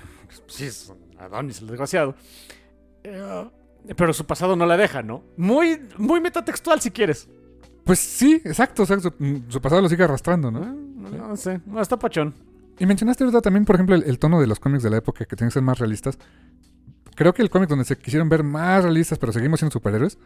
Sí, 0.46 0.64
es 0.64 0.92
Adonis, 1.18 1.60
el 1.60 1.68
desgraciado. 1.68 2.16
Eh, 3.04 3.44
pero 3.96 4.12
su 4.12 4.24
pasado 4.24 4.56
no 4.56 4.64
la 4.64 4.76
deja, 4.76 5.02
¿no? 5.02 5.22
Muy, 5.36 5.78
muy 5.98 6.20
metatextual 6.20 6.80
si 6.80 6.90
quieres. 6.90 7.28
Pues 7.84 7.98
sí, 7.98 8.40
exacto. 8.44 8.84
o 8.84 8.86
sea, 8.86 8.98
su, 8.98 9.12
mm, 9.16 9.50
su 9.50 9.60
pasado 9.60 9.82
lo 9.82 9.88
sigue 9.88 10.02
arrastrando, 10.02 10.50
¿no? 10.50 10.93
No, 11.10 11.28
no 11.28 11.36
sé, 11.36 11.60
no, 11.66 11.80
está 11.80 11.98
pachón. 11.98 12.34
Y 12.78 12.86
mencionaste 12.86 13.24
ahorita 13.24 13.40
también, 13.40 13.64
por 13.64 13.76
ejemplo, 13.76 13.94
el, 13.94 14.02
el 14.04 14.18
tono 14.18 14.40
de 14.40 14.46
los 14.46 14.58
cómics 14.58 14.82
de 14.82 14.90
la 14.90 14.96
época 14.96 15.24
que 15.24 15.36
tienen 15.36 15.50
que 15.50 15.54
ser 15.54 15.62
más 15.62 15.78
realistas. 15.78 16.18
Creo 17.14 17.32
que 17.32 17.42
el 17.42 17.50
cómic 17.50 17.68
donde 17.68 17.84
se 17.84 17.96
quisieron 17.96 18.28
ver 18.28 18.42
más 18.42 18.82
realistas, 18.82 19.18
pero 19.18 19.32
seguimos 19.32 19.60
siendo 19.60 19.72
superhéroes. 19.72 20.18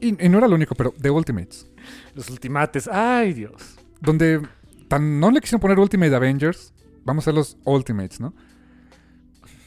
Y, 0.00 0.24
y 0.24 0.28
no 0.28 0.38
era 0.38 0.46
lo 0.46 0.54
único, 0.54 0.74
pero 0.74 0.94
The 1.00 1.10
Ultimates. 1.10 1.66
Los 2.14 2.30
ultimates, 2.30 2.88
ay 2.88 3.32
Dios. 3.32 3.76
Donde 4.00 4.40
tan 4.88 5.18
no 5.18 5.30
le 5.30 5.40
quisieron 5.40 5.60
poner 5.60 5.78
Ultimate 5.78 6.14
Avengers, 6.14 6.72
vamos 7.04 7.22
a 7.22 7.24
hacer 7.24 7.34
los 7.34 7.56
Ultimates, 7.64 8.20
¿no? 8.20 8.34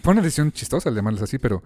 Fue 0.03 0.13
una 0.13 0.21
decisión 0.21 0.51
chistosa 0.51 0.89
el 0.89 0.95
llamarles 0.95 1.21
así, 1.21 1.37
pero. 1.37 1.63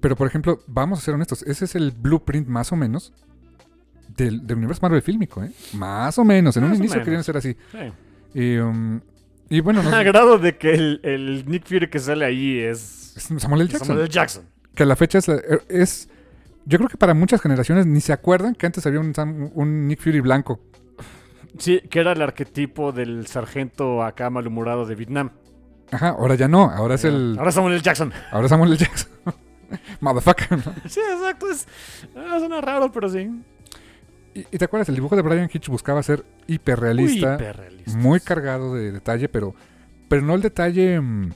Pero, 0.00 0.14
por 0.14 0.26
ejemplo, 0.26 0.60
vamos 0.66 0.98
a 0.98 1.02
ser 1.02 1.14
honestos, 1.14 1.42
ese 1.44 1.64
es 1.64 1.74
el 1.74 1.90
blueprint 1.90 2.46
más 2.46 2.70
o 2.70 2.76
menos 2.76 3.14
del, 4.16 4.46
del 4.46 4.56
universo 4.58 4.80
Marvel 4.82 5.02
fílmico, 5.02 5.42
¿eh? 5.44 5.50
Más 5.74 6.18
o 6.18 6.24
menos. 6.24 6.56
En 6.56 6.64
un 6.64 6.70
Más 6.70 6.78
inicio 6.78 6.94
menos. 6.96 7.04
querían 7.04 7.24
ser 7.24 7.36
así. 7.36 7.56
Sí. 7.72 8.38
Y, 8.40 8.56
um, 8.58 9.00
y 9.48 9.60
bueno, 9.60 9.82
no, 9.82 9.90
A 9.94 10.02
grado 10.02 10.38
de 10.38 10.56
que 10.56 10.72
el, 10.74 11.00
el 11.02 11.44
Nick 11.46 11.66
Fury 11.66 11.88
que 11.88 11.98
sale 11.98 12.24
ahí 12.24 12.58
es 12.58 13.16
es 13.16 13.22
Samuel 13.40 13.62
L. 13.62 13.70
Jackson. 13.70 13.86
Samuel 13.88 14.04
L. 14.06 14.10
Jackson. 14.12 14.44
que 14.74 14.82
a 14.82 14.86
la 14.86 14.96
fecha 14.96 15.18
es, 15.18 15.28
la- 15.28 15.40
es- 15.68 16.08
yo 16.66 16.78
creo 16.78 16.88
que 16.90 16.96
para 16.98 17.14
muchas 17.14 17.40
generaciones 17.40 17.86
ni 17.86 18.00
se 18.00 18.12
acuerdan 18.12 18.54
que 18.54 18.66
antes 18.66 18.84
había 18.86 19.00
un, 19.00 19.12
un 19.54 19.86
Nick 19.88 20.00
Fury 20.02 20.20
blanco. 20.20 20.60
Sí, 21.58 21.80
que 21.88 22.00
era 22.00 22.12
el 22.12 22.20
arquetipo 22.20 22.92
del 22.92 23.26
sargento 23.28 24.02
acá 24.02 24.28
malhumorado 24.28 24.84
de 24.84 24.94
Vietnam. 24.94 25.30
Ajá, 25.90 26.08
ahora 26.10 26.34
ya 26.34 26.48
no, 26.48 26.68
ahora 26.70 26.96
es 26.96 27.04
el 27.04 27.36
Ahora 27.38 27.52
Samuel 27.52 27.74
L. 27.74 27.82
Jackson. 27.82 28.12
ahora 28.32 28.46
es 28.46 28.50
Samuel 28.50 28.72
L. 28.72 28.78
Jackson. 28.78 29.08
Motherfucker, 30.00 30.52
¿no? 30.58 30.72
Sí, 30.88 31.00
exacto. 31.00 31.50
Es, 31.50 31.66
suena 32.12 32.60
raro, 32.60 32.90
pero 32.92 33.08
sí. 33.08 33.30
Y, 34.36 34.40
y 34.52 34.58
te 34.58 34.64
acuerdas, 34.66 34.88
el 34.88 34.94
dibujo 34.96 35.16
de 35.16 35.22
Brian 35.22 35.48
Hitch 35.52 35.68
buscaba 35.68 36.02
ser 36.02 36.24
hiperrealista, 36.46 37.26
Muy 37.28 37.34
hiperrealista. 37.36 37.98
muy 37.98 38.20
cargado 38.20 38.74
de 38.74 38.92
detalle, 38.92 39.28
pero 39.28 39.54
pero 40.08 40.22
no 40.22 40.34
el 40.34 40.42
detalle 40.42 41.00
mm, 41.00 41.30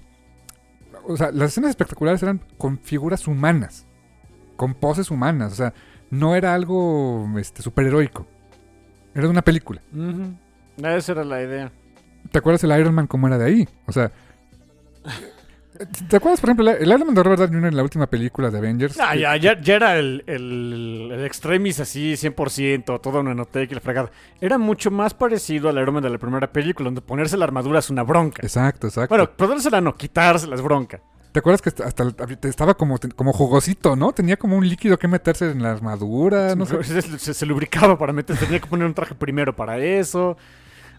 o 1.06 1.16
sea, 1.16 1.31
las 1.32 1.51
escenas 1.52 1.70
espectaculares 1.70 2.22
eran 2.22 2.40
con 2.59 2.78
figuras 2.78 3.27
humanas, 3.27 3.86
con 4.56 4.74
poses 4.74 5.10
humanas, 5.10 5.52
o 5.52 5.56
sea, 5.56 5.72
no 6.10 6.35
era 6.36 6.55
algo 6.55 7.27
este 7.39 7.62
superheroico. 7.62 8.27
Era 9.14 9.24
de 9.24 9.31
una 9.31 9.43
película. 9.43 9.81
Ujú. 9.93 10.35
Esa 10.86 11.12
era 11.12 11.24
la 11.24 11.43
idea. 11.43 11.72
¿Te 12.31 12.39
acuerdas 12.39 12.62
el 12.64 12.78
Iron 12.78 12.94
Man 12.94 13.06
cómo 13.06 13.27
era 13.27 13.39
de 13.39 13.44
ahí? 13.47 13.68
O 13.86 13.93
sea, 13.93 14.12
¿te 16.09 16.16
acuerdas, 16.16 16.40
por 16.40 16.51
ejemplo, 16.51 16.70
el 16.70 16.86
Iron 16.89 17.07
Man 17.07 17.15
de 17.15 17.23
Robert 17.23 17.40
Downey 17.40 17.55
Jr. 17.57 17.69
en 17.69 17.77
la 17.77 17.82
última 17.82 18.07
película 18.07 18.51
de 18.51 18.59
Avengers? 18.59 18.98
Ah, 19.01 19.15
ya, 19.16 19.36
ya, 19.36 19.61
ya 19.61 19.74
era 19.77 19.98
el, 19.98 20.23
el, 20.27 21.11
el 21.12 21.24
extremis 21.24 21.81
así, 21.81 22.15
100%, 22.16 23.01
todo 23.01 23.20
una 23.20 23.35
notec 23.35 23.70
y 23.70 23.74
la 23.74 23.81
fregada. 23.81 24.11
Era 24.40 24.59
mucho 24.59 24.90
más 24.90 25.15
parecido 25.15 25.69
al 25.69 25.78
Iron 25.78 25.94
Man 25.94 26.02
de 26.02 26.11
la 26.11 26.19
primera 26.19 26.52
película, 26.52 26.86
donde 26.86 27.01
ponerse 27.01 27.36
la 27.36 27.44
armadura 27.44 27.78
es 27.78 27.90
una 27.90 28.02
bronca. 28.02 28.43
Exacto, 28.43 28.86
exacto. 28.89 29.15
Bueno, 29.15 29.31
ponérsela 29.36 29.81
no, 29.81 29.94
quitársela 29.94 30.55
es 30.55 30.62
bronca. 30.62 31.01
¿Te 31.32 31.39
acuerdas 31.39 31.62
que 31.62 31.69
hasta, 31.85 32.05
estaba 32.48 32.74
como, 32.74 32.98
como 33.15 33.32
jugosito, 33.32 33.94
¿no? 33.94 34.12
Tenía 34.12 34.36
como 34.36 34.57
un 34.57 34.69
líquido 34.69 34.98
que 34.98 35.07
meterse 35.07 35.51
en 35.52 35.62
la 35.62 35.70
armadura, 35.70 36.57
no 36.57 36.66
sé. 36.66 36.82
se- 37.02 37.35
se 37.35 37.47
lubricaba 37.47 37.97
para 37.97 38.12
meterse, 38.12 38.47
tenía 38.47 38.59
que 38.61 38.66
poner 38.66 38.85
un 38.86 38.94
traje 38.94 39.15
primero 39.15 39.55
para 39.55 39.78
eso. 39.78 40.36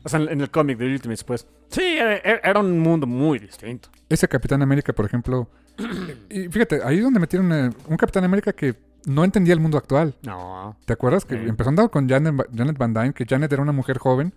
O 0.03 0.09
sea, 0.09 0.19
en, 0.19 0.41
el 0.41 0.49
cómic 0.49 0.77
de 0.77 0.85
Ultimates, 0.93 1.23
pues. 1.23 1.47
Sí, 1.69 1.81
era, 1.97 2.15
era 2.17 2.59
un 2.59 2.79
mundo 2.79 3.05
muy 3.07 3.39
distinto. 3.39 3.89
Ese 4.09 4.27
Capitán 4.27 4.61
América, 4.61 4.93
por 4.93 5.05
ejemplo. 5.05 5.47
y 6.29 6.47
fíjate, 6.49 6.81
ahí 6.83 6.97
es 6.97 7.03
donde 7.03 7.19
metieron 7.19 7.51
eh, 7.53 7.69
un 7.87 7.97
Capitán 7.97 8.23
América 8.23 8.51
que 8.53 8.75
no 9.05 9.23
entendía 9.23 9.53
el 9.53 9.59
mundo 9.59 9.77
actual. 9.77 10.15
No. 10.23 10.75
¿Te 10.85 10.93
acuerdas? 10.93 11.25
Que 11.25 11.35
Sí. 11.37 11.45
empezó 11.47 11.69
andando 11.69 11.89
con 11.91 12.07
Janet, 12.09 12.33
Janet 12.55 12.77
Van 12.77 12.93
Dyne, 12.93 13.13
que 13.13 13.25
Janet 13.25 13.51
era 13.53 13.61
una 13.61 13.71
mujer 13.71 13.97
joven. 13.97 14.33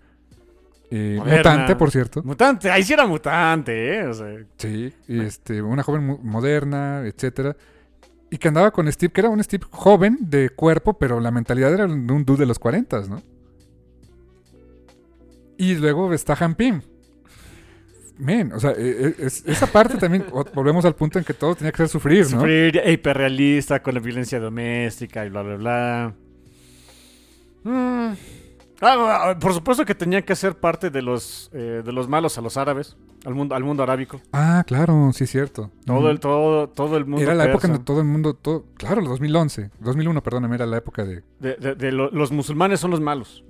eh, 0.91 1.19
mutante, 1.23 1.75
por 1.75 1.89
cierto. 1.91 2.21
Mutante, 2.23 2.69
ahí 2.69 2.83
sí 2.83 2.93
era 2.93 3.07
mutante, 3.07 3.95
¿eh? 3.99 4.07
O 4.07 4.13
sea, 4.13 4.27
Sí, 4.57 4.93
y 5.07 5.19
este, 5.19 5.61
una 5.61 5.81
joven 5.83 6.05
mu- 6.05 6.19
moderna, 6.21 7.01
etcétera. 7.05 7.55
Y 8.29 8.37
que 8.37 8.47
andaba 8.47 8.71
con 8.71 8.91
Steve, 8.91 9.11
que 9.11 9.21
era 9.21 9.29
un 9.29 9.43
Steve 9.43 9.65
joven 9.71 10.17
de 10.21 10.49
cuerpo, 10.51 10.93
pero 10.97 11.19
la 11.19 11.31
mentalidad 11.31 11.73
era 11.73 11.87
de 11.87 11.93
un 11.93 12.23
dude 12.25 12.39
de 12.39 12.45
los 12.45 12.59
40, 12.59 13.01
¿no? 13.09 13.21
Y 15.57 15.75
luego 15.75 16.13
está 16.13 16.35
Han 16.39 16.55
Pym. 16.55 16.81
Men, 18.17 18.53
o 18.53 18.59
sea, 18.59 18.71
e- 18.71 19.07
e- 19.19 19.25
es- 19.25 19.43
esa 19.45 19.67
parte 19.67 19.97
también, 19.97 20.25
volvemos 20.53 20.85
al 20.85 20.95
punto 20.95 21.19
en 21.19 21.25
que 21.25 21.33
todo 21.33 21.53
tenía 21.55 21.71
que 21.71 21.77
ser 21.79 21.89
sufrir, 21.89 22.23
¿no? 22.31 22.39
Sufrir, 22.39 22.81
hiperrealista 22.85 23.81
con 23.83 23.93
la 23.93 23.99
violencia 23.99 24.39
doméstica 24.39 25.25
y 25.25 25.29
bla, 25.29 25.41
bla, 25.41 25.55
bla. 25.57 26.13
Mm. 27.63 28.13
Ah, 28.81 29.29
ah, 29.31 29.37
por 29.39 29.53
supuesto 29.53 29.85
que 29.85 29.95
tenía 29.95 30.21
que 30.23 30.35
ser 30.35 30.55
parte 30.55 30.89
de 30.89 31.01
los, 31.01 31.49
eh, 31.53 31.81
de 31.83 31.91
los 31.91 32.07
malos 32.07 32.37
a 32.37 32.41
los 32.41 32.57
árabes. 32.57 32.95
al 33.25 33.33
mundo, 33.33 33.55
al 33.55 33.63
mundo 33.63 33.81
arábico. 33.81 34.21
Ah, 34.33 34.63
claro, 34.67 35.09
sí 35.11 35.23
es 35.23 35.31
cierto. 35.31 35.71
Todo 35.85 36.11
el, 36.11 36.19
todo, 36.19 36.69
todo 36.69 36.95
el 36.95 37.05
mundo. 37.07 37.23
Era 37.23 37.33
la 37.33 37.45
época 37.45 37.61
persa. 37.61 37.67
donde 37.69 37.83
todo 37.83 37.99
el 38.01 38.05
mundo, 38.05 38.35
todo, 38.35 38.65
claro, 38.75 39.01
el 39.01 39.07
2011, 39.07 39.71
2001, 39.79 40.21
perdóname, 40.21 40.55
era 40.55 40.67
la 40.67 40.77
época 40.77 41.03
de... 41.03 41.23
De, 41.39 41.55
de- 41.55 41.73
de 41.73 41.91
lo- 41.91 42.11
los 42.11 42.31
musulmanes 42.31 42.79
son 42.79 42.91
los 42.91 43.01
malos. 43.01 43.43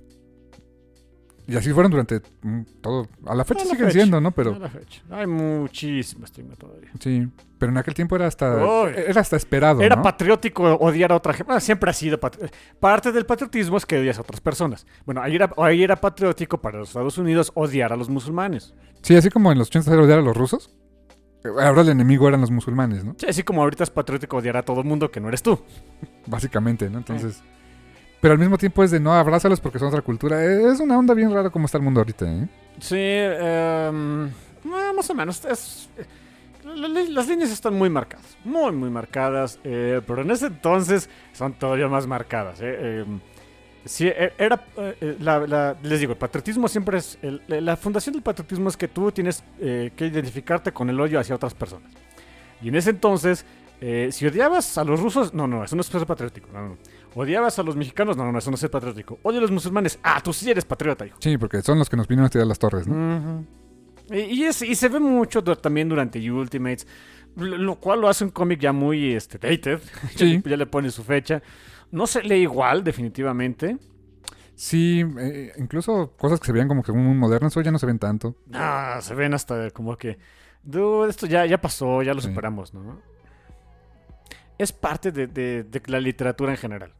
Y 1.48 1.56
así 1.56 1.72
fueron 1.72 1.92
durante 1.92 2.22
mm, 2.42 2.62
todo... 2.82 3.08
A 3.26 3.36
la 3.36 3.46
fecha 3.46 3.62
A 3.62 3.66
la 3.66 3.72
siguen 3.72 3.86
fecha. 3.88 4.00
siendo, 4.00 4.20
¿no? 4.22 4.30
A 4.30 4.32
Pero 4.32 4.58
la 4.58 4.70
fecha. 4.70 5.02
Hay 5.12 5.28
muchísimo 5.28 6.26
estigma 6.26 6.56
todavía. 6.56 6.90
sí, 7.00 7.28
pero 7.58 7.72
en 7.72 7.78
aquel 7.78 7.94
tiempo 7.94 8.16
era 8.16 8.28
hasta... 8.28 8.56
Uy. 8.58 8.92
Era 8.96 9.22
hasta 9.22 9.36
esperado, 9.36 9.82
Era 9.82 9.96
¿no? 9.96 10.02
patriótico 10.02 10.64
odiar 10.76 11.12
a 11.12 11.16
otra 11.16 11.34
gente. 11.34 11.46
Bueno, 11.46 11.60
siempre 11.62 11.90
ha 11.90 11.94
sido 11.94 12.20
patri- 12.20 12.50
Parte 12.80 13.12
del 13.12 13.26
patriotismo 13.26 13.78
es 13.78 13.86
que 13.86 13.98
odias 14.00 14.18
a 14.18 14.22
otras 14.22 14.42
personas. 14.42 14.86
Bueno, 15.06 15.22
ahí 15.22 15.36
era, 15.36 15.52
ahí 15.58 15.84
era 15.84 15.96
patriótico 15.96 16.60
para 16.60 16.80
los 16.80 16.90
Estados 16.90 17.18
Unidos 17.18 17.52
odiar 17.56 17.94
a 17.94 17.96
los 17.96 18.10
musulmanes. 18.10 18.74
Sí, 19.04 19.16
así 19.16 19.30
como 19.30 19.52
en 19.52 19.58
los 19.60 19.68
80 19.70 19.94
era 19.94 20.02
odiar 20.04 20.20
a 20.20 20.22
los 20.24 20.36
rusos. 20.36 20.76
eh, 21.44 21.50
Ahora 21.62 21.82
el 21.82 21.90
enemigo 21.90 22.28
eran 22.28 22.42
los 22.42 22.52
musulmanes, 22.52 23.04
¿no? 23.06 23.16
Sí, 23.18 23.28
así 23.30 23.44
como 23.44 23.62
ahorita 23.62 23.84
es 23.84 23.90
patriótico 23.92 24.38
odiar 24.38 24.58
a 24.58 24.64
todo 24.64 24.84
mundo 24.84 25.12
que 25.12 25.20
no 25.20 25.28
eres 25.28 25.44
tú. 25.44 25.60
Básicamente, 26.26 26.90
¿no? 26.90 26.98
Entonces... 26.98 27.44
Pero 28.26 28.34
al 28.34 28.40
mismo 28.40 28.58
tiempo 28.58 28.84
es 28.84 28.90
de 28.90 29.00
no 29.00 29.14
abrázalos 29.14 29.60
porque 29.60 29.78
son 29.78 29.90
otra 29.90 30.02
cultura. 30.02 30.44
Es 30.44 30.80
una 30.80 30.98
onda 30.98 31.14
bien 31.14 31.32
rara 31.32 31.52
como 31.52 31.68
está 31.68 31.78
el 31.78 31.84
mundo 31.84 32.00
ahorita, 32.00 32.26
¿eh? 32.26 32.48
Sí, 32.80 32.96
eh, 32.98 33.92
más 34.96 35.08
o 35.12 35.14
menos. 35.14 35.44
las 36.64 37.28
líneas 37.28 37.52
están 37.52 37.76
muy 37.76 37.88
marcadas, 37.88 38.36
muy, 38.44 38.72
muy 38.72 38.90
marcadas, 38.90 39.60
eh, 39.64 40.02
pero 40.08 40.24
en 40.24 40.32
ese 40.32 40.48
entonces 40.48 41.08
son 41.34 41.54
todavía 41.54 41.88
más 41.88 42.08
marcadas. 42.08 42.62
eh, 42.62 43.06
em, 43.06 43.20
e- 44.00 44.34
era, 44.40 44.66
eh, 44.76 45.76
les 45.84 46.00
digo, 46.00 46.14
el 46.14 46.18
patriotismo 46.18 46.68
siempre 46.68 46.98
es, 46.98 47.20
la 47.48 47.78
fundación 47.78 48.14
del 48.14 48.24
patriotismo 48.24 48.70
es 48.70 48.76
que 48.76 48.88
tú 48.88 49.12
tienes 49.12 49.44
que 49.60 50.08
identificarte 50.08 50.72
con 50.72 50.90
el 50.90 51.00
odio 51.00 51.20
hacia 51.20 51.36
otras 51.36 51.54
personas. 51.54 51.92
Y 52.60 52.70
en 52.70 52.76
ese 52.76 52.90
entonces, 52.90 53.46
si 54.10 54.26
odiabas 54.26 54.80
a 54.80 54.84
los 54.84 55.00
rusos, 55.00 55.32
no, 55.32 55.46
no, 55.46 55.64
eso 55.64 55.76
no 55.76 55.84
es 55.84 56.06
patriótico, 56.06 56.50
no, 56.52 56.70
no. 56.70 56.78
Odiabas 57.16 57.58
a 57.60 57.64
los 57.64 57.76
mexicanos, 57.76 58.18
no, 58.18 58.30
no, 58.32 58.38
eso 58.38 58.52
no 58.52 58.56
es 58.56 58.68
patriótico. 58.70 59.20
Odio 59.24 59.40
a 59.40 59.42
los 59.42 59.52
musulmanes, 59.52 59.98
ah, 60.04 60.22
tú 60.24 60.34
sí 60.34 60.50
eres 60.52 60.66
patriota, 60.66 61.06
hijo. 61.06 61.18
Sí, 61.22 61.38
porque 61.38 61.62
son 61.62 61.80
los 61.80 61.90
que 61.90 61.96
nos 61.98 62.08
vinieron 62.08 62.26
a 62.28 62.30
tirar 62.30 62.46
las 62.48 62.60
torres, 62.60 62.88
¿no? 62.88 63.46
Y, 64.12 64.20
y 64.20 64.44
es- 64.44 64.62
y 64.62 64.76
se 64.76 64.90
ve 64.90 65.00
mucho 65.00 65.42
también 65.44 65.88
durante 65.90 66.20
Ultimates, 66.30 66.86
lo, 67.38 67.58
lo 67.58 67.76
cual 67.80 68.02
lo 68.02 68.10
hace 68.10 68.24
un 68.26 68.32
cómic 68.32 68.60
ya 68.60 68.72
muy 68.74 69.14
este, 69.14 69.38
dated. 69.38 69.80
Sí. 70.16 70.42
ya 70.46 70.58
le 70.58 70.66
pone 70.68 70.92
su 70.92 71.04
fecha. 71.04 71.42
No 71.92 72.06
se 72.06 72.22
lee 72.22 72.42
igual, 72.44 72.84
definitivamente. 72.84 73.78
Sí, 74.56 75.04
eh, 75.20 75.54
incluso 75.58 76.14
cosas 76.18 76.40
que 76.40 76.46
se 76.48 76.52
veían 76.52 76.68
como 76.68 76.84
que 76.84 76.92
muy 76.92 77.16
modernas, 77.16 77.56
hoy 77.58 77.64
ya 77.64 77.72
no 77.72 77.80
se 77.80 77.86
ven 77.86 78.00
tanto. 78.00 78.36
Ah, 78.54 79.00
se 79.02 79.14
ven 79.16 79.34
hasta 79.34 79.70
como 79.72 79.98
que. 79.98 80.18
Dude, 80.64 81.10
esto 81.10 81.28
ya, 81.28 81.46
ya 81.46 81.60
pasó, 81.62 82.02
ya 82.04 82.14
lo 82.14 82.22
Sí. 82.22 82.28
superamos, 82.28 82.74
¿no? 82.74 83.00
Es 84.58 84.72
parte 84.72 85.12
de, 85.12 85.28
de- 85.28 85.64
de 85.64 85.82
la 85.88 86.00
literatura 86.00 86.52
en 86.52 86.58
general. 86.58 86.94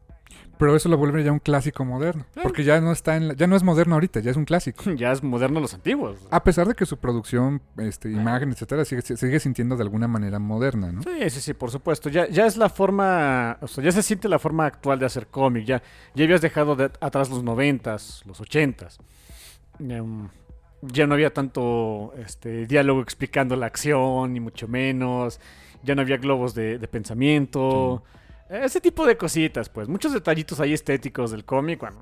Pero 0.58 0.76
eso 0.76 0.88
lo 0.90 0.98
vuelve 0.98 1.24
ya 1.24 1.32
un 1.32 1.40
clásico 1.40 1.84
moderno. 1.84 2.26
Porque 2.42 2.64
ya 2.64 2.80
no 2.80 2.92
está 2.92 3.18
en 3.18 3.28
la- 3.30 3.34
ya 3.34 3.46
no 3.48 3.56
es 3.56 3.64
moderno 3.64 3.96
ahorita, 3.96 4.20
ya 4.22 4.32
es 4.32 4.38
un 4.38 4.46
clásico. 4.46 4.84
Ya 4.96 5.12
es 5.12 5.22
moderno 5.24 5.60
los 5.60 5.74
antiguos. 5.74 6.18
A 6.32 6.44
pesar 6.44 6.68
de 6.68 6.76
que 6.76 6.86
su 6.86 6.98
producción, 6.98 7.62
este, 7.78 8.10
imagen, 8.12 8.52
etcétera, 8.52 8.86
sigue, 8.86 9.02
sigue 9.02 9.40
sintiendo 9.40 9.76
de 9.76 9.84
alguna 9.84 10.08
manera 10.08 10.40
moderna, 10.40 10.92
¿no? 10.92 11.02
Sí, 11.04 11.30
sí, 11.30 11.42
sí, 11.42 11.54
por 11.54 11.72
supuesto. 11.72 12.10
Ya, 12.10 12.28
ya 12.30 12.46
es 12.46 12.56
la 12.58 12.70
forma, 12.70 13.58
o 13.62 13.68
sea, 13.68 13.84
ya 13.84 13.92
se 13.92 14.02
siente 14.04 14.30
la 14.30 14.40
forma 14.40 14.66
actual 14.66 14.98
de 15.00 15.06
hacer 15.06 15.28
cómic. 15.28 15.66
Ya, 15.66 15.84
ya 16.14 16.24
habías 16.26 16.42
dejado 16.42 16.76
de- 16.76 16.92
atrás 17.02 17.30
los 17.30 17.44
noventas, 17.44 18.22
los 18.26 18.40
ochentas. 18.40 18.98
Em, 19.80 20.30
ya 20.82 21.08
no 21.08 21.16
había 21.16 21.34
tanto 21.34 22.14
este, 22.18 22.66
diálogo 22.66 23.02
explicando 23.02 23.56
la 23.56 23.66
acción, 23.66 24.32
ni 24.34 24.40
mucho 24.40 24.68
menos. 24.68 25.40
Ya 25.84 25.96
no 25.96 26.02
había 26.02 26.18
globos 26.18 26.56
de, 26.56 26.78
de 26.80 26.88
pensamiento. 26.88 28.04
Ese 28.50 28.80
tipo 28.80 29.08
de 29.08 29.18
cositas, 29.18 29.70
pues. 29.70 29.88
Muchos 29.88 30.14
detallitos 30.14 30.60
ahí 30.60 30.74
estéticos 30.74 31.32
del 31.32 31.46
cómic. 31.46 31.80
Bueno, 31.80 32.00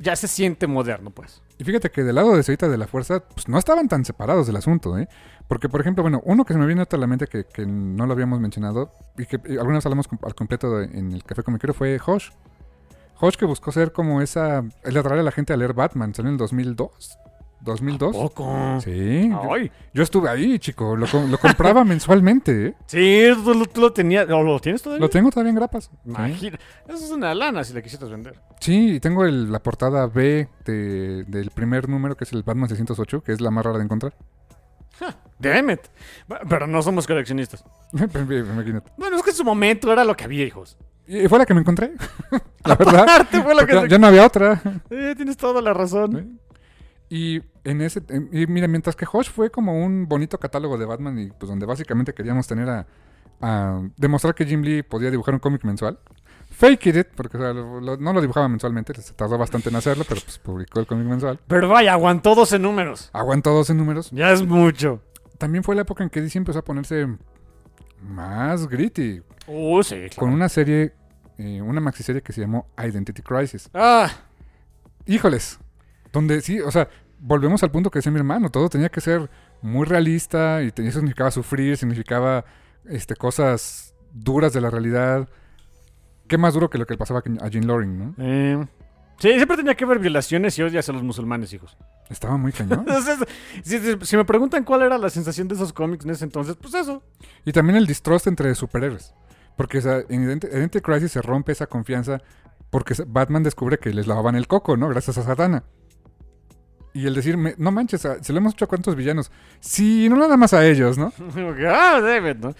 ya 0.00 0.14
se 0.14 0.28
siente 0.28 0.66
moderno, 0.66 1.10
pues. 1.10 1.42
Y 1.58 1.64
fíjate 1.64 1.90
que 1.90 2.02
del 2.02 2.16
lado 2.16 2.36
de 2.36 2.42
Cerita 2.42 2.68
de 2.68 2.76
la 2.76 2.86
Fuerza, 2.86 3.20
pues 3.20 3.48
no 3.48 3.58
estaban 3.58 3.88
tan 3.88 4.04
separados 4.04 4.46
del 4.46 4.56
asunto, 4.56 4.98
¿eh? 4.98 5.08
Porque, 5.48 5.70
por 5.70 5.80
ejemplo, 5.80 6.02
bueno, 6.02 6.20
uno 6.24 6.44
que 6.44 6.52
se 6.52 6.58
me 6.58 6.66
viene 6.66 6.84
a 6.90 6.96
la 6.96 7.06
mente 7.06 7.26
que, 7.26 7.44
que 7.44 7.64
no 7.64 8.06
lo 8.06 8.12
habíamos 8.12 8.40
mencionado 8.40 8.92
y 9.16 9.24
que 9.24 9.36
eh, 9.36 9.58
alguna 9.58 9.76
vez 9.76 9.86
hablamos 9.86 10.06
al 10.22 10.34
completo 10.34 10.82
en 10.82 11.12
el 11.12 11.24
Café 11.24 11.42
Comiquero 11.42 11.72
fue 11.72 11.98
Hosh. 12.04 12.30
Hosh 13.18 13.36
que 13.36 13.46
buscó 13.46 13.72
ser 13.72 13.92
como 13.92 14.20
esa... 14.20 14.64
El 14.82 14.96
atraer 14.98 15.20
a 15.20 15.22
la 15.22 15.32
gente 15.32 15.54
a 15.54 15.56
leer 15.56 15.72
Batman, 15.72 16.14
salió 16.14 16.28
en 16.28 16.34
el 16.34 16.38
2002. 16.38 17.18
¿2002? 17.66 18.12
Poco. 18.12 18.80
Sí, 18.82 19.28
yo, 19.28 19.52
Ay. 19.52 19.70
yo 19.92 20.02
estuve 20.02 20.30
ahí, 20.30 20.58
chico. 20.58 20.96
Lo, 20.96 21.06
com- 21.06 21.30
lo 21.30 21.36
compraba 21.38 21.84
mensualmente, 21.84 22.68
¿eh? 22.68 22.74
Sí, 22.86 23.26
tú, 23.44 23.52
lo- 23.54 23.66
lo 23.80 23.92
tenías. 23.92 24.28
¿O 24.30 24.42
lo 24.42 24.58
tienes 24.60 24.82
todavía? 24.82 25.00
Lo 25.04 25.10
tengo 25.10 25.30
todavía 25.30 25.50
en 25.50 25.56
grapas. 25.56 25.84
Sí. 25.84 25.90
Imagina. 26.06 26.58
Eso 26.88 27.04
es 27.04 27.10
una 27.10 27.34
lana 27.34 27.64
si 27.64 27.74
la 27.74 27.82
quisieras 27.82 28.08
vender. 28.08 28.40
Sí, 28.60 28.94
y 28.94 29.00
tengo 29.00 29.24
el- 29.26 29.50
la 29.52 29.58
portada 29.62 30.06
B 30.06 30.48
de- 30.64 31.24
del 31.24 31.50
primer 31.50 31.88
número, 31.88 32.16
que 32.16 32.24
es 32.24 32.32
el 32.32 32.42
Batman 32.42 32.68
608, 32.68 33.22
que 33.22 33.32
es 33.32 33.40
la 33.40 33.50
más 33.50 33.64
rara 33.64 33.78
de 33.78 33.84
encontrar. 33.84 34.14
Damn 35.38 35.70
it. 35.70 35.80
Pero 36.48 36.66
no 36.66 36.80
somos 36.80 37.06
coleccionistas. 37.06 37.62
Imagínate. 37.92 38.90
Bueno, 38.96 39.16
es 39.16 39.22
que 39.22 39.30
en 39.30 39.36
su 39.36 39.44
momento 39.44 39.92
era 39.92 40.02
lo 40.04 40.16
que 40.16 40.24
había, 40.24 40.44
hijos. 40.44 40.78
Y 41.06 41.28
fue 41.28 41.38
la 41.38 41.44
que 41.46 41.52
me 41.54 41.60
encontré. 41.60 41.92
la 42.64 42.74
verdad. 42.74 43.26
Fue 43.30 43.54
lo 43.54 43.66
que 43.66 43.88
Ya 43.88 43.98
no 43.98 44.06
había 44.06 44.26
otra. 44.26 44.60
Eh, 44.90 45.12
tienes 45.16 45.36
toda 45.36 45.60
la 45.60 45.72
razón. 45.74 46.40
Y 47.08 47.40
en 47.64 47.80
ese, 47.82 48.02
en- 48.08 48.28
y 48.32 48.46
mira, 48.46 48.66
mientras 48.68 48.96
que 48.96 49.06
Hosh 49.10 49.30
fue 49.30 49.50
como 49.50 49.84
un 49.84 50.08
bonito 50.08 50.38
catálogo 50.38 50.76
de 50.78 50.84
Batman 50.86 51.18
y 51.18 51.28
pues 51.28 51.48
donde 51.48 51.64
básicamente 51.66 52.12
queríamos 52.14 52.46
tener 52.46 52.68
a, 52.68 52.86
a 53.40 53.82
demostrar 53.96 54.34
que 54.34 54.44
Jim 54.44 54.62
Lee 54.62 54.82
podía 54.82 55.10
dibujar 55.10 55.34
un 55.34 55.40
cómic 55.40 55.62
mensual. 55.64 55.98
Fake 56.50 56.86
it, 56.86 57.06
porque 57.14 57.36
o 57.36 57.40
sea, 57.40 57.52
lo- 57.52 57.80
lo- 57.80 57.96
no 57.98 58.12
lo 58.12 58.20
dibujaba 58.20 58.48
mensualmente, 58.48 58.94
se 59.00 59.12
tardó 59.12 59.36
bastante 59.36 59.68
en 59.68 59.76
hacerlo, 59.76 60.04
pero 60.08 60.20
pues 60.22 60.38
publicó 60.38 60.80
el 60.80 60.86
cómic 60.86 61.06
mensual. 61.06 61.38
Pero 61.46 61.68
vaya, 61.68 61.92
aguantó 61.92 62.34
12 62.34 62.58
números. 62.58 63.10
Aguantó 63.12 63.50
12 63.52 63.74
números. 63.74 64.10
Ya 64.10 64.32
es 64.32 64.42
mucho. 64.44 65.02
También 65.38 65.62
fue 65.62 65.74
la 65.74 65.82
época 65.82 66.02
en 66.02 66.08
que 66.10 66.22
DC 66.22 66.38
empezó 66.38 66.60
a 66.60 66.64
ponerse 66.64 67.06
más 68.02 68.66
gritty, 68.68 69.22
Uh, 69.48 69.80
sí, 69.84 70.06
con 70.16 70.30
una 70.32 70.48
serie, 70.48 70.92
eh, 71.38 71.62
una 71.62 71.80
maxiserie 71.80 72.20
que 72.20 72.32
se 72.32 72.40
llamó 72.40 72.66
Identity 72.82 73.22
Crisis. 73.22 73.68
Ah, 73.72 74.10
Híjoles, 75.06 75.60
donde 76.16 76.40
sí, 76.40 76.60
o 76.60 76.70
sea, 76.70 76.88
volvemos 77.20 77.62
al 77.62 77.70
punto 77.70 77.90
que 77.90 77.98
decía 77.98 78.10
mi 78.12 78.18
hermano, 78.18 78.48
todo 78.50 78.68
tenía 78.68 78.88
que 78.88 79.00
ser 79.00 79.28
muy 79.62 79.86
realista 79.86 80.62
y 80.62 80.68
eso 80.68 80.98
significaba 80.98 81.30
sufrir, 81.30 81.76
significaba 81.76 82.44
este, 82.86 83.14
cosas 83.16 83.94
duras 84.12 84.52
de 84.52 84.60
la 84.60 84.70
realidad. 84.70 85.28
¿Qué 86.28 86.38
más 86.38 86.54
duro 86.54 86.70
que 86.70 86.78
lo 86.78 86.86
que 86.86 86.94
le 86.94 86.98
pasaba 86.98 87.22
a 87.40 87.48
Jean 87.48 87.66
Loring, 87.66 87.98
no? 87.98 88.14
eh, 88.18 88.66
sí, 89.18 89.28
siempre 89.34 89.56
tenía 89.56 89.74
que 89.74 89.84
haber 89.84 89.98
violaciones 89.98 90.58
y 90.58 90.62
odias 90.62 90.88
a 90.88 90.92
los 90.92 91.02
musulmanes, 91.02 91.52
hijos. 91.52 91.76
Estaba 92.08 92.36
muy 92.36 92.52
cañón. 92.52 92.80
Entonces, 92.86 93.18
si, 93.62 93.78
si- 93.78 93.96
si 94.02 94.16
me 94.16 94.24
preguntan 94.24 94.64
cuál 94.64 94.82
era 94.82 94.96
la 94.98 95.10
sensación 95.10 95.46
de 95.48 95.54
esos 95.54 95.72
cómics 95.72 96.04
en 96.04 96.10
ese 96.12 96.24
entonces, 96.24 96.56
pues 96.60 96.74
eso. 96.74 97.02
y 97.44 97.52
también 97.52 97.76
el 97.76 97.86
distrust 97.86 98.26
entre 98.26 98.54
superhéroes. 98.54 99.14
Porque 99.56 99.78
o 99.78 99.80
sea, 99.80 99.98
en 100.08 100.26
Ident- 100.28 100.48
Identity 100.52 100.80
Crisis 100.80 101.12
se 101.12 101.22
rompe 101.22 101.52
esa 101.52 101.66
confianza 101.66 102.20
porque 102.70 102.94
Batman 103.06 103.42
descubre 103.42 103.78
que 103.78 103.92
les 103.94 104.06
lavaban 104.06 104.34
el 104.36 104.46
coco, 104.48 104.76
¿no? 104.76 104.88
Gracias 104.88 105.16
a 105.18 105.22
Satana. 105.22 105.62
Y 106.96 107.06
el 107.06 107.14
decir, 107.14 107.36
me- 107.36 107.54
no 107.58 107.70
manches, 107.70 108.00
se 108.22 108.32
lo 108.32 108.38
hemos 108.38 108.54
hecho 108.54 108.64
a 108.64 108.68
cuántos 108.68 108.96
villanos. 108.96 109.30
Sí, 109.60 110.08
no 110.08 110.16
nada 110.16 110.36
más 110.38 110.54
a 110.54 110.64
ellos, 110.66 110.96
¿no? 110.96 111.12
ah, 111.68 112.00
David, 112.00 112.36
¿no? 112.36 112.54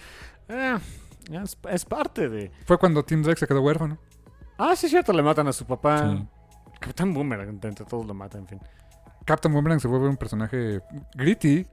Eh, 0.47 0.77
es, 1.31 1.57
es 1.71 1.85
parte 1.85 2.29
de... 2.29 2.51
Fue 2.65 2.77
cuando 2.77 3.03
Tim 3.03 3.23
Drake 3.23 3.39
se 3.39 3.47
quedó 3.47 3.61
huérfano. 3.61 3.97
Ah, 4.59 4.75
sí, 4.75 4.85
es 4.85 4.91
cierto, 4.91 5.11
le 5.13 5.23
matan 5.23 5.47
a 5.47 5.53
su 5.53 5.65
papá. 5.65 6.11
Sí. 6.11 6.27
Capitán 6.79 7.13
Boomerang, 7.15 7.49
entre 7.49 7.85
todos 7.85 8.05
lo 8.05 8.13
matan, 8.13 8.41
en 8.41 8.47
fin. 8.47 8.59
Captain 9.25 9.51
Boomerang 9.51 9.79
se 9.79 9.87
vuelve 9.87 10.07
un 10.07 10.17
personaje 10.17 10.81
gritty. 11.15 11.65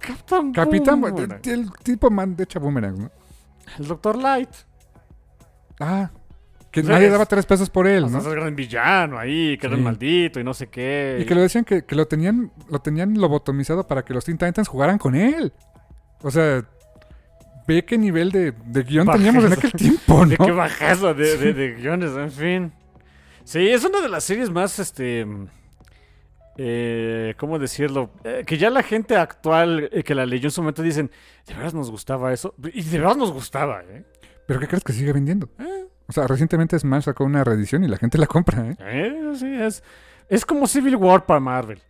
Capitán 0.00 0.52
Capitán, 0.52 1.00
Boomerang. 1.00 1.40
el, 1.44 1.60
el 1.60 1.72
tipo 1.84 2.10
man 2.10 2.34
de 2.34 2.42
hecha 2.44 2.58
Boomerang, 2.58 2.98
¿no? 2.98 3.10
El 3.78 3.86
Doctor 3.86 4.16
Light. 4.16 4.50
Ah, 5.78 6.10
que 6.80 6.82
Sí, 6.82 6.88
nadie 6.88 7.08
daba 7.08 7.24
tres 7.26 7.46
pesos 7.46 7.70
por 7.70 7.86
él, 7.86 8.10
¿no? 8.10 8.18
es 8.18 8.26
el 8.26 8.32
gran 8.34 8.54
villano 8.54 9.18
ahí, 9.18 9.56
que 9.58 9.66
era 9.66 9.76
Sí. 9.76 9.82
maldito 9.82 10.38
y 10.40 10.44
no 10.44 10.52
sé 10.54 10.66
qué. 10.68 11.18
Y 11.20 11.24
que 11.24 11.34
lo 11.34 11.40
decían 11.40 11.64
que, 11.64 11.84
que 11.84 11.94
lo 11.94 12.06
tenían 12.06 12.52
lo 12.68 12.78
tenían 12.80 13.14
lobotomizado 13.18 13.86
para 13.86 14.04
que 14.04 14.12
los 14.12 14.24
Teen 14.24 14.36
Titans 14.38 14.68
jugaran 14.68 14.98
con 14.98 15.14
él. 15.14 15.52
O 16.22 16.30
sea, 16.30 16.64
ve 17.66 17.84
qué 17.84 17.96
nivel 17.98 18.30
de, 18.30 18.52
de 18.52 18.82
guion 18.82 19.06
Bajazo. 19.06 19.24
teníamos 19.24 19.44
en 19.46 19.52
aquel 19.54 19.72
tiempo, 19.72 20.26
De 20.26 20.36
qué 20.36 20.46
¿no? 20.46 20.54
bajazo 20.56 21.14
de, 21.14 21.36
de, 21.38 21.52
de 21.54 21.74
guiones, 21.74 22.10
en 22.16 22.30
fin. 22.30 22.72
Sí, 23.44 23.68
es 23.68 23.84
una 23.84 24.00
de 24.00 24.08
las 24.08 24.24
series 24.24 24.50
más, 24.50 24.78
este... 24.78 25.26
Eh, 26.58 27.34
¿Cómo 27.36 27.58
decirlo? 27.58 28.10
Eh, 28.24 28.42
que 28.46 28.56
ya 28.56 28.70
la 28.70 28.82
gente 28.82 29.16
actual 29.16 29.90
eh, 29.92 30.02
que 30.02 30.14
la 30.14 30.24
leyó 30.24 30.46
en 30.46 30.50
su 30.50 30.62
momento 30.62 30.82
dicen, 30.82 31.10
¿de 31.46 31.54
veras 31.54 31.74
nos 31.74 31.90
gustaba 31.90 32.32
eso? 32.32 32.54
Y 32.72 32.82
de 32.82 32.98
veras 32.98 33.16
nos 33.18 33.30
gustaba, 33.32 33.82
¿eh? 33.82 34.04
Pero 34.46 34.60
¿qué 34.60 34.66
crees 34.68 34.82
que 34.84 34.92
sigue 34.94 35.12
vendiendo? 35.12 35.50
Eh, 35.58 35.86
O 36.08 36.12
sea, 36.12 36.26
recientemente 36.26 36.78
Smash 36.78 37.04
sacó 37.04 37.24
una 37.24 37.42
reedición 37.44 37.84
y 37.84 37.88
la 37.88 37.96
gente 37.96 38.16
la 38.18 38.26
compra, 38.26 38.68
¿eh? 38.70 38.76
eh, 38.80 39.32
sí, 39.36 39.46
es, 39.60 39.82
es 40.28 40.44
como 40.46 40.66
Civil 40.66 40.96
War 40.96 41.26
para 41.26 41.40
Marvel. 41.40 41.80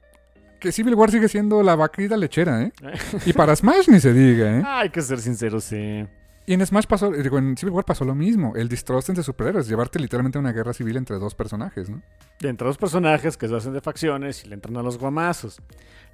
que 0.59 0.73
Civil 0.73 0.95
War 0.95 1.11
sigue 1.11 1.29
siendo 1.29 1.63
la 1.63 1.77
vaquita 1.77 2.17
lechera, 2.17 2.63
¿eh? 2.63 2.73
Y 3.27 3.33
para 3.33 3.55
Smash 3.55 3.89
ni 3.89 4.01
se 4.01 4.13
diga, 4.13 4.59
¿eh? 4.59 4.63
Hay 4.67 4.91
que 4.91 5.03
ser 5.03 5.21
sinceros, 5.21 5.65
sí. 5.65 6.07
Y 6.49 6.55
en 6.55 6.65
Smash 6.65 6.87
pasó, 6.87 7.11
digo, 7.11 7.39
en 7.39 7.57
Civil 7.57 7.75
War 7.75 7.85
pasó 7.85 8.05
lo 8.05 8.15
mismo. 8.15 8.55
El 8.55 8.69
distrust 8.69 9.09
entre 9.09 9.25
superhéroes, 9.25 9.67
llevarte 9.67 9.99
literalmente 9.99 10.39
a 10.39 10.41
una 10.41 10.53
guerra 10.53 10.73
civil 10.73 10.97
entre 10.97 11.19
dos 11.19 11.35
personajes, 11.35 11.91
¿no? 11.91 12.01
Y 12.41 12.47
entre 12.47 12.69
dos 12.69 12.79
personajes 12.79 13.37
que 13.37 13.49
se 13.49 13.57
hacen 13.57 13.73
de 13.73 13.81
facciones 13.81 14.45
y 14.45 14.49
le 14.49 14.55
entran 14.55 14.77
a 14.77 14.83
los 14.83 14.97
guamazos. 14.97 15.61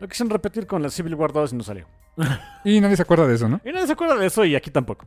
Lo 0.00 0.08
quisieron 0.08 0.30
repetir 0.30 0.66
con 0.66 0.82
la 0.82 0.88
Civil 0.88 1.14
War 1.16 1.32
2 1.32 1.52
y 1.52 1.56
no 1.56 1.62
salió. 1.62 1.86
Y 2.64 2.80
nadie 2.80 2.96
se 2.96 3.02
acuerda 3.02 3.26
de 3.26 3.34
eso, 3.34 3.46
¿no? 3.48 3.60
Y 3.62 3.72
nadie 3.72 3.86
se 3.86 3.92
acuerda 3.92 4.16
de 4.16 4.26
eso 4.26 4.42
y 4.44 4.56
aquí 4.56 4.70
tampoco. 4.70 5.04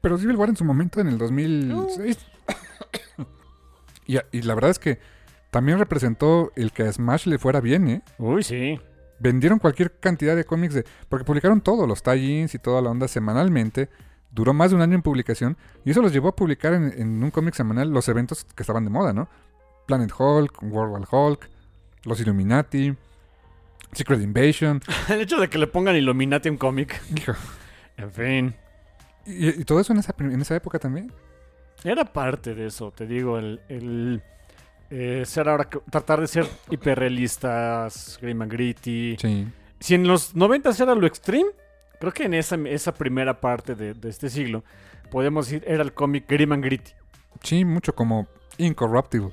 Pero 0.00 0.18
Civil 0.18 0.36
War 0.36 0.48
en 0.48 0.56
su 0.56 0.64
momento, 0.64 1.00
en 1.00 1.08
el 1.08 1.18
2006. 1.18 2.18
y, 4.06 4.18
y 4.32 4.42
la 4.42 4.54
verdad 4.54 4.70
es 4.70 4.78
que 4.78 4.98
también 5.50 5.78
representó 5.78 6.52
el 6.56 6.72
que 6.72 6.84
a 6.84 6.92
Smash 6.92 7.26
le 7.26 7.38
fuera 7.38 7.60
bien, 7.60 7.88
¿eh? 7.88 8.02
Uy, 8.18 8.42
sí. 8.42 8.78
Vendieron 9.18 9.58
cualquier 9.58 9.98
cantidad 9.98 10.36
de 10.36 10.44
cómics 10.44 10.74
de. 10.74 10.84
Porque 11.08 11.24
publicaron 11.24 11.60
todo, 11.60 11.86
los 11.86 12.02
tie-ins 12.02 12.54
y 12.54 12.58
toda 12.58 12.82
la 12.82 12.90
onda 12.90 13.08
semanalmente. 13.08 13.88
Duró 14.30 14.52
más 14.52 14.70
de 14.70 14.76
un 14.76 14.82
año 14.82 14.94
en 14.94 15.02
publicación. 15.02 15.56
Y 15.84 15.90
eso 15.90 16.02
los 16.02 16.12
llevó 16.12 16.28
a 16.28 16.36
publicar 16.36 16.74
en, 16.74 16.92
en 16.96 17.22
un 17.22 17.30
cómic 17.30 17.54
semanal 17.54 17.90
los 17.90 18.08
eventos 18.08 18.44
que 18.44 18.62
estaban 18.62 18.84
de 18.84 18.90
moda, 18.90 19.12
¿no? 19.12 19.28
Planet 19.86 20.12
Hulk, 20.16 20.62
World 20.62 20.92
War 20.92 21.08
Hulk, 21.10 21.48
los 22.04 22.20
Illuminati, 22.20 22.94
Secret 23.92 24.20
Invasion. 24.20 24.80
El 25.08 25.22
hecho 25.22 25.38
de 25.40 25.48
que 25.48 25.58
le 25.58 25.66
pongan 25.66 25.96
Illuminati 25.96 26.48
a 26.48 26.52
un 26.52 26.58
cómic. 26.58 27.00
En 27.96 28.12
fin. 28.12 28.54
Y, 29.26 29.60
y 29.60 29.64
todo 29.64 29.80
eso 29.80 29.92
en 29.92 29.98
esa, 29.98 30.14
en 30.18 30.40
esa 30.40 30.56
época 30.56 30.78
también. 30.78 31.12
Era 31.84 32.04
parte 32.04 32.54
de 32.54 32.66
eso, 32.66 32.90
te 32.90 33.06
digo, 33.06 33.38
el, 33.38 33.60
el, 33.68 34.22
eh, 34.90 35.22
ser 35.26 35.48
ahora 35.48 35.68
tratar 35.68 36.20
de 36.20 36.26
ser 36.26 36.46
hiperrealistas, 36.70 38.18
grim 38.20 38.42
and 38.42 38.52
gritty. 38.52 39.16
Sí. 39.18 39.46
Si 39.78 39.94
en 39.94 40.06
los 40.08 40.34
90 40.34 40.70
era 40.70 40.94
lo 40.94 41.06
extreme, 41.06 41.50
creo 42.00 42.12
que 42.12 42.24
en 42.24 42.34
esa, 42.34 42.56
esa 42.66 42.92
primera 42.94 43.40
parte 43.40 43.74
de, 43.74 43.94
de 43.94 44.08
este 44.08 44.28
siglo, 44.28 44.64
podemos 45.10 45.46
decir, 45.46 45.62
era 45.66 45.82
el 45.82 45.92
cómic 45.92 46.24
grim 46.28 46.52
and 46.52 46.64
gritty. 46.64 46.92
Sí, 47.42 47.64
mucho 47.64 47.94
como 47.94 48.26
Incorruptible. 48.56 49.32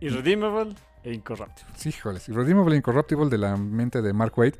Irredeemable 0.00 0.74
e 1.04 1.12
incorruptible. 1.12 1.72
Sí, 1.76 1.90
híjoles. 1.90 2.28
Irredeemable 2.28 2.74
e 2.74 2.78
Incorruptible 2.78 3.28
de 3.28 3.38
la 3.38 3.56
mente 3.56 4.02
de 4.02 4.12
Mark 4.12 4.36
Waid. 4.36 4.54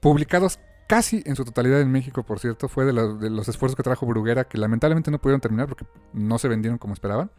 Publicados 0.00 0.58
casi 0.86 1.22
en 1.26 1.36
su 1.36 1.44
totalidad 1.44 1.80
en 1.80 1.90
México, 1.90 2.22
por 2.22 2.38
cierto. 2.38 2.68
Fue 2.68 2.84
de, 2.84 2.92
los- 2.92 3.20
de 3.20 3.30
los 3.30 3.48
esfuerzos 3.48 3.76
que 3.76 3.82
trajo 3.82 4.06
Bruguera, 4.06 4.44
que 4.44 4.58
lamentablemente 4.58 5.10
no 5.10 5.18
pudieron 5.18 5.40
terminar 5.40 5.66
porque 5.68 5.84
no 6.12 6.38
se 6.38 6.48
vendieron 6.48 6.78
como 6.78 6.94
esperaban. 6.94 7.30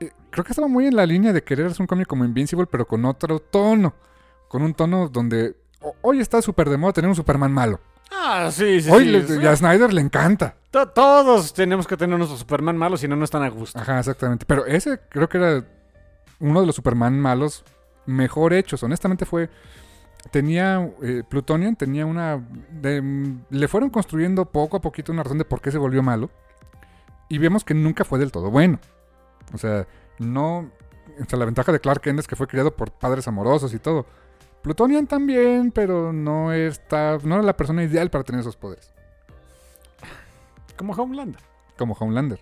Eh, 0.00 0.10
creo 0.30 0.44
que 0.44 0.52
estaba 0.52 0.68
muy 0.68 0.86
en 0.86 0.96
la 0.96 1.06
línea 1.06 1.32
de 1.32 1.42
querer 1.42 1.66
hacer 1.66 1.80
un 1.82 1.86
cómic 1.86 2.06
como 2.06 2.24
Invincible, 2.24 2.66
pero 2.66 2.86
con 2.86 3.04
otro 3.04 3.38
tono. 3.38 3.94
Con 4.48 4.62
un 4.62 4.74
tono 4.74 5.08
donde 5.08 5.56
hoy 6.02 6.20
está 6.20 6.42
súper 6.42 6.68
de 6.68 6.76
moda 6.76 6.92
tener 6.92 7.08
un 7.08 7.16
Superman 7.16 7.52
malo. 7.52 7.80
Ah, 8.10 8.50
sí, 8.52 8.80
sí, 8.82 8.90
hoy 8.90 9.04
sí. 9.04 9.10
le- 9.10 9.26
sí. 9.26 9.46
a 9.46 9.56
Snyder 9.56 9.92
le 9.92 10.00
encanta. 10.02 10.54
To- 10.70 10.88
Todos 10.88 11.54
tenemos 11.54 11.86
que 11.86 11.96
tener 11.96 12.16
nuestro 12.18 12.36
Superman 12.36 12.76
malo, 12.76 12.96
si 12.96 13.08
no, 13.08 13.16
no 13.16 13.24
están 13.24 13.42
a 13.42 13.48
gusto. 13.48 13.78
Ajá, 13.78 13.98
exactamente. 13.98 14.44
Pero 14.46 14.66
ese 14.66 15.00
creo 15.08 15.28
que 15.28 15.38
era 15.38 15.64
uno 16.40 16.60
de 16.60 16.66
los 16.66 16.74
Superman 16.76 17.18
malos 17.18 17.64
mejor 18.06 18.52
hechos. 18.52 18.82
Honestamente 18.82 19.24
fue... 19.24 19.48
Tenía... 20.30 20.90
eh, 21.02 21.22
Plutonian 21.28 21.76
tenía 21.76 22.06
una... 22.06 22.38
de- 22.70 23.36
le 23.50 23.68
fueron 23.68 23.90
construyendo 23.90 24.46
poco 24.46 24.76
a 24.76 24.80
poquito 24.80 25.12
una 25.12 25.22
razón 25.22 25.38
de 25.38 25.44
por 25.44 25.60
qué 25.60 25.70
se 25.70 25.78
volvió 25.78 26.02
malo. 26.02 26.30
Y 27.28 27.38
vemos 27.38 27.64
que 27.64 27.74
nunca 27.74 28.04
fue 28.04 28.18
del 28.18 28.32
todo 28.32 28.50
bueno. 28.50 28.78
O 29.52 29.58
sea, 29.58 29.86
no... 30.18 30.70
O 31.20 31.24
sea, 31.28 31.38
la 31.38 31.44
ventaja 31.44 31.72
de 31.72 31.80
Clark 31.80 32.00
Kent 32.00 32.20
es 32.20 32.26
que 32.26 32.36
fue 32.36 32.46
criado 32.46 32.74
por 32.74 32.90
padres 32.92 33.28
amorosos 33.28 33.74
y 33.74 33.78
todo. 33.78 34.06
Plutonian 34.62 35.06
también, 35.06 35.72
pero 35.72 36.12
no, 36.12 36.52
está, 36.52 37.18
no 37.24 37.34
era 37.34 37.42
la 37.42 37.56
persona 37.56 37.82
ideal 37.82 38.10
para 38.10 38.24
tener 38.24 38.40
esos 38.40 38.56
poderes. 38.56 38.94
Como 40.76 40.94
Homelander. 40.94 41.40
Como 41.76 41.94
Homelander. 41.94 42.40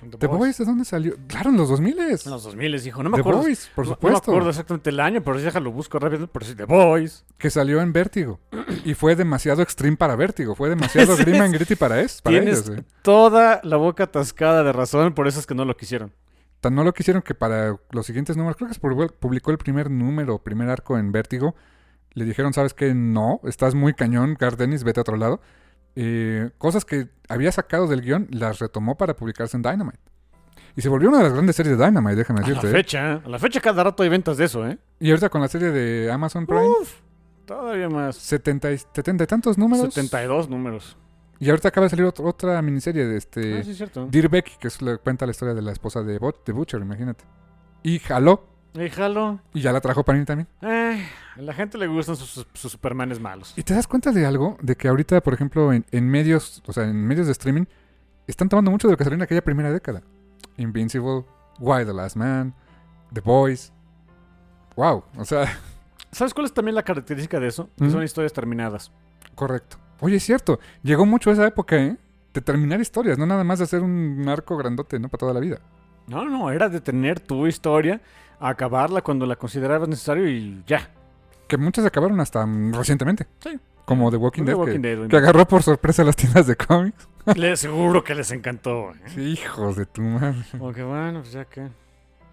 The, 0.00 0.18
The 0.18 0.26
Boys, 0.26 0.58
¿de 0.58 0.64
dónde 0.64 0.84
salió? 0.84 1.16
Claro, 1.26 1.50
en 1.50 1.56
los 1.56 1.68
2000 1.68 1.98
En 1.98 2.10
los 2.30 2.44
2000 2.44 2.70
les 2.72 2.84
dijo, 2.84 3.02
no 3.02 3.10
me 3.10 3.16
The 3.16 3.20
acuerdo. 3.20 3.40
Boys, 3.40 3.70
por 3.74 3.84
no- 3.84 3.90
No, 3.90 3.94
supuesto. 3.96 4.30
me 4.30 4.34
acuerdo 4.36 4.50
exactamente 4.50 4.90
el 4.90 5.00
año, 5.00 5.22
pero 5.22 5.38
sí 5.38 5.44
déjalo 5.44 5.72
busco 5.72 5.98
rápido. 5.98 6.26
Pero 6.26 6.44
sí, 6.46 6.54
The 6.54 6.64
Boys. 6.64 7.24
que 7.38 7.50
salió 7.50 7.80
en 7.80 7.92
Vértigo. 7.92 8.38
Y 8.84 8.94
fue 8.94 9.16
demasiado 9.16 9.62
extreme 9.62 9.96
para 9.96 10.16
Vértigo. 10.16 10.54
Fue 10.54 10.68
demasiado 10.68 11.16
Sí, 11.16 11.24
grim 11.24 11.40
and 11.42 11.54
gritty 11.54 11.76
para, 11.76 12.00
es, 12.00 12.20
para 12.22 12.36
Tienes 12.38 12.68
ellos. 12.68 12.78
eh. 12.80 12.84
toda 13.02 13.60
la 13.64 13.76
boca 13.76 14.04
atascada 14.04 14.62
de 14.62 14.72
razón, 14.72 15.14
por 15.14 15.26
eso 15.28 15.40
es 15.40 15.46
que 15.46 15.54
no 15.54 15.64
lo 15.64 15.76
quisieron. 15.76 16.12
Tan 16.60 16.74
no 16.74 16.84
lo 16.84 16.92
quisieron 16.94 17.22
que 17.22 17.34
para 17.34 17.76
los 17.90 18.06
siguientes 18.06 18.36
números, 18.36 18.56
creo 18.56 18.68
que 18.70 18.78
publicó- 18.80 19.12
publicó 19.18 19.50
el 19.50 19.58
primer 19.58 19.90
número, 19.90 20.38
primer 20.38 20.68
arco 20.70 20.98
en 20.98 21.12
Vértigo. 21.12 21.54
Le 22.12 22.24
dijeron, 22.24 22.52
¿sabes 22.54 22.72
qué? 22.72 22.94
No, 22.94 23.40
estás 23.44 23.74
muy 23.74 23.92
cañón, 23.92 24.36
Gar 24.40 24.56
Dennis, 24.56 24.84
vete 24.84 25.00
a 25.00 25.02
otro 25.02 25.16
lado. 25.16 25.40
Eh, 25.96 26.50
cosas 26.58 26.84
que 26.84 27.08
había 27.28 27.50
sacado 27.52 27.86
del 27.86 28.02
guion 28.02 28.28
las 28.30 28.58
retomó 28.58 28.96
para 28.96 29.16
publicarse 29.16 29.56
en 29.56 29.62
Dynamite. 29.62 29.98
Y 30.76 30.82
se 30.82 30.88
volvió 30.90 31.08
una 31.08 31.18
de 31.18 31.24
las 31.24 31.32
grandes 31.32 31.56
series 31.56 31.78
de 31.78 31.84
Dynamite, 31.84 32.16
déjame 32.16 32.40
A 32.40 32.42
la 32.42 32.48
decirte. 32.48 32.68
¿eh? 32.68 32.72
fecha, 32.82 33.14
a 33.24 33.28
la 33.28 33.38
fecha 33.38 33.60
cada 33.60 33.82
rato 33.82 34.02
hay 34.02 34.10
ventas 34.10 34.36
de 34.36 34.44
eso, 34.44 34.66
¿eh? 34.68 34.78
Y 35.00 35.08
ahorita 35.10 35.30
con 35.30 35.40
la 35.40 35.48
serie 35.48 35.70
de 35.70 36.12
Amazon 36.12 36.44
Prime, 36.46 36.68
Uf, 36.82 36.92
todavía 37.46 37.88
más. 37.88 38.16
70 38.16 38.72
y, 38.72 38.78
70 38.78 39.24
y 39.24 39.26
tantos 39.26 39.56
números. 39.56 39.94
72 39.94 40.50
números. 40.50 40.96
Y 41.38 41.48
ahorita 41.50 41.68
acaba 41.68 41.86
de 41.86 41.90
salir 41.90 42.04
ot- 42.06 42.22
otra 42.24 42.60
miniserie 42.62 43.06
de 43.06 43.16
este... 43.16 43.58
Ah, 43.58 43.64
sí, 43.64 43.70
es 43.70 43.76
cierto. 43.78 44.06
Dear 44.10 44.28
Becky, 44.28 44.52
que 44.60 44.68
es 44.68 44.80
la, 44.82 44.96
cuenta 44.98 45.24
la 45.26 45.32
historia 45.32 45.54
de 45.54 45.62
la 45.62 45.72
esposa 45.72 46.02
de, 46.02 46.18
de 46.18 46.52
Butcher, 46.52 46.80
imagínate. 46.80 47.24
Y 47.82 47.98
jaló, 47.98 48.44
Y 49.54 49.60
ya 49.60 49.72
la 49.72 49.80
trajo 49.80 50.04
Panini 50.04 50.24
también. 50.24 50.48
Eh, 50.62 51.06
a 51.36 51.40
la 51.40 51.52
gente 51.52 51.78
le 51.78 51.86
gustan 51.86 52.16
sus, 52.16 52.46
sus 52.52 52.72
Supermanes 52.72 53.20
malos. 53.20 53.54
¿Y 53.56 53.62
te 53.62 53.74
das 53.74 53.86
cuenta 53.86 54.12
de 54.12 54.26
algo? 54.26 54.56
De 54.60 54.76
que 54.76 54.88
ahorita, 54.88 55.20
por 55.20 55.34
ejemplo, 55.34 55.72
en, 55.72 55.84
en 55.90 56.08
medios, 56.08 56.62
o 56.66 56.72
sea, 56.72 56.84
en 56.84 57.06
medios 57.06 57.26
de 57.26 57.32
streaming, 57.32 57.64
están 58.26 58.48
tomando 58.48 58.70
mucho 58.70 58.88
de 58.88 58.92
lo 58.92 58.98
que 58.98 59.04
salió 59.04 59.16
en 59.16 59.22
aquella 59.22 59.42
primera 59.42 59.70
década. 59.72 60.02
Invincible, 60.56 61.24
Why 61.58 61.84
the 61.84 61.92
Last 61.92 62.16
Man, 62.16 62.54
The 63.12 63.20
Boys. 63.20 63.72
Wow, 64.76 65.04
o 65.16 65.24
sea, 65.24 65.46
¿Sabes 66.12 66.32
cuál 66.32 66.46
es 66.46 66.52
también 66.54 66.74
la 66.74 66.82
característica 66.82 67.38
de 67.40 67.48
eso? 67.48 67.68
Que 67.76 67.90
son 67.90 68.02
historias 68.02 68.32
terminadas. 68.32 68.90
correcto. 69.34 69.76
Oye, 70.00 70.16
es 70.16 70.24
cierto, 70.24 70.60
llegó 70.82 71.06
mucho 71.06 71.30
esa 71.30 71.46
época, 71.46 71.76
¿eh? 71.76 71.96
De 72.34 72.40
terminar 72.42 72.80
historias, 72.80 73.16
no 73.18 73.24
nada 73.24 73.44
más 73.44 73.58
de 73.58 73.64
hacer 73.64 73.82
un 73.82 74.26
arco 74.28 74.56
grandote, 74.56 74.98
¿no? 74.98 75.08
Para 75.08 75.18
toda 75.20 75.32
la 75.32 75.40
vida. 75.40 75.58
No, 76.06 76.24
no, 76.26 76.50
era 76.50 76.68
de 76.68 76.80
tener 76.82 77.18
tu 77.18 77.46
historia, 77.46 78.00
acabarla 78.40 79.02
cuando 79.02 79.26
la 79.26 79.36
considerabas 79.36 79.88
necesario 79.88 80.28
y 80.28 80.62
ya. 80.66 80.90
Que 81.48 81.56
muchas 81.56 81.82
se 81.82 81.88
acabaron 81.88 82.18
hasta 82.20 82.44
mm, 82.44 82.74
recientemente. 82.74 83.26
Sí. 83.40 83.58
Como 83.84 84.10
The 84.10 84.16
Walking 84.16 84.42
The 84.42 84.50
Dead, 84.50 84.56
Walking 84.58 84.82
que, 84.82 84.96
Dead, 84.96 85.08
que 85.08 85.16
agarró 85.16 85.46
por 85.46 85.62
sorpresa 85.62 86.02
las 86.02 86.16
tiendas 86.16 86.46
de 86.46 86.56
cómics. 86.56 87.08
Les 87.36 87.60
seguro 87.60 88.02
que 88.04 88.14
les 88.14 88.30
encantó. 88.32 88.90
¿eh? 89.16 89.20
Hijos 89.20 89.76
de 89.76 89.86
tu 89.86 90.02
madre. 90.02 90.42
Como 90.52 90.72
que 90.72 90.82
bueno, 90.82 91.20
pues 91.20 91.32
ya 91.32 91.44
que. 91.44 91.68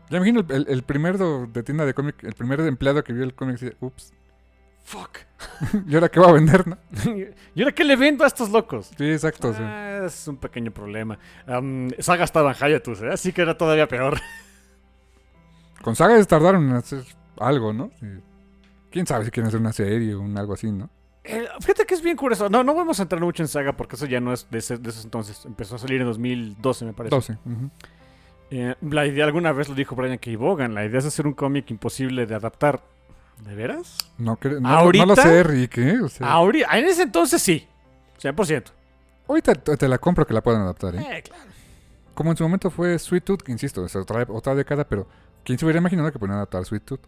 Ya 0.09 0.17
imagino 0.17 0.41
el, 0.41 0.51
el, 0.51 0.65
el 0.69 0.83
primer 0.83 1.17
do- 1.17 1.45
de 1.47 1.63
tienda 1.63 1.85
de 1.85 1.93
cómic, 1.93 2.23
el 2.23 2.33
primer 2.33 2.59
empleado 2.61 3.03
que 3.03 3.13
vio 3.13 3.23
el 3.23 3.33
cómic 3.33 3.59
dice, 3.59 3.75
ups, 3.79 4.13
Fuck. 4.83 5.19
¿y 5.87 5.95
ahora 5.95 6.09
qué 6.09 6.19
va 6.19 6.29
a 6.29 6.33
vender? 6.33 6.67
no?" 6.67 6.77
¿Y 7.55 7.61
ahora 7.61 7.73
qué 7.73 7.83
le 7.83 7.95
vendo 7.95 8.23
a 8.23 8.27
estos 8.27 8.49
locos? 8.49 8.91
Sí, 8.97 9.11
exacto. 9.11 9.53
sí. 9.53 9.59
Ah, 9.61 10.03
es 10.05 10.27
un 10.27 10.37
pequeño 10.37 10.71
problema. 10.71 11.17
Am, 11.47 11.89
Saga 11.99 12.25
estaba 12.25 12.51
en 12.51 12.57
Hayatus, 12.63 13.01
¿eh? 13.03 13.09
así 13.13 13.31
que 13.31 13.41
era 13.43 13.57
todavía 13.57 13.87
peor. 13.87 14.19
Con 15.83 15.95
sagas 15.95 16.25
tardaron 16.27 16.67
en 16.69 16.75
hacer 16.77 17.03
algo, 17.37 17.73
¿no? 17.73 17.91
¿Quién 18.89 19.05
sabe 19.05 19.25
si 19.25 19.31
quieren 19.31 19.49
hacer 19.49 19.59
una 19.59 19.73
serie 19.73 20.15
o 20.15 20.21
un 20.21 20.35
algo 20.37 20.53
así, 20.53 20.71
no? 20.71 20.89
Eh, 21.23 21.47
fíjate 21.61 21.85
que 21.85 21.93
es 21.93 22.01
bien 22.01 22.17
curioso. 22.17 22.49
No, 22.49 22.63
no 22.63 22.73
vamos 22.73 22.99
a 22.99 23.03
entrar 23.03 23.21
mucho 23.21 23.43
en 23.43 23.47
Saga 23.47 23.73
porque 23.73 23.95
eso 23.95 24.05
ya 24.05 24.19
no 24.19 24.33
es 24.33 24.47
de, 24.49 24.57
ese, 24.59 24.77
de 24.77 24.89
esos 24.89 25.03
entonces. 25.05 25.45
Empezó 25.45 25.75
a 25.75 25.79
salir 25.79 26.01
en 26.01 26.07
2012, 26.07 26.85
me 26.85 26.93
parece. 26.93 27.15
12. 27.15 27.33
ujú. 27.45 27.69
Eh, 28.51 28.75
la 28.81 29.05
idea 29.05 29.25
alguna 29.25 29.51
vez 29.51 29.69
lo 29.69 29.75
dijo 29.75 29.95
Brian 29.95 30.17
K. 30.17 30.31
Vaughan. 30.37 30.73
La 30.73 30.85
idea 30.85 30.99
es 30.99 31.05
hacer 31.05 31.25
un 31.27 31.33
cómic 31.33 31.69
imposible 31.71 32.25
de 32.25 32.35
adaptar. 32.35 32.81
¿De 33.45 33.55
veras? 33.55 33.97
No, 34.17 34.37
cre- 34.39 34.59
no, 34.61 34.69
¿Ahorita? 34.69 35.05
no 35.05 35.15
lo 35.15 35.21
sé, 35.21 35.43
Rick, 35.43 35.77
¿eh? 35.79 35.99
O 36.01 36.07
sea, 36.09 36.31
Ahorita, 36.31 36.77
en 36.77 36.85
ese 36.85 37.01
entonces 37.03 37.41
sí. 37.41 37.67
100%. 38.21 38.65
ahorita 39.27 39.55
te, 39.55 39.75
te 39.75 39.87
la 39.87 39.97
compro 39.97 40.25
que 40.27 40.33
la 40.33 40.41
puedan 40.41 40.61
adaptar, 40.61 40.95
¿eh? 40.95 40.99
Eh, 41.17 41.23
claro. 41.23 41.43
Como 42.13 42.29
en 42.31 42.37
su 42.37 42.43
momento 42.43 42.69
fue 42.69 42.97
Sweet 42.99 43.23
Tooth, 43.23 43.41
que 43.41 43.51
insisto, 43.51 43.83
es 43.85 43.95
otra, 43.95 44.25
otra 44.29 44.53
década, 44.55 44.83
pero 44.87 45.07
¿quién 45.43 45.57
se 45.59 45.65
hubiera 45.65 45.79
imaginado 45.79 46.11
que 46.11 46.19
podían 46.19 46.37
adaptar 46.37 46.65
Sweet 46.65 46.83
Tooth? 46.85 47.01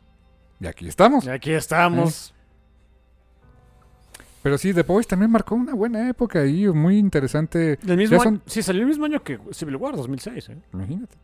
Y 0.60 0.68
aquí 0.68 0.88
estamos. 0.88 1.26
Y 1.26 1.30
aquí 1.30 1.52
estamos. 1.52 2.34
Pero 4.42 4.58
sí, 4.60 4.74
The 4.74 4.84
Boys 4.84 5.08
también 5.08 5.32
marcó 5.32 5.56
una 5.56 5.74
buena 5.74 6.08
época 6.08 6.40
ahí, 6.40 6.68
muy 6.68 6.98
interesante. 7.00 7.80
El 7.88 7.98
mismo 7.98 8.18
Ya 8.18 8.24
son- 8.24 8.34
año- 8.36 8.42
sí, 8.46 8.62
salió 8.62 8.82
el 8.84 8.88
mismo 8.88 9.06
año 9.06 9.24
que 9.24 9.40
Civil 9.52 9.76
War, 9.78 9.96
2006. 9.96 10.50
¿eh? 10.50 10.58
Imagínate. 10.74 11.18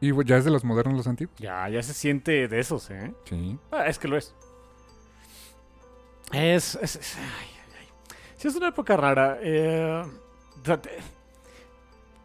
Y 0.00 0.12
ya 0.24 0.36
es 0.38 0.44
de 0.44 0.50
los 0.50 0.64
modernos 0.64 0.96
los 0.96 1.06
antiguos. 1.06 1.36
Ya, 1.38 1.68
ya 1.68 1.82
se 1.82 1.92
siente 1.92 2.48
de 2.48 2.58
esos, 2.58 2.90
¿eh? 2.90 3.12
Sí. 3.24 3.58
Ah, 3.70 3.86
es 3.86 3.98
que 3.98 4.08
lo 4.08 4.16
es. 4.16 4.34
Es. 6.32 6.76
es, 6.80 6.96
es- 6.96 7.16
ay, 7.18 7.22
ay, 7.24 7.76
ay. 7.80 7.86
Sí, 8.38 8.48
es 8.48 8.54
una 8.56 8.68
época 8.68 8.96
rara. 8.96 9.38
eh, 9.42 10.02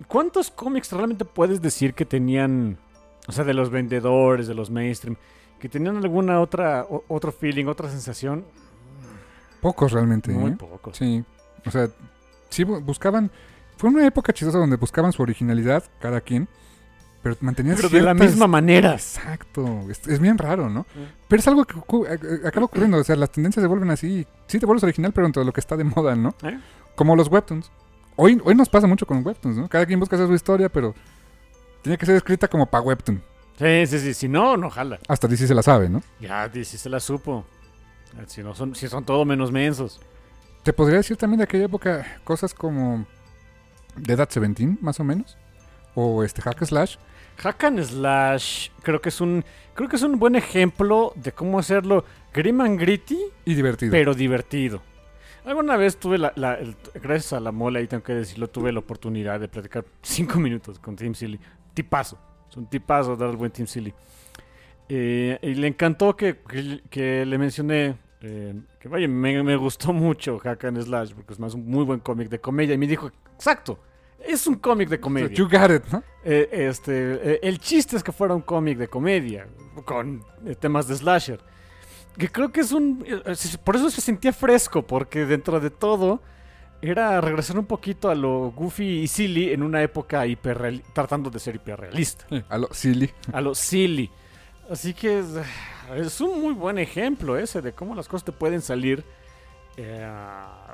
¿Cuántos 0.07 0.49
cómics 0.51 0.91
realmente 0.91 1.25
puedes 1.25 1.61
decir 1.61 1.93
que 1.93 2.05
tenían. 2.05 2.77
O 3.27 3.31
sea, 3.31 3.43
de 3.43 3.53
los 3.53 3.69
vendedores, 3.69 4.47
de 4.47 4.53
los 4.55 4.69
mainstream, 4.69 5.15
que 5.59 5.67
tenían 5.69 5.97
alguna 5.97 6.39
otra, 6.39 6.85
o- 6.89 7.03
otro 7.07 7.31
feeling, 7.31 7.65
otra 7.65 7.89
sensación, 7.89 8.45
Pocos 9.61 9.91
realmente. 9.91 10.31
muy 10.31 10.51
¿eh? 10.51 10.55
pocos. 10.57 10.97
Sí. 10.97 11.23
O 11.65 11.71
sea, 11.71 11.89
sí 12.49 12.63
bu- 12.63 12.83
buscaban. 12.83 13.31
Fue 13.77 13.89
una 13.89 14.05
época 14.05 14.31
chistosa 14.33 14.59
donde 14.59 14.77
buscaban 14.77 15.11
su 15.11 15.21
originalidad, 15.21 15.83
cada 15.99 16.21
quien. 16.21 16.47
Pero 17.23 17.35
mantenían 17.41 17.75
Pero 17.75 17.89
de 17.89 18.01
la 18.01 18.13
misma 18.13 18.47
manera. 18.47 18.93
Exacto. 18.93 19.85
Es, 19.89 20.07
es 20.07 20.19
bien 20.19 20.37
raro, 20.37 20.69
¿no? 20.69 20.81
Mm. 20.81 21.03
Pero 21.27 21.39
es 21.39 21.47
algo 21.47 21.65
que 21.65 21.75
acaba 22.47 22.65
ocurriendo. 22.67 22.97
O 22.97 23.03
sea, 23.03 23.15
las 23.15 23.31
tendencias 23.31 23.61
se 23.63 23.67
vuelven 23.67 23.89
así. 23.89 24.25
Sí, 24.45 24.59
te 24.59 24.65
vuelves 24.65 24.83
original, 24.83 25.11
pero 25.11 25.27
de 25.27 25.43
lo 25.43 25.51
que 25.51 25.59
está 25.59 25.75
de 25.75 25.83
moda, 25.83 26.15
¿no? 26.15 26.35
¿Eh? 26.43 26.57
Como 26.95 27.15
los 27.15 27.27
webtoons. 27.29 27.71
Hoy, 28.15 28.39
hoy 28.45 28.55
nos 28.55 28.69
pasa 28.69 28.87
mucho 28.87 29.05
con 29.07 29.25
webtoons, 29.25 29.57
¿no? 29.57 29.67
Cada 29.67 29.85
quien 29.85 29.99
busca 29.99 30.15
hacer 30.15 30.27
su 30.27 30.33
historia, 30.35 30.69
pero 30.69 30.93
tiene 31.81 31.97
que 31.97 32.05
ser 32.05 32.15
escrita 32.15 32.47
como 32.47 32.65
para 32.65 32.81
webtoon. 32.83 33.21
Sí, 33.57 33.87
sí, 33.87 33.99
sí. 33.99 34.13
Si 34.13 34.27
no, 34.27 34.55
no 34.57 34.69
jala. 34.69 34.99
Hasta 35.07 35.27
DC 35.27 35.47
se 35.47 35.55
la 35.55 35.63
sabe, 35.63 35.89
¿no? 35.89 36.01
Ya, 36.19 36.49
sí 36.53 36.63
se 36.65 36.89
la 36.89 36.99
supo. 36.99 37.45
Si, 38.27 38.41
no 38.43 38.53
son, 38.55 38.75
si 38.75 38.87
son 38.87 39.03
todo 39.05 39.25
menos 39.25 39.51
mensos. 39.51 39.99
Te 40.63 40.73
podría 40.73 40.97
decir 40.97 41.17
también 41.17 41.37
de 41.39 41.43
aquella 41.45 41.65
época 41.65 42.05
cosas 42.23 42.53
como 42.53 43.05
Dead 43.95 44.19
at 44.19 44.29
17, 44.33 44.77
más 44.81 44.99
o 44.99 45.03
menos. 45.03 45.37
O 45.95 46.23
este 46.23 46.41
Hack 46.41 46.63
Slash. 46.65 46.97
Hack 47.37 47.63
and 47.65 47.81
Slash 47.83 48.69
creo 48.81 48.99
que 49.01 49.09
es 49.09 49.21
un 49.21 49.43
creo 49.75 49.87
que 49.89 49.95
es 49.95 50.01
un 50.01 50.17
buen 50.19 50.35
ejemplo 50.35 51.13
de 51.15 51.31
cómo 51.31 51.59
hacerlo 51.59 52.03
grim 52.33 52.61
and 52.61 52.79
gritty, 52.79 53.19
Y 53.45 53.53
divertido. 53.53 53.91
pero 53.91 54.13
divertido. 54.15 54.81
Alguna 55.45 55.77
vez 55.77 55.97
tuve 55.97 56.17
la, 56.17 56.33
la- 56.35 56.55
el- 56.55 56.75
gracias 56.95 57.33
a 57.33 57.39
la 57.39 57.51
mole, 57.51 57.79
ahí 57.79 57.87
tengo 57.87 58.03
que 58.03 58.13
decirlo, 58.13 58.49
tuve 58.49 58.71
la 58.71 58.79
oportunidad 58.79 59.39
de 59.39 59.47
platicar 59.47 59.85
cinco 60.01 60.39
minutos 60.39 60.77
con 60.79 60.95
Tim 60.95 61.13
Silly. 61.13 61.39
Tipazo. 61.77 62.17
Es 62.49 62.57
un 62.57 62.67
tipazo 62.67 63.15
dar 63.15 63.29
el 63.29 63.37
buen 63.37 63.51
Tim 63.51 63.67
Silly. 63.67 63.93
Eh, 64.89 65.37
y 65.41 65.53
le 65.55 65.67
encantó 65.67 66.15
que, 66.15 66.37
que- 66.47 66.81
que 66.89 67.25
le 67.25 67.37
mencioné 67.37 67.95
eh, 68.21 68.53
que 68.79 68.87
vaya, 68.89 69.07
me, 69.07 69.43
me 69.43 69.55
gustó 69.55 69.93
mucho 69.93 70.39
Hack 70.39 70.63
and 70.65 70.81
Slash 70.81 71.13
porque 71.13 71.33
es 71.33 71.39
más 71.39 71.53
un 71.53 71.65
muy 71.69 71.83
buen 71.83 71.99
cómic 71.99 72.29
de 72.29 72.39
comedia. 72.39 72.73
Y 72.73 72.77
me 72.77 72.87
dijo, 72.87 73.11
exacto, 73.35 73.77
es 74.19 74.47
un 74.47 74.55
cómic 74.55 74.89
de 74.89 74.99
comedia. 74.99 75.29
you 75.35 75.45
got 75.47 75.69
it, 75.69 75.83
¿no? 75.91 76.01
Eh, 76.23 76.49
este, 76.51 77.33
eh, 77.33 77.39
el 77.43 77.59
chiste 77.59 77.95
es 77.95 78.03
que 78.03 78.11
fuera 78.11 78.33
un 78.33 78.41
cómic 78.41 78.77
de 78.77 78.87
comedia, 78.87 79.47
con 79.85 80.23
eh, 80.45 80.55
temas 80.55 80.87
de 80.87 80.95
slasher. 80.95 81.39
Que 82.17 82.29
creo 82.29 82.51
que 82.51 82.61
es 82.61 82.71
un... 82.71 83.05
eh, 83.05 83.21
por 83.63 83.75
eso 83.75 83.89
se 83.91 84.01
sentía 84.01 84.33
fresco, 84.33 84.81
porque 84.81 85.25
dentro 85.25 85.59
de 85.59 85.69
todo 85.69 86.21
era 86.81 87.19
regresar 87.21 87.57
un 87.57 87.65
poquito 87.65 88.09
a 88.09 88.15
lo 88.15 88.51
goofy 88.51 88.99
y 89.01 89.07
silly 89.07 89.51
en 89.51 89.63
una 89.63 89.81
época 89.81 90.25
hiperreal, 90.27 90.83
tratando 90.93 91.29
de 91.29 91.39
ser 91.39 91.55
hiperrealista. 91.55 92.25
Sí, 92.29 92.43
A 92.49 92.57
lo 92.57 92.67
silly. 92.73 93.11
A 93.33 93.41
lo 93.41 93.55
silly. 93.55 94.09
Así 94.69 94.93
que 94.93 95.19
es, 95.19 95.25
es 95.95 96.21
un 96.21 96.41
muy 96.41 96.53
buen 96.53 96.77
ejemplo 96.77 97.37
ese 97.37 97.61
de 97.61 97.73
cómo 97.73 97.95
las 97.95 98.07
cosas 98.07 98.25
te 98.25 98.31
pueden 98.31 98.61
salir 98.61 99.03
eh, 99.77 100.07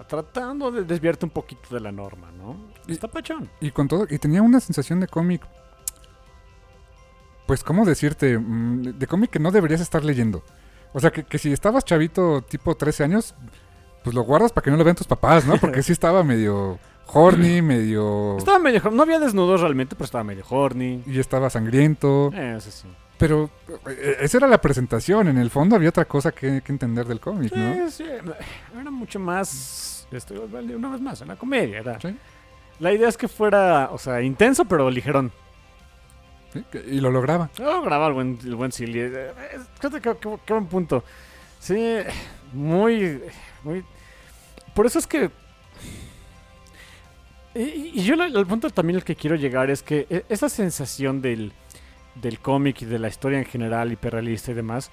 tratando 0.08 0.72
de 0.72 0.84
desviarte 0.84 1.26
un 1.26 1.30
poquito 1.32 1.74
de 1.76 1.80
la 1.82 1.92
norma, 1.92 2.32
¿no? 2.32 2.58
Y- 2.88 2.94
Está 2.94 3.08
pachón. 3.08 3.50
Y 3.62 3.72
con 3.72 3.88
todo, 3.88 4.08
y 4.10 4.18
tenía 4.18 4.42
una 4.42 4.60
sensación 4.60 5.00
de 5.00 5.08
cómic. 5.08 5.42
Pues, 7.46 7.64
¿cómo 7.64 7.86
decirte? 7.86 8.38
Mm, 8.38 8.98
De 8.98 9.08
cómic 9.08 9.30
que 9.32 9.40
no 9.40 9.52
deberías 9.52 9.82
estar 9.82 10.04
leyendo. 10.04 10.44
O 10.94 11.00
sea, 11.00 11.12
que, 11.12 11.24
que 11.24 11.38
si 11.38 11.52
estabas 11.52 11.84
chavito, 11.86 12.42
tipo 12.44 12.76
13 12.76 13.04
años, 13.04 13.36
pues 14.04 14.14
lo 14.16 14.24
guardas 14.24 14.52
para 14.52 14.64
que 14.66 14.72
no 14.72 14.78
lo 14.78 14.84
vean 14.84 14.96
tus 14.96 15.08
papás, 15.08 15.46
¿no? 15.46 15.58
Porque 15.58 15.82
sí 15.84 15.92
estaba 15.92 16.24
medio 16.24 16.78
horny, 17.08 17.62
medio. 17.64 18.38
Estaba 18.38 18.60
medio... 18.60 18.82
No 18.92 19.04
había 19.04 19.20
desnudos 19.20 19.62
realmente, 19.62 19.96
pero 19.96 20.06
estaba 20.06 20.24
medio 20.24 20.44
horny. 20.50 21.04
Y 21.06 21.20
estaba 21.20 21.50
sangriento. 21.50 22.32
Eh, 22.34 22.56
Eso 22.58 22.72
sí. 22.72 22.88
Pero 23.18 23.50
eh, 23.88 24.18
esa 24.22 24.38
era 24.38 24.48
la 24.48 24.60
presentación. 24.60 25.28
En 25.28 25.38
el 25.38 25.50
fondo 25.50 25.76
había 25.76 25.90
otra 25.90 26.06
cosa 26.06 26.32
que, 26.32 26.62
que 26.62 26.72
entender 26.72 27.06
del 27.06 27.20
cómic, 27.20 27.54
¿no? 27.56 27.90
Sí, 27.90 28.04
sí, 28.04 28.06
Era 28.80 28.92
mucho 28.92 29.20
más. 29.20 30.08
Esto, 30.12 30.34
una 30.52 30.90
vez 30.90 31.02
más, 31.02 31.22
una 31.22 31.36
comedia. 31.36 31.80
Era. 31.80 32.00
Sí. 32.02 32.16
La 32.80 32.92
idea 32.92 33.08
es 33.08 33.16
que 33.18 33.28
fuera, 33.28 33.90
o 33.92 33.98
sea, 33.98 34.22
intenso, 34.22 34.66
pero 34.66 34.90
ligerón. 34.90 35.32
Sí, 36.52 36.64
Y 36.88 37.00
lo 37.00 37.12
lograba. 37.12 37.50
Oh, 37.64 37.82
graba 37.82 38.08
el 38.08 38.14
buen, 38.14 38.40
el 38.44 38.56
buen 38.56 38.72
Silly. 38.72 39.00
Eh, 39.00 39.12
eh, 39.14 39.60
qué, 39.80 39.90
qué- 40.02 40.18
qué 40.46 40.54
buen 40.54 40.66
punto. 40.68 41.04
Sí, 41.60 41.98
muy, 42.52 43.22
muy. 43.64 43.86
Por 44.74 44.86
eso 44.86 45.00
es 45.00 45.08
que. 45.08 45.32
Y, 47.56 47.92
y 48.00 48.04
yo 48.04 48.16
el, 48.16 48.46
punto 48.48 48.70
también 48.72 48.98
al 48.98 49.04
que 49.04 49.16
quiero 49.16 49.36
llegar 49.36 49.70
es 49.70 49.84
que 49.84 50.08
e- 50.10 50.26
esa 50.30 50.50
sensación 50.50 51.22
del, 51.22 51.54
del 52.16 52.40
cómic 52.40 52.82
y 52.82 52.86
de 52.86 52.98
la 52.98 53.08
historia 53.08 53.38
en 53.40 53.46
general, 53.46 53.92
hiperrealista 53.92 54.52
y 54.52 54.56
demás, 54.56 54.90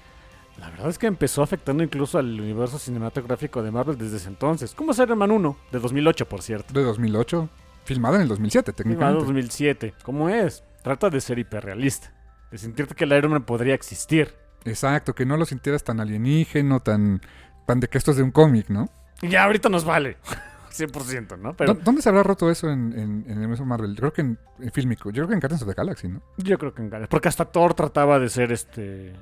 la 0.58 0.68
verdad 0.68 0.90
es 0.90 0.98
que 0.98 1.06
empezó 1.06 1.42
afectando 1.42 1.82
incluso 1.82 2.18
al 2.18 2.38
universo 2.38 2.78
cinematográfico 2.78 3.62
de 3.62 3.70
Marvel 3.70 3.96
desde 3.96 4.18
ese 4.18 4.28
entonces. 4.28 4.74
Como 4.74 4.92
Iron 4.92 5.18
Man 5.18 5.30
1, 5.30 5.56
de 5.72 5.78
2008, 5.78 6.28
por 6.28 6.42
cierto. 6.42 6.74
De 6.74 6.82
2008. 6.82 7.48
Filmado 7.84 8.16
en 8.16 8.22
el 8.22 8.28
2007, 8.28 8.72
Filmado 8.74 8.76
técnicamente. 8.76 9.20
en 9.20 9.26
2007. 9.26 9.94
¿Cómo 10.02 10.28
es? 10.28 10.62
Trata 10.82 11.08
de 11.08 11.20
ser 11.22 11.38
hiperrealista. 11.38 12.12
De 12.50 12.58
sentirte 12.58 12.94
que 12.94 13.04
el 13.04 13.12
Iron 13.12 13.32
Man 13.32 13.44
podría 13.44 13.74
existir. 13.74 14.34
Exacto, 14.66 15.14
que 15.14 15.24
no 15.24 15.38
lo 15.38 15.46
sintieras 15.46 15.82
tan 15.82 15.98
alienígeno, 15.98 16.80
tan, 16.80 17.22
tan 17.66 17.80
de 17.80 17.88
que 17.88 17.96
esto 17.96 18.10
es 18.10 18.18
de 18.18 18.22
un 18.22 18.32
cómic, 18.32 18.68
¿no? 18.68 18.90
Y 19.22 19.28
ya 19.28 19.44
ahorita 19.44 19.68
nos 19.68 19.84
vale. 19.84 20.16
100%, 20.72 21.36
¿no? 21.38 21.54
Pero 21.54 21.74
¿Dó- 21.74 21.80
¿Dónde 21.82 22.00
se 22.00 22.08
habrá 22.08 22.22
roto 22.22 22.48
eso 22.50 22.70
en, 22.70 22.92
en, 22.92 23.24
en 23.26 23.30
el 23.32 23.38
universo 23.38 23.64
Marvel? 23.64 23.90
Yo 23.94 23.96
creo 24.00 24.12
que 24.12 24.20
en, 24.22 24.38
en 24.60 24.70
Fílmico. 24.70 25.10
Yo 25.10 25.16
creo 25.22 25.28
que 25.28 25.34
en 25.34 25.40
Guardians 25.40 25.62
of 25.62 25.68
the 25.68 25.74
Galaxy, 25.74 26.08
¿no? 26.08 26.22
yo 26.38 26.58
creo 26.58 26.72
que 26.72 26.80
en 26.82 26.90
ganas. 26.90 27.08
Porque 27.08 27.28
hasta 27.28 27.44
Thor 27.44 27.74
trataba 27.74 28.18
de 28.18 28.28
ser 28.28 28.52
este. 28.52 29.12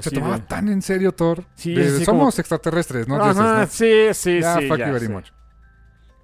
Se 0.00 0.10
tomaba 0.10 0.36
de- 0.38 0.44
tan 0.44 0.68
en 0.68 0.82
serio 0.82 1.12
Thor. 1.12 1.44
Sí, 1.54 1.74
de, 1.74 1.98
sí, 1.98 2.04
somos 2.04 2.34
como- 2.34 2.40
extraterrestres, 2.40 3.08
¿no? 3.08 3.16
Ajá, 3.16 3.32
Dioses, 3.32 3.42
¿no? 3.42 3.66
sí, 3.66 4.14
sí, 4.14 4.40
Ya, 4.40 4.58
sí. 4.58 4.68
fuck 4.68 4.78
ya 4.78 4.86
you 4.88 4.92
very 4.92 5.08
much. 5.08 5.28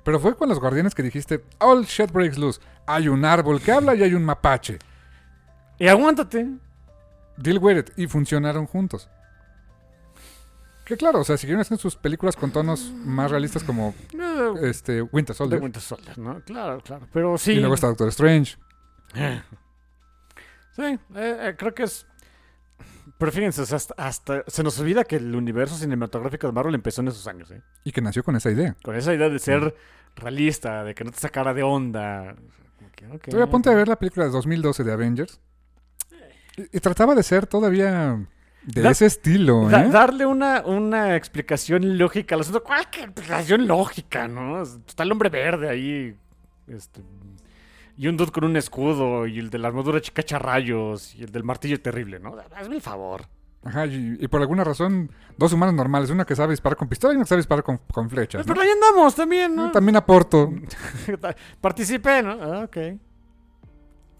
Pero 0.04 0.20
fue 0.20 0.36
con 0.36 0.50
los 0.50 0.60
guardianes 0.60 0.94
que 0.94 1.02
dijiste, 1.02 1.42
all 1.60 1.84
shit 1.86 2.12
breaks 2.12 2.36
loose. 2.36 2.60
Hay 2.86 3.08
un 3.08 3.24
árbol 3.24 3.60
que 3.62 3.72
habla 3.72 3.94
y 3.94 4.02
hay 4.02 4.12
un 4.14 4.22
mapache. 4.22 4.78
Y 5.78 5.88
aguántate. 5.88 6.46
Deal 7.38 7.58
with 7.58 7.78
it. 7.78 7.90
Y 7.96 8.06
funcionaron 8.06 8.66
juntos. 8.66 9.08
Que 10.84 10.96
claro, 10.98 11.20
o 11.20 11.24
sea, 11.24 11.36
siguieron 11.38 11.62
haciendo 11.62 11.80
sus 11.80 11.96
películas 11.96 12.36
con 12.36 12.50
tonos 12.50 12.92
más 12.92 13.30
realistas 13.30 13.64
como 13.64 13.94
Eh, 14.12 14.52
este 14.64 15.00
Winter 15.00 15.34
de 15.34 15.38
Soldier. 15.38 15.62
Winter 15.62 15.80
Soldier, 15.82 16.18
¿no? 16.18 16.40
Claro, 16.42 16.80
claro. 16.82 17.08
Pero 17.12 17.38
sí. 17.38 17.52
Y 17.52 17.60
luego 17.60 17.74
está 17.74 17.86
Doctor 17.88 18.08
Strange. 18.08 18.56
Sí, 20.74 20.82
eh, 20.82 20.98
eh, 21.14 21.54
creo 21.56 21.74
que 21.74 21.84
es. 21.84 22.06
Pero 23.18 23.30
fíjense, 23.30 23.62
hasta, 23.62 23.94
hasta- 23.96 24.44
se 24.48 24.62
nos 24.62 24.78
olvida 24.80 25.04
que 25.04 25.16
el 25.16 25.34
universo 25.36 25.76
cinematográfico 25.76 26.48
de 26.48 26.52
Marvel 26.52 26.74
empezó 26.74 27.00
en 27.00 27.08
esos 27.08 27.26
años, 27.28 27.50
¿eh? 27.52 27.62
Y 27.84 27.92
que 27.92 28.00
nació 28.02 28.24
con 28.24 28.34
esa 28.34 28.50
idea. 28.50 28.76
Con 28.82 28.96
esa 28.96 29.14
idea 29.14 29.28
de 29.28 29.38
ser 29.38 29.74
realista, 30.16 30.82
de 30.84 30.94
que 30.94 31.04
no 31.04 31.12
te 31.12 31.20
sacara 31.20 31.54
de 31.54 31.62
onda. 31.62 32.34
Como 32.78 32.90
que, 32.92 33.06
ok. 33.06 33.28
Estoy 33.28 33.42
a 33.42 33.46
punto 33.46 33.70
de 33.70 33.76
ver 33.76 33.88
la 33.88 33.96
película 33.96 34.26
de 34.26 34.32
2012 34.32 34.82
de 34.82 34.92
Avengers. 34.92 35.40
Y, 36.56 36.76
y 36.76 36.80
trataba 36.80 37.14
de 37.14 37.22
ser 37.22 37.46
todavía 37.46 38.18
de 38.66 38.82
Da- 38.82 38.90
ese 38.90 39.06
estilo, 39.06 39.68
Da- 39.68 39.84
¿eh? 39.84 39.90
darle 39.90 40.26
una, 40.26 40.62
una 40.64 41.16
explicación 41.16 41.98
lógica 41.98 42.34
al 42.34 42.42
asunto. 42.42 42.62
¿Cuál 42.62 42.88
que 42.90 43.02
explicación 43.02 43.66
lógica, 43.66 44.26
no? 44.28 44.62
Está 44.62 45.02
el 45.02 45.12
hombre 45.12 45.28
verde 45.28 45.68
ahí. 45.68 46.16
Este, 46.66 47.02
y 47.96 48.08
un 48.08 48.16
dude 48.16 48.32
con 48.32 48.44
un 48.44 48.56
escudo. 48.56 49.26
Y 49.26 49.38
el 49.38 49.50
de 49.50 49.58
la 49.58 49.68
armadura 49.68 50.00
chicacha 50.00 50.38
rayos. 50.38 51.14
Y 51.14 51.22
el 51.24 51.30
del 51.32 51.44
martillo 51.44 51.80
terrible, 51.80 52.18
¿no? 52.20 52.34
Hazme 52.56 52.76
el 52.76 52.80
favor. 52.82 53.26
Ajá, 53.66 53.86
y, 53.86 54.18
y 54.20 54.28
por 54.28 54.42
alguna 54.42 54.62
razón, 54.62 55.10
dos 55.38 55.52
humanos 55.54 55.74
normales, 55.74 56.10
una 56.10 56.26
que 56.26 56.36
sabe 56.36 56.50
disparar 56.52 56.76
con 56.76 56.86
pistola 56.86 57.14
y 57.14 57.16
una 57.16 57.24
que 57.24 57.28
sabe 57.30 57.38
disparar 57.40 57.64
con, 57.64 57.78
con 57.90 58.10
flechas. 58.10 58.46
¿no? 58.46 58.52
Pero 58.52 58.60
ahí 58.62 58.68
andamos 58.70 59.14
también, 59.14 59.56
¿no? 59.56 59.70
También 59.72 59.96
aporto. 59.96 60.52
Participé, 61.62 62.22
¿no? 62.22 62.32
Ah, 62.32 62.64
ok. 62.64 62.76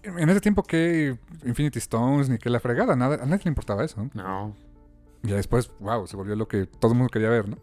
En 0.05 0.29
ese 0.29 0.41
tiempo 0.41 0.63
que 0.63 1.17
Infinity 1.43 1.79
Stones 1.79 2.29
ni 2.29 2.37
que 2.37 2.49
la 2.49 2.59
fregada, 2.59 2.95
nada, 2.95 3.15
a 3.15 3.25
nadie 3.25 3.45
le 3.45 3.49
importaba 3.49 3.83
eso. 3.83 4.03
¿no? 4.03 4.09
No. 4.13 4.55
Y 5.23 5.29
ya 5.29 5.35
después, 5.35 5.71
wow, 5.79 6.05
se 6.07 6.15
volvió 6.15 6.35
lo 6.35 6.47
que 6.47 6.65
todo 6.67 6.91
el 6.91 6.97
mundo 6.97 7.09
quería 7.11 7.29
ver, 7.29 7.49
¿no? 7.49 7.57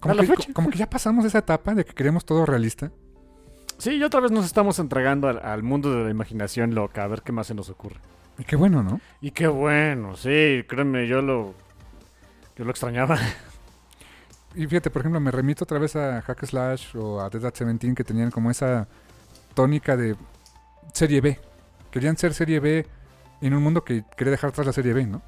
Como 0.00 0.16
que, 0.16 0.26
fecha. 0.26 0.52
como 0.52 0.68
que 0.68 0.78
ya 0.78 0.90
pasamos 0.90 1.24
esa 1.24 1.38
etapa 1.38 1.74
de 1.74 1.84
que 1.84 1.94
queremos 1.94 2.24
todo 2.24 2.44
realista. 2.44 2.90
Sí, 3.78 3.92
y 3.92 4.02
otra 4.02 4.20
vez 4.20 4.32
nos 4.32 4.44
estamos 4.44 4.78
entregando 4.78 5.28
al, 5.28 5.38
al 5.38 5.62
mundo 5.62 5.94
de 5.94 6.04
la 6.04 6.10
imaginación 6.10 6.74
loca, 6.74 7.04
a 7.04 7.06
ver 7.06 7.22
qué 7.22 7.32
más 7.32 7.46
se 7.46 7.54
nos 7.54 7.70
ocurre. 7.70 8.00
Y 8.38 8.44
qué 8.44 8.56
bueno, 8.56 8.82
¿no? 8.82 9.00
Y 9.20 9.30
qué 9.30 9.46
bueno, 9.46 10.16
sí, 10.16 10.64
créeme, 10.68 11.06
yo 11.06 11.22
lo. 11.22 11.54
Yo 12.56 12.64
lo 12.64 12.70
extrañaba. 12.70 13.18
Y 14.54 14.66
fíjate, 14.66 14.90
por 14.90 15.00
ejemplo, 15.00 15.18
me 15.18 15.30
remito 15.30 15.64
otra 15.64 15.78
vez 15.78 15.96
a 15.96 16.20
Hack 16.20 16.44
Slash 16.44 16.94
o 16.94 17.20
a 17.22 17.30
Dead 17.30 17.42
at 17.42 17.54
17 17.54 17.94
que 17.94 18.04
tenían 18.04 18.30
como 18.30 18.50
esa 18.50 18.86
tónica 19.54 19.96
de 19.96 20.16
serie 20.92 21.20
B. 21.20 21.38
Querían 21.90 22.16
ser 22.16 22.34
serie 22.34 22.60
B 22.60 22.86
en 23.40 23.54
un 23.54 23.62
mundo 23.62 23.84
que 23.84 24.04
quería 24.16 24.30
dejar 24.32 24.50
atrás 24.50 24.66
la 24.66 24.72
serie 24.72 24.92
B, 24.92 25.06
¿no? 25.06 25.22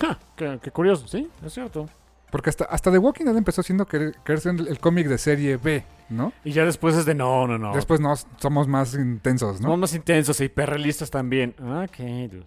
Ja, 0.00 0.18
qué, 0.36 0.58
qué 0.62 0.70
curioso, 0.70 1.06
sí, 1.06 1.28
es 1.44 1.52
cierto. 1.52 1.88
Porque 2.30 2.48
hasta, 2.50 2.64
hasta 2.64 2.90
The 2.90 2.98
Walking 2.98 3.26
Dead 3.26 3.36
empezó 3.36 3.62
siendo 3.62 3.86
querer, 3.86 4.16
querer 4.24 4.40
ser 4.40 4.54
el, 4.54 4.68
el 4.68 4.78
cómic 4.80 5.06
de 5.06 5.18
serie 5.18 5.58
B, 5.58 5.84
¿no? 6.08 6.32
Y 6.44 6.52
ya 6.52 6.64
después 6.64 6.96
es 6.96 7.04
de 7.04 7.14
no, 7.14 7.46
no, 7.46 7.58
no. 7.58 7.74
Después 7.74 8.00
no, 8.00 8.14
somos 8.38 8.66
más 8.68 8.94
intensos, 8.94 9.60
¿no? 9.60 9.66
Somos 9.66 9.78
más 9.78 9.94
intensos 9.94 10.40
e 10.40 10.46
hiperrealistas 10.46 11.10
también. 11.10 11.54
Ah, 11.60 11.84
Ok, 11.86 11.98
dude. 11.98 12.46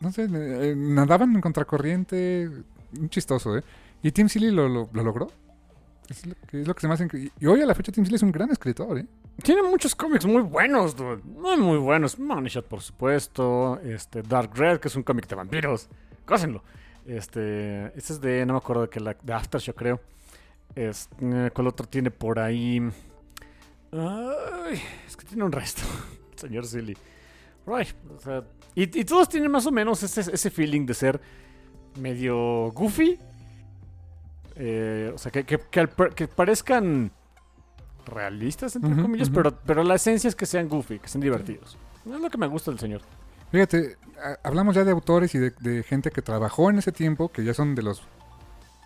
no 0.00 0.10
sé, 0.10 0.24
eh, 0.30 0.74
nadaban 0.76 1.34
en 1.36 1.40
contracorriente. 1.40 2.50
Un 2.98 3.08
chistoso, 3.08 3.56
¿eh? 3.58 3.62
Y 4.02 4.10
Tim 4.10 4.28
Seeley 4.28 4.50
lo, 4.50 4.68
lo- 4.68 4.88
lo 4.92 5.02
logró. 5.02 5.30
Es 6.08 6.24
lo, 6.26 6.34
que, 6.46 6.60
es 6.60 6.68
lo 6.68 6.74
que 6.74 6.80
se 6.80 6.88
me 6.88 6.94
hace 6.94 7.08
Y 7.40 7.46
hoy 7.46 7.60
a 7.62 7.66
la 7.66 7.74
fecha 7.74 7.90
Tim 7.92 8.04
Seeley 8.04 8.16
es 8.16 8.22
un 8.22 8.30
gran 8.32 8.50
escritor, 8.50 8.98
¿eh? 8.98 9.06
Tiene 9.42 9.62
muchos 9.62 9.94
cómics 9.94 10.24
muy 10.24 10.42
buenos. 10.42 10.94
Muy, 11.24 11.56
muy 11.56 11.78
buenos. 11.78 12.18
Money 12.18 12.48
Shot, 12.50 12.66
por 12.68 12.80
supuesto. 12.80 13.80
Este, 13.80 14.22
Dark 14.22 14.52
Red, 14.54 14.78
que 14.80 14.88
es 14.88 14.96
un 14.96 15.02
cómic 15.02 15.26
de 15.26 15.34
vampiros. 15.34 15.88
Cósenlo. 16.24 16.62
Este, 17.06 17.86
este 17.98 18.12
es 18.14 18.20
de, 18.20 18.46
no 18.46 18.54
me 18.54 18.58
acuerdo 18.58 18.82
de 18.82 18.88
qué, 18.88 19.00
la- 19.00 19.16
de 19.20 19.32
Aftershock, 19.32 19.76
creo. 19.76 20.00
Es, 20.74 21.08
eh, 21.20 21.50
¿Cuál 21.52 21.66
otro 21.68 21.86
tiene 21.86 22.10
por 22.10 22.38
ahí? 22.38 22.80
Ay, 23.92 24.80
es 25.06 25.16
que 25.16 25.24
tiene 25.24 25.44
un 25.44 25.52
resto. 25.52 25.82
Señor 26.36 26.66
Silly. 26.66 26.96
Right, 27.66 27.88
o 28.16 28.20
sea, 28.20 28.44
y, 28.74 28.82
y 29.00 29.04
todos 29.04 29.28
tienen 29.28 29.50
más 29.50 29.66
o 29.66 29.72
menos 29.72 30.02
ese, 30.02 30.20
ese 30.20 30.50
feeling 30.50 30.86
de 30.86 30.94
ser 30.94 31.20
medio 32.00 32.70
goofy. 32.72 33.18
Eh, 34.56 35.12
o 35.14 35.18
sea, 35.18 35.30
que, 35.30 35.44
que- 35.44 35.60
que 36.14 36.28
parezcan 36.28 37.10
realistas, 38.06 38.76
entre 38.76 39.02
comillas, 39.02 39.30
pero, 39.30 39.54
pero 39.66 39.82
la 39.82 39.96
esencia 39.96 40.28
es 40.28 40.36
que 40.36 40.46
sean 40.46 40.68
goofy, 40.68 40.98
que 40.98 41.08
sean 41.08 41.20
divertidos. 41.22 41.76
Es 42.06 42.20
lo 42.20 42.30
que 42.30 42.38
me 42.38 42.46
gusta 42.46 42.70
del 42.70 42.78
señor. 42.80 43.00
Fíjate, 43.50 43.96
a- 44.22 44.38
hablamos 44.48 44.74
ya 44.74 44.84
de 44.84 44.92
autores 44.92 45.34
y 45.34 45.38
de, 45.38 45.50
de 45.60 45.82
gente 45.82 46.10
que 46.10 46.22
trabajó 46.22 46.70
en 46.70 46.78
ese 46.78 46.92
tiempo, 46.92 47.30
que 47.30 47.44
ya 47.44 47.52
son 47.52 47.74
de 47.74 47.82
los 47.82 48.02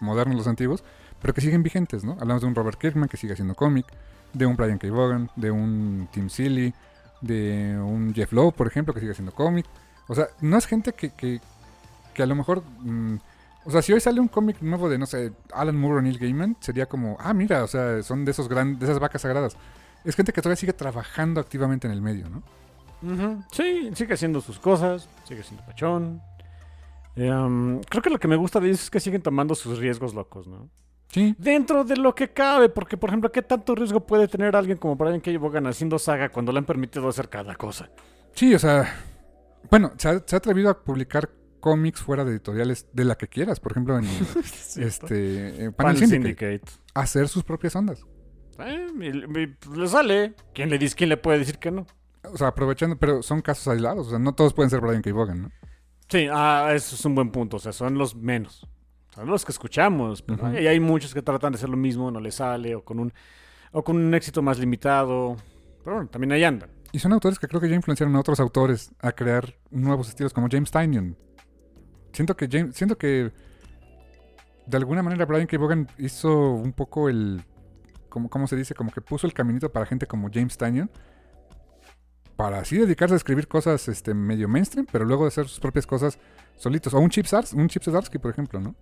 modernos, 0.01 0.37
los 0.39 0.47
antiguos, 0.47 0.83
pero 1.21 1.35
que 1.35 1.41
siguen 1.43 1.63
vigentes, 1.63 2.03
¿no? 2.03 2.13
Hablamos 2.21 2.41
de 2.43 2.49
un 2.49 2.55
Robert 2.55 2.79
Kirkman 2.79 3.09
que 3.09 3.17
sigue 3.19 3.35
haciendo 3.35 3.55
cómic, 3.55 3.87
de 4.33 4.47
un 4.47 4.57
Brian 4.57 4.79
K. 4.79 4.91
Vaughan, 4.91 5.31
de 5.37 5.51
un 5.51 6.09
Tim 6.13 6.31
Seeley, 6.31 6.73
de 7.21 7.79
un 7.79 8.15
Jeff 8.15 8.33
Lowe, 8.33 8.53
por 8.53 8.67
ejemplo, 8.67 8.95
que 8.95 9.01
sigue 9.01 9.13
haciendo 9.13 9.33
cómic. 9.33 9.67
O 10.09 10.15
sea, 10.15 10.29
no 10.41 10.57
es 10.57 10.67
gente 10.67 10.95
que, 10.95 11.11
que, 11.11 11.41
que 12.15 12.23
a 12.23 12.27
lo 12.27 12.35
mejor... 12.35 12.63
mm, 12.81 13.17
o 13.65 13.71
sea, 13.71 13.83
si 13.83 13.93
hoy 13.93 14.01
sale 14.01 14.21
un 14.21 14.29
cómic 14.29 14.61
nuevo 14.63 14.89
de, 14.89 14.99
no 14.99 15.07
sé, 15.07 15.33
Alan 15.53 15.77
Moore 15.77 15.99
o 15.99 16.03
Neil 16.03 16.19
Gaiman, 16.19 16.57
sería 16.61 16.87
como, 16.87 17.17
ah, 17.21 17.35
mira, 17.35 17.63
o 17.63 17.67
sea, 17.67 18.03
son 18.03 18.25
de 18.25 18.31
esos 18.31 18.49
gran, 18.49 18.79
de 18.79 18.87
esas 18.87 18.99
vacas 18.99 19.23
sagradas. 19.23 19.57
Es 20.05 20.17
gente 20.17 20.33
que 20.33 20.41
todavía 20.41 20.57
sigue 20.57 20.73
trabajando 20.73 21.41
activamente 21.41 21.87
en 21.87 21.93
el 21.93 22.01
medio, 22.01 22.29
¿no? 22.31 22.43
Sí, 23.51 23.91
sigue 23.95 24.15
haciendo 24.15 24.41
sus 24.41 24.59
cosas, 24.59 25.09
sigue 25.25 25.43
siendo 25.43 25.65
pachón. 25.65 26.23
Um, 27.17 27.81
creo 27.81 28.03
que 28.03 28.11
lo 28.11 28.19
que 28.19 28.29
me 28.29 28.37
gusta 28.37 28.61
de 28.61 28.69
ellos 28.69 28.83
es 28.85 28.91
que 28.91 29.01
siguen 29.01 29.23
tomando 29.23 29.55
sus 29.55 29.79
riesgos 29.79 30.15
locos, 30.15 30.47
¿no? 30.47 30.71
Sí, 31.09 31.35
Dentro 31.39 31.83
de 31.83 31.97
lo 31.97 32.15
que 32.15 32.29
cabe, 32.29 32.69
porque 32.69 32.97
por 32.97 33.11
ejemplo, 33.11 33.33
¿qué 33.33 33.43
tanto 33.43 33.75
riesgo 33.75 34.01
puede 34.07 34.29
tener 34.29 34.55
alguien 34.55 34.79
como 34.79 34.95
Brian 34.95 35.21
K. 35.21 35.33
Vaughan 35.39 35.67
haciendo 35.67 35.99
saga 35.99 36.29
cuando 36.29 36.53
le 36.53 36.59
han 36.59 36.65
permitido 36.65 37.09
hacer 37.09 37.29
cada 37.29 37.57
cosa? 37.57 37.91
Sí, 38.33 38.55
o 38.55 38.59
sea, 38.59 38.95
bueno, 39.69 39.93
se 39.97 40.09
ha, 40.09 40.23
se 40.25 40.37
ha 40.37 40.39
atrevido 40.39 40.71
a 40.71 40.79
publicar 40.79 41.29
cómics 41.61 42.01
fuera 42.01 42.25
de 42.25 42.33
editoriales 42.33 42.87
de 42.93 43.05
la 43.05 43.17
que 43.17 43.29
quieras, 43.29 43.61
por 43.61 43.73
ejemplo, 43.73 43.99
en 43.99 44.05
este 44.77 45.49
eh, 45.67 45.71
Panel 45.71 45.75
Panel 45.75 45.97
Syndicate, 45.99 46.59
Syndicate. 46.59 46.73
hacer 46.95 47.29
sus 47.29 47.45
propias 47.45 47.77
ondas. 47.77 48.05
Eh, 48.59 48.87
y- 49.01 49.41
y, 49.43 49.47
pues, 49.47 49.79
le 49.79 49.87
sale. 49.87 50.35
¿Quién 50.55 50.69
le, 50.71 50.79
dice, 50.79 50.95
¿Quién 50.97 51.09
le 51.11 51.17
puede 51.17 51.39
decir 51.39 51.59
que 51.59 51.71
no? 51.71 51.87
O 52.25 52.37
sea, 52.37 52.49
aprovechando, 52.49 52.97
pero 52.99 53.23
son 53.23 53.41
casos 53.41 53.67
aislados, 53.69 54.09
o 54.09 54.11
sea, 54.11 54.19
no 54.19 54.35
todos 54.35 54.53
pueden 54.53 54.69
ser 54.71 54.81
Brian 54.81 55.01
K. 55.03 55.13
Vaughan, 55.13 55.43
¿no? 55.43 55.51
Sí, 56.09 56.27
ah, 56.31 56.71
eso 56.75 56.97
es 56.97 57.05
un 57.05 57.15
buen 57.15 57.31
punto. 57.31 57.57
O 57.57 57.61
sea, 57.61 57.73
son 57.73 57.97
los 57.97 58.15
menos. 58.17 58.67
Son 59.15 59.27
los 59.29 59.45
que 59.45 59.53
escuchamos. 59.53 60.23
Pero 60.23 60.43
Ujú. 60.45 60.57
hay, 60.57 60.67
hay 60.67 60.81
muchos 60.81 61.15
que 61.15 61.23
tratan 61.23 61.53
de 61.53 61.57
hacer 61.57 61.69
lo 61.69 61.77
mismo, 61.77 62.11
no 62.11 62.21
les 62.21 62.35
sale, 62.35 62.75
o 62.75 62.85
con 62.85 62.99
un, 62.99 63.13
o 63.73 63.83
con 63.85 63.97
un 63.97 64.13
éxito 64.15 64.43
más 64.43 64.59
limitado. 64.59 65.37
Pero 65.85 65.97
bueno, 65.97 66.11
también 66.11 66.33
ahí 66.33 66.45
andan. 66.45 66.69
Y 66.93 66.99
son 66.99 67.13
autores 67.13 67.39
que 67.39 67.47
creo 67.47 67.61
que 67.61 67.69
ya 67.69 67.77
influenciaron 67.77 68.15
a 68.17 68.21
otros 68.21 68.41
autores 68.41 68.91
a 69.01 69.13
crear 69.13 69.55
nuevos 69.71 70.09
estilos, 70.09 70.35
como 70.35 70.49
James 70.51 70.71
Tynion. 70.73 71.17
Siento 72.13 72.37
que 72.37 72.49
James, 72.51 72.75
siento 72.77 72.97
que 72.99 73.33
de 74.67 74.77
alguna 74.77 75.03
manera 75.03 75.25
Brian 75.27 75.47
K. 75.47 75.59
Vaughan 75.59 75.89
hizo 75.99 76.53
un 76.53 76.73
poco 76.73 77.09
el, 77.09 77.43
como, 78.09 78.29
¿cómo 78.29 78.47
se 78.47 78.57
dice? 78.57 78.75
Como 78.75 78.91
que 78.91 79.01
puso 79.01 79.27
el 79.27 79.33
caminito 79.33 79.71
para 79.73 79.87
gente 79.87 80.07
como 80.07 80.29
James 80.33 80.57
Tynion 80.57 80.91
para 82.37 82.61
así 82.61 82.79
dedicarse 82.79 83.15
a 83.15 83.17
escribir 83.17 83.47
cosas 83.49 83.87
este, 83.89 84.15
medio 84.15 84.49
mainstream, 84.49 84.87
pero 84.91 85.05
luego 85.05 85.25
de 85.25 85.29
hacer 85.29 85.47
sus 85.47 85.61
propias 85.61 85.87
cosas 85.87 86.19
solitos. 86.57 86.95
O 86.95 86.99
un 86.99 87.11
Chip 87.11 87.27
Zars- 87.27 87.53
un 87.53 87.69
Chip 87.69 87.83
Zdarsky, 87.83 88.19
por 88.19 88.31
ejemplo, 88.31 88.61
¿no? 88.61 88.75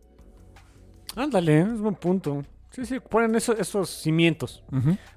Ándale, 1.16 1.62
es 1.62 1.80
buen 1.80 1.96
punto. 1.96 2.42
Sí, 2.70 2.84
sí, 2.86 3.00
ponen 3.00 3.34
eso- 3.34 3.56
esos 3.56 3.88
cimientos 3.90 4.62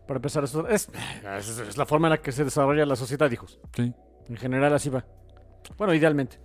para 0.07 0.17
empezar. 0.17 0.43
Eso, 0.43 0.67
es, 0.67 0.89
es, 1.38 1.59
es 1.59 1.77
la 1.77 1.85
forma 1.85 2.07
en 2.07 2.11
la 2.11 2.21
que 2.21 2.31
se 2.31 2.43
desarrolla 2.43 2.85
la 2.85 2.95
sociedad, 2.95 3.29
hijos. 3.29 3.59
Sí. 3.75 3.93
En 4.29 4.38
general 4.38 4.73
así 4.73 4.89
va. 4.89 5.05
Bueno, 5.77 5.93
idealmente. 5.93 6.39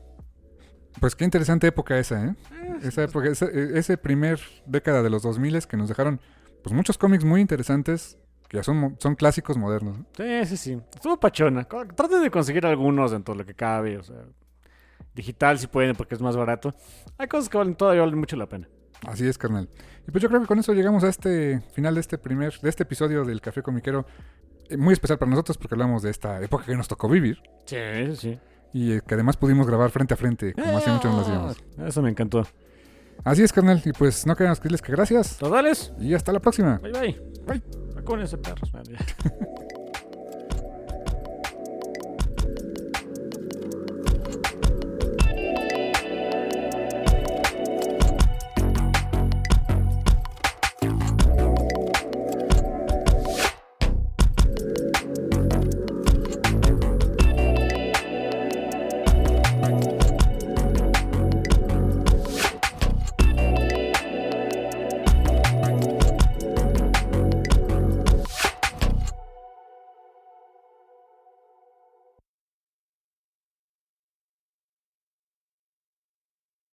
Pues 1.00 1.14
qué 1.14 1.24
interesante 1.24 1.66
época 1.66 1.98
esa, 1.98 2.24
¿eh? 2.24 2.34
Esa 2.82 3.04
época, 3.04 3.28
ese, 3.28 3.78
ese 3.78 3.96
primer 3.98 4.40
década 4.66 5.02
de 5.02 5.10
los 5.10 5.22
2000 5.22 5.66
que 5.66 5.76
nos 5.76 5.88
dejaron 5.88 6.20
pues 6.62 6.74
muchos 6.74 6.98
cómics 6.98 7.24
muy 7.24 7.40
interesantes 7.40 8.18
que 8.48 8.56
ya 8.58 8.62
son, 8.62 8.96
son 8.98 9.14
clásicos 9.14 9.56
modernos. 9.56 9.98
¿no? 9.98 10.06
Sí, 10.16 10.46
sí, 10.46 10.56
sí. 10.56 10.80
Estuvo 10.94 11.18
pachona. 11.18 11.64
Traten 11.64 12.22
de 12.22 12.30
conseguir 12.30 12.64
algunos 12.66 13.10
dentro 13.10 13.34
de 13.34 13.38
lo 13.38 13.46
que 13.46 13.54
cabe. 13.54 13.98
O 13.98 14.02
sea, 14.02 14.16
digital 15.14 15.58
si 15.58 15.66
pueden 15.66 15.96
porque 15.96 16.14
es 16.14 16.20
más 16.20 16.36
barato. 16.36 16.74
Hay 17.18 17.26
cosas 17.28 17.48
que 17.48 17.58
valen 17.58 17.74
todavía 17.74 18.02
valen 18.02 18.18
mucho 18.18 18.36
la 18.36 18.48
pena. 18.48 18.68
Así 19.06 19.26
es, 19.26 19.36
carnal. 19.36 19.68
Y 20.06 20.10
pues 20.10 20.22
yo 20.22 20.28
creo 20.28 20.40
que 20.40 20.46
con 20.46 20.58
eso 20.58 20.72
llegamos 20.72 21.04
a 21.04 21.08
este 21.08 21.60
final 21.72 21.94
de 21.94 22.00
este 22.00 22.18
primer, 22.18 22.58
de 22.60 22.68
este 22.68 22.84
episodio 22.84 23.24
del 23.24 23.40
Café 23.40 23.62
Comiquero. 23.62 24.06
eh, 24.68 24.76
Muy 24.76 24.92
especial 24.92 25.18
para 25.18 25.30
nosotros 25.30 25.58
porque 25.58 25.74
hablamos 25.74 26.02
de 26.02 26.10
esta 26.10 26.40
época 26.42 26.64
que 26.64 26.76
nos 26.76 26.88
tocó 26.88 27.08
vivir 27.08 27.38
Sí, 27.66 27.76
sí. 28.16 28.38
Y 28.72 28.92
eh, 28.92 29.00
que 29.06 29.14
además 29.14 29.36
pudimos 29.36 29.66
grabar 29.66 29.90
frente 29.90 30.14
a 30.14 30.16
frente, 30.16 30.52
como 30.52 30.76
hace 30.78 30.90
mucho 30.90 31.08
no 31.08 31.16
lo 31.16 31.22
hacíamos. 31.22 31.56
Eso 31.86 32.02
me 32.02 32.10
encantó. 32.10 32.46
Así 33.24 33.42
es, 33.42 33.52
carnal. 33.52 33.82
Y 33.84 33.92
pues 33.92 34.26
no 34.26 34.36
queda 34.36 34.48
más 34.48 34.58
que 34.60 34.64
decirles 34.64 34.82
que 34.82 34.92
gracias 34.92 35.38
Todales. 35.38 35.92
y 35.98 36.14
hasta 36.14 36.32
la 36.32 36.40
próxima. 36.40 36.78
Bye 36.78 36.92
bye. 36.92 37.20
Bye. 37.46 37.62
Perros. 38.36 38.72